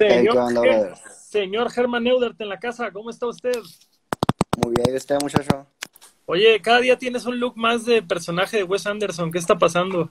Señor, 0.00 0.94
señor 1.28 1.70
Germán 1.70 2.04
Neudert 2.04 2.40
en 2.40 2.48
la 2.48 2.58
casa, 2.58 2.90
¿cómo 2.90 3.10
está 3.10 3.26
usted? 3.26 3.52
Muy 4.56 4.74
bien, 4.74 4.96
este 4.96 5.14
muchacho. 5.18 5.66
Oye, 6.24 6.58
cada 6.62 6.80
día 6.80 6.96
tienes 6.96 7.26
un 7.26 7.38
look 7.38 7.54
más 7.58 7.84
de 7.84 8.00
personaje 8.00 8.56
de 8.56 8.62
Wes 8.62 8.86
Anderson. 8.86 9.30
¿Qué 9.30 9.36
está 9.36 9.58
pasando? 9.58 10.08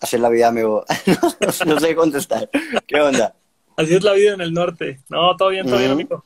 Así 0.00 0.14
es 0.14 0.22
la 0.22 0.28
vida, 0.28 0.46
amigo. 0.46 0.84
no, 1.66 1.80
sé 1.80 1.96
contestar. 1.96 2.48
¿Qué 2.86 3.00
onda? 3.00 3.34
Así 3.76 3.94
es 3.94 4.04
la 4.04 4.12
vida 4.12 4.34
en 4.34 4.40
el 4.40 4.52
norte. 4.52 5.00
No, 5.08 5.34
todo 5.36 5.48
bien, 5.48 5.66
todo 5.66 5.78
bien, 5.78 5.90
amigo. 5.90 6.22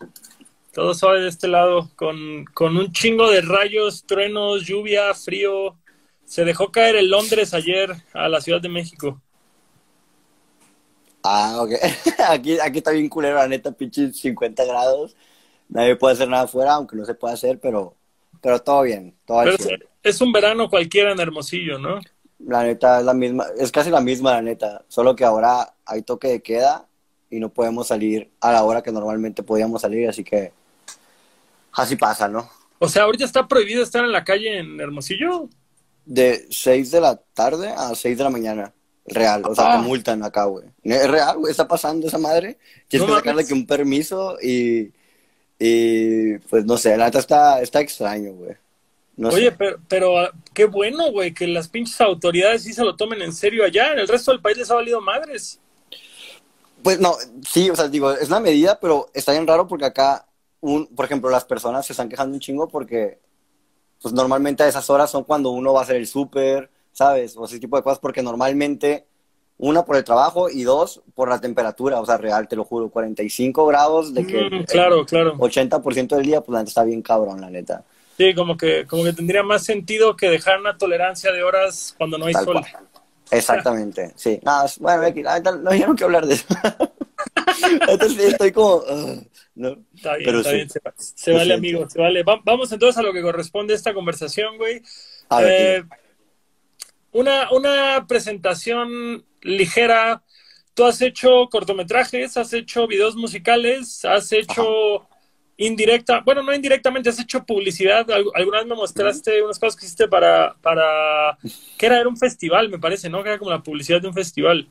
Todo 0.74 0.92
suave 0.92 1.23
de 1.23 1.28
este 1.28 1.48
lado, 1.48 1.91
con, 1.96 2.45
con 2.52 2.77
un 2.77 2.92
chingo 2.92 3.30
de 3.30 3.41
rayos, 3.41 4.05
truenos, 4.05 4.66
lluvia, 4.66 5.14
frío. 5.14 5.78
Se 6.27 6.45
dejó 6.45 6.70
caer 6.70 6.96
el 6.96 7.09
Londres 7.09 7.55
ayer 7.55 7.91
a 8.12 8.28
la 8.28 8.42
Ciudad 8.42 8.60
de 8.60 8.68
México. 8.68 9.23
Ah, 11.30 11.60
ok. 11.60 11.73
aquí, 12.30 12.59
aquí 12.59 12.78
está 12.78 12.92
bien 12.92 13.09
culero, 13.09 13.37
la 13.37 13.46
neta, 13.46 13.70
pinche 13.73 14.12
50 14.12 14.64
grados. 14.64 15.14
Nadie 15.68 15.96
puede 15.96 16.14
hacer 16.14 16.27
nada 16.27 16.45
afuera, 16.45 16.73
aunque 16.73 16.96
no 16.96 17.04
se 17.04 17.14
pueda 17.14 17.34
hacer, 17.34 17.60
pero, 17.60 17.95
pero 18.41 18.62
todo 18.62 18.82
bien. 18.82 19.14
Todo 19.27 19.42
pero 19.45 19.56
es, 20.02 20.20
un 20.23 20.32
verano 20.32 20.70
cualquiera 20.70 21.12
en 21.12 21.20
Hermosillo, 21.20 21.78
¿no? 21.78 22.01
La 22.38 22.62
neta 22.62 23.01
es 23.01 23.04
la 23.04 23.12
misma, 23.12 23.45
es 23.59 23.70
casi 23.70 23.91
la 23.91 24.01
misma, 24.01 24.32
la 24.32 24.42
neta. 24.42 24.84
Solo 24.88 25.14
que 25.14 25.24
ahora 25.24 25.74
hay 25.84 26.01
toque 26.01 26.28
de 26.28 26.41
queda 26.41 26.87
y 27.29 27.40
no 27.40 27.51
podemos 27.51 27.88
salir 27.88 28.30
a 28.40 28.51
la 28.52 28.65
hora 28.65 28.82
que 28.82 28.90
normalmente 28.90 29.42
podíamos 29.42 29.82
salir, 29.82 30.09
así 30.09 30.24
que 30.24 30.52
así 31.73 31.96
pasa, 31.96 32.26
¿no? 32.26 32.48
O 32.79 32.88
sea, 32.88 33.02
ahorita 33.02 33.26
está 33.26 33.46
prohibido 33.46 33.82
estar 33.82 34.02
en 34.02 34.12
la 34.12 34.24
calle 34.24 34.59
en 34.59 34.80
Hermosillo. 34.80 35.51
De 36.06 36.46
6 36.49 36.90
de 36.90 37.01
la 37.02 37.16
tarde 37.34 37.68
a 37.76 37.95
6 37.95 38.16
de 38.16 38.24
la 38.24 38.30
mañana. 38.30 38.73
Real, 39.09 39.42
o 39.45 39.54
sea, 39.54 39.73
te 39.73 39.78
multan 39.78 40.23
acá, 40.23 40.45
güey. 40.45 40.66
Es 40.82 41.10
real, 41.10 41.38
güey, 41.38 41.51
está 41.51 41.66
pasando 41.66 42.06
esa 42.06 42.18
madre. 42.18 42.59
Tienes 42.88 43.09
que 43.09 43.15
sacarle 43.15 43.46
que 43.46 43.54
un 43.54 43.66
permiso 43.66 44.37
y, 44.42 44.92
y 45.59 46.38
pues 46.38 46.65
no 46.65 46.76
sé, 46.76 46.96
la 46.96 47.06
neta 47.06 47.18
está, 47.18 47.60
está 47.60 47.80
extraño, 47.80 48.32
güey. 48.32 48.56
Oye, 49.24 49.50
pero, 49.52 49.78
pero 49.88 50.18
ah, 50.18 50.30
qué 50.54 50.66
bueno, 50.66 51.10
güey, 51.10 51.34
que 51.34 51.46
las 51.48 51.68
pinches 51.68 52.00
autoridades 52.00 52.62
sí 52.62 52.73
se 52.73 52.84
lo 52.84 52.95
tomen 52.95 53.20
en 53.23 53.32
serio 53.32 53.65
allá. 53.65 53.92
En 53.92 53.98
el 53.98 54.09
resto 54.09 54.30
del 54.30 54.40
país 54.40 54.56
les 54.56 54.70
ha 54.70 54.74
valido 54.74 55.00
madres. 55.00 55.59
Pues 56.82 57.00
no, 57.00 57.16
sí, 57.48 57.68
o 57.68 57.74
sea, 57.74 57.88
digo, 57.88 58.12
es 58.12 58.28
una 58.28 58.38
medida, 58.38 58.78
pero 58.78 59.10
está 59.12 59.32
bien 59.32 59.46
raro 59.46 59.66
porque 59.66 59.87
acá, 59.87 60.26
un, 60.60 60.87
por 60.87 61.04
ejemplo, 61.04 61.28
las 61.30 61.45
personas 61.45 61.84
se 61.84 61.93
están 61.93 62.09
quejando 62.09 62.34
un 62.34 62.40
chingo 62.40 62.68
porque, 62.68 63.18
pues 64.00 64.15
normalmente 64.15 64.62
a 64.62 64.69
esas 64.69 64.88
horas 64.88 65.10
son 65.10 65.25
cuando 65.25 65.50
uno 65.50 65.72
va 65.72 65.81
a 65.81 65.82
hacer 65.82 65.97
el 65.97 66.06
súper, 66.06 66.70
¿sabes? 66.99 67.37
O 67.37 67.44
ese 67.44 67.60
tipo 67.60 67.77
de 67.77 67.84
cosas, 67.84 68.00
porque 68.00 68.25
normalmente, 68.25 69.06
una 69.56 69.84
por 69.84 69.94
el 69.94 70.03
trabajo 70.03 70.50
y 70.50 70.65
dos 70.65 71.00
por 71.15 71.28
la 71.28 71.41
temperatura, 71.41 72.00
o 72.00 72.05
sea, 72.05 72.16
real, 72.16 72.49
te 72.49 72.56
lo 72.56 72.65
juro, 72.65 72.91
45 72.91 73.66
grados 73.66 74.12
de 74.12 74.27
que 74.27 74.50
mm, 74.50 74.65
claro, 74.65 75.06
claro. 75.06 75.37
80% 75.37 76.16
del 76.16 76.27
día, 76.27 76.41
pues 76.41 76.55
la 76.55 76.59
neta 76.59 76.71
está 76.71 76.82
bien 76.82 77.00
cabrón, 77.00 77.41
la 77.41 77.50
neta. 77.50 77.84
Sí, 78.16 78.34
como 78.34 78.56
que, 78.56 78.84
como 78.84 79.05
que 79.05 79.12
tendría 79.12 79.44
más 79.44 79.65
sentido 79.65 80.16
que 80.16 80.28
dejar 80.28 80.59
una 80.59 80.77
tolerancia 80.77 81.31
de 81.31 81.44
horas 81.44 81.94
cuando 81.97 82.19
no 82.19 82.27
hay 82.27 82.34
sol. 82.34 82.65
Exactamente, 83.31 84.12
sí. 84.16 84.41
No, 84.43 84.65
bueno, 84.81 85.03
no 85.62 85.71
quiero 85.71 85.94
que 85.94 86.03
hablar 86.03 86.27
de 86.27 86.34
eso. 86.34 86.47
entonces 87.88 88.33
estoy 88.33 88.50
como... 88.50 88.78
Uh, 88.78 89.25
no. 89.55 89.77
Está 89.94 90.16
bien, 90.16 90.37
está 90.37 90.50
bien, 90.50 90.69
se, 90.97 91.33
vale, 91.33 91.55
amigo, 91.55 91.88
se 91.88 92.00
vale. 92.00 92.25
vamos 92.25 92.72
entonces 92.72 92.99
a 92.99 93.03
lo 93.03 93.12
que 93.12 93.22
corresponde 93.22 93.72
a 93.75 93.77
esta 93.77 93.94
conversación, 93.94 94.56
güey. 94.56 94.83
A 95.28 95.41
ver, 95.41 95.81
eh, 95.81 95.84
una, 97.12 97.50
una 97.53 98.06
presentación 98.06 99.25
ligera. 99.43 100.22
Tú 100.75 100.84
has 100.84 101.00
hecho 101.03 101.49
cortometrajes, 101.50 102.37
has 102.37 102.53
hecho 102.53 102.87
videos 102.87 103.16
musicales, 103.16 104.05
has 104.05 104.31
hecho 104.33 105.09
indirecta, 105.56 106.21
bueno, 106.21 106.43
no 106.43 106.55
indirectamente, 106.55 107.10
has 107.10 107.19
hecho 107.19 107.44
publicidad. 107.44 108.06
Alguna 108.34 108.59
vez 108.59 108.66
me 108.66 108.77
mostraste 108.77 109.43
unas 109.43 109.59
cosas 109.59 109.78
que 109.78 109.87
hiciste 109.87 110.06
para, 110.06 110.55
para, 110.62 111.37
que 111.77 111.87
era, 111.87 111.99
era 111.99 112.09
un 112.09 112.16
festival, 112.16 112.69
me 112.69 112.78
parece, 112.78 113.10
¿no? 113.10 113.22
Que 113.22 113.31
era 113.31 113.38
como 113.38 113.50
la 113.50 113.62
publicidad 113.62 114.00
de 114.00 114.09
un 114.09 114.15
festival. 114.15 114.69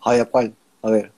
Ay, 0.00 0.22
¿cuál? 0.30 0.54
A 0.80 0.90
ver. 0.90 1.12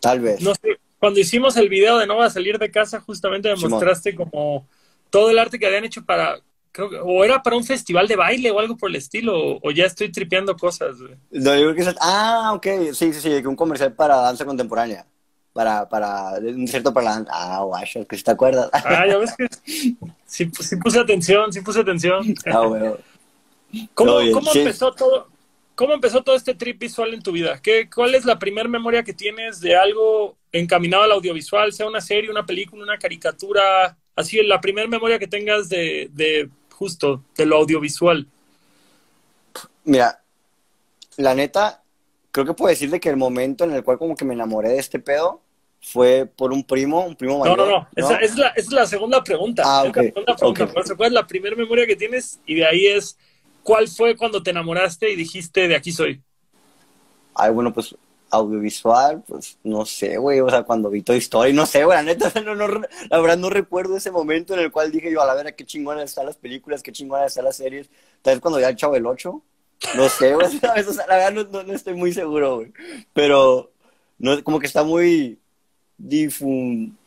Tal 0.00 0.20
vez. 0.20 0.40
No 0.40 0.54
sé, 0.54 0.78
cuando 0.98 1.20
hicimos 1.20 1.56
el 1.56 1.68
video 1.68 1.98
de 1.98 2.06
No 2.06 2.16
va 2.16 2.26
a 2.26 2.30
salir 2.30 2.58
de 2.58 2.70
casa, 2.70 3.00
justamente 3.00 3.52
me 3.52 3.68
mostraste 3.68 4.14
como 4.14 4.66
todo 5.10 5.30
el 5.30 5.38
arte 5.38 5.58
que 5.58 5.66
habían 5.66 5.84
hecho 5.84 6.04
para, 6.04 6.40
o 6.82 7.24
era 7.24 7.42
para 7.42 7.56
un 7.56 7.64
festival 7.64 8.08
de 8.08 8.16
baile 8.16 8.50
o 8.50 8.58
algo 8.58 8.76
por 8.76 8.90
el 8.90 8.96
estilo, 8.96 9.58
o, 9.62 9.70
ya 9.70 9.86
estoy 9.86 10.10
tripeando 10.10 10.56
cosas. 10.56 10.96
No, 11.30 11.54
yo 11.54 11.72
creo 11.72 11.74
que 11.74 11.82
es, 11.82 11.96
ah, 12.00 12.52
ok, 12.54 12.66
sí, 12.92 13.12
sí, 13.12 13.20
sí, 13.20 13.46
un 13.46 13.56
comercial 13.56 13.92
para 13.92 14.16
danza 14.16 14.44
contemporánea. 14.44 15.06
Para, 15.52 15.88
para, 15.88 16.32
un 16.38 16.68
cierto 16.68 16.92
para 16.92 17.04
la 17.04 17.10
danza. 17.12 17.32
Ah, 17.32 17.62
guay, 17.62 17.86
que 18.06 18.16
si 18.16 18.22
te 18.22 18.30
acuerdas. 18.30 18.68
Ah, 18.72 19.06
ya 19.06 19.16
ves 19.16 19.34
que 19.36 19.48
sí, 20.26 20.50
sí 20.60 20.76
puse 20.76 21.00
atención, 21.00 21.50
sí 21.52 21.62
puse 21.62 21.80
atención. 21.80 22.34
Ah, 22.46 22.66
bueno. 22.66 22.98
¿Cómo, 23.94 24.18
¿cómo 24.32 24.52
empezó 24.54 24.92
todo? 24.92 25.28
¿Cómo 25.74 25.92
empezó 25.92 26.22
todo 26.22 26.36
este 26.36 26.54
trip 26.54 26.80
visual 26.80 27.12
en 27.12 27.22
tu 27.22 27.32
vida? 27.32 27.60
¿Qué, 27.62 27.88
¿Cuál 27.94 28.14
es 28.14 28.24
la 28.24 28.38
primera 28.38 28.68
memoria 28.68 29.02
que 29.02 29.12
tienes 29.12 29.60
de 29.60 29.76
algo 29.76 30.36
encaminado 30.50 31.02
al 31.02 31.12
audiovisual, 31.12 31.70
sea 31.72 31.86
una 31.86 32.00
serie, 32.00 32.30
una 32.30 32.46
película, 32.46 32.82
una 32.82 32.98
caricatura? 32.98 33.96
Así, 34.14 34.42
la 34.42 34.60
primera 34.60 34.88
memoria 34.88 35.18
que 35.18 35.26
tengas 35.26 35.68
de, 35.68 36.08
de 36.12 36.48
justo 36.76 37.22
de 37.36 37.46
lo 37.46 37.56
audiovisual? 37.56 38.26
Mira, 39.84 40.22
la 41.16 41.34
neta, 41.34 41.82
creo 42.30 42.44
que 42.44 42.52
puedo 42.52 42.68
decirle 42.68 43.00
que 43.00 43.08
el 43.08 43.16
momento 43.16 43.64
en 43.64 43.72
el 43.72 43.82
cual 43.82 43.98
como 43.98 44.14
que 44.14 44.26
me 44.26 44.34
enamoré 44.34 44.70
de 44.70 44.78
este 44.78 44.98
pedo 44.98 45.40
fue 45.80 46.26
por 46.26 46.52
un 46.52 46.64
primo, 46.64 47.06
un 47.06 47.16
primo 47.16 47.38
mayor. 47.38 47.56
No, 47.56 47.64
no, 47.66 47.70
no, 47.78 47.88
Esa, 47.96 48.16
es, 48.18 48.36
la, 48.36 48.48
es 48.48 48.70
la 48.70 48.86
segunda 48.86 49.24
pregunta. 49.24 49.62
Ah, 49.64 49.84
ok. 49.84 49.98
¿Cuál 50.96 51.08
es 51.08 51.12
la 51.12 51.26
primera 51.26 51.56
memoria 51.56 51.86
que 51.86 51.96
tienes? 51.96 52.40
Y 52.44 52.56
de 52.56 52.66
ahí 52.66 52.86
es, 52.86 53.16
¿cuál 53.62 53.88
fue 53.88 54.16
cuando 54.16 54.42
te 54.42 54.50
enamoraste 54.50 55.10
y 55.10 55.16
dijiste, 55.16 55.68
de 55.68 55.76
aquí 55.76 55.92
soy? 55.92 56.20
Ay, 57.34 57.52
bueno, 57.52 57.72
pues 57.72 57.94
audiovisual, 58.30 59.22
pues 59.26 59.58
no 59.62 59.86
sé, 59.86 60.18
güey, 60.18 60.40
o 60.40 60.48
sea, 60.50 60.64
cuando 60.64 60.90
vi 60.90 61.02
Toy 61.02 61.18
Story, 61.18 61.52
no 61.52 61.66
sé, 61.66 61.84
güey, 61.84 61.96
la 61.96 62.02
neta, 62.02 62.32
no, 62.44 62.54
la 62.54 63.20
verdad 63.20 63.38
no 63.38 63.50
recuerdo 63.50 63.96
ese 63.96 64.10
momento 64.10 64.54
en 64.54 64.60
el 64.60 64.72
cual 64.72 64.90
dije 64.90 65.12
yo, 65.12 65.22
a 65.22 65.26
la 65.26 65.34
vera, 65.34 65.52
qué 65.52 65.64
chingonas 65.64 66.04
están 66.04 66.26
las 66.26 66.36
películas, 66.36 66.82
qué 66.82 66.92
chingonas 66.92 67.28
están 67.28 67.44
las 67.44 67.56
series, 67.56 67.88
tal 68.22 68.34
vez 68.34 68.40
cuando 68.40 68.58
vi 68.58 68.64
al 68.64 68.76
Chavo 68.76 68.96
el 68.96 69.06
8, 69.06 69.42
no 69.96 70.08
sé, 70.08 70.34
güey, 70.34 70.60
la 70.62 70.74
verdad 70.74 71.32
no, 71.32 71.62
no, 71.62 71.72
estoy 71.72 71.94
muy 71.94 72.12
seguro, 72.12 72.56
güey, 72.56 72.72
pero 73.12 73.72
no, 74.18 74.42
como 74.42 74.58
que 74.58 74.66
está 74.66 74.82
muy 74.82 75.38
difuminoso 75.98 76.98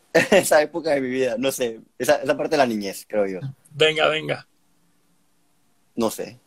esa 0.12 0.62
época 0.62 0.90
de 0.90 1.00
mi 1.00 1.08
vida, 1.08 1.36
no 1.38 1.52
sé, 1.52 1.80
esa, 1.98 2.16
esa 2.16 2.36
parte 2.36 2.52
de 2.52 2.58
la 2.58 2.66
niñez, 2.66 3.06
creo 3.08 3.26
yo. 3.26 3.40
Venga, 3.70 4.08
venga. 4.08 4.46
No 5.96 6.10
sé. 6.10 6.38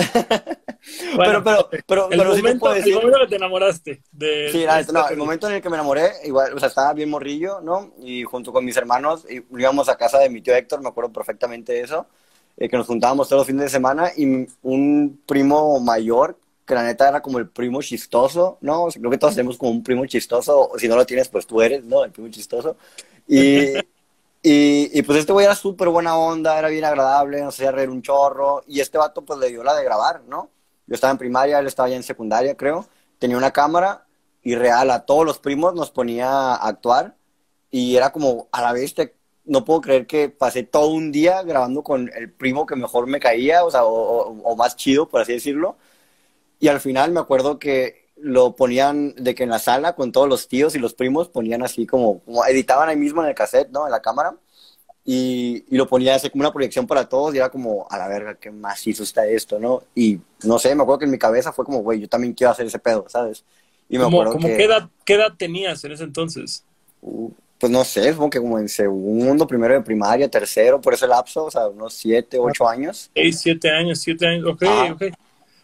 pero, 1.16 1.44
pero, 1.44 1.68
pero, 1.86 2.10
el, 2.10 2.18
momento, 2.18 2.74
el 2.74 2.94
momento 2.94 3.18
que 3.20 3.26
te 3.26 3.36
enamoraste. 3.36 4.02
De, 4.12 4.48
sí, 4.52 4.64
el 5.10 5.16
momento 5.16 5.48
en 5.48 5.54
el 5.54 5.62
que 5.62 5.68
me 5.68 5.76
enamoré, 5.76 6.10
igual, 6.24 6.54
o 6.54 6.58
sea, 6.58 6.68
estaba 6.68 6.92
bien 6.92 7.10
morrillo, 7.10 7.60
¿no? 7.60 7.92
Y 8.02 8.24
junto 8.24 8.52
con 8.52 8.64
mis 8.64 8.76
hermanos 8.76 9.26
íbamos 9.28 9.88
a 9.88 9.96
casa 9.96 10.18
de 10.18 10.30
mi 10.30 10.40
tío 10.40 10.54
Héctor, 10.54 10.82
me 10.82 10.88
acuerdo 10.88 11.12
perfectamente 11.12 11.72
de 11.72 11.82
eso, 11.82 12.06
eh, 12.56 12.68
que 12.68 12.76
nos 12.76 12.86
juntábamos 12.86 13.28
todos 13.28 13.40
los 13.40 13.46
fines 13.46 13.64
de 13.64 13.70
semana 13.70 14.10
y 14.16 14.46
un 14.62 15.20
primo 15.26 15.80
mayor, 15.80 16.36
que 16.66 16.74
la 16.74 16.84
neta 16.84 17.08
era 17.08 17.20
como 17.20 17.38
el 17.38 17.48
primo 17.48 17.82
chistoso, 17.82 18.58
¿no? 18.60 18.86
creo 18.88 19.10
que 19.10 19.18
todos 19.18 19.34
tenemos 19.34 19.58
como 19.58 19.72
un 19.72 19.82
primo 19.82 20.06
chistoso, 20.06 20.70
o 20.70 20.78
si 20.78 20.88
no 20.88 20.96
lo 20.96 21.04
tienes, 21.04 21.28
pues 21.28 21.46
tú 21.46 21.60
eres, 21.60 21.84
¿no? 21.84 22.04
El 22.04 22.12
primo 22.12 22.28
chistoso. 22.28 22.76
Y, 23.26 23.74
Y, 24.42 25.02
pues 25.02 25.18
este 25.18 25.32
güey 25.32 25.44
era 25.44 25.54
súper 25.54 25.88
buena 25.88 26.16
onda, 26.16 26.58
era 26.58 26.68
bien 26.68 26.84
agradable, 26.84 27.42
nos 27.42 27.54
hacía 27.54 27.72
reír 27.72 27.90
un 27.90 28.02
chorro. 28.02 28.62
Y 28.66 28.80
este 28.80 28.98
vato 28.98 29.24
pues 29.24 29.38
le 29.38 29.48
dio 29.48 29.62
la 29.62 29.74
de 29.74 29.84
grabar, 29.84 30.22
¿no? 30.26 30.50
Yo 30.86 30.94
estaba 30.94 31.10
en 31.12 31.18
primaria, 31.18 31.58
él 31.58 31.66
estaba 31.66 31.88
ya 31.88 31.96
en 31.96 32.02
secundaria, 32.02 32.56
creo. 32.56 32.86
Tenía 33.18 33.36
una 33.36 33.50
cámara 33.52 34.06
y 34.42 34.54
real 34.54 34.90
a 34.90 35.04
todos 35.04 35.24
los 35.26 35.38
primos 35.38 35.74
nos 35.74 35.90
ponía 35.90 36.28
a 36.30 36.68
actuar. 36.68 37.16
Y 37.70 37.96
era 37.96 38.12
como, 38.12 38.48
a 38.52 38.62
la 38.62 38.72
vez, 38.72 38.94
no 39.44 39.64
puedo 39.64 39.80
creer 39.80 40.06
que 40.06 40.28
pasé 40.30 40.62
todo 40.64 40.88
un 40.88 41.12
día 41.12 41.42
grabando 41.42 41.82
con 41.82 42.10
el 42.14 42.32
primo 42.32 42.66
que 42.66 42.76
mejor 42.76 43.06
me 43.06 43.20
caía, 43.20 43.64
o 43.64 43.70
sea, 43.70 43.84
o, 43.84 44.56
más 44.56 44.76
chido, 44.76 45.08
por 45.08 45.22
así 45.22 45.32
decirlo. 45.32 45.76
Y 46.58 46.68
al 46.68 46.80
final 46.80 47.12
me 47.12 47.20
acuerdo 47.20 47.58
que 47.58 47.99
lo 48.22 48.56
ponían 48.56 49.14
de 49.16 49.34
que 49.34 49.44
en 49.44 49.50
la 49.50 49.58
sala 49.58 49.94
con 49.94 50.12
todos 50.12 50.28
los 50.28 50.48
tíos 50.48 50.74
y 50.74 50.78
los 50.78 50.94
primos 50.94 51.28
ponían 51.28 51.62
así 51.62 51.86
como, 51.86 52.20
como 52.20 52.44
editaban 52.44 52.88
ahí 52.88 52.96
mismo 52.96 53.22
en 53.22 53.28
el 53.28 53.34
cassette, 53.34 53.70
¿no? 53.70 53.86
En 53.86 53.92
la 53.92 54.00
cámara. 54.00 54.34
Y, 55.04 55.64
y 55.68 55.76
lo 55.76 55.88
ponían 55.88 56.16
así 56.16 56.28
como 56.30 56.42
una 56.42 56.52
proyección 56.52 56.86
para 56.86 57.08
todos 57.08 57.34
y 57.34 57.38
era 57.38 57.48
como, 57.48 57.86
a 57.90 57.98
la 57.98 58.06
verga, 58.06 58.34
qué 58.34 58.50
macizo 58.50 59.02
está 59.02 59.26
esto, 59.26 59.58
¿no? 59.58 59.82
Y 59.94 60.20
no 60.44 60.58
sé, 60.58 60.74
me 60.74 60.82
acuerdo 60.82 61.00
que 61.00 61.04
en 61.06 61.10
mi 61.10 61.18
cabeza 61.18 61.52
fue 61.52 61.64
como, 61.64 61.78
güey, 61.78 62.00
yo 62.00 62.08
también 62.08 62.34
quiero 62.34 62.52
hacer 62.52 62.66
ese 62.66 62.78
pedo, 62.78 63.06
¿sabes? 63.08 63.44
Y 63.88 63.98
me 63.98 64.04
acuerdo 64.04 64.38
que, 64.38 64.56
¿qué, 64.56 64.64
edad, 64.64 64.88
¿Qué 65.04 65.14
edad 65.14 65.32
tenías 65.36 65.82
en 65.84 65.92
ese 65.92 66.04
entonces? 66.04 66.64
Uh, 67.00 67.30
pues 67.58 67.72
no 67.72 67.84
sé, 67.84 68.14
como 68.14 68.30
que 68.30 68.38
como 68.38 68.58
en 68.58 68.68
segundo, 68.68 69.46
primero 69.46 69.74
de 69.74 69.80
primaria, 69.82 70.30
tercero, 70.30 70.80
por 70.80 70.94
ese 70.94 71.06
lapso, 71.06 71.44
o 71.44 71.50
sea, 71.50 71.66
unos 71.68 71.92
siete, 71.92 72.38
ocho 72.38 72.68
años. 72.68 73.10
Seis, 73.14 73.40
siete 73.40 73.70
años, 73.70 74.00
siete 74.00 74.26
años, 74.26 74.46
ok, 74.46 74.62
ok. 74.92 75.02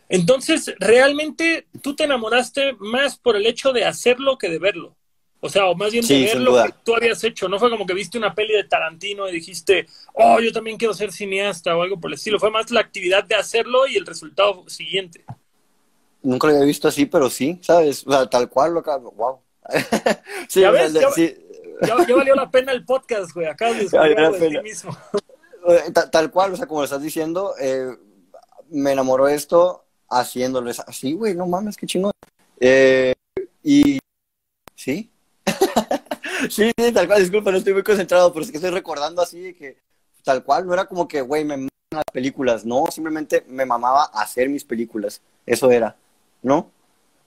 Entonces, 0.09 0.73
realmente 0.79 1.67
tú 1.83 1.97
te 1.97 2.05
enamoraste 2.05 2.75
más 2.79 3.19
por 3.19 3.37
el 3.37 3.47
hecho 3.47 3.73
de 3.73 3.85
hacerlo 3.85 4.39
que 4.39 4.49
de 4.49 4.59
verlo. 4.59 4.97
O 5.41 5.49
sea, 5.49 5.67
o 5.67 5.75
más 5.75 5.93
bien 5.93 6.07
de 6.07 6.25
ver 6.25 6.41
lo 6.41 6.63
que 6.65 6.75
tú 6.85 6.95
habías 6.95 7.23
hecho. 7.23 7.49
No 7.49 7.59
fue 7.59 7.71
como 7.71 7.87
que 7.87 7.95
viste 7.95 8.19
una 8.19 8.35
peli 8.35 8.55
de 8.55 8.65
Tarantino 8.65 9.29
y 9.29 9.33
dijiste, 9.33 9.87
oh, 10.15 10.41
yo 10.41 10.53
también 10.53 10.77
quiero 10.77 10.95
ser 10.95 11.13
cineasta 11.13 11.77
o 11.77 11.83
algo 11.83 12.01
por 12.01 12.11
el 12.11 12.15
estilo. 12.15 12.41
Fue 12.41 12.51
más 12.51 12.71
la 12.71 12.81
actividad 12.81 13.25
de 13.25 13.35
hacerlo 13.35 13.87
y 13.87 13.97
el 13.97 14.07
resultado 14.07 14.69
siguiente. 14.69 15.25
Nunca 16.23 16.49
lo 16.49 16.55
había 16.55 16.67
visto 16.67 16.89
así, 16.89 17.07
pero 17.07 17.29
sí, 17.29 17.59
¿sabes? 17.63 18.05
O 18.07 18.11
sea, 18.11 18.27
tal 18.27 18.49
cual, 18.49 18.75
lo 18.75 18.83
que... 18.83 18.91
wow. 18.91 19.41
sí, 20.49 20.61
¿Ya 20.61 20.71
ves? 20.71 20.93
ya, 20.93 21.11
sí. 21.11 21.37
ya, 21.87 21.95
valió 21.95 22.35
la 22.35 22.51
pena 22.51 22.73
el 22.73 22.85
podcast, 22.85 23.33
güey. 23.33 23.47
Acá 23.47 23.73
de 23.73 24.49
ti 24.49 24.59
mismo. 24.63 24.97
Tal, 26.13 26.31
cual, 26.31 26.53
o 26.53 26.57
sea, 26.57 26.67
como 26.67 26.81
lo 26.81 26.85
estás 26.85 27.03
diciendo, 27.03 27.55
eh, 27.61 27.89
me 28.69 28.93
enamoró 28.93 29.27
esto 29.27 29.86
haciéndolo 30.09 30.71
así, 30.71 31.13
güey, 31.13 31.35
no 31.35 31.47
mames, 31.47 31.77
qué 31.77 31.87
chingón. 31.87 32.13
Eh, 32.61 33.15
y 33.63 33.99
sí, 34.77 35.11
sí, 36.49 36.73
tal 36.95 37.07
cual, 37.07 37.21
disculpa, 37.21 37.51
no 37.51 37.59
estoy 37.59 37.73
muy 37.73 37.83
concentrado, 37.83 38.33
pero 38.33 38.45
es 38.45 38.51
que 38.51 38.59
estoy 38.59 38.71
recordando 38.71 39.23
así 39.23 39.55
que 39.55 39.79
tal 40.23 40.45
cual, 40.45 40.67
no 40.67 40.75
era 40.75 40.87
como 40.87 41.07
que, 41.07 41.21
güey, 41.21 41.45
me 41.45 41.57
maman 41.57 41.71
las 41.91 42.05
películas, 42.13 42.65
no, 42.65 42.87
simplemente 42.91 43.45
me 43.49 43.65
mamaba 43.65 44.05
hacer 44.05 44.49
mis 44.49 44.65
películas, 44.65 45.21
eso 45.45 45.71
era, 45.71 45.97
¿no? 46.43 46.71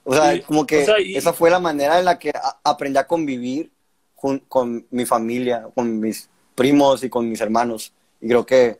O 0.04 0.14
sea, 0.14 0.40
como 0.42 0.66
que 0.66 0.86
esa 1.14 1.32
fue 1.32 1.50
la 1.50 1.60
manera 1.60 1.98
en 1.98 2.04
la 2.06 2.18
que 2.18 2.32
aprendí 2.64 2.98
a 2.98 3.06
convivir 3.06 3.70
con 4.14 4.86
mi 4.90 5.04
familia, 5.04 5.68
con 5.74 6.00
mis 6.00 6.28
primos 6.54 7.02
y 7.04 7.10
con 7.10 7.28
mis 7.28 7.40
hermanos. 7.40 7.92
Y 8.20 8.28
creo 8.28 8.44
que 8.44 8.78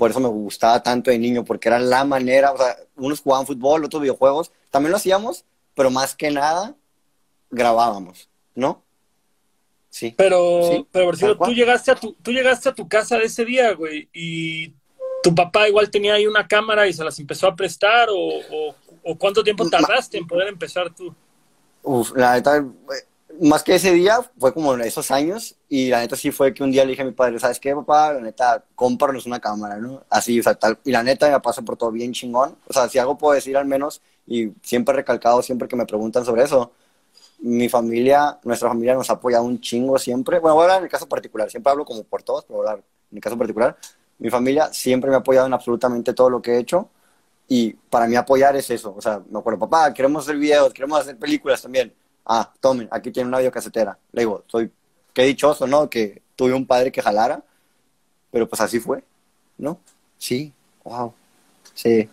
por 0.00 0.10
eso 0.10 0.18
me 0.18 0.28
gustaba 0.28 0.82
tanto 0.82 1.10
de 1.10 1.18
niño, 1.18 1.44
porque 1.44 1.68
era 1.68 1.78
la 1.78 2.06
manera, 2.06 2.52
o 2.52 2.56
sea, 2.56 2.74
unos 2.96 3.20
jugaban 3.20 3.46
fútbol, 3.46 3.84
otros 3.84 4.00
videojuegos, 4.00 4.50
también 4.70 4.92
lo 4.92 4.96
hacíamos, 4.96 5.44
pero 5.74 5.90
más 5.90 6.14
que 6.14 6.30
nada 6.30 6.74
grabábamos, 7.50 8.30
¿no? 8.54 8.82
Sí. 9.90 10.14
Pero, 10.16 10.86
pero 10.90 11.04
por 11.04 11.18
cierto, 11.18 11.44
tú 11.44 11.52
llegaste, 11.52 11.90
a 11.90 11.96
tu, 11.96 12.14
tú 12.14 12.32
llegaste 12.32 12.70
a 12.70 12.74
tu 12.74 12.88
casa 12.88 13.18
de 13.18 13.24
ese 13.24 13.44
día, 13.44 13.74
güey, 13.74 14.08
y 14.14 14.72
tu 15.22 15.34
papá 15.34 15.68
igual 15.68 15.90
tenía 15.90 16.14
ahí 16.14 16.26
una 16.26 16.48
cámara 16.48 16.88
y 16.88 16.94
se 16.94 17.04
las 17.04 17.18
empezó 17.18 17.48
a 17.48 17.54
prestar, 17.54 18.08
o, 18.08 18.74
o, 19.04 19.18
cuánto 19.18 19.44
tiempo 19.44 19.68
tardaste 19.68 20.16
en 20.16 20.26
poder 20.26 20.48
empezar 20.48 20.94
tú. 20.94 21.14
Uf, 21.82 22.16
la 22.16 22.36
neta, 22.36 22.64
más 23.40 23.62
que 23.62 23.74
ese 23.74 23.92
día, 23.92 24.20
fue 24.38 24.52
como 24.52 24.74
esos 24.76 25.10
años, 25.10 25.56
y 25.68 25.88
la 25.88 26.00
neta 26.00 26.14
sí 26.16 26.30
fue 26.30 26.52
que 26.52 26.62
un 26.62 26.70
día 26.70 26.84
le 26.84 26.90
dije 26.90 27.02
a 27.02 27.06
mi 27.06 27.12
padre, 27.12 27.38
¿sabes 27.38 27.58
qué, 27.58 27.74
papá? 27.74 28.12
La 28.12 28.20
neta, 28.20 28.64
cómpranos 28.74 29.24
una 29.26 29.40
cámara, 29.40 29.76
¿no? 29.78 30.02
Así, 30.10 30.38
o 30.38 30.42
sea, 30.42 30.54
tal, 30.54 30.78
y 30.84 30.90
la 30.90 31.02
neta 31.02 31.30
me 31.30 31.40
pasa 31.40 31.62
por 31.62 31.76
todo 31.76 31.90
bien 31.90 32.12
chingón, 32.12 32.56
o 32.66 32.72
sea, 32.72 32.88
si 32.88 32.98
algo 32.98 33.16
puedo 33.16 33.34
decir 33.34 33.56
al 33.56 33.64
menos, 33.64 34.02
y 34.26 34.52
siempre 34.62 34.94
recalcado, 34.94 35.42
siempre 35.42 35.68
que 35.68 35.76
me 35.76 35.86
preguntan 35.86 36.24
sobre 36.24 36.44
eso, 36.44 36.72
mi 37.38 37.68
familia, 37.68 38.38
nuestra 38.44 38.68
familia 38.68 38.94
nos 38.94 39.08
ha 39.08 39.14
apoyado 39.14 39.44
un 39.44 39.60
chingo 39.60 39.98
siempre, 39.98 40.38
bueno, 40.38 40.56
voy 40.56 40.62
a 40.62 40.64
hablar 40.64 40.78
en 40.78 40.84
el 40.84 40.90
caso 40.90 41.08
particular, 41.08 41.50
siempre 41.50 41.70
hablo 41.70 41.84
como 41.86 42.04
por 42.04 42.22
todos, 42.22 42.44
pero 42.44 42.58
voy 42.58 42.66
a 42.66 42.70
hablar 42.72 42.84
en 43.10 43.16
el 43.16 43.22
caso 43.22 43.38
particular, 43.38 43.76
mi 44.18 44.28
familia 44.28 44.70
siempre 44.72 45.08
me 45.08 45.16
ha 45.16 45.20
apoyado 45.20 45.46
en 45.46 45.54
absolutamente 45.54 46.12
todo 46.12 46.28
lo 46.28 46.42
que 46.42 46.52
he 46.52 46.58
hecho, 46.58 46.90
y 47.48 47.72
para 47.72 48.06
mí 48.06 48.16
apoyar 48.16 48.54
es 48.56 48.68
eso, 48.70 48.94
o 48.94 49.00
sea, 49.00 49.22
me 49.30 49.38
acuerdo, 49.38 49.60
papá, 49.60 49.94
queremos 49.94 50.24
hacer 50.24 50.36
videos, 50.36 50.74
queremos 50.74 51.00
hacer 51.00 51.16
películas 51.18 51.62
también, 51.62 51.94
ah, 52.30 52.50
tomen, 52.60 52.88
aquí 52.92 53.10
tiene 53.10 53.28
una 53.28 53.38
videocasetera. 53.38 53.98
Le 54.12 54.22
digo, 54.22 54.44
soy, 54.46 54.70
qué 55.12 55.24
dichoso, 55.24 55.66
¿no? 55.66 55.90
Que 55.90 56.22
tuve 56.36 56.54
un 56.54 56.64
padre 56.64 56.92
que 56.92 57.02
jalara, 57.02 57.42
pero 58.30 58.48
pues 58.48 58.60
así 58.60 58.78
fue, 58.78 59.02
¿no? 59.58 59.80
Sí, 60.16 60.52
wow, 60.84 61.12
sí. 61.74 62.08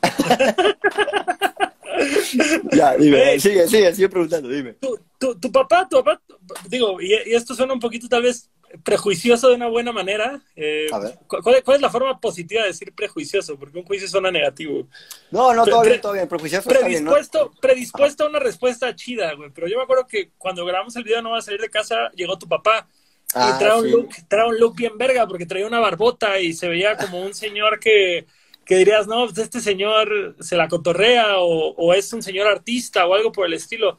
ya, 2.72 2.96
dime, 2.96 3.40
sigue, 3.40 3.66
sigue, 3.66 3.92
sigue 3.94 4.08
preguntando, 4.08 4.48
dime. 4.48 4.74
Tu, 4.74 4.96
tu, 5.18 5.34
tu 5.34 5.50
papá, 5.50 5.88
tu 5.90 6.04
papá, 6.04 6.22
digo, 6.68 7.00
y, 7.00 7.12
y, 7.26 7.34
esto 7.34 7.52
suena 7.52 7.72
un 7.72 7.80
poquito 7.80 8.08
tal 8.08 8.22
vez 8.22 8.48
prejuicioso 8.82 9.48
de 9.48 9.54
una 9.54 9.68
buena 9.68 9.92
manera. 9.92 10.40
Eh, 10.56 10.86
¿cuál, 11.26 11.56
es 11.56 11.80
la 11.80 11.90
forma 11.90 12.20
positiva 12.20 12.62
de 12.62 12.68
decir 12.68 12.94
prejuicioso? 12.94 13.58
Porque 13.58 13.78
un 13.78 13.84
juicio 13.84 14.08
suena 14.08 14.30
negativo. 14.30 14.86
No, 15.30 15.52
no, 15.54 15.64
todo 15.64 15.82
bien, 15.82 16.00
todo 16.00 16.12
bien. 16.12 16.28
Prejuicioso 16.28 16.68
predispuesto, 16.68 17.52
Predispuesto 17.60 18.24
a 18.24 18.28
una 18.28 18.38
respuesta 18.38 18.94
chida, 18.94 19.34
güey. 19.34 19.50
Pero 19.54 19.68
yo 19.68 19.76
me 19.76 19.84
acuerdo 19.84 20.06
que 20.06 20.30
cuando 20.38 20.64
grabamos 20.64 20.94
el 20.96 21.04
video 21.04 21.22
No 21.22 21.30
va 21.30 21.38
a 21.38 21.42
salir 21.42 21.60
de 21.60 21.70
casa, 21.70 22.10
llegó 22.14 22.38
tu 22.38 22.48
papá. 22.48 22.88
y 23.28 23.30
ah, 23.34 23.56
trae 23.58 23.78
un, 23.78 23.90
look, 23.90 24.08
trae 24.28 24.46
un 24.46 24.58
look 24.58 24.76
bien 24.76 24.96
verga 24.96 25.26
porque 25.26 25.46
traía 25.46 25.66
una 25.66 25.80
barbota 25.80 26.40
y 26.40 26.52
se 26.52 26.68
veía 26.68 26.96
como 26.96 27.22
un 27.22 27.34
señor 27.34 27.78
que, 27.78 28.26
que 28.64 28.76
dirías, 28.76 29.06
no, 29.06 29.26
pues 29.26 29.38
este 29.38 29.60
señor 29.60 30.36
se 30.40 30.56
la 30.56 30.68
cotorrea 30.68 31.38
o, 31.38 31.74
o 31.74 31.94
es 31.94 32.12
un 32.12 32.22
señor 32.22 32.46
artista 32.46 33.06
o 33.06 33.14
algo 33.14 33.32
por 33.32 33.46
el 33.46 33.54
estilo. 33.54 33.98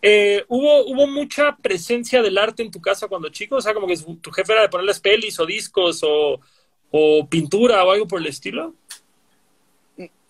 Eh, 0.00 0.44
¿hubo, 0.48 0.86
¿Hubo 0.86 1.06
mucha 1.06 1.56
presencia 1.56 2.22
del 2.22 2.38
arte 2.38 2.62
en 2.62 2.70
tu 2.70 2.80
casa 2.80 3.08
cuando 3.08 3.28
chico? 3.30 3.56
O 3.56 3.60
sea, 3.60 3.74
como 3.74 3.86
que 3.86 3.96
tu 4.20 4.30
jefe 4.30 4.52
era 4.52 4.62
de 4.62 4.68
ponerles 4.68 5.00
pelis 5.00 5.38
o 5.40 5.46
discos 5.46 6.02
o, 6.02 6.40
pintura 7.28 7.84
o 7.84 7.90
algo 7.90 8.06
por 8.06 8.20
el 8.20 8.26
estilo. 8.26 8.74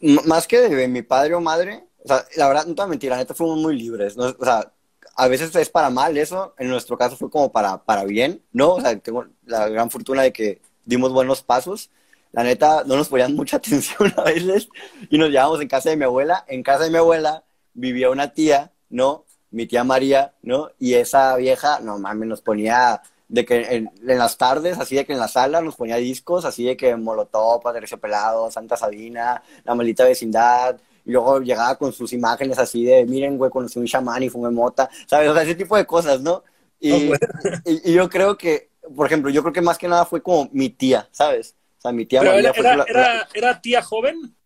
más 0.00 0.46
que 0.46 0.60
de 0.60 0.88
mi 0.88 1.02
padre 1.02 1.34
o 1.34 1.40
madre, 1.40 1.84
o 2.02 2.08
sea, 2.08 2.24
la 2.36 2.48
verdad, 2.48 2.66
no 2.66 2.74
te 2.74 2.82
voy 2.82 2.86
a 2.86 2.90
mentir, 2.90 3.10
la 3.10 3.16
neta 3.18 3.34
fuimos 3.34 3.58
muy 3.58 3.76
libres. 3.76 4.16
O 4.16 4.44
sea, 4.44 4.72
a 5.14 5.28
veces 5.28 5.54
es 5.54 5.68
para 5.68 5.90
mal 5.90 6.16
eso, 6.16 6.54
en 6.58 6.68
nuestro 6.68 6.96
caso 6.96 7.16
fue 7.16 7.30
como 7.30 7.52
para, 7.52 7.84
para 7.84 8.04
bien, 8.04 8.42
¿no? 8.52 8.74
O 8.74 8.80
sea, 8.80 8.98
tengo 8.98 9.26
la 9.44 9.68
gran 9.68 9.90
fortuna 9.90 10.22
de 10.22 10.32
que 10.32 10.60
dimos 10.84 11.12
buenos 11.12 11.42
pasos. 11.42 11.90
La 12.32 12.44
neta, 12.44 12.84
no 12.86 12.96
nos 12.96 13.08
ponían 13.08 13.34
mucha 13.34 13.56
atención 13.58 14.12
a 14.16 14.22
veces 14.22 14.68
y 15.10 15.18
nos 15.18 15.28
llevábamos 15.28 15.60
en 15.60 15.68
casa 15.68 15.90
de 15.90 15.96
mi 15.96 16.04
abuela. 16.04 16.44
En 16.48 16.62
casa 16.62 16.84
de 16.84 16.90
mi 16.90 16.96
abuela 16.96 17.44
vivía 17.74 18.10
una 18.10 18.32
tía, 18.32 18.72
¿no? 18.88 19.24
Mi 19.50 19.66
tía 19.66 19.84
María, 19.84 20.32
¿no? 20.42 20.70
Y 20.78 20.94
esa 20.94 21.36
vieja, 21.36 21.80
no 21.80 21.98
mames, 21.98 22.28
nos 22.28 22.42
ponía 22.42 23.00
de 23.28 23.44
que 23.44 23.60
en, 23.76 23.90
las 24.02 24.38
tardes, 24.38 24.78
así 24.78 24.96
de 24.96 25.04
que 25.04 25.12
en 25.12 25.18
la 25.18 25.28
sala 25.28 25.60
nos 25.60 25.76
ponía 25.76 25.96
discos, 25.96 26.44
así 26.44 26.64
de 26.64 26.76
que 26.76 26.96
Molotov, 26.96 27.62
Patricio 27.62 27.98
Pelado, 27.98 28.50
Santa 28.50 28.76
Sabina, 28.76 29.42
La 29.64 29.74
Maldita 29.74 30.04
Vecindad, 30.04 30.80
y 31.04 31.12
luego 31.12 31.40
llegaba 31.40 31.76
con 31.76 31.92
sus 31.92 32.12
imágenes 32.12 32.58
así 32.58 32.84
de, 32.84 33.04
miren, 33.04 33.36
güey, 33.36 33.50
conocí 33.50 33.78
un 33.78 33.86
chamán 33.86 34.22
y 34.22 34.30
fumé 34.30 34.50
mota, 34.50 34.88
¿sabes? 35.06 35.28
O 35.28 35.34
sea, 35.34 35.42
ese 35.42 35.54
tipo 35.54 35.76
de 35.76 35.86
cosas, 35.86 36.20
¿no? 36.20 36.42
Y, 36.80 37.10
y, 37.64 37.92
yo 37.92 38.08
creo 38.08 38.36
que, 38.38 38.70
por 38.94 39.06
ejemplo, 39.06 39.30
yo 39.30 39.42
creo 39.42 39.52
que 39.52 39.60
más 39.60 39.78
que 39.78 39.88
nada 39.88 40.04
fue 40.04 40.22
como 40.22 40.48
mi 40.52 40.70
tía, 40.70 41.08
¿sabes? 41.10 41.56
O 41.78 41.80
sea, 41.80 41.92
mi 41.92 42.06
tía 42.06 42.22
María 42.22 42.50
era, 42.50 42.84
era, 42.88 43.28
era 43.34 43.60
tía 43.60 43.82
joven? 43.82 44.37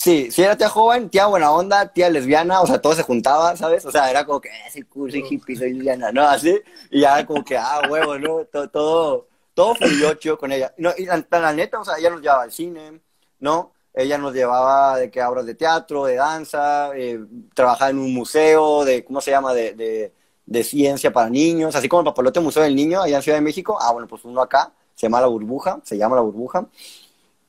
Sí, 0.00 0.30
sí 0.30 0.42
era 0.42 0.56
tía 0.56 0.70
joven, 0.70 1.10
tía 1.10 1.26
buena 1.26 1.52
onda, 1.52 1.92
tía 1.92 2.08
lesbiana, 2.08 2.62
o 2.62 2.66
sea, 2.66 2.80
todo 2.80 2.94
se 2.94 3.02
juntaba, 3.02 3.54
¿sabes? 3.54 3.84
O 3.84 3.90
sea, 3.90 4.10
era 4.10 4.24
como 4.24 4.40
que, 4.40 4.48
eh, 4.48 4.70
soy 4.72 4.82
cool, 4.84 5.10
soy 5.10 5.22
hippie, 5.28 5.54
soy 5.54 5.74
lesbiana, 5.74 6.10
¿no? 6.10 6.22
Así, 6.26 6.58
y 6.90 7.02
ya 7.02 7.26
como 7.26 7.44
que, 7.44 7.58
ah, 7.58 7.82
huevo, 7.86 8.18
¿no? 8.18 8.46
Todo, 8.46 8.70
todo, 8.70 9.28
todo 9.52 9.74
fluyó 9.74 10.14
chido 10.14 10.38
con 10.38 10.52
ella. 10.52 10.72
No, 10.78 10.90
y 10.96 11.04
la, 11.04 11.52
neta, 11.52 11.78
o 11.80 11.84
sea, 11.84 11.98
ella 11.98 12.08
nos 12.08 12.22
llevaba 12.22 12.44
al 12.44 12.50
cine, 12.50 13.02
¿no? 13.40 13.74
Ella 13.92 14.16
nos 14.16 14.32
llevaba 14.32 14.96
de 14.96 15.10
que 15.10 15.22
obras 15.22 15.44
de 15.44 15.54
teatro, 15.54 16.06
de 16.06 16.14
danza, 16.14 16.92
eh, 16.96 17.20
trabajaba 17.54 17.90
en 17.90 17.98
un 17.98 18.14
museo 18.14 18.86
de, 18.86 19.04
¿cómo 19.04 19.20
se 19.20 19.32
llama? 19.32 19.52
De, 19.52 19.74
de, 19.74 20.14
de, 20.46 20.64
ciencia 20.64 21.12
para 21.12 21.28
niños, 21.28 21.76
así 21.76 21.88
como 21.90 22.00
el 22.00 22.06
Papalote 22.06 22.40
Museo 22.40 22.62
del 22.62 22.74
Niño, 22.74 23.02
allá 23.02 23.16
en 23.16 23.22
Ciudad 23.22 23.36
de 23.36 23.42
México. 23.42 23.76
Ah, 23.78 23.92
bueno, 23.92 24.08
pues 24.08 24.24
uno 24.24 24.40
acá, 24.40 24.72
se 24.94 25.06
llama 25.08 25.20
La 25.20 25.26
Burbuja, 25.26 25.78
se 25.84 25.98
llama 25.98 26.16
La 26.16 26.22
Burbuja. 26.22 26.66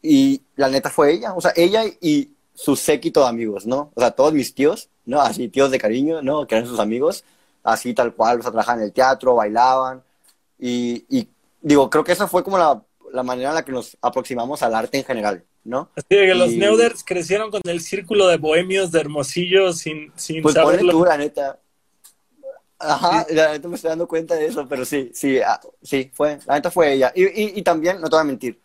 Y 0.02 0.42
la 0.56 0.68
neta 0.68 0.90
fue 0.90 1.14
ella, 1.14 1.34
o 1.34 1.40
sea, 1.40 1.54
ella 1.56 1.84
y 2.02 2.36
su 2.54 2.76
séquito 2.76 3.22
de 3.22 3.28
amigos, 3.28 3.66
¿no? 3.66 3.92
O 3.96 4.00
sea, 4.00 4.12
todos 4.12 4.34
mis 4.34 4.54
tíos, 4.54 4.90
¿no? 5.06 5.22
Así, 5.22 5.50
tíos 5.50 5.72
de 5.72 5.80
cariño, 5.80 6.22
¿no? 6.22 6.46
Que 6.48 6.56
eran 6.56 6.68
sus 6.68 6.80
amigos, 6.80 7.24
así 7.64 7.94
tal 7.94 8.14
cual, 8.14 8.40
o 8.40 8.42
sea, 8.42 8.52
trabajaban 8.52 8.80
en 8.80 8.86
el 8.86 8.94
teatro, 8.94 9.36
bailaban. 9.36 10.04
Y, 10.60 11.06
y 11.10 11.28
digo, 11.62 11.90
creo 11.90 12.04
que 12.04 12.12
esa 12.12 12.28
fue 12.28 12.44
como 12.44 12.58
la, 12.58 12.82
la, 13.14 13.24
manera 13.24 13.50
en 13.50 13.56
la 13.56 13.66
que 13.66 13.72
nos 13.72 13.98
aproximamos 14.02 14.62
al 14.62 14.76
arte 14.76 14.98
en 14.98 15.06
general, 15.06 15.44
¿no? 15.64 15.90
Así 15.96 16.08
que 16.10 16.36
los 16.36 16.52
Neuders 16.52 17.04
crecieron 17.04 17.52
con 17.52 17.62
el 17.66 17.82
círculo 17.82 18.28
de 18.28 18.38
bohemios 18.38 18.92
de 18.92 19.00
Hermosillo 19.00 19.74
sin, 19.74 20.12
sin 20.16 20.42
pues 20.42 20.56
saberlo. 20.56 20.92
Tú, 20.92 21.06
la 21.06 21.18
neta. 21.18 21.60
Ajá, 22.78 23.28
la 23.30 23.52
neta 23.52 23.68
me 23.68 23.76
estoy 23.76 23.90
dando 23.90 24.08
cuenta 24.08 24.36
de 24.36 24.48
eso, 24.48 24.68
pero 24.68 24.86
sí, 24.86 25.12
sí, 25.14 25.40
ah, 25.40 25.60
sí, 25.84 26.10
fue, 26.14 26.40
la 26.48 26.56
neta 26.56 26.72
fue 26.72 26.94
ella. 26.94 27.12
Y, 27.16 27.24
y, 27.24 27.60
y 27.60 27.62
también, 27.62 28.02
no 28.02 28.10
te 28.10 28.16
voy 28.16 28.22
a 28.22 28.26
mentir, 28.26 28.60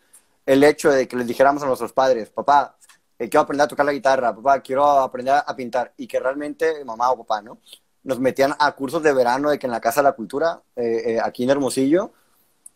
el 0.47 0.63
hecho 0.63 0.89
de 0.89 1.07
que 1.07 1.17
les 1.17 1.27
dijéramos 1.27 1.61
a 1.61 1.67
nuestros 1.67 1.93
padres, 1.93 2.29
papá, 2.29 2.76
eh, 3.19 3.29
quiero 3.29 3.41
aprender 3.41 3.65
a 3.65 3.67
tocar 3.67 3.85
la 3.85 3.93
guitarra, 3.93 4.35
papá, 4.35 4.59
quiero 4.61 4.85
aprender 4.85 5.33
a 5.45 5.55
pintar, 5.55 5.93
y 5.97 6.07
que 6.07 6.19
realmente 6.19 6.83
mamá 6.85 7.11
o 7.11 7.17
papá, 7.17 7.41
¿no? 7.41 7.59
Nos 8.03 8.19
metían 8.19 8.53
a 8.59 8.71
cursos 8.73 9.01
de 9.01 9.13
verano 9.13 9.49
de 9.49 9.57
que 9.57 9.65
en 9.65 9.71
la 9.71 9.81
Casa 9.81 10.01
de 10.01 10.05
la 10.05 10.11
Cultura, 10.13 10.61
eh, 10.75 11.03
eh, 11.05 11.19
aquí 11.23 11.43
en 11.43 11.49
Hermosillo, 11.49 12.11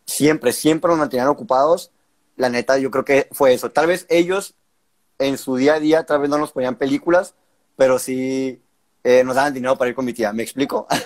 siempre, 0.04 0.52
siempre 0.52 0.88
nos 0.90 0.98
mantenían 0.98 1.28
ocupados. 1.28 1.92
La 2.36 2.48
neta, 2.48 2.76
yo 2.78 2.90
creo 2.90 3.04
que 3.04 3.28
fue 3.30 3.54
eso. 3.54 3.70
Tal 3.70 3.86
vez 3.86 4.04
ellos 4.10 4.54
en 5.18 5.38
su 5.38 5.56
día 5.56 5.74
a 5.74 5.80
día, 5.80 6.04
tal 6.04 6.20
vez 6.20 6.28
no 6.28 6.38
nos 6.38 6.52
ponían 6.52 6.74
películas, 6.74 7.34
pero 7.76 7.98
sí 7.98 8.60
nos 9.24 9.34
daban 9.34 9.54
dinero 9.54 9.76
para 9.76 9.88
ir 9.88 9.94
con 9.94 10.04
mi 10.04 10.12
tía. 10.12 10.32
¿Me 10.32 10.42
explico? 10.42 10.86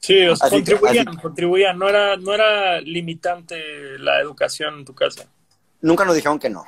Sí, 0.00 0.26
contribuían, 0.48 1.16
contribuían. 1.16 1.76
No 1.76 1.88
era, 1.88 2.16
no 2.16 2.32
era 2.32 2.80
limitante 2.80 3.98
la 3.98 4.20
educación 4.20 4.78
en 4.78 4.84
tu 4.84 4.94
casa. 4.94 5.26
Nunca 5.80 6.04
nos 6.04 6.14
dijeron 6.14 6.38
que 6.38 6.48
no 6.48 6.64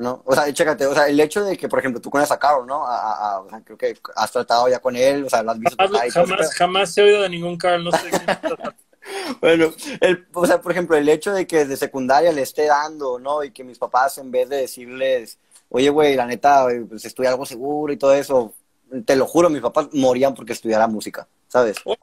¿no? 0.00 0.22
O 0.24 0.34
sea, 0.34 0.52
chécate, 0.52 0.86
o 0.86 0.94
sea, 0.94 1.06
el 1.06 1.20
hecho 1.20 1.44
de 1.44 1.56
que, 1.56 1.68
por 1.68 1.78
ejemplo, 1.78 2.00
tú 2.00 2.10
conoces 2.10 2.32
a 2.32 2.38
Carl, 2.38 2.66
¿no? 2.66 2.86
A, 2.86 3.40
o 3.40 3.48
sea, 3.48 3.60
creo 3.60 3.76
que 3.76 3.96
has 4.16 4.32
tratado 4.32 4.68
ya 4.68 4.78
con 4.78 4.96
él, 4.96 5.24
o 5.24 5.30
sea, 5.30 5.42
lo 5.42 5.52
has 5.52 5.58
visto. 5.58 5.76
Jamás, 5.78 6.12
jamás, 6.12 6.54
jamás, 6.54 6.98
he 6.98 7.02
oído 7.02 7.22
de 7.22 7.28
ningún 7.28 7.56
Carl, 7.56 7.84
no 7.84 7.92
sé 7.92 8.10
Bueno, 9.40 9.72
el, 10.00 10.26
o 10.32 10.46
sea, 10.46 10.60
por 10.60 10.72
ejemplo, 10.72 10.96
el 10.96 11.08
hecho 11.08 11.32
de 11.32 11.46
que 11.46 11.58
desde 11.58 11.76
secundaria 11.76 12.32
le 12.32 12.42
esté 12.42 12.66
dando, 12.66 13.18
¿no? 13.18 13.44
Y 13.44 13.50
que 13.50 13.64
mis 13.64 13.78
papás, 13.78 14.18
en 14.18 14.30
vez 14.30 14.48
de 14.48 14.56
decirles, 14.56 15.38
oye, 15.68 15.90
güey, 15.90 16.16
la 16.16 16.26
neta, 16.26 16.66
pues 16.88 17.04
estudia 17.04 17.30
algo 17.30 17.44
seguro 17.44 17.92
y 17.92 17.96
todo 17.96 18.14
eso, 18.14 18.54
te 19.04 19.16
lo 19.16 19.26
juro, 19.26 19.50
mis 19.50 19.62
papás 19.62 19.88
morían 19.92 20.34
porque 20.34 20.52
estudiara 20.52 20.86
música, 20.86 21.26
¿sabes? 21.48 21.76
O, 21.84 21.96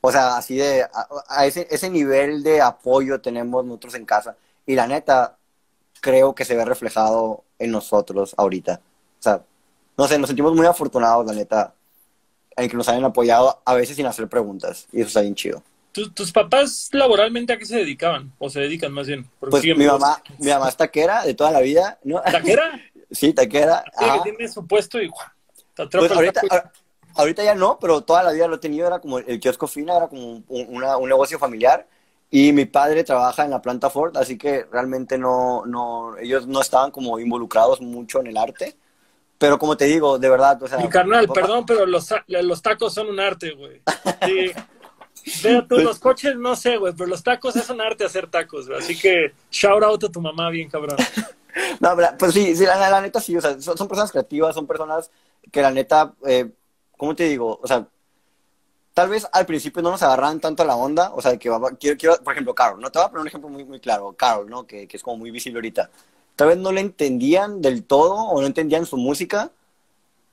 o, 0.00 0.12
sea, 0.12 0.36
así 0.36 0.56
de, 0.56 0.86
a, 1.28 1.46
ese, 1.46 1.66
ese 1.70 1.90
nivel 1.90 2.42
de 2.42 2.60
apoyo 2.60 3.20
tenemos 3.20 3.64
nosotros 3.64 3.94
en 3.94 4.04
casa. 4.04 4.36
Y 4.66 4.74
la 4.74 4.86
neta, 4.86 5.38
creo 6.00 6.34
que 6.34 6.44
se 6.44 6.56
ve 6.56 6.64
reflejado 6.64 7.44
en 7.58 7.70
nosotros 7.70 8.34
ahorita. 8.36 8.80
O 9.18 9.22
sea, 9.22 9.42
no 9.96 10.06
sé, 10.06 10.18
nos 10.18 10.28
sentimos 10.28 10.54
muy 10.54 10.66
afortunados, 10.66 11.26
la 11.26 11.32
neta, 11.32 11.74
en 12.56 12.68
que 12.68 12.76
nos 12.76 12.88
hayan 12.88 13.04
apoyado 13.04 13.60
a 13.64 13.74
veces 13.74 13.96
sin 13.96 14.06
hacer 14.06 14.28
preguntas. 14.28 14.86
Y 14.92 15.00
eso 15.00 15.08
está 15.08 15.20
bien 15.22 15.34
chido. 15.34 15.62
¿Tus 15.92 16.30
papás 16.30 16.90
laboralmente 16.92 17.52
a 17.52 17.58
qué 17.58 17.66
se 17.66 17.76
dedicaban? 17.76 18.32
¿O 18.38 18.48
se 18.48 18.60
dedican 18.60 18.92
más 18.92 19.08
bien? 19.08 19.28
pues 19.40 19.64
mi 19.64 19.86
mamá, 19.86 20.22
mi 20.38 20.48
mamá 20.48 20.68
es 20.68 20.76
taquera 20.76 21.24
de 21.24 21.34
toda 21.34 21.50
la 21.50 21.60
vida. 21.60 21.98
¿no? 22.04 22.20
¿Taquera? 22.20 22.80
sí, 23.10 23.32
taquera. 23.32 23.82
que 23.98 24.30
tiene 24.30 24.48
su 24.48 24.66
puesto 24.66 25.00
y 25.00 25.10
pues 25.90 26.10
ahorita, 26.10 26.72
ahorita 27.14 27.44
ya 27.44 27.54
no, 27.54 27.78
pero 27.80 28.02
toda 28.02 28.22
la 28.22 28.32
vida 28.32 28.48
lo 28.48 28.56
he 28.56 28.58
tenido. 28.58 28.86
Era 28.86 29.00
como 29.00 29.18
el 29.18 29.40
kiosco 29.40 29.66
fina, 29.66 29.96
era 29.96 30.08
como 30.08 30.42
un 30.48 31.08
negocio 31.08 31.38
familiar. 31.38 31.86
Y 32.30 32.52
mi 32.52 32.66
padre 32.66 33.04
trabaja 33.04 33.44
en 33.44 33.50
la 33.50 33.62
planta 33.62 33.88
Ford, 33.88 34.16
así 34.16 34.36
que 34.36 34.66
realmente 34.70 35.16
no, 35.16 35.64
no, 35.64 36.16
ellos 36.18 36.46
no 36.46 36.60
estaban 36.60 36.90
como 36.90 37.18
involucrados 37.18 37.80
mucho 37.80 38.20
en 38.20 38.26
el 38.26 38.36
arte. 38.36 38.76
Pero 39.38 39.58
como 39.58 39.76
te 39.76 39.86
digo, 39.86 40.18
de 40.18 40.28
verdad, 40.28 40.62
o 40.62 40.68
sea... 40.68 40.78
Mi 40.78 40.88
carnal, 40.88 41.28
perdón, 41.28 41.64
pero 41.64 41.86
los, 41.86 42.12
los 42.26 42.60
tacos 42.60 42.92
son 42.92 43.08
un 43.08 43.20
arte, 43.20 43.52
güey. 43.52 43.80
Sí. 44.26 44.52
Veo 45.42 45.66
tú, 45.66 45.78
los 45.78 45.98
coches, 45.98 46.36
no 46.36 46.56
sé, 46.56 46.76
güey, 46.76 46.92
pero 46.92 47.08
los 47.08 47.22
tacos 47.22 47.54
es 47.56 47.68
un 47.70 47.80
arte 47.80 48.04
hacer 48.04 48.28
tacos, 48.28 48.66
güey. 48.66 48.78
Así 48.78 48.98
que 48.98 49.32
shout 49.50 49.82
out 49.82 50.04
a 50.04 50.08
tu 50.08 50.20
mamá, 50.20 50.50
bien 50.50 50.68
cabrón. 50.68 50.96
no, 51.80 51.96
pues 52.18 52.34
sí, 52.34 52.56
sí 52.56 52.64
la, 52.64 53.00
neta 53.00 53.20
sí, 53.20 53.36
o 53.36 53.40
sea, 53.40 53.60
son, 53.60 53.88
personas 53.88 54.10
creativas, 54.10 54.54
son 54.54 54.66
personas 54.66 55.10
que 55.52 55.62
la 55.62 55.70
neta, 55.70 56.14
eh, 56.26 56.50
¿cómo 56.96 57.14
te 57.14 57.24
digo? 57.24 57.58
O 57.62 57.66
sea, 57.66 57.86
tal 58.98 59.10
vez 59.10 59.28
al 59.30 59.46
principio 59.46 59.80
no 59.80 59.92
nos 59.92 60.02
agarran 60.02 60.40
tanto 60.40 60.64
a 60.64 60.66
la 60.66 60.74
onda, 60.74 61.12
o 61.14 61.22
sea, 61.22 61.30
que 61.30 61.38
quiero, 61.38 61.96
quiero, 61.96 62.16
por 62.16 62.32
ejemplo, 62.32 62.52
Carol, 62.52 62.80
¿no? 62.80 62.90
Te 62.90 62.98
voy 62.98 63.06
a 63.06 63.08
poner 63.08 63.20
un 63.20 63.28
ejemplo 63.28 63.48
muy, 63.48 63.64
muy 63.64 63.78
claro, 63.78 64.12
Carol, 64.14 64.50
¿no? 64.50 64.66
Que, 64.66 64.88
que 64.88 64.96
es 64.96 65.04
como 65.04 65.18
muy 65.18 65.30
visible 65.30 65.58
ahorita. 65.58 65.88
Tal 66.34 66.48
vez 66.48 66.56
no 66.56 66.72
le 66.72 66.80
entendían 66.80 67.62
del 67.62 67.84
todo 67.84 68.16
o 68.16 68.40
no 68.40 68.46
entendían 68.48 68.86
su 68.86 68.96
música, 68.96 69.52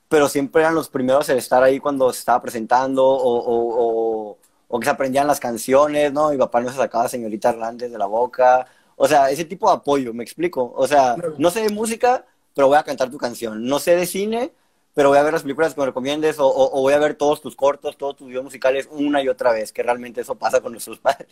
pero 0.09 0.27
siempre 0.29 0.63
eran 0.63 0.73
los 0.73 0.89
primeros 0.89 1.29
en 1.29 1.37
estar 1.37 1.61
ahí 1.61 1.79
cuando 1.79 2.11
se 2.11 2.17
estaba 2.17 2.41
presentando 2.41 3.05
o, 3.05 3.37
o, 3.37 4.37
o, 4.67 4.79
que 4.79 4.85
se 4.85 4.89
aprendían 4.89 5.27
las 5.27 5.39
canciones, 5.39 6.11
¿no? 6.11 6.31
Mi 6.31 6.37
papá 6.37 6.59
no 6.61 6.71
se 6.71 6.77
sacaba 6.77 7.07
señorita 7.07 7.49
Hernández 7.49 7.91
de 7.91 7.99
la 7.99 8.07
boca. 8.07 8.65
O 8.95 9.07
sea, 9.07 9.29
ese 9.29 9.45
tipo 9.45 9.69
de 9.69 9.75
apoyo, 9.75 10.11
me 10.11 10.23
explico. 10.23 10.73
O 10.75 10.87
sea, 10.87 11.15
no 11.37 11.51
sé 11.51 11.61
de 11.61 11.69
música, 11.69 12.25
pero 12.55 12.67
voy 12.69 12.77
a 12.77 12.83
cantar 12.83 13.11
tu 13.11 13.19
canción. 13.19 13.63
No 13.63 13.77
sé 13.77 13.95
de 13.95 14.07
cine, 14.07 14.53
pero 14.95 15.09
voy 15.09 15.17
a 15.17 15.23
ver 15.23 15.33
las 15.33 15.43
películas 15.43 15.75
que 15.75 15.81
me 15.81 15.87
recomiendes 15.87 16.39
o, 16.39 16.47
o, 16.47 16.81
voy 16.81 16.93
a 16.93 16.99
ver 16.99 17.15
todos 17.15 17.41
tus 17.41 17.55
cortos, 17.55 17.97
todos 17.97 18.15
tus 18.15 18.27
videos 18.29 18.45
musicales 18.45 18.87
una 18.89 19.21
y 19.21 19.27
otra 19.27 19.51
vez, 19.51 19.73
que 19.73 19.83
realmente 19.83 20.21
eso 20.21 20.35
pasa 20.35 20.61
con 20.61 20.71
nuestros 20.71 20.97
padres, 20.99 21.27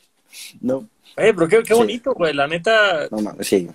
¿no? 0.61 0.87
Eh, 1.15 1.33
pero 1.33 1.47
qué, 1.47 1.63
qué 1.63 1.73
bonito, 1.73 2.13
güey, 2.13 2.33
la 2.33 2.45
neta. 2.45 3.07
No 3.09 3.19
mames, 3.19 3.47
sí. 3.47 3.69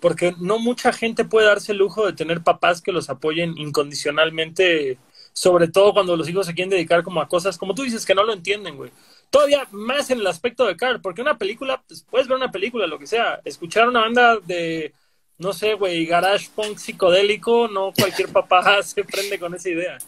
Porque 0.00 0.34
no 0.40 0.58
mucha 0.58 0.92
gente 0.92 1.24
puede 1.24 1.46
darse 1.46 1.72
el 1.72 1.78
lujo 1.78 2.04
de 2.04 2.12
tener 2.12 2.42
papás 2.42 2.82
que 2.82 2.92
los 2.92 3.10
apoyen 3.10 3.56
incondicionalmente, 3.56 4.98
sobre 5.32 5.68
todo 5.68 5.92
cuando 5.92 6.16
los 6.16 6.28
hijos 6.28 6.46
se 6.46 6.54
quieren 6.54 6.70
dedicar 6.70 7.04
como 7.04 7.20
a 7.20 7.28
cosas, 7.28 7.58
como 7.58 7.74
tú 7.74 7.82
dices, 7.82 8.04
que 8.04 8.14
no 8.14 8.24
lo 8.24 8.32
entienden, 8.32 8.76
güey. 8.76 8.90
Todavía 9.30 9.68
más 9.70 10.10
en 10.10 10.18
el 10.18 10.26
aspecto 10.26 10.66
de 10.66 10.76
Carl, 10.76 11.00
porque 11.00 11.22
una 11.22 11.38
película, 11.38 11.82
pues, 11.86 12.04
puedes 12.10 12.26
ver 12.26 12.36
una 12.36 12.50
película, 12.50 12.86
lo 12.88 12.98
que 12.98 13.06
sea, 13.06 13.40
escuchar 13.44 13.88
una 13.88 14.00
banda 14.00 14.38
de 14.44 14.94
no 15.38 15.52
sé, 15.52 15.74
güey, 15.74 16.04
garage 16.06 16.50
punk 16.54 16.78
psicodélico, 16.78 17.68
no 17.68 17.92
cualquier 17.92 18.28
papá 18.28 18.82
se 18.82 19.04
prende 19.04 19.38
con 19.38 19.54
esa 19.54 19.68
idea. 19.68 19.98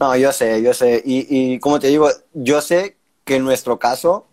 No, 0.00 0.16
yo 0.16 0.32
sé, 0.32 0.62
yo 0.62 0.74
sé. 0.74 1.02
Y, 1.04 1.52
y 1.54 1.58
como 1.58 1.78
te 1.78 1.88
digo, 1.88 2.08
yo 2.32 2.60
sé 2.60 2.96
que 3.24 3.36
en 3.36 3.44
nuestro 3.44 3.78
caso 3.78 4.26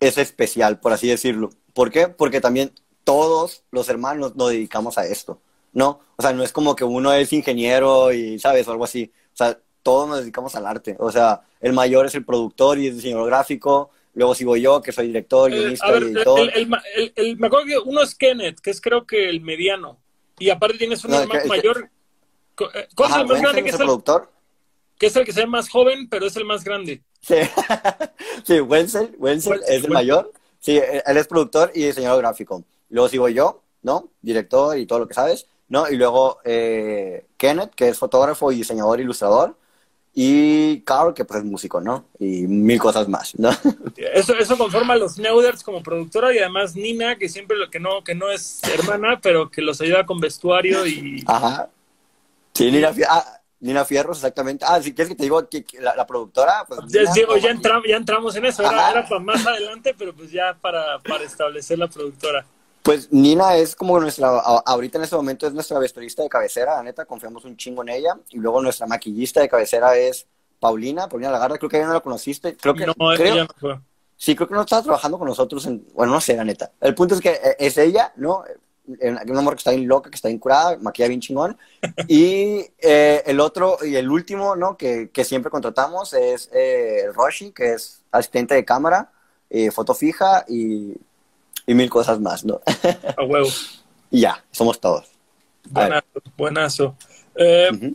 es 0.00 0.18
especial, 0.18 0.80
por 0.80 0.92
así 0.92 1.08
decirlo. 1.08 1.50
¿Por 1.72 1.90
qué? 1.90 2.08
Porque 2.08 2.40
también 2.40 2.72
todos 3.04 3.64
los 3.70 3.88
hermanos 3.88 4.36
nos 4.36 4.50
dedicamos 4.50 4.98
a 4.98 5.06
esto, 5.06 5.40
¿no? 5.72 6.00
O 6.16 6.22
sea, 6.22 6.32
no 6.32 6.42
es 6.42 6.52
como 6.52 6.76
que 6.76 6.84
uno 6.84 7.12
es 7.12 7.32
ingeniero 7.32 8.12
y, 8.12 8.38
¿sabes? 8.38 8.66
O 8.68 8.72
algo 8.72 8.84
así. 8.84 9.12
O 9.32 9.36
sea, 9.36 9.58
todos 9.82 10.08
nos 10.08 10.20
dedicamos 10.20 10.54
al 10.56 10.66
arte. 10.66 10.96
O 10.98 11.12
sea, 11.12 11.42
el 11.60 11.72
mayor 11.72 12.06
es 12.06 12.14
el 12.14 12.24
productor 12.24 12.78
y 12.78 12.88
es 12.88 12.96
diseñador 12.96 13.26
gráfico, 13.26 13.90
luego 14.14 14.34
sigo 14.34 14.56
yo, 14.56 14.80
que 14.80 14.92
soy 14.92 15.08
director, 15.08 15.52
eh, 15.52 15.56
guionista 15.56 15.90
y 15.90 16.02
editor. 16.02 16.50
El, 16.54 17.36
me 17.38 17.46
acuerdo 17.46 17.66
que 17.66 17.78
uno 17.78 18.02
es 18.02 18.14
Kenneth, 18.14 18.60
que 18.60 18.70
es 18.70 18.80
creo 18.80 19.06
que 19.06 19.28
el 19.28 19.40
mediano, 19.40 20.00
y 20.38 20.50
aparte 20.50 20.78
tienes 20.78 21.04
un 21.04 21.14
hermano 21.14 21.44
mayor. 21.46 21.90
Eh, 22.74 22.88
¿Cuál 22.94 23.10
es 23.10 23.16
el 23.16 23.26
más 23.26 23.40
grande 23.40 23.62
que 23.62 23.68
es 23.68 23.74
el, 23.74 23.80
productor? 23.80 24.30
Que 24.98 25.06
es 25.06 25.16
el 25.16 25.24
que 25.24 25.32
se 25.32 25.40
ve 25.40 25.46
más 25.46 25.68
joven, 25.68 26.08
pero 26.08 26.26
es 26.26 26.36
el 26.36 26.44
más 26.44 26.64
grande. 26.64 27.02
Sí, 27.20 27.34
sí 28.44 28.60
Wenzel, 28.60 29.14
Wenzel, 29.18 29.60
es 29.68 29.84
el 29.84 29.90
mayor. 29.90 30.32
Sí, 30.60 30.78
él 30.78 31.16
es 31.16 31.26
productor 31.26 31.72
y 31.74 31.84
diseñador 31.84 32.22
gráfico. 32.22 32.64
Luego 32.88 33.08
sigo 33.08 33.28
yo, 33.28 33.62
¿no? 33.82 34.10
Director 34.22 34.78
y 34.78 34.86
todo 34.86 35.00
lo 35.00 35.08
que 35.08 35.14
sabes, 35.14 35.46
¿no? 35.68 35.90
Y 35.90 35.96
luego 35.96 36.38
eh, 36.44 37.26
Kenneth, 37.36 37.74
que 37.74 37.88
es 37.88 37.98
fotógrafo 37.98 38.50
y 38.52 38.56
diseñador 38.56 39.00
ilustrador 39.00 39.56
y 40.16 40.80
Carl, 40.82 41.12
que 41.12 41.24
pues 41.24 41.40
es 41.40 41.44
músico, 41.44 41.80
¿no? 41.80 42.04
Y 42.20 42.46
mil 42.46 42.78
cosas 42.78 43.08
más, 43.08 43.36
¿no? 43.36 43.50
Eso, 43.96 44.34
eso 44.36 44.56
conforma 44.56 44.94
a 44.94 44.96
los 44.96 45.18
Neuders 45.18 45.64
como 45.64 45.82
productora 45.82 46.32
y 46.32 46.38
además 46.38 46.76
Nina, 46.76 47.16
que 47.16 47.28
siempre 47.28 47.56
lo 47.56 47.68
que 47.68 47.80
no, 47.80 48.04
que 48.04 48.14
no 48.14 48.30
es 48.30 48.60
hermana, 48.62 49.18
pero 49.20 49.50
que 49.50 49.60
los 49.60 49.80
ayuda 49.80 50.06
con 50.06 50.20
vestuario 50.20 50.86
y... 50.86 51.24
Ajá. 51.26 51.68
Sí, 52.52 52.70
Nina, 52.70 52.92
ah, 53.08 53.40
Nina 53.58 53.84
Fierros, 53.84 54.18
exactamente. 54.18 54.64
Ah, 54.68 54.80
si 54.80 54.94
quieres 54.94 55.08
que 55.08 55.16
te 55.16 55.24
digo 55.24 55.48
que, 55.48 55.64
la, 55.80 56.06
productora... 56.06 56.64
Pues, 56.68 56.80
ya, 56.88 57.12
digo, 57.12 57.36
ya, 57.36 57.52
ya 57.88 57.96
entramos 57.96 58.36
en 58.36 58.44
eso, 58.44 58.62
era, 58.62 58.90
era, 58.90 59.08
para 59.08 59.20
más 59.20 59.44
adelante, 59.44 59.96
pero 59.98 60.14
pues 60.14 60.30
ya 60.30 60.56
para, 60.60 61.00
para 61.00 61.24
establecer 61.24 61.78
la 61.78 61.88
productora. 61.88 62.46
Pues 62.84 63.10
Nina 63.10 63.56
es 63.56 63.74
como 63.74 63.98
nuestra, 63.98 64.28
ahorita 64.28 64.98
en 64.98 65.04
este 65.04 65.16
momento 65.16 65.46
es 65.46 65.54
nuestra 65.54 65.78
vestuarista 65.78 66.22
de 66.22 66.28
cabecera, 66.28 66.76
la 66.76 66.82
neta, 66.82 67.06
confiamos 67.06 67.42
un 67.46 67.56
chingo 67.56 67.80
en 67.80 67.88
ella. 67.88 68.18
Y 68.28 68.36
luego 68.36 68.60
nuestra 68.60 68.86
maquillista 68.86 69.40
de 69.40 69.48
cabecera 69.48 69.96
es 69.96 70.26
Paulina, 70.60 71.08
Paulina 71.08 71.30
Lagarda, 71.30 71.56
creo 71.56 71.70
que 71.70 71.78
ella 71.78 71.86
no 71.86 71.94
la 71.94 72.00
conociste. 72.00 72.54
Creo 72.58 72.74
que, 72.74 72.86
no, 72.86 72.92
ella 73.14 73.44
no 73.44 73.48
fue. 73.58 73.80
Sí, 74.18 74.36
creo 74.36 74.46
que 74.46 74.54
no 74.54 74.60
estaba 74.60 74.82
trabajando 74.82 75.18
con 75.18 75.26
nosotros 75.26 75.64
en, 75.64 75.86
bueno, 75.94 76.12
no 76.12 76.20
sé, 76.20 76.36
la 76.36 76.44
neta. 76.44 76.72
El 76.78 76.94
punto 76.94 77.14
es 77.14 77.22
que 77.22 77.30
eh, 77.30 77.56
es 77.58 77.78
ella, 77.78 78.12
¿no? 78.16 78.44
Un 78.86 79.38
amor 79.38 79.54
que 79.54 79.60
está 79.60 79.70
bien 79.70 79.88
loca, 79.88 80.10
que 80.10 80.16
está 80.16 80.28
bien 80.28 80.38
curada, 80.38 80.76
maquilla 80.76 81.08
bien 81.08 81.22
chingón. 81.22 81.56
Y 82.06 82.66
eh, 82.82 83.22
el 83.24 83.40
otro, 83.40 83.78
y 83.82 83.96
el 83.96 84.10
último, 84.10 84.56
¿no? 84.56 84.76
Que, 84.76 85.08
que 85.08 85.24
siempre 85.24 85.50
contratamos 85.50 86.12
es 86.12 86.50
eh, 86.52 87.06
Roshi, 87.14 87.50
que 87.52 87.72
es 87.72 88.02
asistente 88.12 88.54
de 88.54 88.66
cámara, 88.66 89.10
eh, 89.48 89.70
foto 89.70 89.94
fija 89.94 90.44
y 90.46 90.98
y 91.66 91.74
mil 91.74 91.90
cosas 91.90 92.20
más, 92.20 92.44
¿no? 92.44 92.60
A 93.16 93.22
huevo. 93.22 93.48
y 94.10 94.20
ya, 94.20 94.44
somos 94.50 94.80
todos. 94.80 95.06
Buenazo, 95.68 96.06
buenazo. 96.36 96.96
Eh, 97.36 97.94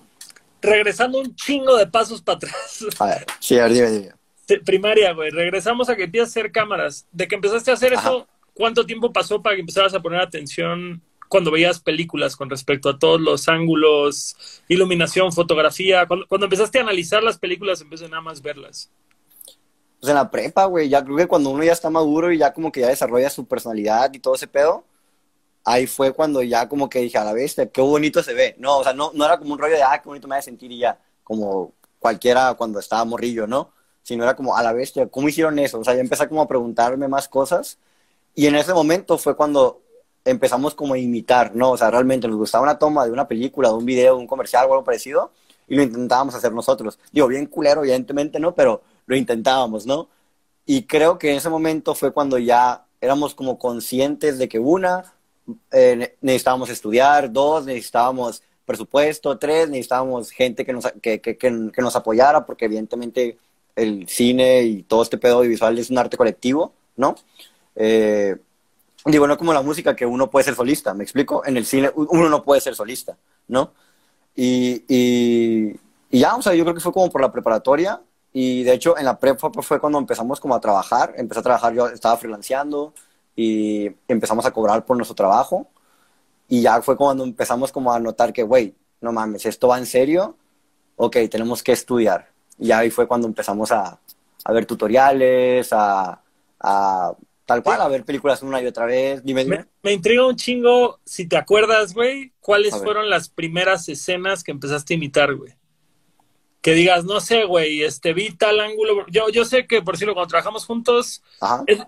regresando 0.62 1.20
un 1.20 1.36
chingo 1.36 1.78
de 1.78 1.88
pasos 1.88 2.22
para 2.22 2.38
atrás. 2.38 2.86
A 3.00 3.06
ver, 3.06 3.26
sí, 3.40 3.58
a 3.58 3.64
ver, 3.64 3.74
dime, 3.74 3.92
dime. 3.92 4.64
Primaria, 4.66 5.14
güey. 5.14 5.30
Regresamos 5.30 5.90
a 5.90 5.96
que 5.96 6.06
empiezas 6.06 6.30
a 6.30 6.32
hacer 6.32 6.52
cámaras. 6.52 7.06
De 7.12 7.28
que 7.28 7.36
empezaste 7.36 7.70
a 7.70 7.76
hacer 7.76 7.94
eso, 7.94 8.28
¿cuánto 8.54 8.86
tiempo 8.86 9.14
pasó 9.14 9.42
para 9.42 9.56
que 9.56 9.62
empezaras 9.62 9.94
a 9.94 10.02
poner 10.02 10.20
atención 10.20 11.02
cuando 11.28 11.52
veías 11.52 11.80
películas 11.80 12.36
con 12.36 12.50
respecto 12.50 12.90
a 12.90 12.98
todos 12.98 13.22
los 13.22 13.48
ángulos, 13.48 14.36
iluminación, 14.68 15.32
fotografía? 15.32 16.08
Cuando, 16.08 16.26
cuando 16.28 16.48
empezaste 16.48 16.80
a 16.80 16.82
analizar 16.82 17.22
las 17.22 17.38
películas, 17.38 17.82
empecé 17.82 18.10
nada 18.10 18.22
más 18.22 18.42
verlas 18.42 18.90
pues 20.00 20.10
en 20.10 20.15
la 20.15 20.32
prepa, 20.32 20.65
güey, 20.65 20.89
ya 20.89 21.03
creo 21.03 21.18
que 21.18 21.27
cuando 21.27 21.50
uno 21.50 21.63
ya 21.63 21.74
está 21.74 21.89
maduro 21.89 22.32
y 22.32 22.38
ya 22.38 22.53
como 22.53 22.72
que 22.72 22.82
ya 22.82 22.88
desarrolla 22.88 23.29
su 23.29 23.46
personalidad 23.46 24.12
y 24.13 24.20
todo 24.20 24.36
ese 24.36 24.48
pedo, 24.48 24.86
ahí 25.65 25.88
fue 25.88 26.13
cuando 26.13 26.41
ya 26.41 26.70
como 26.70 26.89
que 26.89 27.00
dije, 27.00 27.18
a 27.18 27.24
la 27.25 27.34
bestia, 27.34 27.70
qué 27.70 27.82
bonito 27.82 28.24
se 28.24 28.34
ve. 28.34 28.56
No, 28.60 28.79
o 28.79 28.84
sea, 28.84 28.94
no, 28.94 29.12
no 29.13 29.25
era 29.25 29.38
como 29.38 29.53
un 29.53 29.60
rollo 29.60 29.75
de, 29.75 29.84
ah, 29.84 30.00
qué 30.01 30.08
bonito 30.10 30.27
me 30.27 30.36
voy 30.36 30.39
a 30.39 30.44
sentir 30.44 30.72
y 30.72 30.79
ya, 30.79 31.00
como 31.24 31.74
cualquiera 32.00 32.53
cuando 32.56 32.79
estaba 32.79 33.03
morrillo, 33.06 33.46
¿no? 33.48 33.72
Sino 34.03 34.24
era 34.24 34.36
como, 34.36 34.56
a 34.56 34.63
la 34.63 34.74
bestia, 34.74 35.08
¿cómo 35.10 35.29
hicieron 35.29 35.60
eso? 35.60 35.79
O 35.79 35.84
sea, 35.84 35.94
ya 35.96 36.01
empecé 36.01 36.27
como 36.27 36.41
a 36.41 36.48
preguntarme 36.48 37.08
más 37.08 37.27
cosas 37.27 37.77
y 38.36 38.48
en 38.48 38.56
ese 38.56 38.74
momento 38.74 39.18
fue 39.18 39.36
cuando 39.36 39.82
empezamos 40.25 40.75
como 40.75 40.94
a 40.94 40.98
imitar, 40.98 41.56
¿no? 41.56 41.72
O 41.72 41.77
sea, 41.77 41.91
realmente 41.91 42.27
nos 42.27 42.38
gustaba 42.38 42.63
una 42.63 42.79
toma 42.79 43.06
de 43.06 43.12
una 43.12 43.27
película, 43.27 43.70
de 43.70 43.75
un 43.75 43.86
video, 43.86 44.15
de 44.15 44.22
un 44.22 44.27
comercial 44.27 44.65
o 44.70 44.74
algo 44.74 44.84
parecido 44.84 45.32
y 45.68 45.75
lo 45.75 45.84
intentábamos 45.84 46.36
hacer 46.36 46.51
nosotros. 46.51 47.00
Digo, 47.12 47.27
bien 47.27 47.46
culero, 47.46 47.82
evidentemente, 47.82 48.39
¿no? 48.39 48.56
Pero 48.56 48.82
lo 49.10 49.16
intentábamos, 49.16 49.88
¿no? 49.88 50.08
Y 50.68 50.84
creo 50.84 51.18
que 51.18 51.32
en 51.32 51.38
ese 51.38 51.50
momento 51.50 51.96
fue 51.96 52.13
cuando 52.13 52.38
ya 52.38 52.86
éramos 53.01 53.34
como 53.34 53.58
conscientes 53.58 54.38
de 54.38 54.48
que 54.48 54.60
una, 54.60 55.16
eh, 55.72 56.16
necesitábamos 56.22 56.70
estudiar, 56.70 57.32
dos, 57.32 57.66
necesitábamos 57.66 58.44
presupuesto, 58.66 59.36
tres, 59.39 59.68
necesitábamos 59.68 60.30
gente 60.30 60.63
que 60.63 60.74
nos, 60.74 60.86
que, 61.01 61.20
que, 61.22 61.38
que, 61.38 61.50
nos 61.50 61.96
apoyara, 61.96 62.46
porque 62.46 62.66
evidentemente 62.66 63.39
el 63.75 64.08
cine 64.08 64.62
y 64.62 64.84
todo 64.84 65.01
este 65.01 65.18
pedo 65.18 65.38
audiovisual 65.38 65.80
es 65.80 65.89
un 65.89 65.98
arte 65.98 66.16
colectivo, 66.16 66.74
¿no? 66.96 67.16
Eh, 67.75 68.36
digo, 69.06 69.25
no 69.25 69.39
como 69.39 69.54
la 69.54 69.63
música, 69.63 69.96
que 69.96 70.06
uno 70.06 70.30
puede 70.30 70.44
ser 70.44 70.54
solista, 70.54 70.94
¿me 70.94 71.04
explico? 71.04 71.44
En 71.48 71.58
el 71.58 71.66
cine 71.66 71.89
uno 71.96 72.30
no 72.30 72.44
puede 72.44 72.62
ser 72.62 72.75
solista, 72.75 73.18
¿no? 73.48 73.72
Y, 74.36 74.84
y, 74.88 75.75
y 76.12 76.20
ya, 76.20 76.36
o 76.36 76.44
sea, 76.44 76.54
yo 76.54 76.63
creo 76.63 76.75
que 76.75 76.82
fue 76.82 76.94
como 76.94 77.10
por 77.10 77.22
la 77.22 77.32
preparatoria, 77.32 78.00
y 78.34 78.64
de 78.64 78.74
hecho 78.74 78.98
en 78.98 79.06
la 79.06 79.18
prepa 79.18 79.50
fue 79.62 79.80
cuando 79.80 79.98
empezamos 79.98 80.40
como 80.40 80.56
a 80.56 80.60
trabajar, 80.60 81.14
empecé 81.18 81.40
a 81.40 81.44
trabajar, 81.44 81.74
yo 81.74 81.88
estaba 81.88 82.18
freelanceando, 82.18 82.94
y 83.36 83.90
empezamos 84.08 84.46
a 84.46 84.52
cobrar 84.52 84.86
por 84.86 84.98
nuestro 84.98 85.16
trabajo, 85.16 85.68
y 86.48 86.62
ya 86.62 86.82
fue 86.82 86.98
cuando 86.98 87.24
empezamos 87.24 87.72
como 87.72 87.94
a 87.94 88.00
notar 88.00 88.34
que, 88.34 88.44
güey, 88.44 88.74
no 89.02 89.12
mames, 89.12 89.46
esto 89.46 89.68
va 89.68 89.78
en 89.78 89.86
serio, 89.86 90.36
ok, 90.96 91.18
tenemos 91.30 91.64
que 91.64 91.72
estudiar. 91.72 92.30
Y 92.58 92.72
ahí 92.72 92.90
fue 92.90 93.08
cuando 93.08 93.28
empezamos 93.28 93.72
a, 93.72 94.00
a 94.44 94.52
ver 94.52 94.66
tutoriales, 94.66 95.72
a, 95.72 96.22
a, 96.60 97.14
tal 97.46 97.64
cual, 97.64 97.82
a 97.82 97.88
ver 97.88 98.04
películas 98.04 98.44
una 98.44 98.62
y 98.62 98.66
otra 98.66 98.86
vez. 98.86 99.24
Dime, 99.24 99.46
Me, 99.46 99.66
me, 99.82 99.94
intriga 99.94 100.28
un 100.28 100.36
chingo, 100.36 101.00
si 101.06 101.28
te 101.28 101.38
acuerdas, 101.38 101.94
güey, 101.94 102.34
cuáles 102.42 102.76
fueron 102.76 103.10
las 103.10 103.30
primeras 103.30 103.88
escenas 103.88 104.44
que 104.44 104.52
empezaste 104.52 104.94
a 104.94 104.98
imitar, 104.98 105.34
güey. 105.36 105.54
Que 106.62 106.74
digas, 106.74 107.06
no 107.06 107.22
sé, 107.22 107.46
güey, 107.46 107.84
este, 107.84 108.13
vi 108.13 108.32
tal 108.32 108.60
ángulo. 108.60 109.06
Yo, 109.08 109.30
yo 109.30 109.46
sé 109.46 109.66
que, 109.66 109.82
por 109.82 109.98
cierto, 109.98 110.13
cuando 110.13 110.30
trabajamos 110.30 110.66
juntos, 110.66 111.24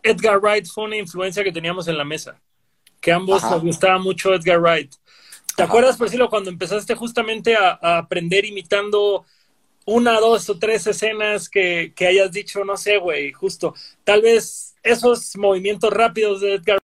Edgar 0.03 0.39
Wright 0.39 0.65
fue 0.65 0.85
una 0.85 0.97
influencia 0.97 1.43
que 1.43 1.51
teníamos 1.51 1.87
en 1.87 1.97
la 1.97 2.05
mesa 2.05 2.39
que 3.01 3.11
ambos 3.11 3.43
nos 3.43 3.61
gustaba 3.61 3.97
mucho 3.97 4.33
Edgar 4.33 4.61
Wright. 4.61 4.93
¿Te 5.57 5.63
acuerdas, 5.63 5.97
por 5.97 6.07
ejemplo, 6.07 6.29
cuando 6.29 6.49
empezaste 6.49 6.95
justamente 6.95 7.55
a, 7.55 7.97
aprender 7.97 8.45
imitando 8.45 9.25
una, 9.85 10.19
dos 10.19 10.49
o 10.49 10.59
tres 10.59 10.87
escenas 10.87 11.49
que, 11.49 11.91
que 11.95 12.07
hayas 12.07 12.31
dicho, 12.31 12.63
no 12.63 12.77
sé, 12.77 12.97
güey, 12.97 13.33
justo, 13.33 13.73
tal 14.03 14.21
vez 14.21 14.75
esos 14.83 15.35
movimientos 15.35 15.91
rápidos 15.91 16.41
de 16.41 16.53
Edgar 16.53 16.79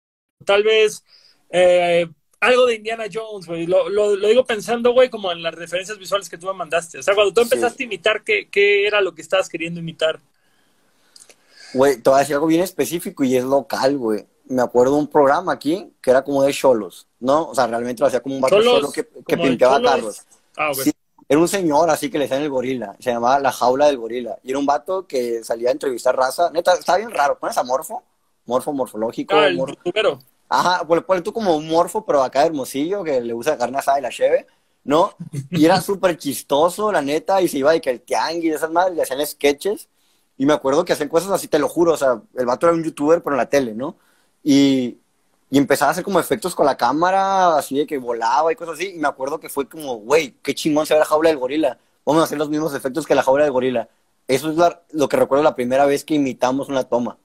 tal 0.45 0.63
vez 0.63 1.03
eh, 1.49 2.07
algo 2.45 2.65
de 2.65 2.75
Indiana 2.75 3.05
Jones, 3.11 3.47
güey. 3.47 3.65
Lo, 3.67 3.89
lo, 3.89 4.15
digo 4.15 4.45
pensando, 4.45 4.93
güey, 4.93 5.09
como 5.09 5.31
en 5.31 5.43
las 5.43 5.53
referencias 5.53 5.97
visuales 5.97 6.29
que 6.29 6.37
tú 6.37 6.47
me 6.47 6.53
mandaste. 6.53 6.99
O 6.99 7.03
sea, 7.03 7.15
cuando 7.15 7.33
tú 7.33 7.41
empezaste 7.41 7.83
a 7.83 7.85
imitar, 7.85 8.23
¿qué, 8.23 8.47
¿qué, 8.49 8.87
era 8.87 9.01
lo 9.01 9.13
que 9.13 9.21
estabas 9.21 9.49
queriendo 9.49 9.79
imitar? 9.79 10.19
Güey, 11.73 11.97
te 11.97 12.09
voy 12.09 12.17
a 12.17 12.19
decir 12.19 12.35
algo 12.35 12.47
bien 12.47 12.61
específico 12.61 13.23
y 13.23 13.35
es 13.35 13.43
local, 13.43 13.97
güey 13.97 14.25
me 14.47 14.61
acuerdo 14.61 14.93
de 14.93 14.99
un 14.99 15.07
programa 15.07 15.53
aquí 15.53 15.91
que 16.01 16.11
era 16.11 16.23
como 16.23 16.43
de 16.43 16.53
cholos, 16.53 17.07
¿no? 17.19 17.49
O 17.49 17.55
sea, 17.55 17.67
realmente 17.67 18.01
lo 18.01 18.07
hacía 18.07 18.21
como 18.21 18.35
un 18.35 18.41
vato 18.41 18.61
solo 18.61 18.91
que, 18.91 19.07
que 19.27 19.37
pintaba 19.37 19.81
carros. 19.81 20.21
Ah, 20.57 20.71
era 21.27 21.39
un 21.39 21.47
señor 21.47 21.89
así 21.89 22.11
que 22.11 22.19
le 22.19 22.25
decían 22.25 22.43
el 22.43 22.49
gorila, 22.49 22.95
se 22.99 23.11
llamaba 23.11 23.39
La 23.39 23.51
Jaula 23.51 23.87
del 23.87 23.97
Gorila. 23.97 24.37
Y 24.43 24.51
era 24.51 24.59
un 24.59 24.65
vato 24.65 25.07
que 25.07 25.43
salía 25.43 25.69
a 25.69 25.71
entrevistar 25.71 26.15
raza. 26.15 26.51
Neta, 26.51 26.73
estaba 26.75 26.99
bien 26.99 27.09
raro. 27.09 27.39
¿Pones 27.39 27.57
a 27.57 27.63
morfo? 27.63 28.03
Morfo 28.45 28.71
morfológico. 28.73 29.35
Ah, 29.35 29.47
el 29.47 29.57
morfo. 29.57 29.75
Ajá, 30.49 30.85
pues 30.87 31.03
pones 31.03 31.23
tú 31.23 31.33
como 31.33 31.55
un 31.55 31.67
morfo, 31.67 32.05
pero 32.05 32.23
acá 32.23 32.45
hermosillo, 32.45 33.03
que 33.03 33.19
le 33.21 33.33
usa 33.33 33.57
carne 33.57 33.79
asada 33.79 33.99
y 33.99 34.01
la 34.03 34.09
cheve, 34.09 34.47
¿no? 34.83 35.15
Y 35.51 35.65
era 35.65 35.81
súper 35.81 36.17
chistoso, 36.17 36.91
la 36.91 37.01
neta, 37.01 37.41
y 37.41 37.47
se 37.47 37.57
iba 37.57 37.71
de 37.71 37.81
que 37.81 37.89
el 37.89 38.01
tianguis, 38.01 38.55
esas 38.55 38.71
madres, 38.71 38.95
le 38.95 39.01
hacían 39.03 39.25
sketches. 39.25 39.89
Y 40.37 40.45
me 40.45 40.53
acuerdo 40.53 40.85
que 40.85 40.93
hacían 40.93 41.09
cosas 41.09 41.31
así, 41.31 41.47
te 41.47 41.59
lo 41.59 41.69
juro, 41.69 41.93
o 41.93 41.97
sea, 41.97 42.21
el 42.35 42.45
vato 42.45 42.67
era 42.67 42.75
un 42.75 42.83
youtuber, 42.83 43.23
pero 43.23 43.35
en 43.35 43.37
la 43.37 43.49
tele, 43.49 43.73
¿no? 43.73 43.97
Y, 44.43 44.97
y 45.49 45.57
empezaba 45.57 45.89
a 45.89 45.91
hacer 45.93 46.03
como 46.03 46.19
efectos 46.19 46.55
con 46.55 46.65
la 46.65 46.77
cámara, 46.77 47.57
así 47.57 47.77
de 47.77 47.87
que 47.87 47.97
volaba 47.97 48.51
y 48.51 48.55
cosas 48.55 48.75
así. 48.75 48.93
Y 48.95 48.99
me 48.99 49.07
acuerdo 49.07 49.39
que 49.39 49.49
fue 49.49 49.67
como, 49.69 49.95
güey, 49.97 50.31
qué 50.43 50.53
chingón 50.53 50.85
se 50.85 50.93
ve 50.93 50.99
la 50.99 51.05
jaula 51.05 51.29
del 51.29 51.39
gorila. 51.39 51.79
Vamos 52.05 52.21
a 52.21 52.25
hacer 52.25 52.37
los 52.37 52.49
mismos 52.49 52.73
efectos 52.75 53.05
que 53.05 53.15
la 53.15 53.23
jaula 53.23 53.43
del 53.45 53.53
gorila. 53.53 53.89
Eso 54.27 54.51
es 54.51 54.57
lo 54.91 55.07
que 55.09 55.17
recuerdo 55.17 55.43
la 55.43 55.55
primera 55.55 55.85
vez 55.85 56.03
que 56.03 56.15
imitamos 56.15 56.67
una 56.69 56.83
toma. 56.83 57.17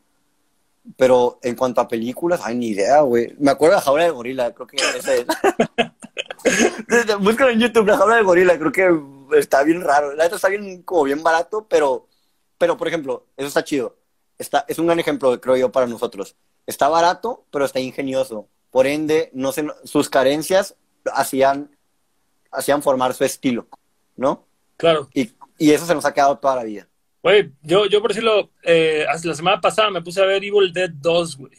Pero 0.97 1.39
en 1.43 1.57
cuanto 1.57 1.81
a 1.81 1.89
películas, 1.89 2.41
ay, 2.43 2.57
ni 2.57 2.69
idea, 2.69 3.01
güey. 3.01 3.35
Me 3.39 3.51
acuerdo 3.51 3.75
de 3.75 3.81
la 3.81 3.85
jaula 3.85 4.05
del 4.05 4.13
gorila, 4.13 4.55
creo 4.55 4.67
que 4.67 4.77
ese 4.77 5.21
es. 5.21 5.27
Búscalo 7.21 7.51
en 7.51 7.61
YouTube, 7.61 7.87
la 7.87 7.99
jaula 7.99 8.17
del 8.17 8.25
gorila, 8.25 8.59
creo 8.59 8.73
que 8.73 9.39
está 9.39 9.63
bien 9.63 9.83
raro. 9.83 10.15
La 10.15 10.25
neta 10.25 10.37
está 10.37 10.49
bien, 10.49 10.83
como 10.83 11.05
bien 11.05 11.23
barato, 11.23 11.67
pero, 11.69 12.09
pero 12.59 12.77
por 12.77 12.89
ejemplo, 12.89 13.27
eso 13.37 13.49
está 13.49 13.63
chido. 13.63 13.97
Está, 14.39 14.65
es 14.69 14.79
un 14.79 14.87
gran 14.87 14.99
ejemplo, 14.99 15.39
creo 15.41 15.57
yo, 15.57 15.71
para 15.71 15.87
nosotros 15.87 16.35
está 16.71 16.89
barato, 16.89 17.45
pero 17.51 17.65
está 17.65 17.81
ingenioso. 17.81 18.49
Por 18.71 18.87
ende, 18.87 19.31
no 19.33 19.53
se, 19.53 19.67
sus 19.85 20.09
carencias 20.09 20.77
hacían, 21.13 21.77
hacían 22.51 22.83
formar 22.83 23.15
su 23.15 23.25
estilo, 23.25 23.67
¿no? 24.17 24.47
Claro. 24.77 25.09
Y, 25.13 25.33
y 25.59 25.73
eso 25.73 25.87
se 25.87 25.95
nos 25.95 26.05
ha 26.05 26.15
quedado 26.15 26.39
toda 26.39 26.57
la 26.57 26.65
vida. 26.65 26.89
Güey, 27.23 27.51
yo, 27.63 27.87
yo 27.87 28.01
por 28.01 28.11
decirlo, 28.11 28.51
eh, 28.63 29.05
la 29.25 29.35
semana 29.35 29.61
pasada 29.61 29.91
me 29.91 30.03
puse 30.03 30.23
a 30.23 30.27
ver 30.27 30.43
Evil 30.43 30.73
Dead 30.73 30.91
2, 30.91 31.37
güey. 31.37 31.53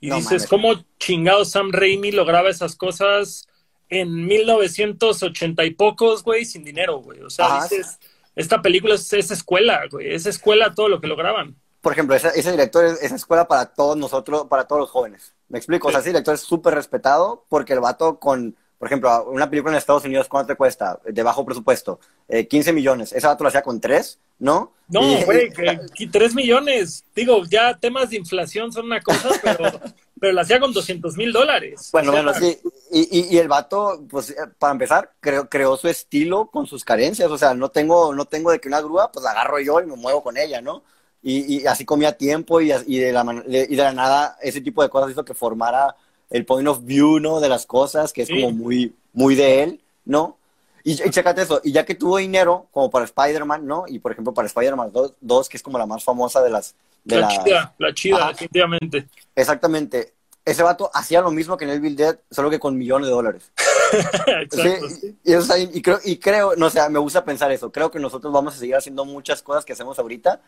Y 0.00 0.10
dices, 0.10 0.46
¿cómo 0.46 0.84
chingado 0.98 1.44
Sam 1.44 1.72
Raimi 1.72 2.12
lograba 2.12 2.50
esas 2.50 2.76
cosas 2.76 3.48
en 3.88 4.26
1980 4.26 5.64
y 5.64 5.70
pocos, 5.70 6.22
güey, 6.22 6.44
sin 6.44 6.62
dinero, 6.62 6.98
güey? 6.98 7.20
O 7.22 7.30
sea, 7.30 7.62
dices, 7.62 7.98
esta 8.36 8.62
película 8.62 8.94
es, 8.94 9.12
es 9.12 9.30
escuela, 9.30 9.82
güey, 9.90 10.14
es 10.14 10.26
escuela 10.26 10.74
todo 10.74 10.88
lo 10.88 11.00
que 11.00 11.08
lograban 11.08 11.56
por 11.86 11.92
ejemplo, 11.92 12.16
ese, 12.16 12.50
director 12.50 12.84
es 12.84 13.00
esa 13.00 13.14
escuela 13.14 13.46
para 13.46 13.66
todos 13.66 13.96
nosotros, 13.96 14.48
para 14.50 14.66
todos 14.66 14.80
los 14.80 14.90
jóvenes. 14.90 15.36
¿Me 15.48 15.56
explico? 15.56 15.86
O 15.86 15.92
sea, 15.92 16.00
ese 16.00 16.08
director 16.08 16.34
es 16.34 16.40
súper 16.40 16.74
respetado 16.74 17.46
porque 17.48 17.74
el 17.74 17.78
vato 17.78 18.18
con, 18.18 18.56
por 18.78 18.88
ejemplo, 18.88 19.24
una 19.30 19.48
película 19.48 19.72
en 19.72 19.78
Estados 19.78 20.04
Unidos, 20.04 20.28
¿cuánto 20.28 20.48
te 20.48 20.56
cuesta? 20.56 21.00
De 21.04 21.22
bajo 21.22 21.44
presupuesto. 21.44 21.98
15 22.28 22.70
eh, 22.70 22.72
millones. 22.72 23.12
Ese 23.12 23.26
vato 23.26 23.42
lo 23.42 23.48
hacía 23.48 23.62
con 23.62 23.80
3, 23.80 24.18
¿no? 24.40 24.72
No, 24.88 25.00
güey, 25.24 25.50
3 26.12 26.34
millones. 26.34 27.04
Digo, 27.14 27.42
ya 27.48 27.78
temas 27.78 28.10
de 28.10 28.16
inflación 28.16 28.72
son 28.72 28.86
una 28.86 29.00
cosa, 29.00 29.30
pero, 29.42 29.80
pero 30.20 30.32
lo 30.34 30.40
hacía 30.42 30.60
con 30.60 30.74
200 30.74 31.16
mil 31.16 31.32
dólares. 31.32 31.88
Bueno, 31.90 32.12
bueno, 32.12 32.34
sí. 32.34 32.58
Y, 32.90 33.34
y, 33.34 33.38
el 33.38 33.48
vato, 33.48 34.04
pues, 34.10 34.30
eh, 34.30 34.36
para 34.58 34.72
empezar, 34.72 35.12
creó, 35.20 35.48
creó 35.48 35.76
su 35.78 35.88
estilo 35.88 36.50
con 36.50 36.66
sus 36.66 36.84
carencias. 36.84 37.30
O 37.30 37.38
sea, 37.38 37.54
no 37.54 37.70
tengo, 37.70 38.14
no 38.14 38.26
tengo 38.26 38.50
de 38.50 38.60
que 38.60 38.68
una 38.68 38.82
grúa, 38.82 39.10
pues 39.10 39.24
la 39.24 39.30
agarro 39.30 39.58
yo 39.58 39.80
y 39.80 39.86
me 39.86 39.96
muevo 39.96 40.22
con 40.22 40.36
ella, 40.36 40.60
¿no? 40.60 40.82
y, 41.28 41.66
así 41.66 41.84
comía 41.84 42.16
tiempo 42.16 42.60
y, 42.60 42.68
de 42.68 43.12
la, 43.12 43.42
y 43.48 43.74
de 43.74 43.82
la 43.82 43.92
nada 43.92 44.38
ese 44.40 44.60
tipo 44.60 44.80
de 44.82 44.88
cosas 44.88 45.10
hizo 45.10 45.24
que 45.24 45.34
formara 45.34 45.96
el 46.30 46.44
point 46.44 46.68
of 46.68 46.84
view, 46.84 47.18
¿no? 47.20 47.40
De 47.40 47.48
las 47.48 47.66
cosas, 47.66 48.12
que 48.12 48.22
es 48.22 48.28
como 48.28 48.50
muy, 48.50 48.94
muy 49.12 49.34
de 49.34 49.62
él, 49.62 49.80
¿no? 50.04 50.36
Y, 50.84 50.92
y 50.92 51.10
chécate 51.10 51.42
eso, 51.42 51.60
y 51.64 51.72
ya 51.72 51.84
que 51.84 51.96
tuvo 51.96 52.18
dinero, 52.18 52.68
como 52.70 52.90
para 52.90 53.04
Spider-Man, 53.04 53.66
¿no? 53.66 53.84
Y 53.88 53.98
por 53.98 54.12
ejemplo 54.12 54.32
para 54.32 54.46
Spider-Man 54.46 54.92
2, 55.20 55.48
que 55.48 55.56
es 55.56 55.62
como 55.62 55.78
la 55.78 55.86
más 55.86 56.04
famosa 56.04 56.42
de 56.42 56.50
las... 56.50 56.74
De 57.02 57.20
la, 57.20 57.28
chida, 57.28 57.74
la 57.78 57.94
chida, 57.94 58.28
definitivamente. 58.28 59.08
Exactamente. 59.34 60.12
Ese 60.44 60.62
vato 60.62 60.90
hacía 60.94 61.20
lo 61.20 61.30
mismo 61.32 61.56
que 61.56 61.64
en 61.64 61.70
Evil 61.70 61.96
Dead, 61.96 62.18
solo 62.30 62.50
que 62.50 62.60
con 62.60 62.76
millones 62.78 63.08
de 63.08 63.14
dólares. 63.14 63.50
Exacto. 64.26 64.86
y, 65.24 65.32
eso, 65.32 65.56
y, 65.56 65.82
creo, 65.82 65.98
y 66.04 66.18
creo, 66.18 66.54
no 66.56 66.70
sé, 66.70 66.88
me 66.88 67.00
gusta 67.00 67.24
pensar 67.24 67.50
eso. 67.50 67.70
Creo 67.72 67.90
que 67.90 67.98
nosotros 67.98 68.32
vamos 68.32 68.54
a 68.54 68.58
seguir 68.58 68.76
haciendo 68.76 69.04
muchas 69.04 69.42
cosas 69.42 69.64
que 69.64 69.72
hacemos 69.72 69.98
ahorita, 69.98 70.40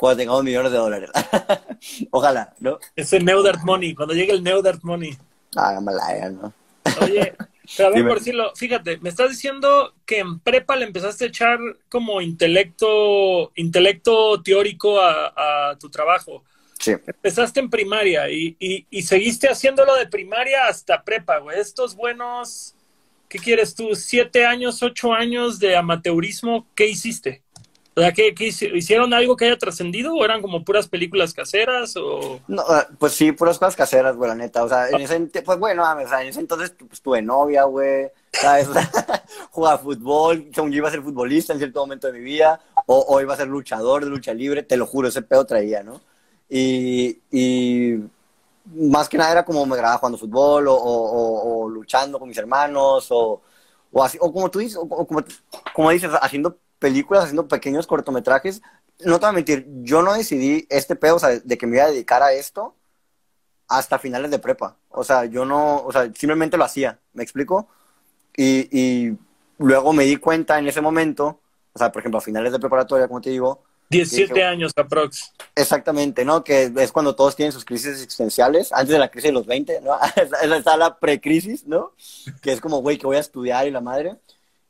cuando 0.00 0.16
tengamos 0.16 0.42
millones 0.42 0.72
de 0.72 0.78
dólares. 0.78 1.10
Ojalá, 2.10 2.54
¿no? 2.58 2.78
Ese 2.96 3.20
Neudart 3.20 3.62
Money, 3.62 3.94
cuando 3.94 4.14
llegue 4.14 4.32
el 4.32 4.42
Neudart 4.42 4.82
Money. 4.82 5.14
Ah, 5.54 5.78
ya, 6.18 6.30
¿no? 6.30 6.54
Oye, 7.02 7.34
pero 7.76 7.88
a 7.88 7.92
ver, 7.92 8.04
por 8.08 8.18
decirlo, 8.18 8.50
fíjate, 8.56 8.96
me 9.00 9.10
estás 9.10 9.28
diciendo 9.28 9.92
que 10.06 10.20
en 10.20 10.40
prepa 10.40 10.74
le 10.76 10.86
empezaste 10.86 11.24
a 11.24 11.28
echar 11.28 11.58
como 11.90 12.22
intelecto, 12.22 13.52
intelecto 13.56 14.40
teórico 14.42 14.98
a, 15.02 15.76
tu 15.78 15.90
trabajo. 15.90 16.44
Sí. 16.78 16.92
Empezaste 16.92 17.60
en 17.60 17.68
primaria 17.68 18.30
y, 18.30 18.56
y, 18.58 18.86
y, 18.88 19.02
seguiste 19.02 19.48
haciéndolo 19.50 19.94
de 19.96 20.06
primaria 20.06 20.66
hasta 20.66 21.04
prepa, 21.04 21.40
güey. 21.40 21.60
Estos 21.60 21.94
buenos, 21.94 22.74
¿qué 23.28 23.38
quieres 23.38 23.74
tú? 23.74 23.94
¿Siete 23.94 24.46
años, 24.46 24.82
ocho 24.82 25.12
años 25.12 25.58
de 25.58 25.76
amateurismo? 25.76 26.66
¿Qué 26.74 26.86
hiciste? 26.86 27.42
O 27.96 28.00
sea, 28.00 28.12
¿qué, 28.12 28.32
hicieron 28.38 29.12
algo 29.12 29.36
que 29.36 29.46
haya 29.46 29.58
trascendido 29.58 30.14
o 30.14 30.24
eran 30.24 30.40
como 30.40 30.64
puras 30.64 30.86
películas 30.86 31.34
caseras 31.34 31.96
o...? 31.96 32.40
No, 32.46 32.62
ah, 32.68 32.86
pues 32.98 33.14
sí, 33.14 33.32
puras 33.32 33.58
cosas 33.58 33.74
caseras, 33.74 34.16
güey, 34.16 34.28
la 34.28 34.36
neta. 34.36 34.62
O 34.62 34.68
sea, 34.68 34.88
en 34.88 35.00
ese, 35.00 35.42
pues 35.42 35.58
bueno, 35.58 35.82
o 35.82 36.08
sea, 36.08 36.22
en 36.22 36.28
ese 36.28 36.40
entonces 36.40 36.72
pues, 36.78 37.02
tuve 37.02 37.20
novia, 37.20 37.64
güey, 37.64 38.08
¿sabes? 38.32 38.68
jugaba 39.50 39.78
fútbol, 39.78 40.48
yo 40.50 40.66
iba 40.68 40.88
a 40.88 40.92
ser 40.92 41.02
futbolista 41.02 41.52
en 41.52 41.58
cierto 41.58 41.80
momento 41.80 42.06
de 42.06 42.12
mi 42.12 42.24
vida, 42.24 42.60
o, 42.86 43.20
iba 43.20 43.34
a 43.34 43.36
ser 43.36 43.48
luchador 43.48 44.04
de 44.04 44.10
lucha 44.10 44.32
libre, 44.34 44.62
te 44.62 44.76
lo 44.76 44.86
juro, 44.86 45.08
ese 45.08 45.22
pedo 45.22 45.44
traía, 45.44 45.82
¿no? 45.82 46.00
Y, 46.48 47.18
y 47.30 47.96
más 48.66 49.08
que 49.08 49.18
nada 49.18 49.32
era 49.32 49.44
como 49.44 49.66
me 49.66 49.76
grababa 49.76 49.98
jugando 49.98 50.18
fútbol 50.18 50.68
o, 50.68 50.74
o, 50.74 51.68
luchando 51.68 52.18
con 52.18 52.28
mis 52.28 52.38
hermanos 52.38 53.08
o, 53.10 53.42
o 53.92 54.04
así, 54.04 54.16
o 54.20 54.32
como 54.32 54.50
tú 54.50 54.60
dices, 54.60 54.78
o, 54.80 54.88
como, 54.88 55.24
como 55.74 55.90
dices, 55.90 56.10
haciendo 56.20 56.56
películas, 56.80 57.24
haciendo 57.24 57.46
pequeños 57.46 57.86
cortometrajes. 57.86 58.62
No 59.04 59.20
te 59.20 59.26
voy 59.26 59.30
a 59.30 59.32
mentir, 59.32 59.66
yo 59.82 60.02
no 60.02 60.14
decidí 60.14 60.66
este 60.68 60.96
pedo, 60.96 61.16
o 61.16 61.18
sea, 61.20 61.38
de 61.38 61.58
que 61.58 61.66
me 61.68 61.76
iba 61.76 61.84
a 61.84 61.90
dedicar 61.90 62.22
a 62.24 62.32
esto 62.32 62.74
hasta 63.68 64.00
finales 64.00 64.32
de 64.32 64.40
prepa. 64.40 64.76
O 64.88 65.04
sea, 65.04 65.26
yo 65.26 65.44
no, 65.44 65.76
o 65.84 65.92
sea, 65.92 66.10
simplemente 66.12 66.56
lo 66.56 66.64
hacía, 66.64 66.98
¿me 67.12 67.22
explico? 67.22 67.68
Y, 68.36 68.68
y 68.76 69.16
luego 69.58 69.92
me 69.92 70.04
di 70.04 70.16
cuenta 70.16 70.58
en 70.58 70.66
ese 70.66 70.80
momento, 70.80 71.40
o 71.72 71.78
sea, 71.78 71.92
por 71.92 72.00
ejemplo, 72.00 72.18
a 72.18 72.22
finales 72.22 72.52
de 72.52 72.58
preparatoria, 72.58 73.06
como 73.06 73.20
te 73.20 73.30
digo. 73.30 73.62
17 73.90 74.44
años 74.44 74.72
aprox. 74.76 75.32
Exactamente, 75.54 76.24
¿no? 76.24 76.44
Que 76.44 76.72
es 76.76 76.92
cuando 76.92 77.14
todos 77.14 77.36
tienen 77.36 77.52
sus 77.52 77.64
crisis 77.64 77.88
existenciales, 77.88 78.72
antes 78.72 78.90
de 78.90 78.98
la 78.98 79.10
crisis 79.10 79.28
de 79.28 79.34
los 79.34 79.46
20, 79.46 79.80
¿no? 79.80 79.96
Está 80.56 80.76
la 80.76 80.98
precrisis, 80.98 81.66
¿no? 81.66 81.92
Que 82.40 82.52
es 82.52 82.60
como, 82.60 82.78
güey, 82.78 82.98
que 82.98 83.06
voy 83.06 83.16
a 83.16 83.20
estudiar 83.20 83.66
y 83.66 83.70
la 83.70 83.80
madre. 83.80 84.16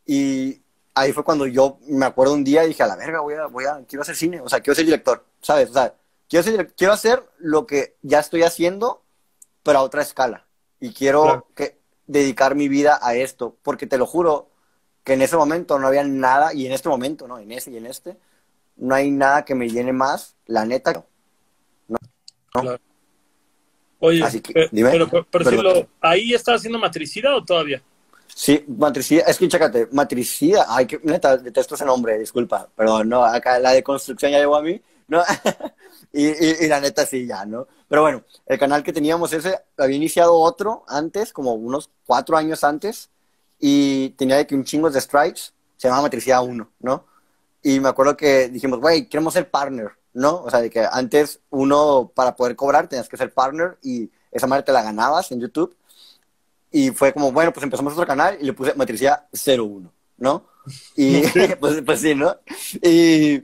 Y 0.06 0.60
ahí 0.94 1.12
fue 1.12 1.24
cuando 1.24 1.46
yo 1.46 1.78
me 1.86 2.06
acuerdo 2.06 2.34
un 2.34 2.44
día 2.44 2.64
y 2.64 2.68
dije, 2.68 2.82
a 2.82 2.86
la 2.86 2.96
verga, 2.96 3.20
voy 3.20 3.34
a, 3.34 3.46
voy 3.46 3.64
a, 3.64 3.84
quiero 3.86 4.02
hacer 4.02 4.16
cine, 4.16 4.40
o 4.40 4.48
sea, 4.48 4.60
quiero 4.60 4.74
ser 4.74 4.84
director, 4.84 5.24
¿sabes? 5.40 5.70
O 5.70 5.72
sea, 5.72 5.94
quiero, 6.28 6.66
quiero 6.76 6.92
hacer 6.92 7.22
lo 7.38 7.66
que 7.66 7.96
ya 8.02 8.20
estoy 8.20 8.42
haciendo, 8.42 9.02
pero 9.62 9.78
a 9.78 9.82
otra 9.82 10.02
escala. 10.02 10.46
Y 10.80 10.92
quiero 10.92 11.46
que, 11.54 11.78
dedicar 12.06 12.56
mi 12.56 12.68
vida 12.68 12.98
a 13.00 13.14
esto, 13.14 13.56
porque 13.62 13.86
te 13.86 13.96
lo 13.96 14.04
juro 14.04 14.50
que 15.04 15.12
en 15.12 15.22
ese 15.22 15.36
momento 15.36 15.78
no 15.78 15.86
había 15.86 16.02
nada, 16.02 16.52
y 16.52 16.66
en 16.66 16.72
este 16.72 16.88
momento, 16.88 17.28
¿no? 17.28 17.38
En 17.38 17.52
ese 17.52 17.70
y 17.70 17.76
en 17.76 17.86
este, 17.86 18.16
no 18.76 18.94
hay 18.94 19.10
nada 19.10 19.44
que 19.44 19.54
me 19.54 19.68
llene 19.68 19.92
más, 19.92 20.36
la 20.46 20.64
neta. 20.64 21.04
No. 22.52 22.76
Oye, 24.00 24.24
pero, 24.72 25.08
pero, 25.30 25.88
¿ahí 26.00 26.32
está 26.32 26.54
haciendo 26.54 26.78
matricida 26.78 27.36
o 27.36 27.44
todavía? 27.44 27.82
Sí, 28.42 28.64
matricida, 28.68 29.24
es 29.26 29.36
que 29.36 29.48
chécate, 29.48 29.88
matricida, 29.92 30.64
ay, 30.66 30.86
que 30.86 30.98
neta, 31.02 31.36
detesto 31.36 31.74
ese 31.74 31.84
nombre, 31.84 32.18
disculpa, 32.18 32.70
perdón, 32.74 33.10
no, 33.10 33.22
acá 33.22 33.58
la 33.58 33.72
de 33.72 33.82
construcción 33.82 34.32
ya 34.32 34.38
llegó 34.38 34.56
a 34.56 34.62
mí, 34.62 34.80
¿no? 35.08 35.22
y, 36.14 36.64
y, 36.64 36.66
la 36.66 36.80
neta 36.80 37.04
sí, 37.04 37.26
ya, 37.26 37.44
¿no? 37.44 37.68
Pero 37.86 38.00
bueno, 38.00 38.24
el 38.46 38.58
canal 38.58 38.82
que 38.82 38.94
teníamos 38.94 39.34
ese, 39.34 39.60
había 39.76 39.96
iniciado 39.96 40.34
otro 40.36 40.84
antes, 40.88 41.34
como 41.34 41.52
unos 41.52 41.90
cuatro 42.06 42.34
años 42.34 42.64
antes, 42.64 43.10
y 43.58 44.08
tenía 44.16 44.36
de 44.36 44.46
que 44.46 44.54
un 44.54 44.64
chingo 44.64 44.88
de 44.88 45.02
strikes, 45.02 45.52
se 45.76 45.88
llamaba 45.88 46.04
Matricida 46.04 46.40
1, 46.40 46.66
¿no? 46.80 47.04
Y 47.62 47.78
me 47.78 47.90
acuerdo 47.90 48.16
que 48.16 48.48
dijimos, 48.48 48.80
güey, 48.80 49.06
queremos 49.06 49.34
ser 49.34 49.50
partner, 49.50 49.90
¿no? 50.14 50.44
O 50.44 50.48
sea, 50.48 50.62
de 50.62 50.70
que 50.70 50.88
antes 50.90 51.40
uno, 51.50 52.10
para 52.14 52.34
poder 52.36 52.56
cobrar, 52.56 52.88
tenías 52.88 53.10
que 53.10 53.18
ser 53.18 53.34
partner 53.34 53.76
y 53.82 54.10
esa 54.32 54.46
madre 54.46 54.62
te 54.62 54.72
la 54.72 54.82
ganabas 54.82 55.30
en 55.30 55.40
YouTube. 55.40 55.76
Y 56.72 56.90
fue 56.90 57.12
como, 57.12 57.32
bueno, 57.32 57.52
pues 57.52 57.64
empezamos 57.64 57.92
otro 57.92 58.06
canal 58.06 58.38
y 58.40 58.44
le 58.44 58.52
puse 58.52 58.74
Matricida 58.74 59.28
01, 59.32 59.92
¿no? 60.18 60.46
Y 60.96 61.22
pues, 61.60 61.82
pues 61.84 62.00
sí, 62.00 62.14
¿no? 62.14 62.36
Y, 62.82 63.42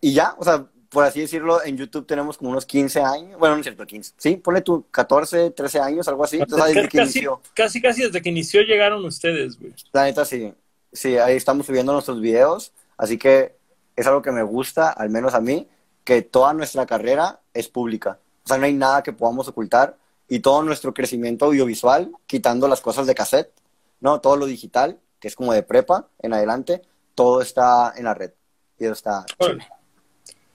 y 0.00 0.12
ya, 0.12 0.34
o 0.38 0.44
sea, 0.44 0.66
por 0.88 1.04
así 1.04 1.20
decirlo, 1.20 1.62
en 1.62 1.76
YouTube 1.76 2.06
tenemos 2.06 2.38
como 2.38 2.50
unos 2.50 2.64
15 2.64 3.00
años. 3.00 3.38
Bueno, 3.38 3.56
no 3.56 3.60
es 3.60 3.64
cierto, 3.64 3.86
15. 3.86 4.14
Sí, 4.16 4.36
ponle 4.36 4.62
tú 4.62 4.86
14, 4.90 5.50
13 5.50 5.80
años, 5.80 6.08
algo 6.08 6.24
así. 6.24 6.38
Entonces, 6.38 6.74
desde 6.74 6.88
que 6.88 6.98
inició. 6.98 7.40
Casi, 7.54 7.80
casi 7.80 8.02
desde 8.02 8.22
que 8.22 8.30
inició 8.30 8.62
llegaron 8.62 9.04
ustedes, 9.04 9.58
güey. 9.58 9.74
La 9.92 10.04
neta, 10.04 10.24
sí. 10.24 10.52
Sí, 10.92 11.18
ahí 11.18 11.36
estamos 11.36 11.66
subiendo 11.66 11.92
nuestros 11.92 12.20
videos. 12.20 12.72
Así 12.96 13.18
que 13.18 13.56
es 13.96 14.06
algo 14.06 14.22
que 14.22 14.32
me 14.32 14.42
gusta, 14.42 14.90
al 14.90 15.10
menos 15.10 15.34
a 15.34 15.40
mí, 15.40 15.68
que 16.04 16.22
toda 16.22 16.54
nuestra 16.54 16.86
carrera 16.86 17.40
es 17.52 17.68
pública. 17.68 18.18
O 18.44 18.48
sea, 18.48 18.56
no 18.56 18.64
hay 18.64 18.72
nada 18.72 19.02
que 19.02 19.12
podamos 19.12 19.46
ocultar. 19.48 19.96
Y 20.28 20.40
todo 20.40 20.62
nuestro 20.62 20.92
crecimiento 20.92 21.46
audiovisual, 21.46 22.12
quitando 22.26 22.68
las 22.68 22.80
cosas 22.80 23.06
de 23.06 23.14
cassette, 23.14 23.52
¿no? 24.00 24.20
Todo 24.20 24.36
lo 24.36 24.46
digital, 24.46 25.00
que 25.20 25.28
es 25.28 25.36
como 25.36 25.52
de 25.52 25.62
prepa 25.62 26.08
en 26.20 26.34
adelante, 26.34 26.82
todo 27.14 27.40
está 27.40 27.94
en 27.96 28.04
la 28.04 28.14
red. 28.14 28.32
Y 28.78 28.84
eso 28.84 28.92
está... 28.92 29.24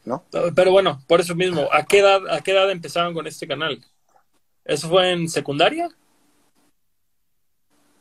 ¿no? 0.05 0.25
Pero 0.55 0.71
bueno, 0.71 1.01
por 1.07 1.21
eso 1.21 1.33
mismo, 1.33 1.69
¿a 1.71 1.83
qué 1.83 1.99
edad, 1.99 2.21
a 2.29 2.41
qué 2.41 2.51
edad 2.51 2.69
empezaron 2.69 3.13
con 3.13 3.25
este 3.25 3.47
canal? 3.47 3.83
¿Eso 4.65 4.89
fue 4.89 5.11
en 5.11 5.29
secundaria? 5.29 5.89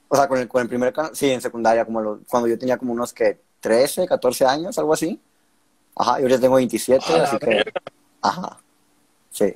O 0.08 0.16
sea, 0.16 0.28
con 0.28 0.38
el, 0.38 0.48
con 0.48 0.62
el 0.62 0.68
primer 0.68 0.92
canal, 0.92 1.14
sí, 1.14 1.30
en 1.30 1.40
secundaria, 1.40 1.84
como 1.84 2.18
cuando 2.28 2.48
yo 2.48 2.58
tenía 2.58 2.76
como 2.76 2.92
unos 2.92 3.12
que 3.12 3.40
13, 3.60 4.06
14 4.06 4.44
años, 4.44 4.78
algo 4.78 4.92
así. 4.92 5.20
Ajá, 5.96 6.20
yo 6.20 6.28
ya 6.28 6.38
tengo 6.38 6.56
27, 6.56 7.04
así 7.20 7.38
que. 7.38 7.64
Ajá, 8.20 8.58
sí. 9.30 9.54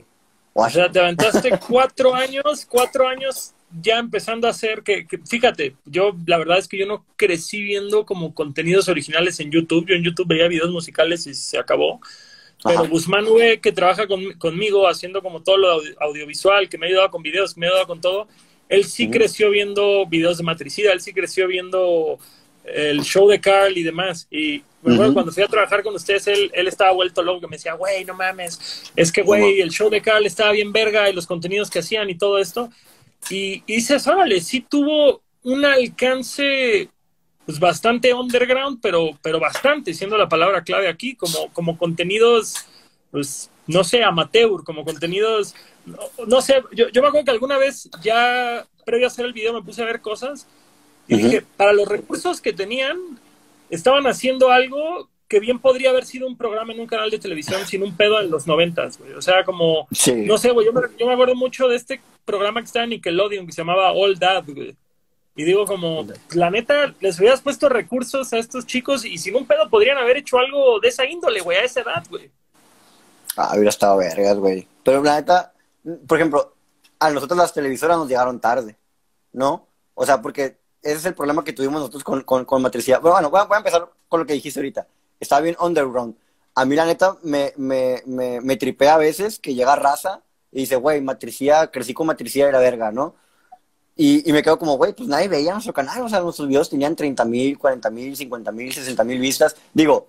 O 0.59 0.71
sea, 0.71 0.91
te 0.91 0.99
aventaste 0.99 1.51
cuatro 1.69 2.15
años, 2.15 2.67
cuatro 2.67 3.07
años 3.07 3.53
ya 3.83 3.99
empezando 3.99 4.47
a 4.47 4.51
hacer 4.51 4.83
que, 4.83 5.07
fíjate, 5.29 5.77
yo 5.85 6.17
la 6.27 6.39
verdad 6.39 6.57
es 6.57 6.67
que 6.67 6.79
yo 6.79 6.87
no 6.87 7.05
crecí 7.17 7.63
viendo 7.63 8.07
como 8.07 8.35
contenidos 8.35 8.89
originales 8.89 9.39
en 9.41 9.51
YouTube. 9.51 9.87
Yo 9.87 9.95
en 9.95 10.03
YouTube 10.03 10.29
veía 10.29 10.49
videos 10.49 10.71
musicales 10.71 11.27
y 11.27 11.35
se 11.35 11.59
acabó. 11.59 12.01
Pero 12.65 12.89
Guzmán 12.89 13.27
V, 13.27 13.61
que 13.61 13.71
trabaja 13.71 14.07
conmigo 14.39 14.89
haciendo 14.89 15.21
como 15.21 15.43
todo 15.43 15.59
lo 15.59 15.83
audiovisual, 16.01 16.71
que 16.71 16.79
me 16.79 16.87
ha 16.87 16.89
ayudado 16.89 17.11
con 17.11 17.23
videos, 17.23 17.53
que 17.53 17.61
me 17.61 17.67
ha 17.67 17.69
ayudado 17.69 17.87
con 17.87 18.01
todo, 18.01 18.27
él 18.71 18.85
sí 18.85 19.11
creció 19.11 19.51
viendo 19.51 20.07
videos 20.07 20.39
de 20.39 20.45
matricida, 20.45 20.93
él 20.93 21.03
sí 21.03 21.13
creció 21.13 21.49
viendo 21.49 22.19
el 22.67 23.03
show 23.03 23.29
de 23.29 23.41
Carl 23.41 23.77
y 23.77 23.83
demás. 23.83 24.27
Y 24.31 24.63
bueno, 24.83 25.13
cuando 25.13 25.33
fui 25.33 25.43
a 25.43 25.49
trabajar 25.49 25.83
con 25.83 25.95
ustedes, 25.95 26.27
él, 26.27 26.51
él 26.55 26.69
estaba 26.69 26.93
vuelto 26.93 27.23
loco, 27.23 27.49
me 27.49 27.57
decía, 27.57 27.75
güey, 27.75 28.05
no 28.05 28.15
mames, 28.15 28.93
es 28.95 29.11
que, 29.11 29.23
güey, 29.23 29.61
el 29.61 29.71
show 29.71 29.91
de 29.91 30.01
Carl 30.01 30.25
estaba 30.27 30.53
bien 30.53 30.73
verga 30.73 31.09
y 31.11 31.13
los 31.13 31.27
contenidos 31.27 31.71
que 31.71 31.81
hacían 31.81 32.09
y 32.11 32.17
todo 32.17 32.39
esto. 32.39 32.71
Y, 33.31 33.65
y 33.67 33.77
dices, 33.77 34.07
órale, 34.07 34.41
sí 34.41 34.61
tuvo 34.61 35.23
un 35.43 35.65
alcance 35.65 36.89
pues 37.47 37.61
bastante 37.61 38.13
underground, 38.13 38.81
pero, 38.83 39.11
pero 39.23 39.39
bastante, 39.39 39.95
siendo 39.95 40.19
la 40.19 40.29
palabra 40.29 40.65
clave 40.65 40.89
aquí, 40.89 41.15
como, 41.15 41.53
como 41.53 41.79
contenidos, 41.79 42.67
pues, 43.13 43.51
no 43.69 43.85
sé, 43.85 44.03
amateur, 44.03 44.65
como 44.65 44.85
contenidos, 44.85 45.55
no, 46.27 46.41
sé, 46.41 46.63
yo, 46.73 46.89
yo, 46.89 47.01
me 47.01 47.09
acuerdo 47.09 47.25
que 47.25 47.31
alguna 47.31 47.57
vez 47.57 47.89
ya 48.03 48.67
previo 48.85 49.07
a 49.07 49.11
hacer 49.11 49.25
el 49.25 49.33
video 49.33 49.53
me 49.53 49.63
puse 49.63 49.83
a 49.83 49.87
ver 49.87 50.01
cosas 50.01 50.49
y 51.09 51.17
dije, 51.17 51.45
para 51.57 51.73
los 51.73 51.89
recursos 51.89 52.41
que 52.41 52.53
tenían, 52.53 52.97
estaban 53.71 54.07
haciendo 54.07 54.51
algo 54.51 55.09
que 55.29 55.41
bien 55.41 55.59
podría 55.59 55.91
haber 55.91 56.05
sido 56.05 56.27
un 56.27 56.37
programa 56.37 56.73
en 56.73 56.81
un 56.81 56.87
canal 56.87 57.11
de 57.11 57.19
televisión 57.19 57.67
sin 57.67 57.83
un 57.83 57.97
pedo 57.97 58.21
en 58.21 58.31
los 58.31 58.47
noventas, 58.47 58.99
güey. 58.99 59.13
O 59.13 59.23
sea, 59.23 59.45
como, 59.45 59.89
no 60.17 60.39
sé, 60.39 60.51
güey, 60.53 60.67
yo 60.67 60.73
me, 60.73 60.83
yo 60.99 61.07
me 61.07 61.15
acuerdo 61.15 61.35
mucho 61.35 61.69
de 61.69 61.77
este 61.77 62.01
programa 62.25 62.61
que 62.61 62.67
estaba 62.67 62.85
en 62.85 62.91
Nickelodeon 62.91 63.47
que 63.47 63.53
se 63.53 63.63
llamaba 63.63 63.93
All 63.93 64.19
Dad, 64.19 64.45
güey 64.47 64.77
y 65.37 65.45
digo, 65.45 65.67
como, 65.67 66.07
la 66.33 66.51
neta, 66.51 66.95
les 67.01 67.19
hubieras 67.19 67.43
puesto 67.43 67.69
recursos 67.69 68.33
a 68.33 68.39
estos 68.39 68.65
chicos 68.65 69.05
y 69.05 69.19
sin 69.19 69.37
un 69.37 69.47
pedo 69.47 69.69
podrían 69.69 69.99
haber 69.99 70.17
hecho 70.17 70.39
algo 70.39 70.81
de 70.81 70.89
esa 70.89 71.05
índole, 71.05 71.43
güey, 71.43 71.59
a 71.59 71.65
esa 71.65 71.83
edad, 71.83 72.03
güey. 72.09 72.31
Ah, 73.37 73.51
hubiera 73.53 73.69
estado 73.69 73.99
vergas, 73.99 74.39
güey. 74.39 74.67
Pero 74.83 75.03
la 75.03 75.17
neta, 75.17 75.53
por 76.09 76.17
ejemplo, 76.17 76.55
a 76.99 77.11
nosotros 77.11 77.37
las 77.37 77.53
televisoras 77.53 77.99
nos 77.99 78.09
llegaron 78.09 78.41
tarde, 78.41 78.77
¿no? 79.35 79.69
O 79.93 80.07
sea, 80.07 80.23
porque 80.23 80.57
ese 80.87 80.99
es 80.99 81.05
el 81.07 81.15
problema 81.15 81.45
que 81.45 81.53
tuvimos 81.53 81.81
nosotros 81.81 82.05
con, 82.05 82.23
con, 82.23 82.45
con 82.45 82.63
Matricidad. 82.63 83.01
Bueno, 83.01 83.31
voy 83.31 83.41
a, 83.41 83.57
empezar 83.57 83.89
con 84.09 84.21
lo 84.21 84.27
que 84.27 84.35
dijiste 84.35 84.61
ahorita. 84.61 84.87
Está 85.21 85.41
bien 85.41 85.57
underground. 85.61 86.15
A 86.55 86.65
mí, 86.65 86.75
la 86.75 86.87
neta, 86.87 87.17
me, 87.23 87.53
me, 87.57 88.03
me, 88.07 88.41
me 88.41 88.57
tripea 88.57 88.95
a 88.95 88.99
veces 88.99 89.39
que 89.39 89.55
llega 89.55 89.77
raza 89.77 90.23
y 90.53 90.61
dice, 90.61 90.77
güey, 90.77 91.01
Matricidad, 91.01 91.71
crecí 91.71 91.93
con 91.93 92.07
Matricidad 92.07 92.49
y 92.49 92.53
la 92.53 92.61
verga, 92.61 92.91
¿no? 92.93 93.15
Y, 93.97 94.29
y 94.29 94.33
me 94.33 94.43
quedo 94.43 94.59
como, 94.59 94.77
güey, 94.77 94.93
pues 94.93 95.09
nadie 95.09 95.29
veía 95.29 95.53
nuestro 95.53 95.73
canal, 95.73 96.03
o 96.03 96.09
sea, 96.09 96.21
nuestros 96.21 96.49
videos 96.49 96.71
tenían 96.71 96.95
30 96.97 97.25
mil, 97.25 97.59
40 97.59 97.91
mil, 97.91 98.17
50 98.17 98.53
mil, 98.53 98.73
60 98.73 99.05
mil 99.05 99.19
vistas. 99.19 99.57
Digo, 99.73 100.09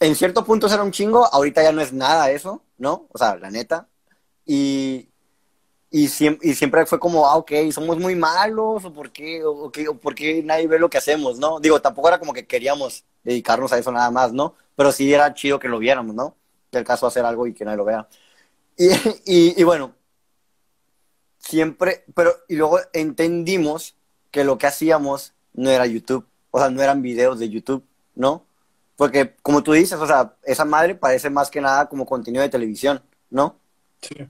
en 0.00 0.16
cierto 0.16 0.44
punto 0.44 0.66
era 0.66 0.82
un 0.82 0.92
chingo, 0.92 1.24
ahorita 1.32 1.62
ya 1.62 1.72
no 1.72 1.80
es 1.80 1.92
nada 1.92 2.30
eso, 2.30 2.62
¿no? 2.78 3.06
O 3.12 3.18
sea, 3.18 3.36
la 3.36 3.50
neta. 3.50 3.88
Y, 4.44 5.08
y, 5.92 6.08
siempre, 6.08 6.48
y 6.48 6.54
siempre 6.54 6.86
fue 6.86 6.98
como, 6.98 7.26
ah, 7.26 7.36
ok, 7.36 7.52
somos 7.70 7.98
muy 7.98 8.16
malos, 8.16 8.84
o 8.84 8.92
por 8.92 9.12
qué, 9.12 9.44
o, 9.44 9.66
o, 9.66 9.94
por 9.98 10.14
qué 10.14 10.42
nadie 10.42 10.66
ve 10.66 10.78
lo 10.78 10.88
que 10.88 10.96
hacemos, 10.96 11.38
¿no? 11.38 11.60
Digo, 11.60 11.82
tampoco 11.82 12.08
era 12.08 12.18
como 12.18 12.32
que 12.32 12.46
queríamos 12.46 13.04
dedicarnos 13.22 13.72
a 13.72 13.78
eso 13.78 13.92
nada 13.92 14.10
más, 14.10 14.32
¿no? 14.32 14.54
Pero 14.74 14.90
sí 14.90 15.12
era 15.12 15.34
chido 15.34 15.58
que 15.58 15.68
lo 15.68 15.78
viéramos, 15.78 16.14
¿no? 16.14 16.34
Del 16.72 16.84
caso 16.84 17.06
hacer 17.06 17.26
algo 17.26 17.46
y 17.46 17.52
que 17.52 17.66
nadie 17.66 17.76
lo 17.76 17.84
vea. 17.84 18.08
Y, 18.76 18.88
y, 19.26 19.60
y 19.60 19.64
bueno, 19.64 19.94
siempre, 21.38 22.04
pero, 22.14 22.32
y 22.48 22.56
luego 22.56 22.80
entendimos 22.94 23.94
que 24.30 24.44
lo 24.44 24.56
que 24.56 24.66
hacíamos 24.66 25.34
no 25.52 25.70
era 25.70 25.86
YouTube, 25.86 26.26
o 26.50 26.58
sea, 26.58 26.70
no 26.70 26.82
eran 26.82 27.02
videos 27.02 27.38
de 27.38 27.50
YouTube, 27.50 27.84
¿no? 28.14 28.46
Porque, 28.96 29.36
como 29.42 29.62
tú 29.62 29.72
dices, 29.72 29.98
o 29.98 30.06
sea, 30.06 30.36
esa 30.44 30.64
madre 30.64 30.94
parece 30.94 31.28
más 31.28 31.50
que 31.50 31.60
nada 31.60 31.88
como 31.88 32.06
contenido 32.06 32.42
de 32.42 32.48
televisión, 32.48 33.02
¿no? 33.30 33.56
Sí. 34.00 34.26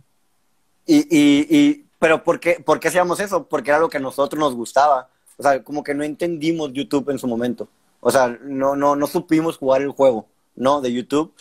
Y, 0.87 0.97
y, 0.97 1.47
y 1.51 1.87
pero 1.99 2.23
¿por 2.25 2.40
qué, 2.40 2.61
¿por 2.64 2.81
qué 2.81 2.88
hacíamos 2.88 3.21
eso? 3.21 3.47
Porque 3.49 3.71
era 3.71 3.79
lo 3.79 3.88
que 3.88 3.99
a 3.99 4.01
nosotros 4.01 4.38
nos 4.38 4.55
gustaba. 4.55 5.09
O 5.37 5.42
sea, 5.42 5.62
como 5.62 5.83
que 5.83 5.95
no 5.95 6.05
entendimos 6.05 6.73
YouTube 6.73 7.11
en 7.11 7.18
su 7.18 7.27
momento. 7.27 7.68
O 8.01 8.11
sea, 8.11 8.29
no, 8.42 8.77
no, 8.77 8.97
no 8.97 9.07
supimos 9.07 9.59
jugar 9.59 9.83
el 9.83 9.90
juego, 9.90 10.27
¿no? 10.57 10.81
De 10.81 10.92
YouTube. 10.92 11.33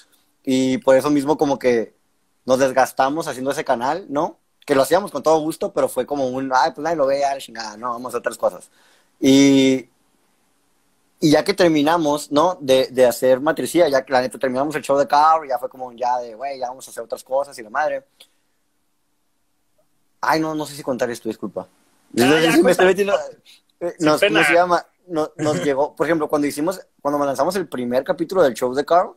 Y 0.44 0.78
por 0.80 0.96
eso 0.96 1.10
mismo 1.10 1.38
como 1.38 1.60
que 1.60 1.96
nos 2.46 2.60
desgastamos 2.60 3.28
haciendo 3.28 3.52
ese 3.52 3.64
canal, 3.64 4.06
¿no? 4.10 4.38
que 4.66 4.76
lo 4.76 4.84
hacíamos 4.84 5.12
con 5.12 5.24
todo 5.24 5.40
gusto, 5.42 5.74
pero 5.74 5.90
fue 5.90 6.06
como 6.06 6.28
un, 6.28 6.52
ay, 6.54 6.72
pues 6.72 6.84
nadie 6.84 6.96
lo 6.96 7.06
ve, 7.08 7.26
ay, 7.26 7.40
chingada, 7.40 7.78
no, 7.78 7.92
vamos 7.92 8.14
a 8.14 8.20
otras 8.20 8.38
cosas. 8.38 8.70
Y, 9.20 9.90
y 11.20 11.32
ya 11.32 11.44
que 11.44 11.54
terminamos, 11.54 12.32
¿no? 12.32 12.58
De, 12.62 12.88
de 12.88 13.06
hacer 13.06 13.40
matricía, 13.40 13.90
ya 13.90 14.04
que 14.06 14.14
la 14.14 14.22
neta 14.22 14.40
terminamos 14.40 14.76
el 14.76 14.82
show 14.82 14.98
de 14.98 15.08
carro, 15.08 15.46
ya 15.46 15.60
fue 15.60 15.70
como 15.70 15.92
ya 15.94 16.20
de, 16.20 16.36
güey, 16.36 16.60
ya 16.60 16.70
vamos 16.70 16.88
a 16.88 16.92
hacer 16.92 17.04
otras 17.04 17.24
cosas 17.24 17.58
y 17.60 17.64
la 17.64 17.70
madre. 17.70 18.06
Ay, 20.22 20.40
no, 20.40 20.56
no 20.56 20.66
sé 20.66 20.76
si 20.76 20.84
contar 20.84 21.10
esto, 21.10 21.28
disculpa. 21.28 21.68
Ah, 22.20 22.60
me 22.64 22.72
estoy 22.72 22.86
metiendo... 22.86 23.14
Eh, 23.80 23.96
nos, 24.00 24.22
llama, 24.22 24.86
nos, 25.08 25.64
llegó, 25.64 25.96
por 25.96 26.06
ejemplo, 26.06 26.28
cuando 26.28 26.48
hicimos, 26.48 26.80
cuando 27.02 27.26
lanzamos 27.26 27.56
el 27.56 27.68
primer 27.68 28.04
capítulo 28.04 28.44
del 28.44 28.54
show 28.54 28.74
de 28.76 28.86
Carl, 28.86 29.16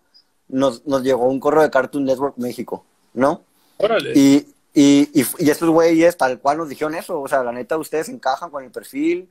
nos, 0.48 0.86
nos 0.86 1.02
llegó 1.02 1.26
un 1.26 1.38
correo 1.38 1.62
de 1.62 1.70
Cartoon 1.70 2.04
Network 2.04 2.38
México, 2.38 2.84
¿no? 3.12 3.44
Órale. 3.76 4.12
Y, 4.14 4.54
y, 4.72 5.10
y, 5.12 5.26
y 5.38 5.50
estos 5.50 5.68
güeyes 5.68 6.16
tal 6.16 6.40
cual 6.40 6.56
nos 6.58 6.70
dijeron 6.70 6.94
eso, 6.94 7.20
o 7.20 7.28
sea, 7.28 7.44
la 7.44 7.52
neta, 7.52 7.76
ustedes 7.76 8.08
encajan 8.08 8.50
con 8.50 8.64
el 8.64 8.70
perfil, 8.70 9.28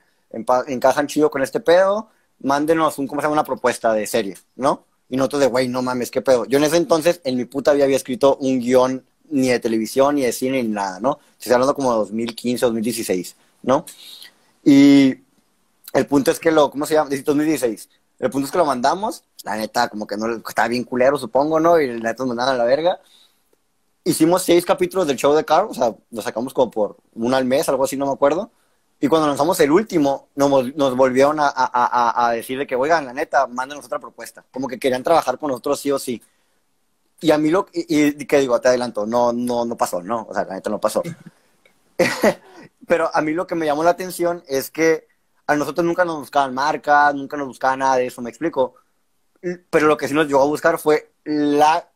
encajan 0.67 1.07
chido 1.07 1.31
con 1.31 1.41
este 1.41 1.59
pedo, 1.59 2.09
mándenos 2.39 2.99
un, 2.99 3.07
¿cómo 3.07 3.21
se 3.21 3.25
llama? 3.25 3.33
Una 3.33 3.43
propuesta 3.43 3.91
de 3.93 4.05
serie, 4.05 4.37
¿no? 4.55 4.85
Y 5.09 5.17
nosotros 5.17 5.41
de, 5.41 5.47
güey, 5.47 5.67
no 5.67 5.81
mames, 5.81 6.11
qué 6.11 6.21
pedo. 6.21 6.45
Yo 6.45 6.57
en 6.57 6.63
ese 6.63 6.77
entonces, 6.77 7.21
en 7.23 7.37
mi 7.37 7.45
puta 7.45 7.73
vida 7.73 7.85
había 7.85 7.97
escrito 7.97 8.37
un 8.37 8.59
guion 8.59 9.05
ni 9.33 9.49
de 9.49 9.59
televisión, 9.59 10.15
ni 10.15 10.21
de 10.21 10.31
cine, 10.31 10.61
ni 10.63 10.69
nada, 10.69 10.99
¿no? 10.99 11.19
Estoy 11.39 11.53
hablando 11.53 11.73
como 11.73 11.91
de 11.91 11.97
2015, 11.99 12.65
2016, 12.65 13.35
¿no? 13.63 13.85
Y 14.63 15.15
el 15.93 16.05
punto 16.07 16.31
es 16.31 16.39
que 16.39 16.51
lo, 16.51 16.69
¿cómo 16.69 16.85
se 16.85 16.93
llama? 16.93 17.09
2016. 17.09 17.89
El 18.19 18.29
punto 18.29 18.45
es 18.45 18.51
que 18.51 18.57
lo 18.57 18.65
mandamos, 18.65 19.23
la 19.43 19.55
neta, 19.57 19.89
como 19.89 20.05
que 20.07 20.17
no 20.17 20.35
estaba 20.47 20.67
bien 20.67 20.83
culero, 20.83 21.17
supongo, 21.17 21.59
¿no? 21.59 21.79
Y 21.79 21.87
la 21.87 22.11
neta 22.11 22.23
nos 22.23 22.27
mandaron 22.27 22.55
a 22.55 22.57
la 22.57 22.63
verga. 22.63 22.99
Hicimos 24.03 24.43
seis 24.43 24.65
capítulos 24.65 25.07
del 25.07 25.17
show 25.17 25.33
de 25.33 25.45
Carl, 25.45 25.67
o 25.69 25.73
sea, 25.73 25.95
lo 26.11 26.21
sacamos 26.21 26.53
como 26.53 26.69
por 26.69 26.97
uno 27.13 27.35
al 27.35 27.45
mes, 27.45 27.67
algo 27.69 27.83
así, 27.85 27.97
no 27.97 28.05
me 28.05 28.13
acuerdo. 28.13 28.51
Y 28.99 29.07
cuando 29.07 29.27
lanzamos 29.27 29.59
el 29.59 29.71
último, 29.71 30.29
nos, 30.35 30.75
nos 30.75 30.95
volvieron 30.95 31.39
a, 31.39 31.47
a, 31.47 32.27
a, 32.27 32.31
decir 32.31 32.57
de 32.57 32.67
que, 32.67 32.75
oigan, 32.75 33.05
la 33.05 33.13
neta, 33.13 33.47
mándenos 33.47 33.85
otra 33.85 33.99
propuesta. 33.99 34.45
Como 34.51 34.67
que 34.67 34.79
querían 34.79 35.03
trabajar 35.03 35.37
con 35.39 35.49
nosotros 35.49 35.79
sí 35.79 35.91
o 35.91 35.99
sí. 35.99 36.21
Y 37.23 37.31
a 37.31 37.37
mí 37.37 37.49
lo, 37.49 37.67
y, 37.71 37.85
y 37.87 38.25
que 38.25 38.39
digo, 38.39 38.59
te 38.59 38.67
adelanto, 38.67 39.05
no, 39.05 39.31
no, 39.31 39.63
no 39.65 39.77
pasó, 39.77 40.03
no, 40.03 40.27
o 40.29 40.33
sea, 40.33 40.43
la 40.43 40.55
neta 40.55 40.69
no 40.69 40.79
pasó. 40.79 41.01
Pero 42.87 43.09
a 43.13 43.21
mí 43.21 43.31
lo 43.31 43.47
que 43.47 43.55
me 43.55 43.65
llamó 43.65 43.83
la 43.83 43.91
atención 43.91 44.43
es 44.47 44.69
que 44.69 45.07
a 45.47 45.55
nosotros 45.55 45.85
nunca 45.85 46.03
nos 46.03 46.17
buscaban 46.17 46.53
marcas, 46.53 47.15
nunca 47.15 47.37
nos 47.37 47.47
buscaban 47.47 47.79
nada 47.79 47.95
de 47.95 48.07
eso, 48.07 48.21
me 48.21 48.29
explico. 48.29 48.75
Pero 49.69 49.87
lo 49.87 49.97
que 49.97 50.07
sí 50.07 50.13
nos 50.13 50.27
llegó 50.27 50.41
a 50.41 50.47
buscar 50.47 50.77
fue 50.77 51.13
la, 51.23 51.89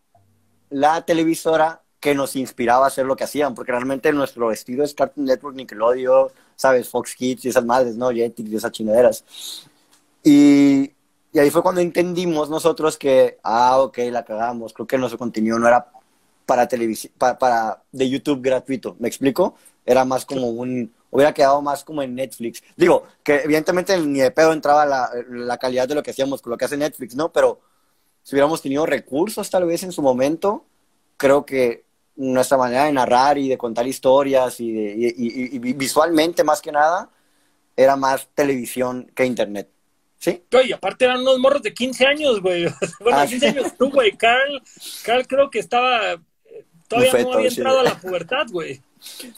la 0.70 1.06
televisora 1.06 1.82
que 2.00 2.16
nos 2.16 2.36
inspiraba 2.36 2.86
a 2.86 2.88
hacer 2.88 3.06
lo 3.06 3.16
que 3.16 3.26
hacían, 3.26 3.54
porque 3.54 3.72
realmente 3.74 4.12
nuestro 4.14 4.52
estilo 4.52 4.84
es 4.84 4.94
Cartoon 4.94 5.26
Network, 5.26 5.56
Nickelodeon, 5.56 6.30
¿sabes? 6.56 6.88
Fox 6.90 7.16
Kids 7.16 7.46
y 7.46 7.50
esas 7.50 7.66
madres, 7.66 7.98
¿no? 7.98 8.12
Jetix 8.12 8.50
y 8.50 8.56
esas 8.56 8.72
chingaderas. 8.72 9.24
Y, 10.24 10.87
y 11.38 11.40
ahí 11.40 11.52
fue 11.52 11.62
cuando 11.62 11.82
entendimos 11.82 12.50
nosotros 12.50 12.98
que, 12.98 13.38
ah, 13.44 13.80
ok, 13.80 14.00
la 14.10 14.26
cagamos, 14.26 14.74
creo 14.74 14.88
que 14.88 14.98
nuestro 14.98 15.20
contenido 15.20 15.60
no 15.60 15.68
era 15.68 15.88
para 16.48 16.68
televisión, 16.68 17.14
para, 17.16 17.38
para, 17.38 17.84
de 17.92 18.10
YouTube 18.10 18.42
gratuito, 18.42 18.96
¿me 18.98 19.08
explico? 19.08 19.54
Era 19.86 20.04
más 20.04 20.26
como 20.26 20.50
un, 20.50 20.92
hubiera 21.12 21.36
quedado 21.36 21.62
más 21.62 21.84
como 21.84 22.02
en 22.02 22.16
Netflix. 22.16 22.64
Digo, 22.76 23.04
que 23.22 23.42
evidentemente 23.44 23.96
ni 24.00 24.20
de 24.20 24.32
pedo 24.32 24.52
entraba 24.52 24.88
la, 24.88 25.12
la 25.30 25.60
calidad 25.60 25.88
de 25.88 25.94
lo 25.94 26.02
que 26.02 26.10
hacíamos 26.10 26.42
con 26.42 26.50
lo 26.50 26.58
que 26.58 26.66
hace 26.66 26.76
Netflix, 26.76 27.16
¿no? 27.16 27.32
Pero 27.32 27.60
si 28.24 28.34
hubiéramos 28.34 28.64
tenido 28.64 28.88
recursos 28.88 29.48
tal 29.52 29.66
vez 29.66 29.84
en 29.84 29.92
su 29.92 30.02
momento, 30.02 30.66
creo 31.18 31.46
que 31.46 31.86
nuestra 32.16 32.58
manera 32.58 32.86
de 32.86 32.94
narrar 32.94 33.38
y 33.38 33.48
de 33.48 33.60
contar 33.60 33.86
historias 33.86 34.60
y, 34.60 34.72
de, 34.72 35.14
y, 35.16 35.56
y, 35.56 35.74
visualmente 35.74 36.44
más 36.44 36.62
que 36.62 36.72
nada 36.72 37.12
era 37.76 37.96
más 37.96 38.28
televisión 38.34 39.12
que 39.14 39.24
internet. 39.24 39.70
¿Sí? 40.20 40.44
Y 40.66 40.72
aparte 40.72 41.06
eran 41.06 41.22
unos 41.22 41.40
morros 41.40 41.62
de 41.62 41.74
15 41.74 42.06
años, 42.06 42.42
güey. 42.42 42.66
Bueno, 43.00 43.26
15 43.28 43.46
ah, 43.46 43.50
años 43.50 43.74
tú, 43.78 43.90
güey. 43.92 44.18
Carl, 44.18 44.62
Carl 45.04 45.28
creo 45.28 45.50
que 45.50 45.60
estaba. 45.60 46.14
Eh, 46.14 46.20
todavía 46.88 47.24
no 47.24 47.34
había 47.34 47.50
entrado 47.50 47.80
a 47.80 47.84
la 47.84 48.00
pubertad, 48.00 48.48
güey. 48.52 48.82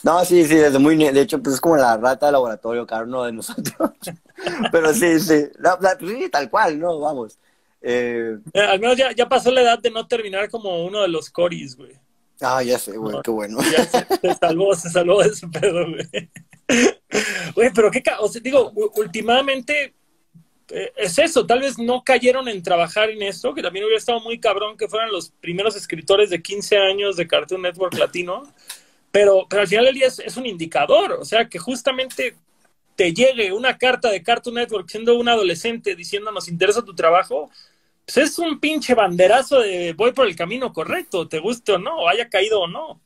No, 0.03 0.23
sí, 0.23 0.45
sí, 0.45 0.55
desde 0.55 0.79
muy. 0.79 0.95
De 0.95 1.21
hecho, 1.21 1.41
pues 1.41 1.55
es 1.55 1.61
como 1.61 1.75
la 1.75 1.97
rata 1.97 2.27
de 2.27 2.31
laboratorio, 2.31 2.87
Carl, 2.87 3.09
no 3.09 3.23
de 3.23 3.33
nosotros. 3.33 3.91
Pero 4.71 4.93
sí, 4.93 5.19
sí. 5.19 5.47
Pues, 5.79 5.97
sí, 5.99 6.29
tal 6.29 6.49
cual, 6.49 6.79
¿no? 6.79 6.99
Vamos. 6.99 7.37
Eh, 7.81 8.37
eh, 8.53 8.61
al 8.61 8.79
menos 8.79 8.97
ya, 8.97 9.11
ya 9.11 9.27
pasó 9.27 9.51
la 9.51 9.61
edad 9.61 9.79
de 9.79 9.91
no 9.91 10.07
terminar 10.07 10.49
como 10.49 10.83
uno 10.85 11.01
de 11.01 11.07
los 11.09 11.29
coris, 11.29 11.75
güey. 11.75 11.91
Ah, 12.41 12.63
ya 12.63 12.79
sé, 12.79 12.95
güey, 12.95 13.17
qué 13.23 13.31
bueno. 13.31 13.59
Ya 13.69 13.85
se, 13.85 14.33
salvó, 14.39 14.73
se 14.75 14.89
salvó 14.89 15.21
de 15.21 15.29
ese 15.29 15.47
pedo, 15.47 15.85
güey. 15.89 16.29
Güey, 17.53 17.71
pero 17.73 17.91
qué, 17.91 18.01
o 18.19 18.29
sea, 18.29 18.41
digo, 18.41 18.71
últimamente 18.95 19.93
es 20.69 21.17
eso, 21.17 21.45
tal 21.45 21.61
vez 21.61 21.79
no 21.79 22.03
cayeron 22.03 22.47
en 22.47 22.61
trabajar 22.61 23.09
en 23.09 23.21
eso, 23.23 23.53
que 23.53 23.61
también 23.61 23.85
hubiera 23.85 23.97
estado 23.97 24.19
muy 24.19 24.39
cabrón 24.39 24.77
que 24.77 24.87
fueran 24.87 25.11
los 25.11 25.31
primeros 25.31 25.75
escritores 25.75 26.29
de 26.29 26.41
15 26.41 26.77
años 26.77 27.15
de 27.17 27.27
Cartoon 27.27 27.63
Network 27.63 27.95
Latino, 27.95 28.43
pero, 29.11 29.47
pero 29.49 29.63
al 29.63 29.67
final 29.67 29.85
del 29.85 29.95
día 29.95 30.07
es, 30.07 30.37
un 30.37 30.45
indicador, 30.45 31.13
o 31.13 31.25
sea, 31.25 31.49
que 31.49 31.57
justamente 31.57 32.35
te 32.95 33.13
llegue 33.13 33.51
una 33.51 33.77
carta 33.77 34.11
de 34.11 34.21
Cartoon 34.21 34.55
Network 34.55 34.89
siendo 34.89 35.17
un 35.17 35.27
adolescente 35.27 35.95
diciendo 35.95 36.31
nos 36.31 36.47
interesa 36.47 36.83
tu 36.83 36.93
trabajo, 36.93 37.49
pues 38.05 38.17
es 38.17 38.37
un 38.37 38.59
pinche 38.59 38.93
banderazo 38.93 39.59
de 39.61 39.93
voy 39.93 40.11
por 40.11 40.27
el 40.27 40.35
camino 40.35 40.71
correcto, 40.71 41.27
te 41.27 41.39
guste 41.39 41.73
o 41.73 41.77
no, 41.79 42.07
haya 42.07 42.29
caído 42.29 42.61
o 42.61 42.67
no. 42.67 43.01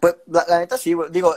Pues 0.00 0.16
la, 0.26 0.58
neta 0.58 0.78
sí, 0.78 0.94
digo, 1.10 1.36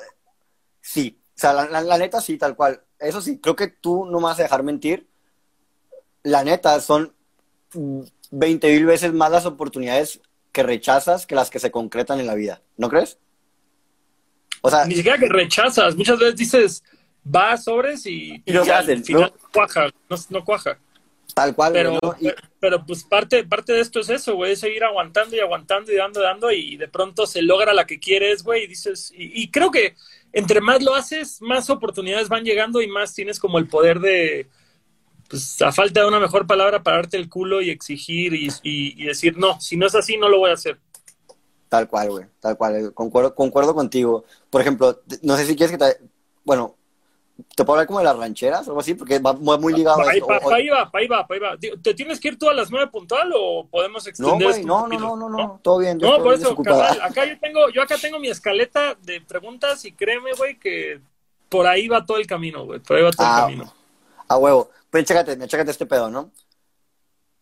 sí, 0.82 1.20
o 1.36 1.40
sea, 1.40 1.54
la, 1.54 1.82
la, 1.82 1.98
neta 1.98 2.22
sí, 2.22 2.38
tal 2.38 2.56
cual. 2.56 2.82
Eso 2.98 3.22
sí, 3.22 3.40
creo 3.40 3.56
que 3.56 3.68
tú 3.68 4.06
no 4.06 4.20
me 4.20 4.26
vas 4.26 4.40
a 4.40 4.44
dejar 4.44 4.64
mentir 4.64 5.08
la 6.24 6.44
neta, 6.44 6.80
son 6.80 7.14
20 8.32 8.72
mil 8.72 8.86
veces 8.86 9.14
más 9.14 9.32
las 9.32 9.46
oportunidades 9.46 10.22
que 10.52 10.64
rechazas 10.64 11.26
que 11.26 11.36
las 11.36 11.50
que 11.50 11.60
se 11.60 11.72
concretan 11.72 12.20
en 12.20 12.28
la 12.28 12.36
vida, 12.36 12.62
¿no 12.78 12.90
crees? 12.90 13.18
O 14.62 14.70
sea, 14.70 14.86
ni 14.86 14.96
siquiera 14.96 15.18
que 15.18 15.28
rechazas, 15.28 15.96
muchas 15.96 16.18
veces 16.20 16.36
dices, 16.36 16.84
va 17.24 17.58
sobres 17.58 18.06
y, 18.06 18.42
y, 18.46 18.52
no 18.52 18.62
al 18.62 19.04
final 19.04 19.34
¿no? 19.34 19.50
cuaja, 19.52 19.90
no, 20.30 20.46
cuaja. 20.46 20.78
Tal 21.34 21.56
cual, 21.56 21.74
pero, 21.74 22.00
pero 22.60 22.86
pues 22.86 23.04
parte, 23.04 23.44
parte 23.44 23.74
de 23.74 23.82
esto 23.82 24.00
es 24.00 24.10
eso, 24.10 24.36
güey, 24.36 24.52
es 24.52 24.60
seguir 24.60 24.84
aguantando 24.84 25.36
y 25.36 25.40
aguantando 25.40 25.92
y 25.92 25.96
dando, 25.96 26.22
dando 26.22 26.52
y 26.52 26.78
de 26.78 26.88
pronto 26.88 27.26
se 27.26 27.42
logra 27.42 27.74
la 27.74 27.86
que 27.86 28.00
quieres, 28.00 28.44
güey, 28.44 28.66
y 28.66 28.68
dices, 28.68 29.12
y, 29.16 29.42
y 29.42 29.50
creo 29.50 29.72
que 29.72 29.96
entre 30.32 30.62
más 30.62 30.84
lo 30.84 30.94
haces, 30.94 31.42
más 31.42 31.70
oportunidades 31.72 32.30
van 32.30 32.44
llegando 32.44 32.82
y 32.82 32.88
más 32.88 33.16
tienes 33.16 33.40
como 33.40 33.58
el 33.58 33.68
poder 33.68 34.00
de, 34.00 34.48
pues 35.34 35.60
a 35.64 35.72
falta 35.72 36.02
de 36.02 36.06
una 36.06 36.20
mejor 36.20 36.46
palabra, 36.46 36.84
pararte 36.84 37.18
el 37.18 37.28
culo 37.28 37.60
y 37.60 37.72
exigir 37.72 38.36
y, 38.36 39.04
decir, 39.04 39.36
no, 39.36 39.60
si 39.60 39.76
no 39.76 39.88
es 39.88 39.96
así, 39.96 40.16
no 40.16 40.30
lo 40.30 40.38
voy 40.38 40.52
a 40.52 40.54
hacer. 40.54 40.80
Tal 41.70 41.88
cual, 41.88 42.12
güey, 42.12 42.26
tal 42.40 42.56
cual, 42.56 42.76
eh, 42.76 42.92
concuerdo, 42.94 43.34
concuerdo 43.34 43.74
contigo. 43.74 44.26
Por 44.52 44.62
ejemplo, 44.62 45.02
no 45.24 45.36
sé 45.36 45.48
si 45.48 45.56
quieres 45.56 45.76
que 45.76 45.84
te... 45.84 45.98
Bueno, 46.44 46.76
¿te 47.56 47.66
puedo 47.66 47.78
hablar 47.78 47.88
como 47.88 47.98
de 47.98 48.06
las 48.06 48.16
rancheras 48.16 48.68
o 48.68 48.72
algo 48.72 48.82
así? 48.82 48.94
Porque 48.94 49.18
va 49.18 49.34
muy 49.34 49.74
ligado 49.74 50.08
a 50.08 50.14
eso. 50.14 50.28
Pa, 50.28 50.36
ahí 50.54 50.70
va, 50.70 50.92
ahí 50.94 51.08
va, 51.08 51.26
ahí 51.28 51.40
va. 51.40 51.58
¿Te 51.58 51.96
tienes 51.96 52.20
que 52.20 52.28
ir 52.28 52.38
tú 52.38 52.48
a 52.48 52.54
las 52.54 52.70
nueve 52.70 52.92
puntual 52.92 53.32
o 53.36 53.66
podemos 53.66 54.06
extender 54.06 54.64
no, 54.64 54.88
no, 54.88 55.00
no, 55.00 55.00
no, 55.00 55.16
no, 55.16 55.30
no, 55.30 55.60
todo 55.64 55.80
bien. 55.80 55.98
no, 55.98 56.22
por 56.22 56.36
eso, 56.36 56.56
acá 57.02 57.26
yo 57.26 57.40
tengo, 57.40 57.70
yo 57.70 57.82
acá 57.82 57.96
tengo 58.00 58.20
mi 58.20 58.28
escaleta 58.28 58.96
de 59.02 59.20
preguntas 59.22 59.84
y 59.86 59.94
créeme, 59.94 60.34
güey, 60.34 60.60
que 60.60 61.02
por 61.50 61.66
ahí 61.66 61.88
va 61.88 62.06
todo 62.06 62.18
el 62.18 62.28
camino, 62.28 62.66
güey, 62.66 62.80
por 62.82 62.98
ahí 62.98 63.04
va 63.04 63.10
todo 63.10 63.26
el 63.26 63.34
ah, 63.34 63.42
camino. 63.48 63.83
A 64.34 64.38
huevo. 64.38 64.72
Pues 64.90 65.06
chécate, 65.06 65.38
chécate 65.48 65.72
este 65.72 65.86
pedo, 65.86 66.10
¿no? 66.10 66.32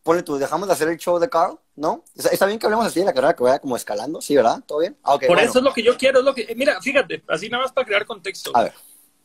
Ponle 0.03 0.23
tú, 0.23 0.37
dejamos 0.37 0.67
de 0.67 0.73
hacer 0.73 0.89
el 0.89 0.97
show 0.97 1.19
de 1.19 1.29
Carl, 1.29 1.57
¿no? 1.75 2.03
¿Está 2.15 2.47
bien 2.47 2.59
que 2.59 2.65
hablemos 2.65 2.85
así 2.85 2.99
de 2.99 3.05
la 3.05 3.13
carrera 3.13 3.35
que 3.35 3.43
vaya 3.43 3.59
como 3.59 3.77
escalando? 3.77 4.19
¿Sí, 4.19 4.35
verdad? 4.35 4.61
¿Todo 4.65 4.79
bien? 4.79 4.97
Ah, 5.03 5.17
Por 5.25 5.39
eso 5.39 5.59
es 5.59 5.63
lo 5.63 5.73
que 5.73 5.83
yo 5.83 5.95
quiero, 5.95 6.19
es 6.19 6.25
lo 6.25 6.33
que... 6.33 6.53
Mira, 6.55 6.81
fíjate, 6.81 7.23
así 7.29 7.49
nada 7.49 7.63
más 7.63 7.71
para 7.71 7.85
crear 7.85 8.05
contexto. 8.05 8.51
A 8.55 8.63
ver. 8.63 8.73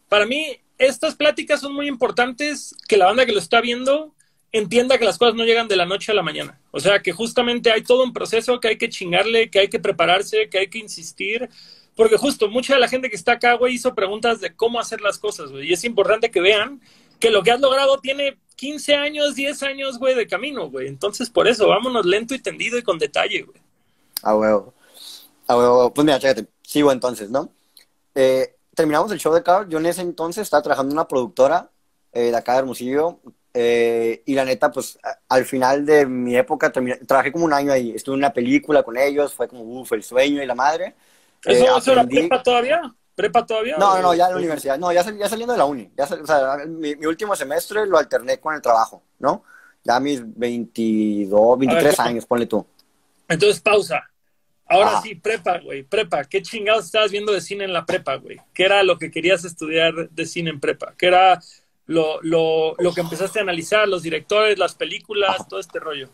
Para 0.09 0.27
mí, 0.27 0.61
estas 0.79 1.17
pláticas 1.17 1.61
son 1.61 1.75
muy 1.75 1.89
importantes 1.89 2.75
que 2.87 2.97
la 2.97 3.07
banda 3.07 3.27
que 3.27 3.33
lo 3.33 3.39
está 3.41 3.61
viendo 3.61 4.15
entienda 4.53 4.99
que 4.99 5.05
las 5.05 5.19
cosas 5.19 5.35
no 5.35 5.45
llegan 5.45 5.67
de 5.67 5.77
la 5.77 5.87
noche 5.87 6.13
a 6.13 6.15
la 6.15 6.23
mañana. 6.23 6.61
O 6.71 6.79
sea, 6.79 7.03
que 7.03 7.13
justamente 7.13 7.73
hay 7.73 7.83
todo 7.83 8.05
un 8.05 8.13
proceso 8.13 8.61
que 8.61 8.69
hay 8.69 8.79
que 8.79 8.91
chingarle, 8.91 9.51
que 9.51 9.61
hay 9.61 9.69
que 9.69 9.81
prepararse, 9.81 10.49
que 10.51 10.59
hay 10.59 10.69
que 10.69 10.79
insistir. 10.79 11.49
Porque 11.97 12.19
justo 12.19 12.49
mucha 12.49 12.75
de 12.75 12.81
la 12.81 12.89
gente 12.89 13.09
que 13.09 13.17
está 13.17 13.33
acá, 13.33 13.55
güey, 13.55 13.75
hizo 13.75 13.95
preguntas 13.95 14.41
de 14.41 14.55
cómo 14.55 14.79
hacer 14.79 15.01
las 15.01 15.19
cosas, 15.19 15.51
güey. 15.51 15.71
Y 15.71 15.73
es 15.73 15.83
importante 15.85 16.31
que 16.31 16.41
vean 16.41 16.83
que 17.19 17.31
lo 17.31 17.43
que 17.43 17.51
has 17.51 17.61
logrado 17.61 17.99
tiene 18.01 18.39
15 18.57 18.95
años, 18.95 19.35
10 19.35 19.63
años, 19.63 19.99
güey, 19.99 20.15
de 20.15 20.27
camino, 20.27 20.71
güey. 20.71 20.89
Entonces, 20.89 21.31
por 21.31 21.47
eso, 21.47 21.69
vámonos 21.69 22.07
lento 22.07 22.35
y 22.35 22.39
tendido 22.39 22.79
y 22.79 22.83
con 22.83 22.99
detalle, 22.99 23.43
güey. 23.43 23.61
Ah, 24.23 24.35
huevo. 24.35 24.75
Ah, 25.47 25.57
huevo. 25.57 25.93
Pues 25.93 26.05
mira, 26.05 26.19
chécate, 26.19 26.47
sigo 26.63 26.91
entonces, 26.91 27.31
¿no? 27.31 27.51
Eh, 28.15 28.57
terminamos 28.75 29.13
el 29.13 29.21
show 29.21 29.33
de 29.33 29.43
Carl. 29.43 29.69
Yo 29.69 29.79
en 29.79 29.87
ese 29.87 30.01
entonces 30.01 30.43
estaba 30.43 30.63
trabajando 30.63 30.93
en 30.93 30.99
una 30.99 31.09
productora 31.09 31.71
eh, 32.13 32.31
de 32.31 32.37
acá 32.37 32.55
de 32.55 32.59
Hermosillo. 32.61 33.21
Eh, 33.53 34.23
y 34.27 34.35
la 34.35 34.45
neta, 34.45 34.71
pues 34.71 34.99
al 35.29 35.45
final 35.47 35.87
de 35.87 36.05
mi 36.05 36.37
época 36.37 36.71
trabajé 36.71 37.33
como 37.33 37.45
un 37.45 37.53
año 37.53 37.73
ahí. 37.73 37.93
Estuve 37.95 38.15
en 38.15 38.21
una 38.21 38.33
película 38.33 38.83
con 38.83 38.99
ellos, 38.99 39.33
fue 39.33 39.49
como, 39.49 39.63
uff, 39.63 39.93
el 39.93 40.03
sueño 40.03 40.43
y 40.43 40.47
la 40.47 40.55
madre. 40.55 40.95
¿Eso, 41.45 41.79
¿eso 41.79 41.93
era 41.93 42.05
prepa 42.05 42.43
todavía? 42.43 42.95
¿Prepa 43.17 43.47
todavía? 43.47 43.79
No, 43.79 44.01
no, 44.03 44.15
ya 44.15 44.27
en 44.27 44.33
la 44.33 44.37
universidad. 44.37 44.79
No, 44.79 44.93
ya, 44.93 45.03
ya 45.03 45.29
saliendo 45.29 45.55
de 45.55 45.59
la 45.59 45.65
uni. 45.65 45.91
Ya, 45.97 46.05
o 46.05 46.27
sea, 46.27 46.59
mi, 46.69 46.93
último 47.07 47.35
semestre 47.35 47.87
lo 47.87 47.97
alterné 47.97 48.39
con 48.39 48.55
el 48.55 48.61
trabajo, 48.61 49.03
¿no? 49.19 49.43
Ya 49.83 49.99
mis 49.99 50.21
22, 50.23 51.59
23 51.59 52.01
años, 52.01 52.27
ponle 52.27 52.45
tú. 52.45 52.65
Entonces, 53.27 53.61
pausa. 53.61 54.05
Ahora 54.69 55.01
sí, 55.01 55.15
prepa, 55.15 55.61
güey, 55.61 55.83
prepa. 55.83 56.25
¿Qué 56.25 56.43
chingados 56.43 56.85
estabas 56.85 57.11
viendo 57.11 57.33
de 57.33 57.41
cine 57.41 57.65
en 57.65 57.73
la 57.73 57.87
prepa, 57.87 58.17
güey? 58.17 58.39
¿Qué 58.53 58.65
era 58.65 58.83
lo 58.83 58.99
que 58.99 59.11
querías 59.11 59.45
estudiar 59.45 60.11
de 60.11 60.27
cine 60.27 60.51
en 60.51 60.61
prepa? 60.61 60.93
¿Qué 60.99 61.07
era 61.07 61.41
lo, 61.87 62.21
lo, 62.21 62.75
lo 62.77 62.93
que 62.93 63.01
empezaste 63.01 63.39
a 63.39 63.43
analizar, 63.43 63.89
los 63.89 64.03
directores, 64.03 64.59
las 64.59 64.75
películas, 64.75 65.49
todo 65.49 65.61
este 65.61 65.81
rollo? 65.81 66.11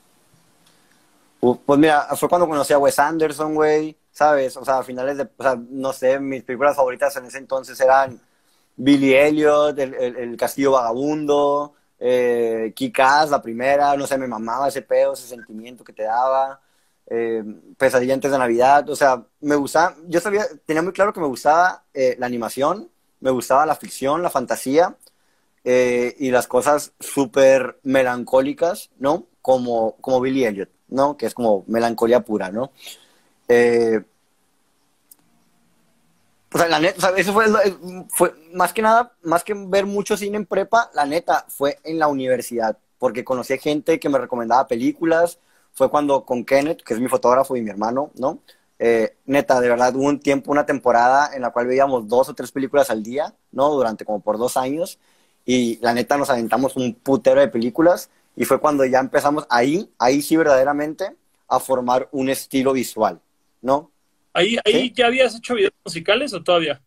Pues 1.41 1.79
mira, 1.81 2.07
fue 2.15 2.29
cuando 2.29 2.47
conocí 2.47 2.73
a 2.73 2.79
Wes 2.79 2.99
Anderson, 3.01 3.55
güey, 3.55 3.97
¿sabes? 4.13 4.57
O 4.57 4.65
sea, 4.65 4.79
a 4.79 4.85
finales 4.85 5.17
de, 5.19 5.29
o 5.37 5.43
sea, 5.43 5.57
no 5.57 5.93
sé, 5.93 6.21
mis 6.21 6.45
películas 6.45 6.77
favoritas 6.77 7.17
en 7.17 7.27
ese 7.27 7.39
entonces 7.39 7.81
eran 7.81 8.21
Billy 8.77 9.15
Elliot, 9.15 9.79
El, 9.79 10.37
Castillo 10.37 10.73
Vagabundo, 10.73 11.75
eh, 11.99 12.73
Kikas, 12.75 13.31
la 13.31 13.43
primera, 13.43 13.97
no 13.97 14.07
sé, 14.07 14.19
me 14.19 14.29
mamaba 14.29 14.69
ese 14.69 14.83
pedo, 14.83 15.15
ese 15.15 15.27
sentimiento 15.27 15.85
que 15.85 15.93
te 15.93 16.05
daba. 16.05 16.61
Eh, 17.07 17.43
Pesadilla 17.77 18.15
antes 18.15 18.31
de 18.31 18.39
Navidad, 18.39 18.89
o 18.89 18.97
sea, 18.97 19.27
me 19.41 19.57
gustaba, 19.57 19.97
yo 20.07 20.21
sabía, 20.21 20.47
tenía 20.65 20.83
muy 20.83 20.93
claro 20.93 21.13
que 21.13 21.21
me 21.21 21.27
gustaba 21.27 21.85
eh, 21.93 22.17
la 22.19 22.27
animación, 22.27 22.91
me 23.21 23.31
gustaba 23.31 23.67
la 23.67 23.75
ficción, 23.75 24.23
la 24.23 24.31
fantasía 24.31 24.97
eh, 25.65 26.15
y 26.19 26.31
las 26.31 26.47
cosas 26.47 26.93
súper 27.01 27.79
melancólicas, 27.83 28.91
¿no? 28.99 29.27
Como, 29.43 29.97
como 30.01 30.21
Billy 30.21 30.45
Elliot, 30.45 30.71
¿no? 30.89 31.17
Que 31.17 31.27
es 31.27 31.35
como 31.35 31.65
melancolía 31.67 32.21
pura, 32.21 32.51
¿no? 32.51 32.73
O 36.53 36.59
sea, 36.59 36.69
la 36.69 36.81
neta, 36.81 37.13
eso 37.17 37.33
fue, 37.33 37.47
fue, 38.09 38.35
más 38.53 38.73
que 38.73 38.83
nada, 38.83 39.13
más 39.23 39.43
que 39.43 39.55
ver 39.55 39.87
mucho 39.87 40.17
cine 40.17 40.37
en 40.37 40.47
prepa, 40.47 40.91
la 40.95 41.07
neta, 41.07 41.47
fue 41.49 41.79
en 41.85 41.99
la 41.99 42.09
universidad, 42.09 42.77
porque 42.99 43.25
conocí 43.25 43.57
gente 43.59 43.99
que 43.99 44.09
me 44.09 44.19
recomendaba 44.19 44.67
películas, 44.67 45.39
fue 45.73 45.91
cuando 45.91 46.25
con 46.25 46.45
Kenneth, 46.45 46.83
que 46.83 46.95
es 46.95 47.01
mi 47.01 47.09
fotógrafo 47.09 47.57
y 47.57 47.63
mi 47.63 47.71
hermano, 47.71 48.11
¿no? 48.17 48.41
Eh, 48.85 49.17
neta, 49.27 49.61
de 49.61 49.69
verdad, 49.69 49.95
hubo 49.95 50.09
un 50.09 50.19
tiempo, 50.19 50.51
una 50.51 50.67
temporada 50.67 51.31
en 51.35 51.43
la 51.43 51.51
cual 51.51 51.69
veíamos 51.69 52.09
dos 52.09 52.29
o 52.29 52.35
tres 52.35 52.51
películas 52.51 52.91
al 52.91 53.05
día, 53.05 53.33
¿no? 53.53 53.71
Durante 53.71 54.05
como 54.05 54.21
por 54.21 54.39
dos 54.39 54.57
años. 54.57 54.99
Y 55.45 55.79
la 55.81 55.95
neta 55.95 56.17
nos 56.17 56.31
aventamos 56.31 56.75
un 56.75 56.95
putero 56.95 57.41
de 57.41 57.47
películas. 57.47 58.11
Y 58.35 58.45
fue 58.45 58.59
cuando 58.59 58.85
ya 58.85 58.99
empezamos 58.99 59.47
ahí, 59.51 59.89
ahí 59.99 60.21
sí 60.21 60.37
verdaderamente, 60.37 61.15
a 61.47 61.61
formar 61.61 62.09
un 62.11 62.29
estilo 62.29 62.73
visual, 62.73 63.21
¿no? 63.63 63.91
¿Ahí, 64.35 64.59
ahí 64.65 64.93
ya 64.95 65.07
habías 65.07 65.35
hecho 65.35 65.55
videos 65.55 65.73
musicales 65.85 66.33
o 66.35 66.43
todavía? 66.43 66.81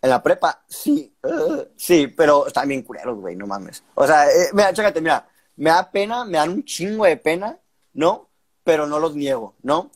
En 0.00 0.10
la 0.10 0.22
prepa, 0.22 0.62
sí, 0.68 1.12
uh, 1.24 1.64
sí, 1.76 2.06
pero 2.06 2.46
están 2.46 2.68
bien 2.68 2.82
culeros, 2.82 3.18
güey, 3.18 3.34
no 3.34 3.48
mames. 3.48 3.82
O 3.94 4.06
sea, 4.06 4.26
eh, 4.26 4.50
mira, 4.52 4.72
chécate, 4.72 5.00
mira, 5.00 5.28
me 5.56 5.70
da 5.70 5.90
pena, 5.90 6.24
me 6.24 6.38
dan 6.38 6.50
un 6.50 6.64
chingo 6.64 7.04
de 7.04 7.16
pena 7.16 7.58
¿no? 7.98 8.30
Pero 8.62 8.86
no 8.86 9.00
los 9.00 9.16
niego, 9.16 9.56
¿no? 9.62 9.90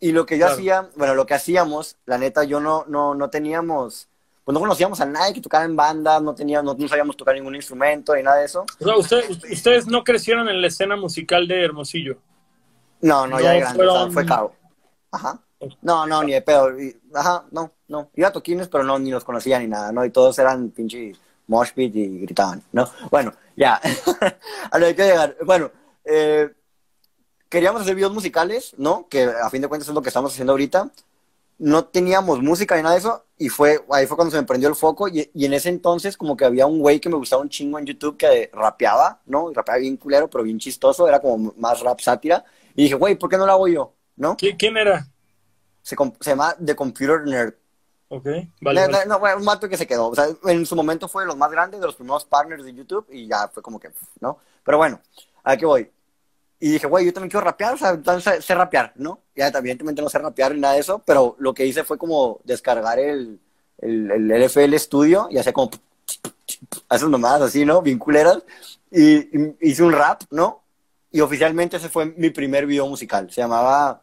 Y 0.00 0.12
lo 0.12 0.26
que 0.26 0.38
yo 0.38 0.46
hacía, 0.46 0.90
bueno, 0.96 1.14
lo 1.14 1.24
que 1.24 1.34
hacíamos, 1.34 1.96
la 2.04 2.18
neta, 2.18 2.44
yo 2.44 2.60
no, 2.60 2.84
no, 2.86 3.14
no 3.14 3.30
teníamos, 3.30 4.08
pues 4.44 4.52
no 4.52 4.60
conocíamos 4.60 5.00
a 5.00 5.06
nadie 5.06 5.32
que 5.32 5.40
tocara 5.40 5.64
en 5.64 5.74
banda, 5.74 6.20
no 6.20 6.34
teníamos, 6.34 6.78
no, 6.78 6.88
sabíamos 6.88 7.16
tocar 7.16 7.34
ningún 7.34 7.54
instrumento 7.56 8.14
ni 8.14 8.22
nada 8.22 8.36
de 8.36 8.44
eso. 8.44 8.66
O 8.80 9.02
sea, 9.02 9.18
ustedes 9.50 9.86
no 9.86 10.04
crecieron 10.04 10.48
en 10.48 10.60
la 10.60 10.68
escena 10.68 10.94
musical 10.94 11.48
de 11.48 11.64
Hermosillo. 11.64 12.18
No, 13.00 13.26
no, 13.26 13.40
ya 13.40 13.52
de 13.52 13.60
grande, 13.60 14.12
fue 14.12 14.26
cabo. 14.26 14.54
Ajá. 15.10 15.40
No, 15.82 16.06
no, 16.06 16.22
ni 16.22 16.32
de 16.32 16.42
pedo. 16.42 16.70
Ajá, 17.14 17.44
no, 17.50 17.72
no. 17.88 18.10
Iba 18.14 18.28
a 18.28 18.32
toquines, 18.32 18.68
pero 18.68 18.84
no, 18.84 18.98
ni 18.98 19.10
los 19.10 19.24
conocía 19.24 19.58
ni 19.58 19.66
nada, 19.66 19.90
¿no? 19.92 20.04
Y 20.04 20.10
todos 20.10 20.38
eran 20.38 20.70
pinche 20.70 21.12
mosh 21.46 21.72
pit 21.72 21.94
y 21.96 22.20
gritaban, 22.20 22.62
¿no? 22.72 22.88
Bueno, 23.10 23.32
ya. 23.56 23.80
a 24.70 24.78
lo 24.78 24.86
que 24.86 24.94
llegar. 24.94 25.36
Bueno, 25.44 25.70
eh, 26.04 26.50
queríamos 27.48 27.82
hacer 27.82 27.94
videos 27.94 28.12
musicales, 28.12 28.74
¿no? 28.78 29.08
Que 29.08 29.24
a 29.24 29.50
fin 29.50 29.62
de 29.62 29.68
cuentas 29.68 29.88
es 29.88 29.94
lo 29.94 30.02
que 30.02 30.10
estamos 30.10 30.32
haciendo 30.32 30.52
ahorita. 30.52 30.90
No 31.58 31.86
teníamos 31.86 32.40
música 32.40 32.76
ni 32.76 32.82
nada 32.82 32.94
de 32.94 33.00
eso 33.00 33.24
y 33.36 33.48
fue 33.48 33.84
ahí 33.90 34.06
fue 34.06 34.16
cuando 34.16 34.30
se 34.30 34.40
me 34.40 34.46
prendió 34.46 34.68
el 34.68 34.76
foco 34.76 35.08
y, 35.08 35.28
en 35.34 35.52
ese 35.52 35.70
entonces 35.70 36.16
como 36.16 36.36
que 36.36 36.44
había 36.44 36.66
un 36.66 36.78
güey 36.78 37.00
que 37.00 37.08
me 37.08 37.16
gustaba 37.16 37.42
un 37.42 37.48
chingo 37.48 37.80
en 37.80 37.86
YouTube 37.86 38.16
que 38.16 38.48
rapeaba, 38.52 39.20
¿no? 39.26 39.52
rapeaba 39.52 39.80
bien 39.80 39.96
culero, 39.96 40.30
pero 40.30 40.44
bien 40.44 40.58
chistoso, 40.60 41.08
era 41.08 41.20
como 41.20 41.52
más 41.56 41.80
rap 41.80 42.00
sátira. 42.00 42.44
Y 42.76 42.84
dije, 42.84 42.94
güey, 42.94 43.16
¿por 43.16 43.28
qué 43.28 43.36
no 43.36 43.44
lo 43.44 43.52
hago 43.52 43.66
yo? 43.66 43.92
¿No? 44.18 44.36
¿Quién 44.36 44.76
era? 44.76 45.06
Se, 45.82 45.96
llama 46.20 46.54
The 46.62 46.76
Computer 46.76 47.22
Nerd. 47.24 47.54
Ok, 48.08 48.26
vale. 48.60 48.86
No, 49.06 49.18
un 49.18 49.44
mato 49.44 49.68
que 49.68 49.76
se 49.76 49.86
quedó. 49.86 50.08
O 50.08 50.14
sea, 50.14 50.26
en 50.44 50.66
su 50.66 50.76
momento 50.76 51.08
fue 51.08 51.22
de 51.22 51.28
los 51.28 51.36
más 51.36 51.50
grandes, 51.50 51.80
de 51.80 51.86
los 51.86 51.96
primeros 51.96 52.24
partners 52.24 52.64
de 52.64 52.74
YouTube 52.74 53.06
y 53.10 53.26
ya 53.26 53.48
fue 53.48 53.62
como 53.62 53.78
que, 53.80 53.90
¿no? 54.20 54.38
Pero 54.64 54.78
bueno, 54.78 55.00
a 55.44 55.56
qué 55.56 55.64
voy. 55.64 55.90
Y 56.60 56.72
dije, 56.72 56.86
güey, 56.86 57.06
yo 57.06 57.12
también 57.12 57.30
quiero 57.30 57.44
rapear, 57.44 57.74
o 57.74 57.78
sea, 57.78 57.90
entonces 57.90 58.44
sé 58.44 58.54
rapear, 58.54 58.92
¿no? 58.96 59.20
Ya 59.34 59.48
evidentemente 59.48 60.02
no 60.02 60.08
sé 60.08 60.18
rapear 60.18 60.54
ni 60.54 60.60
nada 60.60 60.74
de 60.74 60.80
eso, 60.80 61.02
pero 61.06 61.36
lo 61.38 61.54
que 61.54 61.64
hice 61.64 61.84
fue 61.84 61.96
como 61.96 62.40
descargar 62.44 62.98
el, 62.98 63.38
el, 63.78 64.10
el 64.10 64.44
LFL 64.44 64.74
Studio 64.76 65.28
y 65.30 65.38
hacía 65.38 65.52
como 65.52 65.70
esas 66.90 67.08
nomás 67.08 67.40
así, 67.40 67.64
¿no? 67.64 67.82
Bien 67.82 67.98
culeras. 67.98 68.42
Y, 68.90 69.28
hice 69.60 69.82
un 69.82 69.92
rap, 69.92 70.22
¿no? 70.30 70.62
Y 71.10 71.20
oficialmente 71.20 71.76
ese 71.76 71.88
fue 71.88 72.06
mi 72.06 72.30
primer 72.30 72.66
video 72.66 72.86
musical. 72.86 73.30
Se 73.30 73.40
llamaba, 73.40 74.02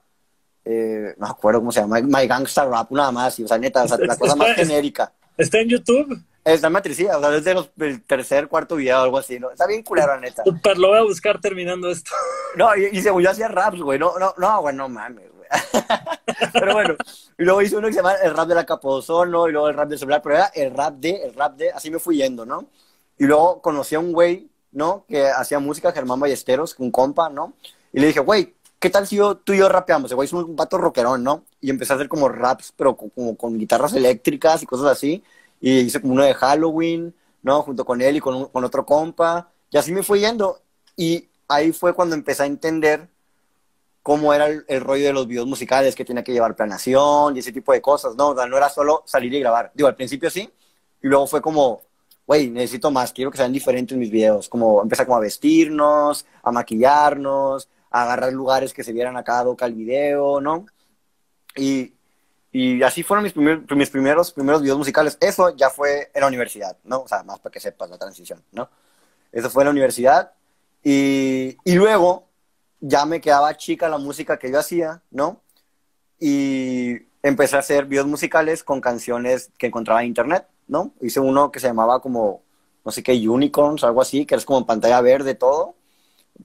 eh, 0.66 1.14
no 1.18 1.28
me 1.28 1.32
acuerdo 1.32 1.60
cómo 1.60 1.72
se 1.72 1.82
llama, 1.82 2.02
My 2.02 2.28
Gangsta 2.28 2.66
Rap, 2.66 2.92
nada 2.92 3.12
más. 3.12 3.40
Y, 3.40 3.44
o 3.44 3.48
sea, 3.48 3.58
neta, 3.58 3.84
o 3.84 3.88
sea, 3.88 3.98
la 4.00 4.18
cosa 4.18 4.36
más 4.36 4.50
genérica. 4.56 5.14
¿Está 5.38 5.60
en 5.60 5.70
YouTube? 5.70 6.22
Está 6.44 6.68
en 6.68 6.74
matricía, 6.74 7.18
o 7.18 7.20
sea, 7.20 7.30
desde 7.30 7.54
los, 7.54 7.72
el 7.80 8.04
tercer, 8.04 8.48
cuarto 8.48 8.76
video 8.76 9.00
algo 9.00 9.18
así, 9.18 9.40
¿no? 9.40 9.50
Está 9.52 9.66
bien 9.66 9.82
culero, 9.82 10.20
neta. 10.20 10.44
Super, 10.44 10.78
lo 10.78 10.90
voy 10.90 11.00
a 11.00 11.04
buscar 11.04 11.40
terminando 11.40 11.90
esto. 11.90 12.12
No, 12.56 12.74
y, 12.74 12.86
y 12.86 13.02
según 13.02 13.22
yo 13.22 13.32
hacía 13.32 13.50
raps, 13.50 13.82
güey. 13.82 14.00
No, 14.00 14.18
no, 14.18 14.34
no, 14.38 14.62
güey, 14.62 14.74
no 14.74 14.88
mames, 14.88 15.30
güey. 15.34 15.50
pero 16.54 16.74
bueno, 16.74 16.96
y 17.38 17.44
luego 17.44 17.62
hice 17.62 17.76
uno 17.76 17.88
que 17.88 17.94
se 17.94 18.00
llama 18.00 18.14
el 18.14 18.34
rap 18.34 18.48
de 18.48 18.56
la 18.56 18.66
¿no? 18.66 19.48
y 19.50 19.52
luego 19.52 19.68
el 19.68 19.76
rap 19.76 19.90
de 19.90 19.98
celular, 19.98 20.22
pero 20.22 20.36
era 20.36 20.46
el 20.56 20.74
rap 20.74 20.96
de, 20.96 21.16
el 21.24 21.34
rap 21.34 21.58
de, 21.58 21.72
así 21.72 21.92
me 21.92 22.00
fui 22.00 22.16
yendo, 22.16 22.46
¿no? 22.46 22.70
Y 23.18 23.26
luego 23.26 23.62
conocí 23.62 23.96
a 23.96 24.00
un 24.00 24.14
güey, 24.14 24.50
¿no? 24.72 25.06
Que 25.08 25.28
hacía 25.28 25.60
música, 25.60 25.92
Germán 25.92 26.20
Ballesteros, 26.20 26.76
un 26.78 26.92
compa, 26.92 27.30
¿no? 27.30 27.56
Y 27.92 28.00
le 28.00 28.08
dije, 28.08 28.22
güey, 28.22 28.54
¿qué 28.80 28.90
tal 28.90 29.08
si 29.08 29.18
yo, 29.18 29.38
tú 29.38 29.54
y 29.54 29.58
yo 29.58 29.70
rapeamos? 29.70 30.12
El 30.12 30.16
güey 30.16 30.28
es 30.28 30.34
un 30.34 30.56
vato 30.56 30.78
rockerón, 30.78 31.24
¿no? 31.24 31.46
Y 31.62 31.70
empecé 31.70 31.94
a 31.94 31.96
hacer 31.96 32.08
como 32.08 32.30
raps, 32.30 32.74
pero 32.76 32.96
como 32.96 33.36
con 33.36 33.58
guitarras 33.58 33.94
eléctricas 33.94 34.64
y 34.64 34.66
cosas 34.66 34.88
así 34.88 35.24
y 35.60 35.80
hice 35.80 36.02
como 36.02 36.14
uno 36.14 36.24
de 36.24 36.34
Halloween, 36.34 37.14
¿no? 37.42 37.62
Junto 37.64 37.86
con 37.86 38.02
él 38.02 38.18
y 38.18 38.20
con, 38.20 38.50
con 38.50 38.64
otro 38.64 38.86
compa, 38.86 39.50
y 39.72 39.78
así 39.78 39.92
me 39.92 40.04
fui 40.04 40.20
yendo. 40.20 40.62
Y 40.96 41.28
ahí 41.48 41.72
fue 41.72 41.94
cuando 41.94 42.16
empecé 42.16 42.44
a 42.44 42.46
entender 42.46 43.08
cómo 44.04 44.34
era 44.34 44.48
el, 44.48 44.82
rollo 44.82 45.06
de 45.06 45.14
los 45.14 45.28
videos 45.28 45.48
musicales, 45.48 45.96
que 45.96 46.06
tenía 46.06 46.24
que 46.24 46.32
llevar 46.32 46.56
planación 46.56 47.36
y 47.36 47.40
ese 47.40 47.52
tipo 47.52 47.74
de 47.74 47.82
cosas, 47.82 48.16
¿no? 48.16 48.30
O 48.30 48.36
sea, 48.36 48.46
no 48.46 48.58
era 48.58 48.70
solo 48.70 49.04
salir 49.08 49.34
y 49.34 49.40
grabar. 49.40 49.72
Digo, 49.74 49.90
al 49.90 49.96
principio 49.96 50.30
sí, 50.30 50.50
y 51.02 51.08
luego 51.08 51.26
fue 51.26 51.42
como, 51.42 51.82
güey, 52.28 52.50
necesito 52.50 52.92
más, 52.92 53.12
quiero 53.12 53.32
que 53.32 53.38
sean 53.38 53.52
diferentes 53.52 53.98
mis 53.98 54.12
videos. 54.12 54.48
Como 54.48 54.82
empezar 54.84 55.08
como 55.08 55.18
a 55.18 55.22
vestirnos, 55.22 56.26
a 56.44 56.52
maquillarnos, 56.52 57.68
agarrar 58.02 58.34
lugares 58.34 58.74
que 58.74 58.84
se 58.84 58.94
vieran 58.94 59.16
a 59.18 59.24
cada 59.24 59.44
doca 59.44 59.66
el 59.66 59.74
video, 59.74 60.42
¿no? 60.42 60.66
Y, 61.56 61.94
y 62.52 62.84
así 62.84 63.04
fueron 63.04 63.24
mis, 63.24 63.36
mis 63.36 63.90
primeros, 63.90 64.32
primeros 64.32 64.62
videos 64.62 64.78
musicales. 64.78 65.18
Eso 65.22 65.56
ya 65.56 65.70
fue 65.70 66.12
en 66.14 66.22
la 66.22 66.28
universidad, 66.28 66.78
¿no? 66.84 67.02
O 67.02 67.08
sea, 67.08 67.24
más 67.24 67.40
para 67.40 67.54
que 67.54 67.60
sepas 67.60 67.90
la 67.90 67.98
transición, 67.98 68.44
¿no? 68.52 68.70
Eso 69.32 69.50
fue 69.50 69.64
en 69.64 69.66
la 69.68 69.72
universidad. 69.72 70.34
Y, 70.84 71.58
y 71.64 71.74
luego 71.74 72.28
ya 72.80 73.06
me 73.06 73.22
quedaba 73.22 73.56
chica 73.56 73.90
la 73.90 73.98
música 73.98 74.38
que 74.38 74.52
yo 74.52 74.60
hacía, 74.60 75.02
¿no? 75.12 75.42
Y 76.20 76.98
empecé 77.24 77.56
a 77.56 77.60
hacer 77.60 77.86
videos 77.86 78.08
musicales 78.08 78.64
con 78.64 78.82
canciones 78.82 79.52
que 79.58 79.68
encontraba 79.68 80.02
en 80.02 80.08
internet, 80.08 80.48
¿no? 80.68 80.92
Hice 81.02 81.20
uno 81.20 81.52
que 81.52 81.60
se 81.60 81.68
llamaba 81.68 82.02
como, 82.02 82.44
no 82.84 82.92
sé 82.92 83.02
qué, 83.04 83.14
Unicorns, 83.14 83.84
algo 83.84 84.02
así, 84.02 84.26
que 84.26 84.36
es 84.36 84.46
como 84.46 84.60
en 84.60 84.66
pantalla 84.66 85.02
verde, 85.02 85.34
todo. 85.34 85.76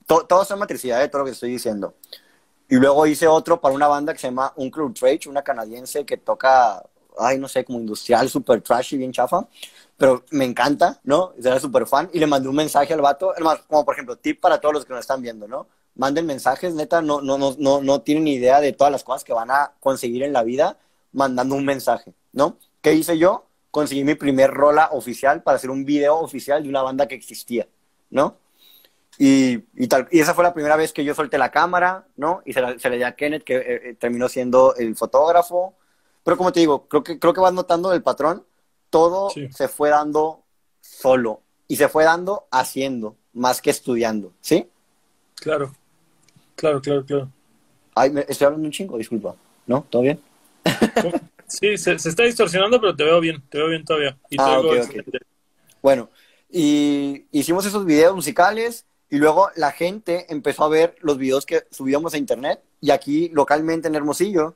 Todo, 0.05 0.25
todo 0.25 0.43
es 0.43 0.57
matricidad 0.57 0.99
de 0.99 1.07
todo 1.07 1.19
lo 1.19 1.25
que 1.25 1.31
estoy 1.31 1.51
diciendo. 1.51 1.95
Y 2.71 2.75
luego 2.75 3.05
hice 3.05 3.27
otro 3.27 3.59
para 3.59 3.75
una 3.75 3.87
banda 3.87 4.13
que 4.13 4.19
se 4.19 4.27
llama 4.27 4.53
Uncle 4.55 4.91
Trade, 4.97 5.21
una 5.27 5.41
canadiense 5.43 6.05
que 6.05 6.15
toca, 6.15 6.81
ay, 7.17 7.37
no 7.37 7.49
sé, 7.49 7.65
como 7.65 7.79
industrial, 7.79 8.29
super 8.29 8.61
trashy, 8.61 8.97
bien 8.97 9.11
chafa. 9.11 9.45
Pero 9.97 10.23
me 10.31 10.45
encanta, 10.45 10.99
¿no? 11.03 11.33
Era 11.37 11.59
súper 11.59 11.85
fan. 11.85 12.09
Y 12.13 12.19
le 12.19 12.27
mandé 12.27 12.47
un 12.47 12.55
mensaje 12.55 12.93
al 12.93 13.01
vato. 13.01 13.31
Además, 13.31 13.59
como 13.67 13.83
por 13.83 13.95
ejemplo, 13.95 14.15
tip 14.15 14.39
para 14.39 14.61
todos 14.61 14.73
los 14.73 14.85
que 14.85 14.93
nos 14.93 15.01
están 15.01 15.21
viendo, 15.21 15.49
¿no? 15.49 15.67
Manden 15.95 16.25
mensajes, 16.25 16.73
neta, 16.73 17.01
no, 17.01 17.19
no, 17.21 17.37
no, 17.37 17.55
no, 17.59 17.81
no 17.81 18.01
tienen 18.01 18.27
idea 18.29 18.61
de 18.61 18.71
todas 18.71 18.91
las 18.91 19.03
cosas 19.03 19.25
que 19.25 19.33
van 19.33 19.51
a 19.51 19.73
conseguir 19.81 20.23
en 20.23 20.31
la 20.31 20.43
vida 20.43 20.77
mandando 21.11 21.55
un 21.55 21.65
mensaje, 21.65 22.13
¿no? 22.31 22.57
¿Qué 22.81 22.93
hice 22.93 23.17
yo? 23.17 23.47
Conseguí 23.69 24.05
mi 24.05 24.15
primer 24.15 24.49
rola 24.49 24.89
oficial 24.93 25.43
para 25.43 25.57
hacer 25.57 25.69
un 25.69 25.83
video 25.83 26.17
oficial 26.19 26.63
de 26.63 26.69
una 26.69 26.81
banda 26.81 27.07
que 27.07 27.15
existía, 27.15 27.67
¿no? 28.09 28.37
Y, 29.23 29.65
y, 29.75 29.87
tal, 29.87 30.07
y 30.09 30.19
esa 30.19 30.33
fue 30.33 30.43
la 30.43 30.51
primera 30.51 30.75
vez 30.75 30.93
que 30.93 31.03
yo 31.03 31.13
solté 31.13 31.37
la 31.37 31.51
cámara, 31.51 32.07
¿no? 32.15 32.41
Y 32.43 32.53
se, 32.53 32.89
le 32.89 32.97
di 32.97 33.03
a 33.03 33.15
Kenneth, 33.15 33.43
que 33.43 33.55
eh, 33.55 33.81
eh, 33.89 33.93
terminó 33.93 34.27
siendo 34.27 34.73
el 34.75 34.95
fotógrafo. 34.95 35.75
Pero 36.23 36.37
como 36.37 36.51
te 36.51 36.61
digo, 36.61 36.87
creo 36.87 37.03
que, 37.03 37.19
creo 37.19 37.31
que 37.31 37.39
vas 37.39 37.53
notando 37.53 37.93
el 37.93 38.01
patrón. 38.01 38.43
Todo 38.89 39.29
se 39.29 39.67
fue 39.67 39.91
dando 39.91 40.41
solo. 40.79 41.41
Y 41.67 41.75
se 41.75 41.87
fue 41.87 42.03
dando 42.03 42.47
haciendo, 42.49 43.15
más 43.33 43.61
que 43.61 43.69
estudiando, 43.69 44.33
¿sí? 44.41 44.67
Claro, 45.35 45.71
claro, 46.55 46.81
claro, 46.81 47.05
claro. 47.05 47.29
Ay, 47.93 48.09
me, 48.09 48.25
estoy 48.27 48.45
hablando 48.45 48.65
un 48.65 48.71
chingo, 48.71 48.97
disculpa. 48.97 49.35
¿No? 49.67 49.85
¿Todo 49.87 50.01
bien? 50.01 50.19
Sí, 51.45 51.77
se, 51.77 51.91
está 51.91 52.23
distorsionando, 52.23 52.79
pero 52.79 52.95
te 52.95 53.03
veo 53.03 53.19
bien, 53.19 53.43
te 53.49 53.57
veo 53.57 53.67
bien 53.67 53.83
todavía. 53.83 54.17
ah, 54.37 54.61
Bueno, 55.81 56.09
y 56.49 57.25
hicimos 57.29 57.65
esos 57.65 57.85
videos 57.85 58.15
musicales 58.15 58.85
y 59.11 59.17
luego 59.17 59.51
la 59.55 59.71
gente 59.71 60.25
empezó 60.29 60.63
a 60.63 60.69
ver 60.69 60.95
los 61.01 61.17
videos 61.17 61.45
que 61.45 61.65
subíamos 61.69 62.13
a 62.13 62.17
internet 62.17 62.61
y 62.79 62.91
aquí 62.91 63.29
localmente 63.29 63.89
en 63.89 63.95
Hermosillo 63.95 64.55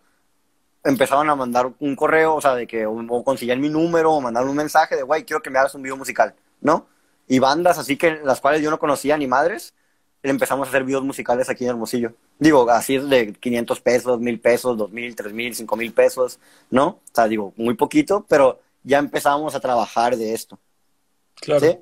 empezaban 0.83 1.29
a 1.29 1.35
mandar 1.35 1.73
un 1.79 1.95
correo, 1.95 2.35
o 2.35 2.41
sea, 2.41 2.55
de 2.55 2.65
que 2.65 2.85
o, 2.85 3.23
conseguían 3.23 3.59
mi 3.59 3.69
número 3.69 4.13
o 4.13 4.21
mandaron 4.21 4.49
un 4.49 4.55
mensaje 4.55 4.95
de, 4.95 5.03
güey, 5.03 5.25
quiero 5.25 5.41
que 5.41 5.49
me 5.49 5.59
hagas 5.59 5.75
un 5.75 5.81
video 5.81 5.97
musical, 5.97 6.35
¿no? 6.61 6.87
Y 7.27 7.39
bandas 7.39 7.77
así 7.77 7.97
que 7.97 8.21
las 8.23 8.39
cuales 8.39 8.61
yo 8.61 8.71
no 8.71 8.79
conocía 8.79 9.17
ni 9.17 9.27
madres, 9.27 9.73
empezamos 10.23 10.67
a 10.67 10.69
hacer 10.69 10.85
videos 10.85 11.03
musicales 11.03 11.49
aquí 11.49 11.65
en 11.65 11.71
Hermosillo. 11.71 12.13
Digo, 12.39 12.69
así 12.69 12.95
es 12.95 13.09
de 13.09 13.33
500 13.33 13.81
pesos, 13.81 14.19
1000 14.21 14.39
pesos, 14.39 14.77
2000, 14.77 15.15
3000, 15.15 15.55
5000 15.55 15.93
pesos, 15.93 16.39
¿no? 16.69 16.87
O 16.87 17.01
sea, 17.11 17.27
digo, 17.27 17.51
muy 17.57 17.73
poquito, 17.73 18.25
pero 18.29 18.61
ya 18.83 18.99
empezamos 18.99 19.53
a 19.53 19.59
trabajar 19.59 20.15
de 20.15 20.33
esto. 20.33 20.57
Claro. 21.41 21.59
¿sí? 21.59 21.77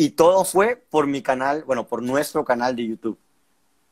Y 0.00 0.10
todo 0.10 0.44
fue 0.44 0.76
por 0.76 1.08
mi 1.08 1.22
canal, 1.22 1.64
bueno, 1.64 1.88
por 1.88 2.04
nuestro 2.04 2.44
canal 2.44 2.76
de 2.76 2.86
YouTube, 2.86 3.18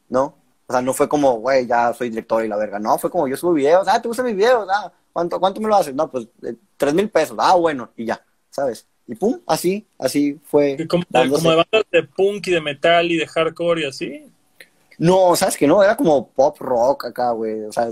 ¿no? 0.09 0.37
O 0.69 0.73
sea, 0.73 0.81
no 0.81 0.95
fue 0.95 1.09
como, 1.09 1.41
güey, 1.41 1.67
ya 1.67 1.93
soy 1.95 2.11
director 2.11 2.45
y 2.45 2.49
la 2.49 2.57
verga. 2.57 2.79
No, 2.79 2.97
fue 2.97 3.11
como 3.11 3.27
yo 3.27 3.37
subo 3.37 3.55
videos, 3.55 3.89
ah, 3.89 4.01
te 4.01 4.07
gustan 4.07 4.27
mis 4.27 4.37
videos, 4.37 4.69
ah, 4.71 4.93
¿cuánto, 5.13 5.41
cuánto 5.41 5.61
me 5.61 5.67
lo 5.67 5.75
haces? 5.75 5.97
No, 5.97 6.09
pues 6.09 6.29
eh, 6.45 6.55
tres 6.77 6.95
mil 6.95 7.11
pesos, 7.11 7.37
ah, 7.41 7.57
bueno, 7.57 7.91
y 7.97 8.05
ya, 8.05 8.25
¿sabes? 8.51 8.87
Y 9.09 9.17
pum, 9.17 9.41
así, 9.49 9.85
así 9.99 10.41
fue. 10.45 10.77
como, 10.89 11.05
como 11.11 11.51
de 11.51 11.57
bandas 11.57 11.83
de 11.91 12.05
punk 12.05 12.47
y 12.47 12.51
de 12.53 12.61
metal 12.61 13.11
y 13.11 13.17
de 13.17 13.27
hardcore 13.27 13.81
y 13.81 13.87
así. 13.87 14.33
No, 14.99 15.35
¿sabes 15.35 15.57
que 15.57 15.67
No, 15.67 15.83
era 15.83 15.97
como 15.97 16.29
pop 16.29 16.57
rock 16.61 17.07
acá, 17.07 17.33
güey. 17.33 17.65
O 17.65 17.73
sea, 17.73 17.91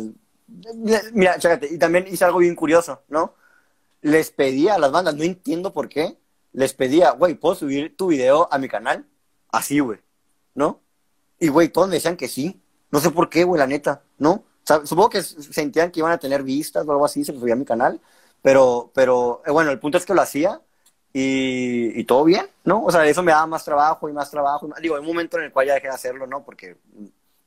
mira, 1.12 1.36
chécate, 1.36 1.66
y 1.68 1.78
también 1.78 2.06
hice 2.06 2.24
algo 2.24 2.38
bien 2.38 2.54
curioso, 2.54 3.02
¿no? 3.08 3.34
Les 4.02 4.30
pedía 4.30 4.76
a 4.76 4.78
las 4.78 4.92
bandas, 4.92 5.16
no 5.16 5.24
entiendo 5.24 5.72
por 5.72 5.88
qué, 5.88 6.16
les 6.54 6.72
pedía, 6.72 7.10
güey, 7.10 7.34
¿puedo 7.34 7.54
subir 7.54 7.96
tu 7.96 8.06
video 8.06 8.48
a 8.50 8.58
mi 8.58 8.68
canal? 8.68 9.06
Así, 9.50 9.80
güey, 9.80 10.00
¿no? 10.54 10.80
Y, 11.38 11.48
güey, 11.48 11.68
todos 11.68 11.88
me 11.88 11.96
decían 11.96 12.16
que 12.16 12.28
sí. 12.28 12.62
No 12.90 13.00
sé 13.00 13.10
por 13.10 13.28
qué, 13.28 13.44
güey, 13.44 13.58
la 13.58 13.66
neta, 13.66 14.02
¿no? 14.18 14.44
O 14.70 14.86
supongo 14.86 15.10
que 15.10 15.22
sentían 15.22 15.90
que 15.90 16.00
iban 16.00 16.12
a 16.12 16.18
tener 16.18 16.42
vistas 16.42 16.86
o 16.86 16.92
algo 16.92 17.04
así, 17.04 17.24
se 17.24 17.32
los 17.32 17.40
subía 17.40 17.54
a 17.54 17.56
mi 17.58 17.64
canal. 17.64 18.00
Pero, 18.40 18.90
pero, 18.94 19.42
eh, 19.44 19.50
bueno, 19.50 19.70
el 19.70 19.78
punto 19.80 19.98
es 19.98 20.06
que 20.06 20.14
lo 20.14 20.22
hacía 20.22 20.60
y, 21.12 22.04
todo 22.04 22.24
bien, 22.24 22.46
¿no? 22.64 22.84
O 22.84 22.90
sea, 22.92 23.06
eso 23.06 23.22
me 23.22 23.32
daba 23.32 23.46
más 23.46 23.64
trabajo 23.64 24.08
y 24.08 24.12
más 24.12 24.30
trabajo. 24.30 24.68
Digo, 24.80 24.94
hay 24.94 25.00
un 25.00 25.06
momento 25.06 25.38
en 25.38 25.44
el 25.44 25.52
cual 25.52 25.66
ya 25.66 25.74
dejé 25.74 25.88
de 25.88 25.94
hacerlo, 25.94 26.26
¿no? 26.26 26.44
Porque 26.44 26.76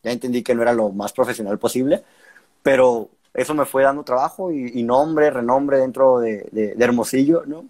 ya 0.04 0.12
entendí 0.12 0.44
que 0.44 0.56
no 0.56 0.62
era 0.62 0.74
lo 0.74 0.90
más 0.90 1.14
profesional 1.14 1.58
posible, 1.60 2.04
pero 2.64 3.10
eso 3.34 3.54
me 3.54 3.66
fue 3.66 3.84
dando 3.84 4.04
trabajo 4.04 4.52
y, 4.52 4.84
nombre, 4.84 5.30
renombre 5.30 5.78
dentro 5.80 6.20
de, 6.20 6.76
Hermosillo, 6.80 7.44
¿no? 7.46 7.66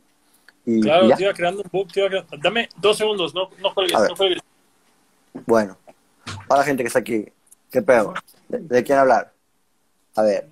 Y, 0.70 0.82
claro, 0.82 1.08
te 1.16 1.24
iba 1.24 1.34
creando 1.34 1.62
un 1.62 1.70
book, 1.72 1.94
te 1.94 2.02
iba 2.02 2.10
creando... 2.10 2.38
Dame 2.40 2.68
dos 2.76 2.98
segundos, 2.98 3.34
no, 3.34 3.50
no 3.62 3.70
juegues, 3.70 3.94
no 3.94 4.16
juegues. 4.18 4.40
Bueno, 5.46 5.78
para 6.46 6.60
la 6.60 6.66
gente 6.66 6.84
que 6.84 6.88
está 6.88 7.00
aquí, 7.00 7.26
¿qué 7.72 7.82
pedo? 7.82 8.14
¿De, 8.50 8.84
quién 8.84 8.98
hablar? 8.98 9.34
A 10.16 10.24
ver, 10.24 10.50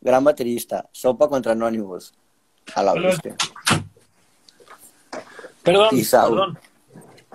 gran 0.00 0.24
baterista, 0.24 0.88
Sopa 0.92 1.28
contra 1.28 1.52
Anonymous. 1.52 2.14
A 2.74 2.82
la 2.82 2.94
bestia. 2.94 3.36
Perdón, 5.62 5.90
perdón. 5.90 6.58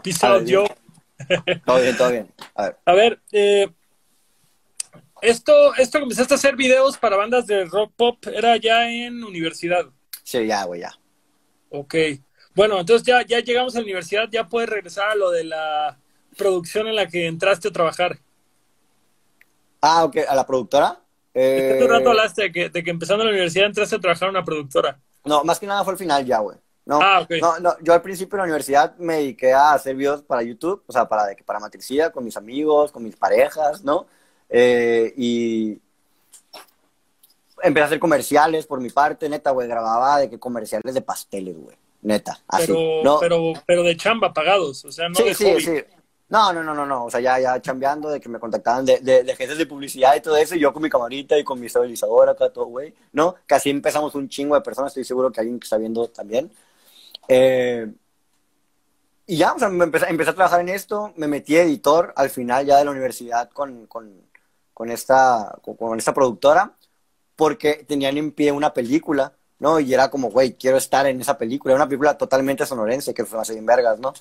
Peace 0.02 0.46
yo. 0.46 0.66
Todo 1.64 1.80
bien, 1.80 1.98
todo 1.98 2.10
bien. 2.10 2.34
A 2.56 2.64
ver, 2.64 2.78
a 2.86 2.94
ver 2.94 3.22
eh, 3.32 3.72
esto, 5.22 5.76
esto 5.76 6.00
que 6.00 6.04
empezaste 6.04 6.34
a 6.34 6.38
hacer 6.38 6.56
videos 6.56 6.98
para 6.98 7.18
bandas 7.18 7.46
de 7.46 7.66
rock 7.66 7.94
pop 7.96 8.18
era 8.26 8.58
ya 8.58 8.90
en 8.90 9.24
universidad. 9.24 9.86
Sí, 10.24 10.48
ya, 10.48 10.64
güey, 10.64 10.82
ya. 10.82 10.98
Ok. 11.74 11.96
Bueno, 12.54 12.80
entonces 12.80 13.06
ya, 13.06 13.26
ya 13.26 13.40
llegamos 13.40 13.76
a 13.76 13.80
la 13.80 13.84
universidad, 13.84 14.30
ya 14.32 14.48
puedes 14.48 14.70
regresar 14.70 15.10
a 15.10 15.16
lo 15.16 15.32
de 15.32 15.44
la 15.44 15.98
producción 16.38 16.88
en 16.88 16.96
la 16.96 17.08
que 17.08 17.26
entraste 17.26 17.70
a 17.70 17.72
trabajar. 17.72 18.20
Ah, 19.82 20.04
ok, 20.06 20.18
a 20.28 20.36
la 20.36 20.46
productora. 20.46 21.00
Eh... 21.34 21.78
¿Qué 21.80 21.88
rato 21.88 22.12
hablaste 22.12 22.44
de 22.44 22.52
que, 22.52 22.70
de 22.70 22.84
que 22.84 22.92
empezando 22.92 23.24
la 23.24 23.32
universidad 23.32 23.66
entraste 23.66 23.96
a 23.96 24.00
trabajar 24.00 24.30
en 24.30 24.36
una 24.36 24.46
productora? 24.46 25.00
No, 25.26 25.44
más 25.44 25.60
que 25.60 25.66
nada 25.66 25.84
fue 25.84 25.94
el 25.94 26.00
final 26.00 26.24
ya, 26.26 26.40
güey. 26.40 26.58
No, 26.86 27.00
ah, 27.02 27.26
no, 27.42 27.60
no, 27.60 27.76
yo 27.82 27.94
al 27.94 28.02
principio 28.02 28.36
de 28.36 28.38
la 28.40 28.44
universidad 28.44 28.96
me 28.98 29.16
dediqué 29.16 29.54
a 29.54 29.74
hacer 29.74 29.96
videos 29.96 30.22
para 30.22 30.44
YouTube, 30.44 30.84
o 30.86 30.92
sea, 30.92 31.08
para, 31.08 31.36
para 31.46 31.60
matricida, 31.60 32.12
con 32.12 32.26
mis 32.26 32.38
amigos, 32.38 32.92
con 32.92 33.04
mis 33.04 33.16
parejas, 33.16 33.84
¿no? 33.84 34.06
Eh, 34.50 35.14
y 35.18 35.80
empecé 37.64 37.84
a 37.84 37.86
hacer 37.88 38.00
comerciales 38.00 38.68
por 38.68 38.80
mi 38.80 38.90
parte, 38.90 39.30
neta, 39.30 39.52
güey, 39.52 39.68
grababa 39.68 40.20
de 40.20 40.30
que 40.30 40.40
comerciales 40.40 40.94
de 40.94 41.02
pasteles, 41.02 41.58
güey, 41.58 41.78
neta, 42.02 42.40
así. 42.48 42.68
Pero, 42.68 43.20
pero, 43.20 43.54
pero 43.66 43.84
de 43.84 43.98
chamba 43.98 44.34
pagados, 44.34 44.86
o 44.86 44.92
sea, 44.92 45.10
no 45.10 45.16
de 45.16 45.34
sí, 45.34 45.60
Sí. 45.60 45.84
No, 46.30 46.52
no, 46.52 46.64
no, 46.64 46.74
no, 46.74 46.86
no, 46.86 47.06
o 47.06 47.12
sea, 47.12 47.20
ya, 47.20 47.40
ya 47.40 47.62
chambeando 47.62 48.10
de 48.10 48.20
que 48.20 48.28
me 48.28 48.40
contactaban 48.40 48.84
de, 48.86 49.00
de, 49.02 49.24
de 49.24 49.56
de 49.56 49.66
publicidad 49.68 50.16
y 50.16 50.22
todo 50.22 50.36
eso, 50.36 50.56
y 50.56 50.60
yo 50.60 50.74
con 50.74 50.82
mi 50.82 50.90
camarita 50.90 51.38
y 51.38 51.44
con 51.44 51.60
mi 51.60 51.68
estabilizador 51.68 52.30
acá, 52.30 52.50
todo, 52.50 52.66
güey, 52.66 52.94
¿no? 53.12 53.36
Casi 53.46 53.70
empezamos 53.70 54.16
un 54.16 54.28
chingo 54.28 54.56
de 54.56 54.62
personas, 54.62 54.90
estoy 54.92 55.04
seguro 55.04 55.32
que 55.32 55.42
alguien 55.42 55.60
que 55.60 55.66
está 55.66 55.78
viendo 55.78 56.08
también. 56.08 56.52
Eh, 57.28 57.88
y 59.26 59.38
ya, 59.38 59.54
o 59.54 59.60
sea, 59.60 59.70
me 59.70 59.86
empecé, 59.86 60.08
empecé, 60.10 60.32
a 60.32 60.36
trabajar 60.36 60.60
en 60.62 60.70
esto, 60.70 61.14
me 61.16 61.28
metí 61.28 61.56
editor 61.56 62.14
al 62.16 62.30
final 62.30 62.66
ya 62.66 62.78
de 62.78 62.86
la 62.86 62.92
universidad 62.92 63.50
con, 63.52 63.86
con, 63.88 64.12
con 64.74 64.90
esta, 64.90 65.58
con, 65.62 65.98
esta 65.98 66.14
productora, 66.14 66.74
porque 67.36 67.86
tenían 67.88 68.18
en 68.18 68.32
pie 68.32 68.52
una 68.52 68.74
película, 68.74 69.34
¿no? 69.60 69.80
Y 69.80 69.94
era 69.94 70.10
como, 70.10 70.30
güey, 70.32 70.54
quiero 70.54 70.78
estar 70.78 71.06
en 71.08 71.22
esa 71.22 71.38
película, 71.38 71.74
era 71.74 71.84
una 71.84 71.90
película 71.90 72.18
totalmente 72.18 72.66
sonorense, 72.66 73.14
que 73.14 73.26
fue 73.26 73.40
hace 73.40 73.54
bien 73.54 73.66
vergas, 73.66 74.00
¿no? 74.00 74.14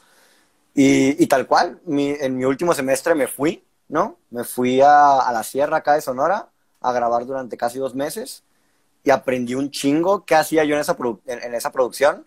Y, 0.75 1.23
y 1.23 1.27
tal 1.27 1.47
cual, 1.47 1.81
mi, 1.85 2.11
en 2.11 2.37
mi 2.37 2.45
último 2.45 2.75
semestre 2.75 3.15
me 3.15 3.27
fui, 3.27 3.65
¿no? 3.89 4.19
Me 4.31 4.45
fui 4.45 4.81
a, 4.81 5.21
a 5.21 5.33
la 5.33 5.43
sierra 5.43 5.79
acá 5.79 5.95
de 5.95 6.01
Sonora 6.03 6.49
a 6.81 6.93
grabar 6.93 7.27
durante 7.27 7.57
casi 7.57 7.79
dos 7.79 7.95
meses 7.95 8.45
y 9.05 9.11
aprendí 9.11 9.55
un 9.55 9.71
chingo 9.71 10.25
qué 10.25 10.37
hacía 10.37 10.65
yo 10.65 10.75
en 10.75 10.81
esa, 10.81 10.97
en 11.27 11.55
esa 11.55 11.73
producción 11.73 12.27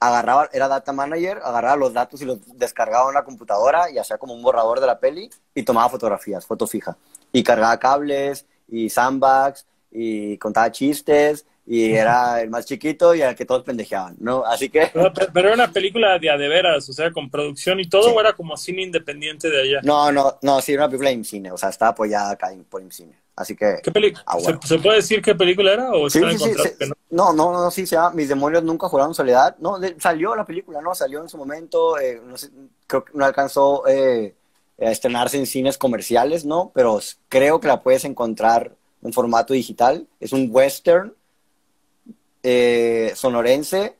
agarraba, 0.00 0.48
era 0.52 0.68
data 0.68 0.92
manager, 0.92 1.40
agarraba 1.44 1.76
los 1.76 1.92
datos 1.92 2.20
y 2.22 2.24
los 2.24 2.38
descargaba 2.58 3.08
en 3.08 3.14
la 3.14 3.24
computadora 3.24 3.90
y 3.90 3.98
hacía 3.98 4.18
como 4.18 4.34
un 4.34 4.42
borrador 4.42 4.80
de 4.80 4.86
la 4.86 4.98
peli 4.98 5.30
y 5.54 5.62
tomaba 5.62 5.88
fotografías, 5.88 6.46
foto 6.46 6.66
fija. 6.66 6.96
Y 7.32 7.42
cargaba 7.42 7.78
cables 7.78 8.46
y 8.68 8.90
sandbags 8.90 9.66
y 9.92 10.38
contaba 10.38 10.72
chistes 10.72 11.46
y 11.64 11.92
era 11.92 12.40
el 12.40 12.50
más 12.50 12.66
chiquito 12.66 13.14
y 13.14 13.22
el 13.22 13.36
que 13.36 13.44
todos 13.44 13.62
pendejeaban, 13.62 14.16
¿no? 14.18 14.44
Así 14.44 14.68
que... 14.68 14.90
Pero, 14.92 15.48
era 15.48 15.54
una 15.54 15.72
película 15.72 16.18
de 16.18 16.30
a 16.30 16.36
de 16.36 16.48
veras, 16.48 16.88
o 16.88 16.92
sea, 16.92 17.12
con 17.12 17.30
producción 17.30 17.78
y 17.78 17.88
todo, 17.88 18.12
o 18.12 18.20
era 18.20 18.32
como 18.32 18.56
cine 18.56 18.82
independiente 18.82 19.48
de 19.48 19.62
allá? 19.62 19.80
No, 19.84 20.10
no, 20.10 20.38
no, 20.42 20.60
sí, 20.60 20.72
era 20.72 20.82
una 20.82 20.88
película 20.88 21.10
de 21.10 21.16
IMCINE, 21.16 21.52
o 21.52 21.56
sea, 21.56 21.68
estaba 21.68 21.92
apoyada 21.92 22.32
acá 22.32 22.50
por 22.68 22.82
IMCINE. 22.82 23.14
Así 23.36 23.54
que... 23.54 23.76
¿Qué 23.82 23.92
película? 23.92 24.24
Ah, 24.26 24.38
¿Se, 24.64 24.78
puede 24.78 24.96
decir 24.96 25.22
qué 25.22 25.34
película 25.34 25.72
era? 25.72 25.90
¿O 25.92 26.10
sí, 26.10 26.20
sí, 26.32 26.38
sí, 26.38 26.84
no? 27.10 27.32
no, 27.32 27.52
no, 27.52 27.70
sí, 27.70 27.86
se 27.86 27.94
llama 27.94 28.10
Mis 28.10 28.28
demonios 28.28 28.62
nunca 28.62 28.88
juraron 28.88 29.14
soledad. 29.14 29.56
No, 29.58 29.78
salió 29.98 30.34
la 30.34 30.44
película, 30.44 30.82
¿no? 30.82 30.94
Salió 30.94 31.22
en 31.22 31.28
su 31.28 31.38
momento, 31.38 31.98
eh, 31.98 32.20
no 32.26 32.36
sé, 32.36 32.50
creo 32.86 33.04
que 33.04 33.12
no 33.14 33.24
alcanzó 33.24 33.86
eh, 33.86 34.34
a 34.78 34.90
estrenarse 34.90 35.38
en 35.38 35.46
cines 35.46 35.78
comerciales, 35.78 36.44
¿no? 36.44 36.72
Pero 36.74 37.00
creo 37.28 37.60
que 37.60 37.68
la 37.68 37.82
puedes 37.82 38.04
encontrar 38.04 38.72
en 39.02 39.12
formato 39.12 39.54
digital. 39.54 40.06
Es 40.20 40.32
un 40.32 40.48
western 40.50 41.14
eh, 42.42 43.12
sonorense 43.14 43.96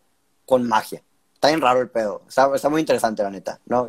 con 0.46 0.66
magia. 0.66 1.02
Está 1.34 1.48
bien 1.48 1.60
raro 1.60 1.80
el 1.80 1.90
pedo. 1.90 2.22
Está, 2.28 2.50
está 2.54 2.68
muy 2.68 2.80
interesante, 2.80 3.22
la 3.22 3.30
neta, 3.30 3.58
¿no? 3.66 3.88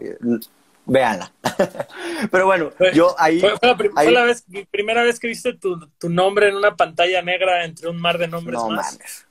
véanla. 0.86 1.32
Pero 2.32 2.46
bueno, 2.46 2.72
yo 2.94 3.16
ahí... 3.18 3.40
Fue, 3.40 4.12
la, 4.12 4.24
vez, 4.24 4.46
primera 4.70 5.04
vez 5.04 5.20
que 5.20 5.28
viste 5.28 5.54
tu, 5.54 5.80
tu, 5.98 6.10
nombre 6.10 6.50
en 6.50 6.56
una 6.56 6.76
pantalla 6.76 7.22
negra 7.22 7.64
entre 7.64 7.90
un 7.90 8.02
mar 8.02 8.18
de 8.18 8.28
nombres 8.28 8.60
no, 8.60 8.70
más. 8.70 8.94
Mames. 8.94 9.28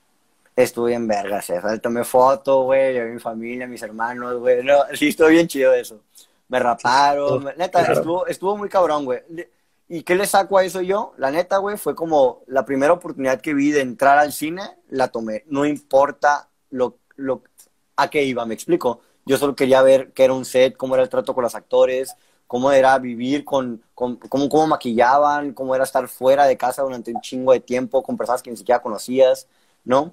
Estuve 0.54 0.94
en 0.94 1.08
vergas, 1.08 1.48
eh. 1.50 1.60
tomé 1.82 2.04
foto, 2.04 2.64
güey, 2.64 3.00
mi 3.10 3.18
familia, 3.18 3.66
mis 3.66 3.82
hermanos, 3.82 4.38
güey. 4.38 4.62
No, 4.62 4.82
sí, 4.92 5.08
estuvo 5.08 5.28
bien 5.28 5.48
chido 5.48 5.72
eso. 5.72 6.02
Me 6.48 6.58
raparon, 6.58 7.50
neta, 7.56 7.80
estuvo, 7.90 8.26
estuvo 8.26 8.56
muy 8.58 8.68
cabrón, 8.68 9.06
güey. 9.06 9.20
¿Y 9.92 10.04
qué 10.04 10.14
le 10.14 10.26
saco 10.26 10.56
a 10.56 10.64
eso 10.64 10.80
yo? 10.80 11.12
La 11.18 11.30
neta, 11.30 11.58
güey, 11.58 11.76
fue 11.76 11.94
como 11.94 12.42
la 12.46 12.64
primera 12.64 12.94
oportunidad 12.94 13.40
que 13.42 13.52
vi 13.52 13.72
de 13.72 13.82
entrar 13.82 14.18
al 14.18 14.32
cine, 14.32 14.62
la 14.88 15.08
tomé. 15.08 15.44
No 15.48 15.66
importa 15.66 16.48
lo, 16.70 16.96
lo, 17.16 17.42
a 17.96 18.08
qué 18.08 18.24
iba, 18.24 18.46
me 18.46 18.54
explico 18.54 19.02
yo 19.24 19.38
solo 19.38 19.54
quería 19.54 19.82
ver 19.82 20.12
qué 20.12 20.24
era 20.24 20.32
un 20.32 20.44
set, 20.44 20.76
cómo 20.76 20.94
era 20.94 21.02
el 21.04 21.08
trato 21.08 21.34
con 21.34 21.42
los 21.42 21.54
actores, 21.54 22.16
cómo 22.46 22.72
era 22.72 22.98
vivir 22.98 23.44
con, 23.44 23.82
con 23.94 24.16
cómo, 24.16 24.48
cómo 24.48 24.66
maquillaban, 24.66 25.52
cómo 25.52 25.74
era 25.74 25.84
estar 25.84 26.08
fuera 26.08 26.46
de 26.46 26.56
casa 26.56 26.82
durante 26.82 27.12
un 27.12 27.20
chingo 27.20 27.52
de 27.52 27.60
tiempo 27.60 28.02
con 28.02 28.16
personas 28.16 28.42
que 28.42 28.50
ni 28.50 28.56
siquiera 28.56 28.82
conocías, 28.82 29.46
¿no? 29.84 30.12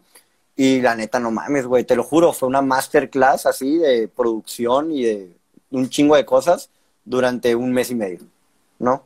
Y 0.56 0.82
la 0.82 0.96
neta, 0.96 1.20
no 1.20 1.32
mames, 1.32 1.66
güey, 1.66 1.86
te 1.86 1.96
lo 1.96 2.04
juro, 2.04 2.34
fue 2.34 2.50
una 2.50 2.62
masterclass 2.62 3.46
así 3.46 3.78
de 3.78 4.08
producción 4.08 4.92
y 4.92 5.04
de 5.04 5.38
un 5.72 5.90
chingo 5.90 6.16
de 6.16 6.26
cosas 6.26 6.70
durante 7.06 7.56
un 7.56 7.72
mes 7.72 7.90
y 7.92 7.96
medio, 7.96 8.20
¿no? 8.78 9.06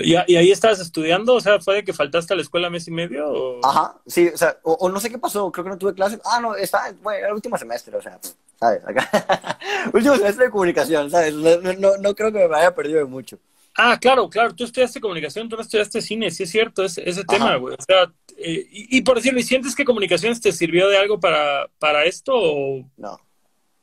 ¿Y, 0.00 0.14
ahí 0.14 0.50
estabas 0.50 0.80
estudiando? 0.80 1.34
O 1.34 1.40
sea, 1.40 1.60
¿fue 1.60 1.76
de 1.76 1.84
que 1.84 1.92
faltaste 1.92 2.32
a 2.32 2.36
la 2.36 2.42
escuela 2.42 2.70
mes 2.70 2.86
y 2.88 2.90
medio? 2.90 3.64
Ajá, 3.64 3.96
sí, 4.06 4.28
o 4.28 4.36
sea, 4.36 4.58
o, 4.62 4.88
no 4.88 5.00
sé 5.00 5.10
qué 5.10 5.18
pasó, 5.18 5.50
creo 5.50 5.64
que 5.64 5.70
no 5.70 5.78
tuve 5.78 5.94
clases. 5.94 6.20
Ah, 6.24 6.40
no, 6.40 6.54
está, 6.54 6.92
bueno, 7.02 7.18
era 7.18 7.28
el 7.28 7.34
último 7.34 7.56
semestre, 7.56 7.96
o 7.96 8.02
sea, 8.02 8.18
¿sabes? 8.58 8.82
Acá. 8.86 9.58
último 9.92 10.16
semestre 10.16 10.46
de 10.46 10.50
comunicación, 10.50 11.10
¿sabes? 11.10 11.34
No, 11.34 11.96
no, 11.98 12.14
creo 12.14 12.32
que 12.32 12.48
me 12.48 12.56
haya 12.56 12.74
perdido 12.74 12.98
de 12.98 13.04
mucho. 13.04 13.38
Ah, 13.76 13.98
claro, 14.00 14.28
claro, 14.28 14.54
tú 14.54 14.64
estudiaste 14.64 15.00
comunicación, 15.00 15.48
tú 15.48 15.56
no 15.56 15.62
estudiaste 15.62 16.02
cine, 16.02 16.30
sí 16.30 16.42
es 16.42 16.50
cierto, 16.50 16.84
ese, 16.84 17.08
ese 17.08 17.24
tema, 17.24 17.56
güey. 17.56 17.76
O 17.78 17.82
sea, 17.82 18.12
eh, 18.36 18.66
y, 18.70 19.02
por 19.02 19.16
decirlo, 19.16 19.38
¿y 19.38 19.44
sientes 19.44 19.74
que 19.74 19.84
comunicaciones 19.84 20.40
te 20.40 20.52
sirvió 20.52 20.88
de 20.88 20.98
algo 20.98 21.20
para, 21.20 21.68
para 21.78 22.04
esto 22.04 22.32
o...? 22.34 22.84
No. 22.96 23.18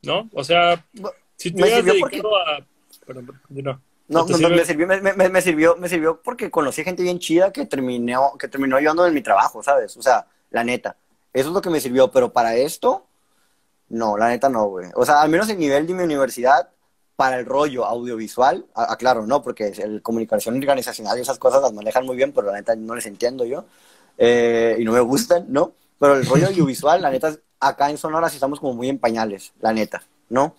¿No? 0.02 0.28
O 0.32 0.44
sea, 0.44 0.84
si 1.36 1.50
te 1.50 1.62
hubieras 1.62 1.84
dedicado 1.84 2.36
a... 2.36 2.64
Perdón, 3.06 3.40
no. 3.48 3.80
No, 4.08 4.24
no, 4.24 4.48
me, 4.48 4.64
sirvió, 4.64 4.86
me, 4.86 5.28
me, 5.28 5.42
sirvió, 5.42 5.76
me 5.76 5.88
sirvió 5.88 6.22
porque 6.22 6.50
conocí 6.50 6.82
gente 6.82 7.02
bien 7.02 7.18
chida 7.18 7.52
que 7.52 7.66
terminó, 7.66 8.36
que 8.38 8.48
terminó 8.48 8.76
ayudando 8.76 9.06
en 9.06 9.12
mi 9.12 9.20
trabajo, 9.20 9.62
¿sabes? 9.62 9.96
O 9.98 10.02
sea, 10.02 10.26
la 10.50 10.64
neta. 10.64 10.96
Eso 11.34 11.48
es 11.48 11.54
lo 11.54 11.60
que 11.60 11.68
me 11.68 11.78
sirvió, 11.78 12.10
pero 12.10 12.32
para 12.32 12.56
esto, 12.56 13.04
no, 13.90 14.16
la 14.16 14.28
neta 14.28 14.48
no, 14.48 14.64
güey. 14.64 14.88
O 14.94 15.04
sea, 15.04 15.20
al 15.20 15.28
menos 15.28 15.48
el 15.50 15.58
nivel 15.58 15.86
de 15.86 15.92
mi 15.92 16.04
universidad, 16.04 16.70
para 17.16 17.38
el 17.38 17.44
rollo 17.44 17.84
audiovisual, 17.84 18.64
aclaro, 18.74 19.26
no, 19.26 19.42
porque 19.42 19.74
el 19.76 20.00
comunicación 20.00 20.56
organizacional 20.56 21.18
y 21.18 21.22
esas 21.22 21.38
cosas 21.38 21.60
las 21.60 21.74
manejan 21.74 22.06
muy 22.06 22.16
bien, 22.16 22.32
pero 22.32 22.46
la 22.46 22.54
neta 22.54 22.76
no 22.76 22.94
les 22.94 23.04
entiendo 23.04 23.44
yo. 23.44 23.66
Eh, 24.16 24.76
y 24.78 24.84
no 24.84 24.92
me 24.92 25.00
gustan, 25.00 25.44
¿no? 25.48 25.72
Pero 25.98 26.14
el 26.14 26.24
rollo 26.24 26.46
audiovisual, 26.46 27.02
la 27.02 27.10
neta, 27.10 27.36
acá 27.60 27.90
en 27.90 27.98
Sonora 27.98 28.30
sí 28.30 28.36
estamos 28.36 28.58
como 28.58 28.72
muy 28.72 28.88
en 28.88 28.98
pañales, 28.98 29.52
la 29.60 29.72
neta, 29.72 30.02
¿no? 30.30 30.54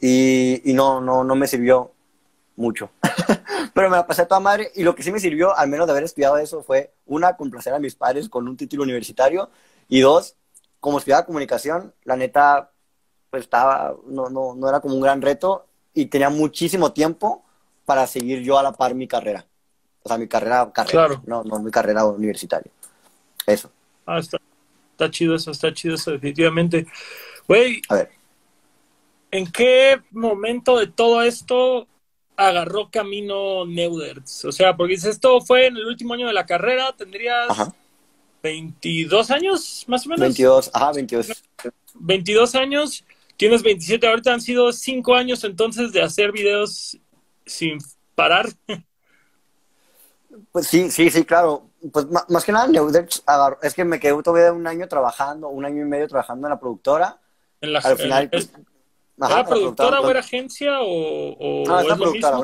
Y, 0.00 0.68
y 0.68 0.74
no, 0.74 1.00
no, 1.00 1.22
no 1.22 1.36
me 1.36 1.46
sirvió 1.46 1.92
mucho. 2.58 2.90
Pero 3.74 3.88
me 3.88 3.96
la 3.96 4.06
pasé 4.06 4.22
a 4.22 4.28
toda 4.28 4.40
madre 4.40 4.70
y 4.74 4.82
lo 4.82 4.94
que 4.94 5.02
sí 5.02 5.12
me 5.12 5.20
sirvió, 5.20 5.56
al 5.56 5.68
menos 5.68 5.86
de 5.86 5.92
haber 5.92 6.04
estudiado 6.04 6.36
eso, 6.36 6.62
fue 6.62 6.92
una, 7.06 7.36
complacer 7.36 7.72
a 7.72 7.78
mis 7.78 7.94
padres 7.94 8.28
con 8.28 8.46
un 8.48 8.56
título 8.56 8.82
universitario 8.82 9.50
y 9.88 10.00
dos, 10.00 10.36
como 10.80 10.98
estudiaba 10.98 11.24
comunicación, 11.24 11.94
la 12.04 12.16
neta, 12.16 12.70
pues 13.30 13.44
estaba, 13.44 13.94
no, 14.06 14.28
no, 14.28 14.54
no 14.54 14.68
era 14.68 14.80
como 14.80 14.94
un 14.94 15.00
gran 15.00 15.22
reto 15.22 15.66
y 15.94 16.06
tenía 16.06 16.28
muchísimo 16.28 16.92
tiempo 16.92 17.44
para 17.84 18.06
seguir 18.06 18.42
yo 18.42 18.58
a 18.58 18.62
la 18.62 18.72
par 18.72 18.94
mi 18.94 19.08
carrera. 19.08 19.46
O 20.02 20.08
sea, 20.08 20.18
mi 20.18 20.28
carrera, 20.28 20.70
carrera, 20.72 21.20
no, 21.26 21.42
no 21.44 21.58
mi 21.60 21.70
carrera 21.70 22.04
universitaria. 22.04 22.70
Eso. 23.46 23.70
Ah, 24.06 24.18
está, 24.18 24.38
está 24.92 25.10
chido 25.10 25.34
eso, 25.34 25.50
está 25.50 25.72
chido 25.72 25.94
eso, 25.94 26.10
definitivamente. 26.10 26.86
Güey, 27.46 27.80
a 27.88 27.94
ver. 27.94 28.10
¿En 29.30 29.50
qué 29.50 30.00
momento 30.10 30.78
de 30.78 30.86
todo 30.86 31.22
esto 31.22 31.86
agarró 32.38 32.88
camino 32.90 33.66
Neuderts? 33.66 34.46
O 34.46 34.52
sea, 34.52 34.76
porque 34.76 34.94
esto 34.94 35.40
fue 35.40 35.66
en 35.66 35.76
el 35.76 35.84
último 35.84 36.14
año 36.14 36.28
de 36.28 36.32
la 36.32 36.46
carrera, 36.46 36.94
tendrías 36.96 37.48
22 38.42 39.30
años, 39.30 39.84
más 39.88 40.06
o 40.06 40.10
menos. 40.10 40.20
22, 40.20 40.70
ajá, 40.72 40.92
22. 40.92 41.44
22 41.94 42.54
años, 42.54 43.04
tienes 43.36 43.62
27, 43.62 44.06
ahorita 44.06 44.32
han 44.32 44.40
sido 44.40 44.72
5 44.72 45.14
años 45.14 45.44
entonces 45.44 45.92
de 45.92 46.00
hacer 46.00 46.32
videos 46.32 46.96
sin 47.44 47.78
parar. 48.14 48.48
Pues 50.52 50.68
sí, 50.68 50.90
sí, 50.90 51.10
sí, 51.10 51.24
claro. 51.24 51.68
Pues 51.92 52.06
más 52.28 52.44
que 52.44 52.52
nada, 52.52 52.66
Neuderts 52.68 53.22
agarró, 53.26 53.58
es 53.62 53.74
que 53.74 53.84
me 53.84 54.00
quedé 54.00 54.20
todavía 54.22 54.52
un 54.52 54.66
año 54.66 54.86
trabajando, 54.88 55.48
un 55.48 55.64
año 55.64 55.82
y 55.82 55.88
medio 55.88 56.08
trabajando 56.08 56.46
en 56.46 56.50
la 56.50 56.60
productora. 56.60 57.20
En 57.60 57.72
la, 57.72 57.80
Al 57.80 57.96
final, 57.96 58.30
pues, 59.18 59.30
¿Era 59.30 59.44
productora 59.44 60.00
o 60.00 60.10
era 60.10 60.20
agencia 60.20 60.78
o, 60.80 61.64
no, 61.66 61.80
es 61.80 61.86
una 61.86 61.96
productora, 61.96 62.38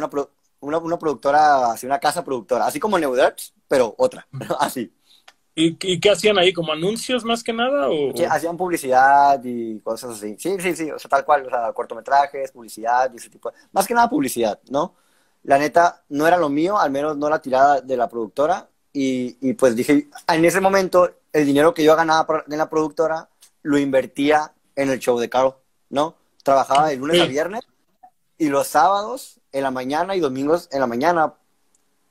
una, 0.61 0.79
una, 0.79 0.99
productora, 0.99 1.73
así 1.73 1.87
una 1.87 2.01
casa 2.01 2.25
productora, 2.25 2.67
así 2.67 2.81
como 2.81 2.99
Neuderts, 2.99 3.55
pero 3.69 3.95
otra, 3.97 4.27
así. 4.59 4.93
¿Y, 5.57 5.77
qué 5.77 6.11
hacían 6.11 6.37
ahí? 6.37 6.53
¿Como 6.53 6.73
anuncios 6.73 7.25
más 7.25 7.45
que 7.45 7.53
nada? 7.53 7.89
O... 7.89 8.13
hacían 8.29 8.57
publicidad 8.57 9.41
y 9.45 9.79
cosas 9.81 10.17
así. 10.17 10.35
Sí, 10.37 10.57
sí, 10.59 10.75
sí, 10.75 10.91
o 10.91 10.99
sea, 10.99 11.09
tal 11.09 11.25
cual, 11.25 11.47
o 11.47 11.51
sea, 11.51 11.73
cortometrajes, 11.73 12.51
publicidad 12.51 13.13
y 13.13 13.19
ese 13.19 13.31
tipo. 13.31 13.53
Más 13.71 13.87
que 13.87 13.95
nada 13.95 14.11
publicidad, 14.11 14.59
¿no? 14.69 14.97
La 15.45 15.59
neta, 15.59 16.03
no 16.09 16.27
era 16.27 16.39
lo 16.39 16.49
mío, 16.49 16.77
al 16.77 16.91
menos 16.91 17.17
no 17.17 17.31
la 17.31 17.41
tirada 17.41 17.81
de 17.81 17.97
la 17.97 18.09
productora. 18.09 18.69
Y, 18.93 19.37
y 19.49 19.53
pues 19.53 19.77
dije, 19.77 20.09
en 20.27 20.45
ese 20.45 20.61
momento, 20.61 21.09
el 21.33 21.47
dinero 21.47 21.73
que 21.73 21.85
yo 21.85 21.95
ganaba 21.95 22.43
en 22.49 22.59
la 22.59 22.69
productora 22.69 23.29
lo 23.63 23.79
invertía 23.79 24.53
en 24.75 24.91
el 24.91 24.99
show 24.99 25.19
de 25.21 25.29
Caro, 25.29 25.61
¿no? 25.89 26.17
Trabajaba 26.45 26.89
de 26.89 26.97
lunes 26.97 27.21
a 27.21 27.25
viernes 27.25 27.63
y 28.39 28.49
los 28.51 28.69
sábados 28.69 29.41
en 29.51 29.63
la 29.63 29.71
mañana 29.71 30.15
y 30.15 30.21
domingos 30.21 30.69
en 30.73 30.81
la 30.81 30.87
mañana 30.87 31.35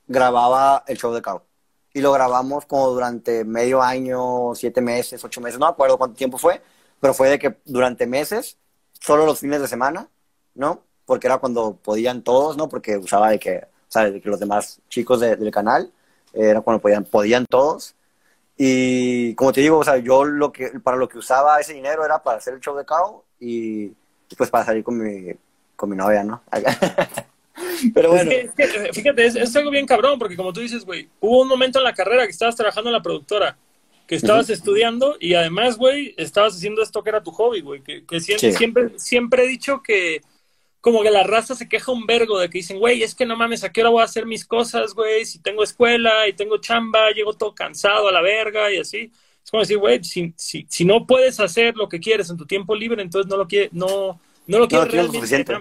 grababa 0.08 0.82
el 0.88 0.98
show 0.98 1.14
de 1.14 1.22
Cabo. 1.22 1.44
Y 1.92 2.00
lo 2.00 2.12
grabamos 2.12 2.66
como 2.66 2.88
durante 2.88 3.44
medio 3.44 3.80
año, 3.80 4.54
siete 4.56 4.80
meses, 4.80 5.22
ocho 5.24 5.40
meses, 5.40 5.60
no 5.60 5.66
me 5.66 5.70
acuerdo 5.70 5.96
cuánto 5.96 6.16
tiempo 6.16 6.36
fue, 6.36 6.60
pero 7.00 7.14
fue 7.14 7.28
de 7.28 7.38
que 7.38 7.58
durante 7.64 8.08
meses, 8.08 8.58
solo 8.98 9.24
los 9.24 9.38
fines 9.38 9.60
de 9.60 9.68
semana, 9.68 10.08
¿no? 10.54 10.82
Porque 11.06 11.28
era 11.28 11.38
cuando 11.38 11.76
podían 11.76 12.22
todos, 12.22 12.56
¿no? 12.56 12.68
Porque 12.68 12.96
usaba 12.96 13.30
de 13.30 13.38
que, 13.38 13.68
¿sabes? 13.86 14.14
De 14.14 14.20
que 14.20 14.28
los 14.28 14.40
demás 14.40 14.80
chicos 14.88 15.20
del 15.20 15.50
canal, 15.52 15.92
era 16.32 16.60
cuando 16.62 16.82
podían, 16.82 17.04
podían 17.04 17.46
todos. 17.46 17.94
Y 18.56 19.34
como 19.36 19.52
te 19.52 19.60
digo, 19.60 19.78
o 19.78 19.84
sea, 19.84 19.98
yo 19.98 20.24
lo 20.24 20.50
que, 20.50 20.80
para 20.80 20.96
lo 20.96 21.08
que 21.08 21.18
usaba 21.18 21.60
ese 21.60 21.74
dinero 21.74 22.04
era 22.04 22.22
para 22.22 22.38
hacer 22.38 22.54
el 22.54 22.60
show 22.60 22.76
de 22.76 22.84
Cabo 22.84 23.24
y 23.38 23.92
pues 24.36 24.50
para 24.50 24.64
salir 24.64 24.84
con 24.84 24.98
mi, 24.98 25.32
con 25.76 25.90
mi 25.90 25.96
novia, 25.96 26.24
¿no? 26.24 26.42
Pero 27.94 28.10
bueno. 28.10 28.30
fíjate, 28.92 29.26
es, 29.26 29.56
algo 29.56 29.70
bien 29.70 29.86
cabrón, 29.86 30.18
porque 30.18 30.36
como 30.36 30.52
tú 30.52 30.60
dices, 30.60 30.84
güey, 30.84 31.08
hubo 31.20 31.42
un 31.42 31.48
momento 31.48 31.78
en 31.78 31.84
la 31.84 31.94
carrera 31.94 32.24
que 32.24 32.32
estabas 32.32 32.56
trabajando 32.56 32.90
en 32.90 32.94
la 32.94 33.02
productora, 33.02 33.56
que 34.06 34.16
estabas 34.16 34.50
estudiando 34.50 35.16
y 35.20 35.34
además, 35.34 35.76
güey, 35.76 36.14
estabas 36.16 36.54
haciendo 36.54 36.82
esto 36.82 37.02
que 37.02 37.10
era 37.10 37.22
tu 37.22 37.30
hobby, 37.30 37.60
güey, 37.60 37.82
que, 37.82 38.20
siempre, 38.20 38.52
siempre, 38.52 38.98
siempre 38.98 39.44
he 39.44 39.48
dicho 39.48 39.82
que 39.82 40.22
como 40.84 41.02
que 41.02 41.10
la 41.10 41.22
raza 41.22 41.54
se 41.54 41.66
queja 41.66 41.92
un 41.92 42.04
vergo 42.04 42.38
de 42.38 42.50
que 42.50 42.58
dicen, 42.58 42.78
güey, 42.78 43.02
es 43.02 43.14
que 43.14 43.24
no 43.24 43.36
mames, 43.36 43.64
¿a 43.64 43.72
qué 43.72 43.80
hora 43.80 43.88
voy 43.88 44.02
a 44.02 44.04
hacer 44.04 44.26
mis 44.26 44.44
cosas, 44.44 44.92
güey? 44.92 45.24
Si 45.24 45.38
tengo 45.38 45.62
escuela 45.62 46.28
y 46.28 46.34
tengo 46.34 46.58
chamba, 46.58 47.10
llego 47.10 47.32
todo 47.32 47.54
cansado 47.54 48.08
a 48.08 48.12
la 48.12 48.20
verga 48.20 48.70
y 48.70 48.76
así. 48.76 49.10
Es 49.44 49.50
como 49.50 49.60
decir, 49.60 49.78
güey, 49.78 50.02
si, 50.02 50.32
si, 50.36 50.66
si, 50.68 50.84
no 50.84 51.06
puedes 51.06 51.38
hacer 51.38 51.76
lo 51.76 51.88
que 51.88 52.00
quieres 52.00 52.30
en 52.30 52.38
tu 52.38 52.46
tiempo 52.46 52.74
libre, 52.74 53.02
entonces 53.02 53.30
no 53.30 53.36
lo, 53.36 53.46
quiere, 53.46 53.68
no, 53.72 54.18
no 54.46 54.58
lo 54.58 54.66
quieres 54.68 54.90
realmente. 54.90 55.54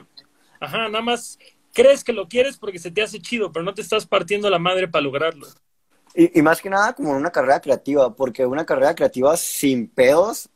Ajá, 0.59 0.87
nada 0.87 1.01
más 1.01 1.37
crees 1.73 2.03
que 2.03 2.13
lo 2.13 2.27
quieres 2.27 2.57
porque 2.57 2.79
se 2.79 2.91
te 2.91 3.01
hace 3.01 3.19
chido, 3.19 3.51
pero 3.51 3.63
no 3.63 3.73
te 3.73 3.81
estás 3.81 4.05
partiendo 4.05 4.49
la 4.49 4.59
madre 4.59 4.87
para 4.87 5.03
lograrlo. 5.03 5.47
Y, 6.15 6.39
y 6.39 6.41
más 6.41 6.61
que 6.61 6.69
nada 6.69 6.93
como 6.93 7.11
una 7.11 7.31
carrera 7.31 7.59
creativa, 7.59 8.15
porque 8.15 8.45
una 8.45 8.65
carrera 8.65 8.95
creativa 8.95 9.35
sin 9.35 9.87
pedos, 9.87 10.49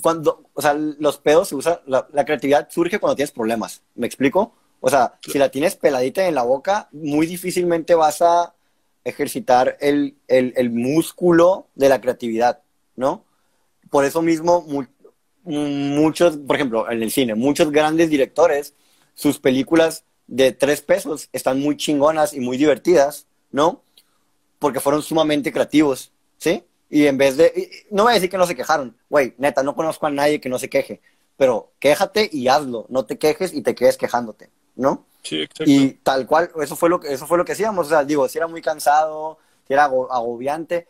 cuando, 0.00 0.44
o 0.54 0.62
sea, 0.62 0.72
los 0.74 1.18
pedos 1.18 1.48
se 1.48 1.54
usan, 1.54 1.80
la, 1.86 2.08
la 2.12 2.24
creatividad 2.24 2.68
surge 2.70 2.98
cuando 2.98 3.16
tienes 3.16 3.32
problemas, 3.32 3.82
¿me 3.94 4.06
explico? 4.06 4.54
O 4.80 4.88
sea, 4.88 5.14
si 5.20 5.38
la 5.38 5.50
tienes 5.50 5.76
peladita 5.76 6.26
en 6.26 6.34
la 6.34 6.42
boca, 6.42 6.88
muy 6.92 7.26
difícilmente 7.26 7.94
vas 7.94 8.22
a 8.22 8.54
ejercitar 9.04 9.76
el, 9.80 10.16
el, 10.28 10.70
músculo 10.70 11.68
de 11.74 11.88
la 11.88 12.00
creatividad, 12.00 12.62
¿no? 12.96 13.24
Por 13.90 14.04
eso 14.04 14.22
mismo, 14.22 14.66
muchos, 15.44 16.36
por 16.36 16.56
ejemplo, 16.56 16.90
en 16.90 17.02
el 17.02 17.10
cine, 17.10 17.34
muchos 17.34 17.70
grandes 17.70 18.10
directores, 18.10 18.74
sus 19.14 19.38
películas 19.38 20.04
de 20.26 20.52
tres 20.52 20.80
pesos 20.80 21.28
están 21.32 21.60
muy 21.60 21.76
chingonas 21.76 22.32
y 22.32 22.40
muy 22.40 22.56
divertidas, 22.56 23.26
¿no? 23.50 23.82
Porque 24.58 24.80
fueron 24.80 25.02
sumamente 25.02 25.52
creativos, 25.52 26.12
¿sí? 26.38 26.64
Y 26.88 27.06
en 27.06 27.18
vez 27.18 27.36
de, 27.36 27.70
no 27.90 28.04
voy 28.04 28.12
a 28.12 28.14
decir 28.14 28.30
que 28.30 28.38
no 28.38 28.46
se 28.46 28.54
quejaron, 28.54 28.96
güey, 29.08 29.34
neta, 29.38 29.62
no 29.62 29.74
conozco 29.74 30.06
a 30.06 30.10
nadie 30.10 30.40
que 30.40 30.48
no 30.48 30.58
se 30.58 30.68
queje, 30.68 31.00
pero 31.36 31.72
quéjate 31.80 32.28
y 32.32 32.48
hazlo, 32.48 32.86
no 32.88 33.04
te 33.04 33.18
quejes 33.18 33.52
y 33.52 33.62
te 33.62 33.74
quedes 33.74 33.96
quejándote, 33.96 34.50
¿no? 34.76 35.06
Y 35.64 35.90
tal 35.94 36.26
cual, 36.26 36.50
eso 36.60 36.76
fue 36.76 36.88
lo 36.88 37.00
que, 37.00 37.12
eso 37.12 37.26
fue 37.26 37.38
lo 37.38 37.44
que 37.44 37.52
hacíamos. 37.52 37.86
O 37.86 37.90
sea, 37.90 38.04
digo, 38.04 38.28
si 38.28 38.38
era 38.38 38.46
muy 38.46 38.60
cansado, 38.60 39.38
si 39.66 39.72
era 39.72 39.84
agobiante, 39.84 40.88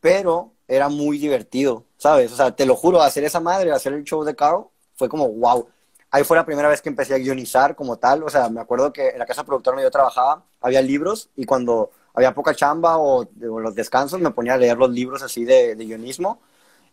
pero 0.00 0.52
era 0.68 0.88
muy 0.88 1.18
divertido, 1.18 1.84
¿sabes? 1.96 2.32
O 2.32 2.36
sea, 2.36 2.54
te 2.54 2.66
lo 2.66 2.76
juro, 2.76 3.02
hacer 3.02 3.24
esa 3.24 3.40
madre, 3.40 3.72
hacer 3.72 3.92
el 3.92 4.04
show 4.04 4.24
de 4.24 4.36
Carl, 4.36 4.66
fue 4.94 5.08
como 5.08 5.28
wow. 5.28 5.68
Ahí 6.10 6.24
fue 6.24 6.36
la 6.36 6.44
primera 6.44 6.68
vez 6.68 6.82
que 6.82 6.88
empecé 6.88 7.14
a 7.14 7.18
guionizar 7.18 7.74
como 7.76 7.96
tal. 7.96 8.22
O 8.22 8.28
sea, 8.28 8.48
me 8.48 8.60
acuerdo 8.60 8.92
que 8.92 9.10
en 9.10 9.18
la 9.18 9.26
casa 9.26 9.44
productora 9.44 9.76
donde 9.76 9.86
yo 9.86 9.90
trabajaba 9.90 10.44
había 10.60 10.82
libros 10.82 11.30
y 11.36 11.44
cuando 11.44 11.90
había 12.14 12.34
poca 12.34 12.54
chamba 12.54 12.98
o, 12.98 13.28
los 13.40 13.74
descansos 13.74 14.20
me 14.20 14.30
ponía 14.30 14.54
a 14.54 14.56
leer 14.56 14.76
los 14.76 14.90
libros 14.90 15.22
así 15.22 15.44
de, 15.44 15.76
de 15.76 15.84
guionismo 15.84 16.40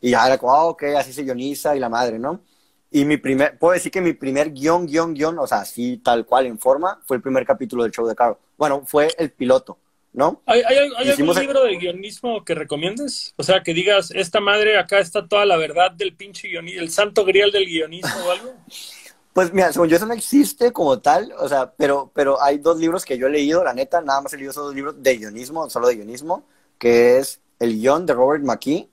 y 0.02 0.12
ya 0.12 0.26
era 0.28 0.38
como, 0.38 0.54
ah, 0.54 0.66
ok, 0.66 0.84
así 0.98 1.14
se 1.14 1.24
guioniza 1.24 1.76
y 1.76 1.80
la 1.80 1.90
madre, 1.90 2.20
¿no? 2.20 2.42
Y 2.90 3.04
mi 3.06 3.18
primer, 3.18 3.58
puedo 3.58 3.74
decir 3.74 3.92
que 3.92 4.02
mi 4.02 4.14
primer 4.14 4.52
guion, 4.52 4.86
guion, 4.86 5.14
guion, 5.14 5.38
o 5.40 5.48
sea, 5.48 5.60
así 5.60 5.98
tal 5.98 6.26
cual 6.26 6.46
en 6.46 6.58
forma, 6.58 7.02
fue 7.06 7.18
el 7.18 7.24
primer 7.24 7.46
capítulo 7.46 7.84
del 7.84 7.92
show 7.92 8.08
de 8.08 8.16
Carl. 8.16 8.38
Bueno, 8.58 8.84
fue 8.86 9.10
el 9.18 9.32
piloto, 9.32 9.78
¿no? 10.14 10.42
¿Hay, 10.46 10.62
hay, 10.62 10.78
algún 10.78 11.36
libro 11.36 11.64
de 11.64 11.76
guionismo 11.78 12.46
que 12.46 12.56
recomiendes? 12.56 13.34
O 13.36 13.44
sea, 13.44 13.62
que 13.62 13.74
digas, 13.74 14.12
esta 14.12 14.40
madre, 14.40 14.78
acá 14.78 15.00
está 15.00 15.28
toda 15.28 15.46
la 15.46 15.58
verdad 15.58 15.92
del 15.92 16.16
pinche 16.16 16.48
guionismo, 16.48 16.82
el 16.82 16.90
santo 16.90 17.26
grial 17.26 17.52
del 17.52 17.66
guionismo 17.66 18.16
o 18.26 18.32
algo. 18.32 18.54
Pues 19.38 19.54
mira, 19.54 19.72
según 19.72 19.88
yo 19.88 19.98
eso 19.98 20.08
no 20.08 20.16
existe 20.16 20.74
como 20.74 21.00
tal, 21.00 21.32
o 21.38 21.48
sea, 21.48 21.72
pero, 21.78 22.10
pero 22.16 22.42
hay 22.42 22.58
dos 22.58 22.80
libros 22.80 23.06
que 23.06 23.20
yo 23.20 23.28
he 23.28 23.30
leído, 23.30 23.64
la 23.64 23.72
neta, 23.72 24.02
nada 24.02 24.20
más 24.20 24.34
he 24.34 24.38
leído 24.38 24.50
esos 24.50 24.66
dos 24.66 24.74
libros 24.74 24.96
de 25.04 25.16
guionismo, 25.16 25.70
solo 25.70 25.88
de 25.88 25.94
guionismo, 25.94 26.48
que 26.80 27.20
es 27.20 27.40
El 27.60 27.80
guion 27.80 28.08
de 28.08 28.16
Robert 28.16 28.44
McKee 28.44 28.90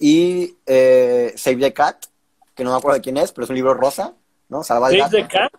y 0.00 0.56
eh, 0.66 1.32
Save 1.36 1.58
the 1.58 1.72
Cat, 1.72 2.06
que 2.56 2.64
no 2.64 2.70
me 2.72 2.78
acuerdo 2.78 2.96
de 2.96 3.02
quién 3.02 3.18
es, 3.18 3.30
pero 3.30 3.44
es 3.44 3.50
un 3.50 3.56
libro 3.56 3.74
rosa, 3.74 4.14
¿no? 4.48 4.64
Salva 4.64 4.88
al 4.88 4.98
Save 4.98 5.22
the 5.22 5.28
Cat, 5.28 5.52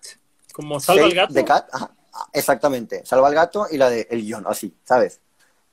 como 0.51 0.79
Salva 0.79 1.05
al 1.05 1.13
Gato. 1.13 1.33
The 1.33 1.45
Cat, 1.45 1.69
ajá, 1.71 1.91
exactamente, 2.33 3.05
Salva 3.05 3.27
al 3.27 3.35
Gato 3.35 3.67
y 3.71 3.77
la 3.77 3.89
de 3.89 4.07
El 4.09 4.23
guion, 4.23 4.45
así, 4.47 4.75
¿sabes? 4.83 5.21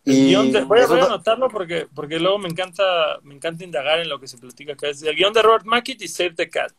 Y 0.07 0.35
voy, 0.35 0.81
a, 0.81 0.85
anotarlo 0.85 1.49
porque, 1.49 1.89
porque 1.95 2.19
luego 2.19 2.39
me 2.39 2.51
encanta, 2.51 2.85
me 3.23 3.35
encanta 3.35 3.65
indagar 3.65 4.01
en 4.01 4.11
lo 4.11 4.21
que 4.21 4.29
se 4.29 4.37
platica 4.37 4.75
acá. 4.75 4.89
Es 4.89 5.03
el 5.03 5.17
guion 5.17 5.33
de 5.33 5.41
Robert 5.41 5.65
McKee 5.65 5.97
y 5.99 6.09
Save 6.09 6.35
the 6.35 6.51
Cat, 6.51 6.73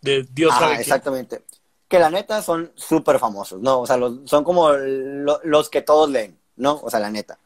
de 0.00 0.26
Dios 0.32 0.54
ah, 0.58 0.76
exactamente. 0.80 1.42
Que 1.86 1.98
la 1.98 2.08
neta 2.08 2.40
son 2.40 2.72
súper 2.76 3.18
famosos, 3.18 3.60
¿no? 3.60 3.80
O 3.80 3.86
sea, 3.86 3.98
son 4.24 4.44
como 4.44 4.72
los 4.72 5.68
que 5.68 5.82
todos 5.82 6.08
leen, 6.08 6.38
¿no? 6.56 6.80
O 6.82 6.88
sea, 6.88 7.00
la 7.00 7.10
neta. 7.10 7.38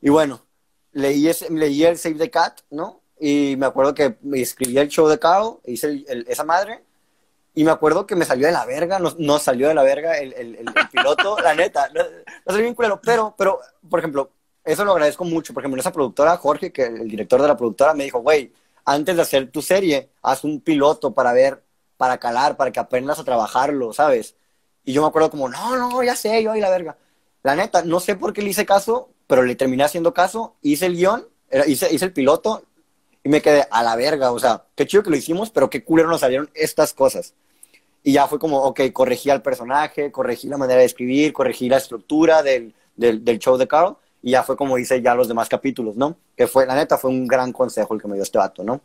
Y 0.00 0.10
bueno, 0.10 0.40
leí, 0.92 1.26
ese, 1.26 1.50
leí 1.50 1.82
el 1.82 1.98
Save 1.98 2.14
the 2.14 2.30
Cat, 2.30 2.60
¿no? 2.70 3.00
Y 3.18 3.56
me 3.56 3.66
acuerdo 3.66 3.94
que 3.94 4.16
escribí 4.34 4.78
el 4.78 4.88
show 4.88 5.08
de 5.08 5.18
Carl, 5.18 5.58
hice 5.64 6.04
esa 6.28 6.44
madre, 6.44 6.82
y 7.54 7.64
me 7.64 7.70
acuerdo 7.70 8.06
que 8.06 8.14
me 8.14 8.26
salió 8.26 8.46
de 8.46 8.52
la 8.52 8.66
verga, 8.66 8.98
no, 8.98 9.38
salió 9.38 9.68
de 9.68 9.74
la 9.74 9.82
verga 9.82 10.18
el, 10.18 10.34
el, 10.34 10.66
piloto, 10.92 11.38
la 11.40 11.54
neta, 11.54 11.88
no, 11.94 12.02
salió 12.46 12.62
bien 12.62 12.74
culero, 12.74 13.00
pero, 13.02 13.34
pero, 13.36 13.60
por 13.88 13.98
ejemplo, 13.98 14.30
eso 14.62 14.84
lo 14.84 14.92
agradezco 14.92 15.24
mucho. 15.24 15.54
Por 15.54 15.62
ejemplo, 15.62 15.80
esa 15.80 15.92
productora, 15.92 16.36
Jorge, 16.36 16.70
que 16.70 16.82
el 16.82 17.08
director 17.08 17.40
de 17.40 17.48
la 17.48 17.56
productora, 17.56 17.94
me 17.94 18.04
dijo, 18.04 18.18
güey, 18.18 18.52
antes 18.84 19.16
de 19.16 19.22
hacer 19.22 19.50
tu 19.50 19.62
serie, 19.62 20.10
haz 20.22 20.44
un 20.44 20.60
piloto 20.60 21.14
para 21.14 21.32
ver, 21.32 21.62
para 21.96 22.18
calar, 22.18 22.58
para 22.58 22.70
que 22.70 22.80
aprendas 22.80 23.18
a 23.18 23.24
trabajarlo, 23.24 23.94
¿sabes? 23.94 24.36
Y 24.84 24.92
yo 24.92 25.00
me 25.00 25.08
acuerdo 25.08 25.30
como, 25.30 25.48
no, 25.48 25.76
no, 25.76 26.02
ya 26.02 26.14
sé, 26.14 26.42
yo 26.42 26.52
ahí 26.52 26.60
la 26.60 26.68
verga. 26.68 26.98
La 27.42 27.56
neta, 27.56 27.82
no 27.82 28.00
sé 28.00 28.16
por 28.16 28.34
qué 28.34 28.42
le 28.42 28.50
hice 28.50 28.66
caso, 28.66 29.08
pero 29.26 29.42
le 29.42 29.56
terminé 29.56 29.84
haciendo 29.84 30.12
caso, 30.12 30.56
hice 30.60 30.86
el 30.86 30.96
guion, 30.96 31.26
hice, 31.66 31.92
hice 31.94 32.04
el 32.04 32.12
piloto 32.12 32.64
y 33.26 33.28
me 33.28 33.42
quedé 33.42 33.66
a 33.72 33.82
la 33.82 33.96
verga. 33.96 34.30
O 34.30 34.38
sea, 34.38 34.62
qué 34.76 34.86
chido 34.86 35.02
que 35.02 35.10
lo 35.10 35.16
hicimos, 35.16 35.50
pero 35.50 35.68
qué 35.68 35.82
culero 35.82 36.08
nos 36.08 36.20
salieron 36.20 36.48
estas 36.54 36.94
cosas. 36.94 37.34
Y 38.04 38.12
ya 38.12 38.28
fue 38.28 38.38
como, 38.38 38.62
ok, 38.62 38.82
corregí 38.92 39.30
al 39.30 39.42
personaje, 39.42 40.12
corregí 40.12 40.46
la 40.46 40.56
manera 40.56 40.78
de 40.78 40.86
escribir, 40.86 41.32
corregí 41.32 41.68
la 41.68 41.78
estructura 41.78 42.44
del, 42.44 42.72
del, 42.94 43.38
show 43.40 43.56
de 43.56 43.66
Carl 43.66 43.96
y 44.22 44.30
ya 44.30 44.44
fue 44.44 44.56
como 44.56 44.78
hice 44.78 45.02
ya 45.02 45.16
los 45.16 45.26
demás 45.26 45.48
capítulos, 45.48 45.96
¿no? 45.96 46.16
Que 46.36 46.46
fue, 46.46 46.66
la 46.66 46.76
neta, 46.76 46.98
fue 46.98 47.10
un 47.10 47.26
gran 47.26 47.52
consejo 47.52 47.94
el 47.94 48.00
que 48.00 48.06
me 48.06 48.14
dio 48.14 48.22
este 48.22 48.38
vato, 48.38 48.62
¿no? 48.62 48.80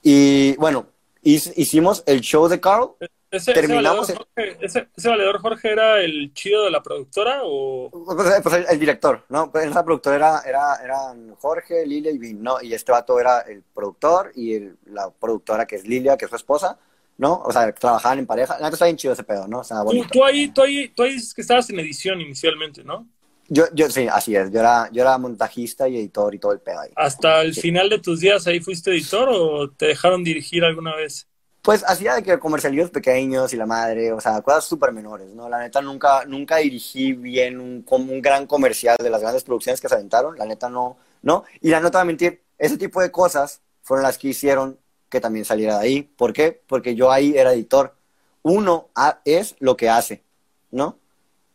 Y 0.00 0.54
bueno, 0.58 0.86
hicimos 1.22 2.04
el 2.06 2.20
show 2.20 2.46
de 2.46 2.60
Carl. 2.60 2.90
¿Ese, 3.36 3.52
terminamos 3.52 4.12
ese, 4.36 5.08
valedor 5.08 5.40
Jorge, 5.40 5.70
era 5.70 6.00
el 6.00 6.32
chido 6.34 6.64
de 6.64 6.70
la 6.70 6.82
productora 6.82 7.40
o...? 7.44 7.90
Pues, 7.90 8.40
pues 8.42 8.66
el, 8.68 8.78
director, 8.78 9.24
¿no? 9.28 9.50
Pues 9.50 9.66
esa 9.66 9.84
productora 9.84 10.16
era, 10.16 10.40
era, 10.46 10.76
eran 10.82 11.34
Jorge, 11.36 11.86
Lilia 11.86 12.10
y 12.10 12.18
Vin, 12.18 12.42
¿no? 12.42 12.60
Y 12.62 12.74
este 12.74 12.92
vato 12.92 13.18
era 13.20 13.40
el 13.40 13.62
productor 13.62 14.32
y 14.34 14.58
la 14.86 15.10
productora 15.10 15.66
que 15.66 15.76
es 15.76 15.86
Lilia, 15.86 16.16
que 16.16 16.24
es 16.24 16.30
su 16.30 16.36
esposa, 16.36 16.78
¿no? 17.18 17.42
O 17.44 17.52
sea, 17.52 17.72
trabajaban 17.72 18.18
en 18.18 18.26
pareja. 18.26 18.54
Neta 18.56 18.68
está 18.68 18.84
bien 18.86 18.96
chido 18.96 19.12
ese 19.12 19.24
pedo, 19.24 19.46
¿no? 19.46 19.60
O 19.60 19.64
sea, 19.64 19.82
bonito. 19.82 20.08
Tú, 20.12 20.24
ahí, 20.24 20.48
tú, 20.48 20.62
ahí, 20.62 20.88
tú 20.88 21.02
ahí 21.02 21.12
dices 21.14 21.34
que 21.34 21.42
estabas 21.42 21.68
en 21.70 21.80
edición 21.80 22.20
inicialmente, 22.20 22.84
¿no? 22.84 23.06
Yo, 23.48 23.64
yo, 23.72 23.88
sí, 23.90 24.08
así 24.10 24.34
es. 24.34 24.50
Yo 24.50 24.60
era, 24.60 24.90
yo 24.92 25.02
era 25.02 25.18
montajista 25.18 25.88
y 25.88 25.96
editor 25.96 26.34
y 26.34 26.38
todo 26.38 26.52
el 26.52 26.60
pedo 26.60 26.80
ahí. 26.80 26.90
¿Hasta 26.96 27.42
el 27.42 27.54
final 27.54 27.88
de 27.88 28.00
tus 28.00 28.20
días 28.20 28.46
ahí 28.46 28.60
fuiste 28.60 28.90
editor 28.90 29.28
o 29.30 29.70
te 29.70 29.86
dejaron 29.86 30.24
dirigir 30.24 30.64
alguna 30.64 30.96
vez? 30.96 31.28
Pues 31.66 31.82
hacía 31.84 32.14
de 32.14 32.22
que 32.22 32.38
comercialitos 32.38 32.90
pequeños 32.90 33.52
y 33.52 33.56
la 33.56 33.66
madre, 33.66 34.12
o 34.12 34.20
sea, 34.20 34.40
cosas 34.40 34.64
súper 34.64 34.92
menores, 34.92 35.34
¿no? 35.34 35.48
La 35.48 35.58
neta 35.58 35.80
nunca, 35.80 36.24
nunca 36.24 36.58
dirigí 36.58 37.12
bien 37.12 37.58
un, 37.58 37.84
un 37.90 38.22
gran 38.22 38.46
comercial 38.46 38.96
de 39.02 39.10
las 39.10 39.20
grandes 39.20 39.42
producciones 39.42 39.80
que 39.80 39.88
se 39.88 39.96
aventaron, 39.96 40.38
la 40.38 40.46
neta 40.46 40.68
no, 40.68 40.96
¿no? 41.22 41.42
Y 41.60 41.70
la 41.70 41.80
nota 41.80 41.98
de 41.98 42.04
mentir, 42.04 42.44
ese 42.56 42.78
tipo 42.78 43.00
de 43.00 43.10
cosas 43.10 43.62
fueron 43.82 44.04
las 44.04 44.16
que 44.16 44.28
hicieron 44.28 44.78
que 45.08 45.20
también 45.20 45.44
saliera 45.44 45.80
de 45.80 45.84
ahí. 45.84 46.02
¿Por 46.02 46.32
qué? 46.32 46.62
Porque 46.68 46.94
yo 46.94 47.10
ahí 47.10 47.36
era 47.36 47.52
editor. 47.52 47.96
Uno 48.42 48.90
es 49.24 49.56
lo 49.58 49.76
que 49.76 49.90
hace, 49.90 50.22
¿no? 50.70 51.00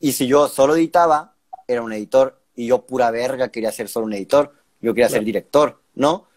Y 0.01 0.11
si 0.11 0.27
yo 0.27 0.49
solo 0.49 0.75
editaba, 0.75 1.35
era 1.69 1.83
un 1.83 1.93
editor 1.93 2.37
y 2.53 2.67
yo 2.67 2.85
pura 2.85 3.11
verga 3.11 3.47
quería 3.47 3.71
ser 3.71 3.87
solo 3.87 4.07
un 4.07 4.13
editor, 4.13 4.53
yo 4.81 4.93
quería 4.93 5.07
ser 5.07 5.23
director, 5.23 5.79
¿no? 5.95 6.27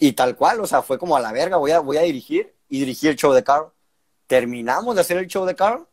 Y 0.00 0.14
tal 0.14 0.34
cual, 0.34 0.58
o 0.58 0.66
sea, 0.66 0.82
fue 0.82 0.98
como 0.98 1.14
a 1.14 1.20
la 1.20 1.30
verga, 1.30 1.58
voy 1.58 1.70
a, 1.70 1.78
voy 1.78 1.96
a 1.96 2.02
dirigir 2.02 2.53
y 2.68 2.80
dirigí 2.80 3.08
el 3.08 3.16
show 3.16 3.32
de 3.32 3.44
Carl. 3.44 3.68
Terminamos 4.26 4.94
de 4.94 5.00
hacer 5.00 5.18
el 5.18 5.26
show 5.26 5.44
de 5.44 5.54
Carl. 5.54 5.86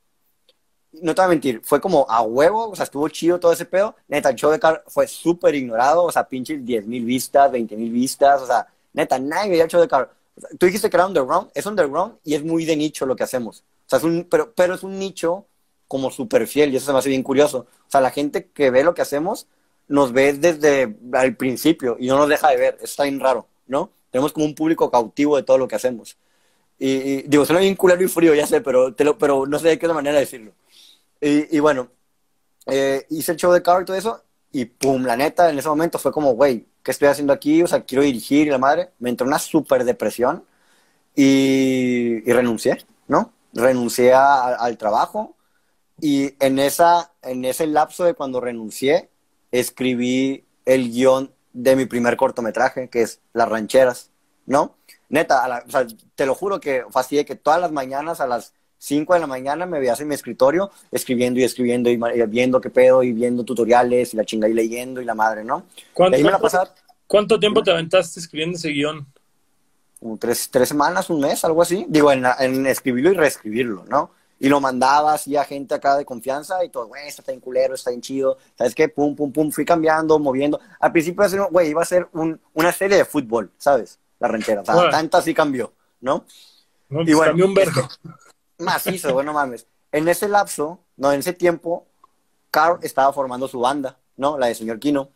No 0.94 1.16
te 1.16 1.22
voy 1.22 1.28
a 1.28 1.30
mentir, 1.30 1.62
fue 1.64 1.80
como 1.80 2.06
a 2.10 2.22
huevo, 2.22 2.70
o 2.70 2.76
sea, 2.76 2.84
estuvo 2.84 3.08
chido 3.08 3.40
todo 3.40 3.54
ese 3.54 3.66
pedo. 3.66 3.96
Neta, 4.08 4.30
el 4.30 4.36
show 4.36 4.52
de 4.52 4.60
Carl 4.60 4.82
fue 4.88 5.08
súper 5.08 5.56
ignorado, 5.56 6.04
o 6.04 6.12
sea, 6.12 6.28
pinches 6.28 6.66
10 6.66 6.86
mil 6.86 7.06
vistas, 7.06 7.52
20 7.52 7.78
mil 7.78 7.92
vistas, 7.92 8.42
o 8.42 8.46
sea, 8.46 8.68
neta, 8.94 9.18
nadie 9.18 9.52
veía 9.52 9.64
el 9.64 9.70
show 9.70 9.80
de 9.80 9.88
Carl. 9.88 10.10
tú 10.60 10.66
dijiste 10.66 10.90
que 10.90 10.98
era 10.98 11.08
underground, 11.08 11.50
es 11.54 11.66
underground 11.66 12.16
y 12.24 12.36
es 12.36 12.44
muy 12.44 12.66
de 12.66 12.76
nicho 12.76 13.06
lo 13.06 13.16
que 13.16 13.24
hacemos. 13.24 13.64
O 13.86 13.90
sea, 13.90 14.00
es 14.00 14.04
un, 14.04 14.28
pero, 14.30 14.54
pero 14.54 14.76
es 14.76 14.84
un 14.84 15.00
nicho 15.00 15.46
como 15.88 16.10
súper 16.10 16.48
fiel 16.48 16.74
y 16.74 16.78
eso 16.78 16.86
se 16.86 16.94
me 16.94 17.00
hace 17.00 17.10
bien 17.10 17.24
curioso. 17.24 17.68
O 17.88 17.92
sea, 17.92 18.02
la 18.02 18.12
gente 18.12 18.50
que 18.50 18.70
ve 18.72 18.84
lo 18.84 18.94
que 18.94 19.02
hacemos 19.02 19.48
nos 19.90 20.14
ve 20.14 20.34
desde 20.34 20.96
el 21.22 21.36
principio 21.36 21.98
y 22.00 22.08
no 22.08 22.18
nos 22.18 22.30
deja 22.30 22.50
de 22.50 22.56
ver. 22.56 22.78
está 22.82 23.04
bien 23.04 23.20
raro, 23.20 23.48
¿no? 23.68 23.92
Tenemos 24.10 24.32
como 24.32 24.46
un 24.46 24.56
público 24.56 24.90
cautivo 24.90 25.36
de 25.36 25.44
todo 25.44 25.58
lo 25.58 25.68
que 25.68 25.76
hacemos. 25.76 26.18
Y, 26.84 27.22
digo, 27.28 27.46
suena 27.46 27.62
bien 27.62 27.76
culero 27.76 28.04
y 28.04 28.08
frío, 28.08 28.34
ya 28.34 28.48
sé, 28.48 28.60
pero, 28.60 28.96
te 28.96 29.04
lo, 29.04 29.16
pero 29.16 29.46
no 29.46 29.60
sé 29.60 29.68
de 29.68 29.78
qué 29.78 29.86
otra 29.86 29.94
manera 29.94 30.18
decirlo. 30.18 30.54
Y, 31.22 31.60
bueno, 31.60 31.90
eh, 32.66 33.06
hice 33.12 33.34
el 33.34 33.38
show 33.38 33.52
de 33.52 33.60
y 33.60 33.62
todo 33.86 33.96
eso 33.96 34.24
y 34.52 34.66
pum, 34.66 35.04
la 35.06 35.16
neta, 35.16 35.52
en 35.52 35.60
ese 35.60 35.70
momento 35.70 36.00
fue 36.00 36.12
como, 36.12 36.34
güey, 36.34 36.68
¿qué 36.84 36.90
estoy 36.90 37.08
haciendo 37.08 37.34
aquí? 37.34 37.62
O 37.62 37.68
sea, 37.68 37.86
quiero 37.86 38.04
dirigir 38.04 38.48
y 38.48 38.50
la 38.50 38.58
madre. 38.58 38.90
Me 38.98 39.12
entró 39.12 39.28
una 39.28 39.38
súper 39.38 39.86
depresión 39.86 40.44
y, 41.16 42.22
renuncié, 42.32 42.84
¿no? 43.08 43.32
Renuncié 43.54 44.14
al 44.14 44.78
trabajo 44.78 45.36
y 46.00 46.34
en, 46.44 46.60
esa, 46.60 47.14
en 47.22 47.46
ese 47.46 47.68
lapso 47.68 48.06
de 48.06 48.16
cuando 48.16 48.42
renuncié, 48.42 49.12
escribí 49.52 50.46
el 50.66 50.92
guion 50.92 51.32
de 51.54 51.76
mi 51.76 51.86
primer 51.86 52.18
cortometraje, 52.18 52.90
que 52.90 53.04
es 53.04 53.22
Las 53.34 53.50
Rancheras, 53.50 54.12
¿no? 54.48 54.78
Neta, 55.12 55.64
o 55.68 55.70
sea, 55.70 55.86
te 56.16 56.26
lo 56.26 56.34
juro 56.34 56.59
que 56.59 56.86
fastidié 56.89 57.26
que 57.26 57.36
todas 57.36 57.59
las 57.59 57.72
mañanas 57.72 58.22
a 58.22 58.28
las 58.28 58.53
5 58.78 59.14
de 59.14 59.20
la 59.20 59.28
mañana 59.28 59.66
me 59.66 59.80
veías 59.80 59.99
en 59.99 60.07
mi 60.07 60.16
escritorio 60.16 60.72
escribiendo 60.89 61.39
y 61.39 61.43
escribiendo 61.43 61.89
y, 61.89 61.97
viendo 62.28 62.62
qué 62.62 62.70
pedo 62.70 63.03
y 63.03 63.12
viendo 63.12 63.43
tutoriales 63.43 64.14
y 64.14 64.18
la 64.18 64.26
chinga 64.26 64.47
y 64.47 64.53
leyendo 64.53 65.01
y 65.01 65.05
la 65.05 65.14
madre, 65.14 65.43
¿no? 65.43 65.66
¿Cuánto, 65.93 67.38
tiempo 67.39 67.62
te 67.62 67.72
aventaste 67.72 68.22
escribiendo 68.22 68.57
ese 68.57 68.70
guion? 68.70 69.05
tres, 70.18 70.49
tres 70.49 70.70
semanas, 70.70 71.09
un 71.09 71.20
mes, 71.20 71.43
algo 71.45 71.62
así. 71.62 71.86
Digo, 71.89 72.12
en, 72.12 72.26
en 72.39 72.66
escribirlo 72.66 73.12
y 73.12 73.16
reescribirlo, 73.16 73.86
¿no? 73.88 74.12
y 74.41 74.49
lo 74.49 74.59
mandaba 74.59 75.14
así 75.14 75.38
a 75.38 75.43
gente 75.43 75.76
acá 75.76 75.95
de 75.95 76.03
confianza 76.03 76.66
y 76.66 76.70
todo, 76.70 76.88
güey, 76.88 77.07
está 77.07 77.22
bien 77.28 77.39
culero, 77.39 77.76
está 77.76 77.91
bien 77.91 78.01
chido, 78.01 78.39
¿sabes 78.57 78.74
qué? 78.74 78.89
Pum, 78.89 79.16
pum, 79.16 79.32
pum, 79.32 79.51
fui 79.51 79.64
cambiando, 79.64 80.18
moviendo. 80.18 80.59
Al 80.80 80.91
principio, 80.91 81.24
güey, 81.51 81.70
iba 81.70 81.84
a 81.84 81.86
ser 81.86 82.07
un, 82.14 82.41
una 82.55 82.72
serie 82.72 82.97
de 82.97 83.05
fútbol, 83.05 83.51
¿sabes? 83.59 83.99
La 84.22 84.28
ranchera, 84.28 84.62
o 84.62 84.66
sea, 84.66 84.90
tanto 84.92 85.18
así 85.18 85.34
cambió, 85.34 85.74
¿no? 86.00 86.26
no 86.90 87.02
y 87.02 87.14
bueno, 87.14 87.32
cambió 87.32 87.48
un 87.48 87.56
vergo. 87.56 87.82
Macizo, 88.60 89.14
bueno, 89.14 89.34
mames. 89.34 89.66
En 89.92 90.08
ese 90.08 90.30
lapso, 90.30 90.80
no, 90.96 91.12
en 91.12 91.22
ese 91.22 91.34
tiempo, 91.34 91.88
Carl 92.52 92.78
estaba 92.84 93.12
formando 93.14 93.48
su 93.48 93.60
banda, 93.60 93.98
¿no? 94.18 94.38
La 94.38 94.46
de 94.46 94.54
Señor 94.54 94.78
Kino. 94.78 95.10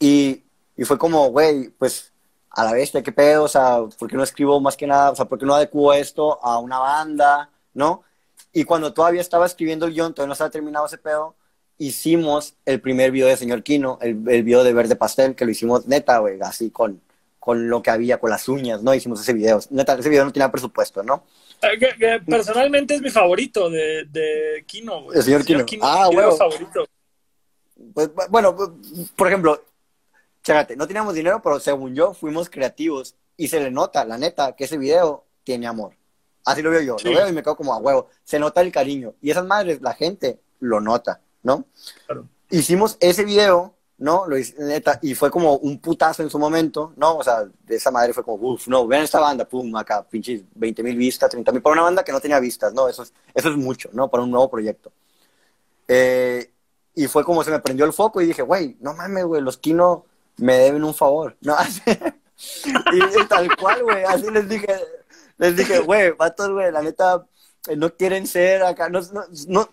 Y, 0.00 0.42
y 0.76 0.84
fue 0.84 0.98
como, 0.98 1.30
güey, 1.30 1.68
pues 1.68 2.12
a 2.50 2.64
la 2.64 2.72
vez, 2.72 2.90
¿qué 2.90 3.12
pedo? 3.12 3.44
O 3.44 3.48
sea, 3.48 3.82
¿por 3.96 4.10
qué 4.10 4.16
no 4.16 4.24
escribo 4.24 4.58
más 4.58 4.76
que 4.76 4.88
nada? 4.88 5.12
O 5.12 5.14
sea, 5.14 5.26
¿por 5.26 5.38
qué 5.38 5.46
no 5.46 5.54
adecuo 5.54 5.92
esto 5.92 6.44
a 6.44 6.58
una 6.58 6.80
banda? 6.80 7.50
¿No? 7.72 8.02
Y 8.52 8.64
cuando 8.64 8.92
todavía 8.92 9.20
estaba 9.20 9.46
escribiendo 9.46 9.86
el 9.86 9.92
guion, 9.92 10.12
todavía 10.12 10.30
no 10.30 10.32
estaba 10.32 10.50
terminado 10.50 10.86
ese 10.86 10.98
pedo, 10.98 11.36
hicimos 11.76 12.56
el 12.64 12.80
primer 12.80 13.12
video 13.12 13.28
de 13.28 13.36
Señor 13.36 13.62
Kino, 13.62 13.98
el, 14.02 14.28
el 14.28 14.42
video 14.42 14.64
de 14.64 14.72
Verde 14.72 14.96
Pastel, 14.96 15.36
que 15.36 15.44
lo 15.44 15.52
hicimos 15.52 15.86
neta, 15.86 16.18
güey, 16.18 16.40
así 16.40 16.70
con, 16.70 17.00
con 17.48 17.70
lo 17.70 17.82
que 17.82 17.90
había, 17.90 18.20
con 18.20 18.28
las 18.28 18.46
uñas, 18.46 18.82
¿no? 18.82 18.92
Hicimos 18.92 19.22
ese 19.22 19.32
video. 19.32 19.58
Neta, 19.70 19.94
ese 19.94 20.10
video 20.10 20.22
no 20.22 20.30
tenía 20.30 20.52
presupuesto, 20.52 21.02
¿no? 21.02 21.24
Eh, 21.62 22.20
personalmente 22.28 22.94
es 22.94 23.00
mi 23.00 23.08
favorito 23.08 23.70
de, 23.70 24.04
de 24.04 24.66
Kino, 24.66 25.04
güey. 25.04 25.16
El 25.16 25.24
señor, 25.24 25.44
Kino. 25.46 25.64
Ah, 25.82 26.10
bueno. 26.12 26.36
favorito. 26.36 26.86
Pues, 27.94 28.10
bueno, 28.28 28.54
pues, 28.54 28.68
por 29.16 29.28
ejemplo, 29.28 29.64
chécate, 30.42 30.76
no 30.76 30.86
teníamos 30.86 31.14
dinero, 31.14 31.40
pero 31.42 31.58
según 31.58 31.94
yo 31.94 32.12
fuimos 32.12 32.50
creativos 32.50 33.14
y 33.38 33.48
se 33.48 33.60
le 33.60 33.70
nota, 33.70 34.04
la 34.04 34.18
neta, 34.18 34.54
que 34.54 34.64
ese 34.64 34.76
video 34.76 35.24
tiene 35.42 35.66
amor. 35.66 35.94
Así 36.44 36.60
lo 36.60 36.68
veo 36.68 36.82
yo, 36.82 36.96
lo 37.02 37.10
veo 37.12 37.30
y 37.30 37.32
me 37.32 37.42
quedo 37.42 37.56
como 37.56 37.72
a 37.72 37.78
huevo. 37.78 38.10
Se 38.24 38.38
nota 38.38 38.60
el 38.60 38.70
cariño. 38.70 39.14
Y 39.22 39.30
esas 39.30 39.46
madres, 39.46 39.80
la 39.80 39.94
gente 39.94 40.38
lo 40.60 40.82
nota, 40.82 41.22
¿no? 41.42 41.64
Hicimos 42.50 42.98
ese 43.00 43.24
video 43.24 43.77
¿no? 43.98 44.26
Lo 44.26 44.38
hice, 44.38 44.54
neta, 44.58 44.98
y 45.02 45.14
fue 45.14 45.30
como 45.30 45.56
un 45.56 45.78
putazo 45.80 46.22
en 46.22 46.30
su 46.30 46.38
momento, 46.38 46.92
¿no? 46.96 47.16
O 47.16 47.24
sea, 47.24 47.44
de 47.44 47.76
esa 47.76 47.90
madre 47.90 48.12
fue 48.12 48.24
como, 48.24 48.52
uff, 48.52 48.68
no, 48.68 48.86
vean 48.86 49.02
esta 49.02 49.20
banda, 49.20 49.44
pum, 49.44 49.74
acá, 49.76 50.02
pinches 50.08 50.42
20 50.54 50.82
mil 50.82 50.96
vistas, 50.96 51.30
30 51.30 51.52
mil, 51.52 51.62
para 51.62 51.72
una 51.74 51.82
banda 51.82 52.04
que 52.04 52.12
no 52.12 52.20
tenía 52.20 52.38
vistas, 52.38 52.72
¿no? 52.72 52.88
Eso 52.88 53.02
es, 53.02 53.12
eso 53.34 53.48
es 53.50 53.56
mucho, 53.56 53.90
¿no? 53.92 54.08
Para 54.08 54.22
un 54.22 54.30
nuevo 54.30 54.48
proyecto. 54.48 54.92
Eh, 55.88 56.50
y 56.94 57.06
fue 57.08 57.24
como 57.24 57.42
se 57.42 57.50
me 57.50 57.60
prendió 57.60 57.84
el 57.84 57.92
foco 57.92 58.20
y 58.20 58.26
dije, 58.26 58.42
güey, 58.42 58.76
no 58.80 58.94
mames, 58.94 59.24
güey, 59.24 59.42
los 59.42 59.58
Kino 59.58 60.06
me 60.36 60.56
deben 60.58 60.84
un 60.84 60.94
favor, 60.94 61.36
¿no? 61.40 61.56
y, 62.92 63.26
tal 63.28 63.56
cual, 63.56 63.82
güey, 63.82 64.04
así 64.04 64.30
les 64.30 64.48
dije, 64.48 64.74
les 65.38 65.56
dije, 65.56 65.80
güey, 65.80 66.12
vatos, 66.12 66.50
güey, 66.50 66.70
la 66.70 66.82
neta, 66.82 67.26
eh, 67.66 67.76
no 67.76 67.92
quieren 67.94 68.26
ser 68.28 68.62
acá, 68.62 68.88
no, 68.88 69.00
no, 69.12 69.24
no, 69.48 69.68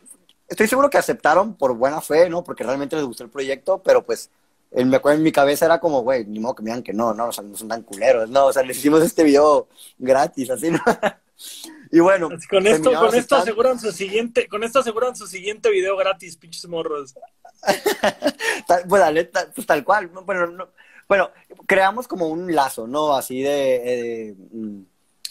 estoy 0.47 0.67
seguro 0.67 0.89
que 0.89 0.97
aceptaron 0.97 1.55
por 1.55 1.75
buena 1.75 2.01
fe, 2.01 2.29
¿no? 2.29 2.43
Porque 2.43 2.63
realmente 2.63 2.95
les 2.95 3.05
gustó 3.05 3.23
el 3.23 3.29
proyecto, 3.29 3.81
pero 3.83 4.05
pues 4.05 4.29
en, 4.71 4.93
en 4.93 5.23
mi 5.23 5.31
cabeza 5.31 5.65
era 5.65 5.79
como, 5.79 6.01
güey, 6.01 6.25
ni 6.25 6.39
modo 6.39 6.55
que 6.55 6.63
me 6.63 6.69
digan 6.69 6.83
que 6.83 6.93
no, 6.93 7.13
no, 7.13 7.27
o 7.27 7.31
sea, 7.31 7.43
no 7.43 7.55
son 7.55 7.67
tan 7.67 7.83
culeros, 7.83 8.29
no, 8.29 8.47
o 8.47 8.53
sea, 8.53 8.63
les 8.63 8.77
hicimos 8.77 9.01
este 9.01 9.23
video 9.23 9.67
gratis, 9.97 10.49
así, 10.49 10.69
¿no? 10.69 10.79
y 11.91 11.99
bueno. 11.99 12.29
Con 12.49 12.67
esto, 12.67 12.93
con 12.93 13.15
esto 13.15 13.35
aseguran 13.35 13.79
su 13.79 13.91
siguiente, 13.91 14.47
con 14.47 14.63
esto 14.63 14.79
aseguran 14.79 15.15
su 15.15 15.27
siguiente 15.27 15.69
video 15.69 15.95
gratis, 15.95 16.37
pinches 16.37 16.67
morros. 16.67 17.15
pues, 18.67 19.09
pues 19.55 19.67
tal 19.67 19.83
cual, 19.83 20.07
bueno, 20.07 20.47
no, 20.47 20.69
bueno, 21.07 21.31
creamos 21.67 22.07
como 22.07 22.27
un 22.27 22.53
lazo, 22.53 22.87
¿no? 22.87 23.15
Así 23.15 23.41
de, 23.41 24.29
eh, 24.29 24.35
mm, 24.51 24.81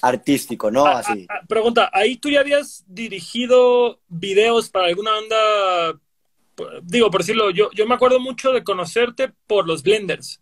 artístico, 0.05 0.71
¿no? 0.71 0.87
Ah, 0.87 0.99
Así. 0.99 1.27
Ah, 1.29 1.37
ah, 1.41 1.47
pregunta, 1.49 1.91
¿ahí 1.93 2.17
tú 2.17 2.29
ya 2.29 2.41
habías 2.41 2.85
dirigido 2.87 3.99
videos 4.09 4.69
para 4.69 4.89
alguna 4.89 5.13
banda? 5.13 6.01
Digo, 6.83 7.11
por 7.11 7.23
decirlo, 7.23 7.51
yo, 7.51 7.71
yo 7.73 7.87
me 7.87 7.95
acuerdo 7.95 8.21
mucho 8.21 8.53
de 8.53 8.63
conocerte 8.63 9.33
por 9.47 9.67
los 9.67 9.83
Blenders. 9.83 10.41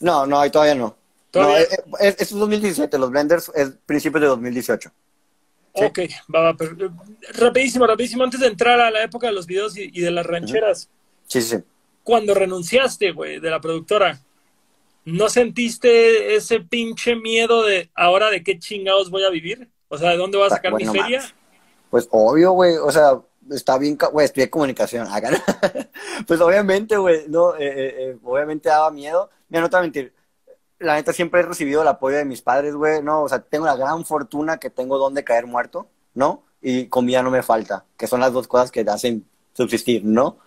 No, 0.00 0.26
no, 0.26 0.40
ahí 0.40 0.50
todavía 0.50 0.74
no. 0.74 0.96
¿Todavía? 1.30 1.66
No, 1.86 1.98
es, 1.98 2.16
es, 2.20 2.30
2017, 2.30 2.98
los 2.98 3.10
Blenders 3.10 3.52
es 3.54 3.72
principios 3.86 4.22
de 4.22 4.26
2018. 4.28 4.90
Ok, 5.72 6.00
va, 6.34 6.52
va, 6.52 6.56
rapidísimo, 7.34 7.86
rapidísimo, 7.86 8.24
antes 8.24 8.40
de 8.40 8.48
entrar 8.48 8.80
a 8.80 8.90
la 8.90 9.04
época 9.04 9.28
de 9.28 9.34
los 9.34 9.46
videos 9.46 9.76
y, 9.76 9.88
de 9.88 10.10
las 10.10 10.26
rancheras. 10.26 10.88
Sí, 11.28 11.42
sí, 11.42 11.56
sí. 11.56 11.64
Cuando 12.02 12.34
renunciaste, 12.34 13.12
güey, 13.12 13.38
de 13.38 13.50
la 13.50 13.60
productora, 13.60 14.20
¿no 15.12 15.28
sentiste 15.28 16.34
ese 16.34 16.60
pinche 16.60 17.16
miedo 17.16 17.64
de 17.64 17.90
ahora 17.94 18.30
de 18.30 18.42
qué 18.42 18.58
chingados 18.58 19.10
voy 19.10 19.24
a 19.24 19.30
vivir? 19.30 19.70
O 19.88 19.98
sea, 19.98 20.10
¿de 20.10 20.16
dónde 20.16 20.38
voy 20.38 20.46
a 20.46 20.50
sacar 20.50 20.74
mi 20.74 20.84
feria? 20.84 21.22
Pues 21.90 22.08
obvio, 22.10 22.52
güey, 22.52 22.76
o 22.76 22.90
sea, 22.90 23.20
está 23.50 23.78
bien, 23.78 23.98
güey, 24.12 24.24
estudié 24.24 24.48
comunicación 24.48 25.06
acá. 25.08 25.30
pues 26.26 26.40
obviamente, 26.40 26.96
güey, 26.96 27.28
no, 27.28 27.54
eh, 27.54 27.58
eh, 27.60 27.94
eh, 27.98 28.18
obviamente 28.22 28.68
daba 28.68 28.90
miedo. 28.90 29.30
Mira, 29.48 29.62
no 29.62 29.70
te 29.70 29.76
voy 29.76 29.80
a 29.80 29.82
mentir, 29.82 30.14
la 30.78 30.94
neta 30.94 31.12
siempre 31.12 31.40
he 31.40 31.44
recibido 31.44 31.82
el 31.82 31.88
apoyo 31.88 32.16
de 32.16 32.24
mis 32.24 32.42
padres, 32.42 32.74
güey, 32.74 33.02
no, 33.02 33.22
o 33.22 33.28
sea, 33.28 33.40
tengo 33.40 33.66
la 33.66 33.76
gran 33.76 34.04
fortuna 34.04 34.58
que 34.58 34.70
tengo 34.70 34.98
donde 34.98 35.24
caer 35.24 35.46
muerto, 35.46 35.88
¿no? 36.14 36.44
Y 36.62 36.86
comida 36.86 37.22
no 37.22 37.30
me 37.30 37.42
falta, 37.42 37.84
que 37.96 38.06
son 38.06 38.20
las 38.20 38.32
dos 38.32 38.48
cosas 38.48 38.70
que 38.70 38.84
te 38.84 38.90
hacen 38.90 39.26
subsistir, 39.52 40.04
¿no? 40.04 40.38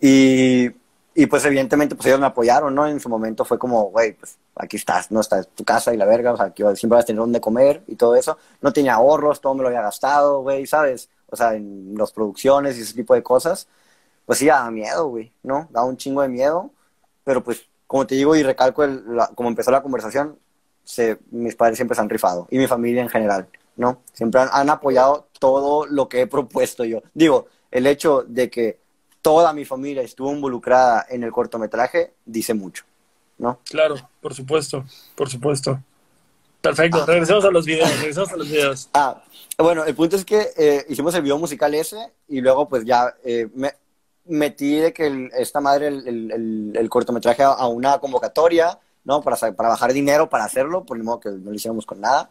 Y 0.00 0.70
y 1.18 1.26
pues 1.26 1.44
evidentemente 1.44 1.96
pues 1.96 2.06
ellos 2.06 2.20
me 2.20 2.26
apoyaron, 2.26 2.72
¿no? 2.72 2.86
En 2.86 3.00
su 3.00 3.08
momento 3.08 3.44
fue 3.44 3.58
como, 3.58 3.90
güey, 3.90 4.12
pues 4.12 4.38
aquí 4.54 4.76
estás, 4.76 5.10
¿no? 5.10 5.18
Estás 5.18 5.48
tu 5.48 5.64
casa 5.64 5.92
y 5.92 5.96
la 5.96 6.04
verga, 6.04 6.32
o 6.32 6.36
sea, 6.36 6.50
que 6.50 6.62
siempre 6.76 6.94
vas 6.94 7.02
a 7.02 7.06
tener 7.06 7.18
donde 7.18 7.40
comer 7.40 7.82
y 7.88 7.96
todo 7.96 8.14
eso. 8.14 8.38
No 8.60 8.72
tenía 8.72 8.94
ahorros, 8.94 9.40
todo 9.40 9.52
me 9.56 9.62
lo 9.62 9.66
había 9.66 9.82
gastado, 9.82 10.42
güey, 10.42 10.64
¿sabes? 10.64 11.10
O 11.28 11.34
sea, 11.34 11.56
en 11.56 11.96
las 11.98 12.12
producciones 12.12 12.78
y 12.78 12.82
ese 12.82 12.94
tipo 12.94 13.14
de 13.14 13.24
cosas. 13.24 13.66
Pues 14.26 14.38
sí, 14.38 14.46
daba 14.46 14.70
miedo, 14.70 15.08
güey, 15.08 15.32
¿no? 15.42 15.66
Daba 15.72 15.86
un 15.86 15.96
chingo 15.96 16.22
de 16.22 16.28
miedo. 16.28 16.70
Pero 17.24 17.42
pues, 17.42 17.68
como 17.88 18.06
te 18.06 18.14
digo 18.14 18.36
y 18.36 18.44
recalco, 18.44 18.84
el, 18.84 19.02
como 19.34 19.48
empezó 19.48 19.72
la 19.72 19.82
conversación, 19.82 20.38
se, 20.84 21.18
mis 21.32 21.56
padres 21.56 21.78
siempre 21.78 21.96
se 21.96 22.00
han 22.00 22.08
rifado. 22.08 22.46
Y 22.52 22.58
mi 22.58 22.68
familia 22.68 23.02
en 23.02 23.08
general, 23.08 23.48
¿no? 23.74 24.02
Siempre 24.12 24.40
han, 24.40 24.50
han 24.52 24.70
apoyado 24.70 25.26
todo 25.40 25.84
lo 25.84 26.08
que 26.08 26.20
he 26.20 26.26
propuesto 26.28 26.84
yo. 26.84 27.02
Digo, 27.12 27.46
el 27.72 27.88
hecho 27.88 28.24
de 28.24 28.50
que 28.50 28.78
toda 29.22 29.52
mi 29.52 29.64
familia 29.64 30.02
estuvo 30.02 30.32
involucrada 30.32 31.06
en 31.08 31.22
el 31.22 31.32
cortometraje, 31.32 32.14
dice 32.24 32.54
mucho, 32.54 32.84
¿no? 33.38 33.60
Claro, 33.64 33.96
por 34.20 34.34
supuesto, 34.34 34.84
por 35.14 35.28
supueto. 35.28 35.80
Perfecto, 36.60 37.02
ah. 37.02 37.06
regresemos 37.06 37.44
a 37.44 37.50
los 37.50 37.66
videos, 37.66 37.90
regresemos 37.98 38.32
a 38.32 38.36
los 38.36 38.48
videos. 38.48 38.88
Ah, 38.92 39.22
bueno, 39.56 39.84
el 39.84 39.94
punto 39.94 40.16
es 40.16 40.24
que 40.24 40.48
eh, 40.56 40.84
hicimos 40.88 41.14
el 41.14 41.22
video 41.22 41.38
musical 41.38 41.74
ese 41.74 42.12
y 42.28 42.40
luego 42.40 42.68
pues 42.68 42.84
ya 42.84 43.14
eh, 43.24 43.48
me 43.54 43.72
metí 44.26 44.76
de 44.76 44.92
que 44.92 45.30
esta 45.36 45.60
madre 45.60 45.88
el, 45.88 46.72
el, 46.74 46.88
cortometraje 46.90 47.42
a, 47.42 47.66
una 47.66 47.98
convocatoria, 47.98 48.78
¿no? 49.04 49.22
Para, 49.22 49.36
para 49.36 49.68
bajar 49.70 49.92
dinero 49.92 50.28
para 50.28 50.44
hacerlo, 50.44 50.84
por 50.84 50.96
el 50.96 51.04
modo 51.04 51.20
que 51.20 51.30
no 51.30 51.50
lo 51.50 51.54
hiciéramos 51.54 51.86
con 51.86 52.00
nada. 52.00 52.28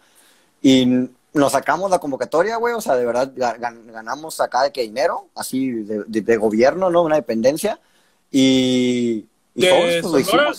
Y 0.61 1.09
nos 1.37 1.51
sacamos 1.51 1.89
la 1.91 1.99
convocatoria, 1.99 2.57
güey, 2.57 2.73
o 2.73 2.81
sea, 2.81 2.95
de 2.95 3.05
verdad 3.05 3.31
ganamos 3.35 4.39
acá 4.39 4.63
de 4.63 4.71
qué 4.71 4.81
dinero, 4.81 5.29
así 5.35 5.71
de, 5.71 6.37
gobierno, 6.37 6.89
¿no? 6.89 7.03
Una 7.03 7.15
dependencia. 7.15 7.79
Y, 8.31 9.25
y 9.55 9.61
¿De, 9.61 10.01
Sonora, 10.01 10.51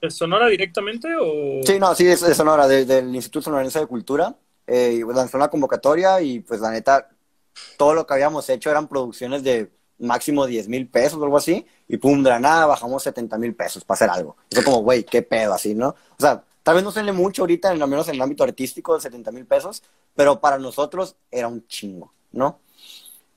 de, 0.00 0.10
Sonora, 0.10 0.46
directamente 0.48 1.08
o...? 1.20 1.60
Sí, 1.64 1.78
no, 1.78 1.94
sí, 1.94 2.04
de, 2.04 2.16
de 2.16 2.34
Sonora, 2.34 2.66
del 2.66 3.14
Instituto 3.14 3.44
Sonorense 3.44 3.78
de 3.80 3.86
Cultura. 3.86 4.34
Eh, 4.66 5.04
lanzó 5.12 5.36
una 5.36 5.48
convocatoria 5.48 6.20
y 6.20 6.40
pues 6.40 6.60
la 6.60 6.70
neta, 6.70 7.08
todo 7.76 7.94
lo 7.94 8.06
que 8.06 8.14
habíamos 8.14 8.48
hecho 8.48 8.70
eran 8.70 8.86
producciones 8.86 9.42
de 9.42 9.70
máximo 9.98 10.46
10 10.46 10.68
mil 10.68 10.88
pesos 10.88 11.18
o 11.18 11.24
algo 11.24 11.36
así, 11.36 11.66
y 11.88 11.96
pum, 11.96 12.22
de 12.22 12.30
la 12.30 12.40
nada 12.40 12.66
bajamos 12.66 13.02
70 13.02 13.36
mil 13.38 13.54
pesos 13.54 13.84
para 13.84 13.96
hacer 13.96 14.10
algo. 14.10 14.36
Fue 14.50 14.64
como, 14.64 14.78
güey, 14.78 15.04
qué 15.04 15.22
pedo, 15.22 15.54
así, 15.54 15.74
¿no? 15.74 15.88
O 15.88 16.20
sea, 16.20 16.44
Tal 16.62 16.74
vez 16.74 16.84
no 16.84 16.92
se 16.92 17.02
le 17.02 17.12
mucho 17.12 17.42
ahorita, 17.42 17.70
al 17.70 17.78
menos 17.78 18.08
en 18.08 18.16
el 18.16 18.22
ámbito 18.22 18.44
artístico, 18.44 18.94
de 18.94 19.00
70 19.00 19.32
mil 19.32 19.46
pesos, 19.46 19.82
pero 20.14 20.40
para 20.40 20.58
nosotros 20.58 21.16
era 21.30 21.48
un 21.48 21.66
chingo, 21.66 22.12
¿no? 22.32 22.60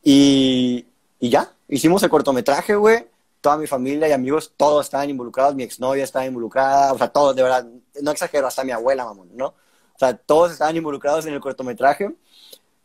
Y, 0.04 0.86
y 1.20 1.30
ya, 1.30 1.54
hicimos 1.70 2.04
el 2.04 2.10
cortometraje, 2.10 2.76
güey. 2.76 3.08
Toda 3.42 3.58
mi 3.58 3.68
familia 3.68 4.08
y 4.08 4.12
amigos, 4.12 4.54
todos 4.56 4.86
estaban 4.86 5.10
involucrados. 5.10 5.56
Mi 5.56 5.64
exnovia 5.64 6.04
estaba 6.04 6.26
involucrada, 6.26 6.94
o 6.94 6.98
sea, 6.98 7.10
todos, 7.10 7.36
de 7.36 7.44
verdad, 7.44 7.66
no 8.02 8.12
exagero, 8.12 8.48
hasta 8.48 8.64
mi 8.64 8.72
abuela, 8.72 9.06
mamón, 9.06 9.30
¿no? 9.36 9.48
O 9.48 10.00
sea, 10.00 10.16
todos 10.16 10.52
estaban 10.52 10.76
involucrados 10.76 11.26
en 11.26 11.34
el 11.34 11.40
cortometraje. 11.40 12.14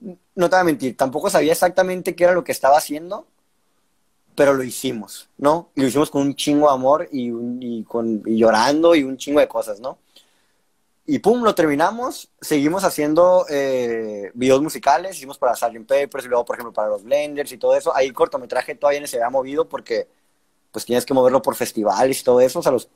No 0.01 0.49
te 0.49 0.57
voy 0.57 0.61
a 0.61 0.65
mentir, 0.65 0.97
tampoco 0.97 1.31
sabía 1.31 1.53
exactamente 1.53 2.15
qué 2.15 2.25
era 2.25 2.33
lo 2.33 2.45
que 2.45 2.53
estaba 2.53 2.79
haciendo, 2.79 3.27
pero 4.37 4.55
lo 4.55 4.63
hicimos, 4.63 5.29
¿no? 5.37 5.71
Y 5.75 5.81
lo 5.81 5.89
hicimos 5.89 6.11
con 6.11 6.23
un 6.23 6.37
chingo 6.37 6.69
de 6.69 6.75
amor 6.75 7.09
y, 7.11 7.33
y, 7.61 7.83
con, 7.85 8.23
y 8.25 8.39
llorando 8.39 8.95
y 8.95 9.03
un 9.03 9.17
chingo 9.17 9.41
de 9.41 9.49
cosas, 9.49 9.81
¿no? 9.81 9.99
Y 11.11 11.21
pum, 11.21 11.43
lo 11.43 11.55
terminamos. 11.55 12.29
Seguimos 12.39 12.85
haciendo 12.85 13.47
eh, 13.49 14.31
videos 14.35 14.61
musicales. 14.61 15.17
Hicimos 15.17 15.39
para 15.39 15.57
Sgt. 15.57 15.89
Papers 15.89 16.27
y 16.27 16.29
luego, 16.29 16.45
por 16.45 16.57
ejemplo, 16.57 16.75
para 16.75 16.89
los 16.89 17.03
Blenders 17.03 17.51
y 17.51 17.57
todo 17.57 17.75
eso. 17.75 17.97
Ahí 17.97 18.09
el 18.09 18.13
cortometraje 18.13 18.75
todavía 18.75 19.01
no 19.01 19.07
se 19.07 19.17
había 19.17 19.31
movido 19.31 19.67
porque 19.67 20.07
pues 20.71 20.85
tienes 20.85 21.07
que 21.07 21.15
moverlo 21.15 21.41
por 21.41 21.57
festivales 21.57 22.21
y 22.21 22.25
todo 22.25 22.43
eso. 22.43 22.59
O 22.59 22.63
sea, 22.63 22.73
los, 22.73 22.91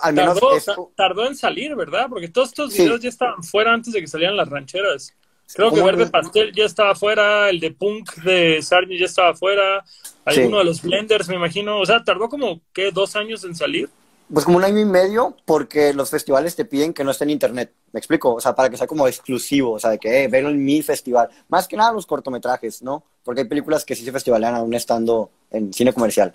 al 0.00 0.14
menos 0.14 0.40
tardó, 0.64 0.90
tardó 0.96 1.26
en 1.26 1.36
salir, 1.36 1.76
¿verdad? 1.76 2.06
Porque 2.08 2.28
todos 2.28 2.48
estos 2.48 2.72
videos 2.72 3.02
ya 3.02 3.10
estaban 3.10 3.42
fuera 3.42 3.74
antes 3.74 3.92
de 3.92 4.00
que 4.00 4.06
salieran 4.06 4.38
las 4.38 4.48
rancheras. 4.48 5.14
Creo 5.52 5.70
que 5.70 5.82
Verde 5.82 6.06
Pastel 6.06 6.50
ya 6.54 6.64
estaba 6.64 6.94
fuera, 6.94 7.50
el 7.50 7.60
de 7.60 7.72
Punk 7.72 8.14
de 8.22 8.62
Sarni 8.62 8.98
ya 8.98 9.04
estaba 9.04 9.34
fuera, 9.34 9.84
alguno 10.24 10.56
de 10.56 10.64
los 10.64 10.80
Blenders, 10.80 11.28
me 11.28 11.34
imagino. 11.34 11.78
O 11.78 11.84
sea, 11.84 12.02
tardó 12.02 12.30
como, 12.30 12.62
¿qué? 12.72 12.90
¿Dos 12.90 13.14
años 13.16 13.44
en 13.44 13.54
salir? 13.54 13.90
Pues 14.32 14.44
como 14.46 14.56
un 14.56 14.64
año 14.64 14.80
y 14.80 14.84
medio, 14.86 15.36
porque 15.44 15.92
los 15.92 16.10
festivales 16.10 16.56
te 16.56 16.64
piden 16.64 16.94
que 16.94 17.04
no 17.04 17.10
esté 17.10 17.24
en 17.24 17.30
internet. 17.30 17.72
¿Me 17.92 17.98
explico? 17.98 18.34
O 18.34 18.40
sea, 18.40 18.54
para 18.54 18.70
que 18.70 18.76
sea 18.76 18.86
como 18.86 19.06
exclusivo, 19.06 19.72
o 19.72 19.78
sea, 19.78 19.90
de 19.90 19.98
que, 19.98 20.24
eh, 20.24 20.30
en 20.32 20.64
mi 20.64 20.82
festival. 20.82 21.28
Más 21.48 21.68
que 21.68 21.76
nada 21.76 21.92
los 21.92 22.06
cortometrajes, 22.06 22.82
¿no? 22.82 23.04
Porque 23.22 23.42
hay 23.42 23.48
películas 23.48 23.84
que 23.84 23.94
sí 23.94 24.04
se 24.04 24.12
festivalean 24.12 24.54
aún 24.54 24.72
estando 24.74 25.30
en 25.50 25.72
cine 25.72 25.92
comercial. 25.92 26.34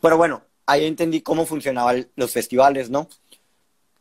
Pero 0.00 0.18
bueno, 0.18 0.42
ahí 0.66 0.84
entendí 0.84 1.22
cómo 1.22 1.46
funcionaban 1.46 2.06
los 2.14 2.30
festivales, 2.30 2.90
¿no? 2.90 3.08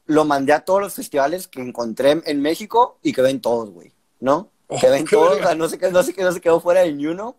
Lo 0.05 0.25
mandé 0.25 0.53
a 0.53 0.61
todos 0.61 0.81
los 0.81 0.93
festivales 0.93 1.47
que 1.47 1.61
encontré 1.61 2.21
en 2.25 2.41
México 2.41 2.97
y 3.01 3.13
que 3.13 3.21
ven 3.21 3.41
todos, 3.41 3.69
güey, 3.69 3.93
¿no? 4.19 4.51
Oh, 4.67 4.79
que 4.79 4.89
ven 4.89 5.05
todos, 5.05 5.39
o 5.39 5.41
sea, 5.41 5.55
no 5.55 5.67
se, 5.67 5.77
no, 5.77 6.03
se, 6.03 6.13
no 6.21 6.31
se 6.31 6.41
quedó 6.41 6.59
fuera 6.59 6.81
de 6.81 6.93
ni 6.93 7.07
uno. 7.07 7.37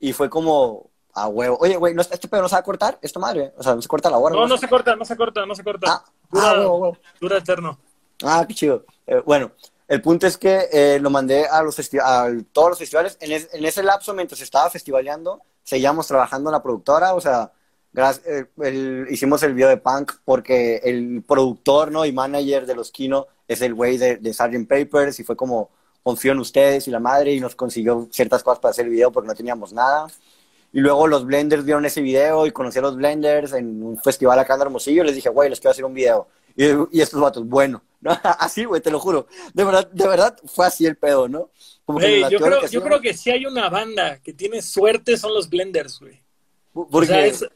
Y 0.00 0.12
fue 0.12 0.28
como, 0.28 0.90
a 1.14 1.28
huevo. 1.28 1.56
Oye, 1.60 1.76
güey, 1.76 1.94
¿no, 1.94 2.02
¿este 2.02 2.28
pedo 2.28 2.42
no 2.42 2.48
se 2.48 2.56
va 2.56 2.60
a 2.60 2.64
cortar? 2.64 2.98
¿Esto 3.00 3.20
madre? 3.20 3.52
O 3.56 3.62
sea, 3.62 3.74
¿no 3.74 3.82
se 3.82 3.88
corta 3.88 4.10
la 4.10 4.18
hora? 4.18 4.34
No, 4.34 4.46
no, 4.46 4.56
se 4.58 4.68
corta, 4.68 4.96
no 4.96 5.04
se 5.04 5.16
corta, 5.16 5.46
no 5.46 5.54
se 5.54 5.62
corta. 5.62 5.86
Ah, 5.88 6.04
dura, 6.30 6.50
ah, 6.50 6.60
huevo, 6.60 6.98
dura 7.20 7.38
eterno. 7.38 7.78
Ah, 8.22 8.44
qué 8.46 8.54
chido. 8.54 8.84
Eh, 9.06 9.22
bueno, 9.24 9.52
el 9.86 10.02
punto 10.02 10.26
es 10.26 10.36
que 10.36 10.68
eh, 10.72 10.98
lo 11.00 11.10
mandé 11.10 11.46
a, 11.46 11.62
los 11.62 11.78
a 12.02 12.28
todos 12.52 12.70
los 12.70 12.78
festivales. 12.78 13.16
En, 13.20 13.32
en, 13.32 13.64
ese 13.64 13.82
lapso, 13.82 14.12
mientras 14.14 14.40
estaba 14.40 14.68
festivaleando, 14.70 15.40
seguíamos 15.62 16.06
trabajando 16.06 16.50
en 16.50 16.52
la 16.52 16.62
productora. 16.62 17.14
O 17.14 17.20
sea, 17.20 17.52
gracias, 17.92 18.26
eh, 18.26 19.06
hicimos 19.10 19.42
el 19.42 19.54
video 19.54 19.68
de 19.68 19.76
Punk 19.76 20.12
porque 20.24 20.76
el 20.84 21.22
productor 21.26 21.92
¿no? 21.92 22.04
y 22.04 22.12
manager 22.12 22.66
de 22.66 22.74
los 22.74 22.90
Kino 22.90 23.26
es 23.46 23.60
el 23.60 23.74
güey 23.74 23.98
de, 23.98 24.16
de 24.16 24.32
Sgt. 24.34 24.68
Papers 24.68 25.20
y 25.20 25.24
fue 25.24 25.36
como 25.36 25.70
confío 26.02 26.32
en 26.32 26.38
ustedes 26.38 26.86
y 26.86 26.90
la 26.90 27.00
madre 27.00 27.32
y 27.32 27.40
nos 27.40 27.54
consiguió 27.54 28.08
ciertas 28.10 28.42
cosas 28.42 28.58
para 28.58 28.70
hacer 28.72 28.84
el 28.84 28.90
video 28.90 29.10
porque 29.10 29.28
no 29.28 29.34
teníamos 29.34 29.72
nada. 29.72 30.06
Y 30.74 30.80
luego 30.80 31.06
los 31.06 31.24
Blenders 31.24 31.64
vieron 31.64 31.86
ese 31.86 32.00
video 32.00 32.48
y 32.48 32.50
conocí 32.50 32.80
a 32.80 32.82
los 32.82 32.96
Blenders 32.96 33.52
en 33.52 33.80
un 33.80 33.96
festival 33.96 34.40
acá 34.40 34.56
en 34.56 34.62
Hermosillo. 34.62 35.04
Y 35.04 35.06
les 35.06 35.14
dije, 35.14 35.28
güey, 35.28 35.48
les 35.48 35.60
quiero 35.60 35.70
hacer 35.70 35.84
un 35.84 35.94
video. 35.94 36.26
Y, 36.56 36.64
y 36.90 37.00
estos 37.00 37.20
vatos, 37.20 37.46
bueno, 37.46 37.84
¿no? 38.00 38.10
así, 38.40 38.64
güey, 38.64 38.82
te 38.82 38.90
lo 38.90 38.98
juro. 38.98 39.28
De 39.52 39.62
verdad, 39.62 39.88
de 39.92 40.08
verdad 40.08 40.36
fue 40.46 40.66
así 40.66 40.84
el 40.84 40.96
pedo, 40.96 41.28
¿no? 41.28 41.50
Como 41.84 42.00
que 42.00 42.28
yo, 42.28 42.40
creo, 42.40 42.66
yo 42.66 42.82
creo 42.82 43.00
que 43.00 43.14
si 43.14 43.30
hay 43.30 43.46
una 43.46 43.68
banda 43.68 44.18
que 44.18 44.32
tiene 44.32 44.60
suerte 44.62 45.16
son 45.16 45.32
los 45.32 45.48
Blenders, 45.48 46.00
güey. 46.00 46.20
Porque... 46.72 46.96
O 46.96 47.04
sea, 47.04 47.24
es, 47.24 47.46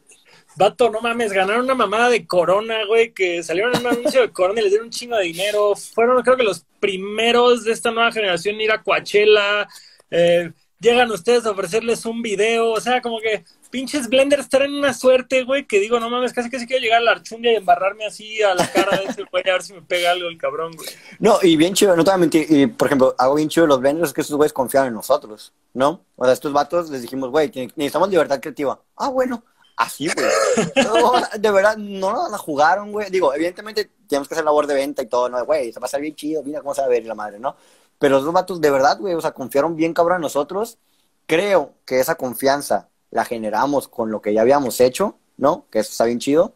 vato, 0.55 0.89
no 0.89 1.01
mames, 1.01 1.33
ganaron 1.33 1.65
una 1.65 1.75
mamada 1.75 2.11
de 2.11 2.25
Corona, 2.25 2.85
güey, 2.87 3.13
que 3.13 3.43
salieron 3.43 3.75
en 3.75 3.81
un 3.81 3.87
anuncio 3.95 4.21
de 4.21 4.31
Corona 4.31 4.61
y 4.61 4.63
les 4.63 4.71
dieron 4.71 4.87
un 4.87 4.93
chingo 4.93 5.17
de 5.17 5.25
dinero. 5.25 5.75
Fueron, 5.75 6.23
creo 6.23 6.37
que 6.37 6.45
los 6.45 6.65
primeros 6.79 7.65
de 7.65 7.73
esta 7.73 7.91
nueva 7.91 8.13
generación 8.13 8.55
en 8.55 8.61
ir 8.61 8.71
a 8.71 8.81
Coachella. 8.81 9.69
Eh, 10.09 10.53
llegan 10.81 11.11
ustedes 11.11 11.45
a 11.47 11.51
ofrecerles 11.51 12.05
un 12.07 12.23
video, 12.23 12.71
o 12.73 12.81
sea, 12.81 13.01
como 13.03 13.19
que 13.21 13.45
pinches 13.71 14.09
blenders 14.09 14.49
traen 14.49 14.75
una 14.75 14.95
suerte, 14.95 15.45
güey, 15.45 15.67
que 15.67 15.81
digo, 15.81 16.01
no 16.01 16.09
mames, 16.09 16.33
casi 16.33 16.49
que 16.49 16.67
quiero 16.67 16.83
llegar 16.83 17.01
a 17.01 17.05
la 17.05 17.11
archundia 17.13 17.53
y 17.53 17.57
embarrarme 17.57 18.07
así 18.07 18.43
a 18.43 18.55
la 18.55 18.71
cara 18.71 18.99
de 18.99 19.05
ese 19.05 19.25
güey 19.31 19.43
a 19.49 19.53
ver 19.53 19.63
si 19.63 19.73
me 19.73 19.83
pega 19.83 20.13
algo 20.13 20.29
el 20.29 20.39
cabrón, 20.39 20.73
güey. 20.77 20.89
No, 21.19 21.39
y 21.43 21.57
bien 21.57 21.75
chido, 21.75 21.97
no 21.97 22.05
te 22.05 22.11
voy 22.11 22.17
a 22.17 22.19
mentir, 22.19 22.47
y 22.49 22.67
por 22.67 22.89
ejemplo, 22.89 23.15
algo 23.19 23.35
bien 23.35 23.49
chido 23.49 23.65
de 23.65 23.69
los 23.69 23.81
blenders 23.81 24.09
es 24.09 24.15
que 24.15 24.21
esos 24.21 24.37
güeyes 24.37 24.53
confían 24.53 24.87
en 24.87 24.95
nosotros, 24.95 25.53
¿no? 25.75 26.05
O 26.17 26.25
sea, 26.25 26.33
estos 26.33 26.53
vatos 26.53 26.91
les 26.91 27.03
dijimos, 27.03 27.31
güey, 27.31 27.51
necesitamos 27.77 28.09
libertad 28.09 28.41
creativa. 28.41 28.81
Ah, 28.97 29.09
bueno, 29.09 29.45
así, 29.77 30.09
güey. 30.09 30.27
de 31.39 31.51
verdad, 31.51 31.77
no 31.77 32.29
la 32.29 32.39
jugaron, 32.39 32.93
güey. 32.93 33.11
Digo, 33.11 33.33
evidentemente 33.35 33.91
tenemos 34.09 34.29
que 34.29 34.35
hacer 34.35 34.45
labor 34.45 34.67
de 34.67 34.75
venta 34.75 35.03
y 35.03 35.07
todo, 35.07 35.29
¿no? 35.29 35.45
Güey, 35.45 35.73
se 35.73 35.81
va 35.81 35.87
a 35.87 35.89
ser 35.89 36.01
bien 36.01 36.15
chido, 36.15 36.43
mira 36.43 36.61
cómo 36.61 36.75
se 36.75 36.81
va 36.81 36.87
a 36.87 36.91
ver 36.91 37.05
la 37.07 37.15
madre, 37.15 37.39
¿no? 37.39 37.57
Pero 37.99 38.21
los 38.21 38.33
vatos, 38.33 38.61
de 38.61 38.71
verdad, 38.71 38.99
güey, 38.99 39.15
o 39.15 39.21
sea, 39.21 39.33
confiaron 39.33 39.77
bien 39.77 39.95
cabrón 39.95 40.17
en 40.17 40.23
nosotros. 40.23 40.79
Creo 41.27 41.75
que 41.85 42.01
esa 42.01 42.15
confianza 42.15 42.89
la 43.11 43.25
generamos 43.25 43.89
con 43.89 44.11
lo 44.11 44.23
que 44.23 44.33
ya 44.33 44.43
habíamos 44.43 44.81
hecho, 44.81 45.19
¿no? 45.37 45.67
Que 45.71 45.81
eso 45.81 45.91
está 45.91 46.05
bien 46.05 46.19
chido. 46.19 46.55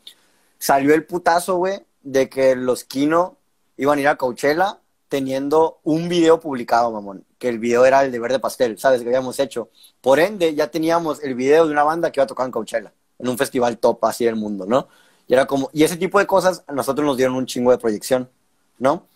Salió 0.59 0.95
el 0.95 1.05
putazo, 1.05 1.57
güey, 1.57 1.85
de 2.03 2.29
que 2.29 2.55
los 2.55 2.85
Kino 2.85 3.39
iban 3.77 3.99
a 3.99 4.03
ir 4.03 4.09
a 4.09 4.17
Coachella 4.17 4.79
teniendo 5.09 5.81
un 5.83 6.09
video 6.09 6.41
publicado, 6.41 6.91
mamón. 6.91 7.27
Que 7.39 7.49
el 7.49 7.59
video 7.59 7.85
era 7.85 8.05
el 8.05 8.13
de 8.13 8.19
Verde 8.19 8.39
Pastel, 8.39 8.79
¿sabes? 8.79 9.03
Que 9.03 9.09
habíamos 9.09 9.39
hecho. 9.41 9.69
Por 10.01 10.21
ende, 10.21 10.55
ya 10.55 10.71
teníamos 10.71 11.23
el 11.23 11.35
video 11.35 11.67
de 11.67 11.73
una 11.73 11.83
banda 11.83 12.11
que 12.11 12.21
iba 12.21 12.25
a 12.25 12.29
tocar 12.29 12.47
en 12.47 12.53
Coachella, 12.53 12.93
en 13.19 13.29
un 13.29 13.37
festival 13.37 13.79
top 13.79 14.05
así 14.05 14.25
del 14.25 14.37
mundo, 14.37 14.65
¿no? 14.67 14.89
Y 15.27 15.35
era 15.35 15.47
como, 15.47 15.69
y 15.73 15.85
ese 15.85 15.97
tipo 15.97 16.19
de 16.19 16.27
cosas 16.27 16.65
a 16.67 16.73
nosotros 16.73 17.05
nos 17.07 17.17
dieron 17.17 17.35
un 17.35 17.47
chingo 17.47 17.71
de 17.71 17.79
proyección, 17.79 18.31
¿no? 18.79 19.07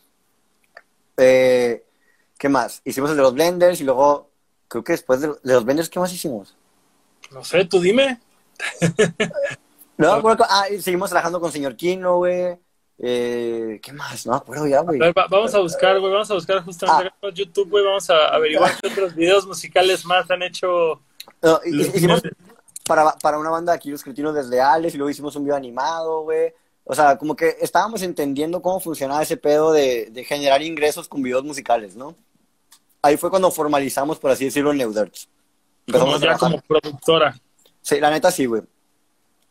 Eh, 1.16 1.85
¿Qué 2.38 2.48
más? 2.48 2.82
Hicimos 2.84 3.10
el 3.10 3.16
de 3.16 3.22
los 3.22 3.34
blenders 3.34 3.80
y 3.80 3.84
luego, 3.84 4.30
creo 4.68 4.84
que 4.84 4.92
después 4.92 5.20
de, 5.20 5.32
los 5.42 5.64
blenders, 5.64 5.88
¿qué 5.88 5.98
más 5.98 6.12
hicimos? 6.12 6.54
No 7.30 7.42
sé, 7.42 7.64
tú 7.64 7.80
dime. 7.80 8.20
no, 9.96 10.20
bueno, 10.20 10.44
ah, 10.48 10.66
seguimos 10.80 11.10
trabajando 11.10 11.40
con 11.40 11.50
señor 11.50 11.76
Kino, 11.76 12.16
güey. 12.18 12.58
Eh, 12.98 13.80
¿Qué 13.82 13.92
más? 13.92 14.26
No 14.26 14.34
acuerdo 14.34 14.66
ya, 14.66 14.80
güey. 14.80 14.98
vamos 15.30 15.54
a 15.54 15.60
buscar, 15.60 15.98
güey. 15.98 16.12
Vamos 16.12 16.30
a 16.30 16.34
buscar 16.34 16.62
justamente 16.64 17.12
ah. 17.14 17.28
en 17.28 17.34
YouTube, 17.34 17.70
güey. 17.70 17.84
Vamos 17.84 18.08
a 18.10 18.28
averiguar 18.28 18.72
qué 18.80 18.88
otros 18.88 19.14
videos 19.14 19.46
musicales 19.46 20.04
más 20.04 20.30
han 20.30 20.42
hecho. 20.42 21.00
hicimos 21.64 22.22
para, 22.84 23.12
para 23.16 23.38
una 23.38 23.50
banda 23.50 23.72
aquí, 23.72 23.90
los 23.90 24.02
cretinos 24.02 24.34
desleales, 24.34 24.94
y 24.94 24.98
luego 24.98 25.10
hicimos 25.10 25.34
un 25.36 25.44
video 25.44 25.56
animado, 25.56 26.22
güey. 26.22 26.52
O 26.84 26.94
sea, 26.94 27.18
como 27.18 27.34
que 27.34 27.56
estábamos 27.60 28.02
entendiendo 28.02 28.62
cómo 28.62 28.78
funcionaba 28.78 29.22
ese 29.22 29.36
pedo 29.36 29.72
de, 29.72 30.08
de 30.10 30.24
generar 30.24 30.62
ingresos 30.62 31.08
con 31.08 31.22
videos 31.22 31.42
musicales, 31.44 31.96
¿no? 31.96 32.14
Ahí 33.06 33.16
fue 33.16 33.30
cuando 33.30 33.52
formalizamos, 33.52 34.18
por 34.18 34.32
así 34.32 34.46
decirlo, 34.46 34.72
Neuderts. 34.72 35.28
Empezamos 35.86 36.20
ya 36.20 36.36
como 36.36 36.60
productora. 36.60 37.38
Sí, 37.80 38.00
la 38.00 38.10
neta 38.10 38.32
sí, 38.32 38.46
güey. 38.46 38.62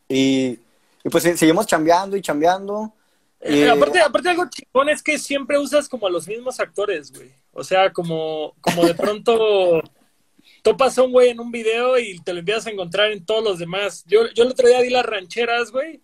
Y, 0.09 0.59
y, 1.03 1.09
pues 1.09 1.23
seguimos 1.23 1.65
chambeando 1.65 2.17
y 2.17 2.21
chambeando. 2.21 2.91
Eh, 3.39 3.69
aparte, 3.69 4.01
aparte 4.01 4.29
algo 4.29 4.49
chingón 4.49 4.89
es 4.89 5.01
que 5.01 5.17
siempre 5.17 5.57
usas 5.57 5.87
como 5.87 6.07
a 6.07 6.09
los 6.09 6.27
mismos 6.27 6.59
actores, 6.59 7.13
güey. 7.13 7.31
O 7.53 7.63
sea, 7.63 7.93
como, 7.93 8.53
como 8.59 8.85
de 8.85 8.93
pronto 8.93 9.81
topas 10.61 10.97
a 10.97 11.03
un 11.03 11.13
güey 11.13 11.29
en 11.29 11.39
un 11.39 11.49
video 11.49 11.97
y 11.97 12.19
te 12.19 12.33
lo 12.33 12.39
envías 12.39 12.67
a 12.67 12.71
encontrar 12.71 13.11
en 13.11 13.25
todos 13.25 13.41
los 13.41 13.57
demás. 13.57 14.03
Yo, 14.05 14.27
yo 14.33 14.43
el 14.43 14.51
otro 14.51 14.67
día 14.67 14.81
di 14.81 14.89
las 14.89 15.05
rancheras, 15.05 15.71
güey, 15.71 16.01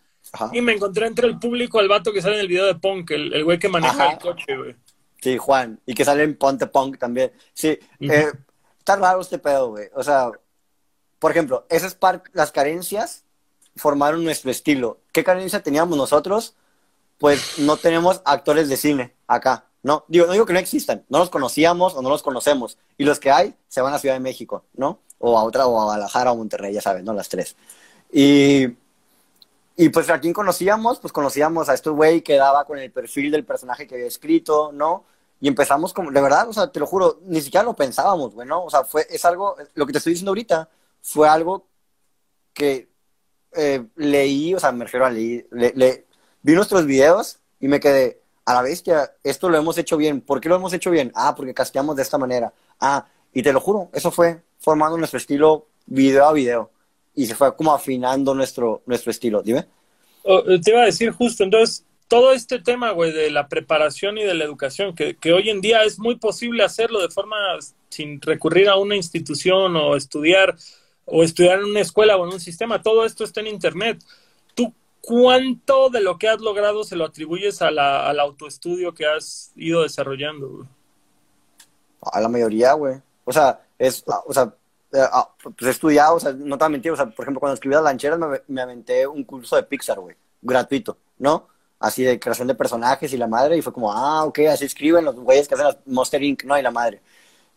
y 0.54 0.62
me 0.62 0.72
encontré 0.72 1.06
entre 1.06 1.28
el 1.28 1.38
público 1.38 1.80
al 1.80 1.89
vato 1.89 2.14
que 2.14 2.22
sale 2.22 2.36
en 2.36 2.41
el 2.41 2.47
video 2.47 2.66
de 2.66 2.76
Punk, 2.76 3.12
el, 3.12 3.43
güey 3.43 3.60
que 3.60 3.68
maneja 3.68 4.12
el 4.12 4.20
coche, 4.20 4.56
güey. 4.56 4.76
Sí, 5.22 5.38
Juan. 5.38 5.80
Y 5.86 5.93
que 5.93 6.03
sale 6.03 6.24
en 6.24 6.36
Ponte 6.38 6.67
Punk 6.67 6.97
también. 6.97 7.32
Sí. 7.53 7.80
Eh, 7.99 8.32
está 8.80 8.95
raro 8.95 9.22
este 9.22 9.38
pedo, 9.38 9.69
güey. 9.69 9.89
O 9.93 10.03
sea, 10.03 10.32
por 11.19 11.32
ejemplo, 11.32 11.65
esas 11.69 11.97
las 12.34 12.51
carencias 12.51 13.24
formaron 13.76 14.24
nuestro 14.24 14.49
estilo. 14.49 14.99
¿Qué 15.11 15.24
carencia 15.24 15.61
teníamos 15.61 15.97
nosotros? 15.97 16.55
Pues 17.19 17.59
no 17.59 17.78
tenemos 17.78 18.22
actores 18.26 18.67
de 18.67 18.78
cine 18.78 19.13
acá, 19.28 19.65
¿no? 19.84 20.05
Digo, 20.07 20.26
no 20.26 20.34
digo 20.34 20.47
que 20.47 20.53
no 20.53 20.59
existan, 20.59 21.05
no 21.09 21.19
los 21.19 21.30
conocíamos 21.30 21.93
o 21.93 22.01
no 22.01 22.09
los 22.09 22.24
conocemos. 22.24 22.80
Y 22.97 23.03
los 23.03 23.19
que 23.19 23.30
hay 23.30 23.55
se 23.67 23.82
van 23.82 23.93
a 23.93 23.99
Ciudad 23.99 24.15
de 24.15 24.19
México, 24.19 24.65
¿no? 24.74 24.99
O 25.19 25.38
a 25.38 25.43
otra, 25.43 25.67
o 25.67 25.80
a 25.80 25.84
Guadalajara 25.84 26.32
o 26.32 26.36
Monterrey, 26.36 26.74
ya 26.74 26.82
saben, 26.82 27.05
¿no? 27.05 27.13
Las 27.13 27.30
tres. 27.30 27.55
Y 28.11 28.69
y 29.76 29.89
pues 29.89 30.09
a 30.09 30.19
quien 30.19 30.34
conocíamos, 30.34 30.99
pues 30.99 31.13
conocíamos 31.13 31.69
a 31.69 31.74
este 31.74 31.89
güey 31.89 32.22
que 32.22 32.36
daba 32.36 32.65
con 32.65 32.78
el 32.78 32.91
perfil 32.91 33.32
del 33.32 33.45
personaje 33.45 33.88
que 33.88 33.95
había 33.95 34.07
escrito, 34.07 34.72
¿no? 34.72 35.05
Y 35.39 35.47
empezamos 35.47 35.93
como, 35.93 36.11
de 36.11 36.22
verdad, 36.22 36.47
o 36.49 36.53
sea, 36.53 36.72
te 36.72 36.80
lo 36.80 36.86
juro, 36.86 37.19
ni 37.24 37.41
siquiera 37.41 37.63
lo 37.63 37.76
pensábamos, 37.76 38.34
güey, 38.34 38.47
¿no? 38.47 38.63
O 38.63 38.69
sea, 38.69 38.84
fue, 38.84 39.07
es 39.09 39.26
algo, 39.26 39.55
lo 39.74 39.86
que 39.86 39.93
te 39.93 39.97
estoy 39.97 40.13
diciendo 40.13 40.32
ahorita, 40.32 40.69
fue 41.01 41.28
algo 41.28 41.67
que 42.53 42.89
eh, 43.53 43.86
leí, 43.95 44.53
o 44.53 44.59
sea, 44.59 44.72
me 44.72 44.86
refiero 44.86 45.05
a 45.05 45.09
leí, 45.09 45.45
le, 45.51 46.05
vi 46.41 46.53
nuestros 46.53 46.86
videos 46.86 47.39
y 47.59 47.67
me 47.67 47.80
quedé, 47.80 48.22
a 48.45 48.53
la 48.55 48.61
bestia, 48.63 49.13
esto 49.24 49.49
lo 49.49 49.57
hemos 49.57 49.78
hecho 49.78 49.97
bien. 49.97 50.22
¿Por 50.22 50.41
qué 50.41 50.49
lo 50.49 50.55
hemos 50.55 50.74
hecho 50.74 50.91
bien? 50.91 51.11
Ah, 51.15 51.36
porque 51.36 51.53
casteamos 51.53 51.95
de 51.95 52.01
esta 52.01 52.17
manera. 52.17 52.53
Ah, 52.80 53.07
y 53.34 53.43
te 53.43 53.53
lo 53.53 53.61
juro, 53.61 53.89
eso 53.93 54.11
fue 54.11 54.43
formando 54.59 54.97
nuestro 54.97 55.17
estilo 55.17 55.67
video 55.86 56.26
a 56.26 56.34
video 56.34 56.72
y 57.16 57.26
se 57.26 57.36
fue 57.36 57.55
como 57.55 57.74
afinando 57.74 58.34
nuestro, 58.34 58.82
nuestro 58.86 59.12
estilo. 59.12 59.41
Dime. 59.41 59.68
Oh, 60.24 60.43
te 60.43 60.72
iba 60.72 60.84
a 60.84 60.86
decir 60.86 61.12
justo, 61.12 61.43
entonces, 61.43 61.86
todo 62.07 62.34
este 62.34 62.59
tema, 62.59 62.91
güey, 62.91 63.12
de 63.12 63.32
la 63.32 63.47
preparación 63.47 64.18
y 64.18 64.24
de 64.24 64.34
la 64.34 64.43
educación, 64.43 64.93
que, 64.93 65.16
que, 65.16 65.34
hoy 65.34 65.49
en 65.49 65.62
día 65.62 65.84
es 65.84 65.97
muy 65.97 66.18
posible 66.18 66.64
hacerlo 66.64 67.01
de 67.01 67.09
forma 67.09 67.38
sin 67.89 68.22
recurrir 68.22 68.70
a 68.70 68.78
una 68.78 68.95
institución 68.95 69.76
o 69.76 69.95
estudiar 69.95 70.55
o 71.05 71.24
estudiar 71.24 71.59
en 71.59 71.66
una 71.66 71.82
escuela 71.82 72.18
o 72.18 72.26
en 72.26 72.34
un 72.34 72.39
sistema, 72.39 72.82
todo 72.82 73.05
esto 73.05 73.24
está 73.24 73.41
en 73.41 73.47
Internet. 73.47 74.03
¿Tú 74.55 74.74
cuánto 75.01 75.89
de 75.89 76.01
lo 76.01 76.18
que 76.18 76.30
has 76.30 76.39
logrado 76.39 76.84
se 76.84 76.95
lo 76.95 77.05
atribuyes 77.05 77.62
a 77.62 77.72
la, 77.72 78.07
al 78.07 78.20
autoestudio 78.20 78.93
que 78.93 79.05
has 79.05 79.51
ido 79.55 79.84
desarrollando? 79.84 80.47
Güey? 80.47 80.68
A 82.01 82.22
la 82.22 82.30
mayoría, 82.30 82.74
güey. 82.74 82.95
O 83.26 83.34
sea, 83.34 83.62
es, 83.78 84.03
o 84.26 84.34
sea, 84.34 84.43
eh, 84.43 84.51
pues 84.92 85.68
he 85.68 85.70
estudiado, 85.70 86.16
o 86.16 86.20
sea, 86.20 86.34
no 86.34 86.58
te 86.58 86.64
voy 86.64 86.66
a 86.66 86.70
mentir, 86.70 86.92
o 86.92 86.96
sea, 86.96 87.06
por 87.06 87.24
ejemplo, 87.24 87.39
cuando 87.39 87.54
escribí 87.56 87.76
las 87.76 87.84
lancheras 87.84 88.20
me, 88.20 88.42
me 88.48 88.62
aventé 88.62 89.08
un 89.08 89.24
curso 89.24 89.56
de 89.56 89.64
Pixar, 89.64 90.00
güey, 90.00 90.16
gratuito, 90.42 90.98
¿no? 91.20 91.48
Así 91.80 92.04
de 92.04 92.20
creación 92.20 92.48
de 92.48 92.56
personajes 92.56 93.12
y 93.14 93.18
la 93.18 93.28
madre, 93.28 93.58
y 93.58 93.62
fue 93.62 93.74
como, 93.74 93.92
ah, 93.92 94.26
ok, 94.26 94.39
así 94.52 94.66
escriben 94.66 95.06
los 95.06 95.16
güeyes 95.16 95.48
que 95.48 95.56
hacen 95.56 95.68
las 95.68 95.78
Monster 95.86 96.22
Inc., 96.22 96.44
¿no? 96.44 96.58
Y 96.58 96.62
la 96.62 96.72
madre. 96.72 97.02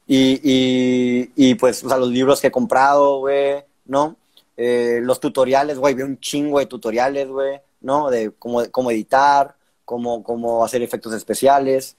Y, 0.06 1.30
y, 1.34 1.54
pues, 1.54 1.82
o 1.84 1.88
sea, 1.88 1.98
los 1.98 2.10
libros 2.10 2.40
que 2.40 2.48
he 2.48 2.50
comprado, 2.50 3.20
güey, 3.20 3.64
¿no? 3.86 4.16
Eh, 4.56 5.00
los 5.02 5.20
tutoriales, 5.20 5.78
güey, 5.78 5.94
vi 5.94 6.02
un 6.02 6.20
chingo 6.20 6.58
de 6.58 6.66
tutoriales, 6.66 7.28
güey, 7.28 7.60
¿no? 7.80 8.10
De 8.10 8.32
cómo, 8.38 8.62
cómo 8.70 8.90
editar, 8.90 9.56
cómo, 9.84 10.22
cómo 10.22 10.64
hacer 10.64 10.82
efectos 10.82 11.14
especiales. 11.14 11.96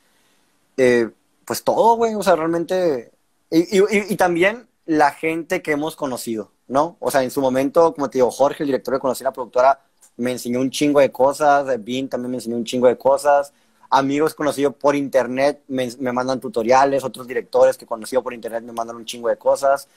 Eh, 0.77 1.09
pues 1.45 1.63
todo, 1.63 1.95
güey, 1.97 2.15
o 2.15 2.23
sea, 2.23 2.35
realmente. 2.35 3.11
Y, 3.51 4.15
también 4.17 4.67
la 4.85 5.11
gente 5.11 5.61
que 5.61 5.71
hemos 5.71 5.95
conocido, 5.95 6.51
¿no? 6.67 6.97
O 6.99 7.11
sea, 7.11 7.23
en 7.23 7.31
su 7.31 7.41
momento, 7.41 7.93
como 7.93 8.09
te 8.09 8.19
digo, 8.19 8.31
Jorge, 8.31 8.63
el 8.63 8.67
director 8.67 8.93
de 8.93 8.99
Conocí 8.99 9.23
la 9.23 9.33
productora, 9.33 9.79
me 10.17 10.31
enseñó 10.31 10.59
un 10.59 10.69
chingo 10.69 10.99
de 10.99 11.11
cosas, 11.11 11.83
Vin 11.83 12.07
también 12.07 12.31
me 12.31 12.37
enseñó 12.37 12.55
un 12.55 12.63
chingo 12.63 12.87
de 12.87 12.97
cosas, 12.97 13.51
amigos 13.89 14.33
conocidos 14.33 14.75
por 14.75 14.95
internet 14.95 15.61
me, 15.67 15.89
mandan 16.11 16.39
tutoriales, 16.39 17.03
otros 17.03 17.27
directores 17.27 17.77
que 17.77 17.85
conocido 17.85 18.23
por 18.23 18.33
internet 18.33 18.63
me 18.63 18.71
mandan 18.71 18.95
un 18.95 19.05
chingo 19.05 19.29
de 19.29 19.37
cosas. 19.37 19.87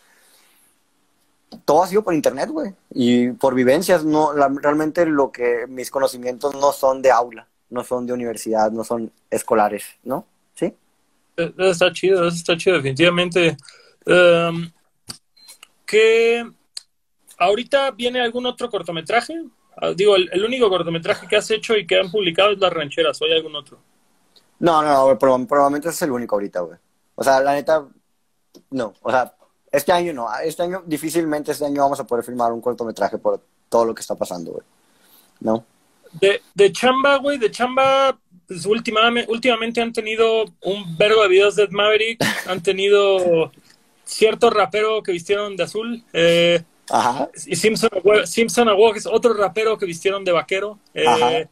Todo 1.64 1.82
ha 1.82 1.86
sido 1.86 2.02
por 2.02 2.12
internet, 2.12 2.50
güey, 2.50 2.74
y 2.90 3.30
por 3.30 3.54
vivencias, 3.54 4.04
no, 4.04 4.32
realmente 4.32 5.06
lo 5.06 5.32
que 5.32 5.66
mis 5.66 5.90
conocimientos 5.90 6.54
no 6.54 6.72
son 6.72 7.00
de 7.00 7.10
aula, 7.10 7.46
no 7.70 7.84
son 7.84 8.06
de 8.06 8.12
universidad, 8.12 8.70
no 8.70 8.84
son 8.84 9.10
escolares, 9.30 9.84
¿no? 10.02 10.26
¿Sí? 10.54 10.74
Eso 11.36 11.70
está 11.70 11.92
chido, 11.92 12.28
eso 12.28 12.36
está 12.36 12.56
chido, 12.56 12.76
definitivamente. 12.76 13.56
Um, 14.04 14.70
¿Qué 15.88 16.44
ahorita 17.38 17.92
viene 17.92 18.20
algún 18.20 18.44
otro 18.44 18.70
cortometraje? 18.70 19.42
Ah, 19.74 19.92
digo, 19.96 20.16
el, 20.16 20.44
único 20.44 20.68
cortometraje 20.68 21.26
que 21.26 21.36
has 21.36 21.50
hecho 21.50 21.74
y 21.76 21.86
que 21.86 21.98
han 21.98 22.10
publicado 22.10 22.52
es 22.52 22.58
Las 22.58 22.72
Rancheras, 22.72 23.20
¿o 23.22 23.24
hay 23.24 23.32
algún 23.32 23.56
otro? 23.56 23.78
No, 24.58 24.82
no, 24.82 25.08
no, 25.08 25.18
probablemente 25.18 25.88
ese 25.88 25.96
es 25.96 26.02
el 26.02 26.10
único 26.10 26.36
ahorita, 26.36 26.60
güey. 26.60 26.76
O 27.14 27.24
sea, 27.24 27.40
la 27.40 27.54
neta, 27.54 27.86
no. 28.70 28.92
O 29.00 29.10
sea, 29.10 29.34
Este 29.72 29.90
año 29.90 30.12
no, 30.12 30.28
este 30.44 30.62
año 30.62 30.82
difícilmente 30.84 31.52
este 31.52 31.64
año 31.64 31.82
vamos 31.82 32.00
a 32.00 32.04
poder 32.04 32.24
filmar 32.24 32.52
un 32.52 32.60
cortometraje 32.60 33.16
por 33.16 33.40
todo 33.70 33.86
lo 33.86 33.94
que 33.94 34.02
está 34.02 34.14
pasando, 34.14 34.52
güey. 34.52 34.64
¿No? 35.40 35.64
De, 36.12 36.42
de 36.54 36.70
chamba, 36.70 37.16
güey, 37.16 37.38
de 37.38 37.50
chamba, 37.50 38.18
pues 38.46 38.66
últimamente, 38.66 39.30
últimamente 39.30 39.80
han 39.80 39.92
tenido 39.92 40.44
un 40.62 40.98
vergo 40.98 41.22
de 41.22 41.28
videos 41.28 41.56
de 41.56 41.66
Maverick, 41.68 42.22
han 42.46 42.62
tenido 42.62 43.52
cierto 44.08 44.50
rapero 44.50 45.02
que 45.02 45.12
vistieron 45.12 45.56
de 45.56 45.62
azul, 45.62 46.02
eh, 46.12 46.62
Ajá. 46.90 47.28
y 47.46 47.54
Simpson, 47.54 47.90
Simpson 48.24 48.68
Awog 48.68 48.96
es 48.96 49.06
otro 49.06 49.34
rapero 49.34 49.76
que 49.76 49.86
vistieron 49.86 50.24
de 50.24 50.32
vaquero. 50.32 50.78
Eh, 50.94 51.46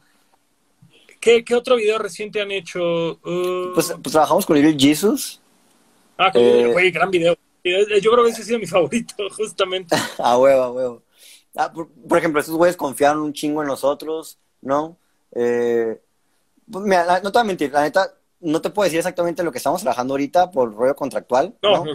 ¿qué, 1.19 1.45
¿qué, 1.45 1.55
otro 1.55 1.75
video 1.75 1.99
reciente 1.99 2.41
han 2.41 2.51
hecho? 2.51 3.11
Uh, 3.23 3.73
pues, 3.73 3.93
pues, 4.01 4.11
trabajamos 4.11 4.45
con 4.45 4.55
Little 4.55 4.75
Jesus. 4.77 5.39
Ah, 6.17 6.31
con 6.31 6.41
eh, 6.41 6.71
güey, 6.73 6.91
gran 6.91 7.11
video. 7.11 7.37
Yo 7.63 8.11
creo 8.11 8.23
que 8.23 8.31
ese 8.31 8.41
ha 8.41 8.45
sido 8.45 8.59
mi 8.59 8.65
favorito, 8.65 9.15
justamente. 9.37 9.95
a 10.17 10.37
huevo, 10.37 10.63
a 10.63 10.71
huevo. 10.71 11.03
Ah, 11.55 11.71
por, 11.71 12.17
ejemplo, 12.17 12.39
estos 12.39 12.55
güeyes 12.55 12.75
confiaron 12.75 13.21
un 13.21 13.33
chingo 13.33 13.61
en 13.61 13.67
nosotros, 13.67 14.39
¿no? 14.61 14.97
Eh, 15.33 15.99
pues, 16.71 16.85
mira, 16.85 17.19
no 17.21 17.31
te 17.31 17.37
voy 17.37 17.41
a 17.41 17.43
mentir, 17.43 17.71
la 17.71 17.81
neta, 17.81 18.16
no 18.39 18.61
te 18.61 18.69
puedo 18.69 18.85
decir 18.85 18.99
exactamente 18.99 19.43
lo 19.43 19.51
que 19.51 19.57
estamos 19.57 19.81
trabajando 19.81 20.13
ahorita 20.13 20.51
por 20.51 20.73
rollo 20.73 20.95
contractual, 20.95 21.55
¿no? 21.61 21.85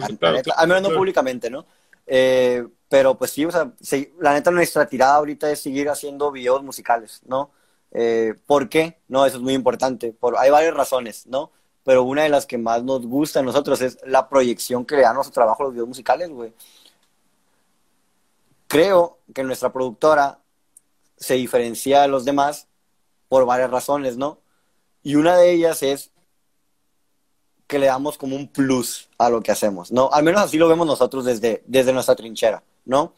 al 0.55 0.67
menos 0.67 0.83
no 0.83 0.97
públicamente, 0.97 1.49
¿no? 1.49 1.65
Eh, 2.05 2.65
pero 2.89 3.17
pues 3.17 3.31
sí, 3.31 3.45
o 3.45 3.51
sea, 3.51 3.71
la 4.19 4.33
neta 4.33 4.51
nuestra 4.51 4.85
tirada 4.85 5.15
ahorita 5.15 5.49
es 5.49 5.61
seguir 5.61 5.89
haciendo 5.89 6.31
videos 6.31 6.63
musicales, 6.63 7.21
¿no? 7.25 7.51
Eh, 7.91 8.33
¿Por 8.45 8.69
qué? 8.69 8.99
No, 9.07 9.25
eso 9.25 9.37
es 9.37 9.43
muy 9.43 9.53
importante. 9.53 10.11
Por, 10.13 10.37
hay 10.37 10.49
varias 10.49 10.73
razones, 10.73 11.27
¿no? 11.27 11.51
Pero 11.83 12.03
una 12.03 12.23
de 12.23 12.29
las 12.29 12.45
que 12.45 12.57
más 12.57 12.83
nos 12.83 13.05
gusta 13.05 13.39
a 13.39 13.43
nosotros 13.43 13.81
es 13.81 13.97
la 14.05 14.29
proyección 14.29 14.85
que 14.85 14.95
le 14.95 15.01
dan 15.01 15.11
a 15.11 15.15
nuestro 15.15 15.33
trabajo 15.33 15.63
los 15.63 15.73
videos 15.73 15.87
musicales, 15.87 16.29
güey. 16.29 16.53
Creo 18.67 19.19
que 19.33 19.43
nuestra 19.43 19.71
productora 19.71 20.39
se 21.15 21.35
diferencia 21.35 22.01
de 22.01 22.07
los 22.07 22.25
demás 22.25 22.67
por 23.27 23.45
varias 23.45 23.69
razones, 23.69 24.17
¿no? 24.17 24.39
Y 25.03 25.15
una 25.15 25.37
de 25.37 25.51
ellas 25.51 25.83
es 25.83 26.12
que 27.73 27.79
le 27.79 27.87
damos 27.87 28.19
como 28.19 28.35
un 28.35 28.47
plus 28.47 29.09
a 29.17 29.31
lo 29.31 29.41
que 29.41 29.51
hacemos, 29.51 29.91
¿no? 29.91 30.11
Al 30.13 30.23
menos 30.23 30.41
así 30.41 30.59
lo 30.59 30.67
vemos 30.67 30.85
nosotros 30.85 31.25
desde, 31.25 31.63
desde 31.65 31.91
nuestra 31.91 32.15
trinchera, 32.15 32.61
¿no? 32.85 33.13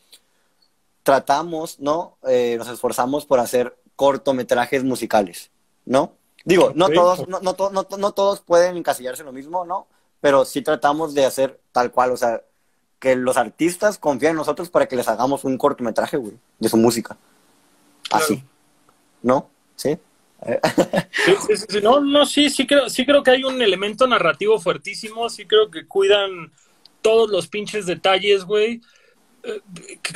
Tratamos, 1.04 1.82
¿no? 1.82 2.16
Eh, 2.26 2.56
nos 2.58 2.70
esforzamos 2.70 3.26
por 3.26 3.42
hacer 3.42 3.78
cortometrajes 3.98 4.86
musicales, 4.86 5.52
¿no? 5.84 6.14
Digo, 6.46 6.72
no 6.74 6.88
todos, 6.88 7.28
no, 7.28 7.42
no, 7.42 7.54
no, 7.70 7.86
no, 7.98 8.12
todos 8.14 8.40
pueden 8.40 8.78
encasillarse 8.78 9.24
en 9.24 9.26
lo 9.26 9.34
mismo, 9.34 9.66
¿no? 9.66 9.88
Pero 10.22 10.46
sí 10.46 10.62
tratamos 10.62 11.14
de 11.14 11.26
hacer 11.26 11.60
tal 11.74 11.92
cual, 11.92 12.12
o 12.12 12.18
sea, 12.18 12.42
que 13.00 13.18
los 13.18 13.36
artistas 13.36 13.98
confíen 13.98 14.32
en 14.32 14.38
nosotros 14.38 14.70
para 14.70 14.88
que 14.88 14.96
les 14.96 15.10
hagamos 15.10 15.44
un 15.44 15.58
cortometraje, 15.58 16.16
güey, 16.16 16.40
de 16.60 16.70
su 16.70 16.78
música. 16.78 17.18
Así. 18.10 18.42
¿No? 19.22 19.50
¿Sí? 19.76 20.00
No, 21.82 22.00
no, 22.02 22.26
sí, 22.26 22.50
sí 22.50 22.68
creo, 22.68 22.90
sí 22.90 23.06
creo 23.06 23.24
que 23.24 23.32
hay 23.32 23.44
un 23.44 23.62
elemento 23.62 24.08
narrativo 24.08 24.60
fuertísimo, 24.60 25.30
sí 25.30 25.46
creo 25.46 25.72
que 25.72 25.88
cuidan 25.88 26.52
todos 27.02 27.30
los 27.30 27.48
pinches 27.48 27.86
detalles, 27.86 28.46
güey. 28.46 28.82
Eh, 29.44 29.62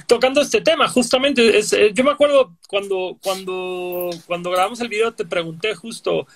tocando 0.07 0.41
este 0.41 0.61
tema, 0.61 0.87
justamente, 0.87 1.57
es, 1.57 1.73
eh, 1.73 1.91
yo 1.93 2.03
me 2.03 2.11
acuerdo 2.11 2.53
cuando, 2.67 3.17
cuando, 3.21 4.09
cuando 4.25 4.51
grabamos 4.51 4.81
el 4.81 4.89
video, 4.89 5.13
te 5.13 5.25
pregunté 5.25 5.75
justo 5.75 6.27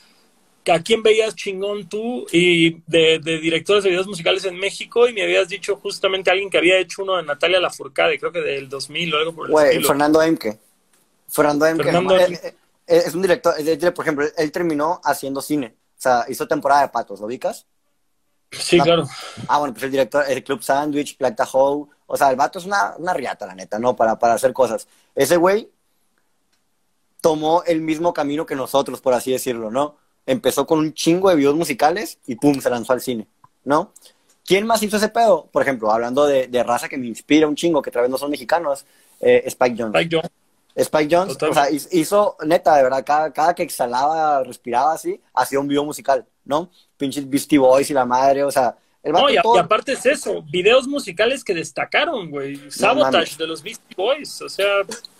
a 0.71 0.79
quién 0.79 1.03
veías 1.03 1.35
chingón 1.35 1.89
tú 1.89 2.25
y 2.31 2.81
de, 2.87 3.19
directores 3.19 3.83
de 3.83 3.89
videos 3.89 4.07
musicales 4.07 4.45
en 4.45 4.57
México 4.57 5.07
y 5.07 5.13
me 5.13 5.23
habías 5.23 5.49
dicho 5.49 5.75
justamente 5.75 6.31
alguien 6.31 6.49
que 6.49 6.57
había 6.57 6.77
hecho 6.79 7.03
uno 7.03 7.17
de 7.17 7.23
Natalia 7.23 7.59
Lafourcade, 7.59 8.17
creo 8.17 8.31
que 8.31 8.39
del 8.39 8.69
2000 8.69 9.13
o 9.13 9.17
algo 9.17 9.33
por 9.33 9.49
el 9.49 9.67
estilo. 9.67 9.87
Fernando 9.87 10.21
Emke. 10.21 10.57
Fernando 11.27 11.65
Emke. 11.65 11.83
Fernando 11.83 12.17
Emke. 12.17 12.62
Eh, 12.87 13.03
es 13.05 13.15
un 13.15 13.21
director, 13.21 13.55
por 13.93 14.05
ejemplo, 14.05 14.25
él 14.35 14.51
terminó 14.51 14.99
haciendo 15.03 15.41
cine. 15.41 15.75
O 15.97 16.01
sea, 16.03 16.25
hizo 16.27 16.47
temporada 16.47 16.81
de 16.81 16.89
patos, 16.89 17.19
¿lo 17.19 17.27
ubicas? 17.27 17.65
Sí, 18.51 18.79
claro. 18.79 19.07
Ah, 19.47 19.59
bueno, 19.59 19.73
pues 19.73 19.83
el 19.83 19.91
director, 19.91 20.25
el 20.27 20.43
Club 20.43 20.61
Sandwich, 20.61 21.17
Black 21.17 21.35
Tahoe. 21.35 21.87
O 22.05 22.17
sea, 22.17 22.29
el 22.29 22.35
vato 22.35 22.59
es 22.59 22.65
una, 22.65 22.95
una 22.97 23.13
riata, 23.13 23.45
la 23.45 23.55
neta, 23.55 23.79
¿no? 23.79 23.95
Para, 23.95 24.19
para 24.19 24.33
hacer 24.33 24.53
cosas. 24.53 24.87
Ese 25.15 25.37
güey 25.37 25.71
tomó 27.21 27.63
el 27.65 27.81
mismo 27.81 28.13
camino 28.13 28.45
que 28.45 28.55
nosotros, 28.55 29.01
por 29.01 29.13
así 29.13 29.31
decirlo, 29.31 29.71
¿no? 29.71 29.97
Empezó 30.25 30.67
con 30.67 30.79
un 30.79 30.93
chingo 30.93 31.29
de 31.29 31.35
videos 31.35 31.55
musicales 31.55 32.19
y 32.27 32.35
pum, 32.35 32.59
se 32.59 32.69
lanzó 32.69 32.93
al 32.93 33.01
cine, 33.01 33.27
¿no? 33.63 33.93
¿Quién 34.45 34.67
más 34.67 34.83
hizo 34.83 34.97
ese 34.97 35.09
pedo? 35.09 35.47
Por 35.51 35.61
ejemplo, 35.61 35.89
hablando 35.89 36.25
de, 36.25 36.47
de 36.47 36.63
raza 36.63 36.89
que 36.89 36.97
me 36.97 37.07
inspira 37.07 37.47
un 37.47 37.55
chingo, 37.55 37.81
que 37.81 37.89
otra 37.89 38.01
vez 38.01 38.11
no 38.11 38.17
son 38.17 38.29
mexicanos, 38.29 38.85
eh, 39.21 39.43
Spike 39.45 39.75
Jones. 39.77 39.95
Spike 39.95 40.15
Jones. 40.15 40.31
Spike 40.75 41.15
Jones, 41.15 41.37
o 41.41 41.53
sea, 41.53 41.67
hizo, 41.69 42.35
neta, 42.45 42.75
de 42.75 42.83
verdad, 42.83 43.03
cada, 43.05 43.31
cada, 43.31 43.53
que 43.53 43.63
exhalaba, 43.63 44.43
respiraba 44.43 44.93
así, 44.93 45.21
hacía 45.33 45.59
un 45.59 45.67
video 45.67 45.85
musical, 45.85 46.25
¿no? 46.43 46.69
Pinches 46.97 47.29
Beastie 47.29 47.59
Boys 47.59 47.89
y 47.89 47.93
la 47.93 48.05
madre, 48.05 48.43
o 48.43 48.51
sea... 48.51 48.75
El 49.03 49.11
no, 49.11 49.29
y, 49.29 49.35
aparte 49.35 49.91
es 49.91 50.05
eso, 50.05 50.41
videos 50.43 50.87
musicales 50.87 51.43
que 51.43 51.53
destacaron, 51.53 52.31
güey. 52.31 52.71
Sabotage 52.71 53.35
de 53.37 53.47
los 53.47 53.61
Beastie 53.61 53.95
Boys, 53.95 54.41
o 54.41 54.49
sea... 54.49 54.65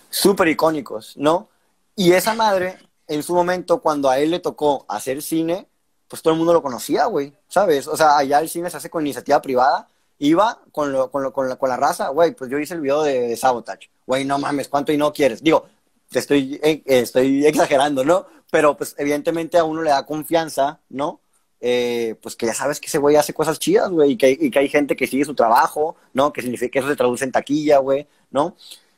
Súper 0.10 0.48
icónicos, 0.48 1.18
¿no? 1.18 1.50
Y 1.96 2.14
esa 2.14 2.34
madre, 2.34 2.78
en 3.08 3.22
su 3.22 3.36
momento, 3.36 3.82
cuando 3.82 4.10
a 4.10 4.20
él 4.20 4.32
le 4.32 4.40
tocó 4.40 4.86
hacer 4.88 5.22
cine, 5.22 5.68
pues 6.08 6.22
todo 6.22 6.34
el 6.34 6.38
mundo 6.38 6.54
lo 6.54 6.62
conocía, 6.62 7.06
güey, 7.06 7.34
¿sabes? 7.48 7.88
O 7.88 7.98
sea, 7.98 8.18
allá 8.18 8.40
el 8.40 8.50
cine 8.50 8.70
se 8.70 8.78
hace 8.78 8.90
con 8.90 9.04
iniciativa 9.04 9.42
privada, 9.42 9.88
iba 10.28 10.60
con, 10.72 10.92
lo, 10.92 11.12
con, 11.12 11.24
lo, 11.24 11.34
con, 11.34 11.50
la, 11.50 11.56
con 11.58 11.70
la 11.70 11.78
raza, 11.78 12.10
güey, 12.10 12.34
pues 12.34 12.50
yo 12.50 12.58
hice 12.58 12.74
el 12.74 12.82
video 12.82 13.04
de 13.04 13.36
Sabotage 13.36 13.90
güey, 14.06 14.26
no 14.26 14.38
mames, 14.40 14.68
¿cuánto 14.68 14.92
y 14.92 14.98
no 14.98 15.14
quieres? 15.14 15.42
Digo, 15.42 15.66
te 16.10 16.20
estoy, 16.20 16.60
eh, 16.64 16.82
estoy 16.86 17.46
exagerando, 17.46 18.04
¿no? 18.04 18.26
Pero 18.52 18.78
pues 18.78 18.96
evidentemente 18.98 19.58
a 19.58 19.64
uno 19.64 19.82
le 19.82 19.90
da 19.90 20.06
confianza, 20.06 20.80
¿no? 20.90 21.22
Eh, 21.60 22.16
pues 22.22 22.36
que 22.36 22.46
ya 22.46 22.54
sabes 22.54 22.80
que 22.80 22.88
ese 22.88 22.98
güey 22.98 23.16
hace 23.16 23.34
cosas 23.34 23.58
chidas, 23.58 23.90
güey, 23.90 24.12
y 24.12 24.18
que, 24.18 24.32
y 24.32 24.52
que 24.52 24.60
hay 24.60 24.70
gente 24.70 24.96
que 24.96 25.08
sigue 25.08 25.26
su 25.26 25.34
trabajo, 25.34 25.96
¿no? 26.14 26.34
Que 26.34 26.42
significa 26.42 26.72
que 26.72 26.80
eso 26.80 26.90
se 26.90 26.96
traduce 26.96 27.24
en 27.24 27.32
taquilla, 27.32 27.78
güey, 27.78 28.08
¿no? 28.32 28.56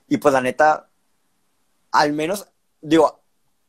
Y 0.07 0.17
pues 0.17 0.33
la 0.33 0.41
neta, 0.41 0.87
al 1.91 2.13
menos, 2.13 2.47
digo, 2.81 3.21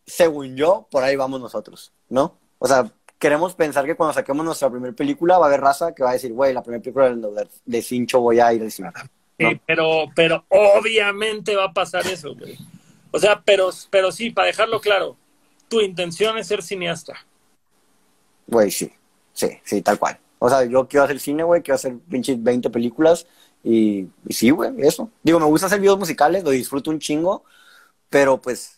según 0.07 0.57
yo, 0.57 0.89
por 0.91 1.03
ahí 1.03 1.17
vamos 1.17 1.41
nosotros, 1.41 1.93
¿no? 2.09 2.39
O 2.59 2.67
sea, 2.67 2.91
queremos 3.19 3.55
pensar 3.55 3.85
que 3.87 3.95
cuando 3.95 4.13
saquemos 4.13 4.45
nuestra 4.45 4.71
primera 4.71 4.93
película 4.93 5.39
va 5.39 5.47
a 5.47 5.49
haber 5.49 5.61
raza 5.61 5.95
que 5.95 6.03
va 6.03 6.11
a 6.11 6.15
decir, 6.15 6.33
güey, 6.33 6.53
la 6.53 6.63
primera 6.63 6.83
película 6.83 7.09
de, 7.09 7.49
de 7.65 7.83
Cincho 7.83 8.21
voy 8.21 8.41
a 8.41 8.53
ir 8.53 8.63
al 8.63 8.71
cine. 8.71 8.91
Sí, 9.39 9.61
pero, 9.67 10.07
pero 10.15 10.45
obviamente 10.49 11.55
va 11.57 11.65
a 11.65 11.73
pasar 11.73 12.07
eso, 12.07 12.35
güey. 12.35 12.57
O 13.11 13.19
sea, 13.19 13.43
pero, 13.45 13.71
pero 13.91 14.13
sí, 14.13 14.31
para 14.31 14.49
dejarlo 14.49 14.81
claro, 14.81 15.17
tu 15.69 15.81
intención 15.81 16.37
es 16.39 16.49
ser 16.49 16.63
cineasta. 16.63 17.15
Güey, 18.47 18.71
sí, 18.71 18.93
sí, 19.33 19.59
sí, 19.65 19.83
tal 19.83 19.99
cual. 19.99 20.19
O 20.39 20.49
sea, 20.49 20.65
yo 20.65 20.87
quiero 20.87 21.05
hacer 21.05 21.19
cine, 21.19 21.43
güey, 21.43 21.63
quiero 21.63 21.77
hacer 21.77 21.97
pinches 22.11 22.43
20 22.43 22.71
películas 22.71 23.27
y, 23.65 24.07
y 24.27 24.33
sí, 24.33 24.51
güey, 24.51 24.73
eso. 24.79 25.11
Digo, 25.23 25.41
me 25.41 25.47
gusta 25.47 25.67
hacer 25.67 25.81
videos 25.81 25.99
musicales, 25.99 26.45
lo 26.45 26.51
disfruto 26.51 26.91
un 26.91 26.99
chingo, 26.99 27.45
pero 28.11 28.41
pues 28.41 28.76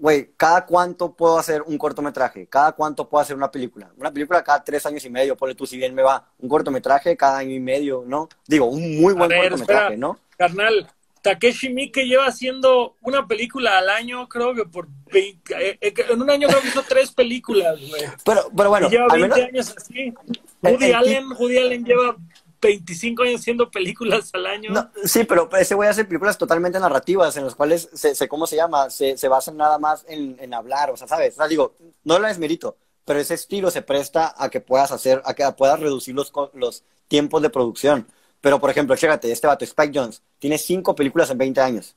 güey, 0.00 0.30
¿cada 0.36 0.64
cuánto 0.64 1.14
puedo 1.14 1.38
hacer 1.38 1.62
un 1.62 1.76
cortometraje? 1.76 2.46
¿Cada 2.46 2.72
cuánto 2.72 3.08
puedo 3.08 3.20
hacer 3.20 3.36
una 3.36 3.50
película? 3.50 3.90
Una 3.98 4.10
película 4.10 4.42
cada 4.42 4.64
tres 4.64 4.84
años 4.86 5.04
y 5.04 5.10
medio, 5.10 5.36
ponle 5.36 5.54
tú 5.54 5.66
si 5.66 5.76
bien 5.76 5.94
me 5.94 6.02
va. 6.02 6.26
Un 6.38 6.48
cortometraje 6.48 7.16
cada 7.16 7.38
año 7.38 7.54
y 7.54 7.60
medio, 7.60 8.02
¿no? 8.06 8.28
Digo, 8.46 8.64
un 8.66 9.00
muy 9.00 9.12
buen 9.12 9.30
cortometraje, 9.30 9.98
¿no? 9.98 10.18
Carnal, 10.38 10.88
Takeshi 11.20 11.68
Miike 11.68 12.06
lleva 12.06 12.24
haciendo 12.24 12.96
una 13.02 13.26
película 13.26 13.76
al 13.76 13.90
año, 13.90 14.26
creo 14.26 14.54
que 14.54 14.64
por 14.64 14.88
20, 15.12 15.54
eh, 15.54 15.78
eh, 15.80 15.94
en 16.08 16.22
un 16.22 16.30
año 16.30 16.48
creo 16.48 16.62
que 16.62 16.68
hizo 16.68 16.82
tres 16.88 17.12
películas, 17.12 17.78
güey. 17.78 18.04
Pero, 18.24 18.50
pero 18.56 18.70
bueno, 18.70 18.88
lleva 18.88 19.06
20 19.12 19.42
años 19.42 19.74
así. 19.76 20.14
Woody 20.62 20.92
Allen, 20.92 21.32
Woody 21.32 21.58
Allen 21.58 21.84
lleva 21.84 22.16
25 22.60 23.22
años 23.22 23.40
haciendo 23.40 23.70
películas 23.70 24.30
al 24.34 24.46
año. 24.46 24.90
sí, 25.04 25.24
pero 25.24 25.48
ese 25.58 25.74
güey 25.74 25.88
hace 25.88 26.04
películas 26.04 26.36
totalmente 26.36 26.78
narrativas 26.78 27.36
en 27.36 27.44
las 27.44 27.54
cuales, 27.54 27.88
se, 27.92 28.28
¿cómo 28.28 28.46
se 28.46 28.56
llama? 28.56 28.90
Se, 28.90 29.16
se 29.16 29.28
basan 29.28 29.56
nada 29.56 29.78
más 29.78 30.04
en, 30.08 30.36
en, 30.40 30.52
hablar, 30.54 30.90
o 30.90 30.96
sea, 30.96 31.08
¿sabes? 31.08 31.34
O 31.34 31.36
sea, 31.36 31.48
digo, 31.48 31.74
no 32.04 32.18
lo 32.18 32.28
desmerito, 32.28 32.76
pero 33.04 33.18
ese 33.18 33.34
estilo 33.34 33.70
se 33.70 33.82
presta 33.82 34.34
a 34.36 34.50
que 34.50 34.60
puedas 34.60 34.92
hacer, 34.92 35.22
a 35.24 35.34
que 35.34 35.50
puedas 35.52 35.80
reducir 35.80 36.14
los, 36.14 36.32
los 36.54 36.84
tiempos 37.08 37.42
de 37.42 37.50
producción. 37.50 38.06
Pero, 38.40 38.60
por 38.60 38.70
ejemplo, 38.70 38.96
chécate, 38.96 39.30
este 39.30 39.46
vato, 39.46 39.64
Spike 39.64 39.98
Jones, 39.98 40.22
tiene 40.38 40.58
cinco 40.58 40.94
películas 40.94 41.30
en 41.30 41.38
20 41.38 41.60
años, 41.60 41.96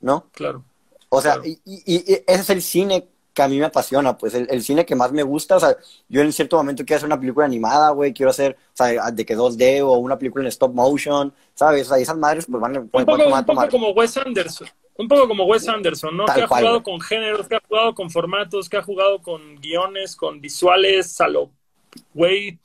¿no? 0.00 0.28
Claro. 0.32 0.64
O 1.08 1.20
sea, 1.20 1.38
y, 1.44 1.60
y, 1.64 1.82
y, 1.94 2.12
ese 2.26 2.40
es 2.40 2.50
el 2.50 2.62
cine 2.62 3.08
que 3.34 3.42
a 3.42 3.48
mí 3.48 3.58
me 3.58 3.66
apasiona, 3.66 4.16
pues 4.16 4.34
el, 4.34 4.46
el, 4.50 4.62
cine 4.62 4.84
que 4.84 4.94
más 4.94 5.12
me 5.12 5.22
gusta, 5.22 5.56
o 5.56 5.60
sea, 5.60 5.76
yo 6.08 6.20
en 6.20 6.32
cierto 6.32 6.56
momento 6.56 6.84
quiero 6.84 6.98
hacer 6.98 7.06
una 7.06 7.18
película 7.18 7.46
animada, 7.46 7.90
güey, 7.90 8.12
quiero 8.12 8.30
hacer, 8.30 8.56
o 8.72 8.76
sea, 8.76 9.10
de 9.10 9.24
que 9.24 9.36
2D 9.36 9.82
o 9.82 9.92
una 9.94 10.18
película 10.18 10.44
en 10.44 10.48
stop 10.48 10.74
motion, 10.74 11.32
¿sabes? 11.54 11.86
O 11.86 11.94
sea, 11.94 11.98
esas 11.98 12.16
madres 12.16 12.46
pues 12.50 12.60
van, 12.60 12.76
un 12.76 12.88
poco, 12.88 13.12
un 13.12 13.44
poco 13.44 13.68
como 13.70 13.90
Wes 13.90 14.16
Anderson, 14.16 14.68
un 14.96 15.08
poco 15.08 15.28
como 15.28 15.44
Wes 15.44 15.66
Anderson, 15.68 16.16
¿no? 16.16 16.26
que 16.26 16.42
ha 16.42 16.46
jugado 16.46 16.82
con 16.82 17.00
géneros, 17.00 17.48
que 17.48 17.56
ha 17.56 17.62
jugado 17.66 17.94
con 17.94 18.10
formatos, 18.10 18.68
que 18.68 18.76
ha 18.76 18.82
jugado 18.82 19.22
con 19.22 19.56
guiones, 19.56 20.14
con 20.14 20.40
visuales, 20.40 21.20
a 21.20 21.28
lo, 21.28 21.50
güey, 22.12 22.58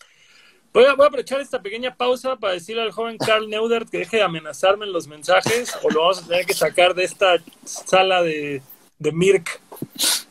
Voy 0.73 0.85
a, 0.85 0.91
aprovechar 0.91 1.41
esta 1.41 1.59
pequeña 1.59 1.95
pausa 1.95 2.35
para 2.35 2.53
decirle 2.53 2.83
al 2.83 2.91
joven 2.91 3.17
Carl 3.17 3.49
Neudert 3.49 3.89
que 3.89 3.97
deje 3.97 4.17
de 4.17 4.23
amenazarme 4.23 4.85
en 4.85 4.93
los 4.93 5.07
mensajes 5.07 5.75
o 5.81 5.89
lo 5.89 6.01
vamos 6.01 6.21
a 6.21 6.27
tener 6.27 6.45
que 6.45 6.53
sacar 6.53 6.93
de 6.93 7.03
esta 7.03 7.37
sala 7.63 8.21
de, 8.21 8.61
de 8.99 9.11
Mirk. 9.11 9.61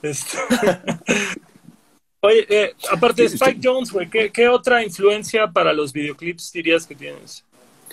Este, 0.02 0.38
oye, 2.20 2.46
eh, 2.48 2.74
aparte 2.90 3.22
de 3.22 3.28
Spike 3.28 3.60
Jones, 3.62 3.90
güey, 3.92 4.08
¿qué, 4.08 4.48
otra 4.48 4.82
influencia 4.82 5.46
para 5.48 5.72
los 5.72 5.92
videoclips 5.92 6.52
dirías 6.52 6.86
que 6.86 6.94
tienes? 6.94 7.44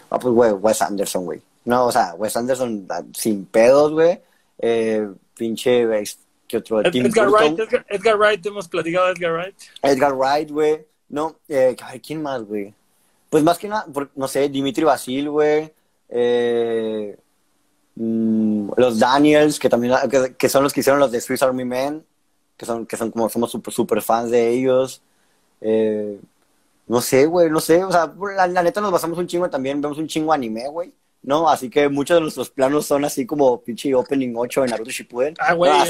Ah, 0.10 0.20
pues, 0.20 0.34
güey, 0.34 0.52
Wes 0.52 0.82
Anderson, 0.82 1.26
güey. 1.26 1.42
No, 1.66 1.88
o 1.88 1.92
sea, 1.92 2.14
Wes 2.16 2.36
Anderson 2.36 2.86
ah, 2.90 3.04
sin 3.14 3.46
pedos, 3.46 3.92
güey. 3.92 4.20
Eh, 4.60 5.08
pinche, 5.36 5.88
¿qué 6.48 6.58
otro? 6.58 6.82
Edgar, 6.82 7.30
Wright, 7.30 7.60
Edgar, 7.90 8.18
Wright, 8.18 8.46
hemos 8.46 8.68
platicado 8.68 9.08
de 9.08 9.14
Edgar 9.14 9.34
Wright. 9.34 9.56
Edgar 9.82 10.14
Wright, 10.14 10.52
güey. 10.52 10.86
No, 11.10 11.36
eh, 11.48 11.76
¿quién 12.06 12.22
más, 12.22 12.44
güey? 12.44 12.74
Pues 13.30 13.44
más 13.44 13.58
que 13.58 13.68
nada, 13.68 13.88
no 14.16 14.28
sé, 14.28 14.48
Dimitri 14.50 14.84
Basil, 14.84 15.30
güey. 15.30 15.72
Eh, 16.10 17.18
mm, 17.96 18.72
los 18.78 19.00
Daniels, 19.00 19.60
que 19.60 19.70
también 19.70 19.94
que, 20.38 20.50
son 20.50 20.64
los 20.64 20.74
que 20.74 20.80
hicieron 20.82 21.00
los 21.00 21.12
de 21.12 21.22
Swiss 21.22 21.44
Army 21.44 21.66
Men, 21.66 22.06
que 22.58 22.66
son, 22.66 22.86
que 22.86 22.98
son 22.98 23.12
como 23.12 23.30
somos 23.30 23.52
super, 23.52 23.74
super 23.74 24.02
fans 24.02 24.32
de 24.32 24.50
ellos. 24.50 25.02
Eh, 25.62 26.20
no 26.88 27.02
sé, 27.02 27.26
güey, 27.26 27.50
no 27.50 27.60
sé. 27.60 27.84
O 27.84 27.92
sea, 27.92 28.14
la, 28.36 28.48
la, 28.48 28.64
neta 28.64 28.82
nos 28.82 28.92
basamos 28.92 29.18
un 29.18 29.28
chingo 29.28 29.50
también, 29.50 29.82
vemos 29.82 29.98
un 29.98 30.08
chingo 30.08 30.34
anime, 30.34 30.68
güey. 30.70 30.94
¿no? 31.24 31.50
Así 31.50 31.70
que 31.70 31.90
muchos 31.90 32.16
de 32.16 32.22
nuestros 32.22 32.50
planos 32.50 32.86
son 32.86 33.06
así 33.06 33.26
como 33.26 33.62
pinche 33.62 33.96
Opening 33.96 34.34
8 34.36 34.66
en 34.66 34.72
Naruto 34.72 34.92
Shippuden. 34.92 35.34
Ah, 35.40 35.54
güey, 35.54 35.72
ah, 35.72 35.86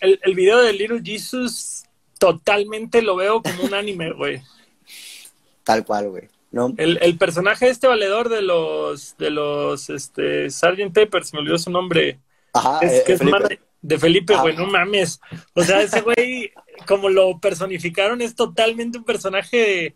el, 0.00 0.20
el, 0.22 0.34
video 0.34 0.60
de 0.60 0.74
Little 0.74 1.00
Jesus 1.02 1.84
totalmente 2.18 3.00
lo 3.00 3.16
veo 3.16 3.42
como 3.42 3.64
un 3.64 3.74
anime, 3.74 4.12
güey. 4.12 4.42
Tal 5.64 5.84
cual, 5.84 6.10
güey. 6.10 6.28
¿No? 6.50 6.72
El, 6.78 6.98
el 7.02 7.18
personaje 7.18 7.68
este 7.68 7.86
valedor 7.86 8.30
de 8.30 8.42
los 8.42 9.16
de 9.18 9.30
los 9.30 9.90
este 9.90 10.48
Sgt. 10.50 10.92
Peppers, 10.94 11.34
me 11.34 11.40
olvidó 11.40 11.58
su 11.58 11.70
nombre. 11.70 12.18
Ajá, 12.54 12.78
es, 12.80 12.92
eh, 12.92 13.02
que 13.06 13.12
es 13.12 13.20
de 13.80 13.98
Felipe, 13.98 14.34
güey, 14.36 14.56
no 14.56 14.66
mames. 14.66 15.20
O 15.54 15.62
sea, 15.62 15.82
ese 15.82 16.00
güey, 16.00 16.52
como 16.86 17.08
lo 17.08 17.38
personificaron, 17.38 18.22
es 18.22 18.34
totalmente 18.34 18.98
un 18.98 19.04
personaje 19.04 19.94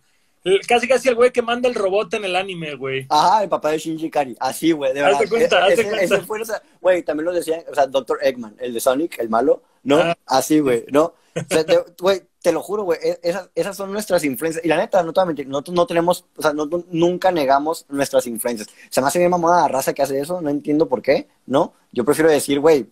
Casi 0.67 0.89
casi 0.89 1.09
el 1.09 1.15
güey 1.15 1.31
que 1.31 1.41
manda 1.41 1.69
el 1.69 1.75
robot 1.77 2.15
en 2.15 2.25
el 2.25 2.35
anime, 2.35 2.75
güey. 2.75 3.07
Ajá, 3.09 3.45
el 3.45 3.49
papá 3.49 3.71
de 3.71 3.79
Shinji 3.79 4.11
Kari. 4.11 4.37
Así, 4.41 4.73
güey, 4.73 4.93
de 4.93 5.01
verdad. 5.01 5.21
Hazte 5.23 5.29
cuenta, 5.29 5.69
e-, 5.69 6.05
ese, 6.05 6.21
fue, 6.23 6.41
güey, 6.81 7.03
también 7.05 7.27
lo 7.27 7.33
decían, 7.33 7.63
o 7.71 7.75
sea, 7.75 7.87
Dr. 7.87 8.19
Eggman, 8.21 8.57
el 8.59 8.75
de 8.75 8.81
Sonic, 8.81 9.21
el 9.21 9.29
malo, 9.29 9.63
¿no? 9.85 9.99
Ah. 9.99 10.17
Así, 10.27 10.59
güey, 10.59 10.85
¿no? 10.91 11.15
Güey, 12.01 12.23
te, 12.43 12.53
lo 12.53 12.63
juro, 12.63 12.85
güey, 12.85 12.99
e-, 13.03 13.21
esas, 13.23 13.51
esas 13.55 13.77
son 13.77 13.93
nuestras 13.93 14.25
influencias. 14.25 14.65
Y 14.65 14.69
la 14.69 14.77
neta, 14.77 15.03
no 15.03 15.13
nosotros 15.13 15.75
no 15.75 15.87
tenemos, 15.87 16.25
o 16.37 16.43
sea, 16.43 16.53
nunca 16.53 17.31
negamos 17.31 17.87
nuestras 17.89 18.27
influencias. 18.27 18.69
Se 18.91 19.01
me 19.01 19.07
hace 19.07 19.19
bien 19.19 19.31
mamada 19.31 19.63
la 19.63 19.69
raza 19.69 19.93
que 19.93 20.03
hace 20.03 20.21
eso, 20.21 20.41
no 20.41 20.51
entiendo 20.51 20.89
por 20.89 21.03
qué, 21.03 21.29
¿no? 21.47 21.75
Yo 21.93 22.05
prefiero 22.05 22.31
decir, 22.31 22.61
güey, 22.61 22.87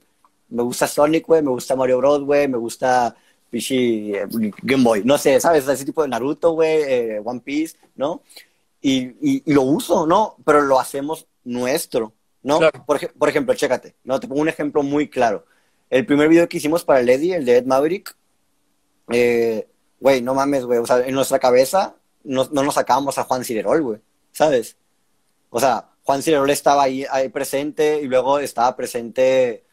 me 0.49 0.63
gusta 0.63 0.87
Sonic, 0.87 1.27
güey, 1.27 1.43
me 1.43 1.51
gusta 1.51 1.77
Mario 1.77 1.99
Bros, 1.99 2.23
güey, 2.23 2.49
me 2.49 2.59
gusta 2.59 3.15
Pichi 3.51 4.15
eh, 4.15 4.27
Game 4.63 4.85
Boy, 4.85 5.03
no 5.05 5.19
sé, 5.19 5.41
¿sabes? 5.41 5.67
Ese 5.67 5.85
tipo 5.85 6.03
de 6.03 6.09
Naruto, 6.09 6.53
güey, 6.53 6.83
eh, 6.83 7.23
One 7.25 7.41
Piece, 7.41 7.77
¿no? 7.97 8.23
Y, 8.81 9.15
y, 9.21 9.53
lo 9.53 9.63
uso, 9.63 10.07
¿no? 10.07 10.37
Pero 10.45 10.63
lo 10.63 10.81
hacemos 10.81 11.27
nuestro, 11.45 12.15
¿no? 12.43 12.61
Por, 12.87 13.13
por, 13.13 13.29
ejemplo, 13.29 13.55
chécate, 13.55 13.95
¿no? 14.05 14.19
Te 14.19 14.27
pongo 14.27 14.41
un 14.41 14.49
ejemplo 14.49 14.83
muy 14.83 15.09
claro. 15.09 15.45
El 15.91 16.07
primer 16.07 16.29
video 16.29 16.49
que 16.49 16.57
hicimos 16.57 16.85
para 16.85 17.01
Eddie, 17.01 17.35
el 17.35 17.45
de 17.45 17.59
Ed 17.59 17.67
Maverick, 17.67 18.17
eh, 19.11 19.69
güey, 20.01 20.23
no 20.23 20.35
mames, 20.35 20.65
güey, 20.65 20.79
o 20.79 20.87
sea, 20.87 21.01
en 21.07 21.15
nuestra 21.15 21.39
cabeza 21.39 21.97
no, 22.25 22.49
no 22.53 22.63
nos 22.63 22.75
sacábamos 22.75 23.19
a 23.19 23.25
Juan 23.25 23.45
Cirerol, 23.45 23.83
güey, 23.83 24.01
¿sabes? 24.33 24.77
O 25.51 25.61
sea, 25.61 25.89
Juan 26.05 26.23
Cirerol 26.23 26.51
estaba 26.51 26.85
ahí, 26.85 27.05
ahí 27.11 27.29
presente 27.29 28.01
y 28.01 28.07
luego 28.07 28.39
estaba 28.39 28.77
presente 28.77 29.65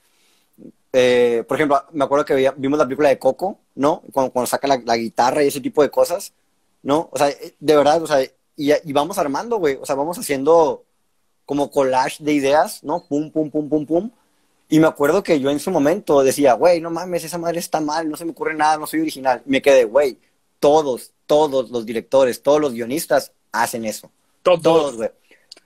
eh, 0.93 1.43
por 1.47 1.57
ejemplo, 1.57 1.83
me 1.91 2.05
acuerdo 2.05 2.25
que 2.25 2.51
vimos 2.57 2.79
la 2.79 2.85
película 2.85 3.09
de 3.09 3.19
Coco, 3.19 3.59
¿no? 3.75 4.01
Cuando, 4.11 4.45
saca 4.47 4.67
la, 4.67 4.97
guitarra 4.97 5.43
y 5.43 5.47
ese 5.47 5.61
tipo 5.61 5.83
de 5.83 5.91
cosas, 5.91 6.33
¿no? 6.81 7.09
O 7.11 7.17
sea, 7.17 7.27
de 7.59 7.75
verdad, 7.75 8.01
o 8.01 8.07
sea, 8.07 8.19
y, 8.55 8.93
vamos 8.93 9.17
armando, 9.17 9.57
güey, 9.57 9.75
o 9.75 9.85
sea, 9.85 9.95
vamos 9.95 10.17
haciendo 10.17 10.85
como 11.45 11.69
collage 11.71 12.23
de 12.23 12.33
ideas, 12.33 12.83
¿no? 12.83 13.05
Pum, 13.07 13.31
pum, 13.31 13.51
pum, 13.51 13.69
pum, 13.69 13.85
pum. 13.85 14.11
Y 14.69 14.79
me 14.79 14.87
acuerdo 14.87 15.23
que 15.23 15.39
yo 15.39 15.49
en 15.49 15.59
su 15.59 15.71
momento 15.71 16.23
decía, 16.23 16.53
güey, 16.53 16.81
no 16.81 16.89
mames, 16.89 17.23
esa 17.23 17.37
madre 17.37 17.59
está 17.59 17.79
mal, 17.79 18.09
no 18.09 18.17
se 18.17 18.25
me 18.25 18.31
ocurre 18.31 18.53
nada, 18.53 18.77
no 18.77 18.87
soy 18.87 19.01
original. 19.01 19.41
me 19.45 19.61
quedé, 19.61 19.85
güey, 19.85 20.17
todos, 20.59 21.13
todos 21.25 21.69
los 21.69 21.85
directores, 21.85 22.41
todos 22.41 22.59
los 22.59 22.73
guionistas 22.73 23.31
hacen 23.51 23.85
eso. 23.85 24.11
Todos, 24.43 24.95
güey 24.95 25.11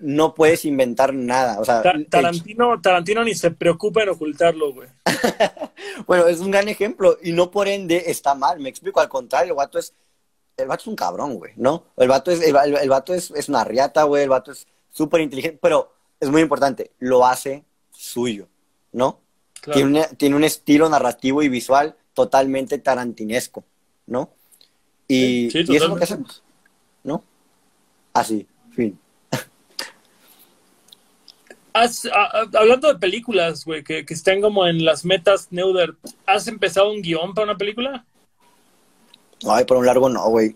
no 0.02 0.34
puedes 0.34 0.66
inventar 0.66 1.14
nada. 1.14 1.60
O 1.60 1.66
sea, 1.66 1.82
Tarantino, 2.10 2.82
Tarantino 2.82 3.24
ni 3.24 3.36
se 3.36 3.52
preocupa 3.52 4.04
en 4.04 4.10
ocultarlo, 4.10 4.74
güey. 4.74 4.90
bueno, 6.08 6.28
es 6.28 6.40
un 6.40 6.52
gran 6.52 6.68
ejemplo 6.68 7.18
y 7.22 7.32
no 7.32 7.52
por 7.52 7.68
ende 7.68 8.04
está 8.08 8.36
mal. 8.36 8.60
Me 8.60 8.70
explico, 8.70 9.00
al 9.00 9.10
contrario, 9.10 9.54
el 9.54 9.58
vato 9.58 9.80
es, 9.80 9.94
el 10.58 10.68
vato 10.68 10.82
es 10.82 10.88
un 10.88 10.96
cabrón, 10.96 11.36
güey, 11.36 11.54
¿no? 11.56 11.86
El 11.98 12.10
vato 12.10 12.32
es, 12.32 12.42
el, 12.42 12.54
vato 12.90 13.14
es, 13.14 13.32
es, 13.32 13.48
una 13.48 13.64
riata, 13.64 14.04
güey, 14.04 14.24
el 14.24 14.30
vato 14.30 14.52
es 14.52 14.68
súper 14.90 15.22
inteligente, 15.22 15.60
pero 15.62 15.94
es 16.20 16.30
muy 16.30 16.42
importante, 16.42 16.92
lo 17.00 17.26
hace 17.26 17.64
suyo, 17.92 18.48
¿no? 18.92 19.20
Tiene, 19.74 20.08
tiene, 20.18 20.36
un 20.36 20.44
estilo 20.44 20.90
narrativo 20.90 21.44
y 21.44 21.50
visual 21.50 21.96
totalmente 22.14 22.80
tarantinesco, 22.80 23.64
¿no? 24.08 24.32
Y, 25.08 25.46
y 25.56 25.76
eso 25.76 25.86
es 25.86 25.90
lo 25.90 25.96
que 25.96 26.04
hacemos, 26.04 26.44
¿no? 27.04 27.24
Así, 28.14 28.48
fin 28.72 28.98
hablando 31.74 32.88
de 32.88 33.00
películas, 33.00 33.66
güey, 33.66 33.84
que, 33.84 34.06
que, 34.06 34.14
estén 34.14 34.42
como 34.42 34.68
en 34.68 34.84
las 34.84 35.06
metas 35.06 35.48
Neuder, 35.52 35.96
¿has 36.26 36.48
empezado 36.48 36.92
un 36.92 37.02
guion 37.02 37.34
para 37.34 37.46
una 37.46 37.58
película? 37.58 38.06
Ay, 39.48 39.66
por 39.66 39.78
un 39.78 39.86
largo 39.86 40.10
no, 40.10 40.30
güey. 40.30 40.56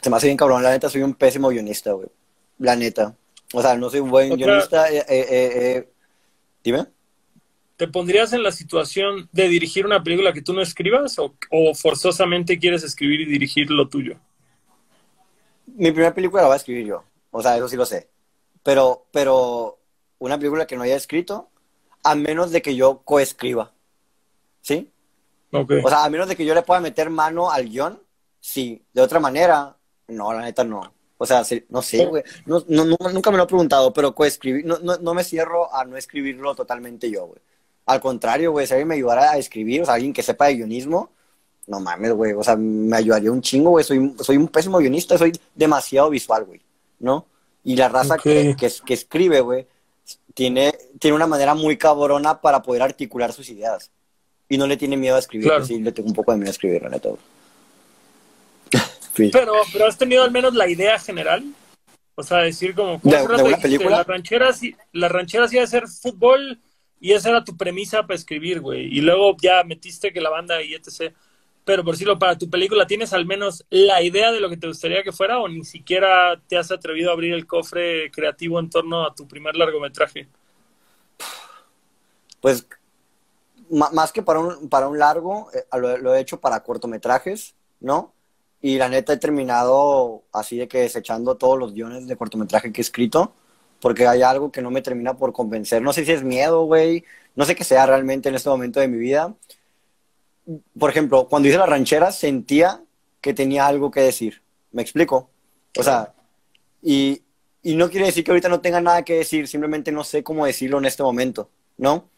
Se 0.00 0.10
me 0.10 0.16
hace 0.16 0.26
bien 0.26 0.36
cabrón, 0.36 0.62
la 0.62 0.70
neta, 0.70 0.88
soy 0.88 1.02
un 1.02 1.14
pésimo 1.14 1.48
guionista, 1.48 1.92
güey. 1.92 2.08
La 2.58 2.76
neta. 2.76 3.14
O 3.52 3.62
sea, 3.62 3.76
no 3.76 3.90
soy 3.90 4.00
un 4.00 4.10
buen 4.10 4.34
guionista. 4.36 4.90
Eh, 4.90 5.04
eh, 5.08 5.26
eh, 5.30 5.88
Dime. 6.62 6.86
¿Te 7.76 7.88
pondrías 7.88 8.32
en 8.32 8.42
la 8.42 8.52
situación 8.52 9.28
de 9.32 9.48
dirigir 9.48 9.84
una 9.84 10.02
película 10.02 10.32
que 10.32 10.42
tú 10.42 10.52
no 10.52 10.62
escribas 10.62 11.18
o, 11.18 11.34
o 11.50 11.74
forzosamente 11.74 12.58
quieres 12.58 12.84
escribir 12.84 13.22
y 13.22 13.26
dirigir 13.26 13.70
lo 13.70 13.88
tuyo? 13.88 14.16
Mi 15.66 15.90
primera 15.90 16.14
película 16.14 16.42
la 16.42 16.48
voy 16.48 16.54
a 16.54 16.58
escribir 16.58 16.86
yo. 16.86 17.04
O 17.30 17.42
sea, 17.42 17.56
eso 17.56 17.68
sí 17.68 17.76
lo 17.76 17.84
sé. 17.84 18.08
Pero, 18.62 19.06
pero 19.10 19.78
una 20.18 20.38
película 20.38 20.66
que 20.66 20.76
no 20.76 20.82
haya 20.82 20.96
escrito, 20.96 21.50
a 22.02 22.14
menos 22.14 22.52
de 22.52 22.62
que 22.62 22.76
yo 22.76 23.02
coescriba. 23.04 23.72
¿Sí? 24.60 24.90
O 25.50 25.88
sea, 25.88 26.04
a 26.04 26.10
menos 26.10 26.28
de 26.28 26.36
que 26.36 26.44
yo 26.44 26.54
le 26.54 26.62
pueda 26.62 26.80
meter 26.80 27.10
mano 27.10 27.50
al 27.50 27.68
guion, 27.68 28.00
sí. 28.40 28.84
De 28.92 29.02
otra 29.02 29.20
manera, 29.20 29.76
no, 30.08 30.32
la 30.32 30.42
neta 30.42 30.64
no. 30.64 30.92
O 31.16 31.26
sea, 31.26 31.42
no 31.68 31.82
sé, 31.82 32.06
güey. 32.06 32.22
No, 32.46 32.64
nunca 32.68 33.30
me 33.30 33.36
lo 33.36 33.44
he 33.44 33.46
preguntado, 33.46 33.92
pero 33.92 34.14
coescribir, 34.14 34.64
no, 34.64 34.78
no, 34.78 35.14
me 35.14 35.24
cierro 35.24 35.74
a 35.74 35.84
no 35.84 35.96
escribirlo 35.96 36.54
totalmente 36.54 37.10
yo, 37.10 37.26
güey. 37.26 37.40
Al 37.86 38.00
contrario, 38.00 38.52
güey, 38.52 38.66
si 38.66 38.72
alguien 38.72 38.88
me 38.88 38.94
ayudara 38.94 39.32
a 39.32 39.38
escribir, 39.38 39.82
o 39.82 39.84
sea, 39.84 39.94
alguien 39.94 40.12
que 40.12 40.22
sepa 40.22 40.46
de 40.46 40.56
guionismo, 40.56 41.10
no 41.66 41.80
mames, 41.80 42.12
güey. 42.12 42.32
O 42.32 42.42
sea, 42.42 42.56
me 42.56 42.96
ayudaría 42.96 43.30
un 43.30 43.42
chingo, 43.42 43.70
güey. 43.70 43.84
Soy, 43.84 44.14
soy 44.20 44.36
un 44.36 44.48
pésimo 44.48 44.78
guionista, 44.78 45.18
soy 45.18 45.32
demasiado 45.54 46.10
visual, 46.10 46.44
güey. 46.44 46.60
¿No? 46.98 47.26
Y 47.62 47.76
la 47.76 47.88
raza 47.88 48.18
que, 48.18 48.54
que, 48.58 48.70
que 48.84 48.94
escribe, 48.94 49.40
güey, 49.40 49.66
tiene, 50.34 50.74
tiene 50.98 51.14
una 51.14 51.26
manera 51.26 51.54
muy 51.54 51.76
cabrona 51.76 52.40
para 52.40 52.62
poder 52.62 52.82
articular 52.82 53.32
sus 53.32 53.48
ideas. 53.48 53.90
Y 54.48 54.58
no 54.58 54.66
le 54.66 54.76
tiene 54.76 54.96
miedo 54.96 55.16
a 55.16 55.20
escribir. 55.20 55.50
Sí, 55.64 55.80
le 55.80 55.92
tengo 55.92 56.08
un 56.08 56.14
poco 56.14 56.32
de 56.32 56.38
miedo 56.38 56.50
a 56.50 56.52
escribir, 56.52 56.82
la 56.82 56.90
neta. 56.90 57.10
pero, 59.16 59.54
pero 59.72 59.86
has 59.86 59.96
tenido 59.96 60.22
al 60.22 60.30
menos 60.30 60.54
la 60.54 60.68
idea 60.68 60.98
general. 60.98 61.44
O 62.16 62.22
sea, 62.22 62.38
decir 62.38 62.74
como... 62.74 63.00
¿De, 63.02 63.22
una 63.22 63.56
película? 63.56 63.90
La 63.90 64.04
ranchera, 64.04 64.50
la 64.92 65.08
ranchera 65.08 65.48
sí 65.48 65.56
iba 65.56 65.64
a 65.64 65.68
ser 65.68 65.88
fútbol 65.88 66.60
y 67.04 67.12
esa 67.12 67.28
era 67.28 67.44
tu 67.44 67.56
premisa 67.56 68.02
para 68.02 68.14
escribir, 68.14 68.60
güey. 68.60 68.86
Y 68.86 69.00
luego 69.00 69.36
ya 69.40 69.62
metiste 69.62 70.12
que 70.12 70.20
la 70.20 70.30
banda 70.30 70.62
y 70.62 70.74
etc 70.74 71.14
pero 71.64 71.82
por 71.82 71.94
decirlo, 71.94 72.18
para 72.18 72.36
tu 72.36 72.50
película, 72.50 72.86
¿tienes 72.86 73.12
al 73.12 73.24
menos 73.24 73.64
la 73.70 74.02
idea 74.02 74.30
de 74.32 74.40
lo 74.40 74.50
que 74.50 74.56
te 74.56 74.66
gustaría 74.66 75.02
que 75.02 75.12
fuera 75.12 75.38
o 75.38 75.48
ni 75.48 75.64
siquiera 75.64 76.40
te 76.46 76.58
has 76.58 76.70
atrevido 76.70 77.10
a 77.10 77.14
abrir 77.14 77.32
el 77.32 77.46
cofre 77.46 78.10
creativo 78.10 78.60
en 78.60 78.68
torno 78.68 79.06
a 79.06 79.14
tu 79.14 79.26
primer 79.26 79.56
largometraje? 79.56 80.28
Pues 82.40 82.66
más 83.70 84.12
que 84.12 84.22
para 84.22 84.40
un, 84.40 84.68
para 84.68 84.88
un 84.88 84.98
largo, 84.98 85.48
eh, 85.54 85.64
lo, 85.78 86.14
he 86.14 86.20
hecho 86.20 86.38
para 86.38 86.62
cortometrajes, 86.62 87.54
¿no? 87.80 88.12
Y 88.60 88.76
la 88.76 88.90
neta 88.90 89.14
he 89.14 89.16
terminado 89.16 90.24
así 90.32 90.58
de 90.58 90.68
que 90.68 90.80
desechando 90.80 91.36
todos 91.36 91.58
los 91.58 91.72
guiones 91.72 92.06
de 92.06 92.16
cortometraje 92.16 92.72
que 92.72 92.82
he 92.82 92.82
escrito, 92.82 93.34
porque 93.84 94.06
hay 94.06 94.22
algo 94.22 94.50
que 94.50 94.62
no 94.62 94.70
me 94.70 94.80
termina 94.82 95.14
por 95.18 95.32
convencer. 95.34 95.82
No 95.82 95.92
sé 95.92 96.06
si 96.06 96.12
es 96.12 96.22
miedo, 96.24 96.64
güey, 96.64 97.04
no 97.36 97.44
sé 97.44 97.54
qué 97.54 97.64
sea 97.64 97.84
realmente 97.86 98.30
en 98.30 98.34
este 98.34 98.48
momento 98.48 98.80
de 98.80 98.88
mi 98.88 98.96
vida, 98.96 99.34
por 100.78 100.90
ejemplo, 100.90 101.28
cuando 101.28 101.48
hice 101.48 101.58
la 101.58 101.66
ranchera 101.66 102.12
sentía 102.12 102.82
que 103.20 103.34
tenía 103.34 103.66
algo 103.66 103.90
que 103.90 104.00
decir. 104.00 104.42
¿Me 104.72 104.82
explico? 104.82 105.30
O 105.78 105.82
sea, 105.82 106.12
Y, 106.82 107.22
y 107.62 107.76
no 107.76 107.90
quiere 107.90 108.06
decir 108.06 108.24
que 108.24 108.32
ahorita 108.32 108.48
no 108.50 108.60
tenga 108.62 108.80
nada 108.80 109.04
que 109.04 109.14
decir, 109.16 109.48
simplemente 109.48 109.92
no 109.92 110.04
sé 110.04 110.22
cómo 110.24 110.46
decirlo 110.46 110.78
en 110.78 110.86
este 110.86 111.02
momento, 111.02 111.50
¿no? 111.78 112.08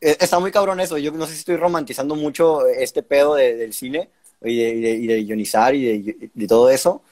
E, 0.00 0.16
está 0.20 0.38
muy 0.40 0.50
cabrón 0.52 0.80
eso, 0.80 0.98
yo 0.98 1.12
no 1.12 1.26
sé 1.26 1.34
si 1.34 1.40
estoy 1.40 1.56
romantizando 1.56 2.16
mucho 2.16 2.66
este 2.68 3.02
pedo 3.02 3.34
del 3.36 3.72
cine 3.74 4.10
y 4.42 4.56
de, 4.58 4.70
y 4.70 4.80
de, 4.80 4.90
y 4.96 5.06
de 5.06 5.18
y 5.18 6.02
de, 6.02 6.30
de 6.34 6.46
todo 6.48 6.70
eso, 6.70 7.02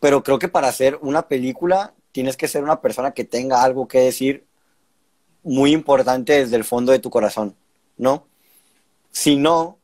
pero 0.00 0.22
creo 0.22 0.38
que 0.38 0.48
para 0.48 0.68
hacer 0.68 0.98
una 1.02 1.28
película 1.28 1.94
tienes 2.12 2.36
que 2.36 2.48
ser 2.48 2.62
una 2.62 2.80
persona 2.80 3.12
que 3.12 3.24
tenga 3.24 3.62
algo 3.62 3.88
que 3.88 4.00
decir 4.00 4.44
muy 5.42 5.72
importante 5.72 6.32
desde 6.34 6.56
el 6.56 6.64
fondo 6.64 6.92
de 6.92 6.98
tu 6.98 7.10
corazón, 7.10 7.56
¿no? 7.96 8.26
Si 9.10 9.36
no, 9.36 9.78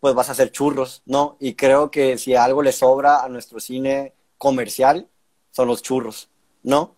pues 0.00 0.14
vas 0.14 0.28
a 0.28 0.32
hacer 0.32 0.50
churros, 0.52 1.02
¿no? 1.04 1.36
Y 1.40 1.54
creo 1.54 1.90
que 1.90 2.16
si 2.18 2.34
algo 2.34 2.62
le 2.62 2.72
sobra 2.72 3.22
a 3.22 3.28
nuestro 3.28 3.60
cine 3.60 4.14
comercial, 4.38 5.08
son 5.50 5.68
los 5.68 5.82
churros, 5.82 6.30
¿no? 6.62 6.96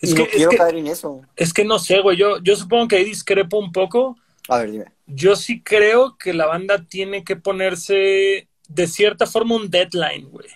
Es 0.00 0.14
que, 0.14 0.22
no 0.22 0.28
quiero 0.28 0.50
caer 0.52 0.76
en 0.76 0.86
eso. 0.86 1.22
Es 1.34 1.52
que 1.52 1.64
no 1.64 1.78
sé, 1.78 2.00
güey. 2.00 2.16
Yo, 2.16 2.38
yo 2.38 2.54
supongo 2.54 2.88
que 2.88 2.96
ahí 2.96 3.04
discrepo 3.04 3.58
un 3.58 3.72
poco. 3.72 4.16
A 4.48 4.58
ver, 4.58 4.70
dime. 4.70 4.84
Yo 5.06 5.36
sí 5.36 5.62
creo 5.62 6.16
que 6.18 6.34
la 6.34 6.46
banda 6.46 6.84
tiene 6.86 7.24
que 7.24 7.36
ponerse 7.36 8.48
de 8.68 8.86
cierta 8.86 9.26
forma 9.26 9.56
un 9.56 9.70
deadline, 9.70 10.28
güey. 10.30 10.48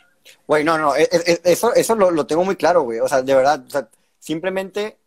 Güey, 0.51 0.64
no, 0.64 0.77
no, 0.77 0.97
e, 0.97 1.02
e, 1.05 1.32
e, 1.32 1.40
eso, 1.44 1.72
eso 1.77 1.94
lo, 1.94 2.10
lo 2.10 2.27
tengo 2.27 2.43
muy 2.44 2.56
claro, 2.56 2.82
güey. 2.82 2.98
O 2.98 3.06
sea, 3.06 3.22
de 3.22 3.36
verdad, 3.36 3.62
o 3.64 3.70
sea, 3.70 3.89
simplemente 4.18 4.98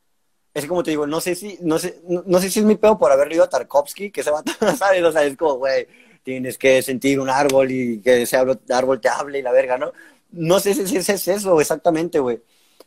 es 0.54 0.66
como 0.66 0.84
te 0.84 0.92
digo, 0.92 1.06
no 1.06 1.20
sé 1.20 1.36
si, 1.36 1.58
no 1.60 1.78
sé, 1.78 2.00
no, 2.08 2.40
sé 2.40 2.50
si 2.50 2.60
es 2.60 2.66
mi 2.66 2.76
pedo 2.76 2.98
por 2.98 3.12
haber 3.12 3.28
leído 3.28 3.44
a 3.44 3.50
Tarkovsky, 3.50 4.10
que 4.10 4.24
se 4.24 4.32
va 4.32 4.40
a 4.40 4.76
¿sabes? 4.78 5.04
O 5.04 5.12
sea, 5.12 5.26
es 5.26 5.36
como, 5.36 5.56
güey, 5.56 5.86
tienes 6.24 6.58
que 6.58 6.82
sentir 6.82 7.20
un 7.20 7.30
árbol 7.30 7.70
y 7.72 8.00
que 8.00 8.22
ese 8.22 8.38
árbol 8.38 9.02
te 9.02 9.10
hable 9.10 9.40
y 9.40 9.42
la 9.42 9.52
verga, 9.52 9.78
¿no? 9.78 9.92
No 10.32 10.62
sé 10.62 10.76
si, 10.76 10.96
es 10.96 11.10
eso 11.10 11.60
exactamente, 11.60 12.20
güey. 12.20 12.42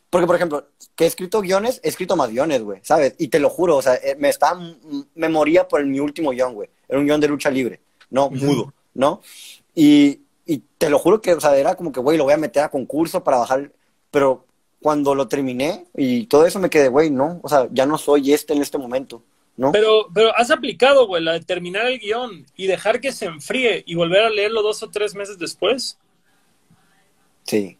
Porque, 0.09 0.25
por 0.25 0.37
ejemplo, 0.37 0.67
que 0.95 1.03
he 1.03 1.07
escrito 1.07 1.41
guiones, 1.41 1.79
he 1.83 1.89
escrito 1.89 2.15
más 2.15 2.31
guiones, 2.31 2.63
güey, 2.63 2.79
¿sabes? 2.81 3.13
Y 3.19 3.27
te 3.27 3.39
lo 3.39 3.51
juro, 3.51 3.77
o 3.77 3.83
sea, 3.83 3.93
eh, 3.97 4.15
me 4.17 4.29
está, 4.29 4.57
me 5.13 5.29
moría 5.29 5.67
por 5.67 5.85
mi 5.85 5.99
último 5.99 6.31
guion, 6.31 6.55
güey. 6.55 6.71
Era 6.89 6.97
un 6.97 7.05
guion 7.05 7.21
de 7.21 7.27
lucha 7.27 7.51
libre, 7.51 7.81
¿no? 8.09 8.31
Mudo, 8.31 8.73
¿no? 8.95 9.21
Y, 9.75 10.21
y 10.47 10.63
te 10.77 10.89
lo 10.89 10.97
juro 10.99 11.21
que, 11.21 11.33
o 11.33 11.41
sea, 11.41 11.55
era 11.57 11.75
como 11.75 11.91
que, 11.91 11.99
güey, 11.99 12.17
lo 12.17 12.23
voy 12.23 12.33
a 12.33 12.37
meter 12.37 12.63
a 12.63 12.69
concurso 12.69 13.23
para 13.23 13.37
bajar, 13.37 13.71
pero 14.11 14.45
cuando 14.81 15.13
lo 15.15 15.27
terminé 15.27 15.85
y 15.95 16.25
todo 16.27 16.45
eso 16.45 16.59
me 16.59 16.69
quedé, 16.69 16.87
güey, 16.87 17.09
no, 17.09 17.39
o 17.43 17.49
sea, 17.49 17.67
ya 17.71 17.85
no 17.85 17.97
soy 17.97 18.33
este 18.33 18.53
en 18.53 18.61
este 18.61 18.77
momento, 18.77 19.23
¿no? 19.57 19.71
Pero, 19.71 20.07
pero 20.13 20.35
has 20.35 20.49
aplicado, 20.51 21.07
güey, 21.07 21.23
la 21.23 21.33
de 21.33 21.41
terminar 21.41 21.85
el 21.87 21.99
guion 21.99 22.45
y 22.55 22.67
dejar 22.67 23.01
que 23.01 23.11
se 23.11 23.25
enfríe 23.25 23.83
y 23.85 23.95
volver 23.95 24.23
a 24.23 24.29
leerlo 24.29 24.61
dos 24.61 24.81
o 24.83 24.89
tres 24.89 25.15
meses 25.15 25.37
después. 25.37 25.97
Sí. 27.43 27.77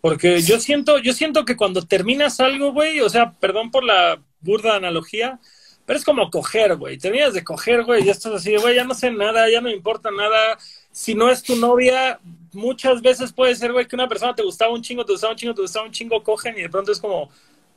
Porque 0.00 0.40
yo 0.40 0.58
siento, 0.58 0.98
yo 0.98 1.12
siento 1.12 1.44
que 1.44 1.56
cuando 1.56 1.82
terminas 1.82 2.40
algo, 2.40 2.72
güey, 2.72 3.00
o 3.00 3.08
sea, 3.08 3.32
perdón 3.32 3.70
por 3.70 3.84
la 3.84 4.22
burda 4.40 4.76
analogía, 4.76 5.38
pero 5.84 5.98
es 5.98 6.04
como 6.04 6.30
coger, 6.30 6.76
güey. 6.76 6.98
Terminas 6.98 7.34
de 7.34 7.44
coger, 7.44 7.84
güey, 7.84 8.02
y 8.02 8.06
ya 8.06 8.12
estás 8.12 8.32
así, 8.34 8.56
güey, 8.56 8.76
ya 8.76 8.84
no 8.84 8.94
sé 8.94 9.10
nada, 9.10 9.48
ya 9.50 9.60
no 9.60 9.68
me 9.68 9.74
importa 9.74 10.10
nada. 10.10 10.58
Si 10.92 11.14
no 11.14 11.30
es 11.30 11.42
tu 11.42 11.56
novia, 11.56 12.18
muchas 12.52 13.00
veces 13.00 13.32
puede 13.32 13.54
ser, 13.54 13.72
güey, 13.72 13.86
que 13.86 13.96
una 13.96 14.08
persona 14.08 14.34
te 14.34 14.42
gustaba 14.42 14.72
un 14.72 14.82
chingo, 14.82 15.04
te 15.04 15.12
gustaba 15.12 15.32
un 15.32 15.38
chingo, 15.38 15.54
te 15.54 15.62
gustaba 15.62 15.86
un 15.86 15.92
chingo, 15.92 16.22
cogen 16.22 16.58
y 16.58 16.62
de 16.62 16.68
pronto 16.68 16.92
es 16.92 17.00
como, 17.00 17.30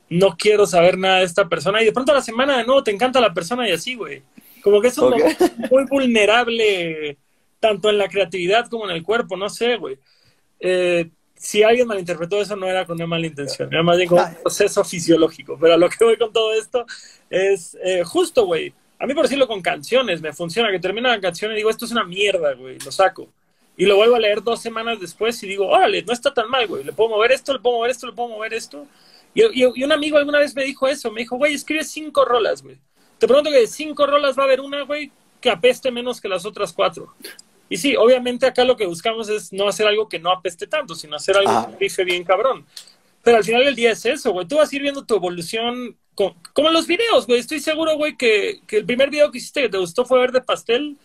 no 0.08 0.36
quiero 0.36 0.66
saber 0.66 0.98
nada 0.98 1.18
de 1.18 1.24
esta 1.24 1.48
persona. 1.48 1.82
Y 1.82 1.86
de 1.86 1.92
pronto 1.92 2.12
a 2.12 2.16
la 2.16 2.22
semana 2.22 2.58
de 2.58 2.64
nuevo 2.64 2.82
te 2.82 2.90
encanta 2.90 3.20
la 3.20 3.34
persona 3.34 3.68
y 3.68 3.72
así, 3.72 3.94
güey. 3.94 4.22
Como 4.62 4.80
que 4.80 4.88
es 4.88 4.98
un 4.98 5.14
muy 5.70 5.84
vulnerable, 5.84 7.18
tanto 7.60 7.90
en 7.90 7.98
la 7.98 8.08
creatividad 8.08 8.68
como 8.68 8.88
en 8.88 8.96
el 8.96 9.02
cuerpo, 9.02 9.36
no 9.36 9.48
sé, 9.48 9.76
güey. 9.76 9.98
Eh, 10.60 11.10
si 11.36 11.62
alguien 11.62 11.86
malinterpretó 11.86 12.40
eso, 12.40 12.56
no 12.56 12.66
era 12.66 12.86
con 12.86 12.96
una 12.96 13.06
mala 13.06 13.26
intención, 13.26 13.68
era 13.72 13.82
más 13.82 13.96
bien 13.96 14.08
con 14.08 14.18
un 14.18 14.34
proceso 14.42 14.82
fisiológico. 14.84 15.58
Pero 15.60 15.74
a 15.74 15.76
lo 15.76 15.88
que 15.88 16.04
voy 16.04 16.16
con 16.16 16.32
todo 16.32 16.54
esto 16.54 16.86
es 17.28 17.76
eh, 17.84 18.02
justo, 18.04 18.46
güey. 18.46 18.72
A 18.98 19.06
mí, 19.06 19.14
por 19.14 19.24
decirlo 19.24 19.46
con 19.46 19.60
canciones, 19.60 20.20
me 20.20 20.32
funciona 20.32 20.70
que 20.70 20.78
termina 20.78 21.10
la 21.10 21.20
canción 21.20 21.52
y 21.52 21.56
digo, 21.56 21.70
esto 21.70 21.84
es 21.84 21.92
una 21.92 22.04
mierda, 22.04 22.54
güey, 22.54 22.78
lo 22.78 22.92
saco. 22.92 23.28
Y 23.76 23.86
lo 23.86 23.96
vuelvo 23.96 24.14
a 24.14 24.20
leer 24.20 24.42
dos 24.42 24.62
semanas 24.62 25.00
después 25.00 25.42
y 25.42 25.48
digo, 25.48 25.66
órale, 25.66 26.02
no 26.02 26.12
está 26.12 26.32
tan 26.32 26.48
mal, 26.48 26.66
güey. 26.66 26.84
Le 26.84 26.92
puedo 26.92 27.10
mover 27.10 27.32
esto, 27.32 27.52
le 27.52 27.58
puedo 27.58 27.76
mover 27.76 27.90
esto, 27.90 28.06
le 28.06 28.12
puedo 28.12 28.28
mover 28.28 28.54
esto. 28.54 28.86
Y, 29.34 29.42
y, 29.42 29.84
un 29.84 29.92
amigo 29.92 30.16
alguna 30.16 30.38
vez 30.38 30.54
me 30.54 30.64
dijo 30.64 30.86
eso. 30.86 31.10
Me 31.10 31.22
dijo, 31.22 31.36
güey, 31.36 31.54
escribe 31.54 31.82
cinco 31.82 32.24
rolas, 32.24 32.62
güey. 32.62 32.78
Te 33.18 33.26
pregunto 33.26 33.50
que 33.50 33.60
de 33.60 33.66
cinco 33.66 34.06
rolas 34.06 34.38
va 34.38 34.44
a 34.44 34.46
haber 34.46 34.60
una, 34.60 34.82
güey, 34.82 35.10
que 35.40 35.50
apeste 35.50 35.90
menos 35.90 36.20
que 36.20 36.28
las 36.28 36.46
otras 36.46 36.72
cuatro. 36.72 37.14
Y 37.68 37.76
sí, 37.76 37.96
obviamente 37.96 38.46
acá 38.46 38.64
lo 38.64 38.76
que 38.76 38.86
buscamos 38.86 39.28
es 39.28 39.52
no 39.52 39.66
hacer 39.66 39.86
algo 39.88 40.08
que 40.08 40.20
no 40.20 40.30
apeste 40.30 40.66
tanto, 40.66 40.94
sino 40.94 41.16
hacer 41.16 41.36
algo 41.36 41.70
que 41.70 41.76
pife 41.76 42.04
bien 42.04 42.22
cabrón. 42.22 42.64
Pero 43.22 43.38
al 43.38 43.44
final 43.44 43.64
del 43.64 43.74
día 43.74 43.92
es 43.92 44.04
eso, 44.04 44.32
güey. 44.32 44.46
Tú 44.46 44.56
vas 44.56 44.72
a 44.72 44.76
ir 44.76 44.82
viendo 44.82 45.04
tu 45.04 45.16
evolución 45.16 45.96
como 46.14 46.68
en 46.68 46.74
los 46.74 46.86
videos, 46.86 47.26
güey. 47.26 47.40
Estoy 47.40 47.60
seguro, 47.60 47.96
güey, 47.96 48.16
que, 48.16 48.60
que 48.66 48.78
el 48.78 48.84
primer 48.84 49.10
video 49.10 49.30
que 49.30 49.38
hiciste 49.38 49.62
que 49.62 49.68
te 49.68 49.78
gustó 49.78 50.04
fue 50.04 50.18
Verde 50.18 50.40
Pastel 50.40 50.96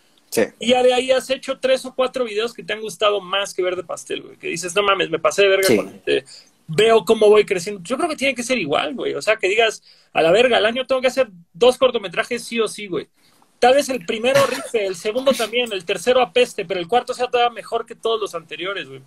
y 0.60 0.69
ya 0.69 0.84
de 0.84 0.94
ahí 0.94 1.11
has 1.11 1.30
hecho 1.30 1.60
tres 1.60 1.86
o 1.86 1.95
cuatro 1.95 2.23
videos 2.23 2.53
que 2.53 2.64
te 2.64 2.73
han 2.73 2.81
gustado 2.81 3.19
más 3.19 3.53
que 3.53 3.64
Verde 3.64 3.84
Pastel, 3.84 4.22
güey. 4.22 4.38
Que 4.38 4.48
dices, 4.48 4.76
no 4.76 4.84
mames, 4.84 5.10
me 5.10 5.19
pasé 5.19 5.44
de 5.44 5.48
verga 5.49 5.76
con 5.76 5.90
este, 5.90 6.26
Veo 6.68 7.03
cómo 7.03 7.30
voy 7.30 7.45
creciendo. 7.45 7.81
Yo 7.84 7.98
creo 7.98 8.10
que 8.10 8.15
tiene 8.15 8.36
que 8.36 8.44
ser 8.44 8.60
igual, 8.60 8.94
güey. 8.94 9.15
O 9.15 9.22
sea, 9.22 9.38
que 9.38 9.48
digas, 9.48 9.81
a 10.14 10.22
la 10.22 10.31
verga, 10.31 10.57
al 10.57 10.65
año 10.65 10.86
tengo 10.86 11.02
que 11.02 11.07
hacer 11.07 11.30
dos 11.52 11.77
cortometrajes 11.77 12.44
sí 12.44 12.60
o 12.60 12.68
sí, 12.68 12.88
güey. 12.88 13.07
Tal 13.57 13.73
vez 13.73 13.90
el 13.90 14.06
primero 14.06 14.45
rife, 14.45 14.86
el 14.86 14.95
segundo 14.95 15.34
también, 15.34 15.73
el 15.73 15.84
tercero 15.84 16.22
apeste, 16.22 16.65
pero 16.65 16.80
el 16.80 16.88
cuarto 16.88 17.14
sea 17.14 17.27
todavía 17.27 17.53
mejor 17.53 17.86
que 17.86 17.95
todos 17.95 18.22
los 18.22 18.36
anteriores, 18.36 18.88
güey. 18.88 19.02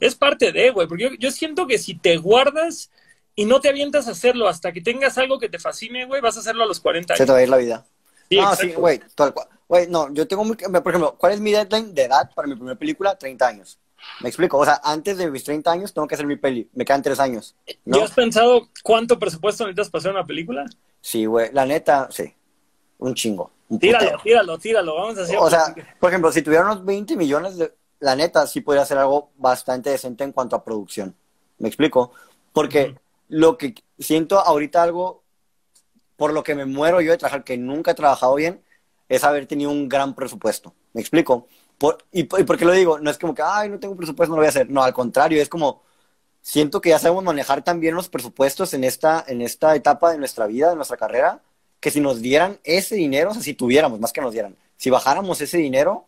Es 0.00 0.14
parte 0.14 0.52
de, 0.52 0.70
güey, 0.70 0.86
porque 0.86 1.04
yo, 1.04 1.10
yo 1.18 1.30
siento 1.30 1.66
que 1.66 1.78
si 1.78 1.94
te 1.94 2.16
guardas 2.18 2.90
y 3.36 3.44
no 3.44 3.60
te 3.60 3.68
avientas 3.68 4.08
a 4.08 4.12
hacerlo 4.12 4.48
hasta 4.48 4.72
que 4.72 4.80
tengas 4.80 5.16
algo 5.18 5.38
que 5.38 5.50
te 5.50 5.58
fascine, 5.58 6.06
güey, 6.06 6.22
vas 6.22 6.38
a 6.38 6.40
hacerlo 6.40 6.64
a 6.64 6.66
los 6.66 6.80
40 6.80 7.12
años. 7.12 7.18
Se 7.18 7.26
te 7.26 7.32
va 7.32 7.38
a 7.38 7.42
ir 7.42 7.48
la 7.50 7.58
vida. 7.58 7.84
Sí, 8.30 8.36
no, 8.36 8.56
sí, 8.56 8.72
güey, 8.72 9.00
tal 9.14 9.34
cual. 9.34 9.46
Güey, 9.68 9.88
no, 9.88 10.12
yo 10.12 10.26
tengo 10.26 10.42
muy... 10.42 10.56
Por 10.56 10.88
ejemplo, 10.88 11.16
¿cuál 11.18 11.32
es 11.32 11.40
mi 11.40 11.52
deadline 11.52 11.94
de 11.94 12.04
edad 12.04 12.30
para 12.34 12.48
mi 12.48 12.54
primera 12.54 12.78
película? 12.78 13.16
30 13.16 13.46
años. 13.46 13.78
Me 14.20 14.28
explico, 14.28 14.56
o 14.56 14.64
sea, 14.64 14.80
antes 14.82 15.18
de 15.18 15.30
mis 15.30 15.44
30 15.44 15.70
años 15.70 15.92
tengo 15.92 16.08
que 16.08 16.14
hacer 16.14 16.26
mi 16.26 16.36
peli. 16.36 16.68
Me 16.72 16.84
quedan 16.84 17.02
3 17.02 17.20
años. 17.20 17.54
¿no? 17.84 18.02
has 18.02 18.12
pensado 18.12 18.68
cuánto 18.82 19.18
presupuesto 19.18 19.64
necesitas 19.64 19.90
para 19.90 20.00
hacer 20.00 20.12
una 20.12 20.24
película? 20.24 20.64
Sí, 21.02 21.26
güey, 21.26 21.50
la 21.52 21.66
neta, 21.66 22.08
sí. 22.10 22.32
Un 22.98 23.14
chingo. 23.14 23.50
tíralo, 23.78 24.18
tíralo, 24.22 24.58
tíralo, 24.58 24.94
vamos 24.94 25.18
a 25.18 25.22
hacer... 25.22 25.36
O 25.38 25.50
sea, 25.50 25.74
por 26.00 26.10
ejemplo, 26.10 26.32
si 26.32 26.40
tuviera 26.40 26.64
unos 26.64 26.84
20 26.84 27.16
millones, 27.16 27.58
de... 27.58 27.74
la 28.00 28.16
neta 28.16 28.46
sí 28.46 28.62
podría 28.62 28.84
hacer 28.84 28.96
algo 28.96 29.30
bastante 29.36 29.90
decente 29.90 30.24
en 30.24 30.32
cuanto 30.32 30.56
a 30.56 30.64
producción. 30.64 31.14
¿Me 31.58 31.68
explico? 31.68 32.12
Porque 32.52 32.96
lo 33.28 33.58
que 33.58 33.74
siento 33.98 34.38
ahorita 34.38 34.82
algo, 34.82 35.24
por 36.16 36.32
lo 36.32 36.42
que 36.42 36.54
me 36.54 36.64
muero 36.64 37.00
yo 37.00 37.12
de 37.12 37.18
trabajar, 37.18 37.44
que 37.44 37.56
nunca 37.56 37.92
he 37.92 37.94
trabajado 37.94 38.34
bien, 38.34 38.62
es 39.08 39.24
haber 39.24 39.46
tenido 39.46 39.70
un 39.70 39.88
gran 39.88 40.14
presupuesto. 40.14 40.74
¿Me 40.92 41.00
explico? 41.00 41.46
y, 42.10 42.24
por 42.24 42.56
qué 42.56 42.64
lo 42.64 42.72
digo? 42.72 42.98
No 42.98 43.10
es 43.10 43.18
como 43.18 43.34
que, 43.34 43.42
ay, 43.44 43.68
no 43.68 43.78
tengo 43.78 43.96
presupuesto, 43.96 44.30
no 44.30 44.36
lo 44.36 44.40
voy 44.40 44.46
a 44.46 44.50
hacer. 44.50 44.70
No, 44.70 44.82
al 44.82 44.94
contrario, 44.94 45.40
es 45.40 45.48
como, 45.48 45.82
siento 46.40 46.80
que 46.80 46.90
ya 46.90 46.98
sabemos 46.98 47.24
manejar 47.24 47.62
también 47.62 47.94
los 47.94 48.08
presupuestos 48.08 48.72
en 48.74 48.84
esta, 48.84 49.24
en 49.26 49.42
esta 49.42 49.74
etapa 49.76 50.12
de 50.12 50.18
nuestra 50.18 50.46
vida, 50.46 50.70
de 50.70 50.76
nuestra 50.76 50.96
carrera, 50.96 51.42
que 51.80 51.90
si 51.90 52.00
nos 52.00 52.20
dieran 52.20 52.58
ese 52.64 52.94
dinero, 52.96 53.30
o 53.30 53.34
sea, 53.34 53.42
si 53.42 53.54
tuviéramos, 53.54 54.00
más 54.00 54.12
que 54.12 54.20
nos 54.20 54.32
dieran, 54.32 54.56
si 54.76 54.90
bajáramos 54.90 55.40
ese 55.40 55.58
dinero, 55.58 56.06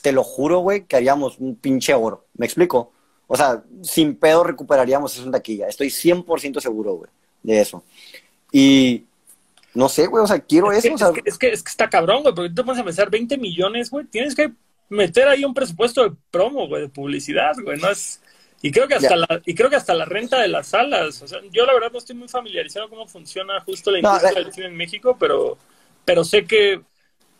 te 0.00 0.12
lo 0.12 0.22
juro, 0.22 0.60
güey, 0.60 0.84
que 0.84 0.96
haríamos 0.96 1.38
un 1.38 1.56
pinche 1.56 1.94
oro. 1.94 2.26
¿Me 2.34 2.46
explico? 2.46 2.92
O 3.28 3.36
sea, 3.36 3.62
sin 3.82 4.16
pedo 4.16 4.42
recuperaríamos 4.42 5.14
eso 5.14 5.24
en 5.24 5.30
taquilla. 5.30 5.68
Estoy 5.68 5.88
100% 5.88 6.60
seguro, 6.60 6.94
güey, 6.94 7.10
de 7.42 7.60
eso. 7.60 7.84
Y 8.50 9.04
no 9.74 9.88
sé, 9.88 10.06
güey, 10.06 10.24
o 10.24 10.26
sea, 10.26 10.40
quiero 10.40 10.72
eso. 10.72 10.88
es, 10.88 11.38
que, 11.38 11.48
es, 11.50 11.62
que, 11.62 11.70
está 11.70 11.88
cabrón, 11.90 12.22
güey, 12.22 12.34
porque 12.34 12.48
tú 12.48 12.54
te 12.56 12.64
pones 12.64 12.80
a 12.80 12.84
pensar 12.84 13.10
20 13.10 13.36
millones, 13.36 13.90
güey, 13.90 14.06
tienes 14.06 14.34
que 14.34 14.50
meter 14.88 15.28
ahí 15.28 15.44
un 15.44 15.52
presupuesto 15.52 16.02
de 16.02 16.16
promo, 16.30 16.66
güey, 16.66 16.82
de 16.82 16.88
publicidad, 16.88 17.54
güey, 17.62 17.78
no 17.78 17.90
es... 17.90 18.20
Y 18.60 18.72
creo 18.72 18.88
que 18.88 18.96
hasta 18.96 19.14
la 19.14 19.40
y 19.46 19.54
creo 19.54 19.70
que 19.70 19.76
hasta 19.76 19.94
la 19.94 20.04
renta 20.04 20.40
de 20.40 20.48
las 20.48 20.66
salas, 20.68 21.22
o 21.22 21.28
sea, 21.28 21.38
yo 21.52 21.64
la 21.64 21.74
verdad 21.74 21.92
no 21.92 21.98
estoy 21.98 22.16
muy 22.16 22.26
familiarizado 22.26 22.88
cómo 22.88 23.06
funciona 23.06 23.60
justo 23.60 23.92
la 23.92 24.00
industria 24.00 24.42
del 24.42 24.52
cine 24.52 24.66
en 24.66 24.76
México, 24.76 25.16
pero 25.16 25.56
pero 26.04 26.24
sé 26.24 26.44
que 26.44 26.80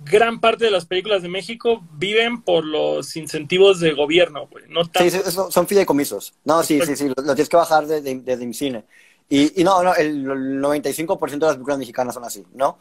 gran 0.00 0.40
parte 0.40 0.64
de 0.64 0.70
las 0.70 0.86
películas 0.86 1.22
de 1.22 1.28
México 1.28 1.82
viven 1.92 2.42
por 2.42 2.64
los 2.64 3.16
incentivos 3.16 3.80
de 3.80 3.92
gobierno, 3.92 4.46
güey. 4.46 4.64
No 4.68 4.82
Sí, 4.84 5.10
son 5.50 5.66
fideicomisos. 5.66 6.34
No, 6.44 6.62
sí, 6.62 6.80
sí, 6.84 6.96
sí, 6.96 7.08
lo, 7.08 7.14
tienes 7.14 7.48
que 7.48 7.56
bajar 7.56 7.86
desde 7.86 8.14
de, 8.14 8.36
de, 8.36 8.54
cine. 8.54 8.84
Y, 9.28 9.60
y 9.60 9.64
no, 9.64 9.82
no, 9.82 9.94
el 9.94 10.24
95% 10.24 11.30
de 11.30 11.38
las 11.38 11.54
películas 11.54 11.78
mexicanas 11.78 12.14
son 12.14 12.24
así, 12.24 12.44
¿no? 12.54 12.78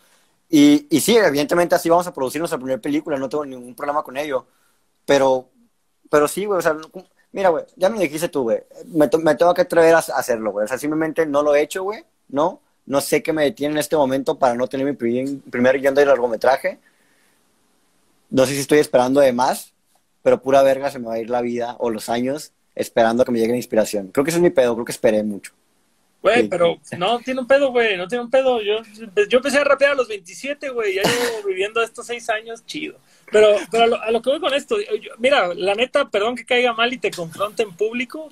Y, 0.49 0.87
y 0.89 1.01
sí, 1.01 1.17
evidentemente 1.17 1.75
así 1.75 1.89
vamos 1.89 2.07
a 2.07 2.13
producir 2.13 2.39
nuestra 2.39 2.57
primera 2.57 2.79
película, 2.79 3.17
no 3.17 3.27
tengo 3.27 3.45
ningún 3.45 3.75
problema 3.75 4.03
con 4.03 4.15
ello. 4.15 4.45
Pero, 5.05 5.49
pero 6.09 6.27
sí, 6.27 6.45
güey, 6.45 6.59
o 6.59 6.61
sea, 6.61 6.77
mira, 7.31 7.49
güey, 7.49 7.65
ya 7.75 7.89
me 7.89 7.99
dijiste 7.99 8.29
tú, 8.29 8.43
güey, 8.43 8.63
me, 8.87 9.09
me, 9.23 9.35
tengo 9.35 9.53
que 9.53 9.61
atrever 9.61 9.95
a, 9.95 9.99
hacerlo, 9.99 10.51
güey. 10.51 10.65
O 10.65 10.67
sea, 10.67 10.77
simplemente 10.77 11.25
no 11.25 11.43
lo 11.43 11.55
he 11.55 11.61
hecho, 11.61 11.83
güey, 11.83 12.05
¿no? 12.29 12.61
No 12.85 13.01
sé 13.01 13.21
qué 13.21 13.33
me 13.33 13.43
detiene 13.43 13.73
en 13.73 13.79
este 13.79 13.97
momento 13.97 14.39
para 14.39 14.55
no 14.55 14.67
tener 14.67 14.85
mi 14.85 14.93
primer, 14.93 15.39
primer 15.49 15.79
guion 15.79 15.95
de 15.95 16.05
largometraje. 16.05 16.79
No 18.29 18.45
sé 18.45 18.53
si 18.53 18.59
estoy 18.59 18.79
esperando 18.79 19.19
de 19.21 19.33
más, 19.33 19.73
pero 20.21 20.41
pura 20.41 20.61
verga 20.63 20.91
se 20.91 20.99
me 20.99 21.07
va 21.07 21.13
a 21.13 21.19
ir 21.19 21.29
la 21.29 21.41
vida 21.41 21.75
o 21.79 21.89
los 21.89 22.09
años 22.09 22.51
esperando 22.75 23.23
a 23.23 23.25
que 23.25 23.31
me 23.31 23.39
llegue 23.39 23.53
la 23.53 23.57
inspiración. 23.57 24.09
Creo 24.09 24.23
que 24.23 24.29
ese 24.29 24.37
es 24.37 24.43
mi 24.43 24.49
pedo, 24.49 24.73
creo 24.75 24.85
que 24.85 24.91
esperé 24.91 25.23
mucho. 25.23 25.53
Güey, 26.21 26.49
pero 26.49 26.77
no 26.97 27.19
tiene 27.19 27.41
un 27.41 27.47
pedo, 27.47 27.71
güey, 27.71 27.95
no 27.95 28.07
tiene 28.07 28.23
un 28.23 28.29
pedo. 28.29 28.61
Yo, 28.61 28.77
yo 29.29 29.37
empecé 29.37 29.59
a 29.59 29.63
rapear 29.63 29.91
a 29.91 29.95
los 29.95 30.07
27, 30.07 30.69
güey, 30.69 30.95
ya 30.95 31.03
llevo 31.03 31.43
viviendo 31.47 31.81
estos 31.81 32.07
seis 32.07 32.29
años, 32.29 32.65
chido. 32.65 32.97
Pero, 33.31 33.55
pero 33.71 33.95
a, 34.01 34.11
lo, 34.11 34.21
que 34.21 34.29
voy 34.31 34.39
con 34.39 34.53
esto, 34.53 34.77
mira, 35.19 35.53
la 35.53 35.75
neta, 35.75 36.09
perdón 36.09 36.35
que 36.35 36.45
caiga 36.45 36.73
mal 36.73 36.91
y 36.93 36.97
te 36.97 37.11
confronte 37.11 37.63
en 37.63 37.71
público, 37.75 38.31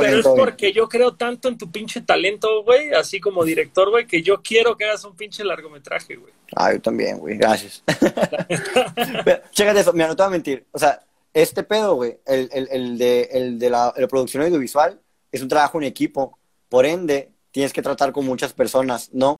pero 0.00 0.18
es 0.18 0.26
porque 0.26 0.72
yo 0.72 0.88
creo 0.88 1.14
tanto 1.14 1.48
en 1.48 1.56
tu 1.56 1.70
pinche 1.70 2.00
talento, 2.00 2.64
güey, 2.64 2.92
así 2.92 3.20
como 3.20 3.44
director, 3.44 3.90
güey, 3.90 4.06
que 4.06 4.22
yo 4.22 4.42
quiero 4.42 4.76
que 4.76 4.84
hagas 4.84 5.04
un 5.04 5.14
pinche 5.14 5.44
largometraje, 5.44 6.16
güey. 6.16 6.32
Ah, 6.54 6.72
yo 6.72 6.80
también, 6.80 7.18
güey, 7.18 7.36
gracias. 7.36 7.84
Chécate 9.52 9.80
eso, 9.80 9.92
mira, 9.92 10.08
no 10.08 10.16
te 10.16 10.22
voy 10.22 10.28
a 10.28 10.30
mentir. 10.30 10.66
O 10.72 10.78
sea, 10.78 11.00
este 11.32 11.62
pedo, 11.62 11.94
güey, 11.94 12.18
el, 12.26 12.48
el, 12.52 12.68
el, 12.70 12.98
de, 12.98 13.28
el 13.32 13.58
de 13.58 13.70
la, 13.70 13.94
la 13.96 14.08
producción 14.08 14.42
audiovisual, 14.42 15.00
es 15.30 15.42
un 15.42 15.48
trabajo 15.48 15.78
en 15.78 15.84
equipo. 15.84 16.38
Por 16.68 16.84
ende, 16.84 17.30
tienes 17.52 17.72
que 17.72 17.82
tratar 17.82 18.12
con 18.12 18.26
muchas 18.26 18.52
personas, 18.52 19.10
¿no? 19.12 19.36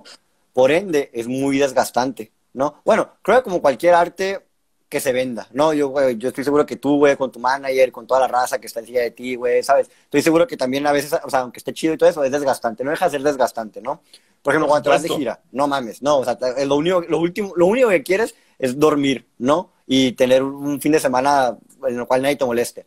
Por 0.52 0.70
ende, 0.70 1.10
es 1.12 1.26
muy 1.26 1.58
desgastante, 1.58 2.32
¿no? 2.52 2.80
Bueno, 2.84 3.16
creo 3.22 3.38
que 3.38 3.44
como 3.44 3.60
cualquier 3.60 3.94
arte, 3.94 4.45
que 4.88 5.00
se 5.00 5.12
venda, 5.12 5.48
¿no? 5.52 5.72
Yo, 5.72 5.88
güey, 5.88 6.16
yo 6.16 6.28
estoy 6.28 6.44
seguro 6.44 6.64
que 6.64 6.76
tú, 6.76 6.98
güey, 6.98 7.16
con 7.16 7.32
tu 7.32 7.40
manager, 7.40 7.90
con 7.90 8.06
toda 8.06 8.20
la 8.20 8.28
raza 8.28 8.58
que 8.58 8.68
está 8.68 8.80
encima 8.80 9.00
de 9.00 9.10
ti, 9.10 9.34
güey, 9.34 9.62
¿sabes? 9.62 9.90
Estoy 10.04 10.22
seguro 10.22 10.46
que 10.46 10.56
también 10.56 10.86
a 10.86 10.92
veces, 10.92 11.18
o 11.24 11.30
sea, 11.30 11.40
aunque 11.40 11.58
esté 11.58 11.72
chido 11.72 11.94
y 11.94 11.96
todo 11.96 12.08
eso, 12.08 12.22
es 12.22 12.30
desgastante, 12.30 12.84
no 12.84 12.90
deja 12.90 13.06
de 13.06 13.10
ser 13.10 13.22
desgastante, 13.22 13.80
¿no? 13.80 14.00
Por 14.42 14.52
ejemplo, 14.52 14.68
cuando 14.68 14.84
te 14.84 14.90
vas 14.90 15.02
de 15.02 15.08
gira, 15.08 15.40
no 15.50 15.66
mames, 15.66 16.02
no, 16.02 16.18
o 16.18 16.24
sea, 16.24 16.38
lo 16.64 16.76
único, 16.76 17.00
lo 17.00 17.18
último, 17.18 17.52
lo 17.56 17.66
único 17.66 17.88
que 17.88 18.04
quieres 18.04 18.36
es 18.58 18.78
dormir, 18.78 19.26
¿no? 19.38 19.72
Y 19.88 20.12
tener 20.12 20.42
un 20.42 20.80
fin 20.80 20.92
de 20.92 21.00
semana 21.00 21.58
en 21.86 21.98
el 21.98 22.06
cual 22.06 22.22
nadie 22.22 22.36
te 22.36 22.44
moleste. 22.44 22.86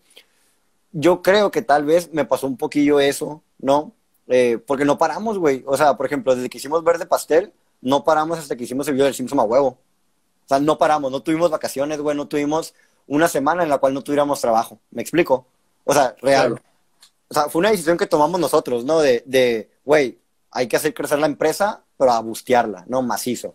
Yo 0.92 1.22
creo 1.22 1.52
que 1.52 1.62
tal 1.62 1.86
vez 1.86 2.12
me 2.14 2.26
pasó 2.26 2.48
un 2.48 2.58
poquillo 2.58 3.00
eso, 3.00 3.44
¿no? 3.60 3.94
Eh, 4.28 4.58
porque 4.66 4.86
no 4.86 4.98
paramos, 4.98 5.38
güey. 5.38 5.64
O 5.66 5.76
sea, 5.76 5.98
por 5.98 6.06
ejemplo, 6.06 6.36
desde 6.36 6.50
que 6.50 6.58
hicimos 6.58 6.84
Verde 6.84 7.06
Pastel, 7.06 7.52
no 7.82 8.04
paramos 8.04 8.40
hasta 8.40 8.56
que 8.56 8.64
hicimos 8.64 8.88
el 8.88 8.94
video 8.94 9.06
del 9.06 9.14
Simpson 9.14 9.40
a 9.40 9.44
huevo. 9.44 9.78
O 10.50 10.56
sea, 10.56 10.60
no 10.60 10.80
paramos, 10.80 11.12
no 11.12 11.22
tuvimos 11.22 11.52
vacaciones, 11.52 12.02
güey, 12.02 12.18
no 12.18 12.28
tuvimos 12.28 12.74
una 13.06 13.28
semana 13.28 13.62
en 13.62 13.70
la 13.70 13.78
cual 13.78 13.94
no 13.94 14.02
tuviéramos 14.02 14.42
trabajo. 14.42 14.80
¿Me 14.90 15.04
explico? 15.04 15.46
O 15.84 15.94
sea, 15.94 16.16
real. 16.24 16.60
O 17.28 17.34
sea, 17.36 17.50
fue 17.50 17.60
una 17.60 17.70
decisión 17.70 18.00
que 18.00 18.08
tomamos 18.08 18.40
nosotros, 18.40 18.84
¿no? 18.84 19.00
De, 19.00 19.70
güey, 19.86 20.18
hay 20.50 20.68
que 20.68 20.76
hacer 20.76 20.96
crecer 20.96 21.20
la 21.20 21.28
empresa, 21.28 21.84
pero 21.98 22.14
a 22.14 22.20
bustearla, 22.22 22.84
¿no? 22.88 23.04
Macizo. 23.04 23.54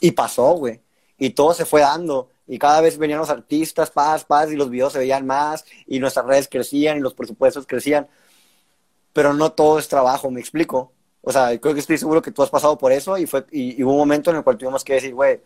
Y 0.00 0.10
pasó, 0.10 0.54
güey. 0.54 0.80
Y 1.16 1.30
todo 1.30 1.54
se 1.54 1.64
fue 1.64 1.82
dando. 1.82 2.30
Y 2.48 2.58
cada 2.58 2.80
vez 2.80 2.98
venían 2.98 3.20
los 3.20 3.30
artistas, 3.30 3.92
paz, 3.92 4.24
paz, 4.24 4.50
y 4.50 4.56
los 4.56 4.68
videos 4.68 4.94
se 4.94 4.98
veían 4.98 5.24
más, 5.24 5.64
y 5.86 6.00
nuestras 6.00 6.26
redes 6.26 6.48
crecían, 6.48 6.96
y 6.96 7.00
los 7.00 7.14
presupuestos 7.14 7.68
crecían. 7.68 8.08
Pero 9.12 9.32
no 9.32 9.52
todo 9.52 9.78
es 9.78 9.86
trabajo, 9.86 10.28
¿me 10.28 10.40
explico? 10.40 10.90
O 11.20 11.30
sea, 11.30 11.56
creo 11.60 11.72
que 11.72 11.78
estoy 11.78 11.98
seguro 11.98 12.20
que 12.20 12.32
tú 12.32 12.42
has 12.42 12.50
pasado 12.50 12.76
por 12.76 12.90
eso, 12.90 13.16
y, 13.16 13.26
fue, 13.26 13.46
y 13.52 13.80
hubo 13.84 13.92
un 13.92 13.98
momento 13.98 14.32
en 14.32 14.38
el 14.38 14.42
cual 14.42 14.58
tuvimos 14.58 14.82
que 14.82 14.94
decir, 14.94 15.14
güey, 15.14 15.40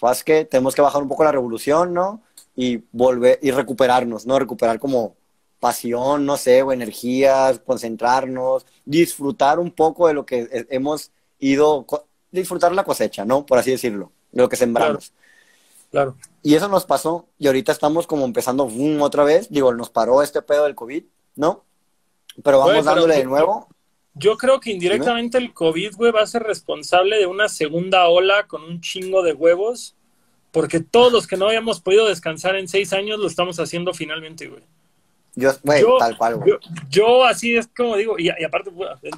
pues 0.00 0.24
que 0.24 0.44
tenemos 0.44 0.74
que 0.74 0.82
bajar 0.82 1.02
un 1.02 1.08
poco 1.08 1.24
la 1.24 1.32
revolución, 1.32 1.94
¿no? 1.94 2.22
Y 2.56 2.82
volver 2.92 3.38
y 3.42 3.50
recuperarnos, 3.50 4.26
¿no? 4.26 4.38
Recuperar 4.38 4.78
como 4.78 5.16
pasión, 5.60 6.24
no 6.24 6.36
sé, 6.36 6.62
o 6.62 6.72
energías, 6.72 7.60
concentrarnos, 7.60 8.66
disfrutar 8.84 9.58
un 9.58 9.70
poco 9.70 10.08
de 10.08 10.14
lo 10.14 10.24
que 10.24 10.66
hemos 10.70 11.10
ido, 11.38 11.86
disfrutar 12.30 12.72
la 12.72 12.84
cosecha, 12.84 13.24
¿no? 13.24 13.44
Por 13.44 13.58
así 13.58 13.70
decirlo, 13.70 14.12
de 14.32 14.42
lo 14.42 14.48
que 14.48 14.56
sembramos. 14.56 15.12
Claro. 15.90 16.16
Y 16.42 16.54
eso 16.54 16.68
nos 16.68 16.84
pasó, 16.84 17.26
y 17.38 17.46
ahorita 17.46 17.72
estamos 17.72 18.06
como 18.06 18.24
empezando 18.24 18.68
boom, 18.68 19.02
otra 19.02 19.24
vez, 19.24 19.48
digo, 19.50 19.72
nos 19.74 19.90
paró 19.90 20.22
este 20.22 20.42
pedo 20.42 20.64
del 20.64 20.74
COVID, 20.74 21.04
¿no? 21.36 21.64
Pero 22.42 22.60
vamos 22.60 22.84
dándole 22.84 23.16
de 23.16 23.24
nuevo. 23.24 23.68
Yo 24.18 24.36
creo 24.36 24.60
que 24.60 24.70
indirectamente 24.70 25.38
el 25.38 25.52
COVID, 25.52 25.94
güey, 25.94 26.12
va 26.12 26.22
a 26.22 26.26
ser 26.26 26.42
responsable 26.42 27.18
de 27.18 27.26
una 27.26 27.48
segunda 27.48 28.08
ola 28.08 28.46
con 28.46 28.62
un 28.62 28.80
chingo 28.80 29.22
de 29.22 29.32
huevos, 29.32 29.94
porque 30.50 30.80
todos 30.80 31.12
los 31.12 31.26
que 31.26 31.36
no 31.36 31.46
habíamos 31.46 31.80
podido 31.80 32.08
descansar 32.08 32.56
en 32.56 32.68
seis 32.68 32.92
años 32.92 33.18
lo 33.18 33.26
estamos 33.26 33.60
haciendo 33.60 33.94
finalmente, 33.94 34.48
güey. 34.48 34.62
Yo, 35.34 35.52
güey, 35.62 35.84
tal 35.98 36.16
cual, 36.16 36.36
güey. 36.36 36.54
Yo, 36.90 37.24
así 37.24 37.56
es 37.56 37.68
como 37.68 37.96
digo, 37.96 38.18
y, 38.18 38.28
aparte, 38.28 38.72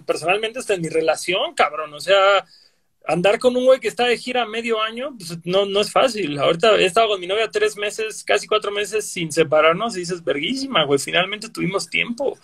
personalmente, 0.05 0.59
está 0.59 0.75
en 0.75 0.83
mi 0.83 0.89
relación, 0.89 1.55
cabrón, 1.55 1.95
o 1.95 2.01
sea, 2.01 2.45
andar 3.07 3.39
con 3.39 3.57
un 3.57 3.65
güey 3.65 3.81
que 3.81 3.89
está 3.89 4.05
de 4.05 4.19
gira 4.19 4.45
medio 4.45 4.83
año, 4.83 5.15
pues 5.17 5.39
no, 5.45 5.65
no 5.65 5.81
es 5.81 5.91
fácil. 5.91 6.39
Ahorita 6.39 6.77
he 6.77 6.85
estado 6.85 7.09
con 7.09 7.21
mi 7.21 7.27
novia 7.27 7.51
tres 7.51 7.77
meses, 7.77 8.23
casi 8.23 8.47
cuatro 8.47 8.71
meses 8.71 9.07
sin 9.07 9.33
separarnos 9.33 9.97
y 9.97 10.01
dices, 10.01 10.23
verguísima, 10.23 10.85
güey, 10.85 10.99
finalmente 10.99 11.49
tuvimos 11.49 11.89
tiempo 11.89 12.37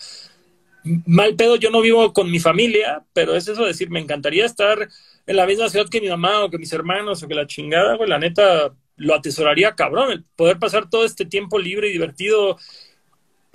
mal 1.07 1.37
pedo, 1.37 1.57
yo 1.57 1.71
no 1.71 1.81
vivo 1.81 2.13
con 2.13 2.31
mi 2.31 2.39
familia, 2.39 3.05
pero 3.13 3.35
es 3.35 3.49
eso 3.49 3.63
de 3.63 3.69
decir, 3.69 3.91
me 3.91 4.01
encantaría 4.01 4.47
estar 4.47 4.89
en 5.27 5.37
la 5.37 5.47
misma 5.47 5.69
ciudad 5.69 5.89
que 5.89 6.01
mi 6.01 6.09
mamá 6.09 6.45
o 6.45 6.51
que 6.51 6.59
mis 6.59 6.73
hermanos 6.73 7.23
o 7.23 7.29
que 7.29 7.35
la 7.35 7.47
chingada, 7.47 7.97
güey, 7.97 8.09
la 8.09 8.19
neta 8.19 8.73
lo 8.97 9.15
atesoraría 9.15 9.75
cabrón, 9.75 10.13
el 10.13 10.25
poder 10.37 10.59
pasar 10.59 10.89
todo 10.89 11.05
este 11.05 11.27
tiempo 11.27 11.59
libre 11.59 11.89
y 11.89 11.93
divertido, 11.93 12.57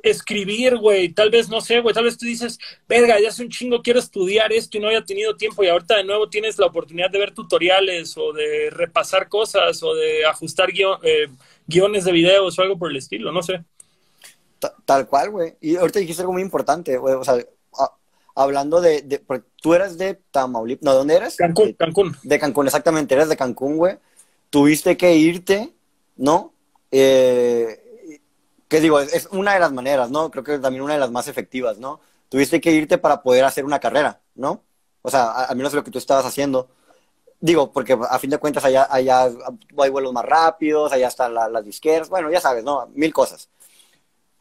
escribir, 0.03 0.77
güey, 0.77 1.09
tal 1.09 1.29
vez, 1.29 1.49
no 1.49 1.61
sé, 1.61 1.79
güey, 1.79 1.93
tal 1.93 2.03
vez 2.03 2.17
tú 2.17 2.25
dices, 2.25 2.59
verga, 2.87 3.19
ya 3.19 3.29
hace 3.29 3.43
un 3.43 3.49
chingo, 3.49 3.81
quiero 3.81 3.99
estudiar 3.99 4.51
esto 4.51 4.77
y 4.77 4.81
no 4.81 4.87
había 4.87 5.03
tenido 5.03 5.35
tiempo 5.35 5.63
y 5.63 5.67
ahorita 5.67 5.97
de 5.97 6.03
nuevo 6.03 6.29
tienes 6.29 6.57
la 6.57 6.67
oportunidad 6.67 7.09
de 7.09 7.19
ver 7.19 7.33
tutoriales 7.33 8.15
o 8.17 8.33
de 8.33 8.69
repasar 8.71 9.29
cosas 9.29 9.81
o 9.83 9.93
de 9.95 10.25
ajustar 10.25 10.69
eh, 10.71 11.27
guiones 11.67 12.05
de 12.05 12.11
videos 12.11 12.57
o 12.57 12.61
algo 12.61 12.77
por 12.77 12.91
el 12.91 12.97
estilo, 12.97 13.31
no 13.31 13.41
sé. 13.41 13.63
Tal 14.85 15.07
cual, 15.07 15.31
güey. 15.31 15.57
Y 15.59 15.75
ahorita 15.75 15.99
dijiste 15.99 16.21
algo 16.21 16.33
muy 16.33 16.41
importante, 16.41 16.97
güey. 16.97 17.15
O 17.15 17.23
sea, 17.23 17.35
hablando 18.35 18.81
de, 18.81 19.01
de 19.01 19.21
tú 19.61 19.73
eres 19.73 19.97
de 19.97 20.15
Tamaulipas, 20.31 20.83
¿no? 20.83 20.93
¿Dónde 20.93 21.15
eres? 21.15 21.35
Cancún, 21.35 21.67
de, 21.67 21.75
Cancún. 21.75 22.17
De 22.23 22.39
Cancún, 22.39 22.65
exactamente, 22.67 23.15
eres 23.15 23.29
de 23.29 23.37
Cancún, 23.37 23.77
güey. 23.77 23.97
Tuviste 24.49 24.97
que 24.97 25.15
irte, 25.15 25.73
¿no? 26.17 26.53
Eh, 26.91 28.19
que 28.67 28.79
digo, 28.79 28.99
es, 28.99 29.27
una 29.31 29.53
de 29.53 29.59
las 29.59 29.71
maneras, 29.71 30.11
¿no? 30.11 30.29
Creo 30.31 30.43
que 30.43 30.55
es 30.55 30.61
también 30.61 30.83
una 30.83 30.93
de 30.93 30.99
las 30.99 31.11
más 31.11 31.27
efectivas, 31.27 31.77
¿no? 31.77 31.99
Tuviste 32.29 32.61
que 32.61 32.71
irte 32.71 32.97
para 32.97 33.21
poder 33.21 33.43
hacer 33.43 33.65
una 33.65 33.79
carrera, 33.79 34.21
¿no? 34.35 34.63
O 35.01 35.09
sea, 35.09 35.45
a, 35.45 35.55
menos 35.55 35.73
lo 35.73 35.83
que 35.83 35.91
tú 35.91 35.97
estabas 35.97 36.25
haciendo. 36.25 36.69
Digo, 37.39 37.71
porque 37.71 37.97
a 38.09 38.19
fin 38.19 38.29
de 38.29 38.37
cuentas 38.37 38.63
allá, 38.63 38.87
allá 38.89 39.23
hay 39.23 39.89
vuelos 39.89 40.13
más 40.13 40.23
rápidos, 40.23 40.91
allá 40.91 41.07
están 41.07 41.33
las 41.33 41.65
disqueras, 41.65 42.07
bueno, 42.07 42.29
ya 42.29 42.39
sabes, 42.39 42.63
¿no? 42.63 42.87
Mil 42.93 43.11
cosas 43.11 43.49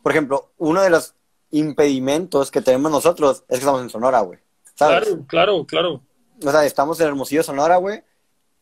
por 0.02 0.12
ejemplo, 0.12 0.52
uno 0.58 0.82
de 0.82 0.90
los 0.90 1.14
impedimentos 1.50 2.50
que 2.50 2.60
tenemos 2.60 2.90
nosotros 2.90 3.44
es 3.48 3.58
que 3.58 3.60
estamos 3.60 3.82
en 3.82 3.90
Sonora, 3.90 4.20
güey. 4.20 4.38
Claro, 4.76 5.24
claro, 5.26 5.66
claro. 5.66 6.02
O 6.44 6.50
sea, 6.50 6.64
estamos 6.64 7.00
en 7.00 7.08
Hermosillo, 7.08 7.42
Sonora, 7.42 7.76
güey. 7.76 8.02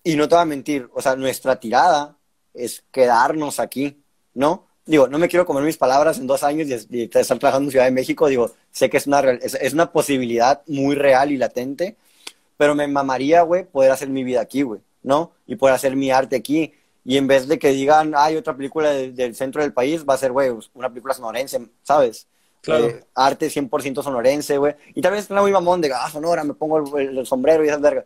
Y 0.02 0.16
no 0.16 0.28
te 0.28 0.34
voy 0.34 0.42
a 0.42 0.46
mentir, 0.46 0.88
o 0.94 1.02
sea, 1.02 1.16
nuestra 1.16 1.60
tirada 1.60 2.16
es 2.54 2.82
quedarnos 2.90 3.60
aquí, 3.60 4.02
¿no? 4.34 4.66
Digo, 4.84 5.06
no 5.06 5.18
me 5.18 5.28
quiero 5.28 5.44
comer 5.44 5.64
mis 5.64 5.76
palabras 5.76 6.18
en 6.18 6.26
dos 6.26 6.42
años 6.42 6.66
y, 6.68 7.02
estar 7.02 7.38
trabajando 7.38 7.66
en 7.66 7.70
Ciudad 7.72 7.84
de 7.84 7.90
México. 7.90 8.26
Digo, 8.26 8.50
sé 8.70 8.88
que 8.88 8.96
es 8.96 9.06
una, 9.06 9.20
es, 9.20 9.54
es 9.54 9.74
una 9.74 9.92
posibilidad 9.92 10.62
muy 10.66 10.94
real 10.94 11.30
y 11.30 11.36
latente, 11.36 11.96
pero 12.56 12.74
me 12.74 12.88
mamaría, 12.88 13.42
güey, 13.42 13.64
poder 13.64 13.92
hacer 13.92 14.08
mi 14.08 14.24
vida 14.24 14.40
aquí, 14.40 14.62
güey, 14.62 14.80
¿no? 15.02 15.32
Y 15.46 15.56
poder 15.56 15.74
hacer 15.74 15.94
mi 15.94 16.10
arte 16.10 16.36
aquí 16.36 16.72
y 17.08 17.16
en 17.16 17.26
vez 17.26 17.48
de 17.48 17.58
que 17.58 17.70
digan, 17.70 18.12
hay 18.14 18.36
otra 18.36 18.54
película 18.54 18.90
del 18.90 19.34
centro 19.34 19.62
del 19.62 19.72
país, 19.72 20.04
va 20.06 20.12
a 20.12 20.18
ser, 20.18 20.30
güey, 20.30 20.50
una 20.74 20.90
película 20.90 21.14
sonorense, 21.14 21.58
¿sabes? 21.82 22.26
Claro. 22.60 22.84
Eh, 22.84 23.02
arte 23.14 23.48
100% 23.48 24.02
sonorense, 24.02 24.58
güey. 24.58 24.74
Y 24.94 25.00
tal 25.00 25.12
vez 25.12 25.24
es 25.24 25.30
muy 25.30 25.50
mamón 25.50 25.80
de, 25.80 25.90
ah, 25.90 26.10
sonora, 26.10 26.44
me 26.44 26.52
pongo 26.52 26.98
el, 26.98 27.24
sombrero 27.24 27.64
y 27.64 27.68
esas 27.68 27.80
vergas. 27.80 28.04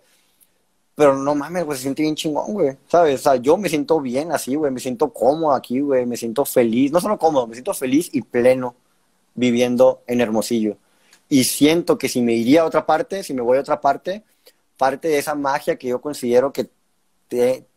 Pero 0.95 1.17
no 1.17 1.35
mames, 1.35 1.65
güey, 1.65 1.77
se 1.77 1.83
siente 1.83 2.03
bien 2.03 2.15
chingón, 2.15 2.53
güey. 2.53 2.77
¿Sabes? 2.87 3.19
O 3.19 3.23
sea, 3.25 3.35
yo 3.35 3.57
me 3.57 3.69
siento 3.69 4.01
bien 4.01 4.31
así, 4.31 4.55
güey. 4.55 4.71
Me 4.71 4.79
siento 4.79 5.13
cómodo 5.13 5.53
aquí, 5.53 5.81
güey. 5.81 6.07
Me 6.07 6.17
siento 6.17 6.45
feliz. 6.45 6.93
No 6.93 7.01
solo 7.01 7.19
cómodo, 7.19 7.49
me 7.49 7.55
siento 7.55 7.75
feliz 7.75 8.09
y 8.13 8.23
pleno 8.23 8.77
viviendo 9.35 10.05
en 10.07 10.21
Hermosillo. 10.21 10.77
Y 11.29 11.43
siento 11.43 11.99
que 11.99 12.09
si 12.09 12.23
me 12.23 12.35
iría 12.35 12.61
a 12.61 12.67
otra 12.67 12.87
parte, 12.87 13.25
si 13.25 13.35
me 13.35 13.43
voy 13.43 13.59
a 13.59 13.63
otra 13.63 13.81
parte, 13.81 14.23
parte 14.77 15.09
de 15.09 15.19
esa 15.19 15.35
magia 15.35 15.75
que 15.75 15.89
yo 15.89 16.01
considero 16.01 16.53
que 16.53 16.71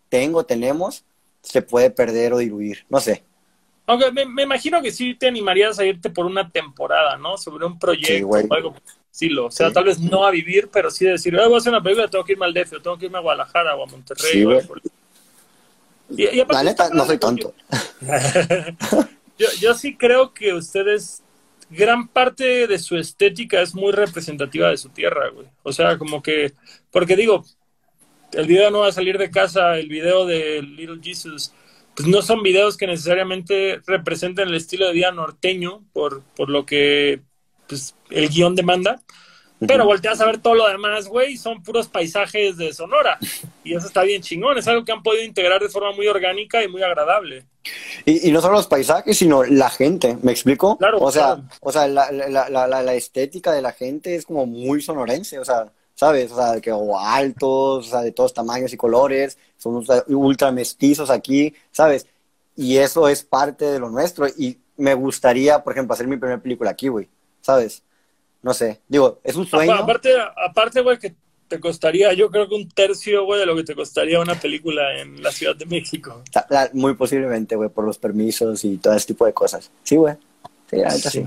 tengo, 0.07 0.45
tenemos, 0.45 1.03
se 1.45 1.61
puede 1.61 1.89
perder 1.91 2.33
o 2.33 2.37
diluir, 2.37 2.85
no 2.89 2.99
sé. 2.99 3.23
Aunque 3.87 4.11
me, 4.11 4.43
imagino 4.43 4.81
que 4.81 4.91
sí 4.91 5.13
te 5.13 5.27
animarías 5.27 5.77
a 5.77 5.85
irte 5.85 6.09
por 6.09 6.25
una 6.25 6.49
temporada, 6.49 7.17
¿no? 7.17 7.37
Sobre 7.37 7.65
un 7.65 7.77
proyecto 7.77 8.27
o 8.27 8.53
algo 8.53 8.75
Sí, 9.15 9.29
lo, 9.29 9.45
o 9.45 9.51
sea, 9.51 9.71
tal 9.71 9.85
vez 9.85 9.97
no 9.97 10.25
a 10.25 10.31
vivir, 10.31 10.67
pero 10.73 10.91
sí 10.91 11.05
decir, 11.05 11.33
voy 11.33 11.53
a 11.53 11.57
hacer 11.57 11.71
una 11.71 11.81
película, 11.81 12.09
tengo 12.09 12.25
que 12.25 12.33
irme 12.33 12.47
al 12.47 12.53
DF, 12.53 12.73
o 12.73 12.81
tengo 12.81 12.97
que 12.97 13.05
irme 13.05 13.17
a 13.17 13.21
Guadalajara 13.21 13.73
o 13.77 13.83
a 13.83 13.85
Monterrey. 13.85 14.45
Sí, 16.09 16.23
y, 16.33 16.43
La 16.49 16.63
neta, 16.63 16.89
no 16.89 17.05
soy 17.05 17.17
tonto. 17.17 17.53
Yo, 19.37 19.47
yo 19.59 19.73
sí 19.73 19.97
creo 19.97 20.33
que 20.33 20.53
ustedes, 20.53 21.21
gran 21.69 22.07
parte 22.07 22.67
de 22.67 22.79
su 22.79 22.95
estética 22.95 23.61
es 23.61 23.75
muy 23.75 23.91
representativa 23.91 24.69
de 24.69 24.77
su 24.77 24.87
tierra, 24.87 25.29
güey. 25.29 25.47
O 25.63 25.73
sea, 25.73 25.97
como 25.97 26.23
que, 26.23 26.53
porque 26.89 27.17
digo, 27.17 27.43
el 28.33 28.47
video 28.47 28.71
no 28.71 28.79
va 28.79 28.87
a 28.87 28.91
salir 28.91 29.17
de 29.17 29.31
casa, 29.31 29.77
el 29.77 29.87
video 29.87 30.25
de 30.25 30.61
Little 30.61 30.99
Jesus, 31.01 31.53
pues 31.95 32.07
no 32.07 32.21
son 32.21 32.43
videos 32.43 32.77
que 32.77 32.87
necesariamente 32.87 33.81
representen 33.87 34.49
el 34.49 34.55
estilo 34.55 34.87
de 34.87 34.93
vida 34.93 35.11
norteño, 35.11 35.83
por, 35.93 36.21
por 36.35 36.49
lo 36.49 36.65
que 36.65 37.21
pues, 37.67 37.95
el 38.09 38.29
guion 38.29 38.55
demanda. 38.55 39.01
Pero 39.65 39.85
volteas 39.85 40.19
a 40.19 40.25
ver 40.25 40.39
todo 40.39 40.53
lo 40.53 40.67
demás, 40.67 41.07
güey, 41.07 41.37
son 41.37 41.63
puros 41.63 41.87
paisajes 41.87 42.57
de 42.57 42.73
Sonora. 42.73 43.17
Y 43.63 43.73
eso 43.73 43.87
está 43.87 44.03
bien 44.03 44.21
chingón, 44.21 44.57
es 44.57 44.67
algo 44.67 44.83
que 44.83 44.91
han 44.91 45.01
podido 45.01 45.23
integrar 45.23 45.61
de 45.61 45.69
forma 45.69 45.93
muy 45.93 46.07
orgánica 46.07 46.61
y 46.61 46.67
muy 46.67 46.83
agradable. 46.83 47.45
Y, 48.05 48.31
no 48.31 48.41
solo 48.41 48.55
los 48.55 48.67
paisajes, 48.67 49.17
sino 49.17 49.43
la 49.43 49.69
gente, 49.69 50.17
¿me 50.21 50.33
explico? 50.33 50.77
Claro. 50.77 50.99
O 50.99 51.11
sea, 51.11 51.37
o 51.61 51.71
sea 51.71 51.87
la, 51.87 52.11
la, 52.11 52.49
la, 52.49 52.67
la, 52.67 52.93
estética 52.93 53.53
de 53.53 53.61
la 53.61 53.71
gente 53.71 54.15
es 54.15 54.25
como 54.25 54.45
muy 54.45 54.81
sonorense, 54.81 55.39
o 55.39 55.45
sea, 55.45 55.71
¿sabes? 55.95 56.31
O 56.31 56.35
sea, 56.35 56.61
que 56.61 56.71
o 56.71 56.99
altos, 56.99 57.87
o 57.87 57.89
sea, 57.89 58.01
de 58.01 58.11
todos 58.11 58.33
tamaños 58.33 58.71
y 58.73 58.77
colores, 58.77 59.37
son 59.57 59.83
ultra 60.09 60.51
mestizos 60.51 61.09
aquí, 61.09 61.55
¿sabes? 61.71 62.05
Y 62.55 62.77
eso 62.77 63.07
es 63.07 63.23
parte 63.23 63.65
de 63.65 63.79
lo 63.79 63.89
nuestro. 63.89 64.27
Y 64.27 64.59
me 64.77 64.93
gustaría, 64.93 65.63
por 65.63 65.73
ejemplo, 65.73 65.93
hacer 65.93 66.07
mi 66.07 66.17
primera 66.17 66.41
película 66.41 66.69
aquí, 66.69 66.89
güey, 66.89 67.07
¿sabes? 67.41 67.81
No 68.43 68.53
sé, 68.53 68.81
digo, 68.87 69.19
es 69.23 69.35
un 69.35 69.47
sueño. 69.47 69.73
Aparte, 69.73 70.11
aparte, 70.45 70.81
güey, 70.81 70.99
que 70.99 71.15
te 71.47 71.59
costaría, 71.59 72.13
yo 72.13 72.29
creo 72.29 72.47
que 72.47 72.55
un 72.55 72.69
tercio, 72.69 73.25
güey, 73.25 73.39
de 73.39 73.45
lo 73.45 73.55
que 73.55 73.63
te 73.63 73.75
costaría 73.75 74.19
una 74.19 74.35
película 74.35 74.99
en 74.99 75.21
la 75.23 75.31
Ciudad 75.31 75.55
de 75.55 75.65
México. 75.65 76.21
Muy 76.73 76.93
posiblemente, 76.95 77.55
güey, 77.55 77.69
por 77.69 77.85
los 77.85 77.97
permisos 77.97 78.63
y 78.65 78.77
todo 78.77 78.93
ese 78.93 79.07
tipo 79.07 79.25
de 79.25 79.33
cosas. 79.33 79.71
Sí, 79.83 79.95
güey. 79.95 80.15
Sí, 80.69 81.09
sí. 81.09 81.25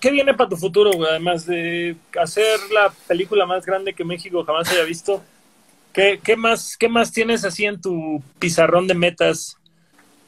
¿Qué, 0.00 0.10
viene 0.10 0.34
para 0.34 0.50
tu 0.50 0.56
futuro, 0.56 0.92
güey? 0.92 1.10
Además 1.10 1.46
de 1.46 1.96
hacer 2.20 2.58
la 2.72 2.92
película 3.06 3.46
más 3.46 3.66
grande 3.66 3.94
que 3.94 4.04
México 4.04 4.44
jamás 4.44 4.70
haya 4.70 4.84
visto, 4.84 5.22
¿qué, 5.92 6.20
qué, 6.22 6.36
más, 6.36 6.76
¿qué 6.76 6.88
más 6.88 7.12
tienes 7.12 7.44
así 7.44 7.64
en 7.64 7.80
tu 7.80 8.22
pizarrón 8.38 8.86
de 8.86 8.94
metas 8.94 9.56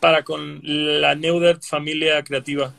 para 0.00 0.22
con 0.24 0.60
la 0.62 1.14
Neudert 1.14 1.62
familia 1.62 2.22
creativa? 2.22 2.72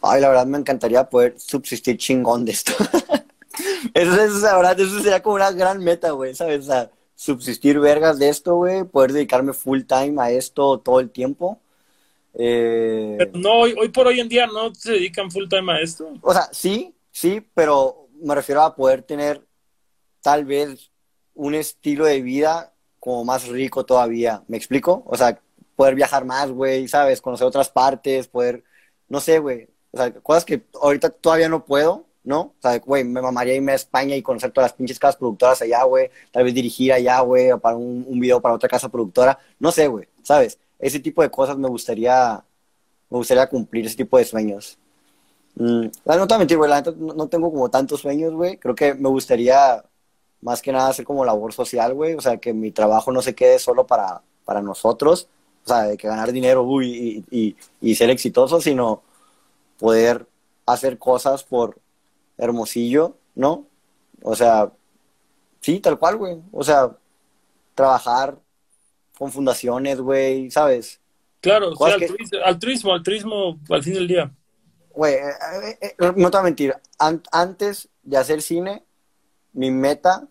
Ay, 0.00 0.20
la 0.20 0.28
verdad 0.28 0.46
me 0.46 0.58
encantaría 0.58 1.08
poder 1.08 1.34
subsistir 1.38 1.96
chingón 1.96 2.44
de 2.44 2.52
esto. 2.52 2.72
eso, 3.94 4.22
es, 4.22 4.32
la 4.42 4.56
verdad, 4.56 4.78
eso 4.80 5.00
sería 5.00 5.22
como 5.22 5.36
una 5.36 5.50
gran 5.50 5.82
meta, 5.82 6.10
güey, 6.12 6.34
¿sabes? 6.34 6.60
O 6.60 6.66
sea, 6.66 6.90
subsistir 7.16 7.80
vergas 7.80 8.18
de 8.18 8.28
esto, 8.28 8.54
güey, 8.54 8.84
poder 8.84 9.12
dedicarme 9.12 9.52
full 9.52 9.82
time 9.82 10.22
a 10.22 10.30
esto 10.30 10.78
todo 10.78 11.00
el 11.00 11.10
tiempo. 11.10 11.60
Eh... 12.38 13.30
no, 13.34 13.60
hoy, 13.60 13.74
hoy 13.78 13.88
por 13.88 14.06
hoy 14.06 14.20
en 14.20 14.28
día 14.28 14.46
no 14.46 14.72
se 14.74 14.92
dedican 14.92 15.30
full 15.30 15.48
time 15.48 15.72
a 15.72 15.80
esto. 15.80 16.14
O 16.22 16.32
sea, 16.32 16.48
sí, 16.52 16.94
sí, 17.10 17.44
pero 17.52 18.08
me 18.22 18.34
refiero 18.34 18.62
a 18.62 18.74
poder 18.74 19.02
tener 19.02 19.44
tal 20.22 20.44
vez 20.44 20.90
un 21.34 21.54
estilo 21.54 22.04
de 22.04 22.22
vida 22.22 22.72
como 23.00 23.24
más 23.24 23.48
rico 23.48 23.84
todavía. 23.84 24.42
¿Me 24.46 24.56
explico? 24.56 25.02
O 25.06 25.16
sea, 25.16 25.40
poder 25.74 25.94
viajar 25.94 26.24
más, 26.24 26.50
güey, 26.50 26.88
¿sabes? 26.88 27.20
Conocer 27.20 27.46
otras 27.46 27.70
partes, 27.70 28.28
poder, 28.28 28.64
no 29.08 29.20
sé, 29.20 29.38
güey, 29.38 29.68
o 29.90 29.96
sea, 29.96 30.12
cosas 30.12 30.44
que 30.44 30.64
ahorita 30.80 31.10
todavía 31.10 31.48
no 31.48 31.64
puedo, 31.64 32.06
¿no? 32.24 32.40
O 32.40 32.54
sea, 32.60 32.78
güey, 32.78 33.04
me 33.04 33.22
mamaría 33.22 33.54
irme 33.54 33.72
a 33.72 33.76
España 33.76 34.14
y 34.14 34.22
conocer 34.22 34.50
todas 34.50 34.70
las 34.70 34.76
pinches 34.76 34.98
casas 34.98 35.16
productoras 35.16 35.62
allá, 35.62 35.82
güey. 35.84 36.10
Tal 36.30 36.44
vez 36.44 36.54
dirigir 36.54 36.92
allá, 36.92 37.20
güey, 37.20 37.56
para 37.58 37.76
un, 37.76 38.04
un 38.06 38.20
video 38.20 38.40
para 38.40 38.54
otra 38.54 38.68
casa 38.68 38.88
productora. 38.88 39.38
No 39.58 39.72
sé, 39.72 39.88
güey, 39.88 40.08
¿sabes? 40.22 40.58
Ese 40.78 41.00
tipo 41.00 41.22
de 41.22 41.30
cosas 41.30 41.58
me 41.58 41.68
gustaría, 41.68 42.44
me 43.10 43.18
gustaría 43.18 43.48
cumplir, 43.48 43.86
ese 43.86 43.96
tipo 43.96 44.18
de 44.18 44.24
sueños. 44.24 44.78
Mm, 45.56 45.86
no 46.04 46.28
te 46.28 46.38
mentir, 46.38 46.56
güey, 46.56 46.70
la 46.70 46.76
neta 46.76 46.92
no, 46.96 47.28
tengo 47.28 47.50
como 47.50 47.68
tantos 47.68 48.00
sueños, 48.00 48.32
güey. 48.32 48.58
Creo 48.58 48.74
que 48.74 48.94
me 48.94 49.08
gustaría 49.08 49.84
más 50.40 50.62
que 50.62 50.72
nada 50.72 50.88
hacer 50.88 51.04
como 51.04 51.24
labor 51.24 51.52
social, 51.52 51.94
güey. 51.94 52.14
O 52.14 52.20
sea, 52.20 52.36
que 52.38 52.52
mi 52.52 52.70
trabajo 52.70 53.10
no 53.12 53.22
se 53.22 53.34
quede 53.34 53.58
solo 53.58 53.86
para, 53.86 54.22
para 54.44 54.62
nosotros. 54.62 55.28
O 55.64 55.68
sea, 55.68 55.82
de 55.82 55.96
que 55.96 56.08
ganar 56.08 56.32
dinero, 56.32 56.66
y, 56.82 57.24
y, 57.30 57.56
y 57.80 57.94
ser 57.96 58.10
exitoso, 58.10 58.60
sino 58.60 59.02
poder 59.78 60.26
hacer 60.66 60.98
cosas 60.98 61.44
por 61.44 61.78
Hermosillo, 62.38 63.16
¿no? 63.34 63.66
O 64.22 64.34
sea, 64.36 64.72
sí, 65.60 65.80
tal 65.80 65.98
cual, 65.98 66.16
güey. 66.16 66.38
O 66.52 66.62
sea, 66.64 66.96
trabajar 67.74 68.38
con 69.18 69.32
fundaciones, 69.32 70.00
güey, 70.00 70.50
¿sabes? 70.50 71.00
Claro, 71.40 71.72
o 71.76 71.86
sea, 71.86 71.96
altruismo, 72.44 72.92
altruismo, 72.92 73.58
al 73.68 73.82
fin 73.82 73.94
del 73.94 74.08
día. 74.08 74.30
Güey, 74.90 75.14
eh, 75.14 75.20
eh, 75.64 75.78
eh, 75.80 75.94
no 75.98 76.30
te 76.30 76.36
voy 76.36 76.40
a 76.40 76.42
mentir, 76.42 76.74
antes 77.30 77.88
de 78.02 78.16
hacer 78.16 78.42
cine, 78.42 78.84
mi 79.52 79.70
meta 79.70 80.28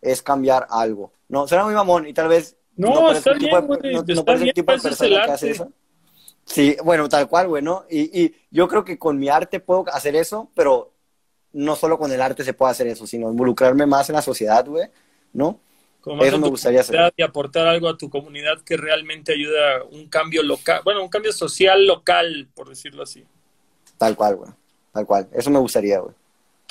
es 0.00 0.22
cambiar 0.22 0.66
algo. 0.70 1.12
No, 1.28 1.46
será 1.46 1.64
muy 1.64 1.74
mamón 1.74 2.06
y 2.06 2.14
tal 2.14 2.28
vez... 2.28 2.56
No, 2.76 3.10
está 3.10 3.32
bien, 3.32 3.66
güey, 3.66 3.80
no, 3.82 3.90
no, 3.90 3.98
el 4.00 4.52
tipo 4.52 4.72
de 4.72 4.78
persona 4.78 5.24
que 5.24 5.32
hace 5.32 5.50
eso. 5.50 5.72
Sí, 6.44 6.76
bueno, 6.84 7.08
tal 7.08 7.28
cual, 7.28 7.48
güey, 7.48 7.62
¿no? 7.62 7.84
Y, 7.90 8.22
y 8.22 8.34
yo 8.50 8.68
creo 8.68 8.84
que 8.84 8.98
con 8.98 9.18
mi 9.18 9.28
arte 9.28 9.60
puedo 9.60 9.84
hacer 9.92 10.14
eso, 10.14 10.50
pero 10.54 10.92
no 11.52 11.74
solo 11.74 11.98
con 11.98 12.12
el 12.12 12.20
arte 12.20 12.44
se 12.44 12.52
puede 12.54 12.72
hacer 12.72 12.86
eso, 12.86 13.06
sino 13.06 13.30
involucrarme 13.30 13.86
más 13.86 14.08
en 14.10 14.16
la 14.16 14.22
sociedad, 14.22 14.66
güey, 14.66 14.88
¿no? 15.32 15.60
Eso 16.22 16.38
me 16.38 16.48
gustaría 16.48 16.80
hacer. 16.80 17.12
Y 17.16 17.22
aportar 17.22 17.66
algo 17.66 17.88
a 17.88 17.98
tu 17.98 18.08
comunidad 18.08 18.60
que 18.62 18.76
realmente 18.76 19.32
ayuda 19.32 19.78
a 19.78 19.84
un 19.84 20.08
cambio 20.08 20.42
local, 20.42 20.80
bueno, 20.84 21.02
un 21.02 21.08
cambio 21.08 21.32
social 21.32 21.86
local, 21.86 22.48
por 22.54 22.68
decirlo 22.68 23.02
así. 23.02 23.24
Tal 23.98 24.14
cual, 24.14 24.36
güey. 24.36 24.50
Tal 24.92 25.06
cual. 25.06 25.28
Eso 25.32 25.50
me 25.50 25.58
gustaría, 25.58 25.98
güey. 25.98 26.14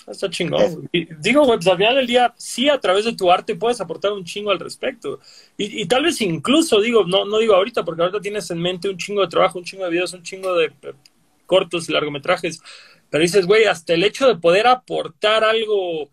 Está 0.08 0.30
chingón. 0.30 0.88
digo, 1.20 1.46
güey, 1.46 1.58
pues 1.58 1.68
al 1.68 1.78
final 1.78 1.96
del 1.96 2.08
día, 2.08 2.34
sí, 2.38 2.70
a 2.70 2.80
través 2.80 3.06
de 3.06 3.16
tu 3.16 3.32
arte 3.32 3.56
puedes 3.56 3.82
aportar 3.82 4.12
un 4.12 4.24
chingo 4.24 4.52
al 4.52 4.60
respecto. 4.60 5.20
Y, 5.58 5.82
y, 5.82 5.86
tal 5.88 6.04
vez 6.04 6.22
incluso, 6.22 6.80
digo, 6.80 7.06
no, 7.06 7.26
no 7.26 7.40
digo 7.40 7.56
ahorita, 7.56 7.84
porque 7.84 8.04
ahorita 8.04 8.22
tienes 8.22 8.50
en 8.52 8.62
mente 8.62 8.88
un 8.88 8.98
chingo 8.98 9.22
de 9.22 9.28
trabajo, 9.28 9.58
un 9.58 9.66
chingo 9.66 9.84
de 9.86 9.92
videos, 9.92 10.14
un 10.14 10.22
chingo 10.22 10.56
de 10.56 10.66
eh, 10.66 10.94
cortos 11.48 11.90
y 11.90 11.94
largometrajes. 11.94 12.62
Pero 13.10 13.22
dices, 13.22 13.48
güey, 13.48 13.66
hasta 13.66 13.94
el 13.94 14.04
hecho 14.04 14.28
de 14.28 14.36
poder 14.36 14.68
aportar 14.68 15.44
algo 15.44 16.10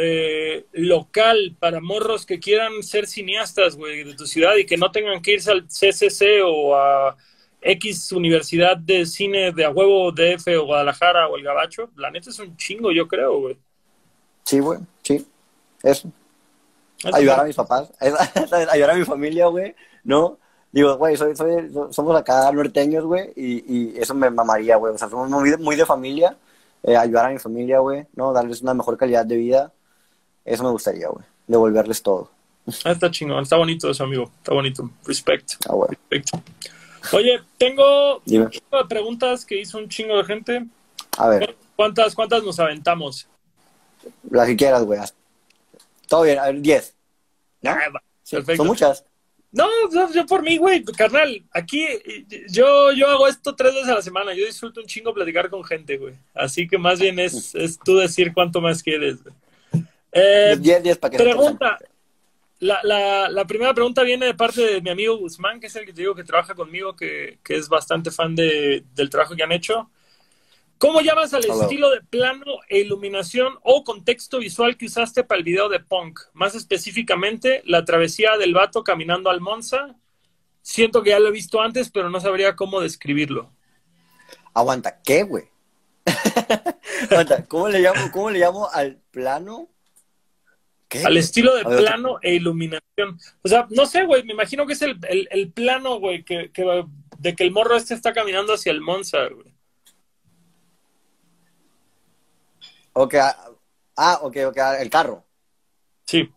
eh, 0.00 0.66
local 0.72 1.56
para 1.58 1.80
morros 1.80 2.24
que 2.24 2.38
quieran 2.38 2.82
ser 2.82 3.06
cineastas, 3.06 3.76
güey, 3.76 4.04
de 4.04 4.14
tu 4.14 4.26
ciudad 4.26 4.56
y 4.56 4.66
que 4.66 4.76
no 4.76 4.90
tengan 4.90 5.20
que 5.20 5.32
irse 5.32 5.50
al 5.50 5.66
CCC 5.66 6.42
o 6.44 6.76
a 6.76 7.16
X 7.60 8.12
Universidad 8.12 8.76
de 8.76 9.04
Cine 9.06 9.52
de 9.52 9.64
a 9.64 9.70
huevo 9.70 10.12
DF 10.12 10.46
o 10.60 10.66
Guadalajara 10.66 11.28
o 11.28 11.36
el 11.36 11.42
Gabacho, 11.42 11.90
la 11.96 12.10
neta 12.10 12.30
es 12.30 12.38
un 12.38 12.56
chingo, 12.56 12.92
yo 12.92 13.08
creo, 13.08 13.40
güey. 13.40 13.58
Sí, 14.44 14.60
güey, 14.60 14.78
sí. 15.02 15.26
Eso. 15.82 16.10
ayudar 17.12 17.40
a 17.40 17.44
mis 17.44 17.56
papás, 17.56 17.92
ayudar 18.70 18.90
a 18.90 18.94
mi 18.94 19.04
familia, 19.04 19.46
güey, 19.46 19.74
¿no? 20.04 20.38
Digo, 20.70 20.96
güey, 20.96 21.16
soy, 21.16 21.34
soy, 21.34 21.70
somos 21.90 22.16
acá 22.16 22.52
norteños, 22.52 23.04
güey, 23.04 23.32
y, 23.34 23.64
y, 23.74 23.98
eso 23.98 24.14
me 24.14 24.30
mamaría, 24.30 24.76
güey. 24.76 24.94
O 24.94 24.98
sea, 24.98 25.08
somos 25.08 25.28
muy 25.30 25.50
de, 25.50 25.56
muy 25.56 25.76
de 25.76 25.86
familia, 25.86 26.36
eh, 26.82 26.96
ayudar 26.96 27.26
a 27.26 27.30
mi 27.30 27.38
familia, 27.38 27.78
güey, 27.78 28.06
¿no? 28.14 28.32
Darles 28.32 28.62
una 28.62 28.74
mejor 28.74 28.96
calidad 28.96 29.24
de 29.24 29.36
vida. 29.36 29.72
Eso 30.48 30.64
me 30.64 30.70
gustaría, 30.70 31.08
güey. 31.08 31.24
Devolverles 31.46 32.02
todo. 32.02 32.30
Ah, 32.84 32.92
está 32.92 33.10
chingón, 33.10 33.42
está 33.42 33.56
bonito 33.56 33.90
eso, 33.90 34.04
amigo. 34.04 34.30
Está 34.38 34.54
bonito. 34.54 34.90
Respect. 35.04 35.52
Ah, 35.68 35.74
güey. 35.74 35.90
Oye, 37.12 37.40
tengo 37.58 38.22
Dime. 38.24 38.48
preguntas 38.88 39.44
que 39.44 39.60
hizo 39.60 39.78
un 39.78 39.88
chingo 39.88 40.16
de 40.16 40.24
gente. 40.24 40.66
A 41.18 41.28
ver. 41.28 41.54
¿Cuántas, 41.76 42.14
cuántas 42.14 42.42
nos 42.42 42.58
aventamos? 42.58 43.28
Las 44.30 44.46
que 44.46 44.56
quieras, 44.56 44.84
güey. 44.84 45.00
Todo 46.06 46.22
bien, 46.22 46.38
a 46.38 46.46
ver, 46.46 46.60
10. 46.60 46.94
Ah, 47.66 47.76
Son 48.56 48.66
muchas. 48.66 49.04
No, 49.50 49.66
yo 50.12 50.26
por 50.26 50.42
mí, 50.42 50.58
güey, 50.58 50.84
carnal, 50.84 51.42
aquí 51.52 51.86
yo, 52.50 52.92
yo 52.92 53.08
hago 53.08 53.26
esto 53.26 53.56
tres 53.56 53.72
veces 53.72 53.88
a 53.88 53.94
la 53.94 54.02
semana, 54.02 54.34
yo 54.34 54.44
disfruto 54.44 54.80
un 54.80 54.86
chingo 54.86 55.14
platicar 55.14 55.48
con 55.48 55.64
gente, 55.64 55.96
güey. 55.96 56.14
Así 56.34 56.68
que 56.68 56.76
más 56.76 57.00
bien 57.00 57.18
es, 57.18 57.54
es 57.54 57.78
tú 57.78 57.96
decir 57.96 58.34
cuánto 58.34 58.60
más 58.60 58.82
quieres. 58.82 59.16
Eh, 60.18 60.56
10, 60.58 60.82
10 60.82 60.98
para 60.98 61.10
que 61.10 61.22
Pregunta, 61.22 61.78
la, 62.60 62.80
la, 62.82 63.28
la, 63.28 63.46
primera 63.46 63.72
pregunta 63.72 64.02
viene 64.02 64.26
de 64.26 64.34
parte 64.34 64.60
de 64.62 64.80
mi 64.80 64.90
amigo 64.90 65.16
Guzmán, 65.16 65.60
que 65.60 65.68
es 65.68 65.76
el 65.76 65.86
que 65.86 65.92
te 65.92 66.00
digo 66.00 66.14
que 66.14 66.24
trabaja 66.24 66.54
conmigo, 66.54 66.96
que, 66.96 67.38
que 67.44 67.56
es 67.56 67.68
bastante 67.68 68.10
fan 68.10 68.34
de, 68.34 68.84
del 68.94 69.10
trabajo 69.10 69.36
que 69.36 69.42
han 69.42 69.52
hecho. 69.52 69.90
¿Cómo 70.78 71.00
llamas 71.00 71.34
al 71.34 71.44
estilo 71.44 71.90
de 71.90 72.00
plano 72.02 72.44
e 72.68 72.78
iluminación 72.78 73.58
o 73.62 73.82
contexto 73.82 74.38
visual 74.38 74.76
que 74.76 74.86
usaste 74.86 75.24
para 75.24 75.38
el 75.38 75.44
video 75.44 75.68
de 75.68 75.80
Punk? 75.80 76.20
Más 76.34 76.54
específicamente, 76.54 77.62
la 77.64 77.84
travesía 77.84 78.36
del 78.36 78.54
vato 78.54 78.84
caminando 78.84 79.28
al 79.28 79.40
Monza. 79.40 79.96
Siento 80.62 81.02
que 81.02 81.10
ya 81.10 81.18
lo 81.18 81.28
he 81.28 81.32
visto 81.32 81.60
antes, 81.60 81.90
pero 81.90 82.10
no 82.10 82.20
sabría 82.20 82.54
cómo 82.54 82.80
describirlo. 82.80 83.50
Aguanta, 84.54 85.00
¿qué, 85.02 85.24
güey? 85.24 85.48
Aguanta, 87.10 87.44
¿cómo 87.46 87.68
le 87.68 87.80
llamo, 87.80 88.12
cómo 88.12 88.30
le 88.30 88.38
llamo 88.38 88.68
al 88.70 88.98
plano? 89.10 89.68
Al 91.04 91.16
estilo 91.16 91.54
de 91.54 91.64
plano 91.64 92.18
e 92.22 92.34
iluminación. 92.34 93.18
O 93.42 93.48
sea, 93.48 93.66
no 93.70 93.84
sé, 93.84 94.04
güey, 94.04 94.22
me 94.24 94.32
imagino 94.32 94.66
que 94.66 94.72
es 94.72 94.82
el, 94.82 94.98
el, 95.08 95.52
plano, 95.52 95.98
güey, 95.98 96.24
que, 96.24 96.50
que, 96.50 96.84
de 97.18 97.36
que 97.36 97.44
el 97.44 97.50
morro 97.50 97.76
este 97.76 97.94
está 97.94 98.12
caminando 98.12 98.54
hacia 98.54 98.72
el 98.72 98.80
Monza, 98.80 99.18
güey. 99.28 99.52
Ok, 102.94 103.14
ah, 103.96 104.18
ok, 104.22 104.36
ok, 104.46 104.58
el 104.80 104.90
carro. 104.90 105.24
Sí, 106.04 106.28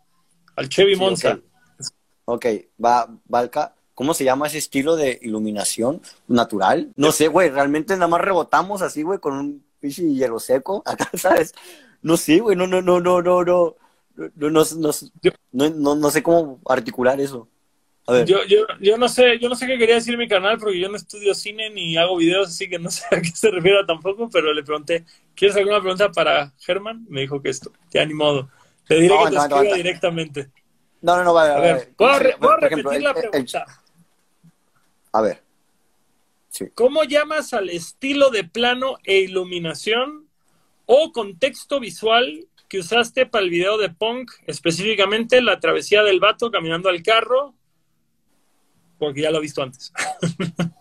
al 0.55 0.69
Chevy 0.69 0.95
Monza. 0.95 1.33
Ok, 1.33 1.43
Ok, 2.25 2.45
va, 2.83 3.09
Valka, 3.25 3.75
¿cómo 3.93 4.13
se 4.13 4.23
llama 4.23 4.47
ese 4.47 4.59
estilo 4.59 4.95
de 4.95 5.19
iluminación 5.21 6.01
natural? 6.27 6.93
No 6.95 7.11
sé, 7.11 7.27
güey, 7.27 7.49
realmente 7.49 7.93
nada 7.95 8.07
más 8.07 8.21
rebotamos 8.21 8.81
así, 8.81 9.01
güey, 9.03 9.19
con 9.19 9.33
un 9.33 9.65
pichi 9.79 10.15
hielo 10.15 10.39
seco, 10.39 10.83
acá, 10.85 11.09
¿sabes? 11.15 11.53
No 12.01 12.17
sé, 12.17 12.39
güey, 12.39 12.55
no, 12.55 12.67
no, 12.67 12.81
no, 12.81 12.99
no, 12.99 13.21
no, 13.21 13.43
no, 13.43 13.75
no, 14.15 14.63
no, 15.51 15.95
no, 15.95 16.11
sé 16.11 16.23
cómo 16.23 16.59
articular 16.65 17.19
eso. 17.19 17.47
Yo, 18.25 18.43
yo, 18.45 18.65
yo 18.79 18.97
no 18.97 19.07
sé, 19.07 19.39
yo 19.39 19.47
no 19.47 19.55
sé 19.55 19.67
qué 19.67 19.77
quería 19.77 19.95
decir 19.95 20.17
mi 20.17 20.27
canal 20.27 20.57
porque 20.57 20.79
yo 20.79 20.89
no 20.89 20.97
estudio 20.97 21.33
cine 21.33 21.69
ni 21.69 21.95
hago 21.95 22.17
videos, 22.17 22.49
así 22.49 22.67
que 22.67 22.77
no 22.77 22.89
sé 22.91 23.05
a 23.11 23.21
qué 23.21 23.29
se 23.29 23.49
refiere 23.51 23.85
tampoco, 23.85 24.29
pero 24.29 24.53
le 24.53 24.63
pregunté, 24.63 25.05
¿quieres 25.35 25.55
alguna 25.55 25.79
pregunta 25.79 26.11
para 26.11 26.51
Germán? 26.59 27.05
Me 27.07 27.21
dijo 27.21 27.41
que 27.41 27.49
esto, 27.49 27.71
ya 27.93 28.05
ni 28.05 28.13
modo. 28.13 28.49
Te 28.87 28.95
diré 28.95 29.15
que 29.23 29.29
te 29.29 29.37
escriba 29.37 29.75
directamente. 29.75 30.49
No, 31.01 31.15
no, 31.15 31.23
no, 31.23 31.33
vale, 31.33 31.53
a 31.53 31.59
ver. 31.59 31.93
Voy 31.97 32.09
a, 32.09 32.19
repetir 32.57 33.01
la 33.01 33.13
pregunta. 33.13 33.65
A 35.13 35.21
ver. 35.21 35.41
¿Cómo 36.75 37.03
llamas 37.03 37.53
al 37.53 37.69
estilo 37.69 38.29
de 38.29 38.43
plano 38.43 38.97
e 39.03 39.19
iluminación 39.19 40.27
o 40.85 41.11
contexto 41.13 41.79
visual 41.79 42.45
que 42.71 42.79
usaste 42.79 43.25
para 43.25 43.43
el 43.43 43.49
video 43.49 43.77
de 43.77 43.89
Punk, 43.89 44.31
específicamente 44.47 45.41
la 45.41 45.59
travesía 45.59 46.03
del 46.03 46.21
vato 46.21 46.49
caminando 46.49 46.87
al 46.87 47.03
carro 47.03 47.53
porque 48.97 49.23
ya 49.23 49.29
lo 49.29 49.39
he 49.39 49.41
visto 49.41 49.61
antes. 49.61 49.91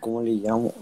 ¿Cómo 0.00 0.20
le 0.20 0.32
llamo? 0.32 0.74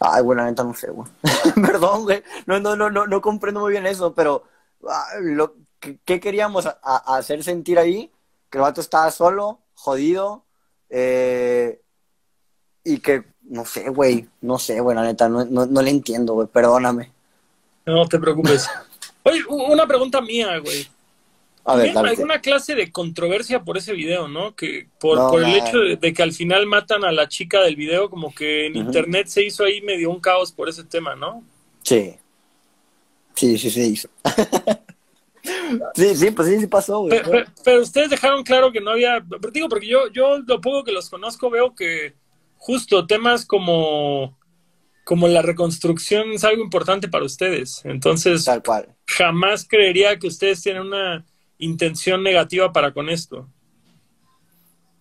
Ay, 0.00 0.22
bueno, 0.22 0.42
la 0.42 0.50
neta 0.50 0.64
no 0.64 0.74
sé, 0.74 0.90
güey. 0.90 1.08
Perdón, 1.66 2.02
güey. 2.02 2.22
No, 2.44 2.60
no, 2.60 2.76
no, 2.76 2.90
no, 2.90 3.06
no 3.06 3.20
comprendo 3.22 3.60
muy 3.60 3.72
bien 3.72 3.86
eso, 3.86 4.12
pero 4.12 4.44
ah, 4.86 5.06
lo, 5.22 5.54
¿qué, 5.80 6.20
queríamos 6.20 6.68
hacer 6.82 7.42
sentir 7.42 7.78
ahí? 7.78 8.12
Que 8.50 8.58
el 8.58 8.62
vato 8.62 8.82
estaba 8.82 9.10
solo, 9.12 9.60
jodido, 9.72 10.44
eh, 10.90 11.80
y 12.84 12.98
que, 12.98 13.24
no 13.44 13.64
sé, 13.64 13.88
güey, 13.88 14.28
no 14.42 14.58
sé, 14.58 14.78
güey, 14.80 14.94
la 14.94 15.04
neta, 15.04 15.26
no, 15.30 15.46
no, 15.46 15.64
no 15.64 15.80
le 15.80 15.88
entiendo, 15.88 16.34
güey, 16.34 16.48
perdóname. 16.48 17.13
No 17.86 18.06
te 18.06 18.18
preocupes. 18.18 18.68
Oye, 19.22 19.40
una 19.48 19.86
pregunta 19.86 20.20
mía, 20.20 20.58
güey. 20.58 20.86
Hay 21.66 21.88
alguna 21.88 22.40
clase 22.40 22.74
de 22.74 22.92
controversia 22.92 23.62
por 23.62 23.78
ese 23.78 23.94
video, 23.94 24.28
¿no? 24.28 24.54
Que 24.54 24.86
por, 25.00 25.42
el 25.42 25.54
hecho 25.54 25.78
de, 25.78 26.12
que 26.12 26.22
al 26.22 26.32
final 26.32 26.66
matan 26.66 27.04
a 27.04 27.12
la 27.12 27.26
chica 27.26 27.62
del 27.62 27.74
video, 27.74 28.10
como 28.10 28.34
que 28.34 28.66
en 28.66 28.76
internet 28.76 29.28
se 29.28 29.42
hizo 29.42 29.64
ahí 29.64 29.80
medio 29.80 30.10
un 30.10 30.20
caos 30.20 30.52
por 30.52 30.68
ese 30.68 30.84
tema, 30.84 31.16
¿no? 31.16 31.42
Sí. 31.82 32.16
Sí, 33.34 33.56
sí, 33.56 33.70
se 33.70 33.80
hizo. 33.86 34.08
sí, 35.94 36.14
sí, 36.14 36.30
pues 36.32 36.48
sí, 36.48 36.60
sí 36.60 36.66
pasó, 36.66 37.00
güey. 37.00 37.22
Pero, 37.64 37.82
ustedes 37.82 38.10
dejaron 38.10 38.42
claro 38.42 38.70
que 38.70 38.82
no 38.82 38.90
había. 38.90 39.24
Digo, 39.50 39.68
porque 39.70 39.86
yo, 39.86 40.08
yo 40.12 40.40
lo 40.40 40.60
poco 40.60 40.84
que 40.84 40.92
los 40.92 41.08
conozco 41.08 41.48
veo 41.48 41.74
que 41.74 42.12
justo 42.58 43.06
temas 43.06 43.46
como 43.46 44.36
como 45.04 45.28
la 45.28 45.42
reconstrucción 45.42 46.32
es 46.32 46.44
algo 46.44 46.62
importante 46.62 47.08
para 47.08 47.24
ustedes. 47.24 47.82
Entonces, 47.84 48.44
Tal 48.44 48.62
cual. 48.62 48.88
jamás 49.06 49.66
creería 49.68 50.18
que 50.18 50.26
ustedes 50.26 50.62
tienen 50.62 50.82
una 50.82 51.24
intención 51.58 52.22
negativa 52.22 52.72
para 52.72 52.92
con 52.92 53.08
esto? 53.08 53.48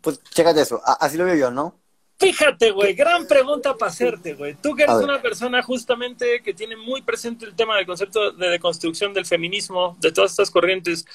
Pues 0.01 0.21
chécate 0.23 0.61
eso, 0.61 0.81
así 0.99 1.17
lo 1.17 1.25
veo 1.25 1.35
yo, 1.35 1.51
¿no? 1.51 1.80
Fíjate, 2.19 2.71
güey, 2.71 2.93
gran 2.93 3.27
pregunta 3.27 3.75
para 3.75 3.91
hacerte, 3.91 4.34
güey. 4.35 4.55
Tú 4.55 4.75
que 4.75 4.84
eres 4.84 4.95
una 4.95 5.21
persona 5.21 5.61
justamente 5.61 6.41
que 6.41 6.53
tiene 6.53 6.77
muy 6.77 7.01
presente 7.01 7.45
el 7.45 7.55
tema 7.55 7.75
del 7.75 7.85
concepto 7.85 8.31
de 8.31 8.49
deconstrucción 8.49 9.13
del 9.13 9.25
feminismo, 9.25 9.97
de 9.99 10.11
todas 10.11 10.31
estas 10.31 10.51
corrientes, 10.51 11.05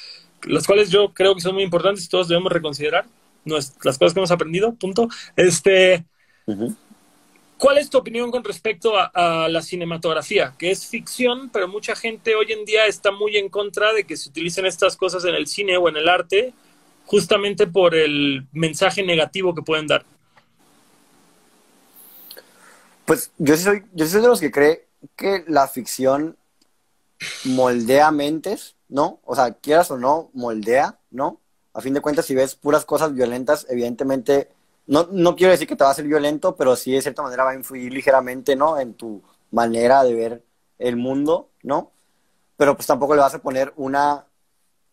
las 0.43 0.67
cuales 0.67 0.91
yo 0.91 1.15
creo 1.15 1.35
que 1.35 1.41
son 1.41 1.55
muy 1.55 1.63
importantes 1.63 2.05
y 2.05 2.09
todos 2.09 2.29
debemos 2.29 2.53
reconsiderar 2.53 3.07
las 3.45 3.99
cosas 3.99 4.13
que 4.13 4.21
hemos 4.21 4.31
aprendido, 4.31 4.75
punto. 4.75 5.09
Este, 5.37 6.05
¿Cuál 7.59 7.79
es 7.79 7.91
tu 7.91 7.99
opinión 7.99 8.31
con 8.31 8.45
respecto 8.45 8.93
a, 8.97 9.49
la 9.49 9.63
cinematografía? 9.63 10.55
Que 10.57 10.71
es 10.71 10.87
ficción, 10.87 11.51
pero 11.51 11.67
mucha 11.67 11.97
gente 11.97 12.37
hoy 12.37 12.53
en 12.53 12.65
día 12.65 12.87
está 12.87 13.11
muy 13.11 13.37
en 13.37 13.49
contra 13.49 13.93
de 13.93 14.05
que 14.05 14.17
se 14.17 14.29
utilicen 14.29 14.65
estas 14.65 14.97
cosas 14.97 15.25
en 15.25 15.35
el 15.35 15.49
cine 15.49 15.77
o 15.77 15.89
en 15.89 15.97
el 15.97 16.09
arte, 16.09 16.55
justamente 17.05 17.67
por 17.67 17.97
el 17.97 18.47
mensaje 18.53 19.03
negativo 19.03 19.57
que 19.57 19.63
pueden 19.63 19.89
dar. 19.89 20.05
Pues 23.05 23.33
yo 23.39 23.57
soy, 23.57 23.83
yo 23.93 24.07
soy 24.07 24.21
de 24.21 24.29
los 24.29 24.41
que 24.41 24.53
cree 24.53 24.87
que 25.17 25.45
la 25.49 25.67
ficción 25.67 26.37
moldea 27.45 28.13
mentes, 28.13 28.77
¿no? 28.89 29.19
O 29.25 29.35
sea, 29.35 29.55
quieras 29.55 29.91
o 29.91 29.99
no, 29.99 30.31
moldea, 30.33 31.01
¿no? 31.11 31.41
A 31.75 31.81
fin 31.81 31.95
de 31.95 32.01
cuentas, 32.01 32.27
si 32.27 32.37
ves 32.37 32.55
puras 32.55 32.85
cosas 32.85 33.15
violentas, 33.15 33.67
evidentemente 33.69 34.49
no, 34.89 35.07
no 35.13 35.37
quiero 35.37 35.53
decir 35.53 35.69
que 35.69 35.77
te 35.77 35.85
va 35.85 35.91
a 35.91 35.95
ser 35.95 36.07
violento, 36.07 36.57
pero 36.57 36.75
sí 36.75 36.93
de 36.93 37.03
cierta 37.03 37.23
manera 37.23 37.45
va 37.45 37.51
a 37.51 37.55
influir 37.55 37.93
ligeramente, 37.93 38.57
¿no? 38.57 38.79
En 38.79 38.95
tu 38.95 39.23
manera 39.51 40.03
de 40.03 40.15
ver 40.15 40.45
el 40.79 40.97
mundo, 40.97 41.51
¿no? 41.63 41.93
Pero 42.57 42.75
pues 42.75 42.87
tampoco 42.87 43.15
le 43.15 43.21
vas 43.21 43.35
a 43.35 43.43
poner 43.43 43.73
una, 43.77 44.27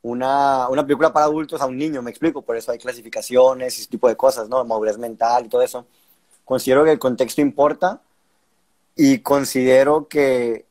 una, 0.01 0.67
una 0.69 0.83
película 0.85 1.13
para 1.13 1.27
adultos 1.27 1.61
a 1.61 1.65
un 1.65 1.77
niño, 1.77 2.01
me 2.01 2.11
explico, 2.11 2.41
por 2.41 2.57
eso 2.57 2.73
hay 2.73 2.77
clasificaciones 2.77 3.77
y 3.77 3.81
ese 3.81 3.89
tipo 3.89 4.09
de 4.09 4.17
cosas, 4.17 4.49
¿no? 4.49 4.65
Madurez 4.65 4.97
mental 4.97 5.45
y 5.45 5.49
todo 5.49 5.61
eso. 5.61 5.87
Considero 6.43 6.83
que 6.83 6.91
el 6.91 6.99
contexto 6.99 7.39
importa 7.39 8.01
y 8.97 9.19
considero 9.19 10.09
que, 10.09 10.65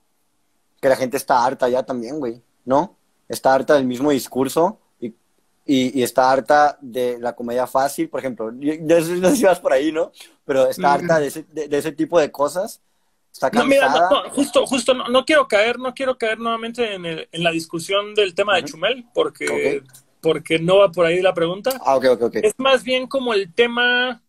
que 0.82 0.88
la 0.90 0.96
gente 0.96 1.16
está 1.16 1.44
harta 1.44 1.68
ya 1.70 1.82
también, 1.82 2.18
güey, 2.18 2.42
¿no? 2.66 2.96
Está 3.28 3.54
harta 3.54 3.74
del 3.74 3.86
mismo 3.86 4.10
discurso 4.10 4.80
y, 5.66 6.02
está 6.02 6.30
harta 6.30 6.78
de 6.80 7.18
la 7.18 7.34
comedia 7.34 7.66
fácil, 7.66 8.08
por 8.08 8.20
ejemplo, 8.20 8.52
no 8.52 9.00
sé 9.00 9.36
si 9.36 9.44
vas 9.44 9.60
por 9.60 9.72
ahí, 9.72 9.90
¿no? 9.90 10.12
Pero 10.44 10.68
está 10.68 10.92
harta 10.92 11.18
de 11.18 11.28
ese, 11.28 11.44
de, 11.52 11.76
ese 11.76 11.92
tipo 11.92 12.18
de 12.20 12.30
cosas. 12.30 12.80
Está 13.32 13.50
cansada. 13.50 14.08
No, 14.10 14.22
mira, 14.22 14.30
justo, 14.30 14.66
justo, 14.66 14.94
no, 14.94 15.24
quiero 15.24 15.48
caer, 15.48 15.78
no 15.78 15.94
quiero 15.94 16.18
caer 16.18 16.38
nuevamente 16.38 16.94
en, 16.94 17.06
en 17.06 17.42
la 17.42 17.50
discusión 17.50 18.14
del 18.14 18.34
tema 18.34 18.56
de 18.56 18.64
Chumel, 18.64 19.06
porque, 19.14 19.82
porque 20.20 20.58
no 20.58 20.78
va 20.78 20.92
por 20.92 21.06
ahí 21.06 21.20
la 21.22 21.34
pregunta. 21.34 21.80
Ah, 21.84 21.96
ok, 21.96 22.04
ok, 22.12 22.22
ok. 22.22 22.36
Es 22.36 22.54
más 22.58 22.84
bien 22.84 23.06
como 23.06 23.32
el 23.32 23.52
tema 23.52 24.22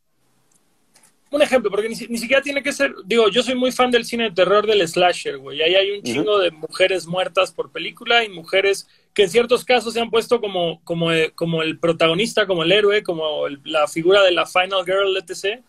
un 1.36 1.42
ejemplo, 1.42 1.70
porque 1.70 1.90
ni, 1.90 1.96
siquiera 1.96 2.42
tiene 2.42 2.64
que 2.64 2.72
ser, 2.72 2.96
digo, 3.06 3.30
yo 3.30 3.44
soy 3.44 3.56
muy 3.56 3.72
fan 3.72 3.92
del 3.92 4.06
cine 4.06 4.26
de 4.26 4.32
terror 4.32 4.66
del 4.66 4.88
slasher, 4.88 5.38
güey. 5.38 5.62
Ahí 5.62 5.76
hay 5.76 5.92
un 5.92 6.02
chingo 6.02 6.40
de 6.40 6.52
mujeres 6.52 7.06
muertas 7.06 7.52
por 7.52 7.72
película 7.72 8.24
y 8.24 8.30
mujeres 8.30 8.88
que 9.16 9.24
en 9.24 9.30
ciertos 9.30 9.64
casos 9.64 9.94
se 9.94 10.02
han 10.02 10.12
puesto 10.12 10.42
como, 10.42 10.82
como, 10.84 11.12
eh, 11.12 11.34
el 11.64 11.80
protagonista, 11.80 12.46
como 12.46 12.64
el 12.64 12.72
héroe, 12.74 13.02
como 13.02 13.48
la 13.64 13.88
figura 13.88 14.22
de 14.22 14.32
la 14.32 14.46
final 14.46 14.84
girl, 14.86 15.18
etc. 15.18 15.64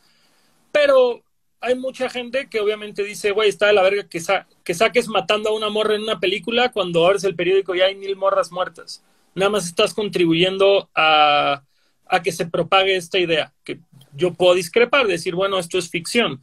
Pero 0.73 1.23
hay 1.61 1.77
mucha 1.77 2.11
gente 2.11 2.49
que 2.51 2.59
obviamente 2.61 3.05
dice, 3.05 3.31
güey, 3.31 3.49
está 3.49 3.69
de 3.69 3.73
la 3.73 3.83
verga 3.83 4.09
que, 4.09 4.21
que 4.65 4.75
saques 4.75 5.07
matando 5.07 5.51
a 5.51 5.55
una 5.55 5.71
morra 5.71 5.95
en 5.95 6.03
una 6.03 6.19
película 6.19 6.73
cuando 6.73 7.07
abres 7.07 7.23
el 7.23 7.37
periódico 7.37 7.75
y 7.77 7.83
hay 7.83 7.95
mil 7.95 8.17
morras 8.17 8.51
muertas. 8.51 9.05
Nada 9.37 9.51
más 9.51 9.67
estás 9.67 9.95
contribuyendo 9.95 10.91
a, 10.93 11.63
a 12.07 12.23
que 12.23 12.33
se 12.33 12.47
propague 12.47 12.97
esta 12.97 13.19
idea, 13.21 13.53
que 13.63 13.79
yo 14.13 14.35
puedo 14.35 14.55
discrepar, 14.55 15.07
decir, 15.07 15.37
bueno, 15.37 15.61
esto 15.61 15.79
es 15.79 15.89
ficción. 15.89 16.41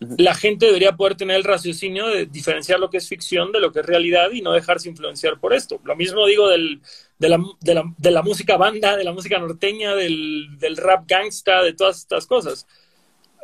La 0.00 0.34
gente 0.34 0.66
debería 0.66 0.96
poder 0.96 1.16
tener 1.16 1.36
el 1.36 1.44
raciocinio 1.44 2.06
de 2.06 2.26
diferenciar 2.26 2.78
lo 2.78 2.88
que 2.88 2.98
es 2.98 3.08
ficción 3.08 3.50
de 3.50 3.60
lo 3.60 3.72
que 3.72 3.80
es 3.80 3.86
realidad 3.86 4.30
y 4.32 4.42
no 4.42 4.52
dejarse 4.52 4.88
influenciar 4.88 5.40
por 5.40 5.52
esto. 5.52 5.80
Lo 5.84 5.96
mismo 5.96 6.26
digo 6.26 6.48
del, 6.48 6.80
de, 7.18 7.28
la, 7.28 7.38
de, 7.60 7.74
la, 7.74 7.82
de, 7.96 8.10
la, 8.10 8.22
música 8.22 8.56
banda, 8.56 8.96
de 8.96 9.04
la 9.04 9.12
música 9.12 9.38
norteña, 9.38 9.94
del, 9.94 10.58
del 10.58 10.76
rap 10.76 11.04
gangsta, 11.08 11.62
de 11.62 11.72
todas 11.72 11.98
estas 11.98 12.26
cosas. 12.26 12.66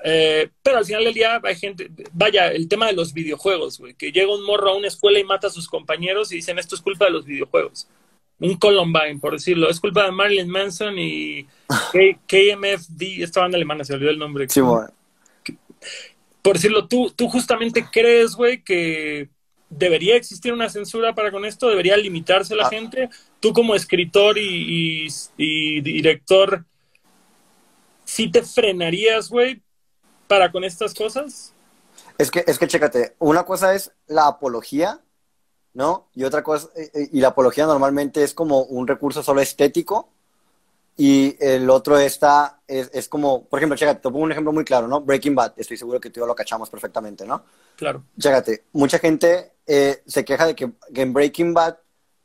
Eh, 0.05 0.51
pero 0.63 0.79
al 0.79 0.85
final 0.85 1.05
del 1.05 1.15
día 1.15 1.41
hay 1.43 1.57
gente, 1.57 1.91
vaya, 2.13 2.49
el 2.49 2.69
tema 2.69 2.87
de 2.87 2.93
los 2.93 3.13
videojuegos, 3.13 3.79
güey, 3.79 3.95
que 3.95 4.13
llega 4.13 4.35
un 4.35 4.45
morro 4.45 4.71
a 4.71 4.77
una 4.77 4.89
escuela 4.89 5.19
y 5.19 5.25
mata 5.25 5.47
a 5.49 5.51
sus 5.51 5.67
compañeros 5.67 6.31
y 6.31 6.37
dicen 6.37 6.59
esto 6.59 6.75
es 6.75 6.83
culpa 6.83 7.07
de 7.07 7.13
los 7.13 7.25
videojuegos 7.25 7.89
un 8.39 8.57
Columbine, 8.57 9.19
por 9.21 9.33
decirlo. 9.33 9.71
Es 9.71 9.81
culpa 9.81 10.05
de 10.05 10.13
Marilyn 10.13 10.49
Manson 10.49 10.99
y 10.99 11.47
KMFD, 12.27 13.23
esta 13.23 13.41
banda 13.41 13.57
alemana, 13.57 13.85
se 13.85 13.95
olvidó 13.95 14.11
el 14.11 14.19
nombre. 14.19 14.49
Sí, 14.49 14.61
bueno. 14.61 14.91
Por 16.45 16.57
decirlo, 16.57 16.89
tú, 16.89 17.11
tú 17.11 17.31
justamente 17.31 17.87
crees, 17.91 18.35
güey, 18.35 18.63
que 18.63 19.31
debería 19.71 20.15
existir 20.15 20.53
una 20.53 20.69
censura 20.69 21.15
para 21.15 21.33
con 21.33 21.47
esto, 21.47 21.71
debería 21.71 21.97
limitarse 21.97 22.55
la 22.55 22.67
ah. 22.67 22.69
gente. 22.69 23.09
Tú 23.41 23.55
como 23.55 23.75
escritor 23.75 24.37
y, 24.37 25.09
y, 25.39 25.81
director, 25.81 26.67
¿sí 28.05 28.31
te 28.31 28.43
frenarías, 28.43 29.31
güey, 29.31 29.63
para 30.29 30.53
con 30.53 30.65
estas 30.65 30.93
cosas? 30.93 31.55
Es 32.19 32.31
que, 32.31 32.45
es 32.47 32.59
que 32.59 32.69
chécate, 32.69 33.15
una 33.19 33.45
cosa 33.45 33.75
es 33.75 33.93
la 34.07 34.27
apología 34.27 35.01
¿no? 35.73 36.09
Y 36.15 36.25
otra 36.25 36.43
cosa, 36.43 36.69
eh, 36.77 36.91
eh, 36.95 37.09
y 37.13 37.21
la 37.21 37.29
apología 37.29 37.67
normalmente 37.67 38.23
es 38.23 38.33
como 38.33 38.63
un 38.63 38.87
recurso 38.87 39.23
solo 39.23 39.41
estético, 39.41 40.14
y 40.97 41.37
el 41.41 41.69
otro 41.71 41.99
está, 41.99 42.61
es, 42.67 42.91
es 42.93 43.09
como, 43.09 43.45
por 43.45 43.59
ejemplo, 43.59 43.77
chécate, 43.77 44.01
te 44.01 44.11
pongo 44.11 44.25
un 44.25 44.33
ejemplo 44.33 44.53
muy 44.53 44.65
claro, 44.65 44.87
¿no? 44.87 45.01
Breaking 45.01 45.35
Bad, 45.35 45.55
estoy 45.57 45.77
seguro 45.77 46.01
que 46.01 46.11
tú 46.11 46.21
y 46.21 46.23
yo 46.23 46.27
lo 46.27 46.35
cachamos 46.35 46.71
perfectamente, 46.71 47.27
¿no? 47.27 47.45
Claro. 47.77 48.05
Chécate, 48.19 48.65
mucha 48.73 48.99
gente 48.99 49.55
eh, 49.67 50.03
se 50.07 50.25
queja 50.25 50.47
de 50.47 50.55
que, 50.55 50.71
en 50.95 51.13
Breaking 51.13 51.53
Bad 51.53 51.77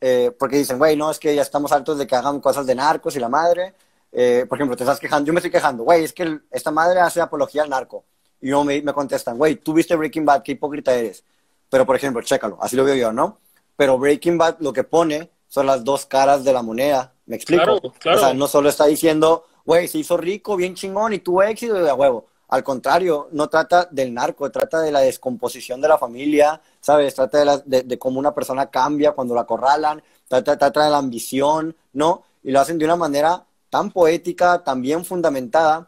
eh, 0.02 0.32
porque 0.38 0.58
dicen, 0.58 0.78
güey, 0.78 0.96
no, 0.96 1.12
es 1.12 1.20
que 1.20 1.36
ya 1.36 1.42
estamos 1.42 1.72
hartos 1.72 1.98
de 1.98 2.08
que 2.08 2.16
hagan 2.16 2.40
cosas 2.40 2.66
de 2.66 2.76
narcos 2.76 3.16
y 3.16 3.20
la 3.20 3.30
madre. 3.30 3.74
Eh, 4.12 4.46
por 4.48 4.58
ejemplo, 4.58 4.76
te 4.76 4.84
estás 4.84 5.00
quejando, 5.00 5.28
yo 5.28 5.34
me 5.34 5.40
estoy 5.40 5.52
quejando, 5.52 5.84
güey, 5.84 6.04
es 6.04 6.14
que 6.14 6.40
esta 6.52 6.72
madre 6.72 7.00
hace 7.00 7.22
apología 7.22 7.64
al 7.64 7.70
narco. 7.70 8.06
Y 8.42 8.50
no 8.50 8.64
me, 8.64 8.82
me 8.82 8.94
contestan, 8.94 9.38
güey, 9.38 9.56
tú 9.58 9.74
viste 9.74 9.96
Breaking 9.96 10.26
Bad, 10.26 10.44
qué 10.44 10.54
hipócrita 10.54 10.94
eres. 10.96 11.24
Pero, 11.70 11.86
por 11.86 11.96
ejemplo, 11.96 12.22
chécalo, 12.22 12.58
así 12.62 12.76
lo 12.76 12.84
veo 12.84 12.96
yo, 12.96 13.12
¿no? 13.12 13.40
Pero 13.76 13.98
Breaking 13.98 14.38
Bad 14.38 14.58
lo 14.60 14.74
que 14.74 14.84
pone 14.84 15.30
son 15.48 15.66
las 15.66 15.84
dos 15.84 16.06
caras 16.06 16.44
de 16.44 16.54
la 16.54 16.62
moneda. 16.62 17.14
¿Me 17.30 17.36
explico? 17.36 17.80
Claro, 18.00 18.18
O 18.18 18.24
sea, 18.24 18.34
no 18.34 18.48
solo 18.48 18.70
está 18.70 18.88
diciendo, 18.88 19.46
güey, 19.64 19.88
se 19.88 20.00
hizo 20.00 20.18
rico, 20.18 20.56
bien 20.56 20.74
chingón 20.74 21.14
y 21.14 21.20
tuvo 21.20 21.44
éxito 21.44 21.76
de 21.76 21.94
huevo. 21.94 22.26
Al 22.48 22.64
contrario, 22.64 23.30
no 23.34 23.48
trata 23.48 23.88
del 23.92 24.12
narco, 24.12 24.50
trata 24.50 24.82
de 24.82 24.92
la 24.92 25.02
descomposición 25.02 25.80
de 25.80 25.88
la 25.88 26.00
familia, 26.00 26.60
¿sabes? 26.82 27.14
Trata 27.14 27.62
de, 27.64 27.84
de, 27.84 28.00
cómo 28.00 28.20
una 28.20 28.34
persona 28.34 28.72
cambia 28.72 29.12
cuando 29.12 29.36
la 29.36 29.42
acorralan, 29.42 30.02
trata, 30.28 30.58
trata 30.58 30.86
de 30.86 30.90
la 30.90 30.98
ambición, 30.98 31.76
¿no? 31.94 32.24
Y 32.42 32.50
lo 32.52 32.60
hacen 32.60 32.80
de 32.80 32.86
una 32.86 32.96
manera 32.96 33.46
tan 33.70 33.92
poética, 33.92 34.64
tan 34.64 34.82
bien 34.82 35.06
fundamentada, 35.06 35.88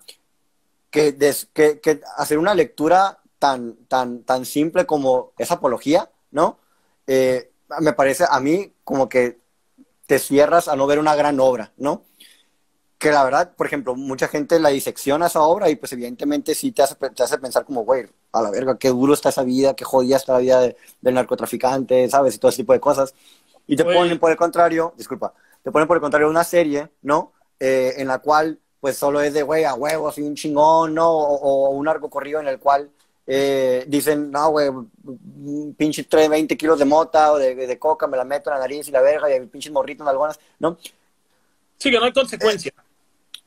que, 0.91 1.17
que, 1.53 2.01
hacer 2.17 2.37
una 2.37 2.53
lectura 2.53 3.19
tan, 3.39 3.77
tan, 3.87 4.21
tan 4.21 4.45
simple 4.45 4.85
como 4.85 5.31
esa 5.39 5.55
apología, 5.55 6.07
¿no? 6.29 6.59
Eh, 7.07 7.51
me 7.79 7.93
parece 7.93 8.25
a 8.29 8.39
mí 8.39 8.71
como 8.83 9.09
que 9.09 9.40
te 10.11 10.19
cierras 10.19 10.67
a 10.67 10.75
no 10.75 10.87
ver 10.87 10.99
una 10.99 11.15
gran 11.15 11.39
obra, 11.39 11.71
¿no? 11.77 12.03
Que 12.97 13.11
la 13.11 13.23
verdad, 13.23 13.55
por 13.55 13.65
ejemplo, 13.65 13.95
mucha 13.95 14.27
gente 14.27 14.59
la 14.59 14.67
disecciona 14.67 15.27
esa 15.27 15.41
obra 15.41 15.69
y 15.69 15.77
pues 15.77 15.93
evidentemente 15.93 16.53
sí 16.53 16.73
te 16.73 16.83
hace, 16.83 16.95
te 16.95 17.23
hace 17.23 17.37
pensar 17.37 17.63
como, 17.63 17.85
güey, 17.85 18.07
a 18.33 18.41
la 18.41 18.51
verga, 18.51 18.77
qué 18.77 18.89
duro 18.89 19.13
está 19.13 19.29
esa 19.29 19.43
vida, 19.43 19.73
qué 19.73 19.85
jodida 19.85 20.17
está 20.17 20.33
la 20.33 20.39
vida 20.39 20.59
del 20.99 21.13
narcotraficante, 21.13 22.09
¿sabes? 22.09 22.35
Y 22.35 22.39
todo 22.39 22.49
ese 22.49 22.63
tipo 22.63 22.73
de 22.73 22.81
cosas. 22.81 23.15
Y 23.67 23.77
te 23.77 23.85
ponen 23.85 24.19
por 24.19 24.31
el 24.31 24.35
contrario, 24.35 24.93
disculpa, 24.97 25.33
te 25.63 25.71
ponen 25.71 25.87
por 25.87 25.95
el 25.95 26.01
contrario 26.01 26.29
una 26.29 26.43
serie, 26.43 26.89
¿no? 27.01 27.31
Eh, 27.57 27.93
en 27.95 28.09
la 28.09 28.19
cual 28.19 28.59
pues 28.81 28.97
solo 28.97 29.21
es 29.21 29.33
de, 29.33 29.43
güey, 29.43 29.63
a 29.63 29.75
huevo, 29.75 30.09
así 30.09 30.21
un 30.23 30.35
chingón, 30.35 30.93
¿no? 30.93 31.09
O, 31.09 31.69
un 31.69 31.87
arco 31.87 32.09
corrido 32.09 32.41
en 32.41 32.49
el 32.49 32.59
cual 32.59 32.91
eh, 33.27 33.85
dicen, 33.87 34.31
no, 34.31 34.49
güey, 34.49 34.69
pinche 35.77 36.03
3, 36.03 36.29
20 36.29 36.57
kilos 36.57 36.79
de 36.79 36.85
mota 36.85 37.31
o 37.31 37.37
de, 37.37 37.79
coca, 37.79 38.07
me 38.07 38.17
la 38.17 38.25
meto 38.25 38.49
en 38.49 38.55
la 38.55 38.61
nariz 38.61 38.87
y 38.87 38.91
la 38.91 39.01
verga 39.01 39.29
y 39.29 39.33
el 39.33 39.47
pinche 39.47 39.71
morrito 39.71 40.03
en 40.03 40.09
algunas, 40.09 40.39
¿no? 40.59 40.77
Sí, 41.77 41.89
que 41.91 41.97
no 41.97 42.05
hay 42.05 42.13
consecuencia. 42.13 42.73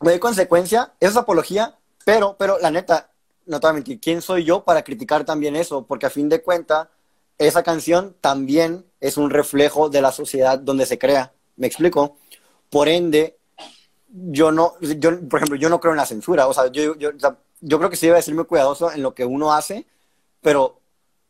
no 0.00 0.10
hay 0.10 0.18
consecuencia, 0.18 0.92
eso 1.00 1.10
es 1.10 1.16
apología, 1.16 1.76
pero, 2.04 2.36
pero 2.38 2.58
la 2.58 2.70
neta, 2.70 3.10
no 3.46 3.60
te 3.60 3.66
voy 3.66 3.70
a 3.70 3.74
mentir, 3.74 4.00
¿quién 4.00 4.22
soy 4.22 4.44
yo 4.44 4.64
para 4.64 4.82
criticar 4.82 5.24
también 5.24 5.56
eso? 5.56 5.86
Porque 5.86 6.06
a 6.06 6.10
fin 6.10 6.28
de 6.28 6.42
cuentas, 6.42 6.88
esa 7.38 7.62
canción 7.62 8.16
también 8.20 8.84
es 9.00 9.16
un 9.16 9.30
reflejo 9.30 9.88
de 9.88 10.00
la 10.00 10.12
sociedad 10.12 10.58
donde 10.58 10.86
se 10.86 10.98
crea. 10.98 11.32
¿Me 11.56 11.66
explico? 11.66 12.16
Por 12.70 12.88
ende, 12.88 13.38
yo 14.08 14.52
no, 14.52 14.74
yo, 14.80 15.28
por 15.28 15.40
ejemplo, 15.40 15.56
yo 15.56 15.68
no 15.68 15.80
creo 15.80 15.92
en 15.92 15.98
la 15.98 16.06
censura. 16.06 16.46
O 16.46 16.54
sea, 16.54 16.70
yo, 16.70 16.96
yo, 16.96 17.10
yo 17.64 17.78
creo 17.78 17.90
que 17.90 17.96
sí 17.96 18.06
debe 18.06 18.22
ser 18.22 18.34
muy 18.34 18.44
cuidadoso 18.44 18.92
en 18.92 19.02
lo 19.02 19.14
que 19.14 19.24
uno 19.24 19.52
hace, 19.52 19.86
pero 20.40 20.80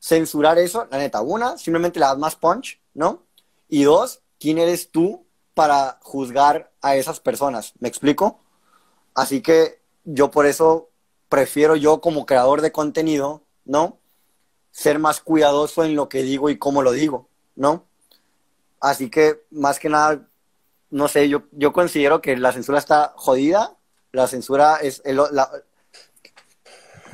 censurar 0.00 0.58
eso, 0.58 0.86
la 0.90 0.98
neta, 0.98 1.20
una, 1.20 1.56
simplemente 1.56 2.00
le 2.00 2.06
das 2.06 2.18
más 2.18 2.36
punch, 2.36 2.80
¿no? 2.92 3.22
Y 3.68 3.84
dos, 3.84 4.20
¿quién 4.38 4.58
eres 4.58 4.90
tú 4.90 5.24
para 5.54 5.98
juzgar 6.02 6.72
a 6.82 6.96
esas 6.96 7.20
personas? 7.20 7.72
¿Me 7.78 7.88
explico? 7.88 8.40
Así 9.14 9.40
que 9.40 9.80
yo 10.04 10.30
por 10.30 10.46
eso 10.46 10.90
prefiero 11.28 11.76
yo 11.76 12.00
como 12.00 12.26
creador 12.26 12.60
de 12.60 12.72
contenido, 12.72 13.42
¿no? 13.64 13.98
Ser 14.70 14.98
más 14.98 15.20
cuidadoso 15.20 15.84
en 15.84 15.94
lo 15.94 16.08
que 16.08 16.22
digo 16.22 16.50
y 16.50 16.58
cómo 16.58 16.82
lo 16.82 16.92
digo, 16.92 17.28
¿no? 17.54 17.86
Así 18.80 19.08
que 19.08 19.44
más 19.50 19.78
que 19.78 19.88
nada 19.88 20.28
no 20.94 21.08
sé, 21.08 21.28
yo, 21.28 21.42
yo 21.50 21.72
considero 21.72 22.20
que 22.20 22.36
la 22.36 22.52
censura 22.52 22.78
está 22.78 23.14
jodida. 23.16 23.76
La 24.12 24.28
censura 24.28 24.76
es 24.76 25.02
el, 25.04 25.16
la, 25.16 25.50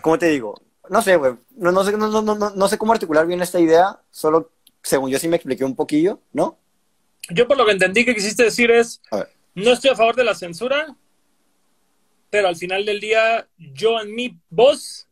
¿cómo 0.00 0.18
te 0.18 0.26
digo? 0.26 0.60
No 0.88 1.02
sé, 1.02 1.16
güey. 1.16 1.34
No, 1.56 1.72
no, 1.72 1.84
sé, 1.84 1.96
no, 1.96 2.08
no, 2.08 2.34
no, 2.34 2.68
sé 2.68 2.78
cómo 2.78 2.92
articular 2.92 3.26
bien 3.26 3.40
esta 3.42 3.60
idea. 3.60 4.00
Solo, 4.10 4.50
según 4.82 5.10
yo 5.10 5.18
sí 5.18 5.28
me 5.28 5.36
expliqué 5.36 5.64
un 5.64 5.76
poquillo, 5.76 6.20
¿no? 6.32 6.58
Yo 7.28 7.46
por 7.46 7.56
lo 7.56 7.64
que 7.64 7.72
entendí 7.72 8.04
que 8.04 8.14
quisiste 8.14 8.44
decir 8.44 8.70
es, 8.70 9.00
no 9.54 9.72
estoy 9.72 9.90
a 9.90 9.96
favor 9.96 10.16
de 10.16 10.24
la 10.24 10.34
censura, 10.34 10.96
pero 12.28 12.48
al 12.48 12.56
final 12.56 12.84
del 12.84 13.00
día, 13.00 13.46
yo 13.58 14.00
en 14.00 14.14
mi 14.14 14.38
voz 14.48 15.06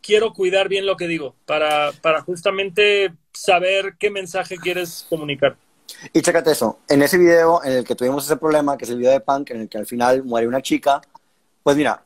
quiero 0.00 0.32
cuidar 0.32 0.68
bien 0.68 0.86
lo 0.86 0.96
que 0.96 1.08
digo 1.08 1.34
para, 1.44 1.90
para 2.02 2.22
justamente 2.22 3.12
saber 3.32 3.96
qué 3.98 4.10
mensaje 4.10 4.56
quieres 4.56 5.06
comunicar. 5.08 5.56
Y 6.12 6.20
chécate 6.20 6.52
eso, 6.52 6.78
en 6.88 7.02
ese 7.02 7.18
video 7.18 7.62
en 7.64 7.72
el 7.72 7.84
que 7.84 7.94
tuvimos 7.94 8.24
ese 8.24 8.36
problema, 8.36 8.76
que 8.76 8.84
es 8.84 8.90
el 8.90 8.98
video 8.98 9.12
de 9.12 9.20
Punk, 9.20 9.50
en 9.50 9.62
el 9.62 9.68
que 9.68 9.78
al 9.78 9.86
final 9.86 10.22
muere 10.22 10.46
una 10.46 10.62
chica, 10.62 11.00
pues 11.62 11.76
mira, 11.76 12.04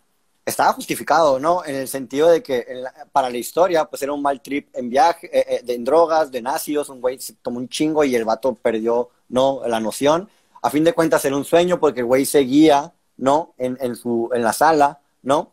estaba 0.51 0.73
justificado, 0.73 1.41
¿no? 1.41 1.65
En 1.65 1.75
el 1.75 1.89
sentido 1.89 2.29
de 2.29 2.43
que 2.43 2.85
para 3.13 3.31
la 3.31 3.39
historia, 3.39 3.87
pues 3.87 4.03
era 4.03 4.13
un 4.13 4.23
mal 4.23 4.41
trip 4.41 4.69
en 4.75 4.91
viaje, 4.91 5.27
eh, 5.33 5.63
eh, 5.67 5.75
en 5.75 5.85
drogas, 5.85 6.31
de 6.31 6.43
nazios, 6.43 6.89
un 6.89 7.01
güey 7.01 7.19
se 7.19 7.35
tomó 7.35 7.59
un 7.59 7.69
chingo 7.69 8.05
y 8.05 8.15
el 8.15 8.25
vato 8.25 8.55
perdió, 8.55 9.11
¿no? 9.29 9.63
La 9.67 9.81
noción. 9.81 10.29
A 10.63 10.71
fin 10.71 10.85
de 10.85 10.93
cuentas 10.93 11.25
era 11.25 11.37
un 11.37 11.45
sueño 11.45 11.81
porque 11.81 12.01
el 12.01 12.07
güey 12.07 12.27
seguía, 12.27 12.93
¿no? 13.17 13.55
En, 13.59 13.79
en, 13.81 13.97
su, 13.97 14.31
en 14.35 14.43
la 14.43 14.53
sala, 14.53 15.01
¿no? 15.23 15.53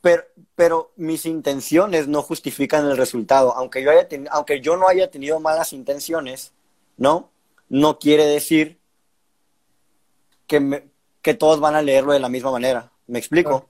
Pero, 0.00 0.24
pero 0.54 0.92
mis 0.96 1.26
intenciones 1.26 2.08
no 2.08 2.22
justifican 2.22 2.86
el 2.86 2.96
resultado. 2.96 3.54
Aunque 3.54 3.82
yo, 3.82 3.90
haya 3.90 4.08
aunque 4.30 4.60
yo 4.60 4.76
no 4.76 4.88
haya 4.88 5.10
tenido 5.10 5.40
malas 5.40 5.72
intenciones, 5.72 6.52
¿no? 6.96 7.30
No 7.68 7.98
quiere 7.98 8.26
decir 8.26 8.78
que, 10.46 10.88
que 11.22 11.34
todos 11.34 11.60
van 11.60 11.74
a 11.74 11.82
leerlo 11.82 12.12
de 12.12 12.20
la 12.20 12.28
misma 12.28 12.50
manera. 12.50 12.92
¿Me 13.06 13.18
explico? 13.18 13.68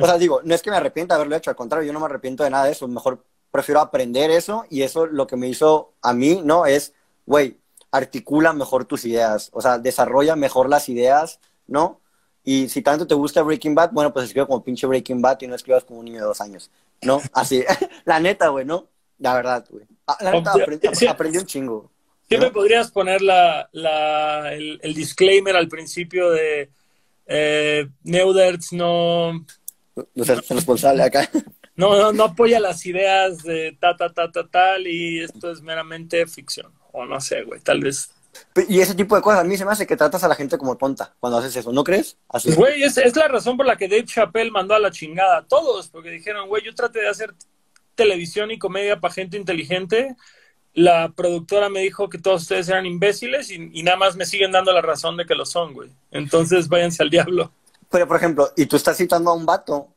O 0.00 0.06
sea, 0.06 0.18
digo, 0.18 0.40
no 0.44 0.54
es 0.54 0.62
que 0.62 0.70
me 0.70 0.76
arrepienta 0.76 1.14
de 1.14 1.16
haberlo 1.16 1.36
hecho, 1.36 1.50
al 1.50 1.56
contrario, 1.56 1.86
yo 1.86 1.92
no 1.92 2.00
me 2.00 2.06
arrepiento 2.06 2.42
de 2.42 2.50
nada 2.50 2.64
de 2.64 2.72
eso. 2.72 2.88
Mejor 2.88 3.24
prefiero 3.50 3.80
aprender 3.80 4.30
eso 4.30 4.64
y 4.70 4.82
eso 4.82 5.06
lo 5.06 5.26
que 5.26 5.36
me 5.36 5.48
hizo 5.48 5.92
a 6.02 6.12
mí, 6.12 6.40
¿no? 6.42 6.66
Es, 6.66 6.94
güey, 7.26 7.58
articula 7.92 8.52
mejor 8.52 8.84
tus 8.84 9.04
ideas, 9.04 9.50
o 9.52 9.60
sea, 9.60 9.78
desarrolla 9.78 10.34
mejor 10.34 10.68
las 10.68 10.88
ideas, 10.88 11.38
¿no? 11.66 12.00
Y 12.42 12.68
si 12.68 12.82
tanto 12.82 13.06
te 13.06 13.14
gusta 13.14 13.42
Breaking 13.42 13.74
Bad, 13.74 13.92
bueno, 13.92 14.12
pues 14.12 14.26
escribe 14.26 14.46
como 14.46 14.64
pinche 14.64 14.86
Breaking 14.86 15.22
Bad 15.22 15.40
y 15.40 15.46
no 15.46 15.54
escribas 15.54 15.84
como 15.84 16.00
un 16.00 16.06
niño 16.06 16.18
de 16.18 16.26
dos 16.26 16.40
años, 16.40 16.70
¿no? 17.02 17.22
Así, 17.32 17.64
la 18.04 18.18
neta, 18.18 18.48
güey, 18.48 18.64
¿no? 18.64 18.88
La 19.18 19.34
verdad, 19.34 19.64
güey. 19.70 19.86
Ah, 20.06 20.18
la 20.20 20.32
neta, 20.32 20.52
aprendí 21.08 21.38
un 21.38 21.46
chingo. 21.46 21.90
Siempre 22.28 22.50
podrías 22.50 22.90
poner 22.90 23.22
la, 23.22 23.68
la, 23.72 24.52
el, 24.52 24.94
disclaimer 24.94 25.56
al 25.56 25.68
principio 25.68 26.30
de 26.30 26.70
eh, 27.26 27.88
Neuderts 28.02 28.72
no... 28.72 29.44
No 29.94 30.22
es 30.24 30.48
responsable 30.48 31.02
acá. 31.02 31.30
No, 31.76 31.96
no, 31.96 32.12
no 32.12 32.24
apoya 32.24 32.60
las 32.60 32.86
ideas 32.86 33.42
de 33.42 33.76
ta, 33.80 33.96
ta, 33.96 34.12
ta, 34.12 34.30
ta, 34.30 34.48
tal, 34.48 34.86
y 34.86 35.22
esto 35.22 35.50
es 35.50 35.60
meramente 35.60 36.24
ficción. 36.26 36.72
O 36.92 37.04
no 37.04 37.20
sé, 37.20 37.42
güey, 37.42 37.60
tal 37.60 37.80
vez. 37.80 38.10
Y 38.68 38.80
ese 38.80 38.94
tipo 38.94 39.16
de 39.16 39.22
cosas 39.22 39.40
a 39.40 39.44
mí 39.44 39.56
se 39.56 39.64
me 39.64 39.72
hace 39.72 39.86
que 39.86 39.96
tratas 39.96 40.22
a 40.24 40.28
la 40.28 40.34
gente 40.34 40.58
como 40.58 40.76
tonta 40.76 41.14
cuando 41.20 41.38
haces 41.38 41.56
eso, 41.56 41.72
¿no 41.72 41.84
crees? 41.84 42.16
Así. 42.28 42.52
Güey, 42.52 42.82
es, 42.82 42.96
es 42.98 43.16
la 43.16 43.28
razón 43.28 43.56
por 43.56 43.66
la 43.66 43.76
que 43.76 43.88
Dave 43.88 44.04
Chappelle 44.04 44.50
mandó 44.50 44.74
a 44.74 44.78
la 44.78 44.90
chingada 44.90 45.38
a 45.38 45.46
todos, 45.46 45.88
porque 45.88 46.10
dijeron, 46.10 46.48
güey, 46.48 46.64
yo 46.64 46.74
traté 46.74 47.00
de 47.00 47.08
hacer 47.08 47.34
televisión 47.94 48.50
y 48.50 48.58
comedia 48.58 49.00
para 49.00 49.14
gente 49.14 49.36
inteligente 49.36 50.16
la 50.74 51.12
productora 51.12 51.68
me 51.68 51.80
dijo 51.80 52.08
que 52.08 52.18
todos 52.18 52.42
ustedes 52.42 52.68
eran 52.68 52.84
imbéciles 52.84 53.50
y, 53.50 53.82
nada 53.82 53.96
más 53.96 54.16
me 54.16 54.26
siguen 54.26 54.52
dando 54.52 54.72
la 54.72 54.82
razón 54.82 55.16
de 55.16 55.24
que 55.24 55.34
lo 55.34 55.46
son, 55.46 55.72
güey. 55.72 55.90
Entonces 56.10 56.68
váyanse 56.68 57.02
al 57.02 57.10
diablo. 57.10 57.52
Pero, 57.90 58.08
por 58.08 58.16
ejemplo, 58.16 58.52
y 58.56 58.66
tú 58.66 58.76
estás 58.76 58.96
citando 58.96 59.30
a 59.30 59.34
un 59.34 59.46
vato 59.46 59.88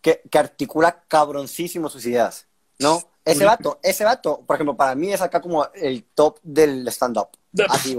que, 0.00 0.22
articula 0.32 1.02
cabroncísimo 1.08 1.88
sus 1.90 2.06
ideas, 2.06 2.46
¿no? 2.78 3.02
Ese 3.24 3.44
vato, 3.44 3.78
ese 3.82 4.04
vato, 4.04 4.42
por 4.46 4.56
ejemplo, 4.56 4.74
para 4.74 4.94
mí 4.94 5.12
es 5.12 5.20
acá 5.20 5.40
como 5.40 5.66
el 5.74 6.04
top 6.14 6.38
del 6.42 6.86
stand-up. 6.88 7.28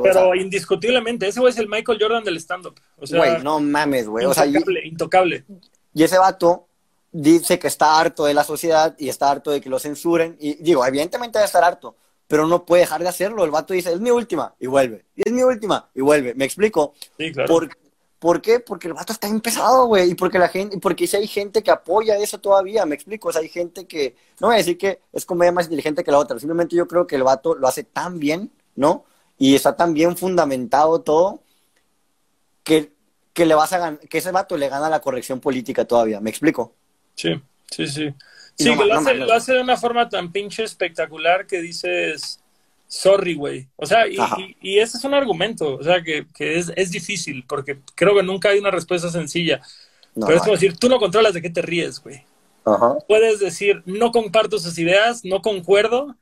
Pero 0.01 0.33
indiscutiblemente, 0.33 1.27
ese 1.27 1.39
güey 1.39 1.51
es 1.51 1.59
el 1.59 1.67
Michael 1.67 1.99
Jordan 2.01 2.23
del 2.23 2.37
stand-up. 2.37 2.79
O 2.97 3.05
sea, 3.05 3.19
güey, 3.19 3.43
no 3.43 3.59
mames, 3.59 4.07
güey. 4.07 4.25
Intocable, 4.25 4.87
intocable. 4.87 5.45
Y 5.93 6.03
ese 6.03 6.17
vato 6.17 6.68
dice 7.11 7.59
que 7.59 7.67
está 7.67 7.99
harto 7.99 8.25
de 8.25 8.33
la 8.33 8.43
sociedad 8.43 8.95
y 8.97 9.09
está 9.09 9.29
harto 9.31 9.51
de 9.51 9.61
que 9.61 9.69
lo 9.69 9.79
censuren. 9.79 10.37
Y 10.39 10.55
digo, 10.63 10.85
evidentemente 10.85 11.39
debe 11.39 11.47
estar 11.47 11.63
harto, 11.63 11.95
pero 12.27 12.47
no 12.47 12.65
puede 12.65 12.81
dejar 12.81 13.01
de 13.01 13.09
hacerlo. 13.09 13.43
El 13.43 13.51
vato 13.51 13.73
dice, 13.73 13.93
es 13.93 13.99
mi 13.99 14.11
última, 14.11 14.53
y 14.59 14.67
vuelve. 14.67 15.05
Y 15.15 15.27
es 15.27 15.33
mi 15.33 15.43
última, 15.43 15.89
y 15.93 16.01
vuelve. 16.01 16.33
¿Me 16.35 16.45
explico? 16.45 16.93
Sí, 17.17 17.31
claro. 17.31 17.47
Por, 17.47 17.69
¿Por 18.19 18.41
qué? 18.41 18.59
Porque 18.59 18.89
el 18.89 18.93
vato 18.93 19.13
está 19.13 19.27
empezado, 19.27 19.85
güey. 19.85 20.11
Y 20.11 20.15
porque 20.15 20.37
la 20.37 20.49
gente, 20.49 20.77
porque 20.79 21.07
si 21.07 21.15
hay 21.15 21.27
gente 21.27 21.63
que 21.63 21.71
apoya 21.71 22.17
eso 22.17 22.37
todavía, 22.37 22.85
me 22.85 22.95
explico. 22.95 23.29
O 23.29 23.31
sea, 23.31 23.41
hay 23.41 23.47
gente 23.47 23.87
que, 23.87 24.15
no 24.41 24.47
voy 24.47 24.55
a 24.55 24.57
decir 24.57 24.77
que 24.77 24.99
es 25.13 25.25
comedia 25.25 25.53
más 25.53 25.65
inteligente 25.65 26.03
que 26.03 26.11
la 26.11 26.19
otra. 26.19 26.37
Simplemente 26.37 26.75
yo 26.75 26.85
creo 26.87 27.07
que 27.07 27.15
el 27.15 27.23
vato 27.23 27.55
lo 27.55 27.67
hace 27.67 27.85
tan 27.85 28.19
bien, 28.19 28.51
¿no? 28.75 29.05
Y 29.37 29.55
está 29.55 29.75
tan 29.77 29.93
bien 29.93 30.17
fundamentado 30.17 31.01
todo 31.01 31.41
que, 32.63 32.91
que 33.33 33.45
le 33.45 33.55
vas 33.55 33.71
a 33.71 33.97
que 33.97 34.17
ese 34.17 34.31
vato 34.31 34.57
le 34.57 34.67
gana 34.67 34.89
la 34.89 34.99
corrección 34.99 35.39
política 35.39 35.85
todavía. 35.85 36.19
¿Me 36.19 36.29
explico? 36.29 36.73
Sí, 37.19 37.41
sí, 37.69 37.87
sí. 37.87 38.13
Sí, 38.55 38.77
que 38.77 38.85
lo, 38.85 38.93
hace, 38.93 39.13
lo, 39.13 39.33
hace, 39.33 39.53
de 39.53 39.61
una 39.61 39.75
forma 39.75 40.07
tan 40.07 40.31
pinche 40.31 40.63
espectacular 40.63 41.45
que 41.45 41.61
dices, 41.61 42.39
sorry, 42.87 43.35
güey. 43.35 43.67
O 43.75 43.85
sea, 43.85 44.07
y, 44.07 44.17
y, 44.61 44.79
ese 44.79 44.97
es 44.97 45.03
un 45.03 45.13
argumento, 45.13 45.75
o 45.75 45.83
sea, 45.83 46.01
que, 46.01 46.25
es, 46.39 46.71
es, 46.75 46.91
difícil, 46.91 47.43
porque 47.45 47.79
creo 47.95 48.15
que 48.15 48.23
nunca 48.23 48.49
hay 48.49 48.59
una 48.59 48.71
respuesta 48.71 49.09
sencilla. 49.09 49.61
Pero 50.13 50.33
es 50.33 50.39
como 50.39 50.53
decir, 50.53 50.77
tú 50.77 50.87
no 50.87 50.97
controlas 50.97 51.33
de 51.33 51.41
qué 51.41 51.49
te 51.49 51.61
ríes, 51.61 52.01
güey. 52.01 52.23
Puedes 53.07 53.39
decir, 53.39 53.83
no 53.85 54.11
comparto 54.11 54.57
sus 54.57 54.77
ideas, 54.77 55.25
no 55.25 55.41
concuerdo, 55.41 56.15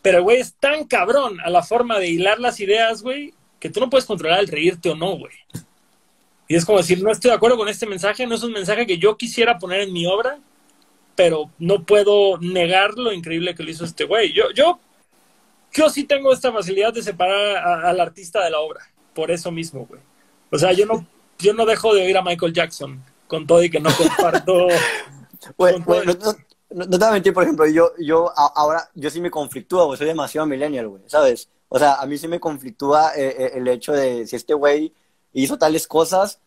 pero, 0.00 0.22
güey, 0.22 0.38
es 0.38 0.54
tan 0.54 0.86
cabrón 0.86 1.38
a 1.40 1.50
la 1.50 1.62
forma 1.62 1.98
de 1.98 2.08
hilar 2.08 2.40
las 2.40 2.60
ideas, 2.60 3.02
güey, 3.02 3.34
que 3.58 3.68
tú 3.68 3.80
no 3.80 3.90
puedes 3.90 4.06
controlar 4.06 4.40
el 4.40 4.48
reírte 4.48 4.88
o 4.88 4.96
no, 4.96 5.18
güey. 5.18 5.32
Y 6.50 6.56
es 6.56 6.64
como 6.64 6.78
decir, 6.78 7.00
no 7.00 7.12
estoy 7.12 7.30
de 7.30 7.36
acuerdo 7.36 7.56
con 7.56 7.68
este 7.68 7.86
mensaje, 7.86 8.26
no 8.26 8.34
es 8.34 8.42
un 8.42 8.50
mensaje 8.50 8.84
que 8.84 8.98
yo 8.98 9.16
quisiera 9.16 9.56
poner 9.56 9.82
en 9.82 9.92
mi 9.92 10.04
obra, 10.04 10.40
pero 11.14 11.48
no 11.60 11.84
puedo 11.84 12.38
negar 12.38 12.94
lo 12.94 13.12
increíble 13.12 13.54
que 13.54 13.62
lo 13.62 13.70
hizo 13.70 13.84
este 13.84 14.02
güey. 14.02 14.32
Yo, 14.32 14.50
yo, 14.52 14.80
yo 15.72 15.88
sí 15.90 16.02
tengo 16.02 16.32
esta 16.32 16.52
facilidad 16.52 16.92
de 16.92 17.04
separar 17.04 17.84
al 17.84 18.00
artista 18.00 18.42
de 18.42 18.50
la 18.50 18.58
obra, 18.58 18.80
por 19.14 19.30
eso 19.30 19.52
mismo, 19.52 19.86
güey. 19.86 20.00
O 20.50 20.58
sea, 20.58 20.72
yo 20.72 20.86
no, 20.86 21.06
yo 21.38 21.54
no 21.54 21.64
dejo 21.64 21.94
de 21.94 22.02
oír 22.02 22.18
a 22.18 22.22
Michael 22.22 22.52
Jackson 22.52 23.00
con 23.28 23.46
todo 23.46 23.62
y 23.62 23.70
que 23.70 23.78
no 23.78 23.90
comparto. 23.96 24.66
no, 25.56 26.88
te 26.88 26.98
voy 26.98 27.08
a 27.08 27.12
mentir, 27.12 27.32
por 27.32 27.44
ejemplo, 27.44 27.64
yo, 27.68 27.92
yo 27.96 28.28
ahora, 28.36 28.90
yo 28.96 29.08
sí 29.08 29.20
me 29.20 29.30
conflictúa, 29.30 29.84
güey, 29.84 29.96
soy 29.96 30.08
demasiado 30.08 30.48
millennial, 30.48 30.88
güey, 30.88 31.04
¿sabes? 31.06 31.48
O 31.68 31.78
sea, 31.78 32.00
a 32.00 32.06
mí 32.06 32.18
sí 32.18 32.26
me 32.26 32.40
conflictúa 32.40 33.12
eh, 33.14 33.36
eh, 33.38 33.50
el 33.54 33.68
hecho 33.68 33.92
de 33.92 34.26
si 34.26 34.34
este 34.34 34.52
güey 34.52 34.92
hizo 35.32 35.58
tales 35.58 35.86
cosas, 35.86 36.40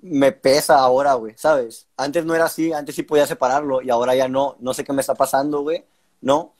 me 0.00 0.32
pesa 0.32 0.78
ahora, 0.78 1.14
güey, 1.14 1.34
¿sabes? 1.36 1.86
Antes 1.96 2.24
no 2.24 2.34
era 2.34 2.46
así, 2.46 2.72
antes 2.72 2.94
sí 2.94 3.02
podía 3.02 3.26
separarlo 3.26 3.82
y 3.82 3.90
ahora 3.90 4.14
ya 4.14 4.28
no, 4.28 4.56
no 4.60 4.74
sé 4.74 4.84
qué 4.84 4.92
me 4.92 5.00
está 5.00 5.14
pasando, 5.14 5.60
güey, 5.60 5.84
¿no? 6.20 6.54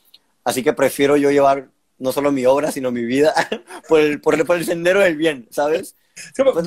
Así 0.44 0.62
que 0.62 0.72
prefiero 0.72 1.16
yo 1.16 1.30
llevar 1.30 1.68
no 1.98 2.12
solo 2.12 2.32
mi 2.32 2.46
obra, 2.46 2.72
sino 2.72 2.90
mi 2.90 3.04
vida 3.04 3.34
por, 3.88 4.00
el, 4.00 4.20
por, 4.20 4.34
el, 4.34 4.64
sendero 4.64 5.00
del 5.00 5.16
bien, 5.16 5.48
¿sabes? 5.50 5.96
Pues 6.36 6.66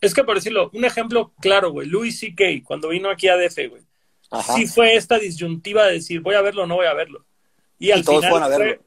es 0.00 0.14
que 0.14 0.24
por 0.24 0.34
decirlo, 0.34 0.70
un 0.74 0.84
ejemplo 0.84 1.32
claro, 1.40 1.70
güey, 1.70 1.86
Louis 1.86 2.18
C.K. 2.18 2.44
cuando 2.64 2.88
vino 2.88 3.08
aquí 3.08 3.28
a 3.28 3.36
DF, 3.36 3.56
güey, 3.68 3.82
sí 4.54 4.66
fue 4.66 4.96
esta 4.96 5.18
disyuntiva 5.18 5.86
de 5.86 5.94
decir, 5.94 6.20
voy 6.20 6.34
a 6.34 6.42
verlo 6.42 6.64
o 6.64 6.66
no 6.66 6.76
voy 6.76 6.86
a 6.86 6.94
verlo. 6.94 7.24
Y, 7.78 7.90
al 7.90 8.04
todos 8.04 8.26
fueron 8.26 8.42
a 8.42 8.48
verlo. 8.48 8.82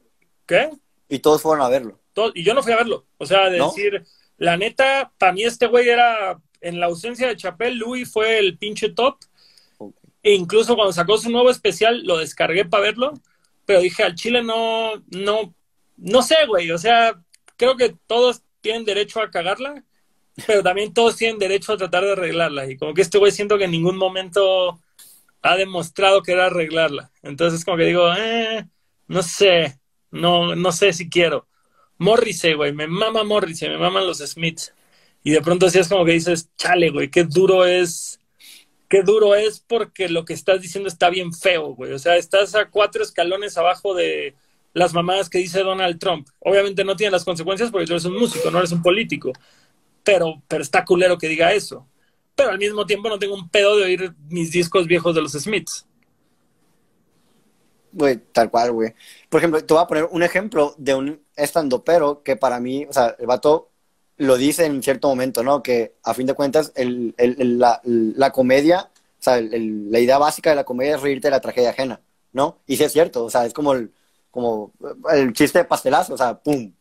¿Qué? 0.46 0.70
Y 1.08 1.20
todos 1.20 1.42
fueron 1.42 1.64
a 1.64 1.68
verlo. 1.68 1.98
y 2.34 2.42
yo 2.42 2.54
no 2.54 2.62
fui 2.62 2.72
a 2.72 2.76
verlo. 2.76 3.06
O 3.18 3.26
sea, 3.26 3.48
decir, 3.48 4.04
la 4.40 4.56
neta, 4.56 5.12
para 5.18 5.32
mí 5.32 5.42
este 5.42 5.66
güey 5.66 5.86
era, 5.86 6.40
en 6.62 6.80
la 6.80 6.86
ausencia 6.86 7.28
de 7.28 7.36
Chapel, 7.36 7.76
Louis 7.76 8.10
fue 8.10 8.38
el 8.38 8.56
pinche 8.56 8.88
top. 8.88 9.18
E 10.22 10.32
incluso 10.32 10.74
cuando 10.74 10.94
sacó 10.94 11.18
su 11.18 11.30
nuevo 11.30 11.50
especial, 11.50 12.02
lo 12.04 12.16
descargué 12.16 12.64
para 12.64 12.84
verlo. 12.84 13.12
Pero 13.66 13.80
dije, 13.80 14.02
al 14.02 14.14
Chile 14.14 14.42
no, 14.42 14.92
no, 15.10 15.54
no 15.98 16.22
sé, 16.22 16.36
güey. 16.48 16.70
O 16.70 16.78
sea, 16.78 17.20
creo 17.58 17.76
que 17.76 17.94
todos 18.06 18.42
tienen 18.62 18.86
derecho 18.86 19.20
a 19.20 19.30
cagarla, 19.30 19.84
pero 20.46 20.62
también 20.62 20.94
todos 20.94 21.16
tienen 21.16 21.38
derecho 21.38 21.74
a 21.74 21.76
tratar 21.76 22.04
de 22.04 22.12
arreglarla. 22.12 22.70
Y 22.70 22.78
como 22.78 22.94
que 22.94 23.02
este 23.02 23.18
güey 23.18 23.32
siento 23.32 23.58
que 23.58 23.64
en 23.64 23.72
ningún 23.72 23.98
momento 23.98 24.80
ha 25.42 25.56
demostrado 25.56 26.22
que 26.22 26.32
era 26.32 26.46
arreglarla. 26.46 27.10
Entonces 27.22 27.62
como 27.62 27.76
que 27.76 27.84
digo, 27.84 28.10
eh, 28.14 28.66
no 29.06 29.22
sé, 29.22 29.78
no, 30.10 30.56
no 30.56 30.72
sé 30.72 30.94
si 30.94 31.10
quiero. 31.10 31.46
Morrissey, 32.00 32.54
güey, 32.54 32.72
me 32.72 32.88
mama 32.88 33.22
Morrissey, 33.22 33.68
me 33.68 33.78
maman 33.78 34.06
los 34.06 34.18
Smiths. 34.18 34.74
Y 35.22 35.30
de 35.30 35.40
pronto 35.42 35.66
así 35.66 35.78
es 35.78 35.88
como 35.88 36.04
que 36.04 36.12
dices, 36.12 36.50
chale, 36.56 36.90
güey, 36.90 37.10
qué 37.10 37.24
duro 37.24 37.64
es, 37.66 38.18
qué 38.88 39.02
duro 39.02 39.36
es 39.36 39.60
porque 39.60 40.08
lo 40.08 40.24
que 40.24 40.32
estás 40.32 40.60
diciendo 40.60 40.88
está 40.88 41.10
bien 41.10 41.32
feo, 41.32 41.74
güey. 41.74 41.92
O 41.92 41.98
sea, 41.98 42.16
estás 42.16 42.54
a 42.56 42.70
cuatro 42.70 43.02
escalones 43.04 43.56
abajo 43.56 43.94
de 43.94 44.34
las 44.74 44.94
mamadas 44.94 45.30
que 45.30 45.38
dice 45.38 45.62
Donald 45.62 45.98
Trump. 46.00 46.28
Obviamente 46.40 46.84
no 46.84 46.96
tiene 46.96 47.12
las 47.12 47.24
consecuencias 47.24 47.70
porque 47.70 47.86
tú 47.86 47.92
eres 47.92 48.04
un 48.06 48.18
músico, 48.18 48.50
no 48.50 48.58
eres 48.58 48.72
un 48.72 48.82
político. 48.82 49.32
Pero, 50.02 50.42
pero 50.48 50.62
está 50.62 50.84
culero 50.84 51.18
que 51.18 51.28
diga 51.28 51.52
eso 51.52 51.86
pero 52.40 52.52
al 52.52 52.58
mismo 52.58 52.86
tiempo 52.86 53.10
no 53.10 53.18
tengo 53.18 53.34
un 53.34 53.50
pedo 53.50 53.76
de 53.76 53.84
oír 53.84 54.14
mis 54.30 54.50
discos 54.50 54.86
viejos 54.86 55.14
de 55.14 55.20
los 55.20 55.32
Smiths. 55.32 55.86
Güey, 57.92 58.18
tal 58.32 58.50
cual, 58.50 58.72
güey. 58.72 58.94
Por 59.28 59.40
ejemplo, 59.40 59.64
te 59.64 59.74
voy 59.74 59.82
a 59.82 59.86
poner 59.86 60.08
un 60.10 60.22
ejemplo 60.22 60.74
de 60.78 60.94
un 60.94 61.20
estando 61.36 61.82
pero 61.84 62.22
que 62.22 62.36
para 62.36 62.60
mí, 62.60 62.86
o 62.88 62.92
sea, 62.92 63.16
el 63.18 63.26
vato 63.26 63.70
lo 64.16 64.36
dice 64.36 64.66
en 64.66 64.82
cierto 64.82 65.08
momento, 65.08 65.42
¿no? 65.42 65.62
Que 65.62 65.96
a 66.04 66.14
fin 66.14 66.26
de 66.26 66.34
cuentas 66.34 66.72
el, 66.76 67.14
el, 67.18 67.58
la, 67.58 67.80
la, 67.84 68.30
comedia, 68.32 68.90
o 69.18 69.22
sea, 69.22 69.40
la 69.40 69.98
idea 69.98 70.18
básica 70.18 70.50
de 70.50 70.56
la 70.56 70.64
comedia 70.64 70.96
es 70.96 71.02
reírte 71.02 71.28
de 71.28 71.32
la 71.32 71.40
tragedia 71.40 71.70
ajena, 71.70 72.00
¿no? 72.32 72.58
Y 72.66 72.76
sí 72.76 72.84
es 72.84 72.92
cierto, 72.92 73.24
o 73.24 73.30
sea, 73.30 73.46
es 73.46 73.54
como 73.54 73.72
el, 73.72 73.92
como 74.30 74.72
el 75.12 75.32
chiste 75.32 75.60
de 75.60 75.64
pastelazo, 75.64 76.14
o 76.14 76.18
sea, 76.18 76.38
pum, 76.38 76.72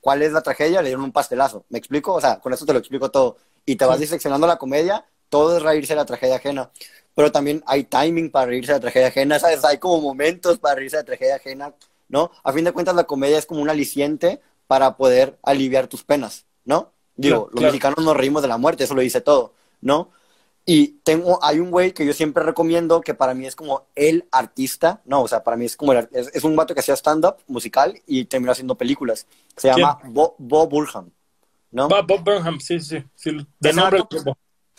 ¿cuál 0.00 0.22
es 0.22 0.32
la 0.32 0.40
tragedia? 0.42 0.80
Le 0.82 0.88
dieron 0.88 1.04
un 1.04 1.12
pastelazo, 1.12 1.64
¿me 1.68 1.78
explico? 1.78 2.14
O 2.14 2.20
sea, 2.20 2.40
con 2.40 2.52
eso 2.52 2.64
te 2.64 2.72
lo 2.72 2.78
explico 2.78 3.10
todo 3.10 3.36
y 3.66 3.76
te 3.76 3.84
vas 3.84 4.00
diseccionando 4.00 4.46
la 4.46 4.56
comedia, 4.56 5.04
todo 5.28 5.56
es 5.56 5.62
reírse 5.62 5.92
de 5.92 5.96
la 5.96 6.06
tragedia 6.06 6.36
ajena. 6.36 6.70
Pero 7.14 7.32
también 7.32 7.62
hay 7.66 7.84
timing 7.84 8.30
para 8.30 8.46
reírse 8.46 8.72
de 8.72 8.78
la 8.78 8.82
tragedia 8.82 9.08
ajena, 9.08 9.38
¿sabes? 9.38 9.64
Hay 9.64 9.78
como 9.78 10.00
momentos 10.00 10.58
para 10.58 10.76
reírse 10.76 10.96
de 10.96 11.02
la 11.02 11.06
tragedia 11.06 11.36
ajena, 11.36 11.74
¿no? 12.08 12.30
A 12.44 12.52
fin 12.52 12.64
de 12.64 12.72
cuentas, 12.72 12.94
la 12.94 13.04
comedia 13.04 13.38
es 13.38 13.46
como 13.46 13.60
un 13.60 13.70
aliciente 13.70 14.40
para 14.66 14.96
poder 14.96 15.38
aliviar 15.42 15.88
tus 15.88 16.04
penas, 16.04 16.46
¿no? 16.64 16.92
Digo, 17.16 17.48
los 17.52 17.62
mexicanos 17.62 18.04
nos 18.04 18.16
reímos 18.16 18.42
de 18.42 18.48
la 18.48 18.58
muerte, 18.58 18.84
eso 18.84 18.94
lo 18.94 19.00
dice 19.00 19.20
todo, 19.20 19.52
¿no? 19.80 20.12
Y 20.64 20.98
tengo, 21.02 21.42
hay 21.42 21.58
un 21.58 21.70
güey 21.70 21.92
que 21.92 22.06
yo 22.06 22.12
siempre 22.12 22.44
recomiendo 22.44 23.00
que 23.00 23.14
para 23.14 23.34
mí 23.34 23.46
es 23.46 23.56
como 23.56 23.86
el 23.96 24.28
artista, 24.30 25.00
no, 25.04 25.22
o 25.22 25.28
sea, 25.28 25.42
para 25.42 25.56
mí 25.56 25.64
es 25.64 25.76
como, 25.76 25.94
es, 25.94 26.44
un 26.44 26.54
vato 26.54 26.74
que 26.74 26.80
hacía 26.80 26.94
stand-up 26.94 27.36
musical 27.48 27.98
y 28.06 28.26
terminó 28.26 28.52
haciendo 28.52 28.76
películas. 28.76 29.26
Se 29.56 29.68
llama 29.68 29.98
Bob 30.04 30.34
Bo 30.38 30.68
Burham. 30.68 31.10
¿no? 31.70 31.88
Bob 31.88 32.22
Burnham, 32.24 32.60
sí, 32.60 32.80
sí. 32.80 33.04
de 33.60 33.72
nombre 33.72 34.02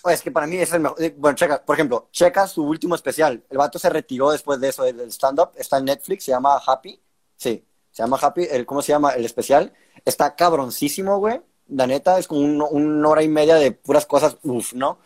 pues 0.01 0.21
que 0.21 0.31
para 0.31 0.47
mí 0.47 0.57
es 0.57 0.71
el 0.73 0.81
mejor. 0.81 1.01
Eh, 1.01 1.13
bueno, 1.17 1.35
checa, 1.35 1.63
por 1.63 1.75
ejemplo, 1.75 2.07
checa 2.11 2.47
su 2.47 2.63
último 2.63 2.95
especial. 2.95 3.43
El 3.49 3.57
vato 3.57 3.79
se 3.79 3.89
retiró 3.89 4.31
después 4.31 4.59
de 4.59 4.69
eso 4.69 4.83
del 4.83 5.11
stand-up. 5.11 5.51
Está 5.55 5.77
en 5.77 5.85
Netflix, 5.85 6.25
se 6.25 6.31
llama 6.31 6.61
Happy. 6.65 6.99
Sí, 7.35 7.65
se 7.91 8.03
llama 8.03 8.17
Happy. 8.21 8.47
El, 8.49 8.65
¿Cómo 8.65 8.81
se 8.81 8.91
llama? 8.91 9.11
El 9.11 9.25
especial. 9.25 9.73
Está 10.05 10.35
cabroncísimo, 10.35 11.17
güey. 11.19 11.41
La 11.67 11.87
neta, 11.87 12.17
es 12.19 12.27
como 12.27 12.41
una 12.41 13.09
hora 13.09 13.23
y 13.23 13.27
media 13.27 13.55
de 13.55 13.71
puras 13.71 14.05
cosas, 14.05 14.37
uff, 14.43 14.73
¿no? 14.73 14.99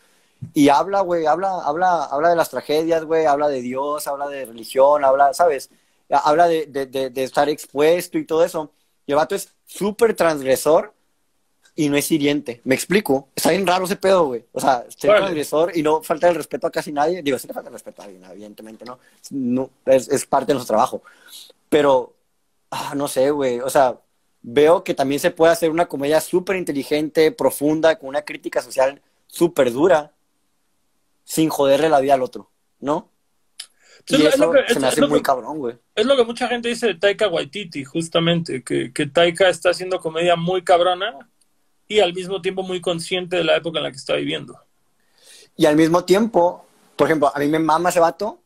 Y 0.54 0.70
habla, 0.70 1.02
güey, 1.02 1.26
habla, 1.26 1.62
habla, 1.64 2.06
habla 2.06 2.30
de 2.30 2.36
las 2.36 2.50
tragedias, 2.50 3.06
güey, 3.06 3.26
habla 3.26 3.50
de 3.50 3.62
Dios, 3.62 4.08
habla 4.08 4.28
de 4.28 4.46
religión, 4.46 5.04
habla, 5.06 5.34
¿sabes? 5.34 5.70
Habla 6.10 6.48
de, 6.48 6.68
de, 6.68 6.86
de 7.10 7.24
estar 7.24 7.50
expuesto 7.50 8.18
y 8.18 8.26
todo 8.26 8.44
eso. 8.44 8.72
Y 9.06 9.12
el 9.12 9.18
vato 9.18 9.36
es 9.36 9.50
súper 9.66 10.16
transgresor 10.16 10.94
y 11.76 11.90
no 11.90 11.98
es 11.98 12.12
hiriente. 12.12 12.62
¿Me 12.64 12.76
explico? 12.76 13.30
Está 13.36 13.50
bien 13.50 13.66
raro 13.66 13.86
ese 13.86 13.96
pedo, 13.96 14.26
güey. 14.26 14.46
O 14.52 14.60
sea, 14.60 14.86
ser 14.96 15.12
agresor 15.12 15.76
y 15.76 15.82
no 15.82 16.04
falta 16.04 16.30
el 16.30 16.36
respeto 16.36 16.68
a 16.68 16.72
casi 16.72 16.92
nadie. 16.92 17.24
Digo, 17.24 17.40
sí 17.40 17.48
le 17.48 17.54
falta 17.54 17.70
el 17.70 17.74
respeto 17.74 18.02
a 18.02 18.06
alguien, 18.06 18.24
evidentemente, 18.26 18.86
¿no? 18.86 19.00
no 19.32 19.70
es, 19.86 20.08
es, 20.10 20.26
parte 20.26 20.48
de 20.48 20.54
nuestro 20.54 20.74
trabajo. 20.74 21.02
Pero, 21.70 22.14
ah, 22.70 22.94
no 22.96 23.08
sé, 23.08 23.32
güey. 23.32 23.60
O 23.60 23.70
sea, 23.70 23.98
veo 24.44 24.84
que 24.84 24.94
también 24.94 25.20
se 25.20 25.32
puede 25.32 25.54
hacer 25.54 25.72
una 25.72 25.88
comedia 25.88 26.22
súper 26.22 26.58
inteligente, 26.58 27.32
profunda, 27.32 27.98
con 27.98 28.10
una 28.10 28.22
crítica 28.22 28.62
social 28.62 29.02
súper 29.28 29.72
dura, 29.72 30.12
sin 31.24 31.50
joderle 31.50 31.90
la 31.90 32.02
vida 32.02 32.14
al 32.14 32.22
otro, 32.22 32.50
¿no? 32.80 33.10
Y 34.10 34.26
eso 34.26 34.52
se 34.68 34.80
me 34.80 34.88
hace 34.88 35.08
muy 35.08 35.22
cabrón, 35.22 35.58
güey. 35.58 35.76
Es 35.96 36.06
lo 36.06 36.18
que 36.18 36.26
mucha 36.26 36.48
gente 36.50 36.68
dice 36.68 36.88
de 36.88 36.96
Taika 36.96 37.30
Waititi, 37.30 37.86
justamente, 37.86 38.62
que, 38.62 38.92
que 38.92 39.08
Taika 39.08 39.48
está 39.48 39.70
haciendo 39.70 40.00
comedia 40.00 40.36
muy 40.36 40.62
cabrona, 40.62 41.30
y 41.94 42.00
al 42.00 42.14
mismo 42.14 42.42
tiempo 42.42 42.64
muy 42.64 42.82
consciente 42.82 43.38
de 43.38 43.44
la 43.44 43.56
época 43.56 43.80
en 43.80 43.84
la 43.84 43.92
que 43.92 43.98
está 43.98 44.16
viviendo. 44.16 44.60
Y 45.56 45.66
al 45.66 45.76
mismo 45.76 46.04
tiempo, 46.04 46.66
por 46.96 47.08
ejemplo, 47.08 47.32
a 47.34 47.40
mí 47.40 47.48
me 47.48 47.60
mama 47.60 47.90
ese 47.90 48.00
vato 48.00 48.42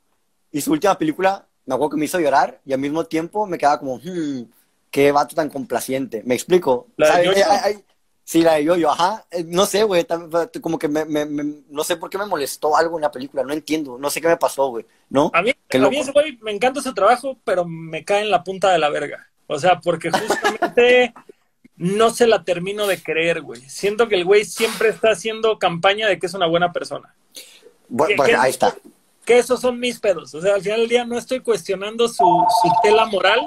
y 0.51 0.61
su 0.61 0.71
última 0.71 0.97
película 0.97 1.45
me 1.65 1.75
acuerdo 1.75 1.91
que 1.91 1.97
me 1.97 2.05
hizo 2.05 2.19
llorar 2.19 2.59
y 2.65 2.73
al 2.73 2.79
mismo 2.79 3.05
tiempo 3.05 3.45
me 3.45 3.57
quedaba 3.57 3.79
como, 3.79 3.97
hmm, 3.97 4.43
qué 4.89 5.11
vato 5.11 5.35
tan 5.35 5.49
complaciente. 5.49 6.23
¿Me 6.25 6.35
explico? 6.35 6.87
¿La 6.97 7.17
de 7.17 7.83
sí, 8.23 8.41
la 8.41 8.55
de 8.55 8.63
yo, 8.65 8.91
ajá. 8.91 9.25
Eh, 9.31 9.43
no 9.45 9.65
sé, 9.65 9.83
güey, 9.83 10.05
como 10.61 10.77
que 10.77 10.87
me, 10.89 11.05
me, 11.05 11.25
no 11.69 11.83
sé 11.83 11.95
por 11.95 12.09
qué 12.09 12.17
me 12.17 12.25
molestó 12.25 12.75
algo 12.75 12.97
en 12.97 13.03
la 13.03 13.11
película, 13.11 13.43
no 13.43 13.53
entiendo, 13.53 13.97
no 13.97 14.09
sé 14.09 14.19
qué 14.19 14.27
me 14.27 14.37
pasó, 14.37 14.67
güey, 14.67 14.85
¿no? 15.09 15.31
A 15.33 15.41
mí, 15.41 15.51
a 15.51 15.89
mí 15.89 15.97
ese 15.97 16.11
güey 16.11 16.37
me 16.41 16.51
encanta 16.51 16.81
su 16.81 16.93
trabajo, 16.93 17.37
pero 17.45 17.63
me 17.65 18.03
cae 18.03 18.23
en 18.23 18.31
la 18.31 18.43
punta 18.43 18.71
de 18.71 18.79
la 18.79 18.89
verga. 18.89 19.27
O 19.47 19.57
sea, 19.57 19.79
porque 19.79 20.11
justamente 20.11 21.13
no 21.77 22.09
se 22.09 22.27
la 22.27 22.43
termino 22.43 22.87
de 22.87 23.01
creer, 23.01 23.41
güey. 23.41 23.61
Siento 23.61 24.07
que 24.07 24.15
el 24.15 24.25
güey 24.25 24.45
siempre 24.45 24.89
está 24.89 25.11
haciendo 25.11 25.59
campaña 25.59 26.07
de 26.07 26.19
que 26.19 26.25
es 26.25 26.33
una 26.33 26.47
buena 26.47 26.73
persona. 26.73 27.13
Bueno, 27.87 28.23
ahí 28.39 28.49
está. 28.49 28.75
Que 29.25 29.37
esos 29.37 29.59
son 29.59 29.79
mis 29.79 29.99
pedos. 29.99 30.33
O 30.33 30.41
sea, 30.41 30.55
al 30.55 30.61
final 30.61 30.81
del 30.81 30.89
día 30.89 31.05
no 31.05 31.17
estoy 31.17 31.41
cuestionando 31.41 32.07
su, 32.07 32.15
su 32.61 32.71
tela 32.81 33.05
moral, 33.05 33.41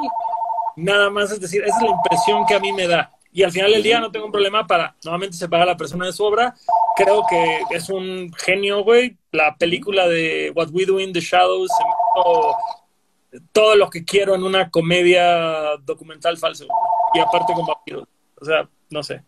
nada 0.77 1.11
más 1.11 1.31
es 1.31 1.41
decir, 1.41 1.63
esa 1.65 1.77
es 1.77 1.83
la 1.83 1.91
impresión 1.91 2.45
que 2.47 2.55
a 2.55 2.61
mí 2.61 2.73
me 2.73 2.87
da. 2.87 3.11
Y 3.33 3.43
al 3.45 3.53
final 3.53 3.73
del 3.73 3.83
día 3.83 4.01
no 4.01 4.11
tengo 4.11 4.27
un 4.27 4.33
problema 4.33 4.67
para 4.67 4.97
nuevamente 5.05 5.37
separar 5.37 5.69
a 5.69 5.73
la 5.73 5.77
persona 5.77 6.07
de 6.07 6.13
su 6.13 6.25
obra. 6.25 6.55
Creo 6.97 7.25
que 7.29 7.63
es 7.71 7.89
un 7.89 8.33
genio, 8.37 8.83
güey. 8.83 9.17
La 9.31 9.57
película 9.57 10.09
de 10.09 10.53
What 10.55 10.71
We 10.73 10.85
Do 10.85 10.99
in 10.99 11.13
the 11.13 11.21
Shadows 11.21 11.71
todo 13.53 13.77
lo 13.77 13.91
que 13.91 14.05
quiero 14.05 14.35
en 14.35 14.43
una 14.43 14.71
comedia 14.71 15.77
documental 15.85 16.37
falso. 16.37 16.67
Y 17.15 17.21
aparte 17.21 17.53
con 17.53 17.67
vampiros. 17.67 18.09
O 18.41 18.45
sea, 18.45 18.69
no 18.91 19.03
sé. 19.03 19.23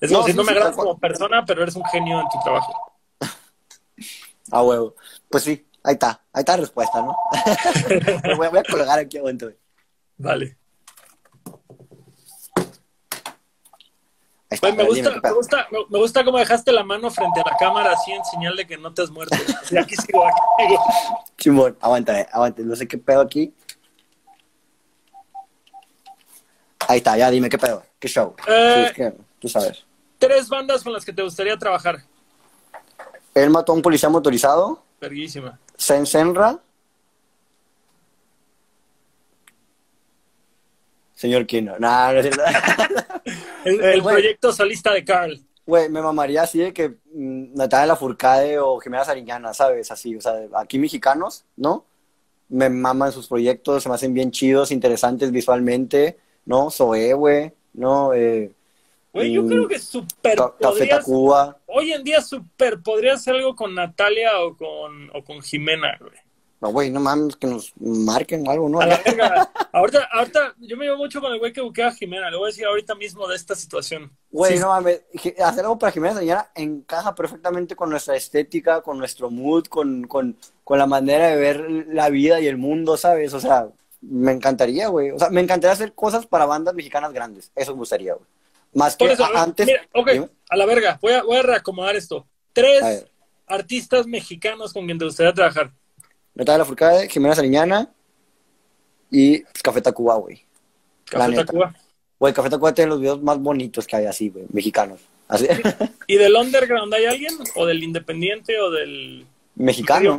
Es 0.00 0.10
no, 0.10 0.26
no 0.26 0.44
me 0.44 0.52
agradas 0.52 0.76
como 0.76 0.98
persona, 0.98 1.44
pero 1.44 1.62
eres 1.62 1.76
un 1.76 1.84
genio 1.84 2.20
en 2.20 2.28
tu 2.28 2.38
trabajo. 2.42 2.72
Ah, 4.52 4.64
huevo. 4.64 4.96
Pues 5.28 5.44
sí, 5.44 5.64
ahí 5.84 5.92
está. 5.92 6.24
Ahí 6.32 6.40
está 6.40 6.56
la 6.56 6.62
respuesta, 6.62 7.00
¿no? 7.00 7.16
voy, 8.36 8.48
a, 8.48 8.62
colgar 8.64 8.98
aquí 8.98 9.18
aguanto. 9.18 9.48
Vale. 10.16 10.56
Pues 14.60 14.74
me, 14.74 14.84
gusta, 14.84 15.10
me, 15.22 15.30
gusta, 15.30 15.68
me, 15.70 15.98
gusta 16.00 16.24
cómo 16.24 16.38
dejaste 16.38 16.72
la 16.72 16.82
mano 16.82 17.08
frente 17.12 17.40
a 17.40 17.48
la 17.48 17.56
cámara 17.56 17.92
así 17.92 18.10
en 18.10 18.24
señal 18.24 18.56
de 18.56 18.66
que 18.66 18.76
no 18.76 18.92
te 18.92 19.02
has 19.02 19.10
muerto. 19.10 19.36
Y 19.70 19.76
aquí 19.76 19.94
sigo, 19.94 20.26
aquí 20.26 20.40
sigo. 20.66 20.84
Chimón, 21.38 21.78
aguanta, 21.80 22.26
aguanta. 22.32 22.60
No 22.62 22.74
sé 22.74 22.88
qué 22.88 22.98
pedo 22.98 23.20
aquí. 23.20 23.54
Ahí 26.90 26.98
está, 26.98 27.16
ya 27.16 27.30
dime 27.30 27.48
qué 27.48 27.56
pedo. 27.56 27.84
¿Qué 28.00 28.08
show? 28.08 28.34
Eh, 28.48 29.12
tú 29.38 29.48
sabes. 29.48 29.84
Tres 30.18 30.48
bandas 30.48 30.82
con 30.82 30.92
las 30.92 31.04
que 31.04 31.12
te 31.12 31.22
gustaría 31.22 31.56
trabajar. 31.56 32.02
Él 33.32 33.48
mató 33.48 33.70
a 33.70 33.76
un 33.76 33.82
policía 33.82 34.08
motorizado. 34.08 34.82
Verguísima. 35.00 35.56
Senra. 35.76 36.58
Señor 41.14 41.46
Kino. 41.46 41.78
Nah, 41.78 42.12
no 42.12 42.18
es 42.18 42.26
el, 43.64 43.80
el 43.80 44.00
eh, 44.00 44.02
proyecto 44.02 44.52
solista 44.52 44.92
de 44.92 45.04
Carl. 45.04 45.40
Güey, 45.64 45.88
me 45.90 46.02
mamaría 46.02 46.42
así 46.42 46.58
de 46.58 46.72
que 46.72 46.88
mm, 46.88 47.54
Natalia 47.54 47.86
Lafourcade 47.86 48.58
o 48.58 48.80
Jimena 48.80 49.04
Sariñana, 49.04 49.54
¿sabes? 49.54 49.92
Así, 49.92 50.16
o 50.16 50.20
sea, 50.20 50.32
aquí 50.56 50.76
mexicanos, 50.76 51.44
¿no? 51.54 51.84
Me 52.48 52.68
maman 52.68 53.12
sus 53.12 53.28
proyectos, 53.28 53.84
se 53.84 53.88
me 53.88 53.94
hacen 53.94 54.12
bien 54.12 54.32
chidos, 54.32 54.72
interesantes 54.72 55.30
visualmente, 55.30 56.18
¿no? 56.44 56.70
Zoe, 56.70 57.12
güey, 57.14 57.52
¿no? 57.72 58.14
Eh, 58.14 58.52
Güey, 59.12 59.32
yo 59.32 59.44
creo 59.46 59.66
que 59.66 59.78
super 59.78 60.38
Café 60.60 60.86
Tacuba. 60.86 61.58
Hoy 61.66 61.92
en 61.92 62.04
día 62.04 62.22
super 62.22 62.80
podría 62.80 63.14
hacer 63.14 63.34
algo 63.34 63.56
con 63.56 63.74
Natalia 63.74 64.40
o 64.40 64.56
con, 64.56 65.10
o 65.12 65.24
con 65.24 65.42
Jimena, 65.42 65.96
güey. 66.00 66.12
No, 66.60 66.72
güey, 66.72 66.90
no 66.90 67.00
mames, 67.00 67.36
que 67.36 67.46
nos 67.46 67.72
marquen 67.80 68.46
algo, 68.46 68.68
¿no? 68.68 68.80
A 68.80 68.86
la 68.86 68.98
verga. 68.98 69.50
ahorita, 69.72 70.08
ahorita, 70.12 70.54
yo 70.58 70.76
me 70.76 70.84
llevo 70.84 70.98
mucho 70.98 71.20
con 71.20 71.32
el 71.32 71.38
güey 71.38 71.54
que 71.54 71.62
buquea 71.62 71.88
a 71.88 71.92
Jimena. 71.92 72.30
Le 72.30 72.36
voy 72.36 72.48
a 72.48 72.52
decir 72.52 72.66
ahorita 72.66 72.94
mismo 72.94 73.26
de 73.26 73.34
esta 73.34 73.54
situación. 73.54 74.12
Güey, 74.30 74.58
no 74.58 74.68
mames, 74.68 75.02
hacer 75.42 75.64
algo 75.64 75.78
para 75.78 75.90
Jimena 75.90 76.18
señora 76.18 76.52
encaja 76.54 77.14
perfectamente 77.14 77.74
con 77.74 77.88
nuestra 77.88 78.14
estética, 78.14 78.82
con 78.82 78.98
nuestro 78.98 79.30
mood, 79.30 79.66
con, 79.66 80.04
con, 80.06 80.36
con 80.62 80.78
la 80.78 80.86
manera 80.86 81.28
de 81.28 81.36
ver 81.36 81.70
la 81.88 82.10
vida 82.10 82.40
y 82.40 82.46
el 82.46 82.58
mundo, 82.58 82.98
¿sabes? 82.98 83.32
O 83.32 83.40
sea, 83.40 83.70
me 84.00 84.32
encantaría, 84.32 84.88
güey. 84.88 85.10
O 85.10 85.18
sea, 85.18 85.30
me 85.30 85.40
encantaría 85.40 85.72
hacer 85.72 85.92
cosas 85.92 86.26
para 86.26 86.46
bandas 86.46 86.74
mexicanas 86.74 87.12
grandes. 87.12 87.50
Eso 87.54 87.72
me 87.72 87.78
gustaría, 87.78 88.14
güey. 88.14 88.26
Más 88.72 88.96
que 88.96 89.16
antes. 89.34 89.66
Mira, 89.66 89.88
ok, 89.92 90.30
a 90.48 90.56
la 90.56 90.66
verga, 90.66 90.98
voy 91.02 91.12
a, 91.12 91.22
voy 91.22 91.38
a 91.38 91.42
reacomodar 91.42 91.96
esto. 91.96 92.26
Tres 92.52 93.06
artistas 93.46 94.06
mexicanos 94.06 94.72
con 94.72 94.86
quien 94.86 94.98
te 94.98 95.04
gustaría 95.04 95.32
trabajar. 95.32 95.72
Natalia 96.34 96.64
Furcade, 96.64 97.08
Jimena 97.08 97.34
Sariñana 97.34 97.90
y 99.10 99.42
Café 99.62 99.80
Tacuba, 99.82 100.14
güey. 100.16 100.44
Café 101.04 101.34
Tacuba. 101.34 101.74
Güey, 102.18 102.32
Café 102.32 102.50
Tacuba 102.50 102.72
tiene 102.72 102.90
los 102.90 103.00
videos 103.00 103.20
más 103.22 103.38
bonitos 103.38 103.86
que 103.86 103.96
hay 103.96 104.06
así, 104.06 104.28
güey, 104.28 104.46
mexicanos. 104.52 105.00
Así. 105.26 105.48
¿Y 106.06 106.16
del 106.16 106.34
underground 106.34 106.92
hay 106.94 107.06
alguien? 107.06 107.34
¿O 107.56 107.66
del 107.66 107.82
independiente 107.82 108.60
o 108.60 108.70
del... 108.70 109.26
Mexicano. 109.56 110.18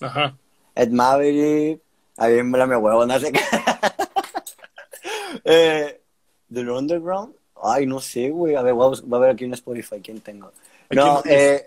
Ajá. 0.00 0.36
Ed 0.74 0.90
Maverick, 0.90 1.80
a 2.16 2.28
mí 2.28 2.42
me 2.42 2.58
la 2.58 2.66
me 2.66 2.76
huevo, 2.76 3.06
no 3.06 3.20
sé 3.20 3.32
qué. 3.32 3.40
eh, 5.44 6.00
¿Del 6.48 6.70
underground? 6.70 7.34
Ay, 7.62 7.86
no 7.86 8.00
sé, 8.00 8.30
güey. 8.30 8.54
A 8.54 8.62
ver, 8.62 8.74
voy 8.74 8.96
a, 8.96 9.18
ver 9.18 9.30
aquí 9.30 9.44
en 9.44 9.54
Spotify 9.54 10.00
quién 10.02 10.20
tengo. 10.20 10.52
No, 10.90 11.22
eh, 11.24 11.66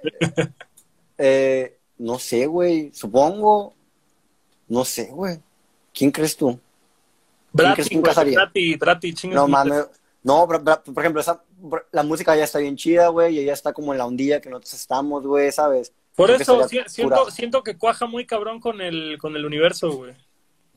eh, 1.18 1.78
no 1.98 2.20
sé, 2.20 2.46
güey. 2.46 2.92
Supongo. 2.94 3.74
No 4.68 4.86
sé, 4.86 5.10
güey. 5.12 5.40
¿Quién 5.94 6.12
crees 6.12 6.38
tú? 6.38 6.60
¿Quién 7.56 7.74
crees 7.74 7.90
tú 7.90 8.02
Brati, 8.02 8.76
Brati, 8.76 9.14
No 9.30 9.48
mames. 9.48 9.88
No, 10.22 10.48
por 10.48 10.62
ejemplo, 10.98 11.22
esa, 11.22 11.42
la 11.92 12.04
música 12.04 12.36
ya 12.36 12.44
está 12.44 12.60
bien 12.60 12.76
chida, 12.76 13.08
güey, 13.08 13.40
y 13.40 13.46
ya 13.46 13.54
está 13.54 13.72
como 13.72 13.94
en 13.94 14.00
la 14.00 14.06
ondilla 14.06 14.42
que 14.42 14.50
nosotros 14.50 14.74
estamos, 14.74 15.26
güey, 15.26 15.52
¿sabes? 15.52 15.94
Por 16.16 16.30
eso 16.30 16.68
siento, 16.88 17.32
siento 17.32 17.64
que 17.64 17.78
cuaja 17.78 18.06
muy 18.06 18.26
cabrón 18.26 18.60
con 18.60 18.82
el, 18.82 19.18
con 19.18 19.38
el 19.38 19.46
universo, 19.46 19.94
güey. 19.94 20.14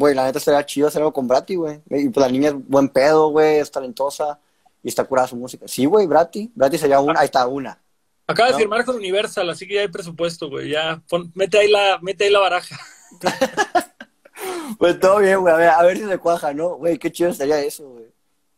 Güey, 0.02 0.16
la 0.16 0.24
neta 0.24 0.40
estaría 0.40 0.66
chido 0.66 0.88
hacer 0.88 1.00
algo 1.00 1.12
con 1.12 1.28
Brati, 1.28 1.54
güey. 1.54 1.80
Y 1.88 2.08
pues 2.08 2.26
la 2.26 2.28
niña 2.28 2.48
es 2.48 2.54
buen 2.68 2.88
pedo, 2.88 3.28
güey, 3.28 3.58
es 3.58 3.70
talentosa 3.70 4.36
y 4.82 4.88
está 4.88 5.04
curada 5.04 5.28
su 5.28 5.36
música. 5.36 5.68
Sí, 5.68 5.84
güey, 5.84 6.08
Brati. 6.08 6.50
Brati 6.56 6.76
sería 6.76 6.98
una. 6.98 7.20
Ahí 7.20 7.26
está, 7.26 7.46
una. 7.46 7.80
Acaba 8.26 8.50
de 8.50 8.56
firmar 8.56 8.84
con 8.84 8.96
Universal, 8.96 9.48
así 9.48 9.64
que 9.64 9.74
ya 9.74 9.82
hay 9.82 9.86
presupuesto, 9.86 10.48
güey. 10.48 10.70
Ya, 10.70 11.00
mete, 11.34 11.56
ahí 11.56 11.70
la, 11.70 12.00
mete 12.02 12.24
ahí 12.24 12.30
la 12.30 12.40
baraja. 12.40 12.76
pues 14.80 14.98
todo 14.98 15.18
bien, 15.18 15.38
güey. 15.38 15.54
A 15.54 15.56
ver, 15.56 15.68
a 15.68 15.82
ver 15.84 15.96
si 15.96 16.04
se 16.04 16.18
cuaja, 16.18 16.52
¿no? 16.52 16.70
Güey, 16.70 16.98
qué 16.98 17.12
chido 17.12 17.30
estaría 17.30 17.60
eso, 17.60 17.88
güey. 17.88 18.06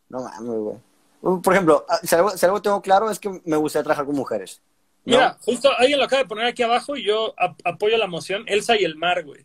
No 0.08 0.22
mames, 0.22 0.48
güey. 0.48 1.40
Por 1.42 1.52
ejemplo, 1.52 1.84
ah, 1.90 2.00
si 2.02 2.46
algo, 2.46 2.62
tengo 2.62 2.80
claro 2.80 3.10
es 3.10 3.18
que 3.18 3.28
me 3.44 3.58
gustaría 3.58 3.84
trabajar 3.84 4.06
con 4.06 4.16
mujeres. 4.16 4.62
Mira, 5.04 5.36
justo 5.42 5.68
alguien 5.76 5.98
lo 5.98 6.06
acaba 6.06 6.22
de 6.22 6.28
poner 6.28 6.46
aquí 6.46 6.62
abajo 6.62 6.96
y 6.96 7.04
yo 7.04 7.34
apoyo 7.64 7.98
la 7.98 8.06
moción. 8.06 8.44
Elsa 8.46 8.80
y 8.80 8.84
el 8.84 8.96
mar, 8.96 9.22
güey. 9.26 9.44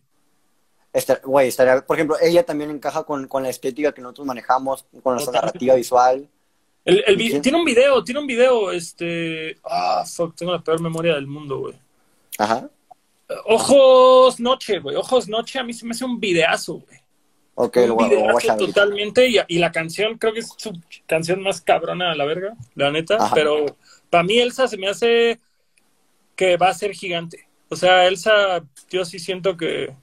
Güey, 1.23 1.47
estaría, 1.47 1.81
por 1.85 1.97
ejemplo, 1.97 2.17
ella 2.21 2.43
también 2.43 2.71
encaja 2.71 3.03
con, 3.03 3.27
con, 3.27 3.43
la 3.43 3.49
estética 3.49 3.91
que 3.91 4.01
nosotros 4.01 4.27
manejamos, 4.27 4.85
con 5.03 5.13
nuestra 5.15 5.33
narrativa 5.33 5.75
visual. 5.75 6.27
El, 6.85 7.41
tiene 7.41 7.57
un 7.57 7.65
video, 7.65 8.03
tiene 8.03 8.19
un 8.19 8.27
video, 8.27 8.71
este... 8.71 9.57
Ah, 9.63 10.03
fuck, 10.05 10.35
tengo 10.35 10.53
la 10.53 10.63
peor 10.63 10.81
memoria 10.81 11.15
del 11.15 11.27
mundo, 11.27 11.59
güey. 11.59 11.75
Ajá. 12.37 12.69
Ojos 13.45 14.39
Noche, 14.39 14.79
güey. 14.79 14.95
Ojos 14.95 15.27
Noche 15.27 15.59
a 15.59 15.63
mí 15.63 15.73
se 15.73 15.85
me 15.85 15.91
hace 15.91 16.05
un 16.05 16.19
videazo, 16.19 16.79
güey. 16.79 16.99
Ok, 17.55 17.77
un 17.89 17.97
videazo 17.97 18.57
totalmente. 18.57 19.27
Y, 19.47 19.57
la 19.59 19.71
canción, 19.71 20.17
creo 20.17 20.33
que 20.33 20.39
es 20.39 20.53
su 20.57 20.73
canción 21.05 21.43
más 21.43 21.61
cabrona 21.61 22.11
a 22.11 22.15
la 22.15 22.25
verga, 22.25 22.55
la 22.75 22.91
neta. 22.91 23.29
Pero 23.33 23.77
para 24.09 24.23
mí 24.23 24.39
Elsa 24.39 24.67
se 24.67 24.77
me 24.77 24.87
hace 24.87 25.39
que 26.35 26.57
va 26.57 26.69
a 26.69 26.73
ser 26.73 26.93
gigante. 26.93 27.47
O 27.67 27.75
sea, 27.75 28.07
Elsa, 28.07 28.63
yo 28.89 29.05
sí 29.05 29.19
siento 29.19 29.57
que 29.57 29.93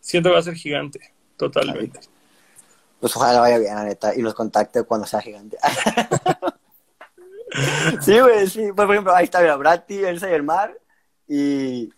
siento 0.00 0.28
que 0.28 0.34
va 0.34 0.40
a 0.40 0.44
ser 0.44 0.54
gigante, 0.54 1.12
totalmente. 1.36 2.00
Pues 3.00 3.14
ojalá 3.16 3.40
vaya 3.40 3.58
bien, 3.58 3.74
la 3.74 3.84
neta, 3.84 4.14
y 4.14 4.22
los 4.22 4.34
contacte 4.34 4.82
cuando 4.82 5.06
sea 5.06 5.20
gigante. 5.20 5.56
sí, 8.00 8.18
güey, 8.18 8.48
sí. 8.48 8.72
Pues, 8.74 8.86
por 8.86 8.90
ejemplo, 8.90 9.14
ahí 9.14 9.24
está, 9.24 9.40
mira, 9.40 9.56
Brati, 9.56 10.04
Elsa 10.04 10.30
y 10.30 10.34
el 10.34 10.42
mar. 10.42 10.76
Y. 11.28 11.90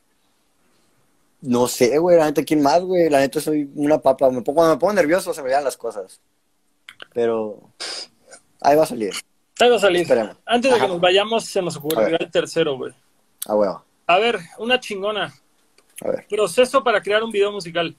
No 1.41 1.69
sé, 1.69 1.97
güey, 1.99 2.19
la 2.19 2.27
neta, 2.27 2.45
¿quién 2.45 2.63
más, 2.63 2.83
güey? 2.83 3.09
La 3.09 3.21
neta, 3.21 3.41
soy 3.41 3.71
una 3.75 3.99
papa. 3.99 4.31
Me 4.31 4.43
pongo, 4.43 4.57
cuando 4.57 4.75
me 4.75 4.81
pongo 4.81 4.93
nervioso 4.93 5.33
se 5.33 5.43
me 5.43 5.51
dan 5.51 5.65
las 5.65 5.77
cosas. 5.77 6.21
Pero. 7.15 7.61
Ahí 8.61 8.77
va 8.77 8.83
a 8.83 8.87
salir. 8.87 9.15
Ahí 9.59 9.71
va 9.71 9.77
a 9.77 9.81
salir. 9.81 10.07
Antes 10.45 10.73
de 10.73 10.79
que 10.79 10.89
nos 10.89 11.01
vayamos, 11.01 11.47
se 11.47 11.63
nos 11.63 11.77
ocurrirá 11.77 12.19
el 12.21 12.31
tercero, 12.31 12.77
güey. 12.77 12.93
Ah, 13.47 13.55
huevo. 13.55 13.85
A 14.07 14.19
ver, 14.19 14.39
una 14.59 14.81
chingona. 14.81 15.33
A 16.03 16.11
ver. 16.11 16.27
Proceso 16.29 16.83
para 16.83 17.03
crear 17.03 17.23
un 17.23 17.31
video 17.31 17.53
musical. 17.53 17.95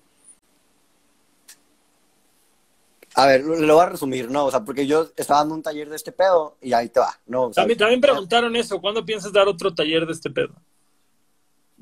A 3.13 3.25
ver, 3.27 3.43
lo, 3.43 3.75
voy 3.75 3.83
a 3.83 3.89
resumir, 3.89 4.31
¿no? 4.31 4.45
O 4.45 4.51
sea, 4.51 4.63
porque 4.63 4.87
yo 4.87 5.09
estaba 5.17 5.41
dando 5.41 5.55
un 5.55 5.61
taller 5.61 5.89
de 5.89 5.97
este 5.97 6.11
pedo 6.11 6.55
y 6.61 6.71
ahí 6.71 6.87
te 6.87 7.01
va, 7.01 7.13
¿no? 7.27 7.51
también, 7.51 7.77
también 7.77 7.99
preguntaron 7.99 8.55
eso, 8.55 8.79
¿cuándo 8.79 9.05
piensas 9.05 9.33
dar 9.33 9.49
otro 9.49 9.73
taller 9.73 10.05
de 10.05 10.13
este 10.13 10.29
pedo? 10.29 10.53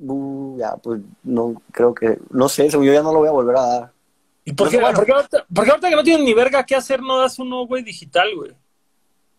Uh, 0.02 0.58
ya, 0.58 0.76
pues 0.78 1.02
no, 1.24 1.62
creo 1.72 1.94
que, 1.94 2.18
no 2.32 2.50
sé, 2.50 2.72
según 2.72 2.88
yo 2.88 2.94
ya 2.94 3.04
no 3.04 3.14
lo 3.14 3.20
voy 3.20 3.28
a 3.28 3.32
volver 3.34 3.58
a 3.58 3.62
dar. 3.62 3.92
¿Y 4.44 4.54
por, 4.54 4.70
qué, 4.70 4.80
¿por, 4.80 5.06
qué 5.06 5.12
ahorita, 5.12 5.46
ahorita, 5.56 5.90
que 5.90 5.96
no 5.96 6.04
tienen 6.04 6.26
ni 6.26 6.34
verga 6.34 6.66
qué 6.66 6.76
hacer 6.76 7.02
no 7.02 7.20
das 7.20 7.38
uno, 7.38 7.68
güey, 7.68 7.84
digital, 7.84 8.36
güey? 8.36 8.52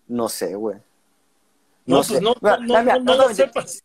No 0.07 0.28
sé, 0.28 0.55
güey. 0.55 0.77
No, 1.86 1.97
no, 1.97 2.02
pues 2.05 2.23
no, 2.23 2.35
no, 2.40 3.01
no, 3.01 3.15
lo 3.16 3.35
sepas. 3.35 3.82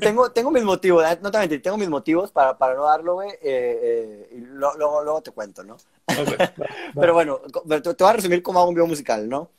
Tengo, 0.00 0.30
tengo 0.30 0.50
mis 0.50 0.64
motivos, 0.64 1.04
no 1.22 1.30
te 1.30 1.38
mentir, 1.38 1.62
tengo 1.62 1.76
mis 1.76 1.88
motivos 1.88 2.30
para, 2.30 2.56
para 2.56 2.74
no 2.74 2.84
darlo, 2.84 3.14
güey, 3.14 3.30
eh, 3.30 3.38
eh, 3.42 4.28
y 4.36 4.40
luego, 4.40 5.02
luego 5.02 5.22
te 5.22 5.30
cuento, 5.30 5.62
¿no? 5.62 5.76
Pero 6.94 7.14
bueno, 7.14 7.40
te, 7.40 7.80
voy 7.92 8.08
a 8.08 8.12
resumir 8.12 8.42
cómo 8.42 8.60
hago 8.60 8.68
un 8.68 8.74
video 8.74 8.86
musical, 8.86 9.28
¿no? 9.28 9.50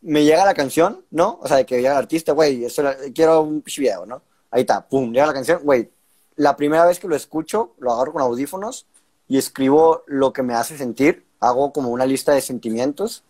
Me 0.00 0.24
llega 0.24 0.44
la 0.44 0.54
canción, 0.54 1.04
¿no? 1.10 1.38
O 1.42 1.48
sea, 1.48 1.56
de 1.56 1.66
que 1.66 1.76
llega 1.76 1.92
el 1.92 1.98
artista, 1.98 2.32
güey, 2.32 2.66
quiero 3.14 3.42
un 3.42 3.62
video, 3.64 4.06
¿no? 4.06 4.22
Ahí 4.50 4.62
está, 4.62 4.86
pum, 4.86 5.12
llega 5.12 5.26
la 5.26 5.34
canción, 5.34 5.60
güey. 5.62 5.90
La 6.36 6.56
primera 6.56 6.86
vez 6.86 7.00
que 7.00 7.08
lo 7.08 7.16
escucho, 7.16 7.74
lo 7.78 7.92
agarro 7.92 8.12
con 8.12 8.22
audífonos 8.22 8.86
y 9.26 9.38
escribo 9.38 10.04
lo 10.06 10.32
que 10.32 10.42
me 10.42 10.54
hace 10.54 10.78
sentir. 10.78 11.26
Hago 11.40 11.72
como 11.72 11.90
una 11.90 12.06
lista 12.06 12.32
de 12.32 12.40
sentimientos, 12.40 13.24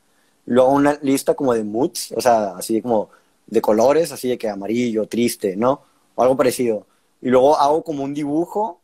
luego 0.44 0.70
una 0.70 0.98
lista 1.02 1.34
como 1.34 1.54
de 1.54 1.64
moods, 1.64 2.12
o 2.12 2.20
sea, 2.20 2.56
así 2.56 2.82
como 2.82 3.10
de 3.48 3.60
colores, 3.60 4.12
así 4.12 4.28
de 4.28 4.38
que 4.38 4.48
amarillo, 4.48 5.08
triste, 5.08 5.56
¿no? 5.56 5.82
O 6.14 6.22
algo 6.22 6.36
parecido. 6.36 6.86
Y 7.20 7.30
luego 7.30 7.58
hago 7.58 7.82
como 7.82 8.04
un 8.04 8.14
dibujo, 8.14 8.80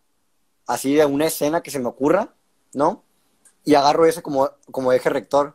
así 0.66 0.94
de 0.94 1.06
una 1.06 1.26
escena 1.26 1.62
que 1.62 1.70
se 1.70 1.78
me 1.78 1.88
ocurra, 1.88 2.34
¿no? 2.72 3.04
y 3.64 3.74
agarro 3.74 4.06
ese 4.06 4.22
como, 4.22 4.50
como 4.70 4.92
eje 4.92 5.08
rector. 5.08 5.54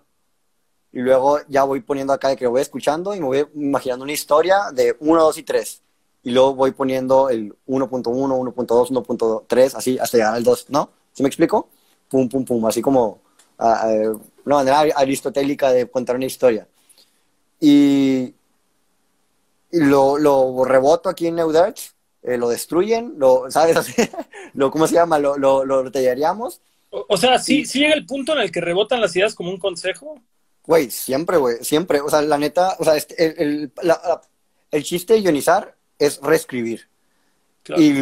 Y 0.91 0.99
luego 0.99 1.39
ya 1.47 1.63
voy 1.63 1.81
poniendo 1.81 2.13
acá 2.13 2.29
de 2.29 2.35
que 2.35 2.45
lo 2.45 2.51
voy 2.51 2.61
escuchando 2.61 3.13
y 3.13 3.19
me 3.19 3.25
voy 3.25 3.47
imaginando 3.53 4.03
una 4.03 4.13
historia 4.13 4.71
de 4.73 4.97
1, 4.99 5.21
2 5.21 5.37
y 5.37 5.43
3. 5.43 5.81
Y 6.23 6.31
luego 6.31 6.55
voy 6.55 6.71
poniendo 6.71 7.29
el 7.29 7.53
1.1, 7.67 8.03
1.2, 8.03 8.89
1.3, 8.89 9.75
así 9.75 9.99
hasta 9.99 10.17
llegar 10.17 10.33
al 10.33 10.43
2, 10.43 10.65
¿no? 10.69 10.89
¿Sí 11.13 11.21
me 11.21 11.29
explico? 11.29 11.69
Pum, 12.09 12.27
pum, 12.27 12.43
pum, 12.43 12.65
así 12.65 12.81
como 12.81 13.21
uh, 13.59 14.19
una 14.45 14.55
manera 14.55 14.79
aristotélica 14.95 15.71
de 15.71 15.89
contar 15.89 16.15
una 16.15 16.25
historia. 16.25 16.67
Y 17.59 18.33
lo, 19.71 20.17
lo, 20.17 20.63
reboto 20.65 21.09
aquí 21.09 21.27
en 21.27 21.35
Neudarts, 21.35 21.95
eh, 22.21 22.37
lo 22.37 22.49
destruyen, 22.49 23.15
lo, 23.17 23.49
¿sabes? 23.49 23.77
lo, 24.53 24.71
¿Cómo 24.71 24.87
se 24.87 24.95
llama? 24.95 25.19
Lo, 25.19 25.37
lo, 25.37 25.65
lo 25.65 25.91
o, 26.91 27.17
sea, 27.17 27.39
¿sí, 27.39 27.65
¿sí 27.65 27.79
llega 27.79 27.93
el 27.93 28.05
punto 28.05 28.33
en 28.33 28.39
el 28.39 28.51
que 28.51 28.61
rebotan 28.61 29.01
las 29.01 29.15
ideas 29.15 29.35
como 29.35 29.51
un 29.51 29.59
consejo? 29.59 30.19
Güey, 30.65 30.89
siempre, 30.89 31.37
güey, 31.37 31.63
siempre. 31.63 32.01
O 32.01 32.09
sea, 32.09 32.21
la 32.21 32.37
neta, 32.37 32.75
o 32.79 32.83
sea, 32.83 32.95
este, 32.95 33.23
el, 33.23 33.39
el, 33.39 33.71
el 34.71 34.83
chiste 34.83 35.13
de 35.13 35.21
ionizar 35.21 35.75
es 35.97 36.19
reescribir. 36.21 36.89
Y 37.77 37.93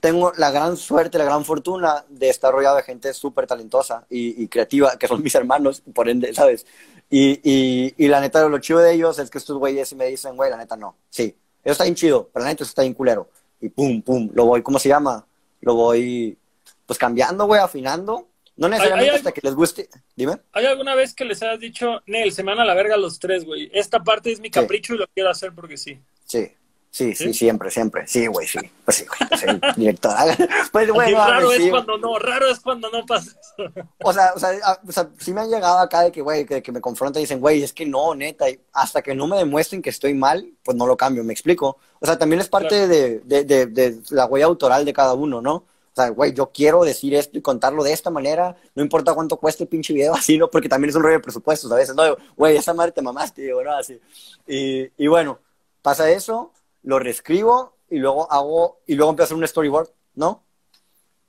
tengo 0.00 0.32
la 0.36 0.50
gran 0.50 0.76
suerte, 0.76 1.18
la 1.18 1.24
gran 1.24 1.44
fortuna 1.44 2.04
de 2.08 2.30
estar 2.30 2.52
rodeado 2.52 2.76
de 2.76 2.82
gente 2.82 3.12
súper 3.12 3.46
talentosa 3.46 4.06
y, 4.08 4.48
creativa, 4.48 4.96
que 4.98 5.08
son 5.08 5.22
mis 5.22 5.34
hermanos, 5.34 5.82
por 5.92 6.08
ende, 6.08 6.32
¿sabes? 6.32 6.66
Y, 7.10 7.40
y, 7.42 7.94
y, 7.98 8.08
la 8.08 8.20
neta, 8.20 8.48
lo 8.48 8.58
chido 8.58 8.78
de 8.78 8.94
ellos 8.94 9.18
es 9.18 9.28
que 9.30 9.38
estos 9.38 9.58
güeyes 9.58 9.92
me 9.94 10.06
dicen, 10.06 10.36
güey, 10.36 10.48
la 10.48 10.56
neta 10.56 10.76
no. 10.76 10.96
Sí, 11.10 11.36
eso 11.64 11.72
está 11.72 11.84
bien 11.84 11.96
chido, 11.96 12.30
pero 12.32 12.44
la 12.44 12.50
neta 12.50 12.62
eso 12.62 12.70
está 12.70 12.82
bien 12.82 12.94
culero. 12.94 13.28
Y 13.60 13.68
pum, 13.68 14.00
pum, 14.00 14.30
lo 14.32 14.46
voy, 14.46 14.62
¿cómo 14.62 14.78
se 14.78 14.88
llama? 14.88 15.26
Lo 15.60 15.74
voy, 15.74 16.38
pues 16.86 16.98
cambiando, 16.98 17.46
güey, 17.46 17.60
afinando 17.60 18.30
no 18.60 18.68
necesariamente 18.68 19.16
hasta 19.16 19.32
que 19.32 19.40
les 19.42 19.54
guste. 19.54 19.88
Dime. 20.14 20.36
¿Hay 20.52 20.66
alguna 20.66 20.94
vez 20.94 21.14
que 21.14 21.24
les 21.24 21.42
hayas 21.42 21.58
dicho, 21.58 22.02
Nel, 22.04 22.30
se 22.30 22.42
me 22.42 22.52
van 22.52 22.60
a 22.60 22.64
la 22.66 22.74
verga 22.74 22.98
los 22.98 23.18
tres, 23.18 23.46
güey? 23.46 23.70
Esta 23.72 24.04
parte 24.04 24.30
es 24.30 24.38
mi 24.38 24.50
capricho 24.50 24.94
y 24.94 24.98
lo 24.98 25.06
quiero 25.08 25.30
hacer 25.30 25.54
porque 25.54 25.78
sí. 25.78 25.98
Sí. 26.26 26.52
Sí, 26.92 27.14
sí, 27.14 27.32
siempre, 27.32 27.70
siempre. 27.70 28.04
Sí, 28.08 28.26
güey, 28.26 28.48
sí. 28.48 28.58
Pues 28.84 28.96
sí, 28.96 29.04
güey, 29.06 29.40
soy 29.40 29.60
director. 29.76 30.12
Pues 30.72 30.90
bueno, 30.92 31.18
raro 31.18 31.52
es 31.52 31.70
cuando 31.70 31.98
no, 31.98 32.18
raro 32.18 32.48
es 32.48 32.60
cuando 32.60 32.90
no 32.90 33.06
pasa 33.06 33.30
eso. 33.30 33.72
O 34.02 34.12
sea, 34.12 34.32
o 34.34 34.38
sea, 34.38 34.50
o 34.86 34.92
sea, 34.92 35.08
sí 35.18 35.32
me 35.32 35.42
han 35.42 35.50
llegado 35.50 35.78
acá 35.78 36.02
de 36.02 36.10
que, 36.10 36.20
güey, 36.20 36.44
que, 36.44 36.62
que 36.62 36.72
me 36.72 36.80
confrontan 36.80 37.20
y 37.20 37.24
dicen, 37.24 37.40
güey, 37.40 37.62
es 37.62 37.72
que 37.72 37.86
no, 37.86 38.14
neta, 38.16 38.46
hasta 38.72 39.02
que 39.02 39.14
no 39.14 39.28
me 39.28 39.38
demuestren 39.38 39.82
que 39.82 39.90
estoy 39.90 40.14
mal, 40.14 40.52
pues 40.64 40.76
no 40.76 40.86
lo 40.86 40.96
cambio, 40.96 41.22
me 41.22 41.32
explico. 41.32 41.78
O 42.00 42.06
sea, 42.06 42.18
también 42.18 42.40
es 42.40 42.48
parte 42.48 42.88
de, 42.88 43.20
de, 43.20 43.44
de, 43.44 43.66
de, 43.66 44.00
la 44.10 44.26
huella 44.26 44.46
autoral 44.46 44.84
de 44.84 44.92
cada 44.92 45.14
uno, 45.14 45.40
¿no? 45.40 45.54
O 45.54 45.94
sea, 45.94 46.08
güey, 46.08 46.32
yo 46.32 46.50
quiero 46.50 46.82
decir 46.82 47.14
esto 47.14 47.38
y 47.38 47.42
contarlo 47.42 47.84
de 47.84 47.92
esta 47.92 48.10
manera, 48.10 48.56
no 48.74 48.82
importa 48.82 49.14
cuánto 49.14 49.36
cueste 49.36 49.64
el 49.64 49.68
pinche 49.68 49.92
video, 49.92 50.14
así, 50.16 50.38
¿no? 50.38 50.50
Porque 50.50 50.68
también 50.68 50.90
es 50.90 50.96
un 50.96 51.02
rollo 51.02 51.16
de 51.16 51.22
presupuestos 51.22 51.70
a 51.70 51.76
veces, 51.76 51.94
¿no? 51.94 52.02
Güey, 52.36 52.56
esa 52.56 52.74
madre 52.74 52.92
te 52.92 53.02
mamaste, 53.02 53.42
digo, 53.42 53.62
¿no? 53.62 53.72
Así. 53.72 54.00
Y, 54.46 54.90
y 54.96 55.06
bueno, 55.06 55.38
pasa 55.82 56.10
eso, 56.10 56.52
lo 56.82 56.98
reescribo 56.98 57.76
y 57.88 57.98
luego 57.98 58.30
hago, 58.30 58.80
y 58.86 58.94
luego 58.94 59.10
empiezo 59.10 59.24
a 59.24 59.28
hacer 59.28 59.36
un 59.36 59.48
storyboard, 59.48 59.90
¿no? 60.14 60.42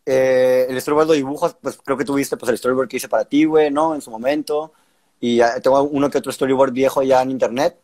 Eh, 0.06 0.68
el 0.70 0.82
storyboard 0.82 1.08
lo 1.08 1.14
dibujo, 1.14 1.50
pues 1.62 1.78
creo 1.84 1.98
que 1.98 2.06
tuviste 2.06 2.38
pues 2.38 2.50
el 2.50 2.58
storyboard 2.58 2.88
que 2.88 2.98
hice 2.98 3.10
para 3.10 3.26
ti, 3.26 3.46
güey, 3.46 3.72
¿no? 3.72 3.96
En 3.96 4.02
su 4.02 4.12
momento. 4.12 4.74
Y 5.20 5.40
tengo 5.62 5.84
uno 5.84 6.10
que 6.10 6.18
otro 6.18 6.32
storyboard 6.32 6.72
viejo 6.72 7.04
ya 7.04 7.22
en 7.22 7.32
internet. 7.32 7.80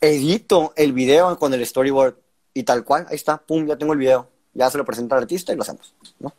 Edito 0.00 0.72
el 0.76 0.92
video 0.92 1.38
con 1.38 1.52
el 1.52 1.66
storyboard 1.66 2.16
y 2.54 2.62
tal 2.62 2.84
cual, 2.84 3.06
ahí 3.10 3.16
está, 3.16 3.38
pum, 3.38 3.66
ya 3.66 3.76
tengo 3.76 3.92
el 3.92 3.98
video 3.98 4.28
ya 4.54 4.70
se 4.70 4.78
lo 4.78 4.84
presenta 4.84 5.16
al 5.16 5.22
artista 5.22 5.52
y 5.52 5.56
lo 5.56 5.62
hacemos, 5.62 5.94
¿no? 6.18 6.32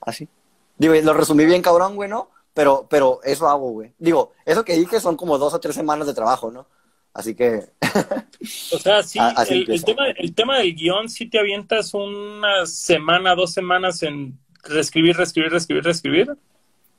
Así. 0.00 0.28
Digo, 0.76 0.94
lo 0.94 1.14
resumí 1.14 1.44
bien 1.44 1.62
cabrón, 1.62 1.96
güey, 1.96 2.08
¿no? 2.08 2.28
Pero, 2.52 2.86
pero 2.88 3.20
eso 3.24 3.48
hago, 3.48 3.70
güey. 3.70 3.92
Digo, 3.98 4.32
eso 4.44 4.64
que 4.64 4.74
dije 4.74 5.00
son 5.00 5.16
como 5.16 5.38
dos 5.38 5.54
o 5.54 5.60
tres 5.60 5.74
semanas 5.74 6.06
de 6.06 6.14
trabajo, 6.14 6.50
¿no? 6.50 6.66
Así 7.14 7.34
que... 7.36 7.64
o 8.72 8.78
sea, 8.78 9.02
sí, 9.04 9.18
el, 9.48 9.84
tema, 9.84 10.08
el 10.08 10.34
tema 10.34 10.58
del 10.58 10.74
guion, 10.74 11.08
sí 11.08 11.26
te 11.30 11.38
avientas 11.38 11.94
una 11.94 12.66
semana, 12.66 13.36
dos 13.36 13.52
semanas 13.52 14.02
en 14.02 14.36
reescribir, 14.64 15.16
reescribir, 15.16 15.52
reescribir, 15.52 15.84
reescribir. 15.84 16.36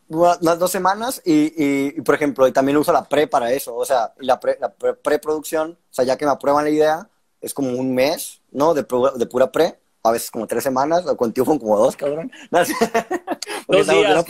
Unas 0.08 0.60
dos 0.60 0.72
semanas 0.72 1.22
y, 1.26 1.54
y, 1.58 2.02
por 2.02 2.16
ejemplo, 2.16 2.48
y 2.48 2.52
también 2.52 2.78
uso 2.78 2.94
la 2.94 3.04
pre 3.04 3.28
para 3.28 3.52
eso, 3.52 3.76
o 3.76 3.86
sea, 3.86 4.14
la, 4.20 4.40
pre, 4.40 4.58
la 4.62 4.72
preproducción, 4.72 5.72
o 5.72 5.94
sea, 5.94 6.06
ya 6.06 6.16
que 6.16 6.26
me 6.26 6.32
aprueban 6.32 6.64
la 6.64 6.70
idea, 6.70 7.10
es 7.42 7.54
como 7.54 7.72
un 7.72 7.94
mes, 7.94 8.42
¿no? 8.52 8.74
De, 8.74 8.86
de 9.16 9.26
pura 9.26 9.52
pre, 9.52 9.80
a 10.04 10.12
veces 10.12 10.30
como 10.30 10.46
tres 10.46 10.64
semanas, 10.64 11.06
o 11.08 11.18
contigo 11.18 11.46
fueron 11.46 11.60
como 11.60 11.78
dos, 11.78 11.96
cabrón. 11.96 12.32
dos 12.52 13.88
días, 13.88 14.26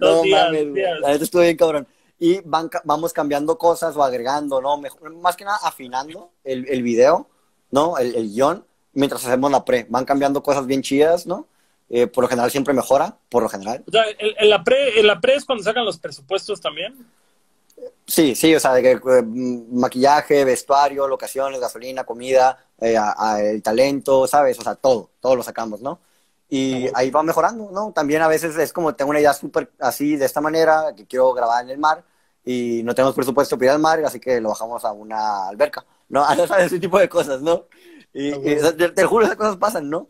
no, 0.00 0.24
mames, 0.24 0.66
la 1.00 1.08
neta 1.10 1.24
estuvo 1.24 1.42
bien, 1.42 1.56
cabrón. 1.56 1.86
Y 2.22 2.40
van, 2.42 2.70
vamos 2.84 3.12
cambiando 3.12 3.56
cosas 3.56 3.96
o 3.96 4.04
agregando, 4.04 4.60
¿no? 4.60 4.80
más 5.20 5.36
que 5.36 5.44
nada 5.44 5.58
afinando 5.62 6.30
el, 6.44 6.68
el 6.68 6.82
video, 6.82 7.26
¿no? 7.70 7.96
El, 7.96 8.14
el, 8.14 8.30
guion, 8.30 8.64
mientras 8.92 9.24
hacemos 9.26 9.50
la 9.50 9.64
pre. 9.64 9.86
Van 9.88 10.04
cambiando 10.04 10.42
cosas 10.42 10.66
bien 10.66 10.82
chidas, 10.82 11.26
¿no? 11.26 11.46
Eh, 11.92 12.06
por 12.06 12.22
lo 12.22 12.28
general 12.28 12.50
siempre 12.52 12.72
mejora, 12.72 13.16
por 13.28 13.42
lo 13.42 13.48
general. 13.48 13.82
O 13.88 13.90
sea, 13.90 14.04
en, 14.16 14.48
la 14.48 14.62
pre, 14.62 15.00
en 15.00 15.06
la 15.08 15.20
pre 15.20 15.34
es 15.34 15.44
cuando 15.44 15.64
sacan 15.64 15.84
los 15.84 15.98
presupuestos 15.98 16.60
también. 16.60 16.94
Sí, 18.06 18.36
sí, 18.36 18.54
o 18.54 18.60
sea, 18.60 18.74
de 18.74 18.82
que, 18.82 18.92
eh, 18.92 19.22
maquillaje, 19.22 20.44
vestuario, 20.44 21.08
locaciones, 21.08 21.58
gasolina, 21.58 22.04
comida, 22.04 22.64
eh, 22.80 22.96
el 23.40 23.60
talento, 23.60 24.28
¿sabes? 24.28 24.56
O 24.60 24.62
sea, 24.62 24.76
todo, 24.76 25.10
todo 25.20 25.34
lo 25.34 25.42
sacamos, 25.42 25.80
¿no? 25.80 25.98
Y 26.48 26.88
ahí 26.94 27.10
va 27.10 27.24
mejorando, 27.24 27.70
¿no? 27.72 27.92
También 27.92 28.22
a 28.22 28.28
veces 28.28 28.56
es 28.56 28.72
como 28.72 28.94
tengo 28.94 29.10
una 29.10 29.20
idea 29.20 29.32
súper 29.32 29.70
así, 29.80 30.16
de 30.16 30.26
esta 30.26 30.40
manera, 30.40 30.94
que 30.96 31.06
quiero 31.06 31.32
grabar 31.32 31.64
en 31.64 31.70
el 31.70 31.78
mar 31.78 32.04
y 32.50 32.82
no 32.82 32.94
tenemos 32.94 33.14
presupuesto 33.14 33.56
para 33.56 33.66
ir 33.66 33.70
al 33.72 33.78
mar, 33.80 34.04
así 34.04 34.18
que 34.18 34.40
lo 34.40 34.50
bajamos 34.50 34.84
a 34.84 34.92
una 34.92 35.48
alberca, 35.48 35.84
¿no? 36.08 36.24
Ese 36.58 36.80
tipo 36.80 36.98
de 36.98 37.08
cosas, 37.08 37.42
¿no? 37.42 37.66
Y, 38.12 38.32
te, 38.32 39.04
juro, 39.04 39.24
esas 39.24 39.36
cosas 39.36 39.56
pasan, 39.56 39.88
¿no? 39.88 40.08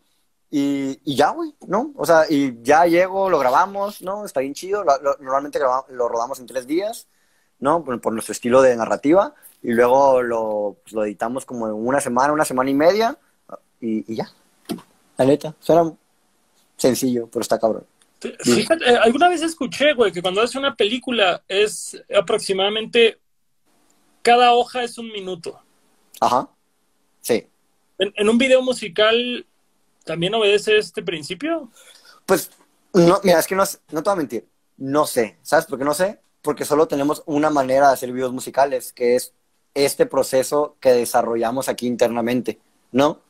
Y, 0.51 1.01
y 1.05 1.17
ya, 1.17 1.31
güey, 1.31 1.55
¿no? 1.67 1.93
O 1.97 2.07
sea, 2.07 2.25
y 2.29 2.63
ya 2.63 2.87
llego, 2.87 3.31
lo 3.31 3.39
grabamos, 3.39 4.03
¿no? 4.03 4.25
Está 4.25 4.41
bien 4.41 4.55
chido, 4.55 4.85
normalmente 5.21 5.59
lo 5.89 6.09
rodamos 6.09 6.41
en 6.41 6.47
tres 6.47 6.67
días 6.67 7.09
¿no? 7.61 7.85
Por, 7.85 8.13
nuestro 8.13 8.33
estilo 8.33 8.63
de 8.63 8.75
narrativa 8.75 9.35
y 9.63 9.73
luego 9.73 10.23
lo, 10.23 10.77
pues, 10.83 10.93
lo, 10.95 11.05
editamos 11.05 11.45
como 11.45 11.69
en 11.69 11.75
una 11.75 12.01
semana, 12.01 12.33
una 12.33 12.45
semana 12.45 12.71
y 12.71 12.75
media 12.75 13.17
y, 13.81 14.15
ya. 14.15 14.29
La 15.17 15.27
neta, 15.27 15.55
suena 15.61 15.93
sencillo, 16.77 17.29
pero 17.31 17.43
está 17.43 17.59
cabrón. 17.59 17.85
Fíjate, 18.21 18.85
eh, 18.85 18.97
alguna 18.97 19.29
vez 19.29 19.43
escuché, 19.43 19.95
güey, 19.95 20.13
que 20.13 20.21
cuando 20.21 20.43
haces 20.43 20.57
una 20.57 20.75
película 20.75 21.43
es 21.49 22.03
aproximadamente 22.15 23.19
cada 24.23 24.53
hoja 24.53 24.83
es 24.83 24.99
un 24.99 25.11
minuto. 25.11 25.59
Ajá. 26.21 26.49
Sí. 27.23 27.47
¿En, 27.99 28.13
en 28.17 28.29
un 28.29 28.37
video 28.37 28.61
musical 28.63 29.47
también 30.05 30.35
obedece 30.35 30.77
este 30.77 31.03
principio? 31.03 31.71
Pues, 32.27 32.51
no, 32.93 33.21
mira, 33.25 33.39
es 33.39 33.47
que 33.47 33.55
no, 33.55 33.65
no 33.91 34.03
te 34.03 34.11
voy 34.11 34.13
a 34.13 34.17
mentir. 34.17 34.47
No 34.77 35.07
sé. 35.07 35.39
¿Sabes 35.43 35.67
por 35.67 35.79
qué 35.79 35.85
no 35.85 35.95
sé? 35.95 36.21
porque 36.43 36.65
solo 36.65 36.89
tenemos 36.89 37.23
una 37.27 37.51
manera 37.51 37.89
de 37.89 37.95
hacer 37.95 38.13
videos 38.13 38.33
musicales, 38.33 38.93
que 38.93 39.17
es 39.17 39.35
este 39.75 40.07
proceso 40.07 40.77
que 40.81 40.93
desarrollamos 40.93 41.69
aquí 41.69 41.87
internamente, 41.87 42.59
¿no? 42.93 43.21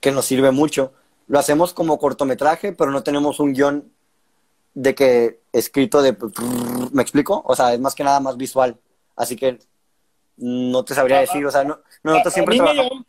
Que 0.00 0.10
nos 0.12 0.26
sirve 0.26 0.50
mucho. 0.50 0.92
Lo 1.28 1.38
hacemos 1.38 1.72
como 1.72 1.98
cortometraje, 1.98 2.72
pero 2.72 2.90
no 2.90 3.02
tenemos 3.02 3.40
un 3.40 3.52
guion 3.52 3.92
de 4.76 4.94
que 4.94 5.40
escrito 5.52 6.02
de... 6.02 6.14
¿Me 6.92 7.02
explico? 7.02 7.42
O 7.46 7.56
sea, 7.56 7.72
es 7.72 7.80
más 7.80 7.94
que 7.94 8.04
nada 8.04 8.20
más 8.20 8.36
visual. 8.36 8.78
Así 9.16 9.34
que 9.34 9.58
no 10.36 10.84
te 10.84 10.94
sabría 10.94 11.20
decir, 11.20 11.44
o 11.46 11.50
sea, 11.50 11.64
no, 11.64 11.80
no, 12.02 12.22
no 12.22 12.30
siempre 12.30 12.56
trabajamos... 12.56 13.04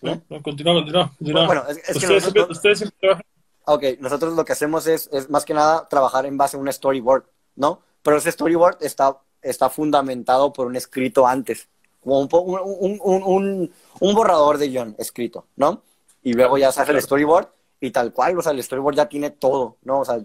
No, 0.00 0.22
no, 0.30 0.42
continúa, 0.42 0.74
continúa, 0.74 1.46
Bueno, 1.46 1.64
es, 1.68 1.98
que 1.98 2.06
nosotros, 2.06 2.50
ustedes 2.50 2.78
siempre 2.78 2.96
trabajan. 3.00 3.24
Ok, 3.66 3.84
nosotros 3.98 4.34
lo 4.34 4.44
que 4.44 4.52
hacemos 4.52 4.86
es, 4.86 5.10
es 5.12 5.28
más 5.28 5.44
que 5.44 5.52
nada 5.52 5.88
trabajar 5.88 6.24
en 6.24 6.38
base 6.38 6.56
a 6.56 6.60
un 6.60 6.72
storyboard, 6.72 7.24
¿no? 7.56 7.82
pero 8.02 8.16
ese 8.16 8.32
storyboard 8.32 8.78
está, 8.80 9.18
está 9.42 9.68
fundamentado 9.68 10.52
por 10.52 10.66
un 10.66 10.76
escrito 10.76 11.26
antes, 11.26 11.68
como 12.00 12.20
un, 12.20 12.28
un, 12.32 13.22
un, 13.24 13.72
un 14.00 14.14
borrador 14.14 14.58
de 14.58 14.68
guion 14.68 14.94
escrito, 14.98 15.46
¿no? 15.56 15.82
Y 16.22 16.32
luego 16.32 16.56
ya 16.58 16.72
se 16.72 16.80
hace 16.80 16.92
el 16.92 17.02
storyboard 17.02 17.48
y 17.80 17.90
tal 17.90 18.12
cual, 18.12 18.38
o 18.38 18.42
sea, 18.42 18.52
el 18.52 18.62
storyboard 18.62 18.96
ya 18.96 19.08
tiene 19.08 19.30
todo, 19.30 19.76
¿no? 19.82 20.00
O 20.00 20.04
sea, 20.04 20.20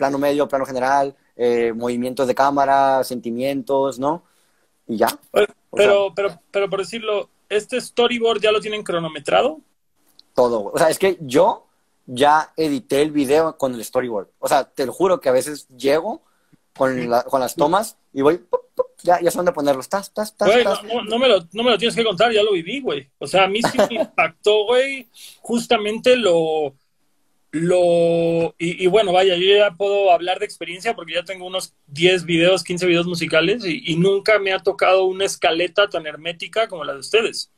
plano 0.00 0.16
medio, 0.16 0.48
plano 0.48 0.64
general, 0.64 1.14
eh, 1.36 1.74
movimientos 1.74 2.26
de 2.26 2.34
cámara, 2.34 3.04
sentimientos, 3.04 3.98
¿no? 3.98 4.22
Y 4.88 4.96
ya. 4.96 5.08
Pero, 5.30 6.14
pero, 6.14 6.40
pero, 6.50 6.70
por 6.70 6.78
decirlo, 6.78 7.28
¿este 7.50 7.78
storyboard 7.78 8.40
ya 8.40 8.50
lo 8.50 8.60
tienen 8.60 8.82
cronometrado? 8.82 9.60
Todo, 10.34 10.70
o 10.72 10.78
sea, 10.78 10.88
es 10.88 10.98
que 10.98 11.18
yo 11.20 11.66
ya 12.06 12.50
edité 12.56 13.02
el 13.02 13.10
video 13.10 13.58
con 13.58 13.74
el 13.74 13.84
storyboard. 13.84 14.28
O 14.38 14.48
sea, 14.48 14.64
te 14.64 14.86
lo 14.86 14.92
juro 14.94 15.20
que 15.20 15.28
a 15.28 15.32
veces 15.32 15.68
llego 15.68 16.22
con, 16.74 17.10
con 17.28 17.40
las 17.42 17.54
tomas 17.54 17.98
y 18.14 18.22
voy, 18.22 18.40
ya, 19.02 19.20
ya 19.20 19.30
sé 19.30 19.36
dónde 19.36 19.52
ponerlos. 19.52 19.86
Tas, 19.86 20.14
tas, 20.14 20.34
tas, 20.34 20.48
no, 20.48 21.18
me 21.18 21.28
lo, 21.28 21.46
no 21.52 21.62
me 21.62 21.72
lo 21.72 21.78
tienes 21.78 21.94
que 21.94 22.04
contar, 22.04 22.32
ya 22.32 22.42
lo 22.42 22.52
viví, 22.52 22.80
güey. 22.80 23.06
O 23.18 23.26
sea, 23.26 23.44
a 23.44 23.48
mí 23.48 23.60
sí 23.62 23.76
me 23.90 23.96
impactó, 24.00 24.64
güey, 24.64 25.08
justamente 25.42 26.16
lo, 26.16 26.74
lo, 27.52 28.54
y, 28.58 28.86
bueno, 28.86 29.12
vaya, 29.12 29.34
yo 29.36 29.44
ya 29.44 29.72
puedo 29.72 30.12
hablar 30.12 30.38
de 30.38 30.44
experiencia 30.44 30.94
porque 30.94 31.14
ya 31.14 31.24
tengo 31.24 31.46
unos 31.46 31.74
10 31.88 32.24
videos, 32.24 32.62
15 32.62 32.86
videos 32.86 33.06
musicales 33.06 33.64
y, 33.64 33.96
nunca 33.96 34.38
me 34.38 34.52
ha 34.52 34.60
tocado 34.60 35.04
una 35.04 35.24
escaleta 35.24 35.88
tan 35.88 36.06
hermética 36.06 36.68
como 36.68 36.84
la 36.84 36.92
de 36.92 37.00
ustedes. 37.00 37.50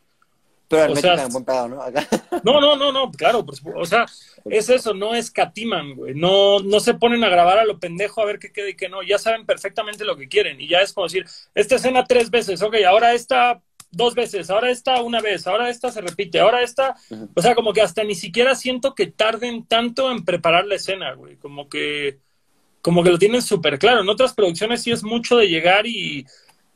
Pero 0.66 0.84
hermética 0.84 1.28
buen 1.28 1.44
pedo, 1.44 1.68
¿no? 1.68 1.84
no, 2.42 2.60
no, 2.60 2.76
no, 2.76 2.90
no, 2.90 3.10
claro, 3.10 3.44
o 3.74 3.84
sea, 3.84 4.06
es 4.46 4.70
eso, 4.70 4.94
no 4.94 5.14
escatiman, 5.14 5.94
güey, 5.94 6.14
no, 6.14 6.60
no 6.60 6.80
se 6.80 6.94
ponen 6.94 7.22
a 7.24 7.28
grabar 7.28 7.58
a 7.58 7.66
lo 7.66 7.78
pendejo 7.78 8.22
a 8.22 8.24
ver 8.24 8.38
qué 8.38 8.50
queda 8.50 8.70
y 8.70 8.76
qué 8.76 8.88
no, 8.88 9.02
ya 9.02 9.18
saben 9.18 9.44
perfectamente 9.44 10.06
lo 10.06 10.16
que 10.16 10.28
quieren 10.28 10.58
y 10.58 10.68
ya 10.68 10.78
es 10.78 10.94
como 10.94 11.06
decir, 11.06 11.26
esta 11.54 11.74
escena 11.74 12.04
tres 12.04 12.30
veces, 12.30 12.62
ok, 12.62 12.76
ahora 12.86 13.12
esta 13.12 13.60
dos 13.92 14.14
veces, 14.14 14.50
ahora 14.50 14.70
esta 14.70 15.00
una 15.02 15.20
vez, 15.20 15.46
ahora 15.46 15.68
esta 15.68 15.92
se 15.92 16.00
repite, 16.00 16.40
ahora 16.40 16.62
esta, 16.62 16.96
o 17.34 17.42
sea, 17.42 17.54
como 17.54 17.72
que 17.72 17.82
hasta 17.82 18.02
ni 18.02 18.14
siquiera 18.14 18.54
siento 18.54 18.94
que 18.94 19.06
tarden 19.06 19.66
tanto 19.66 20.10
en 20.10 20.24
preparar 20.24 20.66
la 20.66 20.76
escena, 20.76 21.12
güey, 21.12 21.36
como 21.36 21.68
que, 21.68 22.18
como 22.80 23.04
que 23.04 23.10
lo 23.10 23.18
tienen 23.18 23.42
súper 23.42 23.78
claro. 23.78 24.00
En 24.00 24.08
otras 24.08 24.32
producciones 24.32 24.82
sí 24.82 24.90
es 24.90 25.04
mucho 25.04 25.36
de 25.36 25.48
llegar 25.48 25.86
y, 25.86 26.26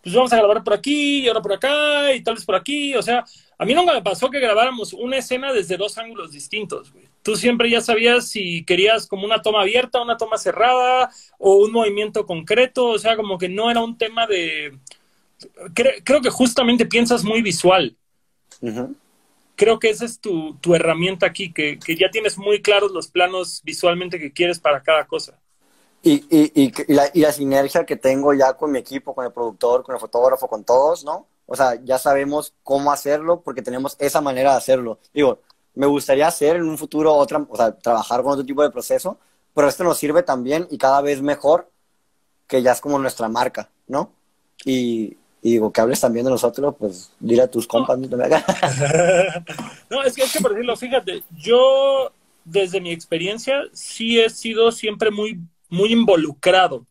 pues 0.02 0.14
vamos 0.14 0.32
a 0.32 0.36
grabar 0.36 0.62
por 0.62 0.74
aquí 0.74 1.20
y 1.20 1.26
ahora 1.28 1.42
por 1.42 1.54
acá 1.54 2.14
y 2.14 2.22
tal 2.22 2.34
vez 2.34 2.44
por 2.44 2.54
aquí, 2.54 2.94
o 2.94 3.02
sea, 3.02 3.24
a 3.58 3.64
mí 3.64 3.74
nunca 3.74 3.92
me 3.92 4.02
pasó 4.02 4.30
que 4.30 4.38
grabáramos 4.38 4.92
una 4.92 5.16
escena 5.16 5.52
desde 5.52 5.76
dos 5.76 5.98
ángulos 5.98 6.30
distintos, 6.30 6.92
güey. 6.92 7.06
Tú 7.22 7.34
siempre 7.34 7.68
ya 7.68 7.80
sabías 7.80 8.28
si 8.28 8.64
querías 8.64 9.08
como 9.08 9.24
una 9.24 9.42
toma 9.42 9.62
abierta, 9.62 10.00
una 10.00 10.16
toma 10.16 10.38
cerrada 10.38 11.10
o 11.38 11.56
un 11.56 11.72
movimiento 11.72 12.24
concreto, 12.24 12.86
o 12.86 12.98
sea, 13.00 13.16
como 13.16 13.36
que 13.36 13.48
no 13.48 13.68
era 13.68 13.82
un 13.82 13.98
tema 13.98 14.28
de 14.28 14.78
creo, 15.74 16.20
que 16.20 16.30
justamente 16.30 16.86
piensas 16.86 17.24
muy 17.24 17.42
visual. 17.42 17.96
Creo 19.54 19.78
que 19.78 19.90
esa 19.90 20.04
es 20.04 20.20
tu, 20.20 20.56
herramienta 20.74 21.26
aquí, 21.26 21.52
que, 21.52 21.78
ya 21.98 22.10
tienes 22.10 22.38
muy 22.38 22.62
claros 22.62 22.92
los 22.92 23.08
planos 23.08 23.62
visualmente 23.64 24.18
que 24.18 24.32
quieres 24.32 24.58
para 24.58 24.82
cada 24.82 25.06
cosa. 25.06 25.38
Y, 26.02 26.24
y, 26.30 26.72
la, 26.92 27.10
y, 27.12 27.20
la, 27.20 27.32
sinergia 27.32 27.84
que 27.84 27.96
tengo 27.96 28.32
ya 28.32 28.52
con 28.54 28.70
mi 28.70 28.78
equipo, 28.78 29.14
con 29.14 29.26
el 29.26 29.32
productor, 29.32 29.82
con 29.82 29.94
el 29.94 30.00
fotógrafo, 30.00 30.46
con 30.46 30.62
todos, 30.62 31.04
¿no? 31.04 31.26
O 31.46 31.56
sea, 31.56 31.80
ya 31.82 31.98
sabemos 31.98 32.54
cómo 32.62 32.92
hacerlo 32.92 33.40
porque 33.40 33.62
tenemos 33.62 33.96
esa 33.98 34.20
manera 34.20 34.52
de 34.52 34.58
hacerlo. 34.58 34.98
Digo, 35.12 35.40
me 35.74 35.86
gustaría 35.86 36.26
hacer 36.26 36.56
en 36.56 36.68
un 36.68 36.78
futuro 36.78 37.14
otra, 37.14 37.44
o 37.48 37.56
sea, 37.56 37.72
trabajar 37.76 38.22
con 38.22 38.32
otro 38.32 38.44
tipo 38.44 38.62
de 38.62 38.70
proceso, 38.70 39.18
pero 39.54 39.68
esto 39.68 39.84
nos 39.84 39.98
sirve 39.98 40.22
también 40.22 40.66
y 40.70 40.78
cada 40.78 41.00
vez 41.00 41.22
mejor, 41.22 41.70
que 42.46 42.62
ya 42.62 42.72
es 42.72 42.80
como 42.80 42.98
nuestra 42.98 43.28
marca, 43.28 43.70
¿no? 43.86 44.12
Y, 44.64 45.16
y 45.46 45.52
digo, 45.52 45.72
que 45.72 45.80
hables 45.80 46.00
también 46.00 46.24
de 46.24 46.32
nosotros, 46.32 46.74
pues 46.76 47.12
dile 47.20 47.42
a 47.42 47.48
tus 47.48 47.68
compas. 47.68 47.96
No, 47.96 48.08
no 49.90 50.02
es, 50.02 50.16
que, 50.16 50.22
es 50.24 50.32
que 50.32 50.40
por 50.40 50.50
decirlo, 50.50 50.76
fíjate, 50.76 51.22
yo 51.38 52.10
desde 52.44 52.80
mi 52.80 52.90
experiencia 52.90 53.62
sí 53.72 54.18
he 54.18 54.28
sido 54.28 54.72
siempre 54.72 55.12
muy, 55.12 55.38
muy 55.68 55.92
involucrado. 55.92 56.84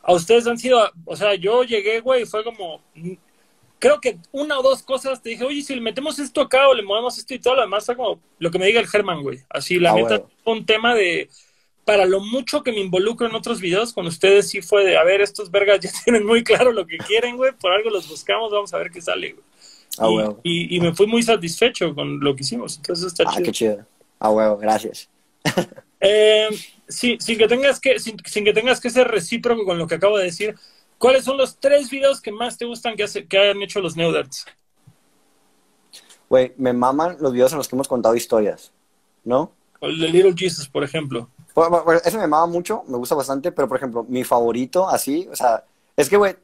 A 0.00 0.14
ustedes 0.14 0.46
han 0.46 0.56
sido, 0.56 0.90
o 1.04 1.16
sea, 1.16 1.34
yo 1.34 1.64
llegué, 1.64 2.00
güey, 2.00 2.22
y 2.22 2.24
fue 2.24 2.42
como, 2.42 2.80
creo 3.78 4.00
que 4.00 4.16
una 4.32 4.58
o 4.58 4.62
dos 4.62 4.82
cosas 4.82 5.20
te 5.20 5.28
dije, 5.28 5.44
oye, 5.44 5.60
si 5.60 5.74
le 5.74 5.82
metemos 5.82 6.18
esto 6.18 6.40
acá 6.40 6.68
o 6.68 6.74
le 6.74 6.82
movemos 6.82 7.18
esto 7.18 7.34
y 7.34 7.40
todo 7.40 7.56
lo 7.56 7.60
demás, 7.60 7.84
como 7.94 8.20
lo 8.38 8.50
que 8.50 8.58
me 8.58 8.64
diga 8.64 8.80
el 8.80 8.88
Germán, 8.88 9.20
güey. 9.22 9.40
Así, 9.50 9.78
la 9.78 9.90
ah, 9.90 9.96
neta, 9.96 10.22
un 10.46 10.64
tema 10.64 10.94
de, 10.94 11.28
para 11.84 12.04
lo 12.06 12.20
mucho 12.20 12.62
que 12.62 12.72
me 12.72 12.80
involucro 12.80 13.26
en 13.26 13.34
otros 13.34 13.60
videos 13.60 13.92
con 13.92 14.06
ustedes, 14.06 14.48
sí 14.48 14.62
fue 14.62 14.84
de, 14.84 14.96
a 14.96 15.04
ver, 15.04 15.20
estos 15.20 15.50
vergas 15.50 15.80
ya 15.80 15.90
tienen 16.04 16.24
muy 16.24 16.44
claro 16.44 16.72
lo 16.72 16.86
que 16.86 16.98
quieren, 16.98 17.36
güey, 17.36 17.52
por 17.52 17.72
algo 17.72 17.90
los 17.90 18.08
buscamos, 18.08 18.52
vamos 18.52 18.72
a 18.72 18.78
ver 18.78 18.90
qué 18.90 19.00
sale, 19.00 19.32
güey. 19.32 19.44
Ah, 19.98 20.08
y, 20.42 20.74
y, 20.74 20.80
me 20.80 20.94
fui 20.94 21.06
muy 21.06 21.22
satisfecho 21.22 21.94
con 21.94 22.18
lo 22.20 22.34
que 22.34 22.42
hicimos, 22.42 22.78
entonces 22.78 23.08
está 23.08 23.24
ah, 23.26 23.42
qué 23.44 23.52
chido. 23.52 23.84
Ah, 24.18 24.30
huevo, 24.30 24.56
gracias. 24.56 25.10
eh, 26.00 26.48
sí, 26.88 27.18
sin 27.20 27.36
que 27.36 27.46
tengas 27.46 27.78
que, 27.78 27.98
sin, 27.98 28.16
que 28.16 28.52
tengas 28.54 28.80
que 28.80 28.88
ser 28.88 29.08
recíproco 29.08 29.66
con 29.66 29.76
lo 29.76 29.86
que 29.86 29.96
acabo 29.96 30.16
de 30.16 30.24
decir, 30.24 30.54
¿cuáles 30.96 31.24
son 31.24 31.36
los 31.36 31.58
tres 31.58 31.90
videos 31.90 32.22
que 32.22 32.32
más 32.32 32.56
te 32.56 32.64
gustan 32.64 32.96
que, 32.96 33.02
hace, 33.02 33.26
que 33.26 33.36
hayan 33.36 33.60
hecho 33.60 33.80
los 33.80 33.94
Neudarts? 33.94 34.46
Güey, 36.30 36.54
me 36.56 36.72
maman 36.72 37.18
los 37.20 37.32
videos 37.34 37.52
en 37.52 37.58
los 37.58 37.68
que 37.68 37.76
hemos 37.76 37.88
contado 37.88 38.16
historias, 38.16 38.72
¿no? 39.24 39.52
El 39.82 39.98
de 39.98 40.08
Little 40.08 40.34
Jesus, 40.34 40.68
por 40.68 40.84
ejemplo. 40.84 41.28
Eso 42.04 42.18
me 42.18 42.24
amaba 42.24 42.46
mucho, 42.46 42.84
me 42.86 42.96
gusta 42.96 43.14
bastante, 43.14 43.52
pero 43.52 43.68
por 43.68 43.76
ejemplo, 43.76 44.04
mi 44.08 44.24
favorito, 44.24 44.88
así, 44.88 45.28
o 45.30 45.36
sea, 45.36 45.64
es 45.96 46.08
que, 46.08 46.16
güey, 46.16 46.34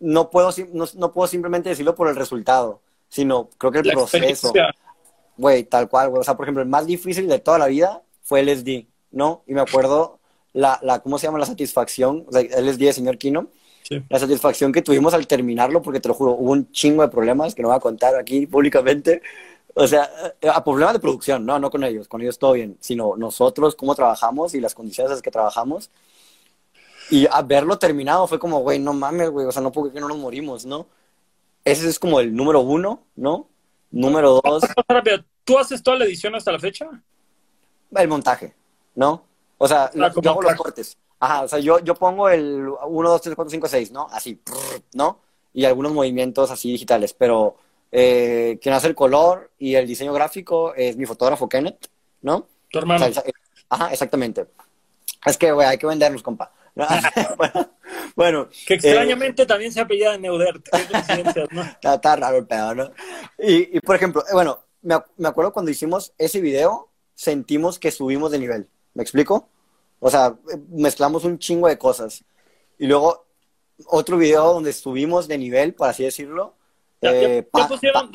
no 0.00 0.30
puedo, 0.30 0.50
no, 0.96 1.12
puedo 1.12 1.28
simplemente 1.28 1.68
decirlo 1.68 1.94
por 1.94 2.08
el 2.08 2.16
resultado, 2.16 2.80
sino 3.08 3.48
creo 3.58 3.72
que 3.72 3.78
el 3.80 3.90
proceso. 3.92 4.52
Güey, 5.36 5.64
tal 5.64 5.88
cual, 5.88 6.10
güey. 6.10 6.20
O 6.20 6.24
sea, 6.24 6.36
por 6.36 6.44
ejemplo, 6.44 6.62
el 6.62 6.68
más 6.68 6.86
difícil 6.86 7.26
de 7.28 7.38
toda 7.38 7.58
la 7.58 7.66
vida 7.66 8.02
fue 8.22 8.40
el 8.40 8.48
SD, 8.48 8.86
¿no? 9.12 9.42
Y 9.46 9.54
me 9.54 9.62
acuerdo 9.62 10.18
la, 10.52 10.78
la 10.82 10.98
¿cómo 10.98 11.18
se 11.18 11.26
llama? 11.26 11.38
La 11.38 11.46
satisfacción, 11.46 12.24
o 12.28 12.32
sea, 12.32 12.42
el 12.42 12.68
SD 12.68 12.86
de 12.86 12.92
señor 12.92 13.18
Kino. 13.18 13.48
Sí. 13.82 14.02
La 14.08 14.18
satisfacción 14.18 14.70
que 14.70 14.82
tuvimos 14.82 15.14
al 15.14 15.26
terminarlo, 15.26 15.82
porque 15.82 15.98
te 15.98 16.08
lo 16.08 16.14
juro, 16.14 16.32
hubo 16.32 16.52
un 16.52 16.70
chingo 16.70 17.02
de 17.02 17.08
problemas 17.08 17.54
que 17.54 17.62
no 17.62 17.68
voy 17.68 17.76
a 17.76 17.80
contar 17.80 18.14
aquí 18.14 18.46
públicamente, 18.46 19.22
o 19.74 19.86
sea, 19.86 20.10
eh, 20.40 20.48
a 20.48 20.62
problemas 20.62 20.94
de 20.94 21.00
producción, 21.00 21.44
no, 21.44 21.58
no 21.58 21.70
con 21.70 21.84
ellos, 21.84 22.08
con 22.08 22.20
ellos 22.20 22.38
todo 22.38 22.52
bien, 22.52 22.76
sino 22.80 23.16
nosotros, 23.16 23.74
cómo 23.74 23.94
trabajamos 23.94 24.54
y 24.54 24.60
las 24.60 24.74
condiciones 24.74 25.10
en 25.10 25.16
las 25.16 25.22
que 25.22 25.30
trabajamos. 25.30 25.90
Y 27.10 27.26
a 27.30 27.42
verlo 27.42 27.78
terminado 27.78 28.26
fue 28.26 28.38
como, 28.38 28.60
güey, 28.60 28.78
no 28.78 28.92
mames, 28.92 29.30
güey, 29.30 29.46
o 29.46 29.52
sea, 29.52 29.62
no 29.62 29.72
puedo 29.72 29.92
que 29.92 30.00
no 30.00 30.08
nos 30.08 30.18
morimos, 30.18 30.64
¿no? 30.64 30.86
Ese 31.64 31.88
es 31.88 31.98
como 31.98 32.20
el 32.20 32.34
número 32.34 32.60
uno, 32.60 33.02
¿no? 33.16 33.48
Número 33.90 34.40
dos. 34.44 34.62
¿Tú 35.44 35.58
haces 35.58 35.82
toda 35.82 35.98
la 35.98 36.04
edición 36.04 36.34
hasta 36.34 36.52
la 36.52 36.58
fecha? 36.58 36.88
El 37.90 38.08
montaje, 38.08 38.54
¿no? 38.94 39.24
O 39.58 39.66
sea, 39.66 39.90
yo 39.92 40.30
hago 40.30 40.42
los 40.42 40.54
cortes. 40.54 40.96
Ajá, 41.18 41.42
o 41.42 41.48
sea, 41.48 41.58
yo, 41.58 41.80
yo 41.80 41.94
pongo 41.94 42.28
el 42.30 42.66
1, 42.66 43.10
2, 43.10 43.22
3, 43.22 43.36
4, 43.36 43.50
5, 43.50 43.68
6, 43.68 43.92
¿no? 43.92 44.06
Así, 44.10 44.40
¿no? 44.94 45.18
Y 45.52 45.64
algunos 45.64 45.92
movimientos 45.92 46.50
así 46.50 46.70
digitales, 46.70 47.12
pero 47.12 47.56
eh, 47.92 48.58
quien 48.62 48.74
hace 48.74 48.88
el 48.88 48.94
color 48.94 49.50
y 49.58 49.74
el 49.74 49.86
diseño 49.86 50.12
gráfico 50.12 50.74
es 50.74 50.96
mi 50.96 51.06
fotógrafo 51.06 51.48
Kenneth, 51.48 51.88
¿no? 52.22 52.46
Tu 52.70 52.78
hermano. 52.78 53.06
ajá, 53.68 53.92
exactamente. 53.92 54.46
Es 55.24 55.36
que, 55.36 55.52
güey, 55.52 55.66
hay 55.66 55.78
que 55.78 55.86
vendernos, 55.86 56.22
compa. 56.22 56.52
bueno, 58.16 58.48
que 58.66 58.74
extrañamente 58.74 59.44
también 59.44 59.72
se 59.72 59.80
apellida 59.80 60.16
Neudert. 60.16 60.66
¿no? 61.50 61.62
está, 61.92 62.16
raro 62.16 62.38
el 62.38 62.46
pedo, 62.46 62.74
¿no? 62.74 62.90
Y, 63.38 63.76
y 63.76 63.80
por 63.80 63.96
ejemplo, 63.96 64.22
eh, 64.22 64.32
bueno, 64.32 64.60
me, 64.82 64.96
me, 65.16 65.28
acuerdo 65.28 65.52
cuando 65.52 65.70
hicimos 65.70 66.12
ese 66.16 66.40
video, 66.40 66.88
sentimos 67.14 67.78
que 67.78 67.90
subimos 67.90 68.30
de 68.30 68.38
nivel. 68.38 68.68
¿Me 68.94 69.02
explico? 69.02 69.48
O 69.98 70.10
sea, 70.10 70.36
mezclamos 70.70 71.24
un 71.24 71.38
chingo 71.38 71.68
de 71.68 71.76
cosas. 71.76 72.24
Y 72.78 72.86
luego, 72.86 73.26
otro 73.86 74.16
video 74.16 74.54
donde 74.54 74.72
subimos 74.72 75.28
de 75.28 75.38
nivel, 75.38 75.74
por 75.74 75.88
así 75.88 76.04
decirlo, 76.04 76.54
ya, 77.02 77.12
eh, 77.12 77.48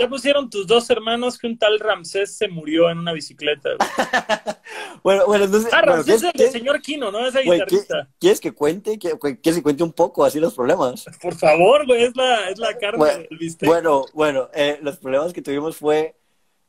pusieron, 0.10 0.50
tus 0.50 0.68
dos 0.68 0.88
hermanos 0.92 1.40
que 1.40 1.48
un 1.48 1.58
tal 1.58 1.80
Ramsés 1.80 2.38
se 2.38 2.48
murió 2.48 2.92
en 2.92 3.00
una 3.00 3.14
bicicleta. 3.14 3.72
bueno, 5.04 5.26
bueno, 5.26 5.46
entonces. 5.46 5.74
Ah, 5.74 5.82
Ramsés 5.82 6.22
es 6.22 6.42
el 6.42 6.52
señor 6.52 6.82
Kino, 6.82 7.12
¿no? 7.12 7.26
Esa 7.26 7.40
guitarrista. 7.40 8.08
¿Quieres 8.20 8.40
que 8.40 8.52
cuente? 8.52 9.00
¿Quieres 9.00 9.56
que 9.56 9.64
cuente 9.64 9.84
un 9.84 9.94
poco 9.94 10.24
así 10.24 10.40
los 10.40 10.54
problemas? 10.54 11.06
Por 11.20 11.34
favor, 11.36 11.88
güey, 11.88 12.04
es 12.04 12.16
la, 12.16 12.50
es 12.50 12.60
la 12.60 12.78
carne 12.78 13.00
bueno, 13.00 13.24
del 13.28 13.38
bistec. 13.40 13.68
Bueno, 13.68 14.06
bueno, 14.14 14.50
eh, 14.54 14.78
los 14.84 14.98
problemas 14.98 15.34
que 15.34 15.42
tuvimos 15.42 15.78
fue, 15.78 16.16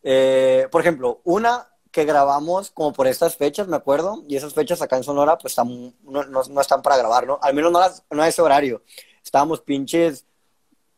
eh, 0.02 0.68
por 0.70 0.80
ejemplo, 0.80 1.20
una 1.24 1.68
que 1.90 2.06
grabamos 2.06 2.70
como 2.70 2.94
por 2.94 3.06
estas 3.06 3.36
fechas, 3.36 3.68
me 3.68 3.76
acuerdo, 3.76 4.24
y 4.26 4.36
esas 4.36 4.54
fechas 4.54 4.80
acá 4.80 4.96
en 4.96 5.04
Sonora, 5.04 5.36
pues 5.36 5.52
están, 5.52 5.94
no, 6.02 6.24
no, 6.24 6.60
están 6.60 6.80
para 6.80 6.96
grabar, 6.96 7.26
¿no? 7.26 7.38
Al 7.42 7.54
menos 7.54 7.72
no, 7.72 7.80
las, 7.80 8.04
no 8.10 8.22
a 8.22 8.28
ese 8.28 8.40
horario. 8.40 8.82
Estábamos 9.22 9.60
pinches 9.60 10.24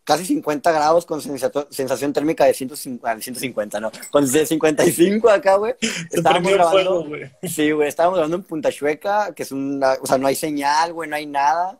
casi 0.08 0.24
50 0.24 0.72
grados 0.72 1.04
con 1.04 1.20
sensación 1.20 2.14
térmica 2.14 2.46
de 2.46 2.54
150, 2.54 3.78
¿no? 3.78 3.92
Con 4.10 4.26
55 4.26 5.28
acá, 5.28 5.56
güey. 5.56 5.74
Estábamos 6.10 6.50
grabando. 6.50 7.06
sí, 7.42 7.72
güey, 7.72 7.88
estábamos 7.88 8.16
grabando 8.16 8.38
en 8.38 8.42
Punta 8.44 8.72
Chueca, 8.72 9.34
que 9.34 9.42
es 9.42 9.52
una. 9.52 9.98
O 10.00 10.06
sea, 10.06 10.16
no 10.16 10.26
hay 10.26 10.34
señal, 10.34 10.94
güey, 10.94 11.10
no 11.10 11.16
hay 11.16 11.26
nada. 11.26 11.78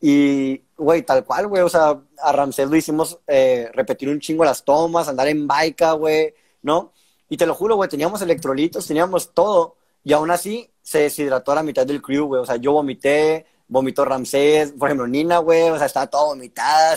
Y, 0.00 0.62
güey, 0.76 1.02
tal 1.02 1.24
cual, 1.24 1.48
güey, 1.48 1.62
o 1.62 1.68
sea, 1.68 2.00
a 2.22 2.30
Ramsés 2.30 2.70
lo 2.70 2.76
hicimos 2.76 3.18
eh, 3.26 3.68
repetir 3.72 4.08
un 4.08 4.20
chingo 4.20 4.44
las 4.44 4.64
tomas, 4.64 5.08
andar 5.08 5.26
en 5.26 5.48
baica, 5.48 5.94
güey, 5.94 6.32
¿no? 6.62 6.92
Y 7.28 7.36
te 7.36 7.44
lo 7.44 7.54
juro, 7.54 7.74
güey, 7.74 7.90
teníamos 7.90 8.22
electrolitos, 8.22 8.86
teníamos 8.86 9.34
todo. 9.34 9.78
Y 10.04 10.12
aún 10.12 10.30
así 10.30 10.70
se 10.80 11.00
deshidrató 11.00 11.50
a 11.50 11.56
la 11.56 11.64
mitad 11.64 11.84
del 11.84 12.00
crew, 12.00 12.26
güey. 12.26 12.40
O 12.40 12.46
sea, 12.46 12.54
yo 12.54 12.70
vomité, 12.70 13.46
vomitó 13.74 14.04
Ramsés, 14.04 14.72
por 14.72 14.88
ejemplo, 14.88 15.06
Nina, 15.06 15.38
güey, 15.38 15.68
o 15.68 15.76
sea, 15.76 15.86
estaba 15.86 16.06
todo 16.06 16.26
vomitada, 16.26 16.96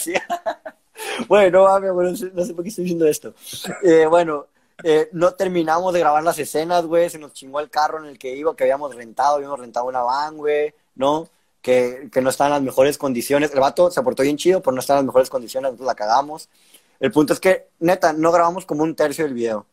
bueno, 1.28 1.60
no, 1.74 2.04
no 2.04 2.16
sé 2.16 2.54
por 2.54 2.64
qué 2.64 2.70
estoy 2.70 2.84
diciendo 2.84 3.08
esto. 3.08 3.34
Eh, 3.82 4.06
bueno, 4.06 4.46
eh, 4.84 5.10
no 5.12 5.34
terminamos 5.34 5.92
de 5.94 6.00
grabar 6.00 6.24
las 6.24 6.38
escenas, 6.38 6.86
güey, 6.86 7.10
se 7.10 7.18
nos 7.18 7.34
chingó 7.34 7.60
el 7.60 7.72
carro 7.72 7.98
en 7.98 8.06
el 8.06 8.20
que 8.20 8.36
iba, 8.36 8.56
que 8.56 8.64
habíamos 8.64 8.94
rentado, 8.94 9.36
habíamos 9.36 9.60
rentado 9.60 9.88
una 9.88 10.02
van, 10.02 10.38
güey, 10.38 10.74
¿no? 10.96 11.28
Que, 11.64 12.10
que 12.12 12.22
no 12.22 12.30
está 12.30 12.46
en 12.46 12.52
las 12.52 12.62
mejores 12.62 12.98
condiciones. 12.98 13.52
El 13.52 13.60
vato 13.60 13.90
se 13.90 14.02
portó 14.04 14.22
bien 14.22 14.38
chido, 14.38 14.62
pero 14.62 14.74
no 14.74 14.80
está 14.80 14.94
en 14.94 14.98
las 14.98 15.06
mejores 15.06 15.30
condiciones, 15.30 15.72
nosotros 15.72 15.88
la 15.88 15.96
cagamos. 15.96 16.48
El 17.00 17.12
punto 17.12 17.34
es 17.34 17.40
que, 17.40 17.70
neta, 17.80 18.14
no 18.14 18.32
grabamos 18.32 18.66
como 18.66 18.84
un 18.84 18.96
tercio 18.96 19.26
del 19.26 19.34
video. 19.34 19.66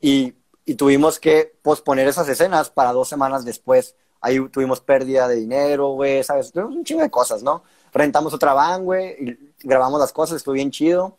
Y 0.00 0.34
y 0.66 0.74
tuvimos 0.74 1.20
que 1.20 1.54
posponer 1.62 2.08
esas 2.08 2.28
escenas 2.28 2.70
para 2.70 2.92
dos 2.92 3.08
semanas 3.08 3.44
después. 3.44 3.94
Ahí 4.26 4.40
tuvimos 4.48 4.80
pérdida 4.80 5.28
de 5.28 5.36
dinero, 5.36 5.90
güey, 5.90 6.24
¿sabes? 6.24 6.50
Tuvimos 6.50 6.74
un 6.74 6.82
chingo 6.82 7.00
de 7.00 7.10
cosas, 7.10 7.44
¿no? 7.44 7.62
Rentamos 7.92 8.34
otra 8.34 8.54
van, 8.54 8.84
güey, 8.84 9.38
grabamos 9.60 10.00
las 10.00 10.12
cosas, 10.12 10.38
estuvo 10.38 10.54
bien 10.54 10.72
chido. 10.72 11.16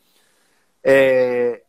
Eh, 0.84 1.64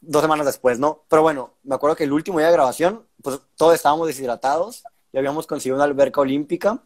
dos 0.00 0.22
semanas 0.22 0.46
después, 0.46 0.78
¿no? 0.78 1.04
Pero 1.08 1.20
bueno, 1.20 1.50
me 1.62 1.74
acuerdo 1.74 1.94
que 1.94 2.04
el 2.04 2.12
último 2.14 2.38
día 2.38 2.46
de 2.46 2.54
grabación, 2.54 3.06
pues 3.22 3.38
todos 3.54 3.74
estábamos 3.74 4.06
deshidratados 4.06 4.82
y 5.12 5.18
habíamos 5.18 5.46
conseguido 5.46 5.76
una 5.76 5.84
alberca 5.84 6.22
olímpica. 6.22 6.82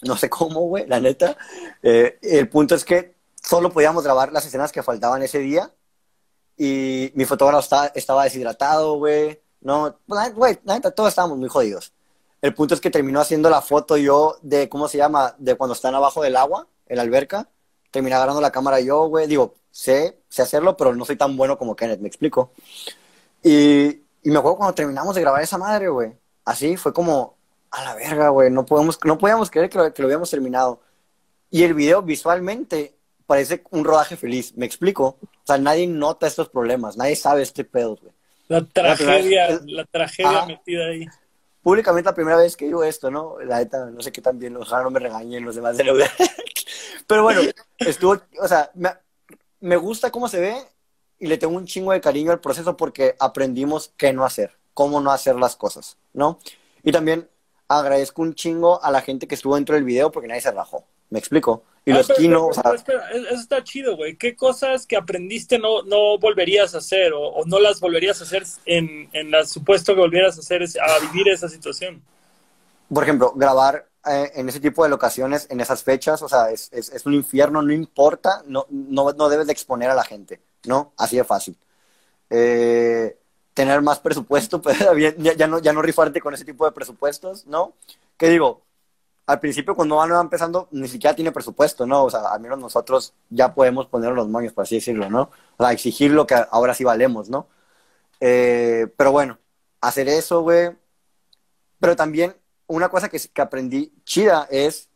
No 0.00 0.16
sé 0.16 0.30
cómo, 0.30 0.60
güey, 0.60 0.86
la 0.86 0.98
neta. 0.98 1.36
Eh, 1.82 2.18
el 2.22 2.48
punto 2.48 2.74
es 2.74 2.86
que 2.86 3.16
solo 3.34 3.70
podíamos 3.70 4.02
grabar 4.02 4.32
las 4.32 4.46
escenas 4.46 4.72
que 4.72 4.82
faltaban 4.82 5.22
ese 5.22 5.40
día 5.40 5.70
y 6.56 7.12
mi 7.14 7.26
fotógrafo 7.26 7.60
estaba, 7.60 7.86
estaba 7.88 8.24
deshidratado, 8.24 8.96
güey. 8.96 9.42
No, 9.60 9.98
pues, 10.06 10.34
güey, 10.34 10.58
neta, 10.64 10.90
todos 10.90 11.10
estábamos 11.10 11.36
muy 11.36 11.50
jodidos. 11.50 11.93
El 12.44 12.52
punto 12.52 12.74
es 12.74 12.80
que 12.82 12.90
terminó 12.90 13.20
haciendo 13.20 13.48
la 13.48 13.62
foto 13.62 13.96
yo 13.96 14.36
de, 14.42 14.68
¿cómo 14.68 14.86
se 14.86 14.98
llama? 14.98 15.34
De 15.38 15.54
cuando 15.54 15.72
están 15.72 15.94
abajo 15.94 16.22
del 16.22 16.36
agua, 16.36 16.68
en 16.86 16.96
la 16.96 17.02
alberca. 17.02 17.48
Terminé 17.90 18.16
agarrando 18.16 18.42
la 18.42 18.52
cámara 18.52 18.80
yo, 18.80 19.06
güey. 19.06 19.26
Digo, 19.26 19.54
sé, 19.70 20.18
sé 20.28 20.42
hacerlo, 20.42 20.76
pero 20.76 20.94
no 20.94 21.06
soy 21.06 21.16
tan 21.16 21.38
bueno 21.38 21.56
como 21.56 21.74
Kenneth, 21.74 22.00
me 22.00 22.08
explico. 22.08 22.52
Y, 23.42 23.86
y 24.22 24.30
me 24.30 24.36
acuerdo 24.36 24.58
cuando 24.58 24.74
terminamos 24.74 25.14
de 25.14 25.22
grabar 25.22 25.40
esa 25.40 25.56
madre, 25.56 25.88
güey. 25.88 26.12
Así 26.44 26.76
fue 26.76 26.92
como, 26.92 27.38
a 27.70 27.82
la 27.82 27.94
verga, 27.94 28.28
güey. 28.28 28.50
No, 28.50 28.66
podemos, 28.66 28.98
no 29.06 29.16
podíamos 29.16 29.50
creer 29.50 29.70
que 29.70 29.78
lo, 29.78 29.94
que 29.94 30.02
lo 30.02 30.08
habíamos 30.08 30.28
terminado. 30.28 30.82
Y 31.50 31.62
el 31.62 31.72
video 31.72 32.02
visualmente 32.02 32.94
parece 33.26 33.64
un 33.70 33.86
rodaje 33.86 34.18
feliz, 34.18 34.54
me 34.54 34.66
explico. 34.66 35.16
O 35.22 35.46
sea, 35.46 35.56
nadie 35.56 35.86
nota 35.86 36.26
estos 36.26 36.50
problemas, 36.50 36.98
nadie 36.98 37.16
sabe 37.16 37.40
este 37.40 37.64
pedo, 37.64 37.96
güey. 37.96 38.12
La 38.48 38.62
tragedia, 38.62 39.58
la, 39.64 39.86
tragedia 39.86 40.44
metida 40.44 40.88
ahí. 40.88 41.06
Públicamente 41.64 42.10
la 42.10 42.14
primera 42.14 42.36
vez 42.36 42.58
que 42.58 42.66
digo 42.66 42.84
esto, 42.84 43.10
¿no? 43.10 43.38
La 43.40 43.56
neta, 43.56 43.86
no 43.86 44.02
sé 44.02 44.12
qué 44.12 44.20
tan 44.20 44.38
bien, 44.38 44.54
ojalá 44.54 44.84
no 44.84 44.90
me 44.90 45.00
regañen 45.00 45.46
los 45.46 45.56
demás 45.56 45.78
de 45.78 45.84
la 45.84 45.92
Pero 47.06 47.22
bueno, 47.22 47.40
estuvo, 47.78 48.20
o 48.38 48.46
sea, 48.46 48.70
me, 48.74 48.90
me 49.60 49.76
gusta 49.76 50.10
cómo 50.10 50.28
se 50.28 50.40
ve 50.40 50.56
y 51.18 51.26
le 51.26 51.38
tengo 51.38 51.56
un 51.56 51.64
chingo 51.64 51.92
de 51.92 52.02
cariño 52.02 52.32
al 52.32 52.40
proceso 52.40 52.76
porque 52.76 53.16
aprendimos 53.18 53.94
qué 53.96 54.12
no 54.12 54.26
hacer, 54.26 54.52
cómo 54.74 55.00
no 55.00 55.10
hacer 55.10 55.36
las 55.36 55.56
cosas, 55.56 55.96
¿no? 56.12 56.38
Y 56.82 56.92
también 56.92 57.30
agradezco 57.66 58.20
un 58.20 58.34
chingo 58.34 58.84
a 58.84 58.90
la 58.90 59.00
gente 59.00 59.26
que 59.26 59.34
estuvo 59.34 59.54
dentro 59.54 59.74
del 59.74 59.84
video 59.84 60.12
porque 60.12 60.28
nadie 60.28 60.42
se 60.42 60.52
rajó. 60.52 60.84
¿Me 61.08 61.18
explico? 61.18 61.62
Y 61.86 61.92
ah, 61.92 61.96
los 61.96 62.06
pero, 62.16 62.50
espera, 62.74 63.10
eso 63.10 63.34
está 63.34 63.62
chido, 63.62 63.96
güey. 63.96 64.16
¿Qué 64.16 64.34
cosas 64.34 64.86
que 64.86 64.96
aprendiste 64.96 65.58
no, 65.58 65.82
no 65.82 66.18
volverías 66.18 66.74
a 66.74 66.78
hacer 66.78 67.12
o, 67.14 67.44
no 67.44 67.60
las 67.60 67.78
volverías 67.78 68.20
a 68.20 68.24
hacer 68.24 68.44
en, 68.64 69.10
en 69.12 69.30
la 69.30 69.44
supuesto 69.44 69.94
que 69.94 70.00
volvieras 70.00 70.38
a 70.38 70.40
hacer 70.40 70.62
a 70.62 70.98
vivir 71.00 71.28
esa 71.28 71.48
situación? 71.48 72.02
Por 72.88 73.02
ejemplo, 73.02 73.32
grabar 73.34 73.86
eh, 74.06 74.32
en 74.34 74.48
ese 74.48 74.60
tipo 74.60 74.82
de 74.82 74.90
locaciones, 74.90 75.46
en 75.50 75.60
esas 75.60 75.82
fechas, 75.82 76.22
o 76.22 76.28
sea, 76.28 76.50
es, 76.50 76.70
es, 76.72 76.90
es 76.90 77.06
un 77.06 77.14
infierno, 77.14 77.62
no 77.62 77.72
importa, 77.72 78.42
no, 78.46 78.66
no, 78.70 79.12
no, 79.12 79.28
debes 79.28 79.46
de 79.46 79.52
exponer 79.52 79.90
a 79.90 79.94
la 79.94 80.04
gente, 80.04 80.40
¿no? 80.64 80.92
Así 80.98 81.16
de 81.16 81.24
fácil. 81.24 81.56
Eh, 82.28 83.18
tener 83.54 83.80
más 83.82 84.00
presupuesto, 84.00 84.60
pues, 84.62 84.78
ya, 84.78 85.34
ya, 85.34 85.46
no, 85.46 85.58
ya 85.58 85.72
no 85.72 85.80
rifarte 85.80 86.20
con 86.20 86.34
ese 86.34 86.44
tipo 86.44 86.64
de 86.66 86.72
presupuestos, 86.72 87.46
¿no? 87.46 87.74
¿Qué 88.18 88.28
digo? 88.28 88.62
Al 89.26 89.40
principio 89.40 89.74
cuando 89.74 89.96
van 89.96 90.12
empezando 90.12 90.68
ni 90.70 90.88
siquiera 90.88 91.14
tiene 91.14 91.32
presupuesto, 91.32 91.86
¿no? 91.86 92.04
O 92.04 92.10
sea, 92.10 92.28
al 92.28 92.40
menos 92.40 92.58
nosotros 92.58 93.14
ya 93.30 93.54
podemos 93.54 93.86
poner 93.86 94.12
los 94.12 94.28
moños, 94.28 94.52
por 94.52 94.62
así 94.62 94.76
decirlo, 94.76 95.08
¿no? 95.08 95.30
O 95.56 95.64
sea, 95.64 95.72
exigir 95.72 96.10
lo 96.10 96.26
que 96.26 96.34
ahora 96.50 96.74
sí 96.74 96.84
valemos, 96.84 97.30
¿no? 97.30 97.48
Eh, 98.20 98.86
pero 98.96 99.12
bueno, 99.12 99.38
hacer 99.80 100.08
eso, 100.08 100.42
güey. 100.42 100.76
Pero 101.80 101.96
también 101.96 102.36
una 102.66 102.88
cosa 102.88 103.08
que, 103.08 103.18
que 103.18 103.42
aprendí 103.42 103.92
chida 104.04 104.46
es 104.50 104.88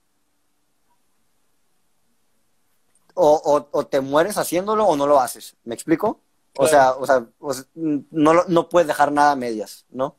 o, 3.14 3.66
o, 3.72 3.86
te 3.86 4.00
mueres 4.00 4.38
haciéndolo 4.38 4.84
o 4.86 4.96
no 4.96 5.06
lo 5.06 5.20
haces. 5.20 5.56
¿Me 5.64 5.74
explico? 5.74 6.20
O, 6.56 6.66
sea, 6.66 6.92
o 6.92 7.06
sea, 7.06 7.26
no, 7.74 8.44
no 8.46 8.68
puedes 8.68 8.86
dejar 8.86 9.12
nada 9.12 9.32
a 9.32 9.36
medias, 9.36 9.86
¿no? 9.90 10.16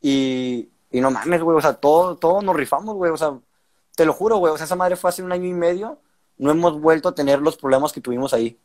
Y, 0.00 0.70
y 0.90 1.00
no 1.00 1.10
mames, 1.10 1.42
güey, 1.42 1.56
o 1.56 1.60
sea, 1.60 1.74
todos 1.74 2.20
todo 2.20 2.42
nos 2.42 2.56
rifamos, 2.56 2.94
güey, 2.94 3.10
o 3.10 3.16
sea, 3.16 3.38
te 3.94 4.04
lo 4.04 4.12
juro, 4.12 4.38
güey. 4.38 4.52
O 4.52 4.56
sea, 4.56 4.66
esa 4.66 4.76
madre 4.76 4.96
fue 4.96 5.10
hace 5.10 5.22
un 5.22 5.32
año 5.32 5.46
y 5.46 5.54
medio. 5.54 5.98
No 6.38 6.50
hemos 6.50 6.80
vuelto 6.80 7.08
a 7.08 7.14
tener 7.14 7.40
los 7.40 7.56
problemas 7.56 7.92
que 7.92 8.00
tuvimos 8.00 8.32
ahí. 8.34 8.58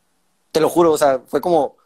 Te 0.52 0.60
lo 0.60 0.68
juro, 0.68 0.92
o 0.92 0.98
sea, 0.98 1.20
fue 1.26 1.40
como, 1.40 1.76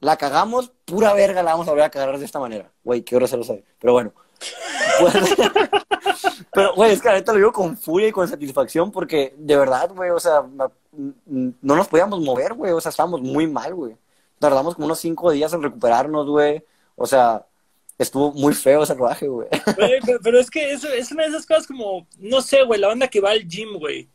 la 0.00 0.16
cagamos, 0.16 0.72
pura 0.84 1.12
verga, 1.14 1.42
la 1.42 1.52
vamos 1.52 1.66
a 1.68 1.70
volver 1.70 1.84
a 1.84 1.90
cagar 1.90 2.18
de 2.18 2.24
esta 2.24 2.40
manera. 2.40 2.70
Güey, 2.84 3.02
qué 3.02 3.16
grosero 3.16 3.44
soy. 3.44 3.64
Pero 3.80 3.92
bueno. 3.92 4.12
pero, 6.52 6.74
güey, 6.74 6.92
es 6.92 7.02
que 7.02 7.08
ahorita 7.08 7.32
lo 7.32 7.38
digo 7.38 7.52
con 7.52 7.76
furia 7.76 8.08
y 8.08 8.12
con 8.12 8.28
satisfacción 8.28 8.90
porque, 8.90 9.34
de 9.36 9.56
verdad, 9.56 9.90
güey, 9.94 10.10
o 10.10 10.20
sea, 10.20 10.44
no 10.92 11.76
nos 11.76 11.88
podíamos 11.88 12.20
mover, 12.20 12.54
güey. 12.54 12.72
O 12.72 12.80
sea, 12.80 12.90
estábamos 12.90 13.20
muy 13.20 13.46
mal, 13.46 13.74
güey. 13.74 13.96
Tardamos 14.38 14.74
como 14.74 14.86
unos 14.86 14.98
cinco 14.98 15.30
días 15.30 15.52
en 15.52 15.62
recuperarnos, 15.62 16.26
güey. 16.28 16.64
O 16.96 17.06
sea, 17.06 17.46
estuvo 18.02 18.32
muy 18.32 18.54
feo 18.54 18.82
ese 18.82 18.94
rodaje, 18.94 19.28
güey. 19.28 19.48
Pero, 20.22 20.38
es 20.38 20.50
que 20.50 20.72
es, 20.72 20.84
es, 20.84 21.12
una 21.12 21.24
de 21.24 21.30
esas 21.30 21.46
cosas 21.46 21.66
como, 21.66 22.06
no 22.18 22.40
sé, 22.42 22.62
güey, 22.64 22.80
la 22.80 22.88
banda 22.88 23.08
que 23.08 23.20
va 23.20 23.30
al 23.30 23.46
gym, 23.46 23.78
güey. 23.78 24.08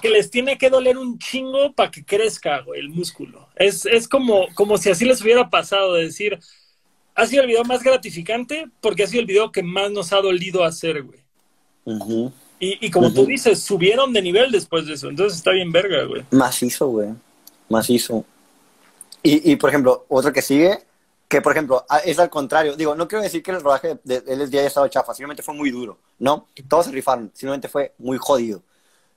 Que, 0.00 0.08
les 0.08 0.30
tiene 0.30 0.56
que 0.56 0.70
doler 0.70 0.96
un 0.96 1.18
chingo 1.18 1.74
para 1.74 1.90
que 1.90 2.02
crezca, 2.04 2.60
güey, 2.62 2.80
el 2.80 2.88
músculo. 2.88 3.48
Es, 3.56 3.84
es 3.84 4.08
como, 4.08 4.46
como 4.54 4.78
si 4.78 4.88
así 4.90 5.04
les 5.04 5.20
hubiera 5.20 5.50
pasado, 5.50 5.94
de 5.94 6.04
decir, 6.04 6.38
ha 7.14 7.26
sido 7.26 7.42
el 7.42 7.48
video 7.48 7.64
más 7.64 7.82
gratificante 7.82 8.66
porque 8.80 9.02
ha 9.02 9.06
sido 9.06 9.20
el 9.20 9.26
video 9.26 9.52
que 9.52 9.62
más 9.62 9.90
nos 9.90 10.12
ha 10.12 10.20
dolido 10.22 10.64
hacer, 10.64 11.02
güey. 11.02 11.20
y, 12.60 12.86
y, 12.86 12.90
como 12.90 13.12
tú 13.12 13.26
dices, 13.26 13.60
subieron 13.60 14.12
de 14.12 14.22
nivel 14.22 14.50
después 14.50 14.86
de 14.86 14.94
eso. 14.94 15.10
Entonces 15.10 15.38
está 15.38 15.50
bien 15.50 15.70
verga, 15.70 16.04
güey. 16.04 16.24
Macizo, 16.30 16.88
güey. 16.88 17.10
Macizo. 17.68 18.24
Y, 19.22 19.52
y, 19.52 19.56
por 19.56 19.68
ejemplo, 19.68 20.06
otro 20.08 20.32
que 20.32 20.40
sigue 20.40 20.78
que 21.28 21.42
por 21.42 21.52
ejemplo, 21.52 21.84
es 22.04 22.18
al 22.18 22.30
contrario. 22.30 22.74
Digo, 22.74 22.94
no 22.94 23.06
quiero 23.06 23.22
decir 23.22 23.42
que 23.42 23.50
el 23.50 23.60
rodaje 23.60 24.00
de 24.02 24.22
LSD 24.26 24.54
haya 24.54 24.66
estado 24.66 24.88
chafa, 24.88 25.12
simplemente 25.12 25.42
fue 25.42 25.54
muy 25.54 25.70
duro, 25.70 25.98
¿no? 26.18 26.48
Todos 26.68 26.86
se 26.86 26.92
rifaron, 26.92 27.30
simplemente 27.34 27.68
fue 27.68 27.94
muy 27.98 28.16
jodido. 28.18 28.62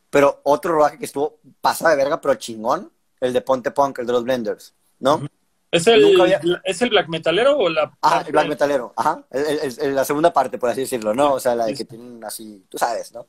Pero 0.09 0.41
otro 0.43 0.73
rodaje 0.73 0.97
que 0.97 1.05
estuvo 1.05 1.39
pasada 1.61 1.91
de 1.91 1.97
verga, 1.97 2.19
pero 2.19 2.35
chingón, 2.35 2.91
el 3.21 3.31
de 3.31 3.41
Ponte 3.41 3.71
Punk, 3.71 3.99
el 3.99 4.05
de 4.05 4.13
los 4.13 4.23
Blenders, 4.25 4.73
¿no? 4.99 5.25
¿Es 5.71 5.88
el, 5.88 6.59
¿Es 6.65 6.81
el 6.81 6.89
black 6.89 7.07
metalero 7.07 7.57
o 7.57 7.69
la.? 7.69 7.97
Ah, 8.01 8.21
el 8.25 8.33
black 8.33 8.49
metalero, 8.49 8.93
ajá. 8.97 9.23
la 9.31 10.03
segunda 10.03 10.33
parte, 10.33 10.57
por 10.57 10.69
así 10.69 10.81
decirlo, 10.81 11.13
¿no? 11.13 11.35
O 11.35 11.39
sea, 11.39 11.55
la 11.55 11.65
de 11.65 11.73
que 11.73 11.85
tienen 11.85 12.21
así, 12.25 12.65
tú 12.67 12.77
sabes, 12.77 13.13
¿no? 13.13 13.25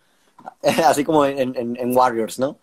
así 0.84 1.04
como 1.04 1.24
en, 1.24 1.54
en, 1.56 1.96
Warriors, 1.96 2.40
¿no? 2.40 2.58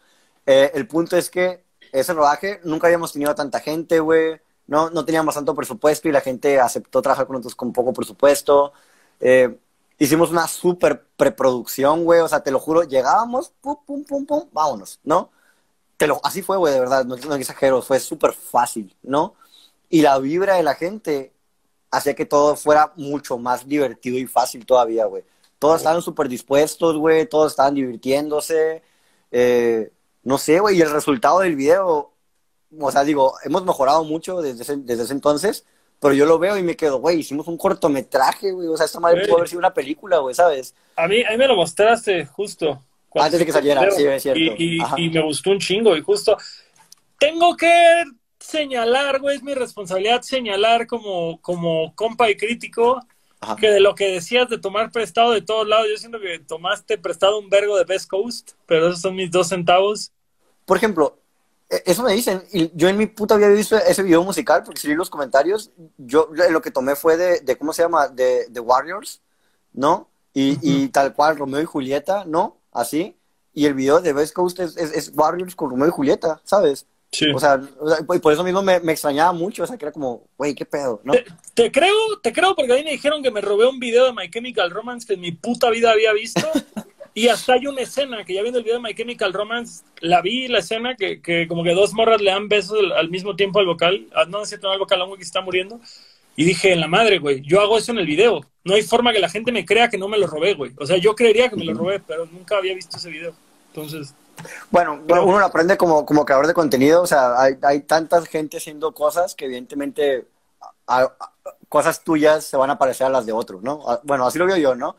Eh, 0.45 0.71
el 0.73 0.85
punto 0.85 1.15
es 1.15 1.29
que 1.29 1.63
ese 1.93 2.11
rodaje 2.11 2.59
nunca 2.65 2.87
habíamos 2.87 3.13
tenido 3.13 3.33
tanta 3.35 3.61
gente, 3.61 4.01
güey 4.01 4.41
no, 4.69 4.89
no 4.91 5.03
teníamos 5.03 5.33
tanto 5.33 5.55
presupuesto 5.55 6.07
y 6.07 6.11
la 6.11 6.21
gente 6.21 6.59
aceptó 6.59 7.01
trabajar 7.01 7.25
con 7.25 7.35
nosotros 7.35 7.55
con 7.55 7.73
poco 7.73 7.91
presupuesto. 7.91 8.71
Eh, 9.19 9.57
hicimos 9.97 10.29
una 10.31 10.47
súper 10.47 11.05
preproducción, 11.17 12.03
güey, 12.05 12.21
o 12.21 12.27
sea, 12.27 12.41
te 12.43 12.51
lo 12.51 12.59
juro, 12.59 12.83
llegábamos, 12.83 13.51
pum, 13.61 13.77
pum, 13.85 14.03
pum, 14.05 14.25
pum, 14.27 14.49
vámonos, 14.51 14.99
¿no? 15.03 15.31
Te 15.97 16.07
lo, 16.07 16.21
así 16.23 16.43
fue, 16.43 16.57
güey, 16.57 16.73
de 16.73 16.79
verdad, 16.79 17.03
no, 17.03 17.15
no 17.17 17.35
exagero, 17.35 17.81
fue 17.81 17.99
súper 17.99 18.33
fácil, 18.33 18.95
¿no? 19.01 19.33
Y 19.89 20.03
la 20.03 20.19
vibra 20.19 20.55
de 20.55 20.63
la 20.63 20.75
gente 20.75 21.33
hacía 21.91 22.13
que 22.15 22.25
todo 22.25 22.55
fuera 22.55 22.93
mucho 22.95 23.39
más 23.39 23.67
divertido 23.67 24.19
y 24.19 24.27
fácil 24.27 24.65
todavía, 24.67 25.05
güey. 25.05 25.23
Todos 25.57 25.77
estaban 25.77 26.01
súper 26.03 26.29
dispuestos, 26.29 26.95
güey, 26.97 27.27
todos 27.27 27.53
estaban 27.53 27.73
divirtiéndose. 27.73 28.83
Eh, 29.31 29.91
no 30.23 30.37
sé, 30.37 30.59
güey, 30.59 30.77
y 30.77 30.81
el 30.81 30.91
resultado 30.91 31.39
del 31.39 31.55
video 31.55 32.13
o 32.77 32.91
sea, 32.91 33.03
digo, 33.03 33.35
hemos 33.43 33.63
mejorado 33.65 34.03
mucho 34.03 34.41
desde 34.41 34.63
ese, 34.63 34.77
desde 34.77 35.03
ese 35.03 35.13
entonces, 35.13 35.65
pero 35.99 36.13
yo 36.13 36.25
lo 36.25 36.39
veo 36.39 36.57
y 36.57 36.63
me 36.63 36.75
quedo, 36.75 36.99
güey, 36.99 37.19
hicimos 37.19 37.47
un 37.47 37.57
cortometraje, 37.57 38.51
güey, 38.51 38.67
o 38.67 38.77
sea, 38.77 38.85
esta 38.85 38.99
madre 38.99 39.25
pudo 39.25 39.37
haber 39.37 39.49
sido 39.49 39.59
una 39.59 39.73
película, 39.73 40.19
güey, 40.19 40.33
¿sabes? 40.33 40.73
A 40.95 41.07
mí, 41.07 41.23
a 41.23 41.31
mí 41.31 41.37
me 41.37 41.47
lo 41.47 41.55
mostraste 41.55 42.25
justo. 42.25 42.83
Antes 43.15 43.39
de 43.39 43.45
que 43.45 43.51
saliera, 43.51 43.89
sí, 43.91 44.05
es 44.05 44.21
cierto. 44.21 44.39
Y, 44.57 44.79
y, 44.97 45.09
me 45.09 45.21
gustó 45.21 45.51
un 45.51 45.59
chingo, 45.59 45.97
y 45.97 46.01
justo, 46.01 46.37
tengo 47.17 47.57
que 47.57 48.03
señalar, 48.39 49.19
güey, 49.19 49.37
es 49.37 49.43
mi 49.43 49.53
responsabilidad 49.53 50.21
señalar 50.21 50.87
como, 50.87 51.41
como 51.41 51.93
compa 51.95 52.29
y 52.29 52.37
crítico, 52.37 53.01
que 53.59 53.69
de 53.69 53.79
lo 53.79 53.95
que 53.95 54.11
decías 54.11 54.49
de 54.49 54.57
tomar 54.57 54.91
prestado 54.91 55.31
de 55.31 55.41
todos 55.41 55.67
lados, 55.67 55.87
yo 55.89 55.97
siento 55.97 56.19
que 56.19 56.39
tomaste 56.39 56.97
prestado 56.97 57.39
un 57.39 57.49
vergo 57.49 57.77
de 57.77 57.85
Best 57.85 58.09
Coast, 58.09 58.51
pero 58.65 58.87
esos 58.87 59.01
son 59.01 59.15
mis 59.15 59.31
dos 59.31 59.47
centavos. 59.47 60.11
Por 60.65 60.77
ejemplo, 60.77 61.18
eso 61.69 62.03
me 62.03 62.13
dicen, 62.13 62.43
y 62.51 62.71
yo 62.75 62.89
en 62.89 62.97
mi 62.97 63.05
puta 63.05 63.35
había 63.35 63.49
visto 63.49 63.77
ese 63.77 64.01
video 64.01 64.23
musical, 64.23 64.63
porque 64.63 64.79
si 64.79 64.87
leí 64.87 64.95
los 64.95 65.09
comentarios, 65.09 65.71
yo 65.97 66.29
lo 66.49 66.61
que 66.61 66.71
tomé 66.71 66.95
fue 66.95 67.15
de, 67.15 67.41
de 67.41 67.57
¿cómo 67.57 67.73
se 67.73 67.83
llama? 67.83 68.07
De, 68.07 68.47
de 68.49 68.59
Warriors, 68.59 69.21
¿no? 69.73 70.09
Y, 70.33 70.57
y, 70.61 70.87
tal 70.89 71.13
cual, 71.13 71.37
Romeo 71.37 71.61
y 71.61 71.65
Julieta, 71.65 72.23
¿no? 72.25 72.57
Así. 72.71 73.15
Y 73.53 73.65
el 73.65 73.73
video 73.73 73.99
de 73.99 74.13
Best 74.13 74.33
Coast 74.33 74.59
es, 74.59 74.77
es, 74.77 75.11
Warriors 75.13 75.55
con 75.55 75.69
Romeo 75.69 75.87
y 75.87 75.91
Julieta, 75.91 76.41
¿sabes? 76.43 76.87
O 77.33 77.39
sea, 77.39 77.59
y 78.13 78.19
por 78.19 78.31
eso 78.31 78.43
mismo 78.43 78.61
me, 78.61 78.75
extrañaba 78.75 79.33
mucho, 79.33 79.63
o 79.63 79.67
sea, 79.67 79.77
que 79.77 79.85
era 79.85 79.91
como, 79.91 80.27
güey, 80.37 80.53
qué 80.53 80.65
pedo, 80.65 81.01
¿no? 81.03 81.13
Te, 81.55 81.71
creo, 81.71 81.95
te 82.21 82.31
creo, 82.31 82.55
porque 82.55 82.71
a 82.71 82.75
mí 82.75 82.83
me 82.83 82.91
dijeron 82.91 83.23
que 83.23 83.31
me 83.31 83.41
robé 83.41 83.67
un 83.67 83.79
video 83.79 84.05
de 84.05 84.13
My 84.13 84.29
Chemical 84.29 84.69
Romance 84.69 85.07
que 85.07 85.15
en 85.15 85.21
mi 85.21 85.31
puta 85.31 85.69
vida 85.69 85.91
había 85.91 86.13
visto. 86.13 86.41
y 87.13 87.27
hasta 87.27 87.53
hay 87.53 87.67
una 87.67 87.81
escena 87.81 88.23
que 88.23 88.33
ya 88.33 88.41
viendo 88.41 88.59
el 88.59 88.63
video 88.63 88.77
de 88.77 88.83
My 88.83 88.93
Chemical 88.93 89.33
Romance, 89.33 89.83
la 89.99 90.21
vi 90.21 90.47
la 90.47 90.59
escena 90.59 90.95
que, 90.95 91.21
que 91.21 91.47
como 91.47 91.63
que 91.63 91.73
dos 91.73 91.93
morras 91.93 92.21
le 92.21 92.31
dan 92.31 92.47
besos 92.47 92.77
al, 92.95 93.09
mismo 93.09 93.35
tiempo 93.35 93.59
al 93.59 93.65
vocal, 93.65 94.07
ah, 94.15 94.25
no 94.27 94.43
es 94.43 94.49
cierto, 94.49 94.67
no 94.67 94.73
al 94.73 94.79
vocal, 94.79 95.01
a 95.01 95.05
un 95.05 95.17
que 95.17 95.23
está 95.23 95.41
muriendo. 95.41 95.79
Y 96.35 96.45
dije, 96.45 96.71
en 96.71 96.79
la 96.79 96.87
madre, 96.87 97.19
güey, 97.19 97.41
yo 97.41 97.59
hago 97.59 97.77
eso 97.77 97.91
en 97.91 97.97
el 97.97 98.05
video. 98.05 98.45
No 98.63 98.75
hay 98.75 98.81
forma 98.81 99.11
que 99.11 99.19
la 99.19 99.29
gente 99.29 99.51
me 99.51 99.65
crea 99.65 99.89
que 99.89 99.97
no 99.97 100.07
me 100.07 100.17
lo 100.17 100.25
robé, 100.25 100.53
güey. 100.53 100.71
O 100.77 100.85
sea, 100.85 100.95
yo 100.95 101.13
creería 101.13 101.49
que 101.49 101.57
me 101.57 101.65
lo 101.65 101.73
robé, 101.73 101.99
pero 101.99 102.25
nunca 102.27 102.55
había 102.55 102.73
visto 102.75 102.95
ese 102.95 103.09
video. 103.09 103.33
Entonces, 103.67 104.13
bueno, 104.69 105.01
uno 105.05 105.39
lo 105.39 105.45
aprende 105.45 105.75
como, 105.75 106.05
como 106.05 106.23
creador 106.23 106.47
de 106.47 106.53
contenido, 106.53 107.01
o 107.01 107.07
sea, 107.07 107.41
hay, 107.41 107.57
hay 107.61 107.81
tanta 107.81 108.21
gente 108.25 108.57
haciendo 108.57 108.93
cosas 108.93 109.35
que 109.35 109.45
evidentemente 109.45 110.25
cosas 111.67 112.03
tuyas 112.03 112.45
se 112.45 112.57
van 112.57 112.69
a 112.69 112.77
parecer 112.77 113.07
a 113.07 113.09
las 113.09 113.25
de 113.25 113.31
otros, 113.31 113.61
¿no? 113.61 113.83
Bueno, 114.03 114.25
así 114.25 114.39
lo 114.39 114.45
veo 114.45 114.57
yo, 114.57 114.75
¿no? 114.75 114.95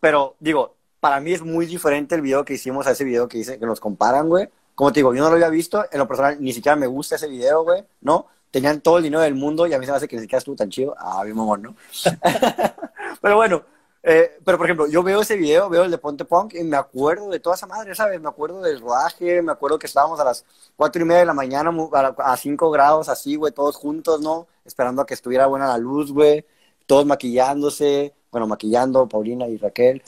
Pero 0.00 0.34
digo, 0.40 0.74
para 1.00 1.20
mí 1.20 1.32
es 1.32 1.42
muy 1.42 1.66
diferente 1.66 2.14
el 2.14 2.20
video 2.20 2.44
que 2.44 2.54
hicimos 2.54 2.86
a 2.86 2.92
ese 2.92 3.04
video 3.04 3.26
que 3.26 3.38
dice 3.38 3.58
que 3.58 3.66
nos 3.66 3.80
comparan, 3.80 4.28
güey. 4.28 4.48
Como 4.74 4.92
te 4.92 5.00
digo, 5.00 5.14
yo 5.14 5.22
no 5.22 5.28
lo 5.28 5.34
había 5.34 5.48
visto, 5.48 5.84
en 5.90 5.98
lo 5.98 6.06
personal 6.06 6.36
ni 6.40 6.52
siquiera 6.52 6.76
me 6.76 6.86
gusta 6.86 7.16
ese 7.16 7.28
video, 7.28 7.64
güey, 7.64 7.84
¿no? 8.00 8.26
Tenían 8.50 8.80
todo 8.80 8.98
el 8.98 9.04
dinero 9.04 9.22
del 9.22 9.34
mundo 9.34 9.66
y 9.66 9.74
a 9.74 9.78
mí 9.78 9.84
se 9.84 9.92
me 9.92 9.96
hace 9.96 10.08
que 10.08 10.16
ni 10.16 10.22
siquiera 10.22 10.38
estuvo 10.38 10.56
tan 10.56 10.70
chido. 10.70 10.94
Ah, 10.98 11.22
bien 11.24 11.38
amor, 11.38 11.60
¿no? 11.60 11.74
Pero 13.20 13.36
bueno, 13.36 13.62
eh, 14.02 14.38
pero, 14.44 14.56
por 14.56 14.66
ejemplo, 14.66 14.86
yo 14.86 15.02
veo 15.02 15.20
ese 15.20 15.36
video, 15.36 15.68
veo 15.68 15.84
el 15.84 15.90
de 15.90 15.98
Ponte 15.98 16.24
Punk 16.24 16.54
y 16.54 16.64
me 16.64 16.76
acuerdo 16.76 17.28
de 17.28 17.38
toda 17.38 17.54
esa 17.56 17.66
madre, 17.66 17.94
¿sabes? 17.94 18.20
Me 18.20 18.28
acuerdo 18.28 18.62
del 18.62 18.80
rodaje, 18.80 19.42
me 19.42 19.52
acuerdo 19.52 19.78
que 19.78 19.86
estábamos 19.86 20.18
a 20.20 20.24
las 20.24 20.44
cuatro 20.74 21.02
y 21.02 21.04
media 21.04 21.20
de 21.20 21.26
la 21.26 21.34
mañana 21.34 21.70
a, 22.18 22.36
cinco 22.36 22.70
grados, 22.70 23.08
así, 23.10 23.36
güey, 23.36 23.52
todos 23.52 23.76
juntos, 23.76 24.20
¿no? 24.22 24.46
Esperando 24.64 25.02
a 25.02 25.06
que 25.06 25.14
estuviera 25.14 25.46
buena 25.46 25.68
la 25.68 25.76
luz, 25.78 26.12
güey. 26.12 26.46
Todos 26.86 27.04
maquillándose, 27.06 28.14
bueno, 28.30 28.46
maquillando, 28.46 29.06
Paulina 29.06 29.46
y 29.46 29.58
Raquel. 29.58 30.02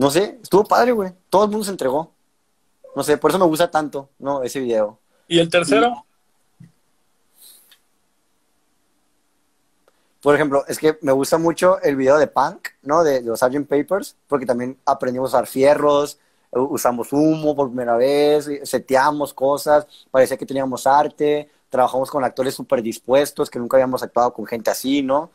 No 0.00 0.10
sé, 0.10 0.38
estuvo 0.42 0.64
padre, 0.64 0.92
güey. 0.92 1.12
Todo 1.28 1.44
el 1.44 1.50
mundo 1.50 1.62
se 1.62 1.72
entregó. 1.72 2.10
No 2.96 3.02
sé, 3.02 3.18
por 3.18 3.30
eso 3.30 3.38
me 3.38 3.44
gusta 3.44 3.70
tanto, 3.70 4.08
¿no? 4.18 4.42
Ese 4.42 4.58
video. 4.58 4.98
¿Y 5.28 5.38
el 5.38 5.50
tercero? 5.50 6.06
Por 10.22 10.34
ejemplo, 10.34 10.64
es 10.68 10.78
que 10.78 10.96
me 11.02 11.12
gusta 11.12 11.36
mucho 11.36 11.78
el 11.82 11.96
video 11.96 12.16
de 12.16 12.28
Punk, 12.28 12.68
¿no? 12.80 13.04
De, 13.04 13.20
los 13.20 13.40
Sgt. 13.40 13.66
Papers, 13.68 14.16
porque 14.26 14.46
también 14.46 14.78
aprendimos 14.86 15.34
a 15.34 15.36
usar 15.36 15.46
fierros, 15.46 16.18
usamos 16.50 17.12
humo 17.12 17.54
por 17.54 17.68
primera 17.68 17.98
vez, 17.98 18.48
seteamos 18.62 19.34
cosas, 19.34 19.86
parecía 20.10 20.38
que 20.38 20.46
teníamos 20.46 20.86
arte, 20.86 21.50
trabajamos 21.68 22.10
con 22.10 22.24
actores 22.24 22.54
súper 22.54 22.80
dispuestos, 22.82 23.50
que 23.50 23.58
nunca 23.58 23.76
habíamos 23.76 24.02
actuado 24.02 24.32
con 24.32 24.46
gente 24.46 24.70
así, 24.70 25.02
¿no? 25.02 25.30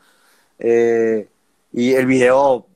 Eh, 0.58 1.28
y 1.72 1.94
el 1.94 2.06
video, 2.06 2.66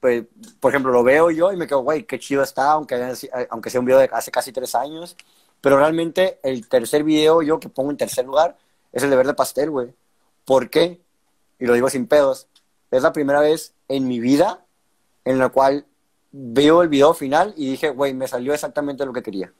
pues, 0.00 0.24
por 0.60 0.72
ejemplo, 0.72 0.92
lo 0.92 1.02
veo 1.02 1.30
yo 1.30 1.52
y 1.52 1.56
me 1.56 1.66
quedo, 1.66 1.80
güey, 1.80 2.04
qué 2.04 2.18
chido 2.18 2.42
está, 2.42 2.72
aunque, 2.72 3.14
aunque 3.50 3.70
sea 3.70 3.80
un 3.80 3.86
video 3.86 3.98
de 3.98 4.10
hace 4.12 4.30
casi 4.30 4.52
tres 4.52 4.74
años. 4.74 5.16
Pero 5.60 5.78
realmente 5.78 6.38
el 6.42 6.68
tercer 6.68 7.02
video 7.02 7.42
yo 7.42 7.58
que 7.58 7.68
pongo 7.68 7.90
en 7.90 7.96
tercer 7.96 8.26
lugar 8.26 8.56
es 8.92 9.02
el 9.02 9.10
de 9.10 9.16
Verde 9.16 9.34
Pastel, 9.34 9.70
güey. 9.70 9.94
¿Por 10.44 10.70
qué? 10.70 11.00
y 11.58 11.66
lo 11.66 11.74
digo 11.74 11.88
sin 11.88 12.06
pedos, 12.06 12.48
es 12.90 13.02
la 13.02 13.12
primera 13.12 13.40
vez 13.40 13.74
en 13.88 14.06
mi 14.06 14.20
vida 14.20 14.64
en 15.24 15.38
la 15.38 15.48
cual 15.48 15.86
veo 16.32 16.82
el 16.82 16.88
video 16.88 17.14
final 17.14 17.54
y 17.56 17.70
dije, 17.70 17.90
güey, 17.90 18.14
me 18.14 18.28
salió 18.28 18.52
exactamente 18.52 19.06
lo 19.06 19.12
que 19.12 19.22
quería, 19.22 19.52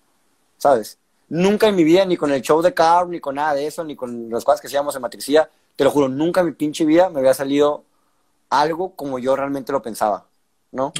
¿sabes? 0.58 0.98
Nunca 1.28 1.68
en 1.68 1.74
mi 1.74 1.84
vida, 1.84 2.04
ni 2.04 2.16
con 2.16 2.30
el 2.30 2.42
show 2.42 2.62
de 2.62 2.74
Carl, 2.74 3.10
ni 3.10 3.18
con 3.18 3.34
nada 3.34 3.54
de 3.54 3.66
eso, 3.66 3.82
ni 3.82 3.96
con 3.96 4.30
las 4.30 4.44
cosas 4.44 4.60
que 4.60 4.68
hacíamos 4.68 4.94
en 4.94 5.02
Matricía, 5.02 5.50
te 5.74 5.84
lo 5.84 5.90
juro, 5.90 6.08
nunca 6.08 6.40
en 6.40 6.46
mi 6.46 6.52
pinche 6.52 6.84
vida 6.84 7.10
me 7.10 7.18
había 7.20 7.34
salido 7.34 7.84
algo 8.50 8.94
como 8.94 9.18
yo 9.18 9.36
realmente 9.36 9.72
lo 9.72 9.82
pensaba, 9.82 10.26
¿no? 10.72 10.92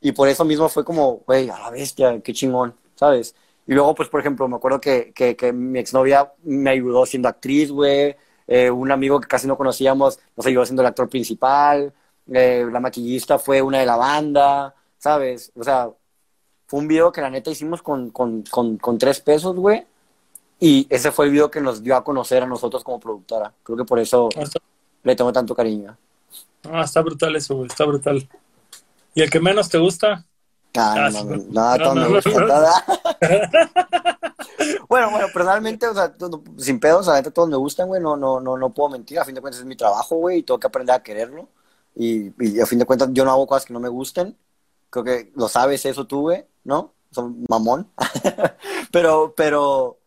Y 0.00 0.12
por 0.12 0.28
eso 0.28 0.44
mismo 0.44 0.68
fue 0.68 0.84
como, 0.84 1.18
güey, 1.26 1.48
a 1.48 1.58
la 1.58 1.70
bestia, 1.70 2.20
qué 2.20 2.32
chingón, 2.32 2.74
¿sabes? 2.94 3.34
Y 3.66 3.74
luego, 3.74 3.94
pues, 3.94 4.08
por 4.08 4.20
ejemplo, 4.20 4.48
me 4.48 4.56
acuerdo 4.56 4.80
que, 4.80 5.12
que, 5.14 5.36
que 5.36 5.52
mi 5.52 5.78
exnovia 5.78 6.32
me 6.42 6.70
ayudó 6.70 7.06
siendo 7.06 7.28
actriz, 7.28 7.70
güey. 7.70 8.16
Eh, 8.46 8.70
un 8.70 8.90
amigo 8.90 9.20
que 9.20 9.28
casi 9.28 9.46
no 9.46 9.56
conocíamos 9.56 10.18
nos 10.36 10.46
ayudó 10.46 10.66
siendo 10.66 10.82
el 10.82 10.88
actor 10.88 11.08
principal, 11.08 11.94
eh, 12.32 12.66
la 12.70 12.80
maquillista 12.80 13.38
fue 13.38 13.62
una 13.62 13.78
de 13.80 13.86
la 13.86 13.96
banda, 13.96 14.74
¿sabes? 14.98 15.52
O 15.54 15.62
sea, 15.62 15.90
fue 16.66 16.80
un 16.80 16.88
video 16.88 17.12
que 17.12 17.20
la 17.20 17.30
neta 17.30 17.50
hicimos 17.50 17.82
con, 17.82 18.10
con, 18.10 18.42
con, 18.42 18.98
tres 18.98 19.20
pesos, 19.20 19.56
güey. 19.56 19.86
Y 20.60 20.86
ese 20.90 21.10
fue 21.12 21.26
el 21.26 21.32
video 21.32 21.50
que 21.50 21.60
nos 21.60 21.82
dio 21.82 21.96
a 21.96 22.04
conocer 22.04 22.42
a 22.42 22.46
nosotros 22.46 22.84
como 22.84 23.00
productora. 23.00 23.52
Creo 23.62 23.76
que 23.76 23.84
por 23.84 23.98
eso 23.98 24.28
le 25.02 25.16
tengo 25.16 25.32
tanto 25.32 25.54
cariño. 25.54 25.96
Ah, 26.70 26.82
está 26.82 27.00
brutal 27.00 27.34
eso, 27.36 27.56
güey, 27.56 27.68
está 27.68 27.84
brutal. 27.84 28.28
¿Y 29.14 29.22
el 29.22 29.30
que 29.30 29.40
menos 29.40 29.68
te 29.68 29.78
gusta? 29.78 30.24
Ah, 30.74 31.10
no, 31.12 31.24
no, 31.24 31.36
no, 31.36 31.94
no, 31.94 31.94
me 31.94 32.08
gusta. 32.08 32.30
bueno, 34.88 35.10
bueno, 35.10 35.26
personalmente, 35.32 35.86
o 35.86 35.94
sea, 35.94 36.14
sin 36.56 36.80
pedos, 36.80 37.08
a 37.08 37.22
todos 37.22 37.48
me 37.48 37.56
gustan, 37.56 37.88
güey, 37.88 38.00
no, 38.00 38.16
no, 38.16 38.40
no, 38.40 38.56
no 38.56 38.70
puedo 38.70 38.88
mentir, 38.88 39.18
a 39.18 39.24
fin 39.24 39.34
de 39.34 39.42
cuentas 39.42 39.60
es 39.60 39.66
mi 39.66 39.76
trabajo, 39.76 40.16
güey, 40.16 40.38
y 40.38 40.42
tengo 40.42 40.58
que 40.58 40.66
aprender 40.66 40.94
a 40.94 41.02
quererlo. 41.02 41.48
Y, 41.94 42.32
y, 42.42 42.60
a 42.60 42.66
fin 42.66 42.78
de 42.78 42.86
cuentas 42.86 43.10
yo 43.12 43.24
no 43.24 43.32
hago 43.32 43.46
cosas 43.46 43.66
que 43.66 43.74
no 43.74 43.80
me 43.80 43.90
gusten. 43.90 44.36
Creo 44.88 45.04
que 45.04 45.32
lo 45.36 45.48
sabes 45.48 45.84
eso 45.84 46.06
tú, 46.06 46.22
güey, 46.22 46.46
¿no? 46.64 46.94
Son 47.10 47.44
mamón. 47.50 47.90
pero, 48.92 49.34
pero, 49.36 49.98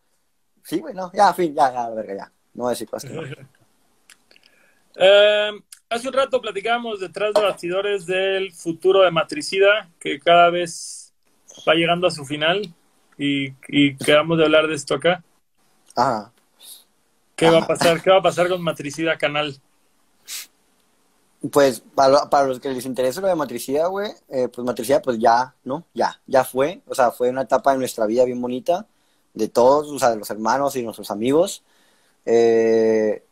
sí, 0.64 0.80
güey, 0.80 0.94
no, 0.94 1.12
ya, 1.12 1.28
a 1.28 1.34
fin, 1.34 1.54
ya, 1.54 1.72
ya, 1.72 1.88
verga, 1.90 2.14
ya. 2.16 2.32
No 2.54 2.64
voy 2.64 2.70
a 2.70 2.70
decir 2.70 2.88
cosas 2.88 3.10
que 3.10 3.16
no. 3.16 3.22
Eh, 4.98 5.50
hace 5.90 6.08
un 6.08 6.14
rato 6.14 6.40
platicábamos 6.40 7.00
detrás 7.00 7.34
de 7.34 7.42
bastidores 7.42 8.06
del 8.06 8.52
futuro 8.52 9.02
de 9.02 9.10
Matricida, 9.10 9.88
que 9.98 10.18
cada 10.18 10.50
vez 10.50 11.14
va 11.68 11.74
llegando 11.74 12.06
a 12.06 12.10
su 12.10 12.24
final 12.24 12.74
y, 13.18 13.52
y 13.68 13.96
quedamos 13.96 14.38
de 14.38 14.44
hablar 14.44 14.66
de 14.66 14.74
esto 14.74 14.94
acá. 14.94 15.22
Ah. 15.96 16.30
¿Qué 17.34 17.50
va 17.50 17.58
a 17.58 17.66
pasar? 17.66 18.02
¿Qué 18.02 18.10
va 18.10 18.18
a 18.18 18.22
pasar 18.22 18.48
con 18.48 18.62
Matricida 18.62 19.18
Canal? 19.18 19.60
Pues 21.52 21.82
para, 21.94 22.46
los 22.46 22.60
que 22.60 22.70
les 22.70 22.86
interesa 22.86 23.20
lo 23.20 23.28
de 23.28 23.34
Matricida, 23.34 23.86
güey, 23.88 24.10
eh, 24.28 24.48
pues 24.48 24.64
Matricida, 24.64 25.02
pues 25.02 25.18
ya, 25.18 25.54
¿no? 25.64 25.86
Ya, 25.92 26.20
ya 26.26 26.44
fue. 26.44 26.80
O 26.86 26.94
sea, 26.94 27.10
fue 27.10 27.28
una 27.28 27.42
etapa 27.42 27.72
de 27.72 27.78
nuestra 27.78 28.06
vida 28.06 28.24
bien 28.24 28.40
bonita, 28.40 28.86
de 29.34 29.48
todos, 29.48 29.88
o 29.88 29.98
sea, 29.98 30.10
de 30.10 30.16
los 30.16 30.30
hermanos 30.30 30.74
y 30.76 30.82
nuestros 30.82 31.10
amigos. 31.10 31.62
Eh, 32.24 33.22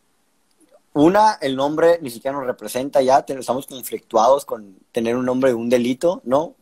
una, 0.94 1.38
el 1.40 1.56
nombre 1.56 1.98
ni 2.00 2.10
siquiera 2.10 2.36
nos 2.36 2.46
representa 2.46 3.02
ya, 3.02 3.24
estamos 3.26 3.66
conflictuados 3.66 4.44
con 4.44 4.78
tener 4.92 5.16
un 5.16 5.26
nombre 5.26 5.50
de 5.50 5.54
un 5.54 5.68
delito, 5.68 6.22
¿no? 6.24 6.54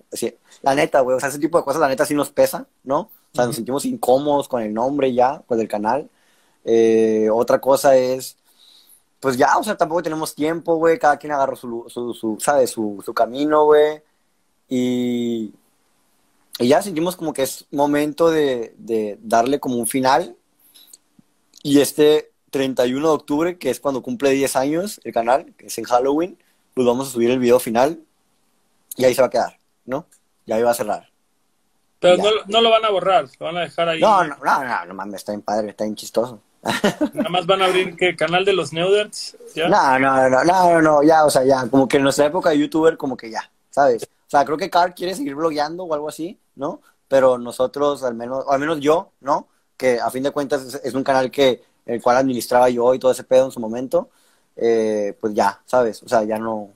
la 0.63 0.75
neta, 0.75 1.01
güey, 1.01 1.17
o 1.17 1.21
sea, 1.21 1.29
ese 1.29 1.39
tipo 1.39 1.59
de 1.59 1.65
cosas, 1.65 1.81
la 1.81 1.89
neta 1.89 2.05
sí 2.05 2.15
nos 2.15 2.31
pesa, 2.31 2.67
¿no? 2.85 3.01
O 3.01 3.35
sea, 3.35 3.47
nos 3.47 3.57
sentimos 3.57 3.85
incómodos 3.85 4.49
con 4.49 4.63
el 4.63 4.75
nombre 4.75 5.13
ya, 5.15 5.43
pues 5.47 5.59
del 5.59 5.69
canal. 5.69 6.11
Eh, 6.65 7.29
otra 7.33 7.61
cosa 7.61 7.97
es, 7.97 8.37
pues 9.21 9.37
ya, 9.37 9.57
o 9.59 9.63
sea, 9.65 9.77
tampoco 9.77 10.03
tenemos 10.03 10.35
tiempo, 10.35 10.77
güey, 10.77 10.99
cada 10.99 11.17
quien 11.19 11.33
agarró 11.33 11.57
su, 11.57 11.85
su, 11.89 12.15
su 12.15 12.39
¿sabes? 12.41 12.71
Su, 12.71 13.03
su 13.05 13.15
camino, 13.15 13.65
güey. 13.67 14.03
Y, 14.69 15.55
y 16.59 16.69
ya 16.69 16.83
sentimos 16.83 17.17
como 17.17 17.33
que 17.33 17.43
es 17.43 17.67
momento 17.71 18.31
de, 18.31 18.75
de 18.79 19.19
darle 19.23 19.61
como 19.61 19.77
un 19.77 19.87
final. 19.87 20.37
Y 21.63 21.81
este 21.81 22.32
31 22.53 23.09
de 23.09 23.15
octubre, 23.15 23.59
que 23.59 23.71
es 23.71 23.81
cuando 23.81 24.03
cumple 24.03 24.31
10 24.31 24.57
años 24.57 25.01
el 25.03 25.13
canal, 25.13 25.53
que 25.57 25.67
es 25.67 25.79
en 25.79 25.85
Halloween, 25.85 26.39
pues 26.75 26.87
vamos 26.87 27.09
a 27.09 27.11
subir 27.11 27.31
el 27.31 27.41
video 27.41 27.59
final 27.59 27.99
y 28.97 29.05
ahí 29.05 29.15
se 29.15 29.23
va 29.23 29.27
a 29.27 29.31
quedar, 29.31 29.59
¿no? 29.87 30.07
Y 30.47 30.53
ahí 30.53 30.63
va 30.63 30.71
a 30.71 30.75
cerrar. 30.75 31.11
Pero 31.99 32.17
no, 32.19 32.31
no, 32.47 32.61
lo 32.61 32.71
van 32.71 32.85
a 32.85 32.91
borrar, 32.91 33.27
lo 33.41 33.47
van 33.47 33.57
a 33.57 33.61
dejar 33.61 33.89
ahí. 33.89 34.01
No, 34.01 34.25
no, 34.25 34.37
no, 34.45 34.65
no, 34.65 34.85
no 34.87 34.95
mames, 34.95 35.17
está 35.17 35.33
bien 35.33 35.43
padre, 35.43 35.71
está 35.71 35.85
bien 35.85 35.97
chistoso. 35.97 36.41
Nada 37.15 37.29
más 37.31 37.47
van 37.47 37.63
a 37.63 37.67
abrir 37.67 37.97
qué 37.97 38.15
canal 38.15 38.45
de 38.45 38.53
los 38.53 38.73
Neuders, 38.73 39.37
¿ya? 39.55 39.69
No, 39.69 39.99
no, 39.99 40.29
no, 40.29 40.45
no, 40.45 40.83
no, 40.83 41.03
ya, 41.03 41.25
o 41.25 41.31
sea, 41.31 41.45
ya, 41.45 41.67
como 41.69 41.89
que 41.89 41.97
en 41.97 42.03
nuestra 42.05 42.27
época 42.27 42.51
de 42.51 42.59
youtuber, 42.59 42.97
como 42.97 43.17
que 43.17 43.31
ya, 43.31 43.51
¿sabes? 43.71 44.05
O 44.05 44.31
sea, 44.31 44.45
creo 44.45 44.59
que 44.59 44.71
Carl 44.71 44.95
quiere 44.95 45.15
seguir 45.15 45.35
blogueando 45.35 45.85
o 45.85 45.95
algo 45.95 46.09
así, 46.09 46.39
¿no? 46.57 46.81
Pero 47.09 47.39
nosotros, 47.39 48.05
al 48.05 48.15
menos, 48.15 48.45
o 48.47 48.53
al 48.53 48.61
menos 48.61 48.79
yo, 48.81 49.13
¿no? 49.21 49.49
Que 49.77 50.01
a 50.01 50.11
fin 50.11 50.23
de 50.23 50.31
cuentas 50.31 50.81
es 50.83 50.95
un 50.95 51.03
canal 51.03 51.31
que 51.31 51.63
el 51.87 52.01
cual 52.03 52.17
administraba 52.17 52.69
yo 52.71 52.95
y 52.95 52.99
todo 52.99 53.13
ese 53.13 53.25
pedo 53.25 53.47
en 53.47 53.51
su 53.51 53.61
momento, 53.61 54.11
eh, 54.57 55.17
pues 55.21 55.35
ya, 55.35 55.61
¿sabes? 55.65 56.03
O 56.03 56.09
sea, 56.09 56.25
ya 56.25 56.39
no... 56.39 56.71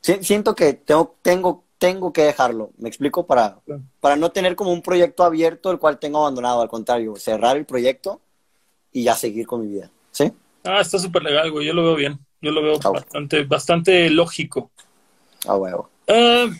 siento 0.00 0.54
que 0.54 0.74
tengo, 0.74 1.16
tengo, 1.22 1.64
tengo 1.78 2.12
que 2.12 2.22
dejarlo, 2.22 2.70
me 2.78 2.88
explico, 2.88 3.26
para, 3.26 3.58
para 4.00 4.16
no 4.16 4.30
tener 4.30 4.56
como 4.56 4.72
un 4.72 4.82
proyecto 4.82 5.24
abierto 5.24 5.70
el 5.70 5.78
cual 5.78 5.98
tengo 5.98 6.18
abandonado, 6.18 6.60
al 6.60 6.68
contrario, 6.68 7.16
cerrar 7.16 7.56
el 7.56 7.66
proyecto 7.66 8.20
y 8.92 9.04
ya 9.04 9.14
seguir 9.14 9.46
con 9.46 9.62
mi 9.62 9.68
vida, 9.68 9.90
¿sí? 10.10 10.32
Ah, 10.64 10.80
está 10.80 10.98
súper 10.98 11.22
legal, 11.22 11.50
güey, 11.50 11.66
yo 11.66 11.72
lo 11.72 11.84
veo 11.84 11.94
bien, 11.94 12.18
yo 12.40 12.50
lo 12.50 12.62
veo 12.62 12.78
ah, 12.84 12.90
bastante, 12.90 13.44
bastante 13.44 14.10
lógico. 14.10 14.70
Ah, 15.46 15.56
huevo. 15.56 15.88
Eh, 16.06 16.50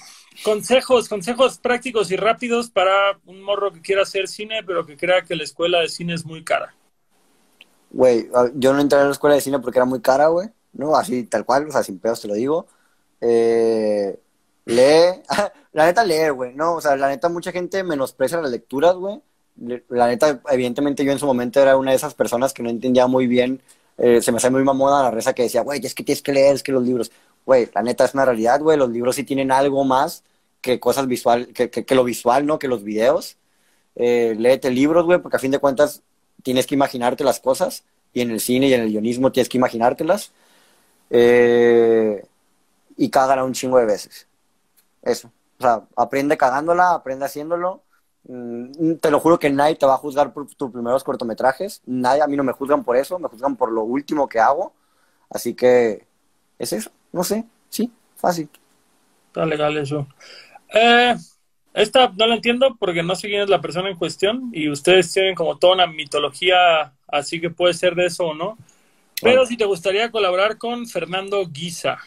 consejos, 0.45 1.09
consejos 1.09 1.59
prácticos 1.59 2.11
y 2.11 2.17
rápidos 2.17 2.71
para 2.71 3.19
un 3.27 3.43
morro 3.43 3.73
que 3.73 3.81
quiera 3.81 4.03
hacer 4.03 4.29
cine, 4.29 4.63
pero 4.65 4.87
que 4.87 4.97
crea 4.97 5.23
que 5.23 5.35
la 5.35 5.43
escuela 5.43 5.81
de 5.81 5.89
cine 5.89 6.15
es 6.15 6.25
muy 6.25 6.45
cara. 6.45 6.75
Güey, 7.91 8.29
yo 8.55 8.73
no 8.73 8.81
entré 8.81 8.99
a 8.99 9.05
la 9.05 9.11
escuela 9.11 9.35
de 9.35 9.41
cine 9.41 9.59
porque 9.61 9.79
era 9.79 9.87
muy 9.87 10.01
cara, 10.01 10.29
güey. 10.29 10.49
No, 10.73 10.95
así 10.97 11.25
tal 11.25 11.45
cual, 11.45 11.69
o 11.69 11.73
sea, 11.73 11.83
sin 11.83 11.99
pedos 11.99 12.21
te 12.21 12.29
lo 12.29 12.35
digo. 12.35 12.67
Eh, 13.21 14.19
lee, 14.67 15.23
la 15.73 15.87
neta 15.87 16.05
lee, 16.05 16.29
güey, 16.31 16.55
¿no? 16.55 16.75
O 16.75 16.81
sea, 16.81 16.97
la 16.97 17.09
neta 17.09 17.29
mucha 17.29 17.53
gente 17.53 17.83
menosprecia 17.83 18.41
las 18.41 18.51
lecturas, 18.51 18.95
güey. 18.97 19.21
La 19.89 20.07
neta, 20.09 20.41
evidentemente 20.51 21.05
yo 21.05 21.13
en 21.13 21.19
su 21.19 21.27
momento 21.27 21.61
era 21.61 21.77
una 21.77 21.91
de 21.91 21.97
esas 21.97 22.15
personas 22.15 22.53
que 22.53 22.63
no 22.63 22.71
entendía 22.71 23.07
muy 23.09 23.27
bien, 23.27 23.61
eh, 23.99 24.23
se 24.23 24.31
me 24.31 24.39
hacía 24.39 24.51
muy 24.51 24.63
mamona 24.63 25.03
la 25.03 25.11
reza 25.11 25.35
que 25.35 25.43
decía, 25.43 25.63
güey, 25.63 25.85
es 25.85 25.95
que 25.95 26.05
tienes 26.05 26.23
que 26.23 26.33
leer, 26.33 26.55
es 26.55 26.63
que 26.63 26.71
los 26.73 26.85
libros, 26.85 27.11
güey, 27.45 27.69
la 27.75 27.83
neta 27.83 28.05
es 28.05 28.15
una 28.15 28.25
realidad, 28.25 28.61
güey, 28.61 28.79
los 28.79 28.91
libros 28.91 29.17
sí 29.17 29.25
tienen 29.25 29.51
algo 29.51 29.85
más 29.85 30.23
que 30.61 30.79
cosas 30.81 31.07
visual, 31.09 31.49
que, 31.53 31.71
que, 31.71 31.95
lo 31.95 32.05
visual, 32.05 32.47
¿no? 32.47 32.59
Que 32.59 32.69
los 32.69 32.85
videos. 32.85 33.37
Eh, 33.97 34.37
léete 34.39 34.71
libros, 34.71 35.05
güey, 35.07 35.21
porque 35.21 35.37
a 35.37 35.41
fin 35.41 35.51
de 35.51 35.59
cuentas 35.59 36.03
tienes 36.43 36.67
que 36.67 36.75
imaginarte 36.75 37.25
las 37.25 37.41
cosas 37.41 37.85
y 38.13 38.21
en 38.21 38.31
el 38.31 38.41
cine 38.41 38.69
y 38.69 38.75
en 38.75 38.83
el 38.83 38.91
guionismo 38.91 39.33
tienes 39.33 39.49
que 39.49 39.59
imaginártelas. 39.59 40.33
Eh, 41.11 42.25
y 42.97 43.11
cágala 43.11 43.45
un 43.45 43.53
chingo 43.53 43.79
de 43.79 43.87
veces. 43.87 44.27
Eso. 45.03 45.31
O 45.59 45.63
sea, 45.63 45.83
aprende 45.97 46.37
cagándola, 46.37 46.93
aprende 46.95 47.25
haciéndolo. 47.25 47.83
Mm, 48.25 48.95
te 48.97 49.11
lo 49.11 49.21
juro 49.21 49.39
que 49.39 49.51
nadie 49.51 49.77
te 49.77 49.87
va 49.87 49.95
a 49.95 49.99
juzgar 49.99 50.33
por 50.33 50.47
tus 50.47 50.71
primeros 50.71 51.05
cortometrajes. 51.05 51.83
Nadie, 51.87 52.23
a 52.23 52.27
mí 52.27 52.37
no 52.37 52.45
me 52.45 52.53
juzgan 52.53 52.85
por 52.85 52.97
eso, 52.97 53.19
me 53.19 53.29
juzgan 53.29 53.57
por 53.57 53.73
lo 53.73 53.83
último 53.83 54.29
que 54.29 54.41
hago. 54.41 54.73
Así 55.31 55.55
que 55.55 56.07
es 56.59 56.73
eso, 56.73 56.91
no 57.13 57.23
sé, 57.23 57.45
sí, 57.69 57.93
fácil. 58.17 58.49
Está 59.29 59.45
legal 59.47 59.77
eso. 59.77 60.07
Eh, 60.75 61.15
esta 61.79 62.13
no 62.17 62.27
la 62.27 62.35
entiendo 62.35 62.77
porque 62.79 63.03
no 63.03 63.15
sé 63.15 63.29
quién 63.29 63.43
es 63.43 63.49
la 63.49 63.61
persona 63.61 63.89
en 63.89 63.97
cuestión 63.97 64.51
y 64.53 64.69
ustedes 64.69 65.13
tienen 65.13 65.35
como 65.35 65.59
toda 65.59 65.75
una 65.75 65.87
mitología, 65.87 66.93
así 67.07 67.41
que 67.41 67.51
puede 67.51 67.75
ser 67.75 67.95
de 67.95 68.07
eso 68.07 68.27
o 68.27 68.35
no. 68.35 68.59
Pero 69.23 69.47
si 69.47 69.57
te 69.57 69.65
gustaría 69.65 70.11
colaborar 70.11 70.59
con 70.59 70.87
Fernando 70.87 71.47
Guisa. 71.47 71.99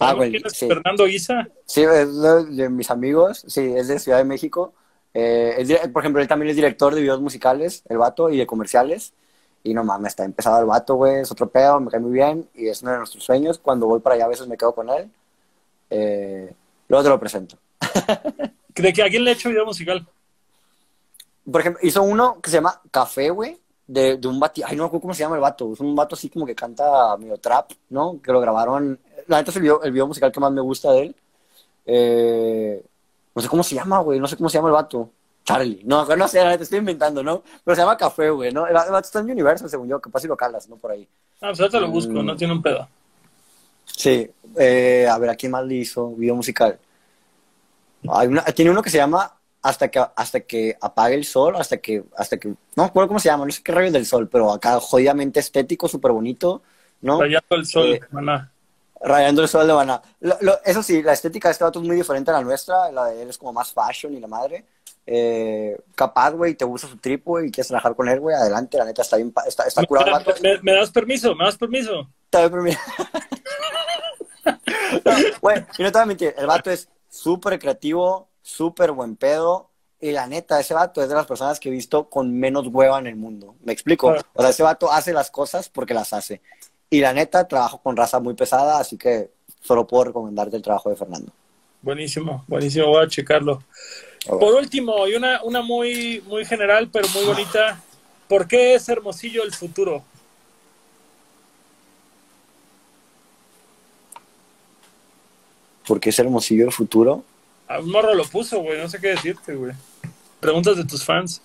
Ah, 0.00 0.14
quién 0.16 0.42
es 0.44 0.58
Fernando 0.58 1.06
Guisa? 1.06 1.48
Sí, 1.64 1.82
es 1.82 2.56
de 2.56 2.68
mis 2.68 2.90
amigos, 2.90 3.44
sí, 3.46 3.60
es 3.60 3.88
de 3.88 3.98
Ciudad 3.98 4.18
de 4.18 4.24
México. 4.24 4.72
Eh, 5.14 5.88
por 5.92 6.02
ejemplo, 6.02 6.22
él 6.22 6.28
también 6.28 6.50
es 6.50 6.56
director 6.56 6.94
de 6.94 7.00
videos 7.00 7.20
musicales, 7.20 7.82
el 7.88 7.98
vato, 7.98 8.30
y 8.30 8.38
de 8.38 8.46
comerciales. 8.46 9.12
Y 9.64 9.74
no 9.74 9.82
mames, 9.82 10.10
está 10.10 10.24
empezado 10.24 10.60
el 10.60 10.66
vato, 10.66 10.94
güey, 10.94 11.16
es 11.20 11.32
otro 11.32 11.48
pedo, 11.48 11.80
me 11.80 11.90
cae 11.90 12.00
muy 12.00 12.12
bien 12.12 12.48
y 12.54 12.68
es 12.68 12.82
uno 12.82 12.92
de 12.92 12.98
nuestros 12.98 13.24
sueños. 13.24 13.58
Cuando 13.58 13.86
voy 13.86 14.00
para 14.00 14.14
allá 14.14 14.26
a 14.26 14.28
veces 14.28 14.46
me 14.46 14.56
quedo 14.56 14.74
con 14.74 14.88
él. 14.88 15.10
Eh, 15.90 16.52
luego 16.88 17.02
te 17.02 17.08
lo 17.08 17.18
presento. 17.18 17.58
¿De 18.74 18.92
que 18.92 19.02
a 19.02 19.08
quién 19.08 19.24
le 19.24 19.30
ha 19.30 19.34
hecho 19.34 19.48
video 19.48 19.64
musical? 19.64 20.06
Por 21.50 21.60
ejemplo, 21.60 21.80
hizo 21.82 22.02
uno 22.02 22.40
que 22.40 22.50
se 22.50 22.56
llama 22.56 22.80
Café, 22.90 23.30
güey, 23.30 23.58
de, 23.86 24.18
de 24.18 24.28
un 24.28 24.38
vato, 24.38 24.60
ay, 24.64 24.76
no 24.76 24.82
me 24.82 24.86
acuerdo 24.86 25.02
cómo 25.02 25.14
se 25.14 25.20
llama 25.20 25.36
el 25.36 25.40
vato, 25.40 25.72
es 25.72 25.80
un 25.80 25.96
vato 25.96 26.14
así 26.14 26.28
como 26.28 26.44
que 26.46 26.54
canta 26.54 27.16
medio 27.16 27.38
trap, 27.38 27.72
¿no? 27.88 28.20
Que 28.22 28.32
lo 28.32 28.40
grabaron, 28.40 28.98
la 29.26 29.38
neta 29.38 29.50
es 29.50 29.56
el 29.56 29.62
video, 29.62 29.82
el 29.82 29.92
video 29.92 30.06
musical 30.06 30.30
que 30.30 30.40
más 30.40 30.52
me 30.52 30.60
gusta 30.60 30.92
de 30.92 31.02
él. 31.02 31.16
Eh, 31.86 32.84
no 33.34 33.42
sé 33.42 33.48
cómo 33.48 33.62
se 33.62 33.74
llama, 33.74 34.00
güey, 34.00 34.20
no 34.20 34.26
sé 34.26 34.36
cómo 34.36 34.48
se 34.50 34.58
llama 34.58 34.68
el 34.68 34.74
vato. 34.74 35.10
Charlie, 35.44 35.80
no, 35.84 36.04
no 36.16 36.28
sé, 36.28 36.42
la 36.42 36.50
neta 36.50 36.64
estoy 36.64 36.80
inventando, 36.80 37.22
¿no? 37.22 37.42
Pero 37.64 37.74
se 37.74 37.80
llama 37.80 37.96
Café, 37.96 38.30
güey, 38.30 38.52
¿no? 38.52 38.66
El, 38.66 38.74
vato 38.74 38.98
está 38.98 39.20
en 39.20 39.26
mi 39.26 39.32
universo, 39.32 39.68
según 39.68 39.88
yo, 39.88 40.00
capaz 40.00 40.20
si 40.20 40.28
lo 40.28 40.36
calas, 40.36 40.68
¿no? 40.68 40.76
Por 40.76 40.92
ahí. 40.92 41.08
Ah, 41.40 41.48
pues 41.48 41.60
ahorita 41.60 41.80
lo 41.80 41.88
busco, 41.88 42.12
no 42.12 42.34
mm. 42.34 42.36
tiene 42.36 42.52
un 42.52 42.62
pedo. 42.62 42.86
Sí, 43.86 44.30
eh, 44.56 45.08
a 45.10 45.16
ver, 45.18 45.30
¿a 45.30 45.36
quién 45.36 45.52
más 45.52 45.64
le 45.64 45.76
hizo 45.76 46.10
video 46.10 46.34
musical? 46.34 46.78
Hay 48.08 48.28
una, 48.28 48.42
tiene 48.44 48.70
uno 48.70 48.82
que 48.82 48.90
se 48.90 48.98
llama 48.98 49.38
hasta 49.62 49.88
que 49.88 50.04
hasta 50.14 50.40
que 50.40 50.76
apague 50.80 51.14
el 51.14 51.24
sol, 51.24 51.56
hasta 51.56 51.78
que 51.78 52.04
hasta 52.16 52.36
que 52.36 52.48
no 52.48 52.56
me 52.76 52.84
acuerdo 52.84 53.08
cómo 53.08 53.20
se 53.20 53.28
llama, 53.28 53.44
no 53.44 53.50
sé 53.50 53.62
qué 53.62 53.72
rayos 53.72 53.92
del 53.92 54.06
sol, 54.06 54.28
pero 54.28 54.52
acá 54.52 54.78
jodidamente 54.80 55.40
estético, 55.40 55.88
súper 55.88 56.12
bonito, 56.12 56.62
¿no? 57.00 57.20
Rayando 57.20 57.56
el 57.56 57.66
sol 57.66 57.86
eh, 57.88 58.00
de 58.00 58.06
Maná. 58.10 58.52
Rayando 59.00 59.42
el 59.42 59.48
sol 59.48 59.66
de 59.66 59.74
Maná. 59.74 60.02
eso 60.64 60.82
sí, 60.82 61.02
la 61.02 61.12
estética 61.12 61.48
de 61.48 61.52
este 61.52 61.64
vato 61.64 61.80
es 61.80 61.86
muy 61.86 61.96
diferente 61.96 62.30
a 62.30 62.34
la 62.34 62.42
nuestra, 62.42 62.90
la 62.92 63.06
de 63.06 63.22
él 63.22 63.30
es 63.30 63.38
como 63.38 63.52
más 63.52 63.72
fashion 63.72 64.14
y 64.14 64.20
la 64.20 64.28
madre. 64.28 64.64
Eh, 65.10 65.74
capaz, 65.94 66.32
güey, 66.32 66.54
te 66.54 66.66
gusta 66.66 66.86
su 66.86 66.98
trip, 66.98 67.24
güey, 67.24 67.46
y 67.48 67.50
quieres 67.50 67.68
trabajar 67.68 67.96
con 67.96 68.08
él, 68.08 68.20
güey, 68.20 68.36
adelante, 68.36 68.76
la 68.76 68.84
neta 68.84 69.02
está 69.02 69.16
bien, 69.16 69.32
está, 69.46 69.64
está 69.64 69.82
curado 69.84 70.06
el 70.08 70.12
vato. 70.12 70.34
Me, 70.62 70.72
das 70.72 70.90
permiso? 70.90 71.34
¿Me 71.34 71.46
das 71.46 71.56
permiso? 71.56 72.08
Te 72.28 72.38
doy 72.38 72.50
permiso. 72.50 72.78
güey, 75.40 75.64
y 75.78 75.82
no 75.82 75.90
te 75.90 75.98
voy 75.98 76.02
a 76.02 76.06
mentir, 76.06 76.34
el 76.36 76.46
vato 76.46 76.70
es 76.70 76.88
súper 77.08 77.58
creativo, 77.58 78.28
súper 78.42 78.92
buen 78.92 79.16
pedo. 79.16 79.70
Y 80.00 80.12
la 80.12 80.26
neta, 80.26 80.60
ese 80.60 80.74
vato 80.74 81.02
es 81.02 81.08
de 81.08 81.14
las 81.14 81.26
personas 81.26 81.58
que 81.58 81.68
he 81.68 81.72
visto 81.72 82.08
con 82.08 82.32
menos 82.38 82.68
hueva 82.68 82.98
en 82.98 83.08
el 83.08 83.16
mundo. 83.16 83.56
¿Me 83.64 83.72
explico? 83.72 84.14
O 84.34 84.40
sea, 84.40 84.50
ese 84.50 84.62
vato 84.62 84.92
hace 84.92 85.12
las 85.12 85.30
cosas 85.30 85.68
porque 85.68 85.94
las 85.94 86.12
hace. 86.12 86.40
Y 86.90 87.00
la 87.00 87.12
neta, 87.12 87.48
trabajo 87.48 87.78
con 87.78 87.96
raza 87.96 88.20
muy 88.20 88.34
pesada, 88.34 88.78
así 88.78 88.96
que 88.96 89.30
solo 89.60 89.86
puedo 89.86 90.04
recomendarte 90.04 90.56
el 90.56 90.62
trabajo 90.62 90.90
de 90.90 90.96
Fernando. 90.96 91.32
Buenísimo, 91.82 92.44
buenísimo, 92.46 92.86
voy 92.88 93.04
a 93.04 93.08
checarlo. 93.08 93.62
Por 94.26 94.54
último, 94.54 95.06
y 95.06 95.14
una, 95.14 95.42
una 95.42 95.62
muy, 95.62 96.22
muy 96.26 96.44
general, 96.44 96.88
pero 96.92 97.08
muy 97.08 97.24
bonita. 97.24 97.80
¿Por 98.28 98.46
qué 98.46 98.74
es 98.74 98.88
Hermosillo 98.88 99.42
el 99.42 99.52
futuro? 99.52 100.02
¿Por 105.88 106.00
qué 106.00 106.10
es 106.10 106.18
Hermosillo 106.18 106.66
el 106.66 106.72
futuro? 106.72 107.24
A 107.66 107.80
un 107.80 107.90
morro 107.90 108.14
lo 108.14 108.24
puso, 108.24 108.60
güey, 108.60 108.78
no 108.78 108.90
sé 108.90 109.00
qué 109.00 109.08
decirte, 109.08 109.54
güey. 109.54 109.72
Preguntas 110.38 110.76
de 110.76 110.84
tus 110.84 111.02
fans. 111.02 111.40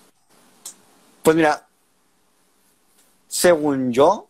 Pues 1.22 1.34
mira, 1.34 1.66
según 3.26 3.90
yo, 3.90 4.28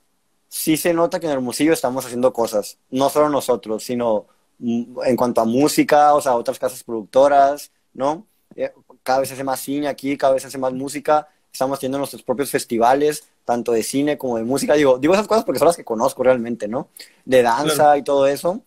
sí 0.49 0.77
se 0.77 0.95
nota 0.95 1.19
que 1.19 1.27
en 1.27 1.33
Hermosillo 1.33 1.73
estamos 1.73 2.07
haciendo 2.07 2.33
cosas. 2.33 2.79
No 2.93 3.11
solo 3.11 3.29
nosotros, 3.29 3.83
sino 3.83 4.27
mm, 4.61 5.01
en 5.05 5.17
cuanto 5.17 5.41
a 5.41 5.45
música, 5.47 6.15
o 6.15 6.21
sea, 6.21 6.37
otras 6.37 6.61
casas 6.61 6.85
productoras, 6.85 7.73
¿no? 7.93 8.25
Eh, 8.55 8.73
cada 9.03 9.19
vez 9.19 9.29
se 9.29 9.35
hace 9.35 9.43
más 9.43 9.59
cine 9.59 9.89
aquí, 9.89 10.17
cada 10.17 10.35
vez 10.35 10.43
se 10.43 10.49
hace 10.49 10.59
más 10.59 10.73
música. 10.73 11.27
Estamos 11.53 11.79
haciendo 11.79 11.99
nuestros 11.99 12.23
propios 12.23 12.51
festivales, 12.51 13.27
tanto 13.45 13.73
de 13.73 13.83
cine 13.83 14.17
como 14.17 14.37
de 14.37 14.45
música. 14.45 14.75
Digo, 14.75 14.97
digo 14.99 15.15
esas 15.15 15.27
cosas 15.27 15.45
porque 15.45 15.59
son 15.59 15.67
las 15.67 15.77
que 15.77 15.85
conozco 15.85 16.23
realmente, 16.23 16.69
¿no? 16.69 16.89
De 17.25 17.43
danza 17.43 17.99
y 17.99 18.05
todo 18.05 18.29
eso 18.29 18.63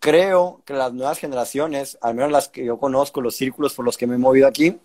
creo 0.00 0.62
que 0.64 0.72
las 0.72 0.92
nuevas 0.92 1.18
generaciones, 1.18 1.98
al 2.00 2.14
menos 2.14 2.32
las 2.32 2.48
que 2.48 2.64
yo 2.64 2.78
conozco, 2.78 3.20
los 3.20 3.36
círculos 3.36 3.74
por 3.74 3.84
los 3.84 3.96
que 3.96 4.06
me 4.06 4.16
he 4.16 4.18
movido 4.18 4.48
aquí, 4.48 4.78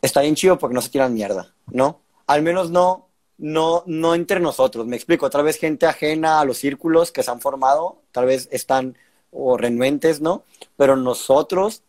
está 0.00 0.22
bien 0.22 0.36
chido 0.36 0.58
porque 0.58 0.74
no 0.74 0.80
se 0.80 0.88
tiran 0.88 1.12
mierda, 1.12 1.52
¿no? 1.66 2.00
Al 2.26 2.42
menos 2.42 2.70
no, 2.70 3.08
no, 3.36 3.82
no 3.86 4.14
entre 4.14 4.40
nosotros, 4.40 4.86
me 4.86 4.96
explico, 4.96 5.28
tal 5.28 5.42
vez 5.42 5.58
gente 5.58 5.86
ajena 5.86 6.40
a 6.40 6.44
los 6.44 6.58
círculos 6.58 7.10
que 7.10 7.22
se 7.22 7.30
han 7.30 7.40
formado, 7.40 7.98
tal 8.12 8.26
vez 8.26 8.48
están 8.52 8.96
o 9.32 9.56
renuentes, 9.56 10.20
¿no? 10.20 10.44
Pero 10.76 10.96
nosotros 10.96 11.82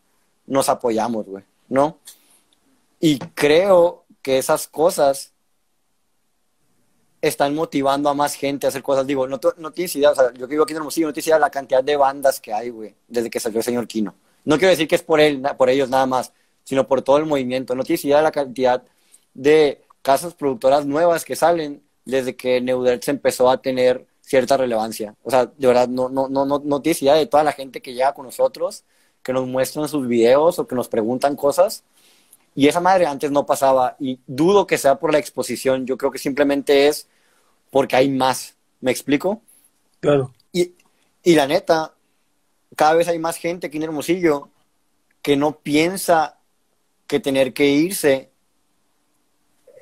nos 0.48 0.68
apoyamos, 0.68 1.26
güey, 1.28 1.44
¿no? 1.70 2.00
Y 3.00 3.20
creo 3.20 4.04
que 4.24 4.40
esas 4.40 4.68
cosas 4.68 5.32
están 7.22 7.54
motivando 7.56 8.10
a 8.10 8.14
más 8.14 8.36
gente 8.36 8.66
a 8.66 8.70
hacer 8.70 8.82
cosas. 8.82 9.06
Digo, 9.06 9.28
no, 9.28 9.40
no 9.58 9.72
tienes 9.72 9.96
idea, 9.96 10.12
o 10.12 10.16
sea, 10.16 10.34
yo 10.34 10.48
que 10.48 10.54
vivo 10.54 10.64
aquí 10.64 10.74
en 10.74 10.78
Hermosillo, 10.78 11.08
no 11.08 11.14
tienes 11.14 11.28
idea 11.28 11.36
de 11.38 11.42
la 11.42 11.50
cantidad 11.50 11.84
de 11.84 11.98
bandas 11.98 12.40
que 12.40 12.54
hay, 12.54 12.70
güey, 12.70 12.96
desde 13.08 13.30
que 13.30 13.40
salió 13.40 13.60
el 13.60 13.64
señor 13.64 13.88
Kino. 13.88 14.16
No 14.46 14.58
quiero 14.58 14.72
decir 14.72 14.88
que 14.88 14.96
es 14.96 15.04
por 15.04 15.20
él, 15.20 15.42
por 15.58 15.70
ellos 15.70 15.90
nada 15.90 16.06
más, 16.06 16.34
sino 16.64 16.88
por 16.88 17.02
todo 17.02 17.18
el 17.18 17.26
movimiento. 17.26 17.76
No 17.76 17.84
tienes 17.84 18.04
idea 18.06 18.18
de 18.18 18.24
la 18.24 18.32
cantidad 18.32 18.84
de 19.34 19.82
casas 20.02 20.34
productoras 20.34 20.86
nuevas 20.86 21.26
que 21.26 21.36
salen 21.36 21.84
desde 22.06 22.36
que 22.36 22.62
Neudert 22.62 23.08
empezó 23.08 23.50
a 23.50 23.62
tener 23.62 24.06
cierta 24.22 24.58
relevancia. 24.58 25.16
O 25.24 25.32
sea, 25.32 25.46
de 25.46 25.68
verdad, 25.68 25.88
no, 25.88 26.10
no, 26.10 26.30
no, 26.30 26.46
no, 26.46 26.62
no 26.64 26.82
tienes 26.82 27.02
idea 27.02 27.16
de 27.16 27.26
toda 27.26 27.44
la 27.44 27.52
gente 27.52 27.82
que 27.82 27.94
llega 27.94 28.14
con 28.14 28.26
nosotros, 28.26 28.84
que 29.24 29.34
nos 29.34 29.48
muestran 29.48 29.88
sus 29.90 30.08
videos 30.08 30.60
o 30.60 30.68
que 30.68 30.76
nos 30.76 30.88
preguntan 30.88 31.36
cosas. 31.36 31.84
Y 32.56 32.68
esa 32.68 32.80
madre 32.80 33.06
antes 33.06 33.32
no 33.32 33.46
pasaba 33.46 33.96
y 34.00 34.20
dudo 34.28 34.68
que 34.68 34.78
sea 34.78 35.00
por 35.00 35.12
la 35.12 35.20
exposición, 35.20 35.86
yo 35.86 35.98
creo 35.98 36.12
que 36.12 36.18
simplemente 36.18 36.88
es 36.88 37.08
porque 37.72 37.96
hay 37.96 38.10
más, 38.10 38.56
¿me 38.82 38.92
explico? 38.92 39.42
Claro. 40.00 40.34
Y, 40.52 40.74
y 41.24 41.36
la 41.36 41.48
neta, 41.48 41.94
cada 42.76 42.94
vez 42.94 43.08
hay 43.08 43.20
más 43.20 43.38
gente 43.38 43.68
aquí 43.68 43.78
en 43.78 43.84
Hermosillo 43.84 44.50
que 45.22 45.38
no 45.38 45.60
piensa 45.60 46.40
que 47.08 47.20
tener 47.20 47.54
que 47.54 47.68
irse 47.68 48.32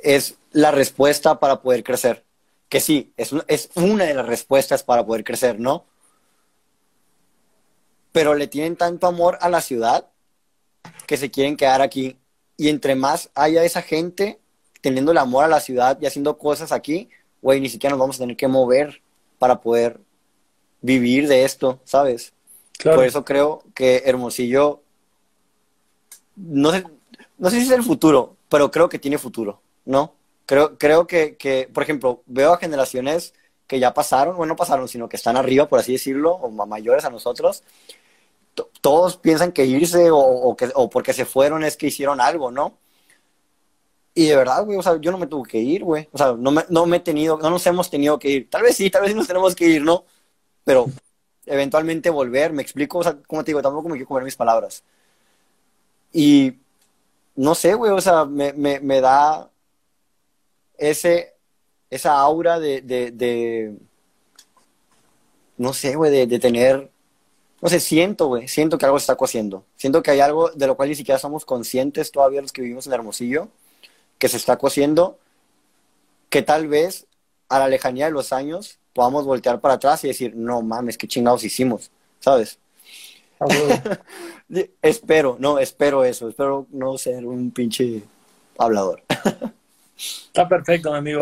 es 0.03 0.38
la 0.52 0.72
respuesta 0.72 1.39
para 1.39 1.61
poder 1.61 1.84
crecer. 1.84 2.23
Que 2.69 2.80
sí, 2.80 3.14
es, 3.18 3.31
es 3.48 3.69
una 3.76 4.06
de 4.06 4.14
las 4.14 4.26
respuestas 4.26 4.84
para 4.84 5.06
poder 5.06 5.23
crecer, 5.23 5.60
¿no? 5.60 5.85
Pero 8.11 8.34
le 8.34 8.48
tienen 8.48 8.76
tanto 8.76 9.07
amor 9.07 9.38
a 9.41 9.49
la 9.49 9.61
ciudad 9.61 10.10
que 11.06 11.18
se 11.18 11.31
quieren 11.31 11.56
quedar 11.56 11.81
aquí 11.81 12.18
y 12.58 12.70
entre 12.70 12.96
más 12.96 13.30
haya 13.36 13.64
esa 13.64 13.82
gente 13.82 14.40
teniendo 14.82 15.12
el 15.12 15.18
amor 15.18 15.46
a 15.46 15.48
la 15.48 15.60
ciudad 15.60 15.98
y 16.02 16.06
haciendo 16.06 16.38
cosas 16.38 16.72
aquí, 16.72 17.10
güey, 17.42 17.62
ni 17.62 17.70
siquiera 17.70 17.92
nos 17.92 18.00
vamos 18.00 18.18
a 18.18 18.20
tener 18.20 18.36
que 18.36 18.48
mover 18.48 19.02
para 19.40 19.62
poder 19.62 20.00
vivir 20.82 21.28
de 21.28 21.44
esto, 21.44 21.80
¿sabes? 21.84 22.34
Por 22.84 23.06
eso 23.06 23.26
creo 23.26 23.64
que 23.74 24.04
Hermosillo, 24.06 24.82
no 26.36 26.72
sé, 26.72 26.84
no 27.38 27.50
sé 27.50 27.60
si 27.60 27.66
es 27.66 27.72
el 27.72 27.84
futuro, 27.84 28.36
pero 28.50 28.72
creo 28.72 28.90
que 28.90 29.00
tiene 29.00 29.18
futuro, 29.18 29.62
¿no? 29.86 30.14
Creo, 30.46 30.78
creo 30.78 31.08
que, 31.08 31.36
que, 31.38 31.70
por 31.74 31.84
ejemplo, 31.84 32.22
veo 32.26 32.54
a 32.54 32.58
generaciones 32.58 33.34
que 33.68 33.80
ya 33.80 33.94
pasaron, 33.94 34.38
bueno, 34.38 34.54
no 34.54 34.56
pasaron, 34.56 34.88
sino 34.88 35.10
que 35.10 35.18
están 35.18 35.36
arriba, 35.36 35.68
por 35.68 35.80
así 35.80 35.92
decirlo, 35.92 36.32
o 36.32 36.50
mayores 36.66 37.04
a 37.04 37.10
nosotros. 37.10 37.64
Todos 38.82 39.18
piensan 39.18 39.52
que 39.52 39.66
irse 39.66 40.10
o, 40.12 40.56
que, 40.58 40.70
o 40.76 40.90
porque 40.90 41.14
se 41.14 41.26
fueron 41.26 41.64
es 41.64 41.78
que 41.78 41.88
hicieron 41.88 42.20
algo, 42.22 42.52
¿no? 42.52 42.78
Y 44.14 44.26
de 44.28 44.36
verdad, 44.36 44.66
güey, 44.66 44.78
o 44.78 44.82
sea, 44.82 44.98
yo 45.00 45.12
no 45.12 45.20
me 45.20 45.28
tuve 45.28 45.48
que 45.48 45.60
ir, 45.60 45.84
güey. 45.84 46.10
O 46.12 46.18
sea, 46.18 46.34
no 46.34 46.52
me, 46.52 46.64
no 46.70 46.88
me 46.88 46.98
he 46.98 47.00
tenido, 47.00 47.38
no 47.38 47.50
nos 47.52 47.66
hemos 47.68 47.90
tenido 47.90 48.18
que 48.18 48.30
ir. 48.30 48.50
Tal 48.50 48.64
vez 48.64 48.76
sí, 48.76 48.90
tal 48.90 49.04
vez 49.04 49.12
sí 49.12 49.18
nos 49.18 49.28
tenemos 49.28 49.56
que 49.56 49.68
ir, 49.68 49.84
¿no? 49.84 50.06
Pero 50.64 50.88
eventualmente 51.46 52.10
volver, 52.10 52.54
me 52.54 52.62
explico, 52.62 53.00
o 53.00 53.04
sea, 53.04 53.18
como 53.28 53.44
te 53.44 53.52
digo, 53.52 53.62
tampoco 53.62 53.90
me 53.90 53.96
quiero 53.96 54.08
comer 54.08 54.24
mis 54.24 54.36
palabras. 54.36 54.84
Y 56.12 56.56
no 57.36 57.56
sé, 57.56 57.74
güey, 57.76 57.92
o 57.92 58.02
sea, 58.02 58.26
me, 58.26 58.54
me, 58.54 59.02
da 59.02 59.52
ese, 60.78 61.36
esa 61.90 62.20
aura 62.20 62.60
de, 62.60 62.82
de, 62.82 63.12
de 63.12 63.78
no 65.58 65.74
sé, 65.74 65.96
güey, 65.96 66.12
de, 66.12 66.28
de, 66.28 66.40
tener, 66.40 66.92
no 67.62 67.70
sé, 67.70 67.80
siento, 67.80 68.28
güey, 68.28 68.48
siento 68.48 68.78
que 68.78 68.86
algo 68.86 69.00
se 69.00 69.04
está 69.04 69.16
cociendo. 69.16 69.66
Siento 69.76 70.04
que 70.04 70.12
hay 70.12 70.20
algo 70.20 70.50
de 70.52 70.68
lo 70.68 70.76
cual 70.76 70.90
ni 70.90 70.96
siquiera 70.96 71.20
somos 71.20 71.46
conscientes 71.46 72.12
todavía 72.12 72.42
los 72.42 72.52
que 72.52 72.62
vivimos 72.62 72.86
en 72.88 72.94
Hermosillo 72.94 73.50
que 74.18 74.30
se 74.30 74.38
está 74.38 74.58
cociendo, 74.58 75.18
que 76.30 76.42
tal 76.42 76.68
vez 76.68 77.06
a 77.50 77.60
la 77.60 77.68
lejanía 77.68 78.06
de 78.06 78.12
los 78.12 78.34
años 78.34 78.80
podamos 78.94 79.26
voltear 79.26 79.62
para 79.62 79.76
atrás 79.76 80.04
y 80.04 80.08
decir, 80.08 80.36
no 80.36 80.62
mames, 80.62 80.98
qué 80.98 81.08
chingados 81.08 81.44
hicimos, 81.44 81.92
¿sabes? 82.20 82.60
espero, 84.82 85.38
no, 85.40 85.60
espero 85.60 86.04
eso, 86.04 86.30
espero 86.30 86.66
no 86.72 86.98
ser 86.98 87.26
un 87.26 87.52
pinche 87.52 88.04
hablador. 88.58 89.04
Está 89.96 90.48
perfecto, 90.48 90.92
mi 90.92 90.98
amigo. 90.98 91.22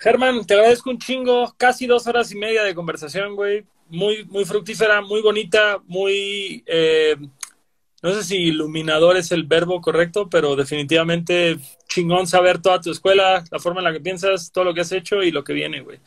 Germán, 0.00 0.44
te 0.44 0.54
agradezco 0.54 0.90
un 0.90 0.98
chingo, 0.98 1.54
casi 1.56 1.86
dos 1.86 2.06
horas 2.08 2.32
y 2.32 2.36
media 2.36 2.64
de 2.64 2.74
conversación, 2.74 3.36
güey. 3.36 3.64
Muy, 3.92 4.24
muy 4.24 4.44
fructífera, 4.44 5.02
muy 5.02 5.20
bonita, 5.20 5.80
muy 5.86 6.64
eh, 6.66 7.16
no 8.02 8.12
sé 8.12 8.24
si 8.24 8.36
iluminador 8.36 9.16
es 9.16 9.30
el 9.30 9.44
verbo 9.44 9.80
correcto, 9.80 10.28
pero 10.28 10.56
definitivamente 10.56 11.58
chingón 11.88 12.26
saber 12.26 12.60
toda 12.60 12.80
tu 12.80 12.90
escuela, 12.90 13.44
la 13.48 13.60
forma 13.60 13.80
en 13.80 13.84
la 13.84 13.92
que 13.92 14.00
piensas, 14.00 14.50
todo 14.50 14.64
lo 14.64 14.74
que 14.74 14.80
has 14.80 14.90
hecho 14.90 15.22
y 15.22 15.30
lo 15.30 15.44
que 15.44 15.52
viene, 15.52 15.82
güey. 15.82 16.00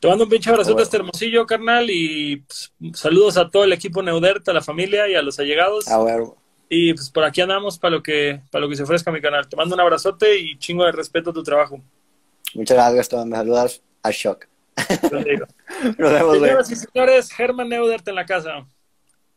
Te 0.00 0.08
mando 0.08 0.24
un 0.24 0.30
pinche 0.30 0.48
abrazo 0.48 0.72
de 0.74 0.82
este 0.82 0.96
hermosillo, 0.96 1.44
carnal, 1.44 1.90
y 1.90 2.36
pues, 2.36 2.72
saludos 2.94 3.36
a 3.36 3.50
todo 3.50 3.64
el 3.64 3.72
equipo 3.74 4.02
Neudert, 4.02 4.48
a 4.48 4.54
la 4.54 4.62
familia 4.62 5.06
y 5.06 5.16
a 5.16 5.22
los 5.22 5.38
allegados. 5.38 5.86
A 5.88 6.02
ver. 6.02 6.22
Y 6.70 6.94
pues 6.94 7.10
por 7.10 7.24
aquí 7.24 7.42
andamos 7.42 7.78
para 7.78 7.96
lo 7.96 8.02
que 8.02 8.40
para 8.50 8.62
lo 8.62 8.70
que 8.70 8.76
se 8.76 8.84
ofrezca 8.84 9.10
mi 9.10 9.20
canal. 9.20 9.48
Te 9.48 9.56
mando 9.56 9.74
un 9.74 9.80
abrazote 9.80 10.38
y 10.38 10.58
chingo 10.58 10.84
de 10.84 10.92
respeto 10.92 11.30
a 11.30 11.32
tu 11.34 11.42
trabajo. 11.42 11.80
Muchas 12.54 12.76
gracias, 12.76 12.96
Gastón. 12.96 13.28
Me 13.28 13.36
saludas 13.36 13.82
a 14.02 14.10
Shock. 14.10 14.46
Señoras 15.96 16.70
y 16.70 16.76
señores, 16.76 17.32
Germán 17.32 17.68
Neudert 17.68 18.06
en 18.08 18.14
la 18.14 18.26
casa. 18.26 18.66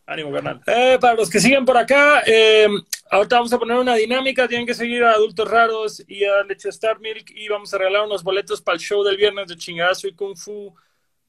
Ánimo, 0.05 0.31
carnal. 0.31 0.61
Eh, 0.68 0.97
para 0.99 1.15
los 1.15 1.30
que 1.30 1.39
siguen 1.39 1.63
por 1.63 1.77
acá, 1.77 2.22
eh, 2.26 2.68
ahorita 3.09 3.38
vamos 3.38 3.53
a 3.53 3.59
poner 3.59 3.77
una 3.77 3.95
dinámica. 3.95 4.47
Tienen 4.47 4.68
que 4.68 4.73
seguir 4.73 5.03
a 5.03 5.13
Adultos 5.13 5.49
Raros 5.49 6.03
y 6.07 6.26
a 6.26 6.43
Leche 6.43 6.69
Star 6.69 6.99
Milk 6.99 7.31
y 7.34 7.47
vamos 7.47 7.73
a 7.73 7.77
regalar 7.77 8.03
unos 8.03 8.23
boletos 8.23 8.61
para 8.61 8.76
el 8.76 8.81
show 8.81 9.03
del 9.03 9.18
viernes 9.18 9.47
de 9.47 9.55
Chingazo 9.55 10.07
y 10.07 10.13
Kung 10.13 10.35
Fu. 10.35 10.73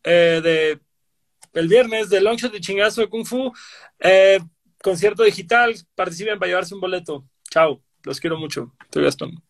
Eh, 0.02 0.40
de, 0.43 0.80
el 1.52 1.68
viernes 1.68 2.09
de 2.09 2.20
Longshot 2.20 2.52
de 2.52 2.60
Chingazo 2.60 3.02
y 3.02 3.09
Kung 3.09 3.26
Fu. 3.26 3.52
concierto 4.82 5.22
digital. 5.22 5.74
Participen 5.94 6.39
para 6.39 6.48
llevarse 6.48 6.74
un 6.74 6.80
boleto. 6.80 7.24
Chao. 7.51 7.80
Los 8.05 8.18
quiero 8.18 8.36
mucho. 8.36 8.72
Soy 8.93 9.05
Gastón. 9.05 9.40